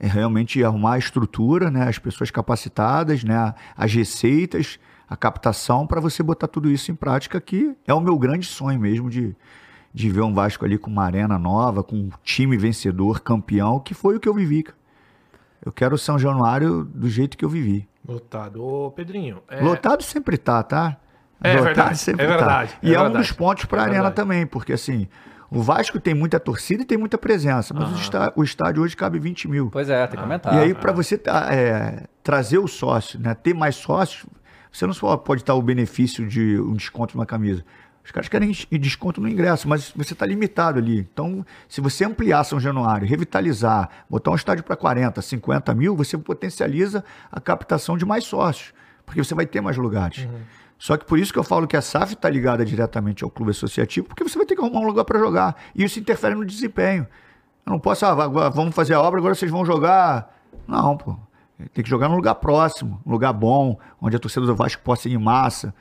É 0.00 0.06
realmente 0.06 0.62
arrumar 0.64 0.94
a 0.94 0.98
estrutura, 0.98 1.70
né? 1.70 1.88
as 1.88 1.98
pessoas 1.98 2.30
capacitadas, 2.30 3.22
né? 3.24 3.54
as 3.76 3.92
receitas, 3.94 4.78
a 5.14 5.16
captação 5.16 5.86
para 5.86 6.00
você 6.00 6.22
botar 6.22 6.48
tudo 6.48 6.70
isso 6.70 6.90
em 6.90 6.94
prática, 6.94 7.40
que 7.40 7.74
é 7.86 7.94
o 7.94 8.00
meu 8.00 8.18
grande 8.18 8.46
sonho 8.46 8.78
mesmo 8.80 9.08
de, 9.08 9.34
de 9.92 10.10
ver 10.10 10.22
um 10.22 10.34
Vasco 10.34 10.64
ali 10.64 10.76
com 10.76 10.90
uma 10.90 11.04
arena 11.04 11.38
nova, 11.38 11.82
com 11.82 11.96
um 11.96 12.10
time 12.22 12.56
vencedor, 12.56 13.20
campeão, 13.20 13.78
que 13.78 13.94
foi 13.94 14.16
o 14.16 14.20
que 14.20 14.28
eu 14.28 14.34
vivi. 14.34 14.64
Eu 15.64 15.72
quero 15.72 15.94
o 15.94 15.98
São 15.98 16.18
Januário 16.18 16.84
do 16.84 17.08
jeito 17.08 17.36
que 17.38 17.44
eu 17.44 17.48
vivi. 17.48 17.88
Lotado. 18.06 18.62
Ô, 18.62 18.90
Pedrinho. 18.90 19.38
é- 19.48 19.62
Lotado 19.62 20.02
sempre 20.02 20.36
tá, 20.36 20.62
tá? 20.62 20.96
É 21.42 21.52
Lotado 21.52 21.64
verdade, 21.64 21.98
sempre 21.98 22.24
é 22.24 22.28
tá. 22.28 22.36
verdade, 22.36 22.74
E 22.82 22.90
é 22.90 22.94
é, 22.94 22.98
um 22.98 23.02
verdade. 23.04 23.18
dos 23.26 23.32
pontos 23.32 23.64
para 23.66 23.78
É 23.78 23.80
a 23.80 23.84
arena 23.84 23.94
verdade. 24.04 24.16
também, 24.16 24.46
porque 24.46 24.72
assim, 24.72 25.08
o 25.50 25.62
Vasco 25.62 25.98
tem 26.00 26.12
muita 26.14 26.38
torcida 26.40 26.82
e 26.82 26.84
tem 26.86 26.98
muita 26.98 27.16
presença, 27.16 27.72
mas 27.72 27.90
o, 27.90 27.94
está- 27.96 28.32
o 28.36 28.42
estádio 28.44 28.82
hoje 28.82 28.96
cabe 28.96 29.18
20 29.18 29.48
mil. 29.48 29.70
Pois 29.70 29.88
é, 29.88 30.06
tem 30.06 30.16
que 30.16 30.22
aumentar. 30.22 30.54
E 30.54 30.58
aí, 30.58 30.74
para 30.74 30.92
você 30.92 31.16
tá, 31.16 31.48
é, 31.54 32.04
trazer 32.22 32.58
o 32.58 32.66
sócio, 32.66 33.18
né? 33.20 33.34
Ter 33.34 33.54
mais 33.54 33.74
sócios, 33.76 34.26
você 34.74 34.86
não 34.88 34.92
só 34.92 35.16
pode 35.16 35.44
dar 35.44 35.54
o 35.54 35.62
benefício 35.62 36.26
de 36.26 36.58
um 36.58 36.74
desconto 36.74 37.16
numa 37.16 37.24
camisa. 37.24 37.64
Os 38.04 38.10
caras 38.10 38.28
querem 38.28 38.52
desconto 38.72 39.20
no 39.20 39.28
ingresso, 39.28 39.68
mas 39.68 39.92
você 39.94 40.14
está 40.14 40.26
limitado 40.26 40.80
ali. 40.80 40.98
Então, 40.98 41.46
se 41.68 41.80
você 41.80 42.04
ampliar 42.04 42.42
São 42.42 42.58
Januário, 42.58 43.06
revitalizar, 43.06 43.88
botar 44.10 44.32
um 44.32 44.34
estádio 44.34 44.64
para 44.64 44.74
40, 44.74 45.22
50 45.22 45.72
mil, 45.74 45.96
você 45.96 46.18
potencializa 46.18 47.04
a 47.30 47.40
captação 47.40 47.96
de 47.96 48.04
mais 48.04 48.24
sócios, 48.24 48.74
porque 49.06 49.22
você 49.22 49.32
vai 49.32 49.46
ter 49.46 49.60
mais 49.60 49.76
lugares. 49.76 50.24
Uhum. 50.24 50.40
Só 50.76 50.96
que 50.96 51.06
por 51.06 51.20
isso 51.20 51.32
que 51.32 51.38
eu 51.38 51.44
falo 51.44 51.68
que 51.68 51.76
a 51.76 51.80
SAF 51.80 52.14
está 52.14 52.28
ligada 52.28 52.64
diretamente 52.64 53.22
ao 53.22 53.30
clube 53.30 53.52
associativo, 53.52 54.08
porque 54.08 54.24
você 54.24 54.36
vai 54.36 54.44
ter 54.44 54.56
que 54.56 54.60
arrumar 54.60 54.80
um 54.80 54.86
lugar 54.86 55.04
para 55.04 55.20
jogar. 55.20 55.56
E 55.72 55.84
isso 55.84 56.00
interfere 56.00 56.34
no 56.34 56.44
desempenho. 56.44 57.06
Eu 57.64 57.70
não 57.70 57.78
posso, 57.78 58.04
ah, 58.04 58.10
agora 58.10 58.50
vamos 58.50 58.74
fazer 58.74 58.94
a 58.94 59.00
obra, 59.00 59.20
agora 59.20 59.36
vocês 59.36 59.50
vão 59.50 59.64
jogar. 59.64 60.36
Não, 60.66 60.96
pô. 60.96 61.16
Tem 61.72 61.84
que 61.84 61.90
jogar 61.90 62.08
num 62.08 62.16
lugar 62.16 62.34
próximo, 62.34 63.00
um 63.06 63.10
lugar 63.10 63.32
bom, 63.32 63.78
onde 64.00 64.16
a 64.16 64.18
torcida 64.18 64.44
do 64.44 64.54
Vasco 64.54 64.82
possa 64.82 65.08
ir 65.08 65.14
em 65.14 65.18
massa. 65.18 65.74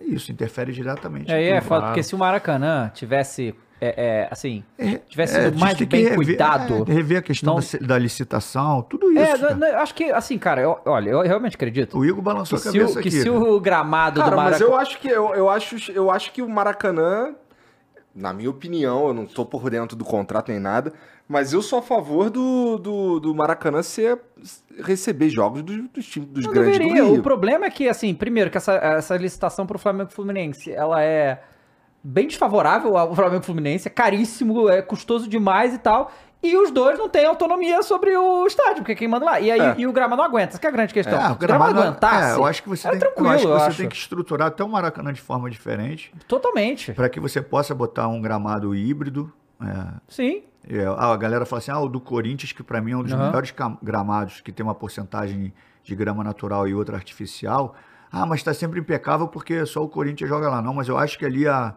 É 0.00 0.04
isso, 0.04 0.30
interfere 0.30 0.72
diretamente. 0.72 1.30
É, 1.32 1.50
é 1.50 1.60
foda, 1.60 1.86
porque 1.86 2.02
se 2.02 2.14
o 2.14 2.18
Maracanã 2.18 2.90
tivesse 2.94 3.54
é, 3.78 3.94
é, 3.96 4.28
assim, 4.30 4.64
é, 4.78 4.96
tivesse 4.96 5.36
é, 5.36 5.50
mais 5.50 5.78
bem 5.78 6.02
rever, 6.02 6.16
cuidado. 6.16 6.86
É, 6.88 6.92
rever 6.92 7.18
a 7.18 7.22
questão 7.22 7.56
da, 7.56 7.86
da, 7.86 7.98
licitação, 7.98 8.80
tudo 8.82 9.12
isso. 9.12 9.46
É, 9.46 9.54
não, 9.54 9.78
acho 9.78 9.94
que, 9.94 10.04
assim, 10.04 10.38
cara, 10.38 10.62
eu, 10.62 10.80
olha, 10.86 11.10
eu 11.10 11.20
realmente 11.20 11.56
acredito. 11.56 11.98
O 11.98 12.04
Igor 12.04 12.22
balançou 12.22 12.58
que 12.58 12.68
a 12.68 12.72
cabeça 12.72 12.92
se 12.92 12.96
o, 12.96 13.00
aqui. 13.00 13.10
Que 13.10 13.20
se 13.22 13.28
o 13.28 13.60
gramado 13.60 14.20
cara, 14.20 14.30
do 14.30 14.36
Maracanã... 14.36 14.58
mas 14.58 14.70
eu 14.72 14.76
acho 14.76 14.98
que, 14.98 15.08
eu, 15.08 15.34
eu, 15.34 15.50
acho, 15.50 15.92
eu 15.92 16.10
acho 16.10 16.32
que 16.32 16.40
o 16.40 16.48
Maracanã, 16.48 17.34
na 18.16 18.32
minha 18.32 18.48
opinião, 18.48 19.08
eu 19.08 19.14
não 19.14 19.26
tô 19.26 19.44
por 19.44 19.68
dentro 19.68 19.94
do 19.94 20.04
contrato 20.04 20.50
nem 20.50 20.58
nada, 20.58 20.92
mas 21.28 21.52
eu 21.52 21.60
sou 21.60 21.80
a 21.80 21.82
favor 21.82 22.30
do, 22.30 22.78
do, 22.78 23.20
do 23.20 23.34
Maracanã 23.34 23.82
ser, 23.82 24.18
receber 24.82 25.28
jogos 25.28 25.62
dos, 25.62 25.76
dos 25.90 26.06
times 26.06 26.28
dos 26.30 26.46
não 26.46 26.52
grandes 26.52 26.78
deveria. 26.78 27.02
do 27.02 27.10
Rio. 27.10 27.20
O 27.20 27.22
problema 27.22 27.66
é 27.66 27.70
que, 27.70 27.88
assim, 27.88 28.14
primeiro, 28.14 28.50
que 28.50 28.56
essa, 28.56 28.72
essa 28.72 29.16
licitação 29.16 29.66
pro 29.66 29.78
Flamengo 29.78 30.10
Fluminense, 30.10 30.72
ela 30.72 31.02
é 31.02 31.42
bem 32.02 32.26
desfavorável 32.26 32.96
ao 32.96 33.14
Flamengo 33.14 33.44
Fluminense, 33.44 33.88
é 33.88 33.90
caríssimo, 33.90 34.68
é 34.70 34.80
custoso 34.80 35.28
demais 35.28 35.74
e 35.74 35.78
tal. 35.78 36.10
E 36.46 36.56
os 36.56 36.70
dois 36.70 36.98
não 36.98 37.08
têm 37.08 37.26
autonomia 37.26 37.82
sobre 37.82 38.16
o 38.16 38.46
estádio, 38.46 38.76
porque 38.76 38.94
quem 38.94 39.08
manda 39.08 39.24
lá. 39.24 39.40
E 39.40 39.50
aí 39.50 39.60
é. 39.60 39.74
e 39.78 39.86
o 39.86 39.92
grama 39.92 40.16
não 40.16 40.24
aguenta. 40.24 40.56
Essa 40.56 40.66
é 40.66 40.68
a 40.68 40.70
grande 40.70 40.94
questão. 40.94 41.20
É, 41.20 41.30
o 41.30 41.34
grama 41.34 41.72
não 41.72 41.82
aguentasse. 41.82 42.34
É, 42.34 42.36
eu 42.36 42.46
acho 42.46 42.62
que 42.62 42.68
você, 42.68 42.88
tem, 42.88 42.98
tranquilo, 42.98 43.36
que 43.36 43.46
você 43.46 43.66
acho. 43.68 43.76
tem 43.78 43.88
que 43.88 43.96
estruturar 43.96 44.48
até 44.48 44.62
o 44.62 44.68
Maracanã 44.68 45.12
de 45.12 45.20
forma 45.20 45.50
diferente. 45.50 46.12
Totalmente. 46.28 46.92
Para 46.92 47.08
que 47.08 47.18
você 47.18 47.42
possa 47.42 47.74
botar 47.74 48.08
um 48.08 48.20
gramado 48.20 48.74
híbrido. 48.74 49.32
É, 49.60 49.94
Sim. 50.08 50.42
É, 50.68 50.84
a 50.84 51.16
galera 51.16 51.44
fala 51.46 51.58
assim: 51.58 51.70
ah, 51.70 51.80
o 51.80 51.88
do 51.88 52.00
Corinthians, 52.00 52.52
que 52.52 52.62
para 52.62 52.80
mim 52.80 52.92
é 52.92 52.96
um 52.96 53.02
dos 53.02 53.12
uhum. 53.12 53.18
melhores 53.18 53.54
gramados, 53.82 54.40
que 54.40 54.52
tem 54.52 54.64
uma 54.64 54.74
porcentagem 54.74 55.52
de 55.82 55.94
grama 55.94 56.24
natural 56.24 56.66
e 56.66 56.74
outra 56.74 56.96
artificial. 56.96 57.74
Ah, 58.10 58.26
mas 58.26 58.40
está 58.40 58.54
sempre 58.54 58.80
impecável 58.80 59.28
porque 59.28 59.64
só 59.66 59.82
o 59.82 59.88
Corinthians 59.88 60.28
joga 60.28 60.48
lá. 60.48 60.62
Não, 60.62 60.74
mas 60.74 60.88
eu 60.88 60.96
acho 60.96 61.18
que 61.18 61.24
ali 61.24 61.46
a, 61.46 61.74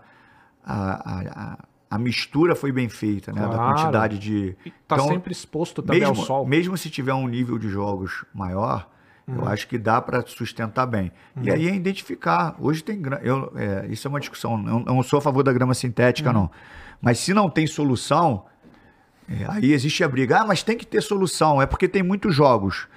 a, 0.63 0.93
a, 0.93 1.53
a 1.53 1.57
mistura 1.97 2.55
foi 2.55 2.71
bem 2.71 2.87
feita, 2.87 3.31
né? 3.31 3.41
Claro. 3.41 3.57
Da 3.57 3.73
quantidade 3.73 4.19
de. 4.19 4.55
Está 4.63 4.95
então, 4.95 5.07
sempre 5.07 5.31
exposto 5.31 5.81
também 5.81 6.01
mesmo, 6.01 6.19
ao 6.19 6.25
sol. 6.25 6.45
Mesmo 6.45 6.77
se 6.77 6.89
tiver 6.89 7.13
um 7.13 7.27
nível 7.27 7.57
de 7.57 7.67
jogos 7.67 8.23
maior, 8.33 8.87
uhum. 9.27 9.37
eu 9.37 9.47
acho 9.47 9.67
que 9.67 9.77
dá 9.77 9.99
para 9.99 10.21
sustentar 10.27 10.85
bem. 10.85 11.11
Uhum. 11.35 11.43
E 11.43 11.51
aí 11.51 11.67
é 11.67 11.73
identificar. 11.73 12.55
Hoje 12.59 12.83
tem. 12.83 13.01
Eu, 13.23 13.51
é, 13.55 13.87
isso 13.89 14.07
é 14.07 14.09
uma 14.09 14.19
discussão. 14.19 14.63
Eu 14.67 14.79
não 14.81 15.01
sou 15.01 15.17
a 15.17 15.21
favor 15.21 15.41
da 15.41 15.51
grama 15.51 15.73
sintética, 15.73 16.29
uhum. 16.29 16.35
não. 16.35 16.51
Mas 17.01 17.17
se 17.19 17.33
não 17.33 17.49
tem 17.49 17.65
solução, 17.65 18.45
é, 19.27 19.45
aí 19.47 19.71
existe 19.71 20.03
a 20.03 20.07
briga. 20.07 20.41
Ah, 20.41 20.45
mas 20.45 20.61
tem 20.61 20.77
que 20.77 20.85
ter 20.85 21.01
solução. 21.01 21.59
É 21.59 21.65
porque 21.65 21.87
tem 21.87 22.03
muitos 22.03 22.35
jogos. 22.35 22.87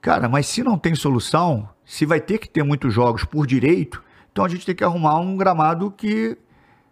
Cara, 0.00 0.28
mas 0.28 0.46
se 0.46 0.62
não 0.62 0.78
tem 0.78 0.94
solução, 0.94 1.68
se 1.84 2.06
vai 2.06 2.20
ter 2.20 2.38
que 2.38 2.48
ter 2.48 2.62
muitos 2.62 2.94
jogos 2.94 3.24
por 3.24 3.44
direito, 3.44 4.00
então 4.30 4.44
a 4.44 4.48
gente 4.48 4.64
tem 4.64 4.74
que 4.74 4.84
arrumar 4.84 5.18
um 5.18 5.36
gramado 5.36 5.90
que 5.90 6.38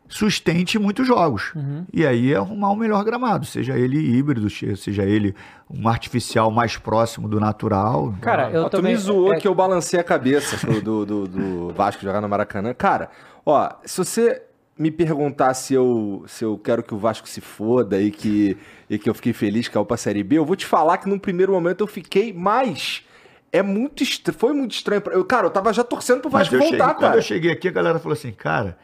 sustente 0.08 0.78
muitos 0.78 1.06
jogos. 1.06 1.52
Uhum. 1.54 1.86
E 1.92 2.06
aí 2.06 2.32
é 2.32 2.36
arrumar 2.36 2.70
um 2.70 2.76
melhor 2.76 3.04
gramado, 3.04 3.46
seja 3.46 3.76
ele 3.78 3.98
híbrido, 3.98 4.48
seja 4.50 5.02
ele 5.04 5.34
um 5.68 5.88
artificial 5.88 6.50
mais 6.50 6.76
próximo 6.76 7.28
do 7.28 7.40
natural. 7.40 8.14
Cara, 8.20 8.50
eu 8.50 8.64
ó, 8.64 8.68
também... 8.68 8.94
Tu 8.94 8.98
me 8.98 9.02
zoou 9.02 9.34
é... 9.34 9.38
que 9.38 9.48
eu 9.48 9.54
balancei 9.54 9.98
a 9.98 10.04
cabeça 10.04 10.56
do, 10.80 11.04
do, 11.04 11.26
do 11.26 11.68
Vasco 11.72 12.02
jogar 12.02 12.20
no 12.20 12.28
Maracanã. 12.28 12.74
Cara, 12.74 13.10
ó, 13.44 13.70
se 13.84 13.98
você 13.98 14.42
me 14.78 14.90
perguntar 14.90 15.54
se 15.54 15.72
eu, 15.72 16.24
se 16.26 16.44
eu 16.44 16.58
quero 16.58 16.82
que 16.82 16.94
o 16.94 16.98
Vasco 16.98 17.28
se 17.28 17.40
foda 17.40 18.00
e 18.00 18.10
que, 18.10 18.56
e 18.90 18.98
que 18.98 19.08
eu 19.08 19.14
fiquei 19.14 19.32
feliz 19.32 19.68
que 19.68 19.76
é 19.76 19.80
o 19.80 19.86
pra 19.86 19.96
Série 19.96 20.24
B, 20.24 20.36
eu 20.38 20.44
vou 20.44 20.56
te 20.56 20.66
falar 20.66 20.98
que 20.98 21.08
num 21.08 21.18
primeiro 21.18 21.52
momento 21.52 21.82
eu 21.82 21.86
fiquei, 21.86 22.32
mas 22.32 23.04
é 23.52 23.62
muito 23.62 24.02
estranho, 24.02 24.36
foi 24.36 24.52
muito 24.52 24.72
estranho. 24.72 25.00
Eu, 25.12 25.24
cara, 25.24 25.46
eu 25.46 25.50
tava 25.50 25.72
já 25.72 25.84
torcendo 25.84 26.20
pro 26.20 26.30
Vasco 26.30 26.56
voltar, 26.56 26.66
cheguei, 26.66 26.78
cara. 26.78 26.94
Quando 26.94 27.14
eu 27.14 27.22
cheguei 27.22 27.52
aqui, 27.52 27.68
a 27.68 27.70
galera 27.70 28.00
falou 28.00 28.14
assim, 28.14 28.32
cara, 28.32 28.76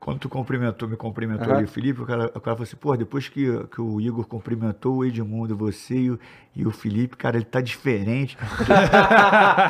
quando 0.00 0.18
tu 0.18 0.30
cumprimentou, 0.30 0.88
me 0.88 0.96
cumprimentou 0.96 1.48
uhum. 1.48 1.56
ali 1.56 1.64
o 1.64 1.68
Felipe, 1.68 2.00
o 2.00 2.06
cara, 2.06 2.24
o 2.34 2.40
cara 2.40 2.56
falou 2.56 2.62
assim, 2.62 2.76
pô, 2.76 2.96
depois 2.96 3.28
que, 3.28 3.46
que 3.70 3.82
o 3.82 4.00
Igor 4.00 4.26
cumprimentou 4.26 4.96
o 4.96 5.04
Edmundo, 5.04 5.54
você 5.54 5.94
e 5.94 6.10
o, 6.10 6.18
e 6.56 6.66
o 6.66 6.70
Felipe, 6.70 7.18
cara, 7.18 7.36
ele 7.36 7.44
tá 7.44 7.60
diferente. 7.60 8.36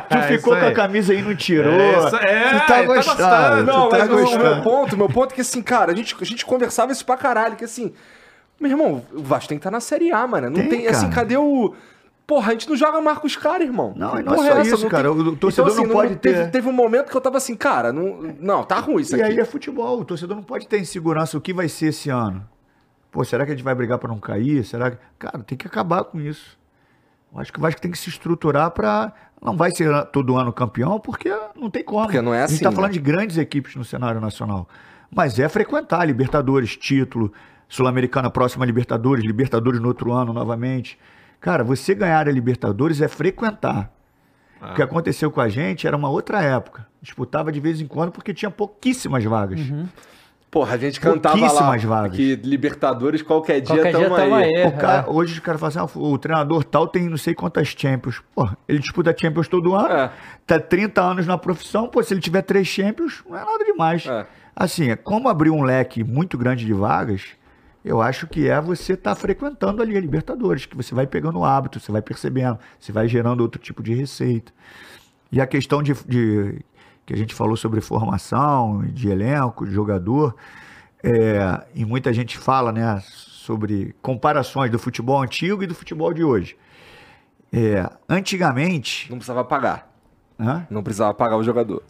Tu, 0.09 0.17
tu 0.17 0.23
ficou 0.29 0.57
com 0.57 0.67
a 0.67 0.73
camisa 0.73 1.13
aí 1.13 1.19
e 1.19 1.23
não 1.23 1.35
tirou. 1.35 1.73
É, 1.73 2.07
isso, 2.07 2.17
é, 2.17 2.61
tu 2.61 2.67
tá 2.67 2.83
gostando. 2.83 3.19
Tá 3.19 3.63
não, 3.63 3.89
tá 3.89 3.99
mas 3.99 4.09
gostando. 4.09 4.45
o 4.45 4.55
meu 4.55 4.63
ponto, 4.63 4.97
meu 4.97 5.09
ponto 5.09 5.33
é 5.33 5.35
que 5.35 5.41
assim, 5.41 5.63
cara, 5.63 5.93
a 5.93 5.95
gente, 5.95 6.17
a 6.19 6.25
gente 6.25 6.47
conversava 6.47 6.93
isso 6.93 7.05
pra 7.05 7.17
caralho, 7.17 7.57
que 7.57 7.65
assim, 7.65 7.93
meu 8.61 8.71
irmão, 8.71 9.05
o 9.13 9.23
Vasco 9.23 9.49
tem 9.49 9.59
que 9.59 9.61
estar 9.61 9.71
tá 9.71 9.77
na 9.77 9.81
Série 9.81 10.13
A, 10.13 10.27
mano. 10.27 10.49
Não 10.49 10.57
tem, 10.57 10.69
tem 10.69 10.87
assim, 10.87 11.11
cadê 11.11 11.37
o 11.37 11.75
Porra, 12.31 12.51
a 12.51 12.53
gente 12.53 12.69
não 12.69 12.77
joga 12.77 13.01
mais 13.01 13.19
com 13.19 13.27
os 13.27 13.35
caras, 13.35 13.67
irmão. 13.67 13.93
Não, 13.97 14.15
não 14.15 14.37
Porra, 14.37 14.51
é 14.51 14.53
só 14.53 14.77
isso, 14.77 14.89
cara. 14.89 15.13
Tem... 15.13 15.21
O 15.21 15.35
torcedor 15.35 15.73
então, 15.73 15.83
assim, 15.83 15.93
não 15.93 16.01
pode 16.01 16.15
ter... 16.15 16.33
Teve, 16.33 16.51
teve, 16.53 16.69
um 16.69 16.73
momento 16.73 17.11
que 17.11 17.17
eu 17.17 17.21
tava 17.21 17.39
assim, 17.39 17.57
cara, 17.57 17.93
não, 17.93 18.37
não 18.39 18.63
tá 18.63 18.79
ruim 18.79 19.03
isso 19.03 19.17
e 19.17 19.21
aqui. 19.21 19.33
E 19.33 19.35
aí 19.35 19.41
é 19.41 19.45
futebol. 19.45 19.99
O 19.99 20.05
torcedor 20.05 20.37
não 20.37 20.43
pode 20.45 20.69
ter 20.69 20.79
insegurança 20.79 21.37
o 21.37 21.41
que 21.41 21.53
vai 21.53 21.69
ser 21.69 21.87
esse 21.87 22.09
ano. 22.09 22.49
Pô, 23.11 23.25
será 23.25 23.45
que 23.45 23.51
a 23.51 23.55
gente 23.57 23.65
vai 23.65 23.75
brigar 23.75 23.99
para 23.99 24.11
não 24.11 24.21
cair? 24.21 24.63
Será 24.65 24.93
que... 24.93 24.99
Cara, 25.19 25.41
tem 25.41 25.59
que 25.59 25.67
acabar 25.67 26.05
com 26.05 26.21
isso. 26.21 26.57
Eu 27.35 27.41
acho 27.41 27.53
que 27.53 27.59
o 27.59 27.63
Vasco 27.63 27.81
tem 27.81 27.91
que 27.91 27.99
se 27.99 28.09
estruturar 28.09 28.71
para 28.71 29.13
Não 29.43 29.57
vai 29.57 29.73
ser 29.73 29.91
todo 30.13 30.37
ano 30.37 30.53
campeão, 30.53 31.01
porque 31.01 31.37
não 31.57 31.69
tem 31.69 31.83
como. 31.83 32.05
Porque 32.05 32.23
não 32.23 32.33
é 32.33 32.45
assim. 32.45 32.55
A 32.55 32.57
gente 32.59 32.63
tá 32.63 32.69
assim, 32.69 32.77
falando 32.77 32.93
né? 32.93 32.95
de 32.95 33.01
grandes 33.01 33.39
equipes 33.39 33.75
no 33.75 33.85
cenário 33.85 34.21
nacional. 34.21 34.69
Mas 35.13 35.37
é 35.41 35.49
frequentar 35.49 36.05
Libertadores, 36.05 36.77
título, 36.77 37.33
Sul-Americana 37.69 38.31
próxima 38.31 38.65
Libertadores, 38.65 39.25
Libertadores 39.25 39.81
no 39.81 39.89
outro 39.89 40.13
ano 40.13 40.33
novamente. 40.33 40.97
Cara, 41.41 41.65
você 41.65 41.95
ganhar 41.95 42.29
a 42.29 42.31
Libertadores 42.31 43.01
é 43.01 43.09
frequentar. 43.09 43.91
Ah. 44.61 44.73
O 44.73 44.75
que 44.75 44.83
aconteceu 44.83 45.31
com 45.31 45.41
a 45.41 45.49
gente 45.49 45.87
era 45.87 45.97
uma 45.97 46.11
outra 46.11 46.43
época. 46.43 46.87
Disputava 47.01 47.51
de 47.51 47.59
vez 47.59 47.81
em 47.81 47.87
quando 47.87 48.13
porque 48.13 48.35
tinha 48.35 48.51
pouquíssimas 48.51 49.25
vagas. 49.25 49.61
Uhum. 49.61 49.89
Porra, 50.51 50.75
a 50.75 50.77
gente 50.77 51.01
cantava 51.01 51.53
lá 51.53 51.77
vagas. 51.77 52.17
que 52.17 52.35
Libertadores 52.35 53.23
qualquer 53.23 53.61
dia 53.61 53.77
dia 53.93 54.17
aí. 54.17 54.57
aí 54.57 54.67
o 54.67 54.73
cara, 54.73 55.07
é. 55.07 55.11
Hoje 55.11 55.35
os 55.35 55.39
caras 55.39 55.61
falam 55.61 55.85
assim, 55.85 55.99
ah, 55.99 56.03
o 56.03 56.19
treinador 56.19 56.65
tal 56.65 56.89
tem 56.89 57.09
não 57.09 57.17
sei 57.17 57.35
quantas 57.35 57.69
Champions. 57.69 58.21
Porra, 58.35 58.59
ele 58.69 58.81
disputa 58.81 59.15
Champions 59.17 59.47
todo 59.47 59.75
ano, 59.75 59.95
é. 59.95 60.11
tá 60.45 60.59
30 60.59 61.01
anos 61.01 61.27
na 61.27 61.39
profissão, 61.39 61.87
pô, 61.87 62.03
se 62.03 62.13
ele 62.13 62.21
tiver 62.21 62.43
três 62.43 62.67
Champions, 62.67 63.23
não 63.29 63.37
é 63.37 63.45
nada 63.45 63.65
demais. 63.65 64.05
É. 64.07 64.27
Assim, 64.57 64.91
é 64.91 64.97
como 64.97 65.29
abrir 65.29 65.51
um 65.51 65.63
leque 65.63 66.03
muito 66.03 66.37
grande 66.37 66.67
de 66.67 66.73
vagas, 66.73 67.29
eu 67.85 68.03
acho 68.03 68.27
que 68.27 68.49
é 68.49 68.61
você 68.61 68.93
estar 68.93 69.15
tá 69.15 69.21
frequentando 69.21 69.83
ali 69.83 69.97
a 69.97 70.01
Libertadores, 70.01 70.67
que 70.67 70.77
você 70.77 70.95
vai 70.95 71.07
pegando 71.07 71.39
o 71.39 71.45
hábito, 71.45 71.81
você 71.81 71.91
vai 71.91 72.03
percebendo, 72.03 72.59
você 72.79 72.93
vai 72.93 73.09
gerando 73.09 73.41
outro 73.41 73.61
tipo 73.61 73.83
de 73.83 73.95
receita. 73.95 74.53
E 75.33 75.41
a 75.41 75.47
questão 75.47 75.83
de, 75.83 75.95
de 76.07 76.61
que 77.07 77.15
a 77.15 77.17
gente 77.17 77.35
falou 77.35 77.57
sobre 77.57 77.81
formação, 77.81 78.83
de 78.83 79.09
elenco, 79.09 79.67
de 79.67 79.73
jogador, 79.73 80.35
é, 81.03 81.65
e 81.75 81.85
muita 81.85 82.13
gente 82.13 82.37
fala 82.37 82.71
né, 82.71 83.03
sobre 83.05 83.95
comparações 84.03 84.71
do 84.71 84.79
futebol 84.79 85.23
antigo 85.23 85.63
e 85.63 85.67
do 85.67 85.75
futebol 85.75 86.13
de 86.13 86.23
hoje. 86.23 86.57
É, 87.53 87.89
antigamente. 88.09 89.11
Não 89.11 89.17
precisava 89.17 89.45
pagar. 89.45 89.91
Hã? 90.39 90.67
Não 90.71 90.83
precisava 90.83 91.13
pagar 91.13 91.37
o 91.37 91.43
jogador. 91.43 91.83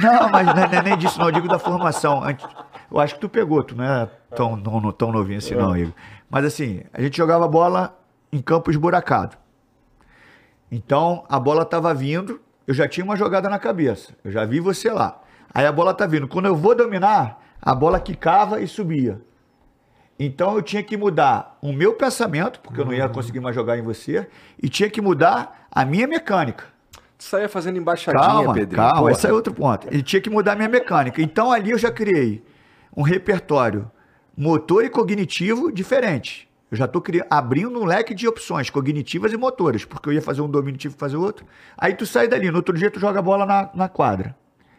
Não, 0.00 0.28
mas 0.30 0.46
não 0.46 0.62
é 0.62 0.82
nem 0.82 0.96
disso, 0.96 1.18
não. 1.18 1.26
Eu 1.26 1.32
digo 1.32 1.48
da 1.48 1.58
formação. 1.58 2.22
Eu 2.94 3.00
acho 3.00 3.14
que 3.16 3.20
tu 3.20 3.28
pegou, 3.28 3.60
tu 3.64 3.74
não 3.74 3.84
é 3.84 4.08
tão, 4.36 4.56
não, 4.56 4.92
tão 4.92 5.10
novinho 5.10 5.38
assim, 5.38 5.56
não, 5.56 5.76
Igor. 5.76 5.92
Mas 6.30 6.44
assim, 6.44 6.84
a 6.92 7.02
gente 7.02 7.16
jogava 7.16 7.48
bola 7.48 7.98
em 8.32 8.40
campo 8.40 8.70
esburacado. 8.70 9.36
Então, 10.70 11.24
a 11.28 11.40
bola 11.40 11.62
estava 11.62 11.92
vindo, 11.92 12.40
eu 12.64 12.72
já 12.72 12.86
tinha 12.86 13.02
uma 13.02 13.16
jogada 13.16 13.50
na 13.50 13.58
cabeça. 13.58 14.14
Eu 14.22 14.30
já 14.30 14.44
vi 14.44 14.60
você 14.60 14.90
lá. 14.90 15.20
Aí 15.52 15.66
a 15.66 15.72
bola 15.72 15.92
tá 15.92 16.06
vindo. 16.06 16.28
Quando 16.28 16.46
eu 16.46 16.54
vou 16.54 16.72
dominar, 16.72 17.42
a 17.60 17.74
bola 17.74 17.98
quicava 17.98 18.60
e 18.60 18.68
subia. 18.68 19.20
Então 20.16 20.54
eu 20.54 20.62
tinha 20.62 20.82
que 20.82 20.96
mudar 20.96 21.58
o 21.60 21.72
meu 21.72 21.94
pensamento, 21.94 22.60
porque 22.60 22.80
eu 22.80 22.84
não 22.84 22.94
ia 22.94 23.08
conseguir 23.08 23.40
mais 23.40 23.56
jogar 23.56 23.76
em 23.76 23.82
você, 23.82 24.28
e 24.62 24.68
tinha 24.68 24.88
que 24.88 25.00
mudar 25.00 25.66
a 25.68 25.84
minha 25.84 26.06
mecânica. 26.06 26.66
Tu 27.18 27.24
saía 27.24 27.48
fazendo 27.48 27.76
embaixadinha, 27.76 28.24
calma, 28.24 28.54
Pedro. 28.54 28.76
Calma, 28.76 29.10
esse 29.10 29.26
é 29.26 29.32
outro 29.32 29.52
ponto. 29.52 29.88
Ele 29.88 30.02
tinha 30.02 30.22
que 30.22 30.30
mudar 30.30 30.52
a 30.52 30.56
minha 30.56 30.68
mecânica. 30.68 31.20
Então 31.20 31.50
ali 31.50 31.72
eu 31.72 31.78
já 31.78 31.90
criei 31.90 32.53
um 32.96 33.02
repertório 33.02 33.90
motor 34.36 34.84
e 34.84 34.90
cognitivo 34.90 35.72
diferente. 35.72 36.48
Eu 36.70 36.76
já 36.76 36.86
estou 36.86 37.02
abrindo 37.30 37.80
um 37.80 37.84
leque 37.84 38.14
de 38.14 38.26
opções 38.26 38.68
cognitivas 38.68 39.32
e 39.32 39.36
motoras, 39.36 39.84
porque 39.84 40.08
eu 40.08 40.12
ia 40.12 40.22
fazer 40.22 40.40
um 40.40 40.48
domínio, 40.48 40.78
tive 40.78 40.94
que 40.94 41.00
fazer 41.00 41.16
outro. 41.16 41.46
Aí 41.78 41.94
tu 41.94 42.04
sai 42.04 42.26
dali, 42.26 42.50
no 42.50 42.56
outro 42.56 42.76
dia 42.76 42.90
tu 42.90 42.98
joga 42.98 43.20
a 43.20 43.22
bola 43.22 43.46
na, 43.46 43.70
na 43.74 43.88
quadra. 43.88 44.34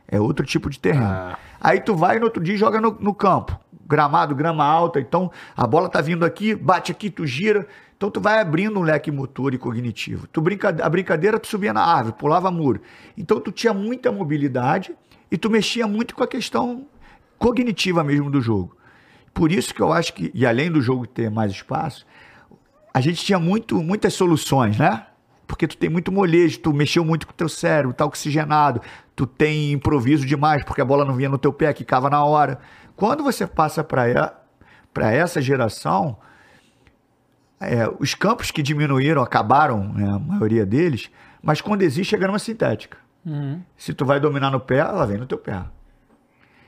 É 0.08 0.20
outro 0.20 0.46
tipo 0.46 0.70
de 0.70 0.78
terreno. 0.78 1.06
Ah. 1.06 1.38
Aí 1.60 1.80
tu 1.80 1.96
vai 1.96 2.20
no 2.20 2.26
outro 2.26 2.44
dia 2.44 2.56
e 2.56 2.58
joga 2.58 2.82
no, 2.82 2.98
no 3.00 3.14
campo. 3.14 3.58
Gramado, 3.88 4.36
grama 4.36 4.66
alta. 4.66 5.00
Então 5.00 5.32
a 5.56 5.66
bola 5.66 5.88
tá 5.88 6.02
vindo 6.02 6.26
aqui, 6.26 6.54
bate 6.54 6.92
aqui, 6.92 7.10
tu 7.10 7.26
gira. 7.26 7.66
Então 7.96 8.12
tu 8.12 8.20
vai 8.20 8.40
abrindo 8.40 8.78
um 8.78 8.84
leque 8.84 9.10
motor 9.10 9.54
e 9.54 9.58
cognitivo. 9.58 10.28
Tu 10.28 10.42
brinca, 10.42 10.70
a 10.70 10.90
brincadeira 10.90 11.40
tu 11.40 11.48
subia 11.48 11.72
na 11.72 11.82
árvore, 11.82 12.16
pulava 12.20 12.52
muro. 12.52 12.82
Então 13.18 13.40
tu 13.40 13.52
tinha 13.52 13.74
muita 13.74 14.12
mobilidade 14.12 14.94
e 15.32 15.38
tu 15.38 15.50
mexia 15.50 15.88
muito 15.88 16.14
com 16.14 16.24
a 16.24 16.28
questão 16.28 16.86
cognitiva 17.46 18.04
mesmo 18.04 18.32
do 18.32 18.42
jogo. 18.42 18.76
Por 19.32 19.52
isso 19.52 19.72
que 19.72 19.80
eu 19.80 19.94
acho 19.94 20.14
que, 20.14 20.32
e 20.34 20.48
além 20.48 20.72
do 20.72 20.82
jogo 20.82 21.06
ter 21.06 21.30
mais 21.30 21.52
espaço, 21.52 22.04
a 22.92 23.00
gente 23.00 23.24
tinha 23.24 23.38
muito, 23.38 23.84
muitas 23.84 24.16
soluções, 24.16 24.80
né? 24.80 25.06
Porque 25.46 25.68
tu 25.68 25.78
tem 25.78 25.88
muito 25.88 26.12
molejo, 26.12 26.58
tu 26.58 26.74
mexeu 26.74 27.06
muito 27.06 27.28
com 27.28 27.34
o 27.34 27.36
teu 27.36 27.48
cérebro, 27.48 27.94
tá 27.94 28.04
oxigenado, 28.04 28.82
tu 29.16 29.28
tem 29.28 29.72
improviso 29.74 30.26
demais, 30.26 30.64
porque 30.64 30.82
a 30.82 30.86
bola 30.86 31.06
não 31.06 31.14
vinha 31.14 31.30
no 31.30 31.38
teu 31.38 31.54
pé, 31.54 31.72
quicava 31.72 32.10
na 32.10 32.26
hora. 32.26 32.58
Quando 32.96 33.24
você 33.24 33.46
passa 33.46 33.84
para 33.84 35.14
essa 35.14 35.40
geração, 35.40 36.18
é, 37.60 37.88
os 38.00 38.16
campos 38.16 38.50
que 38.50 38.64
diminuíram, 38.64 39.22
acabaram, 39.22 39.94
né, 39.94 40.10
a 40.10 40.18
maioria 40.18 40.66
deles, 40.66 41.12
mas 41.44 41.62
quando 41.62 41.84
existe 41.84 42.16
a 42.16 42.18
grama 42.18 42.40
sintética. 42.40 42.98
Se 43.78 43.94
tu 43.94 44.04
vai 44.04 44.20
dominar 44.20 44.50
no 44.50 44.60
pé, 44.60 44.78
ela 44.80 45.06
vem 45.06 45.20
no 45.20 45.28
teu 45.28 45.38
pé. 45.38 45.64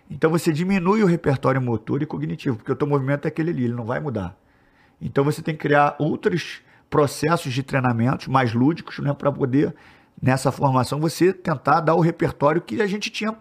Então 0.09 0.29
você 0.29 0.51
diminui 0.51 1.03
o 1.03 1.05
repertório 1.05 1.61
motor 1.61 2.01
e 2.01 2.05
cognitivo, 2.05 2.57
porque 2.57 2.71
o 2.71 2.75
teu 2.75 2.87
movimento 2.87 3.25
é 3.25 3.27
aquele 3.27 3.51
ali, 3.51 3.65
ele 3.65 3.73
não 3.73 3.85
vai 3.85 3.99
mudar. 3.99 4.35
Então 5.01 5.23
você 5.23 5.41
tem 5.41 5.53
que 5.53 5.61
criar 5.61 5.95
outros 5.99 6.61
processos 6.89 7.53
de 7.53 7.61
treinamentos 7.61 8.27
mais 8.27 8.53
lúdicos, 8.53 8.99
né, 8.99 9.13
para 9.13 9.31
poder 9.31 9.75
nessa 10.21 10.51
formação 10.51 10.99
você 10.99 11.33
tentar 11.33 11.81
dar 11.81 11.95
o 11.95 11.99
repertório 11.99 12.61
que 12.61 12.81
a 12.81 12.87
gente 12.87 13.09
tinha 13.09 13.35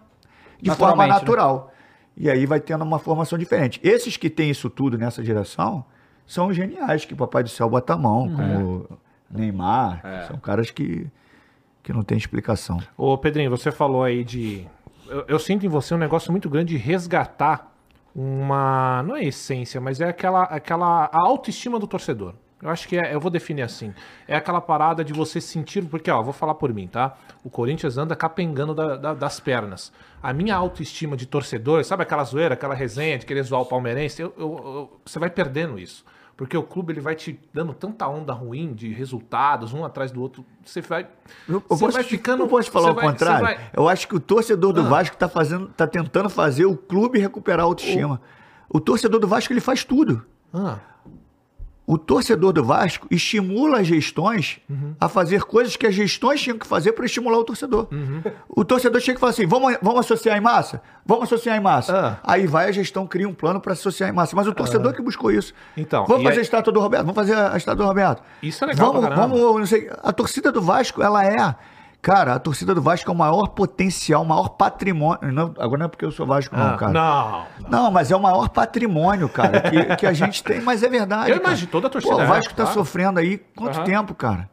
de 0.61 0.69
forma 0.75 1.07
né? 1.07 1.13
natural. 1.13 1.73
E 2.15 2.29
aí 2.29 2.45
vai 2.45 2.59
tendo 2.59 2.83
uma 2.83 2.99
formação 2.99 3.37
diferente. 3.37 3.79
Esses 3.83 4.17
que 4.17 4.29
têm 4.29 4.49
isso 4.49 4.69
tudo 4.69 4.97
nessa 4.97 5.23
geração 5.23 5.85
são 6.25 6.47
os 6.47 6.55
geniais 6.55 7.05
que 7.05 7.13
o 7.13 7.17
Papai 7.17 7.43
do 7.43 7.49
Céu 7.49 7.69
bota 7.69 7.93
a 7.93 7.97
mão, 7.97 8.29
como 8.35 8.99
Neymar, 9.29 10.01
são 10.27 10.37
caras 10.37 10.69
que 10.71 11.07
que 11.87 11.93
não 11.93 12.03
tem 12.03 12.17
explicação. 12.17 12.81
Ô, 12.97 13.17
Pedrinho, 13.17 13.49
você 13.49 13.71
falou 13.71 14.03
aí 14.03 14.21
de. 14.21 14.67
Eu, 15.09 15.25
eu 15.27 15.39
sinto 15.39 15.65
em 15.65 15.69
você 15.69 15.93
um 15.93 15.97
negócio 15.97 16.31
muito 16.31 16.49
grande 16.49 16.75
de 16.75 16.77
resgatar 16.77 17.73
uma. 18.15 19.03
Não 19.03 19.15
é 19.15 19.23
essência, 19.25 19.79
mas 19.79 20.01
é 20.01 20.09
aquela, 20.09 20.43
aquela 20.43 21.05
a 21.11 21.19
autoestima 21.21 21.79
do 21.79 21.87
torcedor. 21.87 22.33
Eu 22.59 22.69
acho 22.71 22.87
que 22.87 22.97
é, 22.97 23.13
eu 23.13 23.19
vou 23.19 23.29
definir 23.29 23.61
assim. 23.61 23.93
É 24.27 24.35
aquela 24.35 24.59
parada 24.59 25.03
de 25.05 25.13
você 25.13 25.39
sentir. 25.39 25.83
Porque, 25.85 26.09
ó, 26.09 26.23
vou 26.23 26.33
falar 26.33 26.55
por 26.55 26.73
mim, 26.73 26.87
tá? 26.87 27.15
O 27.43 27.49
Corinthians 27.51 27.99
anda 27.99 28.15
capengando 28.15 28.73
da- 28.73 28.95
da- 28.95 29.13
das 29.13 29.39
pernas. 29.39 29.91
A 30.23 30.33
minha 30.33 30.55
autoestima 30.55 31.15
de 31.15 31.27
torcedor, 31.27 31.83
sabe 31.83 32.01
aquela 32.01 32.23
zoeira, 32.23 32.55
aquela 32.55 32.73
resenha 32.73 33.19
de 33.19 33.27
querer 33.27 33.43
zoar 33.43 33.61
o 33.61 33.65
palmeirense? 33.65 34.23
Eu- 34.23 34.33
eu- 34.35 34.45
eu- 34.65 34.99
você 35.05 35.19
vai 35.19 35.29
perdendo 35.29 35.77
isso. 35.77 36.03
Porque 36.37 36.55
o 36.55 36.61
clube 36.61 36.93
ele 36.93 37.01
vai 37.01 37.15
te 37.15 37.39
dando 37.51 37.73
tanta 37.73 38.07
onda 38.07 38.31
ruim 38.31 38.71
de 38.71 38.93
resultados, 38.93 39.73
um 39.73 39.83
atrás 39.83 40.11
do 40.11 40.21
outro. 40.21 40.45
Você 40.63 40.81
vai. 40.81 41.07
Eu, 41.49 41.55
eu 41.55 41.61
você 41.67 41.85
posso, 41.85 41.91
vai 41.97 42.03
ficando. 42.03 42.43
eu 42.43 42.47
posso 42.47 42.69
falar 42.69 42.91
o 42.91 42.93
vai- 42.93 43.09
contrário? 43.09 43.41
vai- 43.43 43.55
Ah. 43.55 43.69
Eu 43.73 43.89
acho 43.89 44.07
que 44.07 44.15
o 44.15 44.19
torcedor 44.19 44.71
do 44.71 44.83
Vasco 44.83 45.15
está 45.15 45.27
fazendo, 45.27 45.67
tá 45.69 45.87
tentando 45.87 46.29
fazer 46.29 46.65
o 46.65 46.77
clube 46.77 47.17
recuperar 47.17 47.61
a 47.61 47.63
autoestima. 47.63 48.21
O 48.69 48.79
torcedor 48.79 49.19
do 49.19 49.27
Vasco 49.27 49.51
ele 49.51 49.59
faz 49.59 49.83
tudo. 49.83 50.23
Ah, 50.53 50.77
O 51.89 51.97
torcedor 51.97 52.51
do 52.51 52.65
Vasco 52.65 53.07
estimula 53.09 53.79
as 53.79 53.87
gestões 53.87 54.59
Uhum. 54.69 54.93
a 54.99 55.07
fazer 55.07 55.43
coisas 55.43 55.77
que 55.77 55.87
as 55.87 55.95
gestões 55.95 56.41
tinham 56.41 56.57
que 56.57 56.67
fazer 56.67 56.91
para 56.91 57.05
estimular 57.05 57.37
o 57.37 57.45
torcedor. 57.45 57.87
Uhum. 57.89 58.21
O 58.49 58.65
torcedor 58.65 58.99
chega 58.99 59.17
e 59.17 59.19
fala 59.21 59.29
assim: 59.31 59.45
vamos, 59.47 59.77
vamos 59.81 60.01
associar 60.01 60.37
em 60.37 60.41
massa? 60.41 60.81
Vamos 61.05 61.23
associar 61.23 61.55
em 61.57 61.61
massa. 61.61 61.97
Ah. 61.97 62.33
Aí 62.33 62.45
vai 62.45 62.67
a 62.67 62.71
gestão, 62.73 63.07
cria 63.07 63.27
um 63.29 63.33
plano 63.33 63.61
para 63.61 63.71
associar 63.71 64.09
em 64.09 64.13
massa. 64.13 64.35
Mas 64.35 64.45
o 64.47 64.53
torcedor 64.53 64.93
que 64.93 65.01
buscou 65.01 65.31
isso. 65.31 65.53
Então, 65.77 66.05
vamos 66.05 66.23
fazer 66.23 66.35
aí- 66.35 66.39
a 66.39 66.41
estátua 66.41 66.73
do 66.73 66.81
Roberto, 66.81 67.03
vamos 67.03 67.15
fazer 67.15 67.37
a 67.37 67.55
estátua 67.55 67.85
do 67.85 67.87
Roberto. 67.87 68.21
Isso 68.43 68.65
é 68.65 68.67
legal 68.67 68.91
Vamos, 68.91 69.15
vamos, 69.15 69.39
não 69.59 69.65
sei. 69.65 69.89
A 70.03 70.11
torcida 70.11 70.51
do 70.51 70.61
Vasco, 70.61 71.01
ela 71.01 71.25
é. 71.25 71.55
Cara, 72.01 72.35
a 72.35 72.39
torcida 72.39 72.73
do 72.73 72.81
Vasco 72.81 73.09
é 73.09 73.13
o 73.13 73.17
maior 73.17 73.47
potencial, 73.49 74.21
o 74.21 74.25
maior 74.25 74.49
patrimônio. 74.49 75.31
Não, 75.33 75.53
agora 75.57 75.79
não 75.79 75.85
é 75.87 75.89
porque 75.89 76.05
eu 76.05 76.11
sou 76.11 76.25
Vasco, 76.25 76.55
não, 76.55 76.67
ah, 76.73 76.77
cara. 76.77 76.91
não. 76.93 77.45
Não, 77.69 77.91
mas 77.91 78.11
é 78.11 78.15
o 78.15 78.19
maior 78.21 78.47
patrimônio, 78.49 79.27
cara, 79.27 79.59
que, 79.61 79.95
que 79.97 80.05
a 80.05 80.13
gente 80.13 80.41
tem, 80.43 80.61
mas 80.61 80.83
é 80.83 80.89
verdade. 80.89 81.31
Eu 81.31 81.37
cara. 81.37 81.47
imagino, 81.49 81.69
toda 81.71 81.87
a 81.87 81.89
torcida 81.89 82.15
Pô, 82.15 82.21
é, 82.21 82.23
o 82.23 82.27
Vasco 82.27 82.53
tá 82.53 82.63
claro. 82.63 82.73
sofrendo 82.73 83.19
aí 83.19 83.37
quanto 83.55 83.75
Aham. 83.77 83.83
tempo, 83.83 84.13
cara? 84.15 84.49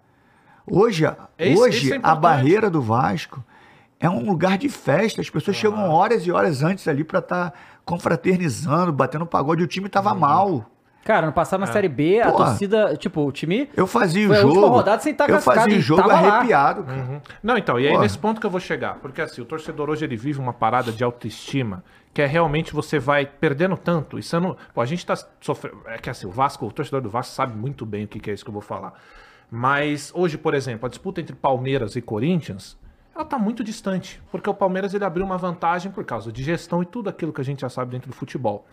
Hoje, 0.66 1.06
a- 1.06 1.16
É 1.38 1.50
hoje 1.54 1.84
isso 1.86 1.94
é 1.94 2.00
a 2.02 2.14
barreira 2.16 2.68
do 2.70 2.80
Vasco 2.82 3.44
é 4.00 4.08
um 4.10 4.24
lugar 4.24 4.58
de 4.58 4.68
festa. 4.68 5.20
As 5.20 5.30
pessoas 5.30 5.56
chegam 5.56 5.88
horas 5.90 6.26
e 6.26 6.32
horas 6.32 6.62
antes 6.62 6.88
ali 6.88 7.04
pra 7.04 7.20
estar 7.20 7.52
confraternizando, 7.84 8.92
batendo 8.92 9.24
pagode. 9.26 9.62
O 9.62 9.66
time 9.66 9.86
Uhum. 9.86 9.90
tava 9.90 10.12
mal. 10.14 10.64
Cara, 11.05 11.26
no 11.26 11.32
passado 11.32 11.60
na 11.60 11.66
Série 11.66 11.89
B, 11.89 12.20
a 12.20 12.31
Porra. 12.31 12.47
torcida, 12.47 12.97
tipo, 12.97 13.20
o 13.20 13.31
time. 13.31 13.68
Eu 13.76 13.86
fazia 13.86 14.26
Foi 14.26 14.39
o 14.39 14.55
jogo. 14.55 14.68
rodada 14.68 15.02
sem 15.02 15.12
estar 15.12 15.24
eu 15.24 15.28
classificado 15.35 15.60
fazia 15.60 15.78
o 15.78 15.82
jogo 15.82 16.10
arrepiado, 16.10 16.82
cara. 16.82 16.98
Uhum. 16.98 17.20
Não, 17.43 17.59
então, 17.59 17.78
e 17.78 17.85
aí 17.86 17.90
Porra. 17.93 18.02
nesse 18.02 18.18
ponto 18.18 18.40
que 18.40 18.47
eu 18.47 18.51
vou 18.51 18.60
chegar. 18.60 18.94
Porque 18.94 19.20
assim, 19.20 19.43
o 19.43 19.44
torcedor 19.44 19.90
hoje 19.90 20.05
ele 20.05 20.16
vive 20.16 20.40
uma 20.40 20.55
parada 20.55 20.90
de 20.90 21.05
autoestima 21.05 21.85
que 22.14 22.22
é 22.22 22.26
realmente 22.26 22.72
você 22.72 22.98
vai 22.98 23.26
perdendo 23.26 23.76
tanto. 23.76 24.18
Isso 24.18 24.39
não. 24.40 24.56
Pô, 24.72 24.81
a 24.81 24.86
gente 24.86 25.05
tá 25.05 25.14
sofrendo. 25.40 25.78
É 25.86 25.98
que 25.98 26.09
assim, 26.09 26.26
o 26.26 26.31
Vasco, 26.31 26.64
o 26.64 26.72
torcedor 26.72 27.01
do 27.01 27.10
Vasco 27.10 27.35
sabe 27.35 27.56
muito 27.56 27.85
bem 27.85 28.05
o 28.05 28.09
que, 28.09 28.20
que 28.20 28.31
é 28.31 28.35
isso 28.35 28.44
que 28.44 28.51
eu 28.51 28.52
vou 28.52 28.62
falar. 28.62 28.94
Mas 29.51 30.12
hoje, 30.14 30.39
por 30.39 30.55
exemplo, 30.55 30.86
a 30.86 30.89
disputa 30.89 31.20
entre 31.20 31.35
Palmeiras 31.35 31.97
e 31.97 32.01
Corinthians. 32.01 32.78
Ela 33.14 33.24
tá 33.24 33.39
muito 33.39 33.62
distante, 33.62 34.20
porque 34.31 34.51
o 34.51 34.55
Palmeiras 34.55 34.93
ele 34.93 35.05
abriu 35.05 35.24
uma 35.24 35.39
vantagem 35.39 35.93
por 35.93 36.05
causa 36.05 36.32
de 36.32 36.43
gestão 36.43 36.82
e 36.82 36.86
tudo 36.86 37.09
aquilo 37.09 37.32
que 37.32 37.40
a 37.40 37.44
gente 37.44 37.60
já 37.60 37.68
sabe 37.68 37.93
dentro 37.93 38.10
do 38.10 38.16
futebol. 38.16 38.66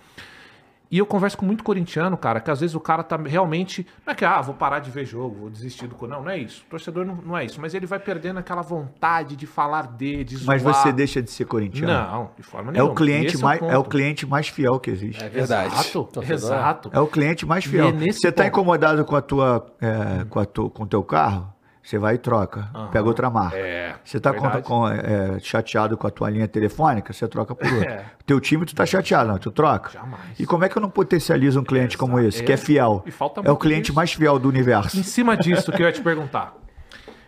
E 0.91 0.97
eu 0.97 1.05
converso 1.05 1.37
com 1.37 1.45
muito 1.45 1.63
corintiano, 1.63 2.17
cara, 2.17 2.41
que 2.41 2.51
às 2.51 2.59
vezes 2.59 2.75
o 2.75 2.79
cara 2.81 3.01
tá 3.01 3.15
realmente. 3.15 3.87
Não 4.05 4.11
é 4.11 4.15
que, 4.15 4.25
ah, 4.25 4.41
vou 4.41 4.53
parar 4.53 4.79
de 4.79 4.91
ver 4.91 5.05
jogo, 5.05 5.35
vou 5.39 5.49
desistir 5.49 5.87
do. 5.87 5.95
Não, 6.05 6.21
não 6.21 6.29
é 6.29 6.37
isso. 6.37 6.63
O 6.67 6.69
torcedor 6.71 7.05
não, 7.05 7.15
não 7.15 7.37
é 7.37 7.45
isso. 7.45 7.61
Mas 7.61 7.73
ele 7.73 7.85
vai 7.85 7.97
perdendo 7.97 8.39
aquela 8.39 8.61
vontade 8.61 9.37
de 9.37 9.47
falar 9.47 9.87
de, 9.87 10.25
de 10.25 10.45
Mas 10.45 10.61
zoar. 10.61 10.75
você 10.75 10.91
deixa 10.91 11.21
de 11.21 11.31
ser 11.31 11.45
corintiano. 11.45 11.93
Não, 11.93 12.31
de 12.35 12.43
forma 12.43 12.71
É 12.71 12.73
nenhuma. 12.73 12.91
o, 12.91 12.95
cliente 12.95 13.37
mais, 13.37 13.61
o 13.61 13.65
é 13.65 13.77
o 13.77 13.83
ponto. 13.83 13.89
cliente 13.89 14.25
mais 14.25 14.49
fiel 14.49 14.77
que 14.81 14.91
existe. 14.91 15.23
É 15.23 15.29
verdade. 15.29 15.73
Exato, 15.73 16.03
Torcedor. 16.11 16.33
exato. 16.33 16.89
É 16.91 16.99
o 16.99 17.07
cliente 17.07 17.45
mais 17.45 17.63
fiel. 17.63 17.87
é 17.87 17.91
Você 18.11 18.29
tá 18.29 18.43
ponto. 18.43 18.53
incomodado 18.53 19.05
com 19.05 19.15
a 19.15 19.21
tua, 19.21 19.65
é, 19.79 20.25
com 20.25 20.39
a 20.41 20.45
tu, 20.45 20.69
com 20.71 20.83
o 20.83 20.87
teu 20.87 21.01
carro? 21.03 21.53
Você 21.83 21.97
vai 21.97 22.15
e 22.15 22.17
troca, 22.17 22.69
pega 22.91 23.07
outra 23.07 23.29
marca. 23.29 23.57
É, 23.57 23.95
Você 24.03 24.19
tá 24.19 24.31
com, 24.61 24.87
é, 24.87 25.39
chateado 25.39 25.97
com 25.97 26.05
a 26.05 26.11
tua 26.11 26.29
linha 26.29 26.47
telefônica, 26.47 27.11
você 27.11 27.27
troca 27.27 27.55
por 27.55 27.71
outra. 27.71 27.91
É. 27.91 28.05
Teu 28.25 28.39
time 28.39 28.65
tu 28.65 28.75
tá 28.75 28.85
chateado, 28.85 29.29
não, 29.29 29.37
tu 29.37 29.51
troca. 29.51 29.91
Jamais. 29.91 30.39
E 30.39 30.45
como 30.45 30.63
é 30.63 30.69
que 30.69 30.77
eu 30.77 30.81
não 30.81 30.89
potencializo 30.89 31.59
um 31.59 31.63
cliente 31.63 31.97
como 31.97 32.19
esse, 32.19 32.43
que 32.43 32.51
é 32.51 32.57
fiel? 32.57 33.03
É 33.43 33.51
o 33.51 33.57
cliente 33.57 33.85
disso. 33.85 33.95
mais 33.95 34.13
fiel 34.13 34.37
do 34.39 34.47
universo. 34.47 34.97
Em 34.97 35.03
cima 35.03 35.35
disso 35.35 35.71
que 35.71 35.81
eu 35.81 35.87
ia 35.87 35.91
te 35.91 36.01
perguntar. 36.01 36.55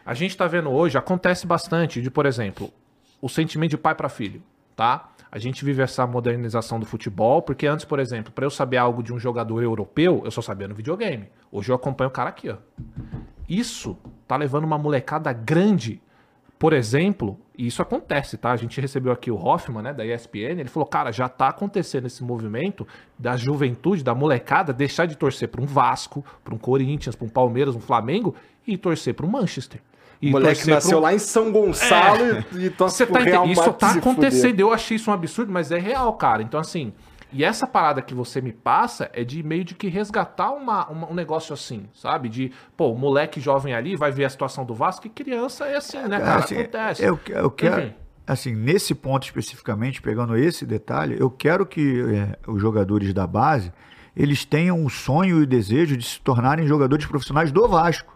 A 0.05 0.13
gente 0.13 0.37
tá 0.37 0.47
vendo 0.47 0.69
hoje, 0.69 0.97
acontece 0.97 1.47
bastante 1.47 2.01
de, 2.01 2.11
por 2.11 2.25
exemplo, 2.25 2.71
o 3.21 3.27
sentimento 3.27 3.71
de 3.71 3.77
pai 3.77 3.95
para 3.95 4.07
filho, 4.07 4.41
tá? 4.75 5.09
A 5.31 5.39
gente 5.39 5.65
vive 5.65 5.81
essa 5.81 6.05
modernização 6.05 6.79
do 6.79 6.85
futebol, 6.85 7.41
porque 7.41 7.65
antes, 7.65 7.85
por 7.85 7.99
exemplo, 7.99 8.31
para 8.31 8.45
eu 8.45 8.51
saber 8.51 8.77
algo 8.77 9.01
de 9.01 9.11
um 9.11 9.17
jogador 9.17 9.63
europeu, 9.63 10.21
eu 10.23 10.29
só 10.31 10.41
sabia 10.41 10.67
no 10.67 10.75
videogame. 10.75 11.27
Hoje 11.51 11.71
eu 11.71 11.75
acompanho 11.75 12.09
o 12.09 12.13
cara 12.13 12.29
aqui, 12.29 12.49
ó. 12.49 12.57
Isso 13.57 13.97
tá 14.27 14.35
levando 14.35 14.63
uma 14.63 14.77
molecada 14.77 15.31
grande, 15.31 16.01
por 16.57 16.73
exemplo, 16.73 17.37
e 17.57 17.67
isso 17.67 17.81
acontece, 17.81 18.37
tá? 18.37 18.51
A 18.51 18.55
gente 18.55 18.79
recebeu 18.79 19.11
aqui 19.11 19.29
o 19.29 19.35
Hoffman, 19.35 19.83
né, 19.83 19.93
da 19.93 20.05
ESPN, 20.05 20.59
ele 20.59 20.69
falou, 20.69 20.87
cara, 20.87 21.11
já 21.11 21.27
tá 21.29 21.49
acontecendo 21.49 22.07
esse 22.07 22.23
movimento 22.23 22.87
da 23.19 23.35
juventude, 23.35 24.03
da 24.03 24.15
molecada, 24.15 24.71
deixar 24.73 25.05
de 25.05 25.15
torcer 25.17 25.49
para 25.49 25.61
um 25.61 25.65
Vasco, 25.65 26.23
para 26.43 26.53
um 26.55 26.57
Corinthians, 26.57 27.15
para 27.15 27.25
um 27.25 27.29
Palmeiras, 27.29 27.75
um 27.75 27.79
Flamengo, 27.81 28.33
e 28.65 28.77
torcer 28.77 29.13
para 29.13 29.25
um 29.25 29.29
Manchester. 29.29 29.81
E 30.21 30.29
O 30.29 30.31
moleque 30.31 30.69
nasceu 30.69 30.99
um- 30.99 31.01
lá 31.01 31.13
em 31.13 31.19
São 31.19 31.51
Gonçalo 31.51 32.45
e, 32.53 32.65
e 32.65 32.69
torce 32.69 32.95
você 32.97 33.05
pro 33.05 33.15
tá 33.15 33.19
Real? 33.19 33.45
Isso 33.45 33.73
tá 33.73 33.91
acontecendo. 33.91 34.57
Eu 34.57 34.71
achei 34.71 34.95
isso 34.95 35.11
um 35.11 35.13
absurdo, 35.13 35.51
mas 35.51 35.69
é 35.69 35.77
real, 35.77 36.13
cara. 36.13 36.41
Então, 36.41 36.57
assim, 36.59 36.93
e 37.33 37.43
essa 37.43 37.65
parada 37.65 38.01
que 38.01 38.13
você 38.13 38.39
me 38.41 38.53
passa 38.53 39.09
é 39.13 39.23
de 39.23 39.41
meio 39.43 39.63
de 39.63 39.73
que 39.75 39.87
resgatar 39.87 40.51
uma, 40.51 40.87
uma- 40.87 41.09
um 41.11 41.13
negócio 41.13 41.53
assim, 41.53 41.87
sabe? 41.93 42.29
De, 42.29 42.51
pô, 42.77 42.91
o 42.91 42.97
moleque 42.97 43.39
jovem 43.41 43.73
ali 43.73 43.95
vai 43.95 44.11
ver 44.11 44.25
a 44.25 44.29
situação 44.29 44.63
do 44.65 44.73
Vasco 44.75 45.07
e 45.07 45.09
criança 45.09 45.65
é 45.65 45.75
assim, 45.75 45.97
né, 46.03 46.19
cara? 46.19 46.35
Assim, 46.43 46.55
Acontece. 46.59 47.03
Eu, 47.03 47.19
eu 47.29 47.49
quero, 47.51 47.81
Enfim. 47.81 47.93
assim, 48.27 48.55
nesse 48.55 48.93
ponto 48.93 49.23
especificamente, 49.23 50.01
pegando 50.01 50.37
esse 50.37 50.65
detalhe, 50.65 51.17
eu 51.19 51.29
quero 51.29 51.65
que 51.65 52.01
é, 52.01 52.37
os 52.47 52.61
jogadores 52.61 53.13
da 53.13 53.25
base 53.27 53.73
eles 54.15 54.45
tenham 54.45 54.85
o 54.85 54.89
sonho 54.91 55.39
e 55.39 55.41
o 55.41 55.47
desejo 55.47 55.97
de 55.97 56.05
se 56.05 56.21
tornarem 56.21 56.67
jogadores 56.67 57.05
profissionais 57.07 57.51
do 57.51 57.67
Vasco. 57.67 58.15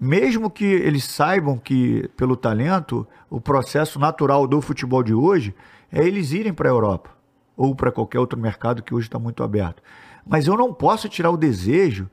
Mesmo 0.00 0.48
que 0.48 0.64
eles 0.64 1.02
saibam 1.04 1.58
que, 1.58 2.08
pelo 2.16 2.36
talento, 2.36 3.04
o 3.28 3.40
processo 3.40 3.98
natural 3.98 4.46
do 4.46 4.60
futebol 4.60 5.02
de 5.02 5.12
hoje 5.12 5.52
é 5.90 6.06
eles 6.06 6.30
irem 6.30 6.52
para 6.54 6.68
a 6.68 6.70
Europa 6.72 7.17
ou 7.58 7.74
para 7.74 7.90
qualquer 7.90 8.20
outro 8.20 8.38
mercado 8.38 8.84
que 8.84 8.94
hoje 8.94 9.08
está 9.08 9.18
muito 9.18 9.42
aberto. 9.42 9.82
Mas 10.24 10.46
eu 10.46 10.56
não 10.56 10.72
posso 10.72 11.08
tirar 11.08 11.30
o 11.30 11.36
desejo, 11.36 12.08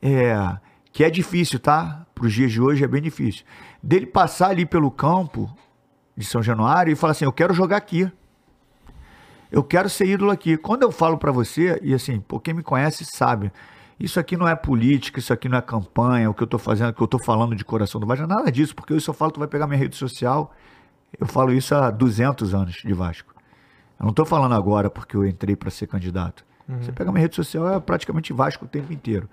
é, 0.00 0.56
que 0.92 1.02
é 1.02 1.10
difícil, 1.10 1.58
tá? 1.58 2.06
Para 2.14 2.26
os 2.26 2.32
dias 2.32 2.52
de 2.52 2.60
hoje 2.60 2.84
é 2.84 2.86
bem 2.86 3.02
difícil. 3.02 3.44
Dele 3.82 4.06
passar 4.06 4.50
ali 4.50 4.64
pelo 4.64 4.88
campo 4.88 5.52
de 6.16 6.24
São 6.24 6.40
Januário 6.40 6.92
e 6.92 6.96
falar 6.96 7.10
assim: 7.10 7.24
eu 7.24 7.32
quero 7.32 7.52
jogar 7.52 7.76
aqui. 7.76 8.10
Eu 9.50 9.64
quero 9.64 9.88
ser 9.88 10.06
ídolo 10.06 10.30
aqui. 10.30 10.56
Quando 10.56 10.82
eu 10.82 10.92
falo 10.92 11.18
para 11.18 11.32
você, 11.32 11.80
e 11.82 11.92
assim, 11.92 12.20
pô, 12.20 12.38
quem 12.38 12.54
me 12.54 12.62
conhece 12.62 13.04
sabe, 13.04 13.50
isso 13.98 14.20
aqui 14.20 14.36
não 14.36 14.46
é 14.46 14.54
política, 14.54 15.18
isso 15.18 15.32
aqui 15.32 15.48
não 15.48 15.58
é 15.58 15.62
campanha, 15.62 16.30
o 16.30 16.34
que 16.34 16.42
eu 16.42 16.46
tô 16.46 16.58
fazendo, 16.58 16.90
o 16.90 16.92
que 16.92 17.02
eu 17.02 17.08
tô 17.08 17.18
falando 17.18 17.56
de 17.56 17.64
coração 17.64 18.00
do 18.00 18.06
Vasco, 18.06 18.26
nada 18.26 18.52
disso, 18.52 18.74
porque 18.74 18.92
eu 18.92 19.00
só 19.00 19.12
falo, 19.12 19.32
tu 19.32 19.40
vai 19.40 19.48
pegar 19.48 19.66
minha 19.66 19.78
rede 19.78 19.96
social, 19.96 20.54
eu 21.18 21.26
falo 21.26 21.52
isso 21.52 21.74
há 21.74 21.90
200 21.90 22.54
anos 22.54 22.74
de 22.74 22.92
Vasco. 22.92 23.37
Eu 23.98 24.06
não 24.06 24.12
tô 24.12 24.24
falando 24.24 24.54
agora 24.54 24.88
porque 24.88 25.16
eu 25.16 25.26
entrei 25.26 25.56
para 25.56 25.70
ser 25.70 25.86
candidato. 25.86 26.44
Você 26.80 26.92
pega 26.92 27.10
minha 27.10 27.22
rede 27.22 27.34
social, 27.34 27.66
é 27.72 27.80
praticamente 27.80 28.32
Vasco 28.32 28.66
o 28.66 28.68
tempo 28.68 28.92
inteiro. 28.92 29.28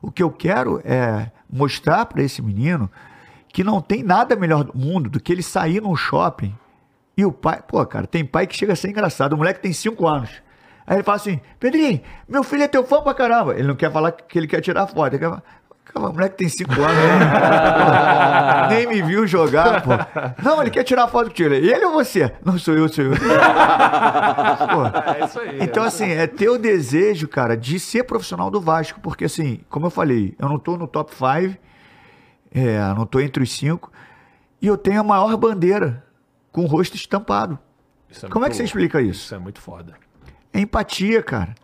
O 0.00 0.10
que 0.10 0.22
eu 0.22 0.30
quero 0.30 0.80
é 0.82 1.30
mostrar 1.48 2.06
para 2.06 2.22
esse 2.22 2.40
menino 2.40 2.90
que 3.48 3.62
não 3.62 3.82
tem 3.82 4.02
nada 4.02 4.34
melhor 4.34 4.64
do 4.64 4.76
mundo 4.76 5.10
do 5.10 5.20
que 5.20 5.30
ele 5.30 5.42
sair 5.42 5.82
num 5.82 5.94
shopping 5.94 6.54
e 7.16 7.24
o 7.24 7.30
pai, 7.30 7.62
pô, 7.68 7.84
cara, 7.84 8.06
tem 8.06 8.24
pai 8.24 8.46
que 8.46 8.56
chega 8.56 8.72
a 8.72 8.76
ser 8.76 8.88
engraçado. 8.88 9.34
O 9.34 9.36
moleque 9.36 9.60
tem 9.60 9.74
5 9.74 10.06
anos. 10.06 10.30
Aí 10.86 10.96
ele 10.96 11.02
fala 11.02 11.16
assim: 11.16 11.38
Pedrinho, 11.58 12.00
meu 12.26 12.42
filho 12.42 12.62
é 12.62 12.68
teu 12.68 12.82
fã 12.82 13.02
pra 13.02 13.12
caramba. 13.12 13.54
Ele 13.54 13.68
não 13.68 13.76
quer 13.76 13.92
falar 13.92 14.12
que 14.12 14.38
ele 14.38 14.46
quer 14.46 14.62
tirar 14.62 14.86
foto. 14.86 15.12
Ele 15.12 15.18
quer 15.18 15.28
falar, 15.28 15.42
Cara, 15.92 16.08
o 16.08 16.12
moleque 16.12 16.36
tem 16.36 16.48
5 16.48 16.72
anos, 16.72 16.86
né? 16.96 18.68
nem 18.70 18.86
me 18.86 19.02
viu 19.02 19.26
jogar, 19.26 19.82
pô. 19.82 19.90
Não, 20.42 20.60
ele 20.60 20.70
quer 20.70 20.84
tirar 20.84 21.08
foto 21.08 21.28
contigo. 21.28 21.52
Ele 21.52 21.84
ou 21.86 21.92
você? 21.94 22.32
Não, 22.44 22.58
sou 22.58 22.74
eu, 22.74 22.88
sou 22.88 23.04
eu. 23.04 23.12
É 23.14 25.24
isso 25.24 25.40
aí. 25.40 25.58
então, 25.60 25.82
assim, 25.82 26.10
é 26.10 26.26
ter 26.26 26.48
o 26.48 26.58
desejo, 26.58 27.26
cara, 27.28 27.56
de 27.56 27.78
ser 27.80 28.04
profissional 28.04 28.50
do 28.50 28.60
Vasco. 28.60 29.00
Porque, 29.00 29.24
assim, 29.24 29.60
como 29.68 29.86
eu 29.86 29.90
falei, 29.90 30.34
eu 30.38 30.48
não 30.48 30.58
tô 30.58 30.76
no 30.76 30.86
top 30.86 31.12
5, 31.14 31.56
é, 32.54 32.78
não 32.94 33.06
tô 33.06 33.20
entre 33.20 33.42
os 33.42 33.52
cinco, 33.52 33.90
e 34.60 34.66
eu 34.66 34.76
tenho 34.76 35.00
a 35.00 35.04
maior 35.04 35.36
bandeira 35.36 36.04
com 36.52 36.62
o 36.62 36.66
rosto 36.66 36.96
estampado. 36.96 37.58
Isso 38.08 38.28
Como 38.28 38.44
é 38.44 38.48
que 38.48 38.56
você 38.56 38.62
louco. 38.62 38.76
explica 38.78 39.00
isso? 39.00 39.24
Isso 39.24 39.34
é 39.34 39.38
muito 39.38 39.60
foda. 39.60 39.94
É 40.52 40.60
empatia, 40.60 41.22
cara. 41.22 41.54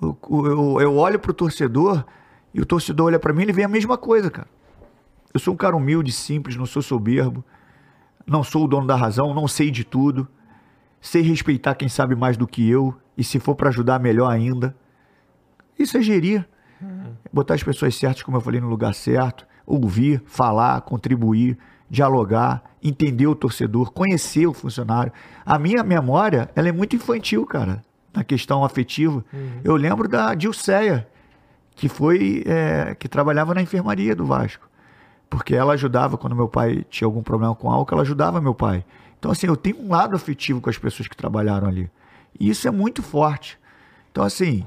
O- 0.00 0.14
o- 0.28 0.46
Eu, 0.46 0.80
eu 0.82 0.96
olho 0.96 1.18
pro 1.18 1.32
torcedor 1.32 2.04
e 2.52 2.60
o 2.60 2.66
torcedor 2.66 3.06
olha 3.06 3.18
pra 3.18 3.32
mim 3.32 3.40
e 3.40 3.44
ele 3.44 3.52
vê 3.52 3.64
a 3.64 3.68
mesma 3.68 3.96
coisa, 3.96 4.30
cara. 4.30 4.48
Eu 5.32 5.40
sou 5.40 5.54
um 5.54 5.56
cara 5.56 5.76
humilde, 5.76 6.10
simples, 6.10 6.56
não 6.56 6.66
sou 6.66 6.80
soberbo, 6.82 7.44
não 8.26 8.42
sou 8.42 8.64
o 8.64 8.68
dono 8.68 8.86
da 8.86 8.96
razão, 8.96 9.34
não 9.34 9.46
sei 9.46 9.70
de 9.70 9.84
tudo, 9.84 10.26
sei 11.00 11.22
respeitar 11.22 11.74
quem 11.74 11.88
sabe 11.88 12.14
mais 12.14 12.36
do 12.36 12.46
que 12.46 12.68
eu 12.68 12.94
e 13.16 13.22
se 13.22 13.38
for 13.38 13.54
pra 13.54 13.68
ajudar, 13.68 13.98
melhor 13.98 14.30
ainda. 14.30 14.74
Isso 15.78 15.96
é 15.96 16.02
gerir. 16.02 16.48
Botar 17.32 17.54
as 17.54 17.62
pessoas 17.62 17.94
certas, 17.96 18.22
como 18.22 18.36
eu 18.36 18.40
falei, 18.40 18.60
no 18.60 18.68
lugar 18.68 18.94
certo, 18.94 19.46
ouvir, 19.66 20.22
falar, 20.26 20.80
contribuir, 20.82 21.58
dialogar, 21.90 22.62
entender 22.82 23.26
o 23.26 23.34
torcedor, 23.34 23.92
conhecer 23.92 24.46
o 24.46 24.54
funcionário. 24.54 25.12
A 25.44 25.58
minha 25.58 25.82
memória, 25.82 26.50
ela 26.54 26.68
é 26.68 26.72
muito 26.72 26.96
infantil, 26.96 27.44
cara, 27.44 27.82
na 28.14 28.24
questão 28.24 28.64
afetiva. 28.64 29.24
Eu 29.62 29.76
lembro 29.76 30.08
da 30.08 30.34
Dilceia, 30.34 31.08
que 31.78 31.88
foi, 31.88 32.42
é, 32.44 32.96
que 32.96 33.08
trabalhava 33.08 33.54
na 33.54 33.62
enfermaria 33.62 34.14
do 34.14 34.26
Vasco. 34.26 34.68
Porque 35.30 35.54
ela 35.54 35.74
ajudava, 35.74 36.18
quando 36.18 36.34
meu 36.34 36.48
pai 36.48 36.84
tinha 36.90 37.06
algum 37.06 37.22
problema 37.22 37.54
com 37.54 37.70
álcool, 37.70 37.94
ela 37.94 38.02
ajudava 38.02 38.40
meu 38.40 38.52
pai. 38.52 38.84
Então, 39.16 39.30
assim, 39.30 39.46
eu 39.46 39.56
tenho 39.56 39.80
um 39.80 39.90
lado 39.90 40.16
afetivo 40.16 40.60
com 40.60 40.68
as 40.68 40.76
pessoas 40.76 41.06
que 41.06 41.16
trabalharam 41.16 41.68
ali. 41.68 41.88
E 42.38 42.50
isso 42.50 42.66
é 42.66 42.70
muito 42.72 43.00
forte. 43.00 43.56
Então, 44.10 44.24
assim, 44.24 44.66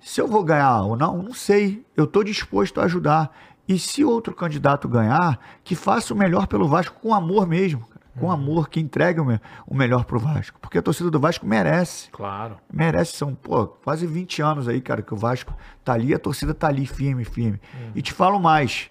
se 0.00 0.20
eu 0.20 0.26
vou 0.26 0.42
ganhar 0.42 0.82
ou 0.82 0.96
não, 0.96 1.22
não 1.22 1.32
sei. 1.32 1.84
Eu 1.96 2.02
estou 2.02 2.24
disposto 2.24 2.80
a 2.80 2.84
ajudar. 2.84 3.30
E 3.68 3.78
se 3.78 4.04
outro 4.04 4.34
candidato 4.34 4.88
ganhar, 4.88 5.38
que 5.62 5.76
faça 5.76 6.12
o 6.12 6.16
melhor 6.16 6.48
pelo 6.48 6.66
Vasco 6.66 6.98
com 7.00 7.14
amor 7.14 7.46
mesmo. 7.46 7.86
Com 8.18 8.30
amor, 8.30 8.68
que 8.68 8.80
entregue 8.80 9.20
o 9.20 9.24
me- 9.24 9.40
o 9.66 9.74
melhor 9.74 10.04
pro 10.04 10.18
Vasco. 10.18 10.58
Porque 10.60 10.76
a 10.78 10.82
torcida 10.82 11.10
do 11.10 11.20
Vasco 11.20 11.46
merece. 11.46 12.10
Claro. 12.10 12.56
Merece, 12.72 13.12
são, 13.16 13.34
pô, 13.34 13.66
quase 13.66 14.06
20 14.06 14.42
anos 14.42 14.68
aí, 14.68 14.80
cara, 14.80 15.00
que 15.00 15.14
o 15.14 15.16
Vasco 15.16 15.54
tá 15.84 15.92
ali, 15.92 16.12
a 16.12 16.18
torcida 16.18 16.52
tá 16.52 16.66
ali 16.68 16.86
firme, 16.86 17.24
firme. 17.24 17.60
E 17.94 18.02
te 18.02 18.12
falo 18.12 18.38
mais. 18.40 18.90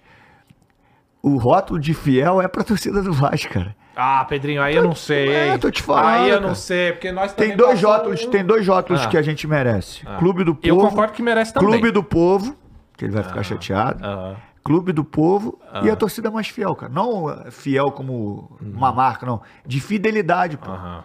O 1.22 1.36
rótulo 1.36 1.78
de 1.78 1.92
fiel 1.92 2.40
é 2.40 2.48
pra 2.48 2.64
torcida 2.64 3.02
do 3.02 3.12
Vasco, 3.12 3.52
cara. 3.52 3.76
Ah, 3.94 4.24
Pedrinho, 4.24 4.62
aí 4.62 4.74
eu 4.74 4.84
não 4.84 4.94
sei. 4.94 5.28
É, 5.30 5.58
tô 5.58 5.70
te 5.70 5.82
falando, 5.82 6.06
Aí 6.06 6.30
eu 6.30 6.36
não 6.36 6.42
cara. 6.44 6.54
sei, 6.54 6.92
porque 6.92 7.12
nós 7.12 7.34
Tem 7.34 7.54
dois 7.54 7.82
rótulos, 7.82 8.24
um- 8.24 8.30
tem 8.30 8.42
dois 8.44 8.66
rótulos 8.66 9.02
Ah. 9.02 9.08
que 9.08 9.18
a 9.18 9.22
gente 9.22 9.46
merece. 9.46 10.06
Clube 10.18 10.44
do 10.44 10.54
Povo. 10.54 10.66
Eu 10.66 10.76
concordo 10.78 11.12
que 11.12 11.22
merece 11.22 11.52
também. 11.52 11.68
Clube 11.68 11.90
do 11.90 12.02
Povo, 12.02 12.56
que 12.96 13.04
ele 13.04 13.12
vai 13.12 13.22
ficar 13.22 13.42
chateado. 13.42 14.02
Aham. 14.02 14.36
Clube 14.62 14.92
do 14.92 15.02
Povo 15.04 15.58
Ah. 15.72 15.80
e 15.84 15.90
a 15.90 15.96
torcida 15.96 16.30
mais 16.30 16.48
fiel, 16.48 16.74
cara. 16.74 16.92
Não 16.92 17.50
fiel 17.50 17.90
como 17.92 18.56
uma 18.60 18.92
marca, 18.92 19.24
não. 19.26 19.40
De 19.64 19.80
fidelidade, 19.80 20.56
pô. 20.58 20.70
Uhum. 20.70 21.02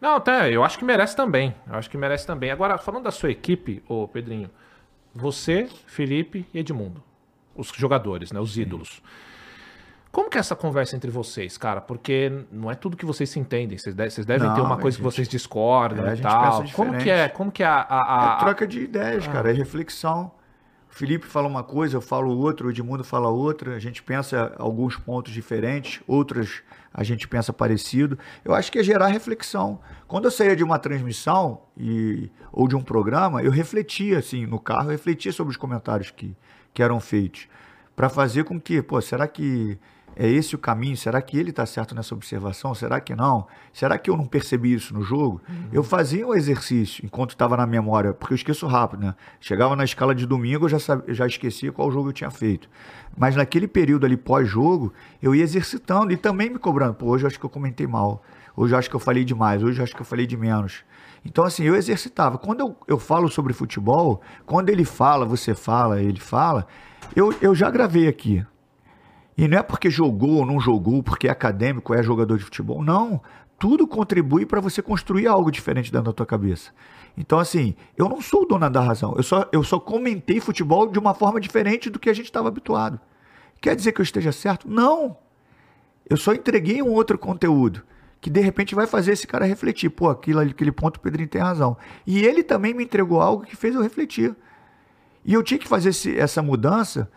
Não, 0.00 0.16
até, 0.16 0.50
eu 0.50 0.62
acho 0.62 0.78
que 0.78 0.84
merece 0.84 1.16
também. 1.16 1.54
Eu 1.66 1.74
acho 1.76 1.88
que 1.90 1.96
merece 1.96 2.26
também. 2.26 2.50
Agora, 2.50 2.78
falando 2.78 3.04
da 3.04 3.10
sua 3.10 3.30
equipe, 3.30 3.82
ô 3.88 4.06
Pedrinho, 4.06 4.50
você, 5.14 5.68
Felipe 5.86 6.46
e 6.52 6.58
Edmundo, 6.58 7.02
os 7.56 7.68
jogadores, 7.74 8.30
né, 8.30 8.38
os 8.40 8.56
ídolos. 8.58 9.02
Como 10.12 10.30
que 10.30 10.36
é 10.36 10.40
essa 10.40 10.54
conversa 10.54 10.94
entre 10.94 11.10
vocês, 11.10 11.58
cara? 11.58 11.80
Porque 11.80 12.44
não 12.52 12.70
é 12.70 12.76
tudo 12.76 12.96
que 12.96 13.04
vocês 13.04 13.28
se 13.28 13.40
entendem. 13.40 13.76
Vocês, 13.76 13.94
de- 13.96 14.10
vocês 14.10 14.24
devem 14.24 14.46
Não, 14.46 14.54
ter 14.54 14.60
uma 14.60 14.76
coisa 14.78 14.96
que 14.96 15.02
gente- 15.02 15.12
vocês 15.12 15.28
discordam 15.28 16.06
É, 16.06 16.14
e 16.14 16.20
tal. 16.20 16.64
Como 16.72 16.96
que 16.98 17.10
é? 17.10 17.28
Como 17.28 17.50
que 17.50 17.64
é 17.64 17.66
a, 17.66 17.80
a- 17.80 18.34
a- 18.34 18.36
É 18.36 18.38
troca 18.38 18.64
de 18.64 18.80
ideias, 18.80 19.26
cara, 19.26 19.50
é 19.50 19.52
reflexão. 19.52 20.30
Felipe 20.94 21.26
fala 21.26 21.48
uma 21.48 21.64
coisa, 21.64 21.96
eu 21.96 22.00
falo 22.00 22.38
outra, 22.38 22.68
o 22.68 22.70
Edmundo 22.70 23.02
fala 23.02 23.28
outra, 23.28 23.74
a 23.74 23.80
gente 23.80 24.00
pensa 24.00 24.54
alguns 24.56 24.96
pontos 24.96 25.32
diferentes, 25.32 26.00
outras 26.06 26.62
a 26.92 27.02
gente 27.02 27.26
pensa 27.26 27.52
parecido. 27.52 28.16
Eu 28.44 28.54
acho 28.54 28.70
que 28.70 28.78
é 28.78 28.82
gerar 28.84 29.08
reflexão. 29.08 29.80
Quando 30.06 30.26
eu 30.26 30.30
saía 30.30 30.54
de 30.54 30.62
uma 30.62 30.78
transmissão 30.78 31.62
e, 31.76 32.30
ou 32.52 32.68
de 32.68 32.76
um 32.76 32.80
programa, 32.80 33.42
eu 33.42 33.50
refletia, 33.50 34.20
assim, 34.20 34.46
no 34.46 34.60
carro, 34.60 34.88
refletia 34.90 35.32
sobre 35.32 35.50
os 35.50 35.56
comentários 35.56 36.12
que, 36.12 36.36
que 36.72 36.80
eram 36.80 37.00
feitos. 37.00 37.48
Para 37.96 38.08
fazer 38.08 38.44
com 38.44 38.60
que, 38.60 38.80
pô, 38.80 39.00
será 39.00 39.26
que 39.26 39.76
é 40.16 40.28
esse 40.28 40.54
o 40.54 40.58
caminho? 40.58 40.96
Será 40.96 41.20
que 41.20 41.38
ele 41.38 41.50
está 41.50 41.66
certo 41.66 41.94
nessa 41.94 42.14
observação? 42.14 42.74
Será 42.74 43.00
que 43.00 43.14
não? 43.14 43.46
Será 43.72 43.98
que 43.98 44.08
eu 44.08 44.16
não 44.16 44.26
percebi 44.26 44.72
isso 44.72 44.94
no 44.94 45.02
jogo? 45.02 45.40
Eu 45.72 45.82
fazia 45.82 46.26
um 46.26 46.34
exercício 46.34 47.04
enquanto 47.04 47.30
estava 47.30 47.56
na 47.56 47.66
memória, 47.66 48.12
porque 48.12 48.32
eu 48.32 48.36
esqueço 48.36 48.66
rápido, 48.66 49.04
né? 49.04 49.14
Chegava 49.40 49.74
na 49.74 49.84
escala 49.84 50.14
de 50.14 50.26
domingo, 50.26 50.66
eu 50.66 50.68
já, 50.68 50.78
já 51.08 51.26
esquecia 51.26 51.72
qual 51.72 51.90
jogo 51.90 52.10
eu 52.10 52.12
tinha 52.12 52.30
feito. 52.30 52.68
Mas 53.16 53.34
naquele 53.36 53.66
período 53.66 54.06
ali 54.06 54.16
pós-jogo, 54.16 54.92
eu 55.22 55.34
ia 55.34 55.42
exercitando 55.42 56.12
e 56.12 56.16
também 56.16 56.50
me 56.50 56.58
cobrando. 56.58 56.94
Pô, 56.94 57.06
hoje 57.06 57.24
eu 57.24 57.28
acho 57.28 57.38
que 57.38 57.46
eu 57.46 57.50
comentei 57.50 57.86
mal. 57.86 58.22
Hoje 58.56 58.74
eu 58.74 58.78
acho 58.78 58.88
que 58.88 58.96
eu 58.96 59.00
falei 59.00 59.24
demais. 59.24 59.62
Hoje 59.62 59.80
eu 59.80 59.84
acho 59.84 59.94
que 59.94 60.02
eu 60.02 60.06
falei 60.06 60.26
de 60.26 60.36
menos. 60.36 60.84
Então, 61.24 61.44
assim, 61.44 61.64
eu 61.64 61.74
exercitava. 61.74 62.38
Quando 62.38 62.60
eu, 62.60 62.76
eu 62.86 62.98
falo 62.98 63.28
sobre 63.28 63.52
futebol, 63.52 64.20
quando 64.44 64.68
ele 64.68 64.84
fala, 64.84 65.24
você 65.24 65.54
fala, 65.54 66.00
ele 66.00 66.20
fala, 66.20 66.66
eu, 67.16 67.34
eu 67.40 67.54
já 67.54 67.70
gravei 67.70 68.06
aqui. 68.06 68.44
E 69.36 69.48
não 69.48 69.58
é 69.58 69.62
porque 69.62 69.90
jogou 69.90 70.36
ou 70.36 70.46
não 70.46 70.60
jogou, 70.60 71.02
porque 71.02 71.26
é 71.26 71.30
acadêmico, 71.30 71.92
é 71.94 72.02
jogador 72.02 72.38
de 72.38 72.44
futebol. 72.44 72.82
Não. 72.82 73.20
Tudo 73.58 73.86
contribui 73.86 74.44
para 74.46 74.60
você 74.60 74.82
construir 74.82 75.26
algo 75.26 75.50
diferente 75.50 75.90
dentro 75.90 76.06
da 76.06 76.12
tua 76.12 76.26
cabeça. 76.26 76.70
Então, 77.16 77.38
assim, 77.38 77.74
eu 77.96 78.08
não 78.08 78.20
sou 78.20 78.42
o 78.42 78.46
dono 78.46 78.68
da 78.68 78.80
razão. 78.80 79.14
Eu 79.16 79.22
só, 79.22 79.48
eu 79.52 79.62
só 79.62 79.78
comentei 79.78 80.40
futebol 80.40 80.88
de 80.88 80.98
uma 80.98 81.14
forma 81.14 81.40
diferente 81.40 81.88
do 81.88 81.98
que 81.98 82.10
a 82.10 82.12
gente 82.12 82.26
estava 82.26 82.48
habituado. 82.48 83.00
Quer 83.60 83.74
dizer 83.76 83.92
que 83.92 84.00
eu 84.00 84.04
esteja 84.04 84.32
certo? 84.32 84.68
Não. 84.68 85.16
Eu 86.08 86.16
só 86.16 86.34
entreguei 86.34 86.82
um 86.82 86.90
outro 86.92 87.16
conteúdo 87.18 87.82
que 88.20 88.28
de 88.30 88.40
repente 88.40 88.74
vai 88.74 88.86
fazer 88.86 89.12
esse 89.12 89.26
cara 89.26 89.44
refletir. 89.44 89.88
Pô, 89.90 90.08
aquilo, 90.10 90.40
aquele 90.40 90.72
ponto 90.72 90.96
o 90.96 91.00
Pedrinho 91.00 91.28
tem 91.28 91.40
razão. 91.40 91.76
E 92.06 92.24
ele 92.24 92.42
também 92.42 92.74
me 92.74 92.84
entregou 92.84 93.20
algo 93.20 93.44
que 93.44 93.54
fez 93.56 93.74
eu 93.74 93.82
refletir. 93.82 94.34
E 95.24 95.32
eu 95.32 95.42
tinha 95.42 95.58
que 95.58 95.68
fazer 95.68 95.90
esse- 95.90 96.18
essa 96.18 96.42
mudança. 96.42 97.10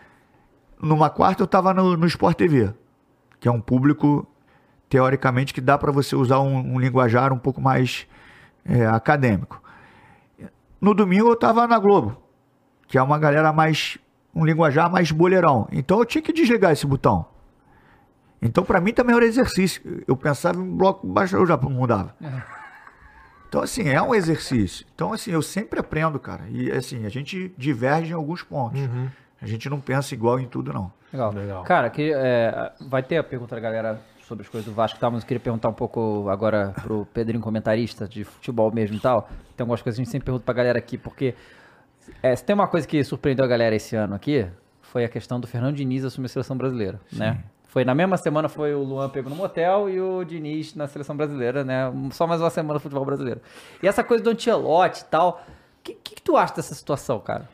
Numa 0.82 1.10
quarta 1.10 1.42
eu 1.42 1.46
estava 1.46 1.74
no, 1.74 1.98
no 1.98 2.06
Sport 2.08 2.38
TV, 2.38 2.74
que 3.40 3.48
é 3.48 3.52
um 3.52 3.62
público, 3.62 4.28
teoricamente, 4.90 5.54
que 5.54 5.62
dá 5.62 5.78
para 5.78 5.92
você 5.92 6.16
usar 6.16 6.40
um, 6.40 6.76
um 6.76 6.80
linguajar 6.80 7.34
um 7.34 7.40
pouco 7.40 7.60
mais 7.62 8.08
é, 8.66 8.86
acadêmico. 8.86 9.62
No 10.80 10.94
domingo 10.94 11.30
eu 11.30 11.34
estava 11.34 11.68
na 11.68 11.80
Globo, 11.80 12.18
que 12.88 12.98
é 12.98 13.02
uma 13.02 13.18
galera 13.18 13.52
mais. 13.52 13.98
um 14.36 14.46
linguajar 14.46 14.92
mais 14.92 15.12
boleirão. 15.12 15.68
Então 15.72 16.00
eu 16.00 16.06
tinha 16.06 16.22
que 16.22 16.32
desligar 16.32 16.72
esse 16.72 16.86
botão. 16.86 17.26
Então, 18.40 18.64
para 18.64 18.80
mim, 18.80 18.94
também 18.94 19.16
era 19.16 19.26
exercício. 19.26 20.04
Eu 20.08 20.16
pensava 20.16 20.60
em 20.60 20.78
bloco 20.78 21.08
baixo, 21.08 21.36
eu 21.36 21.46
já 21.46 21.58
mudava. 21.58 22.16
Então, 23.50 23.62
assim, 23.62 23.90
é 23.90 24.02
um 24.02 24.14
exercício. 24.14 24.86
Então, 24.94 25.12
assim, 25.12 25.32
eu 25.32 25.42
sempre 25.42 25.80
aprendo, 25.80 26.20
cara. 26.20 26.44
E, 26.50 26.72
assim, 26.72 27.06
a 27.06 27.10
gente 27.10 27.52
diverge 27.58 28.12
em 28.12 28.16
alguns 28.16 28.44
pontos. 28.44 28.80
A 29.42 29.46
gente 29.46 29.70
não 29.70 29.80
pensa 29.80 30.14
igual 30.14 30.40
em 30.40 30.48
tudo, 30.48 30.74
não. 30.74 30.92
Legal. 31.14 31.32
Legal. 31.34 31.64
Cara, 31.64 31.90
que, 31.90 32.12
é, 32.14 32.72
vai 32.88 33.04
ter 33.04 33.18
a 33.18 33.24
pergunta 33.24 33.56
da 33.56 33.62
galera 33.62 34.02
sobre 34.22 34.44
as 34.44 34.50
coisas 34.50 34.68
do 34.68 34.74
Vasco 34.76 34.98
e 34.98 35.00
tal, 35.00 35.12
mas 35.12 35.22
eu 35.22 35.28
queria 35.28 35.40
perguntar 35.40 35.70
um 35.70 35.74
pouco 35.74 36.28
agora 36.30 36.74
pro 36.82 37.06
Pedrinho, 37.14 37.42
comentarista 37.42 38.08
de 38.08 38.24
futebol 38.24 38.72
mesmo 38.74 38.98
e 38.98 39.00
tal. 39.00 39.22
Tem 39.56 39.64
algumas 39.64 39.82
coisas 39.82 39.98
que 39.98 40.02
a 40.02 40.04
gente 40.04 40.12
sempre 40.12 40.26
pergunta 40.26 40.44
pra 40.44 40.54
galera 40.54 40.78
aqui, 40.80 40.98
porque 40.98 41.34
É, 42.24 42.34
se 42.36 42.44
tem 42.44 42.54
uma 42.54 42.68
coisa 42.68 42.88
que 42.88 43.04
surpreendeu 43.04 43.44
a 43.44 43.48
galera 43.48 43.76
esse 43.76 43.96
ano 43.96 44.16
aqui, 44.16 44.48
foi 44.82 45.04
a 45.04 45.10
questão 45.10 45.40
do 45.42 45.46
Fernando 45.48 45.76
Diniz 45.76 46.06
assumir 46.06 46.28
a 46.28 46.30
seleção 46.30 46.58
brasileira, 46.58 47.00
né? 47.12 47.44
Foi 47.68 47.84
na 47.84 47.94
mesma 47.94 48.16
semana 48.16 48.48
foi 48.48 48.74
o 48.74 48.82
Luan 48.82 49.10
pego 49.10 49.30
no 49.30 49.36
motel 49.36 49.90
e 49.90 50.00
o 50.00 50.24
Diniz 50.24 50.74
na 50.74 50.88
seleção 50.88 51.18
brasileira, 51.18 51.66
né? 51.66 51.92
Só 52.12 52.26
mais 52.26 52.40
uma 52.40 52.50
semana 52.50 52.80
do 52.80 52.82
futebol 52.82 53.04
brasileiro. 53.06 53.42
E 53.84 53.88
essa 53.88 54.04
coisa 54.06 54.24
do 54.24 54.30
Ancelotti 54.30 55.02
e 55.02 55.06
tal, 55.06 55.42
o 55.80 55.84
que, 55.84 55.94
que, 55.96 56.16
que 56.16 56.22
tu 56.22 56.38
acha 56.38 56.56
dessa 56.56 56.74
situação, 56.74 57.20
cara? 57.20 57.48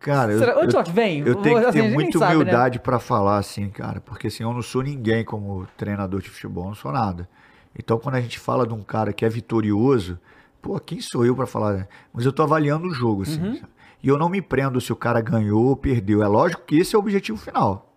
Cara, 0.00 0.32
eu, 0.32 0.38
Será- 0.38 0.52
eu, 0.52 0.92
vem. 0.92 1.18
eu 1.26 1.34
tenho 1.36 1.58
que 1.60 1.66
Assim, 1.66 1.80
a 1.80 1.82
ter 1.82 1.90
muita 1.92 2.18
né? 2.20 2.34
humildade 2.34 2.78
pra 2.78 3.00
falar 3.00 3.38
assim, 3.38 3.68
cara, 3.68 4.00
porque 4.00 4.28
assim, 4.28 4.44
eu 4.44 4.52
não 4.52 4.62
sou 4.62 4.80
ninguém 4.82 5.24
como 5.24 5.66
treinador 5.76 6.20
de 6.20 6.30
futebol, 6.30 6.66
não 6.66 6.74
sou 6.74 6.92
nada. 6.92 7.28
Então, 7.76 7.98
quando 7.98 8.14
a 8.14 8.20
gente 8.20 8.38
fala 8.38 8.66
de 8.66 8.72
um 8.72 8.82
cara 8.82 9.12
que 9.12 9.24
é 9.24 9.28
vitorioso, 9.28 10.18
pô, 10.62 10.78
quem 10.78 11.00
sou 11.00 11.26
eu 11.26 11.34
pra 11.34 11.46
falar? 11.46 11.72
né? 11.74 11.88
Mas 12.12 12.24
eu 12.24 12.32
tô 12.32 12.42
avaliando 12.44 12.86
o 12.86 12.94
jogo, 12.94 13.22
assim. 13.22 13.42
Uhum. 13.42 13.60
E 14.02 14.06
eu 14.08 14.16
não 14.16 14.28
me 14.28 14.40
prendo 14.40 14.80
se 14.80 14.92
o 14.92 14.96
cara 14.96 15.20
ganhou 15.20 15.64
ou 15.66 15.76
perdeu. 15.76 16.22
É 16.22 16.28
lógico 16.28 16.62
que 16.64 16.78
esse 16.78 16.94
é 16.94 16.98
o 16.98 17.00
objetivo 17.00 17.36
final. 17.38 17.92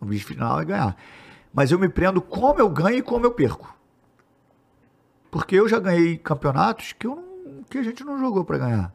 O 0.00 0.06
objetivo 0.06 0.32
final 0.32 0.60
é 0.60 0.64
ganhar. 0.64 0.96
Mas 1.52 1.70
eu 1.70 1.78
me 1.78 1.88
prendo 1.90 2.22
como 2.22 2.58
eu 2.58 2.68
ganho 2.70 2.96
e 2.98 3.02
como 3.02 3.26
eu 3.26 3.30
perco. 3.32 3.74
Porque 5.30 5.54
eu 5.56 5.68
já 5.68 5.78
ganhei 5.78 6.16
campeonatos 6.16 6.92
que, 6.94 7.06
eu 7.06 7.16
não- 7.16 7.62
que 7.64 7.76
a 7.78 7.82
gente 7.82 8.02
não 8.04 8.18
jogou 8.18 8.44
pra 8.44 8.56
ganhar. 8.58 8.92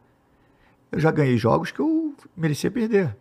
Eu 0.92 1.00
já 1.00 1.12
ganhei 1.12 1.38
jogos 1.38 1.72
que 1.72 1.80
eu 1.80 2.14
merecia 2.36 2.72
perder. 2.72 3.16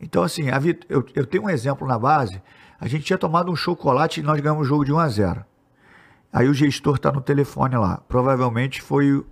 Então, 0.00 0.22
assim, 0.22 0.44
vit- 0.60 0.84
eu, 0.88 1.04
eu 1.14 1.26
tenho 1.26 1.44
um 1.44 1.50
exemplo 1.50 1.86
na 1.86 1.98
base. 1.98 2.40
A 2.80 2.86
gente 2.88 3.04
tinha 3.04 3.18
tomado 3.18 3.50
um 3.50 3.56
chocolate 3.56 4.20
e 4.20 4.22
nós 4.22 4.40
ganhamos 4.40 4.62
o 4.66 4.68
jogo 4.68 4.84
de 4.84 4.92
1 4.92 4.98
a 4.98 5.08
0 5.08 5.44
Aí 6.32 6.48
o 6.48 6.54
gestor 6.54 6.96
está 6.96 7.12
no 7.12 7.20
telefone 7.20 7.76
lá. 7.76 7.98
Provavelmente 8.08 8.80
foi 8.82 9.12
o, 9.12 9.26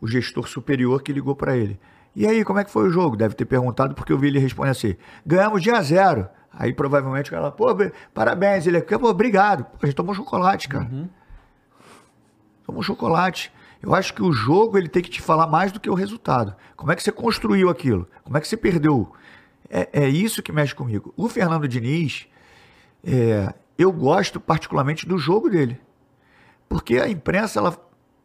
o 0.00 0.06
gestor 0.06 0.46
superior 0.46 1.02
que 1.02 1.12
ligou 1.12 1.34
para 1.34 1.56
ele. 1.56 1.80
E 2.14 2.26
aí, 2.26 2.44
como 2.44 2.58
é 2.58 2.64
que 2.64 2.70
foi 2.70 2.86
o 2.86 2.90
jogo? 2.90 3.16
Deve 3.16 3.34
ter 3.34 3.46
perguntado, 3.46 3.94
porque 3.94 4.12
eu 4.12 4.18
vi 4.18 4.26
ele 4.28 4.38
responder 4.38 4.70
assim: 4.70 4.94
ganhamos 5.24 5.62
de 5.62 5.70
1 5.70 5.74
a 5.74 5.82
0 5.82 6.28
Aí 6.54 6.72
provavelmente 6.74 7.30
o 7.30 7.34
cara, 7.34 7.50
pô, 7.50 7.68
parabéns. 8.12 8.66
Ele, 8.66 8.80
pô, 8.82 9.08
obrigado. 9.08 9.64
A 9.82 9.86
gente 9.86 9.94
tomou 9.96 10.14
chocolate, 10.14 10.68
cara. 10.68 10.84
Tomou 12.66 12.82
chocolate. 12.82 13.50
Eu 13.82 13.94
acho 13.94 14.14
que 14.14 14.22
o 14.22 14.32
jogo 14.32 14.78
ele 14.78 14.88
tem 14.88 15.02
que 15.02 15.10
te 15.10 15.20
falar 15.20 15.48
mais 15.48 15.72
do 15.72 15.80
que 15.80 15.90
o 15.90 15.94
resultado. 15.94 16.54
Como 16.76 16.92
é 16.92 16.96
que 16.96 17.02
você 17.02 17.10
construiu 17.10 17.68
aquilo? 17.68 18.08
Como 18.22 18.36
é 18.36 18.40
que 18.40 18.46
você 18.46 18.56
perdeu? 18.56 19.12
É, 19.68 19.88
é 20.04 20.08
isso 20.08 20.42
que 20.42 20.52
mexe 20.52 20.74
comigo. 20.74 21.12
O 21.16 21.28
Fernando 21.28 21.66
Diniz, 21.66 22.28
é, 23.04 23.52
eu 23.76 23.90
gosto 23.90 24.38
particularmente 24.38 25.06
do 25.06 25.18
jogo 25.18 25.50
dele. 25.50 25.80
Porque 26.68 26.98
a 26.98 27.08
imprensa, 27.08 27.58
ela, 27.58 27.76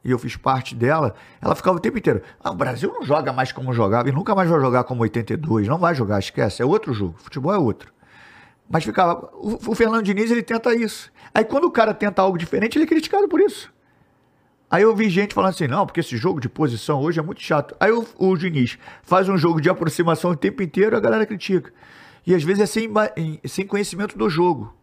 e 0.06 0.12
eu 0.12 0.20
fiz 0.20 0.36
parte 0.36 0.76
dela, 0.76 1.16
ela 1.42 1.56
ficava 1.56 1.78
o 1.78 1.80
tempo 1.80 1.98
inteiro. 1.98 2.22
Ah, 2.40 2.52
o 2.52 2.56
Brasil 2.56 2.94
não 2.94 3.04
joga 3.04 3.34
mais 3.34 3.52
como 3.52 3.74
jogava 3.74 4.10
e 4.10 4.12
nunca 4.12 4.36
mais 4.36 4.50
vai 4.50 4.60
jogar 4.60 4.84
como 4.84 5.02
82. 5.02 5.68
Não 5.68 5.80
vai 5.80 5.96
jogar, 5.96 6.20
esquece. 6.20 6.62
É 6.62 6.66
outro 6.66 6.94
jogo. 6.94 7.16
Futebol 7.18 7.54
é 7.54 7.58
outro. 7.58 7.92
Mas 8.70 8.84
ficava. 8.84 9.30
O, 9.34 9.72
o 9.72 9.76
Fernando 9.76 10.04
Diniz, 10.04 10.30
ele 10.30 10.44
tenta 10.44 10.74
isso. 10.76 11.12
Aí 11.34 11.44
quando 11.44 11.66
o 11.66 11.72
cara 11.72 11.94
tenta 11.94 12.22
algo 12.22 12.38
diferente, 12.38 12.78
ele 12.78 12.86
é 12.86 12.88
criticado 12.88 13.28
por 13.28 13.42
isso. 13.42 13.72
Aí 14.70 14.84
eu 14.84 14.94
vi 14.96 15.10
gente 15.10 15.34
falando 15.34 15.52
assim, 15.52 15.68
não, 15.68 15.86
porque 15.86 16.02
esse 16.02 16.18
jogo 16.18 16.42
de 16.42 16.50
posição 16.50 17.00
hoje 17.00 17.20
é 17.20 17.24
muito 17.24 17.42
chato. 17.42 17.76
Aí 17.80 17.92
o, 17.92 18.06
o 18.18 18.38
Diniz 18.38 18.78
faz 19.02 19.30
um 19.30 19.38
jogo 19.38 19.62
de 19.62 19.70
aproximação 19.70 20.32
o 20.32 20.36
tempo 20.36 20.62
inteiro, 20.62 20.96
a 20.98 21.00
galera 21.00 21.26
critica. 21.26 21.72
E 22.26 22.36
às 22.36 22.44
vezes 22.44 22.64
é 22.64 22.66
sem, 22.66 22.90
sem 23.46 23.66
conhecimento 23.66 24.18
do 24.18 24.30
jogo. 24.30 24.76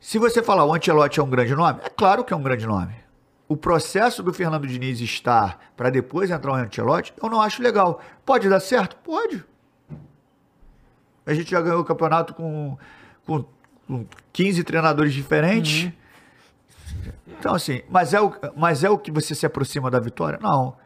Se 0.00 0.18
você 0.18 0.42
falar 0.42 0.64
o 0.64 0.74
Ancelotti 0.74 1.20
é 1.20 1.22
um 1.22 1.30
grande 1.30 1.54
nome, 1.54 1.80
é 1.84 1.88
claro 1.88 2.24
que 2.24 2.32
é 2.32 2.36
um 2.36 2.42
grande 2.42 2.66
nome. 2.66 2.92
O 3.46 3.56
processo 3.56 4.20
do 4.20 4.32
Fernando 4.32 4.66
Diniz 4.66 5.00
estar 5.00 5.60
para 5.76 5.88
depois 5.88 6.30
entrar 6.30 6.50
o 6.50 6.54
Ancelotti, 6.56 7.14
eu 7.22 7.30
não 7.30 7.40
acho 7.40 7.62
legal. 7.62 8.00
Pode 8.24 8.48
dar 8.48 8.58
certo? 8.58 8.96
Pode. 8.96 9.44
A 11.24 11.32
gente 11.32 11.52
já 11.52 11.60
ganhou 11.60 11.80
o 11.80 11.84
campeonato 11.84 12.34
com, 12.34 12.76
com, 13.24 13.44
com 13.86 14.06
15 14.32 14.64
treinadores 14.64 15.14
diferentes. 15.14 15.92
Então, 17.26 17.54
assim, 17.54 17.82
mas 17.88 18.14
é, 18.14 18.20
o, 18.20 18.32
mas 18.56 18.84
é 18.84 18.90
o 18.90 18.98
que 18.98 19.10
você 19.10 19.34
se 19.34 19.44
aproxima 19.44 19.90
da 19.90 19.98
vitória? 19.98 20.38
Não. 20.40 20.76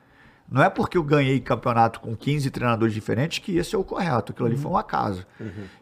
Não 0.49 0.63
é 0.63 0.71
porque 0.71 0.97
eu 0.97 1.03
ganhei 1.03 1.41
campeonato 1.41 2.01
com 2.01 2.15
15 2.15 2.51
treinadores 2.51 2.95
diferentes 2.95 3.41
que 3.41 3.57
esse 3.57 3.75
é 3.75 3.79
o 3.79 3.83
correto. 3.83 4.31
Aquilo 4.31 4.47
ali 4.47 4.57
foi 4.57 4.71
um 4.71 4.77
acaso. 4.77 5.27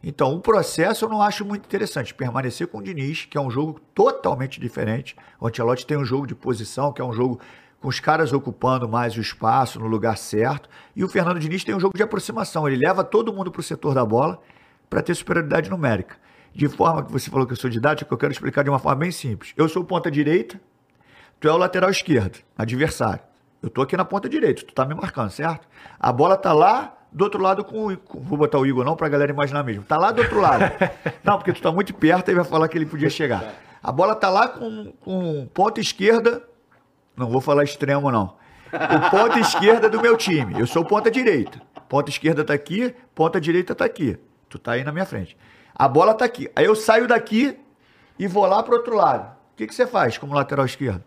Então, 0.02 0.35
o 0.35 0.40
processo 0.40 1.05
eu 1.05 1.09
não 1.09 1.20
acho 1.20 1.44
muito 1.44 1.66
interessante. 1.66 2.15
Permanecer 2.15 2.66
com 2.66 2.78
o 2.78 2.82
Diniz, 2.82 3.27
que 3.27 3.36
é 3.36 3.40
um 3.40 3.51
jogo 3.51 3.78
totalmente 3.94 4.59
diferente. 4.59 5.15
O 5.39 5.47
Ancelotti 5.47 5.86
tem 5.86 5.98
um 5.98 6.05
jogo 6.05 6.27
de 6.27 6.35
posição, 6.35 6.93
que 6.93 7.02
é 7.02 7.05
um 7.05 7.12
jogo 7.12 7.40
com 7.78 7.89
os 7.89 8.01
caras 8.01 8.32
ocupando 8.32 8.89
mais 8.89 9.15
o 9.15 9.20
espaço 9.20 9.78
no 9.78 9.86
lugar 9.86 10.16
certo. 10.16 10.70
E 10.97 11.05
o 11.05 11.09
Fernando 11.09 11.39
Diniz 11.39 11.62
tem 11.62 11.74
um 11.74 11.81
jogo 11.81 11.94
de 11.94 12.02
aproximação. 12.02 12.66
Ele 12.66 12.82
leva 12.86 13.05
todo 13.05 13.35
mundo 13.35 13.51
para 13.51 13.61
o 13.61 13.62
setor 13.62 13.94
da 13.94 14.05
bola 14.05 14.40
para 14.89 15.02
ter 15.02 15.15
superioridade 15.15 15.69
numérica. 15.69 16.16
De 16.55 16.68
forma 16.68 17.02
que 17.02 17.10
você 17.10 17.31
falou 17.31 17.47
que 17.47 17.52
eu 17.52 17.56
sou 17.56 17.68
didático, 17.68 18.12
eu 18.14 18.18
quero 18.18 18.32
explicar 18.32 18.62
de 18.62 18.70
uma 18.70 18.78
forma 18.78 19.01
bem 19.01 19.10
simples. 19.10 19.52
Eu 19.56 19.68
sou 19.68 19.82
ponta 19.85 20.10
direita, 20.10 20.60
tu 21.40 21.48
é 21.48 21.52
o 21.52 21.56
lateral 21.56 21.90
esquerdo, 21.90 22.39
adversário. 22.56 23.20
Eu 23.60 23.68
tô 23.70 23.82
aqui 23.82 23.97
na 23.97 24.05
ponta 24.05 24.28
direita, 24.28 24.62
tu 24.64 24.72
tá 24.72 24.85
me 24.85 24.94
marcando, 24.94 25.31
certo? 25.31 25.66
A 25.98 26.12
bola 26.12 26.36
tá 26.36 26.52
lá 26.52 26.97
do 27.10 27.24
outro 27.24 27.40
lado 27.40 27.64
com 27.64 27.86
o. 27.86 27.98
vou 28.20 28.36
botar 28.36 28.59
o 28.59 28.66
Igor 28.66 28.85
não 28.85 28.94
pra 28.94 29.09
galera 29.09 29.32
imaginar 29.32 29.62
mesmo. 29.64 29.85
Tá 29.85 29.97
lá 29.97 30.12
do 30.12 30.20
outro 30.20 30.40
lado. 30.40 30.64
não, 31.24 31.39
porque 31.39 31.52
tu 31.52 31.62
tá 31.62 31.72
muito 31.72 31.94
perto 31.94 32.31
e 32.31 32.35
vai 32.35 32.44
falar 32.44 32.68
que 32.68 32.76
ele 32.76 32.86
podia 32.86 33.09
chegar. 33.09 33.55
A 33.82 33.90
bola 33.90 34.14
tá 34.14 34.28
lá 34.28 34.48
com, 34.48 34.93
com 35.01 35.47
ponta 35.52 35.81
esquerda. 35.81 36.43
Não 37.16 37.28
vou 37.28 37.40
falar 37.40 37.64
extremo, 37.64 38.10
não. 38.10 38.36
O 38.72 39.10
ponta 39.10 39.39
esquerda 39.39 39.89
do 39.89 40.01
meu 40.01 40.16
time. 40.16 40.59
Eu 40.59 40.66
sou 40.66 40.85
ponta 40.85 41.10
direita. 41.10 41.60
Ponta 41.89 42.10
esquerda 42.10 42.44
tá 42.44 42.52
aqui, 42.52 42.94
ponta 43.14 43.40
direita 43.40 43.74
tá 43.74 43.85
aqui. 43.85 44.18
Tu 44.48 44.59
tá 44.59 44.72
aí 44.72 44.82
na 44.82 44.90
minha 44.90 45.06
frente. 45.06 45.36
A 45.74 45.88
bola 45.88 46.14
tá 46.14 46.24
aqui. 46.24 46.48
Aí 46.55 46.64
eu 46.64 46.74
saio 46.74 47.06
daqui 47.09 47.59
e 48.18 48.26
vou 48.26 48.46
lá 48.46 48.62
pro 48.62 48.76
outro 48.76 48.94
lado. 48.94 49.32
O 49.52 49.56
que, 49.56 49.66
que 49.66 49.74
você 49.74 49.86
faz 49.86 50.16
como 50.18 50.34
lateral 50.34 50.64
esquerdo? 50.66 51.02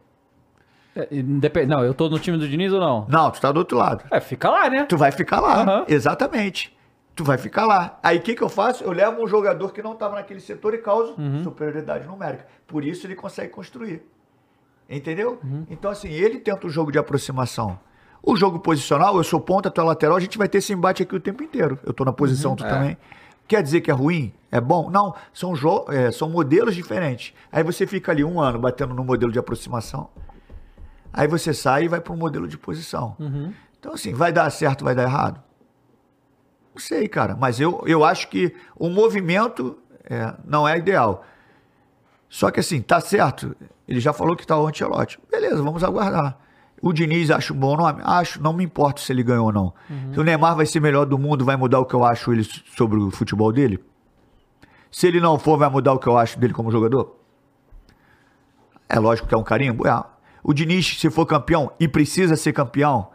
É, 0.95 1.07
independ- 1.11 1.68
Não, 1.69 1.84
eu 1.84 1.94
tô 1.94 2.10
no 2.10 2.18
time 2.19 2.38
do 2.38 2.48
Diniz 2.48 2.73
ou 2.73 2.80
não? 2.80 3.06
Não, 3.07 3.30
tu 3.31 3.39
tá 3.39 3.52
do 3.52 3.57
outro 3.57 3.77
lado. 3.77 4.03
É, 4.11 4.19
fica 4.19 4.49
lá, 4.49 4.69
né? 4.69 4.85
Tu 4.85 4.98
vai 4.98 5.11
ficar 5.11 5.39
lá. 5.39 5.61
Aham. 5.61 5.85
Exatamente. 5.88 6.76
Tu 7.15 7.23
vai 7.23 7.38
ficar 7.38 7.65
lá. 7.65 7.98
Aí 8.03 8.18
o 8.18 8.22
que, 8.22 8.35
que 8.35 8.41
eu 8.41 8.49
faço? 8.49 8.84
Eu 8.84 8.91
levo 8.91 9.23
um 9.23 9.27
jogador 9.27 9.72
que 9.73 9.81
não 9.81 9.94
estava 9.94 10.15
naquele 10.15 10.39
setor 10.39 10.73
e 10.73 10.77
causo 10.80 11.15
Uhum. 11.18 11.44
superioridade 11.44 12.06
numérica. 12.07 12.45
Por 12.68 12.84
isso 12.84 13.06
ele 13.07 13.15
consegue 13.15 13.49
construir. 13.52 14.03
Entendeu? 14.89 15.39
Uhum. 15.44 15.65
Então, 15.69 15.91
assim, 15.91 16.10
ele 16.10 16.39
tenta 16.39 16.65
o 16.65 16.69
jogo 16.69 16.91
de 16.91 16.98
aproximação. 16.98 17.80
O 18.23 18.35
jogo 18.35 18.60
posicional, 18.60 19.15
eu 19.18 19.23
sou 19.23 19.39
ponta, 19.39 19.69
tu 19.69 19.81
é 19.81 19.84
lateral, 19.84 20.15
a 20.15 20.19
gente 20.19 20.38
vai 20.38 20.48
ter 20.48 20.60
esse 20.60 20.73
embate 20.73 21.03
aqui 21.03 21.15
o 21.15 21.19
tempo 21.19 21.44
inteiro. 21.44 21.77
Eu 21.85 21.94
tô 21.94 22.03
na 22.06 22.14
posição, 22.14 22.52
Uhum. 22.52 22.57
tu 22.57 22.64
também. 22.65 22.98
Quer 23.48 23.64
dizer 23.64 23.82
que 23.82 23.90
é 23.90 23.94
ruim? 23.94 24.34
É 24.52 24.60
bom? 24.60 24.90
Não, 24.90 25.15
são, 25.34 25.53
jo- 25.53 25.86
é, 25.90 26.11
são 26.11 26.30
modelos 26.30 26.76
diferentes. 26.76 27.34
Aí 27.52 27.64
você 27.64 27.88
fica 27.88 28.11
ali 28.11 28.24
um 28.24 28.40
ano 28.41 28.60
batendo 28.60 28.94
no 28.94 29.03
modelo 29.03 29.32
de 29.32 29.40
aproximação. 29.40 30.10
Aí 31.14 31.28
você 31.28 31.53
sai 31.53 31.86
e 31.86 31.88
vai 31.88 31.99
para 32.02 32.14
um 32.14 32.18
modelo 32.18 32.48
de 32.48 32.57
posição. 32.57 33.15
Uhum. 33.19 33.53
Então, 33.80 33.94
assim, 33.94 34.14
vai 34.14 34.32
dar 34.32 34.49
certo, 34.49 34.84
vai 34.84 34.94
dar 34.94 35.03
errado? 35.03 35.41
Não 36.74 36.82
sei, 36.82 37.07
cara. 37.07 37.36
Mas 37.36 37.60
eu, 37.60 37.84
eu 37.88 38.03
acho 38.03 38.28
que 38.30 38.53
o 38.76 38.90
movimento 38.90 39.78
é, 40.03 40.34
não 40.45 40.68
é 40.68 40.78
ideal. 40.78 41.24
Só 42.30 42.52
que, 42.52 42.60
assim, 42.60 42.82
tá 42.82 42.99
certo. 42.99 43.56
Ele 43.88 43.99
já 43.99 44.11
falou 44.14 44.36
que 44.36 44.45
tá 44.45 44.57
o 44.57 44.68
Ancelotti. 44.68 45.19
Beleza, 45.32 45.61
vamos 45.64 45.84
aguardar. 45.84 46.38
O 46.82 46.94
Diniz 46.94 47.32
acho 47.32 47.54
um 47.54 47.58
bom 47.58 47.76
nome? 47.76 48.02
Acho, 48.04 48.41
não 48.41 48.54
me 48.54 48.64
importa 48.64 49.02
se 49.02 49.12
ele 49.12 49.24
ganhou 49.24 49.48
ou 49.48 49.52
não. 49.52 49.74
Se 50.14 50.20
o 50.20 50.24
Neymar 50.24 50.56
vai 50.56 50.66
ser 50.66 50.80
melhor 50.80 51.06
do 51.06 51.18
mundo, 51.18 51.44
vai 51.44 51.56
mudar 51.56 51.80
o 51.80 51.86
que 51.86 51.94
eu 51.94 52.04
acho 52.04 52.32
ele 52.32 52.44
sobre 52.44 52.99
o 52.99 53.10
futebol 53.10 53.52
dele? 53.52 53.84
Se 54.91 55.08
ele 55.08 55.20
não 55.20 55.40
for, 55.40 55.58
vai 55.58 55.70
mudar 55.70 55.94
o 55.94 55.99
que 55.99 56.08
eu 56.08 56.18
acho 56.18 56.40
dele 56.40 56.54
como 56.54 56.72
jogador? 56.72 57.18
É 58.88 58.99
lógico 58.99 59.28
que 59.28 59.34
é 59.34 59.38
um 59.38 59.44
carimbo? 59.44 59.88
É. 59.88 60.04
O 60.44 60.54
Diniz, 60.54 60.99
se 60.99 61.10
for 61.10 61.26
campeão, 61.26 61.72
e 61.80 61.88
precisa 61.88 62.36
ser 62.36 62.54
campeão, 62.54 63.10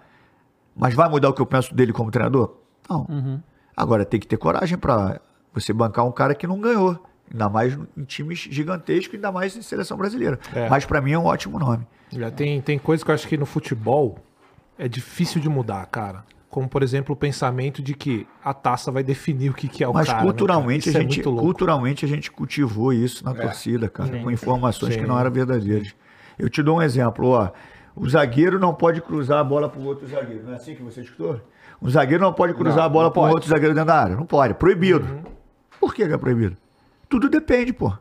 mas 0.77 0.95
vai 0.95 1.09
mudar 1.09 1.31
o 1.31 1.33
que 1.33 1.41
eu 1.41 1.47
penso 1.47 1.75
dele 1.75 1.93
como 1.93 2.11
treinador? 2.11 2.57
Não. 2.91 3.43
Agora 3.77 4.05
tem 4.05 4.21
que 4.21 4.27
ter 4.27 4.37
coragem 4.37 4.77
para 4.77 5.21
você 5.55 5.73
bancar 5.73 6.05
um 6.05 6.13
cara 6.13 6.35
que 6.35 6.47
não 6.47 6.61
ganhou. 6.61 7.03
Ainda 7.31 7.49
mais 7.49 7.79
em 7.97 8.05
times 8.05 8.39
gigantescos, 8.51 9.15
ainda 9.15 9.33
mais 9.33 9.57
em 9.57 9.63
seleção 9.63 9.97
brasileira. 9.97 10.39
É. 10.55 10.69
Mas 10.69 10.85
para 10.85 11.01
mim 11.01 11.13
é 11.13 11.19
um 11.19 11.25
ótimo 11.25 11.59
nome. 11.59 11.87
Já 12.11 12.31
tem, 12.31 12.61
tem 12.61 12.79
coisa 12.79 13.05
que 13.05 13.11
eu 13.11 13.15
acho 13.15 13.27
que 13.27 13.37
no 13.37 13.47
futebol 13.47 14.19
é 14.79 14.87
difícil 14.89 15.41
de 15.41 15.49
mudar, 15.49 15.85
cara. 15.87 16.25
Como, 16.51 16.69
por 16.69 16.83
exemplo, 16.83 17.15
o 17.15 17.17
pensamento 17.17 17.81
de 17.81 17.95
que 17.95 18.27
a 18.45 18.53
taça 18.53 18.93
vai 18.93 19.03
definir 19.03 19.51
o 19.51 19.55
que, 19.55 19.67
que 19.67 19.83
é 19.83 19.89
o 19.89 19.95
Mas 19.95 20.07
cara. 20.07 20.19
né, 20.19 20.25
culturalmente, 20.25 20.85
cara? 20.85 20.91
Isso 20.91 20.99
a 20.99 21.01
é 21.01 21.03
gente, 21.05 21.27
louco. 21.27 21.41
culturalmente 21.43 22.05
a 22.05 22.09
gente 22.09 22.31
cultivou 22.31 22.93
isso 22.93 23.25
na 23.25 23.33
torcida, 23.33 23.89
cara, 23.89 24.19
com 24.19 24.31
informações 24.31 24.95
que 24.95 25.01
Sim. 25.01 25.09
não 25.09 25.19
eram 25.19 25.31
verdadeiras. 25.31 25.95
Eu 26.39 26.51
te 26.51 26.63
dou 26.63 26.77
um 26.77 26.83
exemplo, 26.83 27.29
ó. 27.29 27.51
O 27.97 28.07
zagueiro 28.07 28.59
não 28.59 28.75
pode 28.75 29.01
cruzar 29.01 29.39
a 29.39 29.45
bola 29.45 29.69
para 29.69 29.81
o 29.81 29.85
outro 29.85 30.07
zagueiro. 30.07 30.45
Não 30.45 30.53
é 30.53 30.57
assim 30.57 30.75
que 30.75 30.83
você 30.83 31.01
escutou? 31.01 31.41
O 31.81 31.89
zagueiro 31.91 32.23
não 32.23 32.33
pode 32.33 32.55
cruzar 32.55 32.79
Não, 32.79 32.85
a 32.85 32.89
bola 32.89 33.11
para 33.11 33.23
pode. 33.23 33.35
outro 33.35 33.49
zagueiro 33.49 33.75
dentro 33.75 33.89
da 33.89 34.01
área. 34.01 34.17
Não 34.17 34.27
pode. 34.27 34.55
Proibido. 34.55 35.05
Uhum. 35.05 35.23
Por 35.81 35.95
que 35.95 36.07
que 36.07 36.13
é 36.13 36.19
proibido? 36.19 36.57
Tudo 37.13 37.29
depende, 37.29 37.75
pô. 37.75 37.93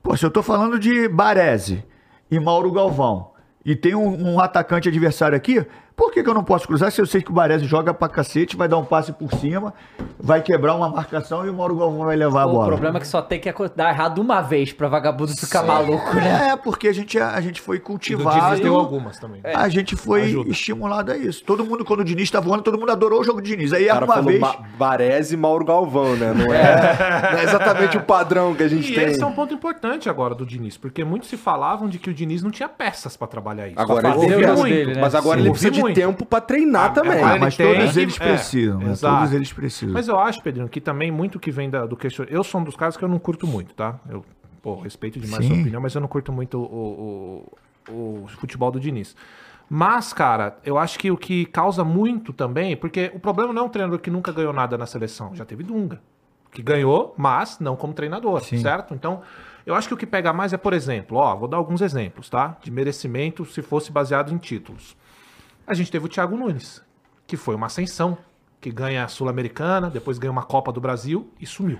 Pô, 0.00 0.16
se 0.16 0.24
eu 0.24 0.30
tô 0.30 0.40
falando 0.40 0.78
de 0.78 1.08
Baresi 1.08 1.84
e 2.30 2.38
Mauro 2.38 2.70
Galvão 2.70 3.32
e 3.64 3.74
tem 3.74 3.92
um, 3.92 4.34
um 4.34 4.38
atacante 4.38 4.88
adversário 4.88 5.36
aqui, 5.36 5.66
Por 5.98 6.12
que, 6.12 6.22
que 6.22 6.30
eu 6.30 6.34
não 6.34 6.44
posso 6.44 6.66
cruzar 6.68 6.92
se 6.92 7.00
eu 7.00 7.06
sei 7.06 7.20
que 7.20 7.30
o 7.30 7.34
Baresi 7.34 7.64
joga 7.66 7.92
pra 7.92 8.08
cacete, 8.08 8.56
vai 8.56 8.68
dar 8.68 8.78
um 8.78 8.84
passe 8.84 9.12
por 9.12 9.32
cima, 9.34 9.74
vai 10.18 10.40
quebrar 10.40 10.76
uma 10.76 10.88
marcação 10.88 11.44
e 11.44 11.50
o 11.50 11.52
Mauro 11.54 11.76
Galvão 11.76 12.06
vai 12.06 12.14
levar 12.16 12.42
a 12.42 12.46
O 12.46 12.52
bola? 12.52 12.66
problema 12.68 12.98
é 12.98 13.00
que 13.00 13.06
só 13.08 13.20
tem 13.20 13.40
que 13.40 13.52
dar 13.74 13.90
errado 13.90 14.20
uma 14.20 14.40
vez 14.40 14.72
pra 14.72 14.86
vagabundo 14.88 15.32
ficar 15.36 15.64
maluco, 15.64 16.14
né? 16.14 16.50
É, 16.52 16.56
porque 16.56 16.86
a 16.86 16.92
gente, 16.94 17.18
a 17.18 17.40
gente 17.40 17.60
foi 17.60 17.76
E 17.76 17.80
do 17.80 17.84
cultivado. 17.84 18.40
Diniz 18.40 18.60
deu 18.60 18.76
algumas 18.76 19.18
também. 19.18 19.40
A 19.44 19.68
gente 19.68 19.96
foi 19.96 20.22
Ajuda. 20.22 20.50
estimulado 20.50 21.10
a 21.10 21.16
isso. 21.16 21.42
Todo 21.44 21.64
mundo, 21.64 21.84
quando 21.84 22.00
o 22.00 22.04
Diniz 22.04 22.30
tá 22.30 22.38
voando, 22.38 22.62
todo 22.62 22.78
mundo 22.78 22.92
adorou 22.92 23.20
o 23.20 23.24
jogo 23.24 23.40
do 23.42 23.46
Diniz. 23.48 23.72
Aí, 23.72 23.86
O 23.86 23.88
cara 23.88 24.04
uma 24.04 24.14
falou 24.14 24.28
vez. 24.30 24.40
Ba 24.40 24.56
Baresi 24.78 25.34
e 25.34 25.36
Mauro 25.36 25.64
Galvão, 25.64 26.14
né? 26.14 26.32
Não 26.32 26.54
é, 26.54 27.32
não 27.32 27.38
é 27.40 27.42
exatamente 27.42 27.96
o 27.96 28.02
padrão 28.02 28.54
que 28.54 28.62
a 28.62 28.68
gente 28.68 28.92
E 28.92 28.94
tem. 28.94 29.04
esse 29.06 29.20
é 29.22 29.26
um 29.26 29.32
ponto 29.32 29.52
importante 29.52 30.08
agora 30.08 30.32
do 30.34 30.46
Diniz, 30.46 30.76
porque 30.76 31.02
muitos 31.04 31.28
se 31.28 31.36
falavam 31.36 31.88
de 31.88 31.98
que 31.98 32.08
o 32.08 32.14
Diniz 32.14 32.40
não 32.40 32.52
tinha 32.52 32.68
peças 32.68 33.16
pra 33.16 33.26
trabalhar 33.26 33.66
isso. 33.66 33.80
Agora 33.80 34.08
ele 34.10 34.16
o 34.36 34.40
jogo 34.46 34.60
muito, 34.60 34.74
dele, 34.74 34.94
né? 34.94 35.00
mas 35.00 35.14
agora 35.16 35.36
Sim. 35.38 35.42
ele 35.42 35.50
precisa 35.50 35.70
de 35.72 35.87
muito. 35.88 35.96
tempo 35.96 36.24
pra 36.26 36.40
treinar 36.40 36.92
também. 36.92 37.22
Ah, 37.22 37.36
mas 37.38 37.56
tem 37.56 37.74
todos 37.74 37.92
que- 37.92 38.00
eles 38.00 38.20
é, 38.20 38.24
precisam, 38.28 38.78
né? 38.78 38.90
exato. 38.92 39.16
Todos 39.18 39.32
eles 39.34 39.52
precisam. 39.52 39.92
Mas 39.94 40.08
eu 40.08 40.18
acho, 40.18 40.42
Pedrinho, 40.42 40.68
que 40.68 40.80
também 40.80 41.10
muito 41.10 41.38
que 41.40 41.50
vem 41.50 41.68
da- 41.68 41.84
do 41.86 41.96
questionamento. 41.96 42.34
Eu 42.34 42.44
sou 42.44 42.60
um 42.60 42.64
dos 42.64 42.76
caras 42.76 42.96
que 42.96 43.04
eu 43.04 43.08
não 43.08 43.18
curto 43.18 43.46
muito, 43.46 43.74
tá? 43.74 43.98
Eu 44.08 44.24
pô, 44.62 44.76
respeito 44.80 45.20
demais 45.20 45.38
a 45.38 45.42
Sim. 45.42 45.48
sua 45.54 45.60
opinião, 45.60 45.80
mas 45.80 45.94
eu 45.94 46.00
não 46.00 46.08
curto 46.08 46.32
muito 46.32 46.58
o, 46.58 47.46
o- 47.90 48.22
o 48.24 48.26
futebol 48.28 48.70
do 48.70 48.80
Diniz. 48.80 49.14
Mas, 49.70 50.12
cara, 50.12 50.56
eu 50.64 50.78
acho 50.78 50.98
que 50.98 51.10
o 51.10 51.16
que 51.16 51.44
causa 51.46 51.84
muito 51.84 52.32
também, 52.32 52.76
porque 52.76 53.10
o 53.14 53.20
problema 53.20 53.52
não 53.52 53.62
é 53.62 53.64
um 53.66 53.68
treinador 53.68 53.98
que 53.98 54.10
nunca 54.10 54.32
ganhou 54.32 54.52
nada 54.52 54.78
na 54.78 54.86
seleção. 54.86 55.34
Já 55.34 55.44
teve 55.44 55.62
Dunga, 55.62 56.00
que 56.50 56.62
ganhou, 56.62 57.14
mas 57.18 57.58
não 57.60 57.76
como 57.76 57.92
treinador, 57.92 58.42
Sim. 58.42 58.58
certo? 58.58 58.94
Então, 58.94 59.20
eu 59.66 59.74
acho 59.74 59.86
que 59.86 59.92
o 59.94 59.96
que 59.96 60.06
pega 60.06 60.32
mais 60.32 60.54
é, 60.54 60.56
por 60.56 60.72
exemplo, 60.72 61.18
ó, 61.18 61.36
vou 61.36 61.46
dar 61.46 61.58
alguns 61.58 61.82
exemplos, 61.82 62.30
tá? 62.30 62.56
De 62.62 62.70
merecimento 62.70 63.44
se 63.44 63.60
fosse 63.60 63.92
baseado 63.92 64.32
em 64.32 64.38
títulos. 64.38 64.96
A 65.68 65.74
gente 65.74 65.92
teve 65.92 66.06
o 66.06 66.08
Thiago 66.08 66.34
Nunes, 66.34 66.82
que 67.26 67.36
foi 67.36 67.54
uma 67.54 67.66
ascensão, 67.66 68.16
que 68.58 68.70
ganha 68.70 69.04
a 69.04 69.08
Sul-Americana, 69.08 69.90
depois 69.90 70.16
ganha 70.16 70.30
uma 70.30 70.42
Copa 70.42 70.72
do 70.72 70.80
Brasil 70.80 71.30
e 71.38 71.44
sumiu. 71.44 71.78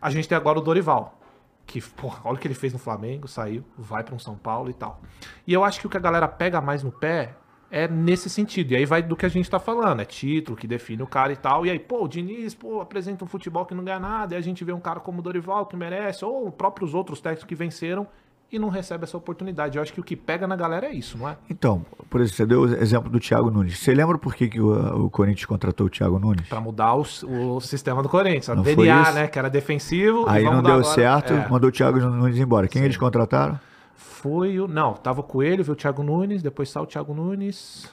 A 0.00 0.08
gente 0.08 0.28
tem 0.28 0.38
agora 0.38 0.56
o 0.56 0.62
Dorival, 0.62 1.18
que, 1.66 1.82
porra, 1.82 2.20
olha 2.22 2.36
o 2.36 2.38
que 2.38 2.46
ele 2.46 2.54
fez 2.54 2.72
no 2.72 2.78
Flamengo, 2.78 3.26
saiu, 3.26 3.64
vai 3.76 4.04
para 4.04 4.14
um 4.14 4.20
São 4.20 4.36
Paulo 4.36 4.70
e 4.70 4.72
tal. 4.72 5.00
E 5.44 5.52
eu 5.52 5.64
acho 5.64 5.80
que 5.80 5.86
o 5.88 5.90
que 5.90 5.96
a 5.96 6.00
galera 6.00 6.28
pega 6.28 6.60
mais 6.60 6.84
no 6.84 6.92
pé 6.92 7.34
é 7.72 7.88
nesse 7.88 8.30
sentido. 8.30 8.70
E 8.70 8.76
aí 8.76 8.86
vai 8.86 9.02
do 9.02 9.16
que 9.16 9.26
a 9.26 9.28
gente 9.28 9.50
tá 9.50 9.58
falando, 9.58 10.00
é 10.00 10.04
título 10.04 10.56
que 10.56 10.68
define 10.68 11.02
o 11.02 11.06
cara 11.08 11.32
e 11.32 11.36
tal. 11.36 11.66
E 11.66 11.70
aí, 11.70 11.78
pô, 11.80 12.04
o 12.04 12.08
Diniz, 12.08 12.54
pô, 12.54 12.80
apresenta 12.80 13.24
um 13.24 13.28
futebol 13.28 13.66
que 13.66 13.74
não 13.74 13.82
ganha 13.82 13.98
nada, 13.98 14.36
e 14.36 14.38
a 14.38 14.40
gente 14.40 14.64
vê 14.64 14.72
um 14.72 14.78
cara 14.78 15.00
como 15.00 15.18
o 15.18 15.22
Dorival 15.22 15.66
que 15.66 15.74
merece, 15.74 16.24
ou 16.24 16.52
próprios 16.52 16.94
outros 16.94 17.20
técnicos 17.20 17.48
que 17.48 17.56
venceram 17.56 18.06
e 18.50 18.58
não 18.58 18.68
recebe 18.70 19.04
essa 19.04 19.16
oportunidade. 19.16 19.76
Eu 19.76 19.82
acho 19.82 19.92
que 19.92 20.00
o 20.00 20.02
que 20.02 20.16
pega 20.16 20.46
na 20.46 20.56
galera 20.56 20.86
é 20.86 20.92
isso, 20.92 21.18
não 21.18 21.28
é? 21.28 21.36
Então, 21.50 21.84
por 22.08 22.20
exemplo, 22.20 22.36
você 22.36 22.46
deu 22.46 22.60
o 22.62 22.66
exemplo 22.82 23.10
do 23.10 23.20
Thiago 23.20 23.50
Nunes. 23.50 23.78
Você 23.78 23.92
lembra 23.94 24.16
por 24.16 24.34
que, 24.34 24.48
que 24.48 24.60
o, 24.60 25.04
o 25.04 25.10
Corinthians 25.10 25.44
contratou 25.44 25.86
o 25.86 25.90
Thiago 25.90 26.18
Nunes? 26.18 26.48
Pra 26.48 26.60
mudar 26.60 26.94
o, 26.94 27.04
o 27.26 27.60
sistema 27.60 28.02
do 28.02 28.08
Corinthians. 28.08 28.48
A 28.48 28.54
Não 28.54 28.62
DNA, 28.62 29.12
né? 29.12 29.28
Que 29.28 29.38
era 29.38 29.50
defensivo. 29.50 30.24
Aí 30.28 30.44
não 30.44 30.62
deu 30.62 30.76
agora. 30.76 30.84
certo, 30.94 31.32
É. 31.34 31.48
mandou 31.48 31.68
o 31.68 31.72
Thiago 31.72 31.98
Nunes 32.00 32.38
embora. 32.38 32.66
Quem 32.68 32.82
eles 32.84 32.96
contrataram? 32.96 33.60
Foi 33.94 34.58
o. 34.58 34.66
Não, 34.66 34.94
tava 34.94 35.20
o 35.20 35.24
Coelho, 35.24 35.62
veio 35.62 35.74
o 35.74 35.76
Thiago 35.76 36.02
Nunes, 36.02 36.42
depois 36.42 36.70
saiu 36.70 36.84
o 36.84 36.86
Thiago 36.86 37.12
Nunes. 37.14 37.92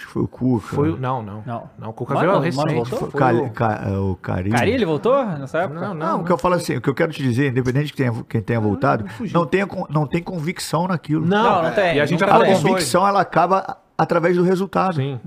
Acho 0.00 0.06
que 0.06 0.12
foi 0.14 0.22
o 0.22 0.28
Cuca. 0.28 0.66
Foi. 0.66 0.98
Não, 0.98 1.22
não. 1.22 1.42
Não. 1.46 1.70
Não, 1.78 1.90
o 1.90 1.92
Cuca 1.92 2.14
Mano, 2.14 2.40
veio 2.40 2.54
mano, 2.56 2.68
recente. 2.70 2.74
voltou? 2.74 2.98
Foi 2.98 3.08
o, 3.08 3.10
Foi 3.10 3.20
Cali, 3.20 3.38
o- 3.40 3.50
Ca- 3.50 3.82
é, 3.86 3.96
o. 3.98 4.16
Carilli 4.16 4.84
voltou 4.84 5.24
nessa 5.24 5.58
época? 5.58 5.80
Não, 5.80 5.94
Não, 5.94 6.06
não. 6.16 6.20
o 6.22 6.24
que 6.24 6.32
eu 6.32 6.38
falo 6.38 6.54
assim, 6.54 6.76
o 6.76 6.80
que 6.80 6.88
eu 6.88 6.94
quero 6.94 7.12
te 7.12 7.22
dizer, 7.22 7.50
independente 7.50 7.86
de 7.88 7.92
quem 7.92 8.10
tenha, 8.10 8.24
quem 8.28 8.40
tenha 8.42 8.60
voltado, 8.60 9.06
fugiu. 9.10 9.38
não, 9.38 9.46
tenha, 9.46 9.66
con- 9.66 9.86
não 9.90 10.06
tem 10.06 10.22
convicção 10.22 10.88
naquilo. 10.88 11.24
Não, 11.26 11.42
Não, 11.42 11.62
não 11.64 11.70
tem, 11.74 11.96
E 11.96 12.00
a 12.00 12.06
gente 12.06 12.22
A 12.24 12.38
tem. 12.40 12.54
convicção 12.62 13.06
ela 13.06 13.20
acaba 13.20 13.76
através 13.98 14.36
do 14.36 14.42
resultado. 14.42 14.94
Sim. 14.96 15.20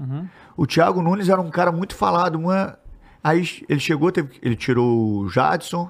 O 0.57 0.65
Thiago 0.65 1.01
Nunes 1.01 1.29
era 1.29 1.39
um 1.39 1.49
cara 1.51 1.71
muito 1.71 1.95
falado, 1.95 2.35
uma... 2.39 2.77
aí 3.23 3.43
ele 3.69 3.79
chegou, 3.79 4.11
teve- 4.11 4.37
ele 4.41 4.55
tirou 4.55 5.19
o 5.21 5.29
Jadson, 5.29 5.89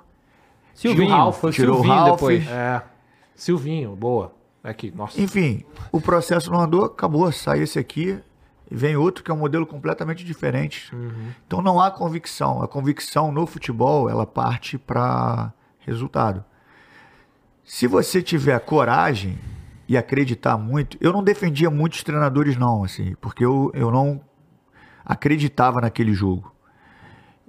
Silvinho, 0.74 1.32
foi 1.32 1.50
o 1.50 1.54
tirou 1.54 1.76
Silvinho 1.76 1.96
Ralph. 1.96 2.12
depois. 2.20 2.48
É. 2.50 2.82
Silvinho, 3.36 3.96
boa. 3.96 4.34
É 4.64 4.70
aqui, 4.70 4.94
nossa. 4.96 5.20
enfim, 5.20 5.66
o 5.92 6.00
processo 6.00 6.50
não 6.50 6.62
andou, 6.62 6.86
acabou, 6.86 7.30
sai 7.34 7.60
esse 7.62 7.78
aqui 7.78 8.18
e 8.70 8.76
vem 8.76 8.96
outro 8.96 9.24
que 9.24 9.32
é 9.32 9.34
um 9.34 9.38
modelo 9.38 9.66
completamente 9.66 10.24
diferente. 10.24 10.92
Então 11.46 11.62
não 11.62 11.80
há 11.80 11.92
convicção. 11.92 12.62
A 12.62 12.68
convicção 12.68 13.32
no 13.32 13.46
futebol, 13.46 14.10
ela 14.10 14.26
parte 14.26 14.78
para 14.78 15.54
resultado. 15.80 16.44
Se 17.64 17.88
você 17.88 18.22
tiver 18.22 18.60
coragem 18.60 19.38
e 19.88 19.98
acreditar 19.98 20.58
muito, 20.58 20.98
eu 21.00 21.12
não 21.14 21.24
defendia 21.24 21.70
muitos 21.70 22.04
treinadores 22.04 22.58
não, 22.58 22.84
assim, 22.84 23.16
porque 23.22 23.44
eu, 23.44 23.72
eu 23.74 23.92
não 23.92 24.22
acreditava 25.06 25.82
naquele 25.82 26.14
jogo. 26.14 26.54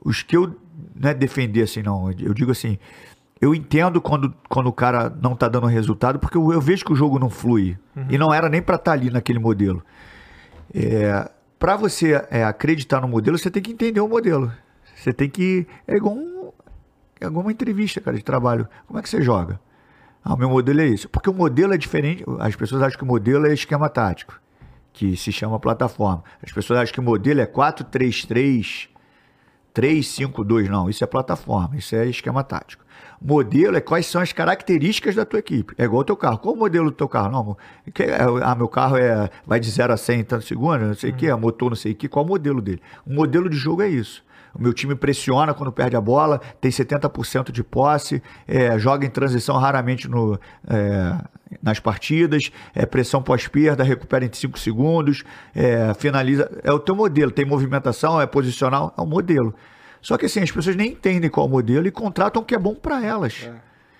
Os 0.05 0.23
que 0.23 0.37
eu 0.37 0.55
não 0.95 1.11
é 1.11 1.15
defender 1.15 1.63
assim 1.63 1.83
não, 1.83 2.11
eu 2.11 2.35
digo 2.35 2.51
assim, 2.51 2.79
eu 3.41 3.55
entendo 3.55 4.01
quando, 4.01 4.35
quando 4.49 4.67
o 4.69 4.73
cara 4.73 5.15
não 5.21 5.35
tá 5.35 5.49
dando 5.49 5.67
resultado, 5.67 6.19
porque 6.19 6.37
eu, 6.37 6.53
eu 6.53 6.61
vejo 6.61 6.85
que 6.85 6.93
o 6.93 6.97
jogo 6.97 7.19
não 7.19 7.31
flui. 7.31 7.77
E 8.11 8.19
não 8.19 8.33
era 8.33 8.49
nem 8.49 8.63
para 8.63 8.77
estar 8.77 8.93
ali 8.93 9.11
naquele 9.11 9.39
modelo. 9.39 9.85
É, 10.75 11.31
para 11.59 11.77
você 11.77 12.21
é, 12.31 12.45
acreditar 12.45 13.01
no 13.01 13.09
modelo, 13.09 13.39
você 13.39 13.51
tem 13.51 13.63
que 13.63 13.71
entender 13.71 14.01
o 14.01 14.09
modelo. 14.09 14.53
Você 14.97 15.13
tem 15.13 15.31
que. 15.31 15.67
É 15.87 15.97
igual, 15.97 16.15
um, 16.15 16.51
é 17.21 17.29
uma 17.29 17.53
entrevista, 17.53 18.01
cara, 18.01 18.17
de 18.17 18.25
trabalho. 18.25 18.69
Como 18.87 18.99
é 18.99 19.03
que 19.03 19.09
você 19.09 19.23
joga? 19.23 19.61
Ah, 20.25 20.35
o 20.35 20.37
meu 20.37 20.49
modelo 20.49 20.81
é 20.81 20.87
esse. 20.87 21.07
Porque 21.07 21.31
o 21.31 21.35
modelo 21.35 21.75
é 21.75 21.77
diferente. 21.77 22.25
As 22.41 22.57
pessoas 22.57 22.83
acham 22.83 22.99
que 22.99 23.05
o 23.05 23.07
modelo 23.07 23.47
é 23.47 23.53
esquema 23.53 23.89
tático, 23.89 24.41
que 24.93 25.17
se 25.17 25.31
chama 25.31 25.61
plataforma. 25.61 26.25
As 26.43 26.53
pessoas 26.53 26.81
acham 26.81 26.95
que 26.95 27.01
o 27.01 27.03
modelo 27.03 27.41
é 27.41 27.47
4-3-3, 27.47 28.89
3-5-2. 29.75 30.69
Não, 30.69 30.89
isso 30.89 31.05
é 31.05 31.07
plataforma, 31.07 31.77
isso 31.77 31.95
é 31.95 32.07
esquema 32.07 32.43
tático. 32.43 32.84
Modelo 33.21 33.77
é 33.77 33.81
quais 33.81 34.07
são 34.07 34.21
as 34.21 34.33
características 34.33 35.15
da 35.15 35.25
tua 35.25 35.39
equipe. 35.39 35.75
É 35.79 35.85
igual 35.85 36.03
o 36.03 36.05
teu 36.05 36.17
carro. 36.17 36.39
Qual 36.39 36.55
o 36.55 36.59
modelo 36.59 36.91
do 36.91 36.97
teu 36.97 37.09
carro? 37.09 37.31
Não, 37.31 37.57
que, 37.93 38.03
é, 38.03 38.19
ah, 38.43 38.55
meu 38.55 38.69
carro 38.69 38.97
é, 38.97 39.31
vai 39.47 39.59
de 39.59 39.71
0 39.71 39.93
a 39.93 39.97
100 39.97 40.21
em 40.21 40.25
tantos 40.25 40.47
segundos, 40.47 40.87
não 40.87 40.95
sei 40.95 41.11
o 41.11 41.15
que, 41.15 41.27
é 41.27 41.35
motor 41.35 41.71
não 41.71 41.77
sei 41.77 41.93
o 41.93 41.95
que. 41.95 42.09
Qual 42.09 42.25
o 42.25 42.29
modelo 42.29 42.61
dele? 42.61 42.81
O 43.07 43.13
modelo 43.13 43.49
de 43.49 43.57
jogo 43.57 43.83
é 43.83 43.89
isso. 43.89 44.23
O 44.55 44.63
meu 44.63 44.73
time 44.73 44.95
pressiona 44.95 45.53
quando 45.53 45.73
perde 45.73 45.97
a 45.97 46.01
bola, 46.01 46.41
tem 46.61 46.71
70% 46.71 47.51
de 47.51 47.65
posse, 47.65 48.23
é, 48.47 48.79
joga 48.79 49.05
em 49.05 49.11
transição 49.11 49.57
raramente 49.59 50.09
no, 50.09 50.39
é, 50.69 51.19
nas 51.61 51.81
partidas, 51.81 52.53
é, 52.73 52.87
pressão 52.87 53.21
pós-perda, 53.21 53.83
recupera 53.83 54.25
em 54.25 54.33
5 54.33 54.57
segundos, 54.59 55.25
é, 55.55 55.93
finaliza. 55.95 56.49
É 56.63 56.73
o 56.73 56.79
teu 56.79 56.95
modelo, 56.95 57.33
tem 57.33 57.45
movimentação, 57.45 58.21
é 58.21 58.27
posicional, 58.27 58.95
é 58.97 59.01
o 59.01 59.07
modelo. 59.07 59.53
Só 60.05 60.19
que 60.19 60.27
assim, 60.27 60.41
as 60.41 60.51
pessoas 60.51 60.77
nem 60.77 60.91
entendem 60.91 61.31
qual 61.31 61.47
é 61.47 61.49
o 61.49 61.51
modelo 61.51 61.87
e 61.87 61.91
contratam 61.91 62.43
o 62.43 62.45
que 62.45 62.55
é 62.55 62.59
bom 62.59 62.75
para 62.75 63.03
elas. 63.03 63.49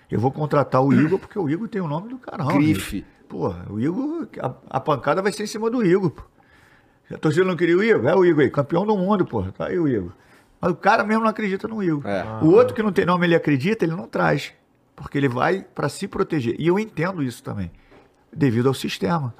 Eu 0.09 0.19
vou 0.19 0.31
contratar 0.31 0.79
o 0.79 0.93
Igor 0.93 1.17
porque 1.17 1.37
o 1.39 1.49
Igor 1.49 1.67
tem 1.67 1.81
o 1.81 1.87
nome 1.87 2.09
do 2.09 2.19
caramba. 2.19 2.53
Grife. 2.53 3.03
Pô, 3.27 3.51
o 3.67 3.79
Igor, 3.79 4.27
a, 4.39 4.53
a 4.69 4.79
pancada 4.79 5.19
vai 5.19 5.31
ser 5.31 5.45
em 5.45 5.47
cima 5.47 5.67
do 5.67 5.83
Igor. 5.83 6.11
Pô. 6.11 6.21
A 7.11 7.17
torcida 7.17 7.43
não 7.43 7.55
queria 7.55 7.75
o 7.75 7.83
Igor? 7.83 8.05
É 8.05 8.15
o 8.15 8.23
Igor 8.23 8.43
aí, 8.43 8.51
campeão 8.51 8.85
do 8.85 8.95
mundo, 8.95 9.25
pô. 9.25 9.41
Tá 9.51 9.65
aí 9.65 9.79
o 9.79 9.87
Igor. 9.87 10.11
Mas 10.61 10.71
o 10.71 10.75
cara 10.75 11.03
mesmo 11.03 11.23
não 11.23 11.29
acredita 11.29 11.67
no 11.67 11.81
Igor. 11.81 12.05
É. 12.05 12.23
O 12.39 12.51
outro 12.51 12.75
que 12.75 12.83
não 12.83 12.91
tem 12.91 13.03
nome, 13.03 13.25
ele 13.25 13.33
acredita, 13.33 13.83
ele 13.83 13.95
não 13.95 14.07
traz. 14.07 14.53
Porque 14.95 15.17
ele 15.17 15.27
vai 15.27 15.65
para 15.73 15.89
se 15.89 16.07
proteger. 16.07 16.55
E 16.59 16.67
eu 16.67 16.77
entendo 16.77 17.23
isso 17.23 17.41
também. 17.41 17.71
Devido 18.31 18.67
ao 18.67 18.75
sistema. 18.75 19.33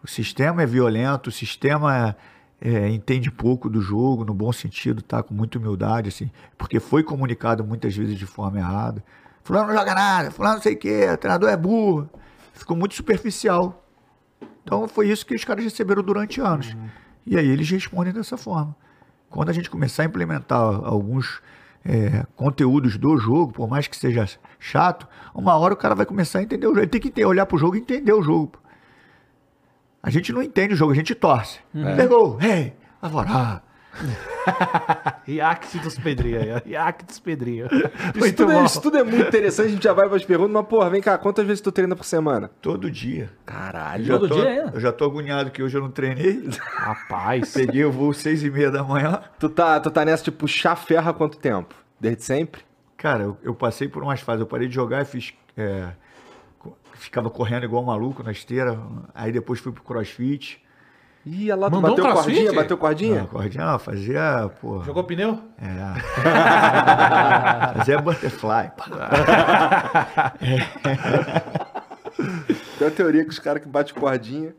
O 0.00 0.06
sistema 0.06 0.62
é 0.62 0.66
violento, 0.66 1.26
o 1.26 1.32
sistema 1.32 1.96
é, 1.96 2.14
entende 2.90 3.30
pouco 3.30 3.68
do 3.68 3.80
jogo, 3.80 4.24
no 4.24 4.32
bom 4.32 4.50
sentido, 4.52 5.02
tá? 5.02 5.22
Com 5.22 5.34
muita 5.34 5.58
humildade, 5.58 6.08
assim. 6.08 6.30
Porque 6.56 6.80
foi 6.80 7.02
comunicado 7.02 7.62
muitas 7.62 7.94
vezes 7.94 8.18
de 8.18 8.24
forma 8.24 8.58
errada. 8.58 9.04
Fulano 9.42 9.68
não 9.68 9.74
joga 9.74 9.94
nada, 9.94 10.30
fulano 10.30 10.54
não 10.54 10.62
sei 10.62 10.72
o 10.72 10.78
quê, 10.78 11.10
o 11.12 11.18
treinador 11.18 11.50
é 11.50 11.56
burro. 11.56 12.08
Ficou 12.54 12.74
muito 12.76 12.94
superficial. 12.94 13.84
Então 14.62 14.88
foi 14.88 15.08
isso 15.10 15.26
que 15.26 15.34
os 15.34 15.44
caras 15.44 15.62
receberam 15.62 16.02
durante 16.02 16.40
anos. 16.40 16.74
E 17.26 17.36
aí 17.36 17.46
eles 17.46 17.68
respondem 17.68 18.12
dessa 18.12 18.38
forma. 18.38 18.74
Quando 19.28 19.50
a 19.50 19.52
gente 19.52 19.68
começar 19.68 20.04
a 20.04 20.06
implementar 20.06 20.60
alguns 20.60 21.42
é, 21.84 22.24
conteúdos 22.34 22.96
do 22.96 23.16
jogo, 23.18 23.52
por 23.52 23.68
mais 23.68 23.86
que 23.86 23.96
seja 23.96 24.26
chato, 24.58 25.06
uma 25.34 25.54
hora 25.56 25.74
o 25.74 25.76
cara 25.76 25.94
vai 25.94 26.06
começar 26.06 26.38
a 26.38 26.42
entender 26.42 26.66
o 26.66 26.70
jogo. 26.70 26.80
Ele 26.80 26.86
tem 26.86 27.00
que 27.00 27.10
ter, 27.10 27.26
olhar 27.26 27.44
pro 27.44 27.58
jogo 27.58 27.76
e 27.76 27.80
entender 27.80 28.12
o 28.12 28.22
jogo. 28.22 28.52
A 30.04 30.10
gente 30.10 30.34
não 30.34 30.42
entende 30.42 30.74
o 30.74 30.76
jogo, 30.76 30.92
a 30.92 30.94
gente 30.94 31.14
torce. 31.14 31.60
Pegou, 31.96 32.38
hey, 32.38 32.74
Alvorá. 33.00 33.62
React 35.24 35.78
dos 35.80 35.96
ó. 35.96 36.68
React 36.68 37.06
dos 37.06 37.18
Pedrinho. 37.18 37.68
Isso 38.14 38.34
tudo, 38.34 38.52
é, 38.52 38.64
isso 38.64 38.80
tudo 38.82 38.98
é 38.98 39.02
muito 39.02 39.28
interessante, 39.28 39.66
a 39.66 39.70
gente 39.70 39.82
já 39.82 39.94
vai 39.94 40.06
para 40.06 40.16
as 40.16 40.24
perguntas, 40.24 40.52
mas 40.52 40.66
porra, 40.66 40.90
vem 40.90 41.00
cá, 41.00 41.16
quantas 41.16 41.46
vezes 41.46 41.62
tu 41.62 41.72
treina 41.72 41.96
por 41.96 42.04
semana? 42.04 42.50
Todo 42.60 42.90
dia. 42.90 43.30
Caralho. 43.46 44.06
Todo 44.06 44.28
tô, 44.28 44.34
dia 44.34 44.48
ainda? 44.50 44.72
Eu 44.74 44.80
já 44.80 44.92
tô 44.92 45.06
agoniado 45.06 45.50
que 45.50 45.62
hoje 45.62 45.78
eu 45.78 45.80
não 45.80 45.90
treinei. 45.90 46.50
Rapaz. 46.60 47.54
Peguei 47.54 47.82
o 47.86 47.90
voo 47.90 48.12
seis 48.12 48.44
e 48.44 48.50
meia 48.50 48.70
da 48.70 48.84
manhã. 48.84 49.22
Tu 49.38 49.48
tá, 49.48 49.80
tu 49.80 49.90
tá 49.90 50.04
nessa 50.04 50.24
de 50.24 50.30
puxar 50.30 50.76
ferro 50.76 51.08
há 51.08 51.14
quanto 51.14 51.38
tempo? 51.38 51.74
Desde 51.98 52.24
sempre? 52.24 52.60
Cara, 52.98 53.22
eu, 53.22 53.38
eu 53.42 53.54
passei 53.54 53.88
por 53.88 54.02
umas 54.02 54.20
fases. 54.20 54.40
Eu 54.40 54.46
parei 54.46 54.68
de 54.68 54.74
jogar 54.74 55.00
e 55.00 55.04
fiz. 55.06 55.32
é, 55.56 55.88
ficava 57.04 57.30
correndo 57.30 57.64
igual 57.64 57.82
um 57.82 57.86
maluco 57.86 58.22
na 58.22 58.32
esteira. 58.32 58.78
Aí 59.14 59.32
depois 59.32 59.60
fui 59.60 59.72
pro 59.72 59.82
crossfit. 59.82 60.62
Ih, 61.26 61.50
olha 61.50 61.60
lá, 61.62 61.70
Mandou 61.70 61.78
um 61.78 61.82
bateu 61.90 62.04
crossfit? 62.04 62.34
cordinha, 62.34 62.52
bateu 62.52 62.76
cordinha? 62.76 63.20
Não, 63.20 63.26
cordinha 63.26 63.64
não, 63.64 63.78
fazia, 63.78 64.50
pô. 64.60 64.82
Jogou 64.82 65.04
pneu? 65.04 65.38
É. 65.58 65.94
fazia 67.78 67.98
butterfly. 68.02 68.70
Tem 72.78 72.88
a 72.88 72.90
teoria 72.90 73.24
que 73.24 73.30
os 73.30 73.38
caras 73.38 73.62
que 73.62 73.68
batem 73.68 73.94
cordinha, 73.94 74.54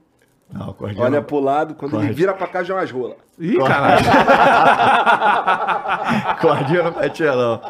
Não, 0.52 0.76
olha 0.80 1.10
não. 1.10 1.24
pro 1.24 1.40
lado, 1.40 1.76
quando 1.76 2.02
ele 2.02 2.14
vira 2.14 2.34
pra 2.34 2.48
cá 2.48 2.64
já 2.64 2.76
é 2.76 2.78
umas 2.78 2.92
rolas. 2.92 3.18
Ih, 3.38 3.58
caralho. 3.58 4.06
Cordinha 6.40 6.84
não 6.84 6.92
batia, 6.92 7.36
não. 7.36 7.62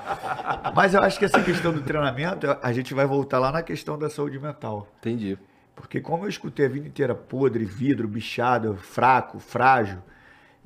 Mas 0.76 0.94
eu 0.94 1.02
acho 1.02 1.18
que 1.18 1.26
essa 1.26 1.42
questão 1.42 1.72
do 1.72 1.82
treinamento, 1.82 2.46
a 2.62 2.74
gente 2.74 2.94
vai 2.94 3.06
voltar 3.06 3.40
lá 3.40 3.52
na 3.52 3.64
questão 3.64 3.98
da 3.98 4.10
saúde 4.10 4.40
mental. 4.40 4.88
Entendi. 5.00 5.38
Porque 5.76 6.00
como 6.00 6.26
eu 6.26 6.30
escutei 6.30 6.66
a 6.66 6.70
vida 6.70 6.88
inteira 6.88 7.16
podre, 7.16 7.66
vidro, 7.66 8.08
bichado, 8.08 8.76
fraco, 8.76 9.40
frágil, 9.40 10.00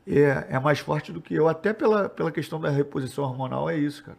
é, 0.08 0.48
é 0.50 0.60
mais 0.60 0.80
forte 0.80 1.12
do 1.12 1.22
que 1.22 1.34
eu. 1.34 1.48
Até 1.48 1.74
pela, 1.74 2.10
pela 2.10 2.32
questão 2.32 2.60
da 2.60 2.70
reposição 2.70 3.24
hormonal 3.24 3.70
é 3.70 3.78
isso, 3.78 4.04
cara. 4.04 4.18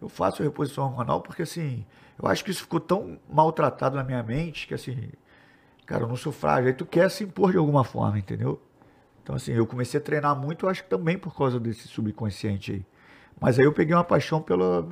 Eu 0.00 0.08
faço 0.08 0.42
reposição 0.42 0.84
hormonal 0.84 1.20
porque, 1.20 1.42
assim, 1.42 1.84
eu 2.20 2.28
acho 2.28 2.44
que 2.44 2.50
isso 2.50 2.62
ficou 2.62 2.80
tão 2.80 3.18
maltratado 3.28 3.96
na 3.96 4.04
minha 4.04 4.22
mente 4.22 4.66
que, 4.66 4.74
assim, 4.74 5.10
cara, 5.86 6.04
eu 6.04 6.08
não 6.08 6.16
sou 6.16 6.32
frágil. 6.32 6.68
Aí 6.68 6.74
tu 6.74 6.84
quer 6.84 7.10
se 7.10 7.24
impor 7.24 7.52
de 7.52 7.58
alguma 7.58 7.84
forma, 7.84 8.18
entendeu? 8.18 8.60
Então, 9.22 9.34
assim, 9.34 9.52
eu 9.52 9.66
comecei 9.66 9.98
a 9.98 10.02
treinar 10.02 10.36
muito, 10.36 10.66
eu 10.66 10.70
acho 10.70 10.84
que 10.84 10.90
também 10.90 11.16
por 11.16 11.34
causa 11.34 11.58
desse 11.58 11.88
subconsciente 11.88 12.72
aí. 12.72 12.84
Mas 13.40 13.58
aí 13.58 13.64
eu 13.64 13.72
peguei 13.72 13.94
uma 13.94 14.04
paixão 14.04 14.40
pela... 14.40 14.86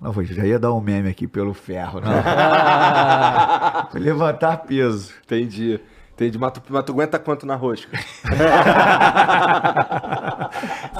Não, 0.00 0.24
já 0.24 0.46
ia 0.46 0.58
dar 0.58 0.72
um 0.72 0.80
meme 0.80 1.08
aqui 1.08 1.26
pelo 1.26 1.52
ferro, 1.52 2.00
né? 2.00 2.08
Foi 3.90 4.00
levantar 4.00 4.58
peso. 4.58 5.12
Entendi. 5.24 5.80
Entendi. 6.14 6.38
Mas 6.38 6.52
tu, 6.52 6.62
mas 6.68 6.84
tu 6.84 6.92
aguenta 6.92 7.18
quanto 7.18 7.44
na 7.44 7.56
rosca? 7.56 7.96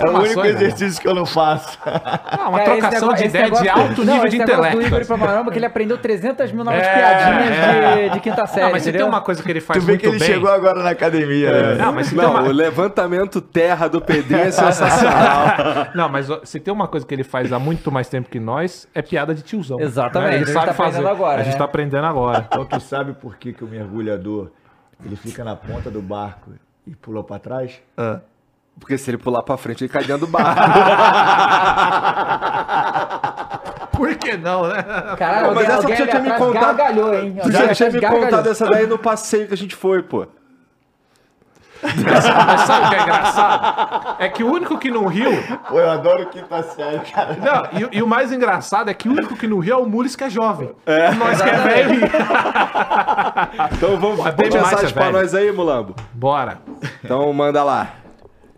É 0.01 0.09
o 0.09 0.18
único 0.18 0.41
né? 0.43 0.49
exercício 0.49 1.01
que 1.01 1.09
eu 1.09 1.15
não 1.15 1.27
faço. 1.27 1.78
Ah, 1.85 2.49
uma 2.49 2.59
Cara, 2.59 2.70
esse 2.73 2.81
trocação 2.81 3.01
negócio- 3.09 3.17
de 3.17 3.28
ideia 3.28 3.44
de 3.44 3.51
negócio- 3.51 3.70
alto 3.73 4.05
não, 4.05 4.12
nível 4.15 4.28
esse 4.28 4.36
de 4.36 4.43
intelecto. 4.43 4.77
do 4.78 4.86
Igor 4.86 5.07
pra 5.07 5.18
caramba, 5.18 5.51
que 5.52 5.59
ele 5.59 5.67
aprendeu 5.67 5.99
300 5.99 6.52
mil 6.52 6.65
novas 6.65 6.83
É, 6.83 6.94
piadinhas 6.94 7.57
é. 7.57 8.09
De, 8.09 8.10
de 8.15 8.20
quinta 8.20 8.47
série, 8.47 8.65
Não, 8.67 8.73
mas 8.73 8.83
se 8.83 8.85
tem 8.86 9.01
entendeu? 9.01 9.07
uma 9.09 9.20
coisa 9.20 9.43
que 9.43 9.51
ele 9.51 9.60
faz 9.60 9.81
Tu 9.81 9.86
vê 9.86 9.93
muito 9.93 10.01
que 10.02 10.07
ele 10.09 10.18
bem... 10.18 10.28
chegou 10.28 10.51
agora 10.51 10.83
na 10.83 10.91
academia, 10.91 11.51
né? 11.51 11.75
Não, 11.75 11.93
mas 11.93 12.07
se 12.09 12.15
tem 12.15 12.23
Não, 12.25 12.31
uma... 12.33 12.43
o 12.43 12.52
levantamento 12.52 13.41
terra 13.41 13.89
do 13.89 14.01
Pedrinho 14.01 14.43
é 14.43 14.51
sensacional. 14.52 15.89
Não, 15.94 16.09
mas 16.09 16.28
se 16.44 16.60
tem 16.60 16.73
uma 16.73 16.89
coisa 16.89 17.07
que 17.07 17.15
ele 17.15 17.25
faz 17.25 17.52
há 17.52 17.59
muito 17.59 17.91
mais 17.91 18.09
tempo 18.09 18.28
que 18.28 18.39
nós, 18.41 18.86
é 18.94 19.02
piada 19.02 19.35
de 19.35 19.43
tiozão. 19.43 19.81
Exatamente, 19.81 20.28
Né? 20.31 20.33
a 20.33 20.36
Ele 20.39 20.44
gente 20.47 20.55
sabe 20.55 20.67
tá 20.67 20.75
fazer. 20.75 21.07
agora, 21.07 21.41
A 21.41 21.44
gente 21.44 21.52
né? 21.55 21.59
tá 21.59 21.65
aprendendo 21.65 22.07
agora. 22.07 22.47
Então 22.49 22.65
tu 22.65 22.81
sabe 22.81 23.12
por 23.15 23.36
que, 23.36 23.52
que 23.52 23.65
o 23.65 23.67
mergulhador 23.68 24.51
ele 25.05 25.17
fica 25.17 25.44
na 25.44 25.55
ponta 25.57 25.91
do 25.91 26.02
barco 26.02 26.51
e 26.86 26.94
pula 26.94 27.23
pra 27.23 27.39
trás? 27.39 27.81
Porque 28.78 28.97
se 28.97 29.10
ele 29.10 29.18
pular 29.18 29.42
pra 29.42 29.57
frente, 29.57 29.84
ele 29.84 29.92
cai 29.92 30.05
dentro 30.05 30.26
do 30.26 30.26
barco. 30.26 30.60
Por 33.92 34.15
que 34.16 34.36
não, 34.36 34.68
né? 34.68 34.82
Caralho, 35.18 35.55
Mas 35.55 35.68
alguém, 35.70 35.74
essa 35.76 35.82
tu 35.82 35.97
já 35.97 36.07
tinha 36.07 36.23
me 36.23 36.31
contado. 36.39 36.76
gargalhou, 36.76 37.15
hein? 37.15 37.36
tu 37.42 37.50
já 37.50 37.74
tinha 37.74 37.90
me 37.90 38.00
contado 38.00 38.48
essa 38.48 38.66
daí 38.66 38.86
no 38.86 38.98
passeio 38.98 39.48
que 39.48 39.55
a 39.55 39.57
gente 39.57 39.74
foi, 39.74 40.02
pô. 40.02 40.26
Mas 41.81 42.24
sabe 42.65 42.86
o 42.86 42.90
que 42.90 42.97
é 42.97 43.02
engraçado? 43.02 44.16
É 44.18 44.28
que 44.28 44.42
o 44.42 44.50
único 44.52 44.78
que 44.78 44.90
não 44.90 45.07
riu. 45.07 45.31
Pô, 45.68 45.78
eu 45.78 45.89
adoro 45.90 46.26
quinta 46.26 46.60
série, 46.65 46.98
cara. 47.00 47.36
Não, 47.36 47.89
e, 47.92 47.98
e 47.98 48.02
o 48.02 48.07
mais 48.07 48.32
engraçado 48.32 48.90
é 48.90 48.94
que 48.94 49.08
o 49.08 49.12
único 49.12 49.36
que 49.36 49.47
não 49.47 49.60
riu 49.60 49.74
é 49.74 49.78
o 49.81 49.86
Mules 49.86 50.16
que 50.16 50.24
é 50.24 50.31
jovem. 50.31 50.70
Nós 51.18 51.40
que 51.40 51.48
é 51.48 51.57
velho. 51.57 52.00
Então 53.73 53.97
vamos, 53.97 54.16
bom 54.16 54.31
tem 54.32 54.48
demais 54.50 54.70
mensagem 54.70 54.89
ser 54.89 54.94
pra 54.94 55.05
velho. 55.05 55.18
nós 55.18 55.34
aí, 55.34 55.52
Mulambo? 55.52 55.94
Bora. 56.12 56.58
Então 57.05 57.32
manda 57.32 57.62
lá. 57.62 57.89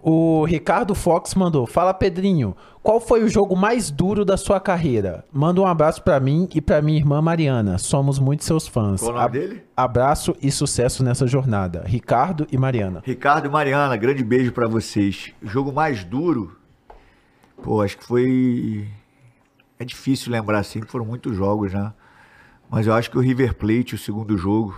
O 0.02 0.44
Ricardo 0.46 0.94
Fox 0.94 1.34
mandou: 1.34 1.66
Fala 1.66 1.92
Pedrinho, 1.92 2.56
qual 2.82 2.98
foi 3.00 3.22
o 3.22 3.28
jogo 3.28 3.54
mais 3.54 3.90
duro 3.90 4.24
da 4.24 4.36
sua 4.38 4.58
carreira? 4.58 5.24
Manda 5.30 5.60
um 5.60 5.66
abraço 5.66 6.02
pra 6.02 6.18
mim 6.18 6.48
e 6.54 6.60
pra 6.60 6.80
minha 6.80 6.96
irmã 6.98 7.20
Mariana. 7.20 7.76
Somos 7.76 8.18
muito 8.18 8.42
seus 8.44 8.66
fãs. 8.66 9.00
Qual 9.00 9.10
o 9.10 9.14
nome 9.14 9.24
Ab- 9.26 9.38
dele? 9.38 9.62
Abraço 9.76 10.34
e 10.40 10.50
sucesso 10.50 11.04
nessa 11.04 11.26
jornada. 11.26 11.82
Ricardo 11.86 12.46
e 12.50 12.56
Mariana. 12.56 13.02
Ricardo 13.04 13.46
e 13.46 13.50
Mariana, 13.50 13.94
grande 13.96 14.24
beijo 14.24 14.52
pra 14.52 14.66
vocês. 14.66 15.32
O 15.42 15.46
jogo 15.46 15.70
mais 15.70 16.02
duro, 16.02 16.56
pô, 17.62 17.82
acho 17.82 17.98
que 17.98 18.04
foi. 18.06 18.88
É 19.78 19.84
difícil 19.84 20.32
lembrar 20.32 20.60
assim, 20.60 20.80
foram 20.82 21.04
muitos 21.04 21.36
jogos, 21.36 21.72
né? 21.74 21.92
Mas 22.70 22.86
eu 22.86 22.94
acho 22.94 23.10
que 23.10 23.18
o 23.18 23.20
River 23.20 23.54
Plate, 23.54 23.94
o 23.94 23.98
segundo 23.98 24.38
jogo, 24.38 24.74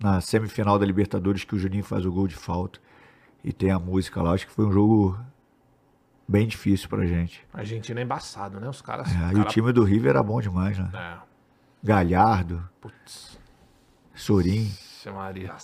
na 0.00 0.20
semifinal 0.22 0.78
da 0.78 0.86
Libertadores, 0.86 1.44
que 1.44 1.54
o 1.54 1.58
Juninho 1.58 1.84
faz 1.84 2.06
o 2.06 2.12
gol 2.12 2.26
de 2.28 2.34
falta 2.36 2.78
e 3.44 3.52
tem 3.52 3.70
a 3.70 3.78
música 3.78 4.22
lá, 4.22 4.32
acho 4.32 4.46
que 4.46 4.52
foi 4.52 4.64
um 4.64 4.72
jogo 4.72 5.18
bem 6.26 6.46
difícil 6.46 6.88
pra 6.88 7.04
gente. 7.04 7.46
A 7.52 7.58
Argentina 7.58 8.00
é 8.00 8.02
embaçado, 8.02 8.58
né? 8.58 8.68
Os 8.68 8.80
caras. 8.80 9.08
É, 9.14 9.28
e 9.28 9.32
o 9.34 9.36
cara- 9.36 9.48
time 9.50 9.72
do 9.72 9.84
River 9.84 10.10
era 10.10 10.22
bom 10.22 10.40
demais, 10.40 10.78
né? 10.78 10.88
É. 10.94 11.16
Galhardo, 11.82 12.66
Putz. 12.80 13.38
Sorin. 14.14 14.62
Ixi, 14.64 15.10
Maria. 15.10 15.54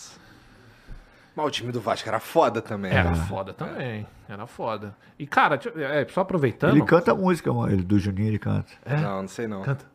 Mas 1.34 1.46
o 1.46 1.50
time 1.50 1.72
do 1.72 1.80
Vasco 1.80 2.06
era 2.08 2.20
foda 2.20 2.60
também. 2.60 2.92
Era 2.92 3.10
né? 3.12 3.16
foda 3.26 3.54
também. 3.54 4.06
Era 4.28 4.46
foda. 4.46 4.94
E, 5.18 5.26
cara, 5.26 5.58
eu- 5.74 5.82
é, 5.82 6.06
só 6.08 6.20
aproveitando. 6.20 6.76
Ele 6.76 6.84
canta 6.84 7.12
a 7.12 7.14
música, 7.14 7.50
mano, 7.52 7.72
ele, 7.72 7.82
do 7.82 7.98
Juninho 7.98 8.28
ele 8.28 8.38
canta. 8.38 8.70
Não, 8.86 9.22
não 9.22 9.28
sei 9.28 9.46
não. 9.46 9.62
Canta. 9.62 9.86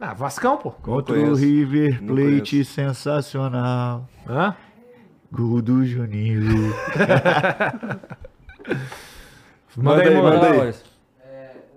Ah, 0.00 0.14
Vascão, 0.14 0.56
pô. 0.56 0.70
Contra 0.70 1.14
o 1.14 1.34
River 1.34 2.02
Plate, 2.02 2.64
sensacional. 2.64 4.08
Hã? 4.26 4.56
Gol 5.32 5.62
do 5.62 5.84
Juninho. 5.86 6.74
Manda 9.76 10.02
aí, 10.02 10.14
Vamos 10.14 10.24
lá, 10.24 10.30
manda 10.40 10.62
aí. 10.64 10.74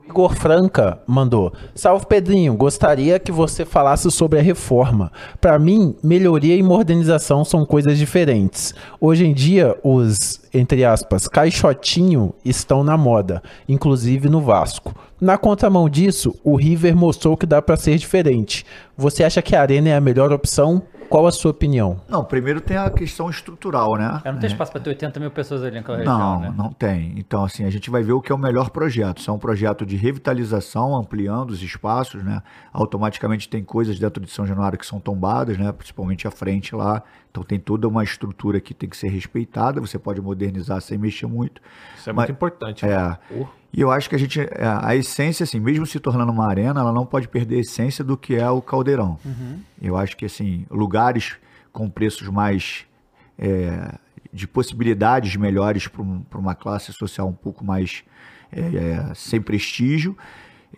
Igor 0.07 0.35
Franca 0.35 0.99
mandou: 1.07 1.53
Salve 1.73 2.05
Pedrinho, 2.05 2.55
gostaria 2.55 3.19
que 3.19 3.31
você 3.31 3.63
falasse 3.63 4.09
sobre 4.11 4.39
a 4.39 4.41
reforma. 4.41 5.11
Pra 5.39 5.57
mim, 5.57 5.95
melhoria 6.03 6.55
e 6.55 6.63
modernização 6.63 7.45
são 7.45 7.65
coisas 7.65 7.97
diferentes. 7.97 8.73
Hoje 8.99 9.25
em 9.25 9.33
dia, 9.33 9.77
os, 9.83 10.41
entre 10.53 10.83
aspas, 10.83 11.27
caixotinho 11.27 12.33
estão 12.43 12.83
na 12.83 12.97
moda, 12.97 13.41
inclusive 13.67 14.27
no 14.27 14.41
Vasco. 14.41 14.93
Na 15.21 15.37
contramão 15.37 15.87
disso, 15.87 16.35
o 16.43 16.55
River 16.55 16.95
mostrou 16.97 17.37
que 17.37 17.45
dá 17.45 17.61
pra 17.61 17.77
ser 17.77 17.97
diferente. 17.97 18.65
Você 18.97 19.23
acha 19.23 19.41
que 19.41 19.55
a 19.55 19.61
Arena 19.61 19.89
é 19.89 19.95
a 19.95 20.01
melhor 20.01 20.33
opção? 20.33 20.83
Qual 21.13 21.27
a 21.27 21.31
sua 21.31 21.51
opinião? 21.51 22.01
Não, 22.09 22.25
primeiro 22.25 22.59
tem 22.59 22.75
a 22.75 22.89
questão 22.89 23.29
estrutural, 23.29 23.95
né? 23.97 24.19
É, 24.25 24.31
não 24.31 24.39
tem 24.39 24.47
espaço 24.49 24.71
pra 24.71 24.81
ter 24.81 24.89
80 24.89 25.19
mil 25.19 25.29
pessoas 25.29 25.61
ali 25.61 25.75
naquela 25.75 25.99
região, 25.99 26.17
Não, 26.17 26.39
né? 26.39 26.53
não 26.57 26.73
tem. 26.73 27.13
Então, 27.17 27.43
assim, 27.43 27.65
a 27.65 27.69
gente 27.69 27.91
vai 27.91 28.01
ver 28.01 28.13
o 28.13 28.19
que 28.19 28.31
é 28.31 28.35
o 28.35 28.37
melhor 28.37 28.71
projeto. 28.71 29.21
Se 29.21 29.29
é 29.29 29.31
um 29.31 29.37
projeto 29.37 29.85
de 29.85 29.95
revitalização, 29.95 30.95
ampliando 30.95 31.51
os 31.51 31.61
espaços, 31.61 32.23
né? 32.23 32.41
Automaticamente 32.73 33.47
tem 33.47 33.63
coisas 33.63 33.99
dentro 33.99 34.25
de 34.25 34.31
São 34.31 34.43
Januário 34.47 34.75
que 34.79 34.87
são 34.87 34.99
tombadas, 34.99 35.55
né? 35.55 35.71
Principalmente 35.71 36.27
a 36.27 36.31
frente 36.31 36.75
lá. 36.75 37.03
Então 37.29 37.43
tem 37.43 37.59
toda 37.59 37.87
uma 37.87 38.03
estrutura 38.03 38.59
que 38.59 38.73
tem 38.73 38.89
que 38.89 38.97
ser 38.97 39.09
respeitada. 39.09 39.79
Você 39.79 39.99
pode 39.99 40.19
modernizar 40.19 40.81
sem 40.81 40.97
mexer 40.97 41.27
muito. 41.27 41.61
Isso 41.95 42.09
é 42.09 42.13
Mas- 42.13 42.25
muito 42.27 42.37
importante. 42.37 42.83
É. 42.87 43.17
E 43.73 43.81
eu 43.81 43.89
acho 43.91 44.07
que 44.07 44.15
a 44.15 44.19
gente, 44.19 44.39
é, 44.39 44.49
a 44.81 44.95
essência, 44.95 45.43
assim, 45.43 45.59
mesmo 45.59 45.85
se 45.85 45.99
tornando 45.99 46.31
uma 46.31 46.47
arena, 46.47 46.79
ela 46.79 46.93
não 46.93 47.05
pode 47.05 47.27
perder 47.27 47.57
a 47.57 47.59
essência 47.61 48.03
do 48.03 48.15
que 48.15 48.35
é 48.35 48.49
o 48.49 48.61
caldeirão. 48.61 49.17
Eu 49.81 49.97
acho 49.97 50.15
que, 50.15 50.25
assim, 50.25 50.65
lugares 50.69 51.37
com 51.71 51.89
preços 51.89 52.27
mais. 52.27 52.85
é, 53.37 53.95
de 54.33 54.47
possibilidades 54.47 55.35
melhores 55.35 55.87
para 55.87 56.39
uma 56.39 56.55
classe 56.55 56.91
social 56.91 57.27
um 57.27 57.33
pouco 57.33 57.63
mais 57.63 58.03
é, 58.51 58.61
é, 58.61 59.13
sem 59.13 59.39
prestígio, 59.39 60.17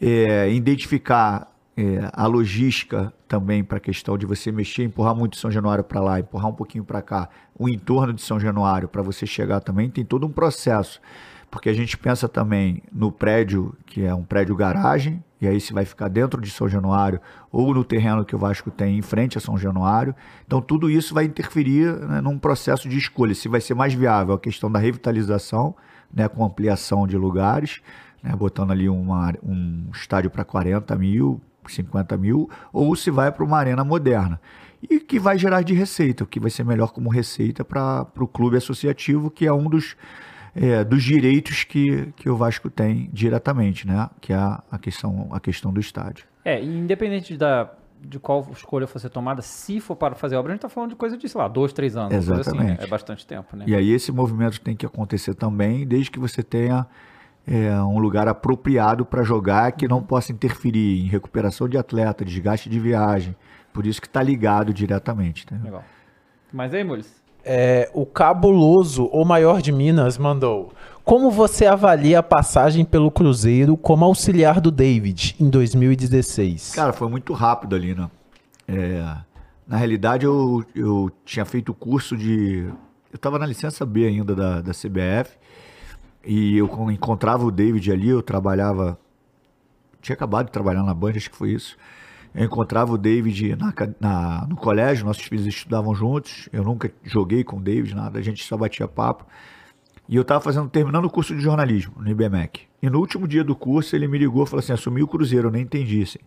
é, 0.01 0.51
identificar 0.51 1.49
é, 1.77 2.09
a 2.11 2.27
logística 2.27 3.14
também 3.27 3.64
para 3.64 3.77
a 3.77 3.80
questão 3.80 4.17
de 4.17 4.25
você 4.25 4.51
mexer, 4.51 4.83
empurrar 4.83 5.15
muito 5.15 5.38
São 5.38 5.49
Januário 5.49 5.83
para 5.83 6.01
lá, 6.01 6.19
empurrar 6.19 6.49
um 6.49 6.53
pouquinho 6.53 6.83
para 6.83 7.01
cá, 7.01 7.30
o 7.57 7.69
entorno 7.69 8.14
de 8.14 8.22
São 8.22 8.40
Januário 8.40 8.90
para 8.90 9.01
você 9.01 9.25
chegar 9.25 9.61
também, 9.61 9.90
tem 9.90 10.03
todo 10.03 10.25
um 10.27 10.32
processo. 10.32 10.99
Porque 11.56 11.69
a 11.69 11.74
gente 11.74 11.98
pensa 11.98 12.27
também 12.27 12.84
no 12.92 13.09
prédio, 13.09 13.74
que 13.85 14.03
é 14.03 14.14
um 14.14 14.24
prédio 14.24 14.53
garagem, 14.58 15.24
e 15.40 15.48
aí 15.48 15.61
se 15.61 15.72
vai 15.72 15.85
ficar 15.85 16.09
dentro 16.09 16.42
de 16.42 16.51
São 16.51 16.67
Januário, 16.67 17.17
ou 17.50 17.74
no 17.74 17.82
terreno 17.82 18.25
que 18.25 18.35
o 18.35 18.38
Vasco 18.38 18.69
tem 18.69 18.98
em 18.98 19.01
frente 19.01 19.38
a 19.38 19.42
São 19.42 19.58
Januário. 19.58 20.14
Então 20.45 20.61
tudo 20.61 20.90
isso 20.90 21.14
vai 21.14 21.24
interferir 21.24 21.93
né, 21.93 22.19
num 22.19 22.38
processo 22.38 22.90
de 22.90 22.98
escolha, 22.98 23.34
se 23.34 23.48
vai 23.48 23.61
ser 23.61 23.74
mais 23.74 23.93
viável 23.93 24.35
a 24.35 24.40
questão 24.40 24.69
da 24.69 24.80
revitalização, 24.80 25.74
né, 26.14 26.27
com 26.27 26.43
ampliação 26.43 27.08
de 27.08 27.17
lugares, 27.17 27.82
né, 28.22 28.35
botando 28.35 28.72
ali 28.72 28.90
uma, 28.90 29.34
um 29.42 29.88
estádio 29.93 30.30
para 30.30 30.43
40 30.43 30.93
mil, 30.98 31.40
50 31.66 32.17
mil, 32.17 32.50
ou 32.74 32.93
se 32.98 33.09
vai 33.09 33.32
para 33.32 33.45
uma 33.45 33.58
arena 33.58 33.85
moderna. 33.85 34.42
E 34.90 35.00
que 35.00 35.17
vai 35.17 35.38
gerar 35.38 35.61
de 35.61 35.74
receita, 35.74 36.25
o 36.25 36.27
que 36.27 36.38
vai 36.38 36.51
ser 36.51 36.66
melhor 36.66 36.92
como 36.92 37.09
receita 37.09 37.64
para 37.64 38.06
o 38.19 38.27
clube 38.27 38.58
associativo, 38.58 39.32
que 39.32 39.48
é 39.48 39.53
um 39.53 39.69
dos, 39.69 39.95
é, 40.56 40.84
dos 40.84 41.03
direitos 41.03 41.64
que, 41.64 42.14
que 42.16 42.30
o 42.30 42.38
Vasco 42.38 42.69
tem 42.69 43.09
diretamente, 43.11 43.85
né? 43.85 44.09
Que 44.22 44.32
é 44.32 44.38
a, 44.38 44.80
questão, 44.80 45.27
a 45.32 45.40
questão 45.40 45.74
do 45.74 45.80
estádio. 45.80 46.25
É, 46.45 46.64
independente 46.64 47.35
da, 47.35 47.69
de 48.01 48.19
qual 48.19 48.48
escolha 48.53 48.88
for 48.88 49.00
ser 49.00 49.09
tomada, 49.09 49.42
se 49.42 49.80
for 49.80 49.95
para 49.95 50.16
fazer 50.16 50.35
obra, 50.38 50.53
a 50.53 50.56
gente 50.56 50.61
tá 50.61 50.69
falando 50.69 50.92
de 50.92 50.95
coisa 50.95 51.17
de, 51.17 51.27
sei 51.27 51.42
lá, 51.42 51.48
dois, 51.48 51.74
três 51.74 51.98
anos. 51.98 52.14
assim, 52.14 52.32
né? 52.32 52.40
Exatamente. 52.40 52.84
É 52.84 52.88
bastante 52.88 53.27
tempo, 53.27 53.56
né? 53.58 53.66
E 53.67 53.75
aí 53.75 53.92
esse 53.92 54.11
movimento 54.11 54.61
tem 54.61 54.75
que 54.75 54.85
acontecer 54.85 55.34
também, 55.34 55.85
desde 55.85 56.09
que 56.09 56.19
você 56.19 56.42
tenha 56.42 56.88
é, 57.45 57.74
um 57.82 58.00
lugar 58.00 58.27
apropriado 58.27 59.06
para 59.06 59.24
jogar 59.24 59.72
que 59.74 59.88
não 59.88 60.01
possa 60.01 60.32
interferir 60.32 61.03
em 61.03 61.08
recuperação 61.08 61.67
de 61.67 61.77
atleta, 61.77 62.24
desgaste 62.24 62.69
de 62.69 62.80
viagem. 62.80 63.35
Por 63.74 63.85
isso 63.85 64.00
que 64.00 64.08
está 64.08 64.24
ligado 64.24 64.74
diretamente. 64.74 65.45
Legal. 65.51 65.84
Mas 66.53 66.74
aí, 66.74 66.84
Mules? 66.84 67.24
É, 67.45 67.90
o 67.93 68.06
cabuloso, 68.06 69.06
o 69.06 69.24
maior 69.24 69.61
de 69.61 69.72
Minas, 69.72 70.17
mandou. 70.17 70.74
Como 71.03 71.30
você 71.30 71.67
avalia 71.67 72.17
a 72.19 72.24
passagem 72.24 72.83
pelo 72.83 73.11
Cruzeiro 73.11 73.77
como 73.77 74.03
auxiliar 74.03 74.59
do 74.59 74.72
David 74.72 75.35
em 75.40 75.48
2016? 75.49 76.72
Cara, 76.74 76.91
foi 76.91 77.07
muito 77.07 77.32
rápido 77.33 77.75
ali, 77.75 77.93
né? 77.93 78.09
É, 78.67 79.15
na 79.67 79.77
realidade, 79.77 80.25
eu, 80.25 80.65
eu 80.75 81.11
tinha 81.24 81.45
feito 81.45 81.69
o 81.72 81.75
curso 81.75 82.17
de. 82.17 82.65
Eu 83.11 83.15
estava 83.17 83.38
na 83.38 83.45
licença 83.45 83.85
B 83.85 84.06
ainda 84.07 84.33
da, 84.35 84.61
da 84.61 84.72
CBF. 84.72 85.38
E 86.25 86.57
eu 86.57 86.67
con- 86.67 86.90
encontrava 86.90 87.45
o 87.45 87.51
David 87.51 87.91
ali, 87.91 88.09
eu 88.09 88.24
trabalhava. 88.24 88.98
Tinha 90.01 90.15
acabado 90.15 90.48
de 90.48 90.51
trabalhar 90.51 90.82
na 90.82 90.93
Band, 90.93 91.11
acho 91.15 91.30
que 91.30 91.38
foi 91.38 91.51
isso. 91.51 91.77
Eu 92.35 92.45
encontrava 92.45 92.91
o 92.91 92.97
David 92.97 93.55
na 93.55 93.73
na- 93.99 94.45
no 94.47 94.55
colégio, 94.57 95.05
nossos 95.05 95.23
filhos 95.23 95.45
estudavam 95.47 95.95
juntos. 95.95 96.49
Eu 96.51 96.64
nunca 96.64 96.91
joguei 97.03 97.43
com 97.43 97.57
o 97.57 97.61
David, 97.61 97.95
nada, 97.95 98.19
a 98.19 98.22
gente 98.22 98.43
só 98.43 98.57
batia 98.57 98.88
papo. 98.88 99.25
E 100.07 100.15
eu 100.15 100.22
estava 100.22 100.41
fazendo, 100.41 100.69
terminando 100.69 101.05
o 101.05 101.09
curso 101.09 101.33
de 101.35 101.41
jornalismo 101.41 101.95
no 101.97 102.09
IBMEC. 102.09 102.64
E 102.81 102.89
no 102.89 102.99
último 102.99 103.27
dia 103.27 103.43
do 103.43 103.55
curso 103.55 103.95
ele 103.95 104.07
me 104.07 104.17
ligou 104.17 104.45
falou 104.45 104.59
assim: 104.59 104.73
assumi 104.73 105.01
o 105.01 105.07
Cruzeiro, 105.07 105.47
eu 105.47 105.51
nem 105.51 105.61
entendi. 105.64 106.03
Assim. 106.03 106.19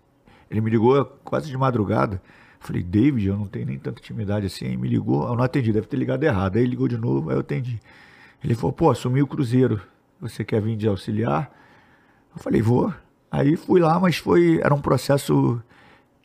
Ele 0.51 0.61
me 0.63 0.71
ligou 0.71 1.05
quase 1.23 1.49
de 1.51 1.57
madrugada. 1.57 2.17
Eu 2.61 2.67
Falei, 2.67 2.83
David, 2.83 3.29
eu 3.29 3.37
não 3.37 3.47
tenho 3.47 3.67
nem 3.67 3.79
tanta 3.79 4.01
intimidade 4.01 4.47
assim. 4.47 4.65
Aí 4.67 4.77
me 4.77 4.89
ligou, 4.89 5.29
eu 5.29 5.37
não 5.37 5.45
atendi, 5.45 5.73
deve 5.73 5.87
ter 5.87 5.97
ligado 5.97 6.25
errado. 6.25 6.57
Aí 6.57 6.63
ele 6.63 6.71
ligou 6.71 6.89
de 6.89 6.97
novo, 6.99 7.31
aí 7.31 7.37
eu 7.37 7.41
atendi. 7.41 7.79
Ele 8.43 8.55
falou, 8.55 8.73
pô, 8.73 8.91
assumi 8.91 9.23
o 9.23 9.27
Cruzeiro. 9.29 9.81
Você 10.21 10.43
quer 10.45 10.61
vir 10.61 10.75
de 10.77 10.89
auxiliar? 10.89 11.53
Eu 12.35 12.43
falei, 12.43 12.61
vou. 12.61 12.93
Aí 13.31 13.55
fui 13.57 13.79
lá, 13.81 14.01
mas 14.01 14.17
foi. 14.17 14.59
Era 14.61 14.75
um 14.75 14.81
processo 14.81 15.63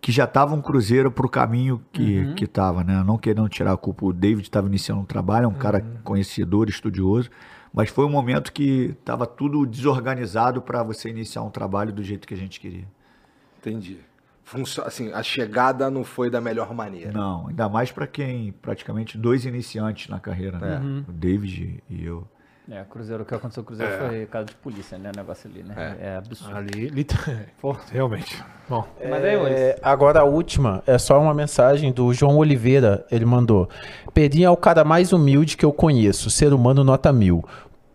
que 0.03 0.11
já 0.11 0.25
estava 0.25 0.53
um 0.53 0.61
Cruzeiro 0.61 1.09
pro 1.09 1.29
caminho 1.29 1.81
que, 1.93 2.33
que 2.33 2.45
tava, 2.45 2.83
né? 2.83 3.01
Não 3.07 3.17
querendo 3.17 3.47
tirar 3.47 3.71
a 3.71 3.77
culpa, 3.77 4.05
o 4.05 4.11
David 4.11 4.41
estava 4.45 4.67
iniciando 4.67 4.99
um 4.99 5.05
trabalho, 5.05 5.45
é 5.45 5.47
um 5.47 5.53
cara 5.53 5.79
conhecedor, 6.03 6.67
estudioso, 6.67 7.29
mas 7.73 7.89
foi 7.89 8.03
um 8.05 8.09
momento 8.09 8.51
que 8.51 8.93
estava 8.99 9.25
tudo 9.25 9.65
desorganizado 9.65 10.61
para 10.61 10.83
você 10.83 11.09
iniciar 11.09 11.41
um 11.43 11.49
trabalho 11.49 11.93
do 11.93 12.03
jeito 12.03 12.27
que 12.27 12.33
a 12.33 12.37
gente 12.37 12.59
queria. 12.59 12.85
Entendi. 13.61 13.97
Funcio- 14.43 14.83
assim, 14.83 15.09
a 15.13 15.23
chegada 15.23 15.89
não 15.89 16.03
foi 16.03 16.29
da 16.29 16.41
melhor 16.41 16.73
maneira. 16.73 17.13
Não, 17.13 17.47
ainda 17.47 17.69
mais 17.69 17.89
para 17.89 18.05
quem 18.05 18.51
praticamente 18.61 19.17
dois 19.17 19.45
iniciantes 19.45 20.09
na 20.09 20.19
carreira, 20.19 20.59
né? 20.59 20.81
O 21.07 21.13
David 21.13 21.81
e 21.89 22.03
eu. 22.05 22.27
É, 22.71 22.81
o 22.81 22.85
Cruzeiro, 22.85 23.23
o 23.23 23.25
que 23.25 23.35
aconteceu 23.35 23.61
com 23.61 23.73
o 23.73 23.77
Cruzeiro 23.77 24.07
foi 24.07 24.25
caso 24.25 24.45
de 24.45 24.55
polícia, 24.55 24.97
né? 24.97 25.11
O 25.13 25.17
negócio 25.17 25.49
ali, 25.49 25.63
né? 25.63 25.97
É, 25.99 26.15
absurdo. 26.17 26.55
Ali, 26.55 26.87
lit- 26.87 27.13
realmente. 27.91 28.41
Bom, 28.69 28.85
Mas 29.01 29.23
aí? 29.23 29.35
É, 29.53 29.79
agora 29.83 30.21
a 30.21 30.23
última 30.23 30.81
é 30.87 30.97
só 30.97 31.19
uma 31.21 31.33
mensagem 31.33 31.91
do 31.91 32.13
João 32.13 32.37
Oliveira. 32.37 33.05
Ele 33.11 33.25
mandou: 33.25 33.67
Pedrinho 34.13 34.47
é 34.47 34.49
o 34.49 34.55
cara 34.55 34.85
mais 34.85 35.11
humilde 35.11 35.57
que 35.57 35.65
eu 35.65 35.73
conheço, 35.73 36.29
ser 36.29 36.53
humano 36.53 36.83
nota 36.85 37.11
mil. 37.11 37.43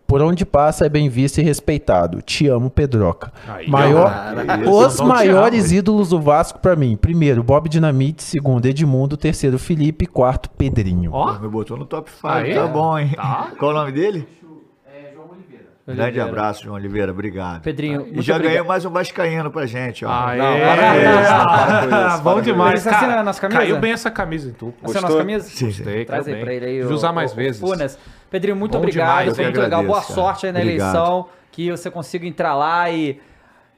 Por 0.05 0.21
onde 0.23 0.43
passa 0.43 0.87
é 0.87 0.89
bem 0.89 1.07
visto 1.07 1.37
e 1.39 1.43
respeitado. 1.43 2.19
Te 2.21 2.47
amo, 2.47 2.69
Pedroca. 2.71 3.31
Aí, 3.47 3.69
Maior, 3.69 4.09
cara, 4.11 4.69
os 4.69 4.99
maiores 5.01 5.71
ídolos 5.71 6.09
do 6.09 6.19
Vasco 6.19 6.57
pra 6.57 6.75
mim. 6.75 6.97
Primeiro, 6.97 7.43
Bob 7.43 7.69
Dinamite. 7.69 8.23
Segundo, 8.23 8.65
Edmundo. 8.65 9.15
Terceiro, 9.15 9.59
Felipe. 9.59 10.07
Quarto, 10.07 10.49
Pedrinho. 10.49 11.11
ó, 11.13 11.37
Me 11.37 11.47
botou 11.47 11.77
no 11.77 11.85
top 11.85 12.09
5, 12.11 12.27
Aí? 12.27 12.55
tá 12.55 12.65
bom, 12.65 12.97
hein? 12.97 13.11
Tá. 13.15 13.51
Qual 13.59 13.69
o 13.69 13.73
nome 13.75 13.91
dele? 13.91 14.27
Grande 15.95 16.01
Oliveira. 16.19 16.29
abraço, 16.29 16.63
João 16.63 16.75
Oliveira, 16.75 17.11
obrigado. 17.11 17.61
Pedrinho, 17.61 18.01
E 18.11 18.21
já 18.21 18.35
obrigado. 18.35 18.41
ganhei 18.41 18.61
mais 18.61 18.85
um 18.85 18.89
Vascaíno 18.89 19.51
pra 19.51 19.65
gente, 19.65 20.05
ó. 20.05 20.09
Aê! 20.11 20.37
Não, 20.37 21.89
para 21.89 22.17
Bom 22.23 22.41
demais, 22.41 22.81
Você 22.81 22.89
assina 22.89 23.07
cara. 23.07 23.21
a 23.21 23.23
nossa 23.23 23.41
camisa? 23.41 23.59
Caiu 23.59 23.79
bem 23.79 23.91
essa 23.91 24.11
camisa 24.11 24.49
em 24.49 24.53
tu. 24.53 24.73
Essa 24.83 24.95
é 24.95 24.97
a 24.97 25.01
nossa 25.01 25.17
camisa? 25.17 25.47
Sim, 25.47 25.71
sim. 25.71 25.83
Gostei, 25.83 26.05
Traz 26.05 26.27
aí 26.27 26.33
bem. 26.33 26.43
pra 26.43 26.53
ele 26.53 26.65
aí. 26.65 26.77
De 26.85 26.93
usar 26.93 27.11
mais 27.11 27.31
o- 27.31 27.35
vezes. 27.35 27.59
Funes. 27.61 27.97
Pedrinho, 28.29 28.55
muito 28.55 28.73
Bom 28.73 28.77
obrigado. 28.79 29.33
Foi 29.35 29.43
muito 29.45 29.59
legal. 29.61 29.83
Boa 29.83 30.01
cara. 30.01 30.13
sorte 30.13 30.45
aí 30.45 30.51
na 30.51 30.59
Obrigado. 30.59 30.89
eleição. 30.95 31.25
Que 31.51 31.71
você 31.71 31.89
consiga 31.89 32.27
entrar 32.27 32.53
lá 32.55 32.89
e 32.89 33.19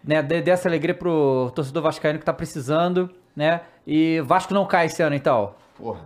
né, 0.03 0.21
dê, 0.21 0.41
dê 0.41 0.51
essa 0.51 0.67
alegria 0.67 0.93
pro 0.93 1.51
torcedor 1.55 1.81
vascaíno 1.83 2.19
que 2.19 2.25
tá 2.25 2.33
precisando, 2.33 3.09
né? 3.35 3.61
E 3.87 4.21
Vasco 4.25 4.53
não 4.53 4.65
cai 4.65 4.87
esse 4.87 5.01
ano, 5.01 5.15
então. 5.15 5.53
Porra, 5.77 6.01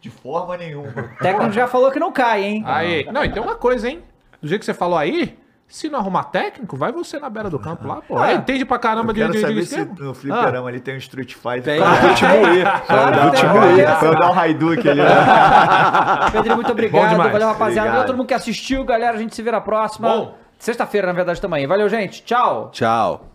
de 0.00 0.10
forma 0.10 0.56
nenhuma. 0.56 0.88
O 0.88 1.22
técnico 1.22 1.52
já 1.52 1.66
falou 1.66 1.90
que 1.90 1.98
não 1.98 2.12
cai, 2.12 2.44
hein? 2.44 2.62
Aí. 2.66 3.06
Não, 3.12 3.24
e 3.24 3.30
tem 3.32 3.42
uma 3.42 3.54
coisa, 3.54 3.88
hein? 3.88 4.02
Do 4.44 4.48
jeito 4.48 4.60
que 4.60 4.66
você 4.66 4.74
falou 4.74 4.98
aí, 4.98 5.38
se 5.66 5.88
não 5.88 5.98
arrumar 5.98 6.24
técnico, 6.24 6.76
vai 6.76 6.92
você 6.92 7.18
na 7.18 7.30
beira 7.30 7.48
do 7.48 7.58
campo 7.58 7.88
lá, 7.88 8.02
pô. 8.02 8.18
Ah. 8.18 8.30
É, 8.30 8.34
entende 8.34 8.64
pra 8.64 8.78
caramba 8.78 9.10
Eu 9.10 9.14
de, 9.14 9.20
quero 9.20 9.32
de, 9.32 9.38
de 9.38 9.44
saber 9.46 9.62
se 9.64 9.80
esquema. 9.80 9.96
no 9.98 10.14
fliperama 10.14 10.68
ali 10.68 10.80
tem 10.80 10.94
um 10.94 10.98
Street 10.98 11.32
Fighter. 11.34 11.62
Tem. 11.62 11.78
Pra 11.80 11.90
Ah, 11.90 12.04
eu 12.06 12.14
te 12.14 12.24
moer. 12.26 12.82
Pra 12.86 13.24
eu 13.26 13.30
te 13.32 13.46
moer. 13.46 13.98
Pra 13.98 14.08
eu 14.08 14.18
dar 14.18 14.30
um 14.30 14.38
Haiduk 14.38 14.88
ali. 14.88 15.00
né? 15.00 15.06
Pedrinho, 16.32 16.56
muito 16.56 16.70
obrigado. 16.72 17.16
Valeu, 17.16 17.32
rapaziada. 17.32 17.54
Obrigado. 17.64 17.86
Valeu 17.92 18.06
todo 18.06 18.16
mundo 18.18 18.26
que 18.28 18.34
assistiu, 18.34 18.84
galera. 18.84 19.16
A 19.16 19.20
gente 19.20 19.34
se 19.34 19.40
vê 19.42 19.50
na 19.50 19.60
próxima. 19.60 20.32
Sexta-feira, 20.58 21.06
na 21.06 21.12
verdade, 21.14 21.40
também. 21.40 21.66
Valeu, 21.66 21.88
gente. 21.88 22.22
Tchau. 22.22 22.70
Tchau. 22.70 23.33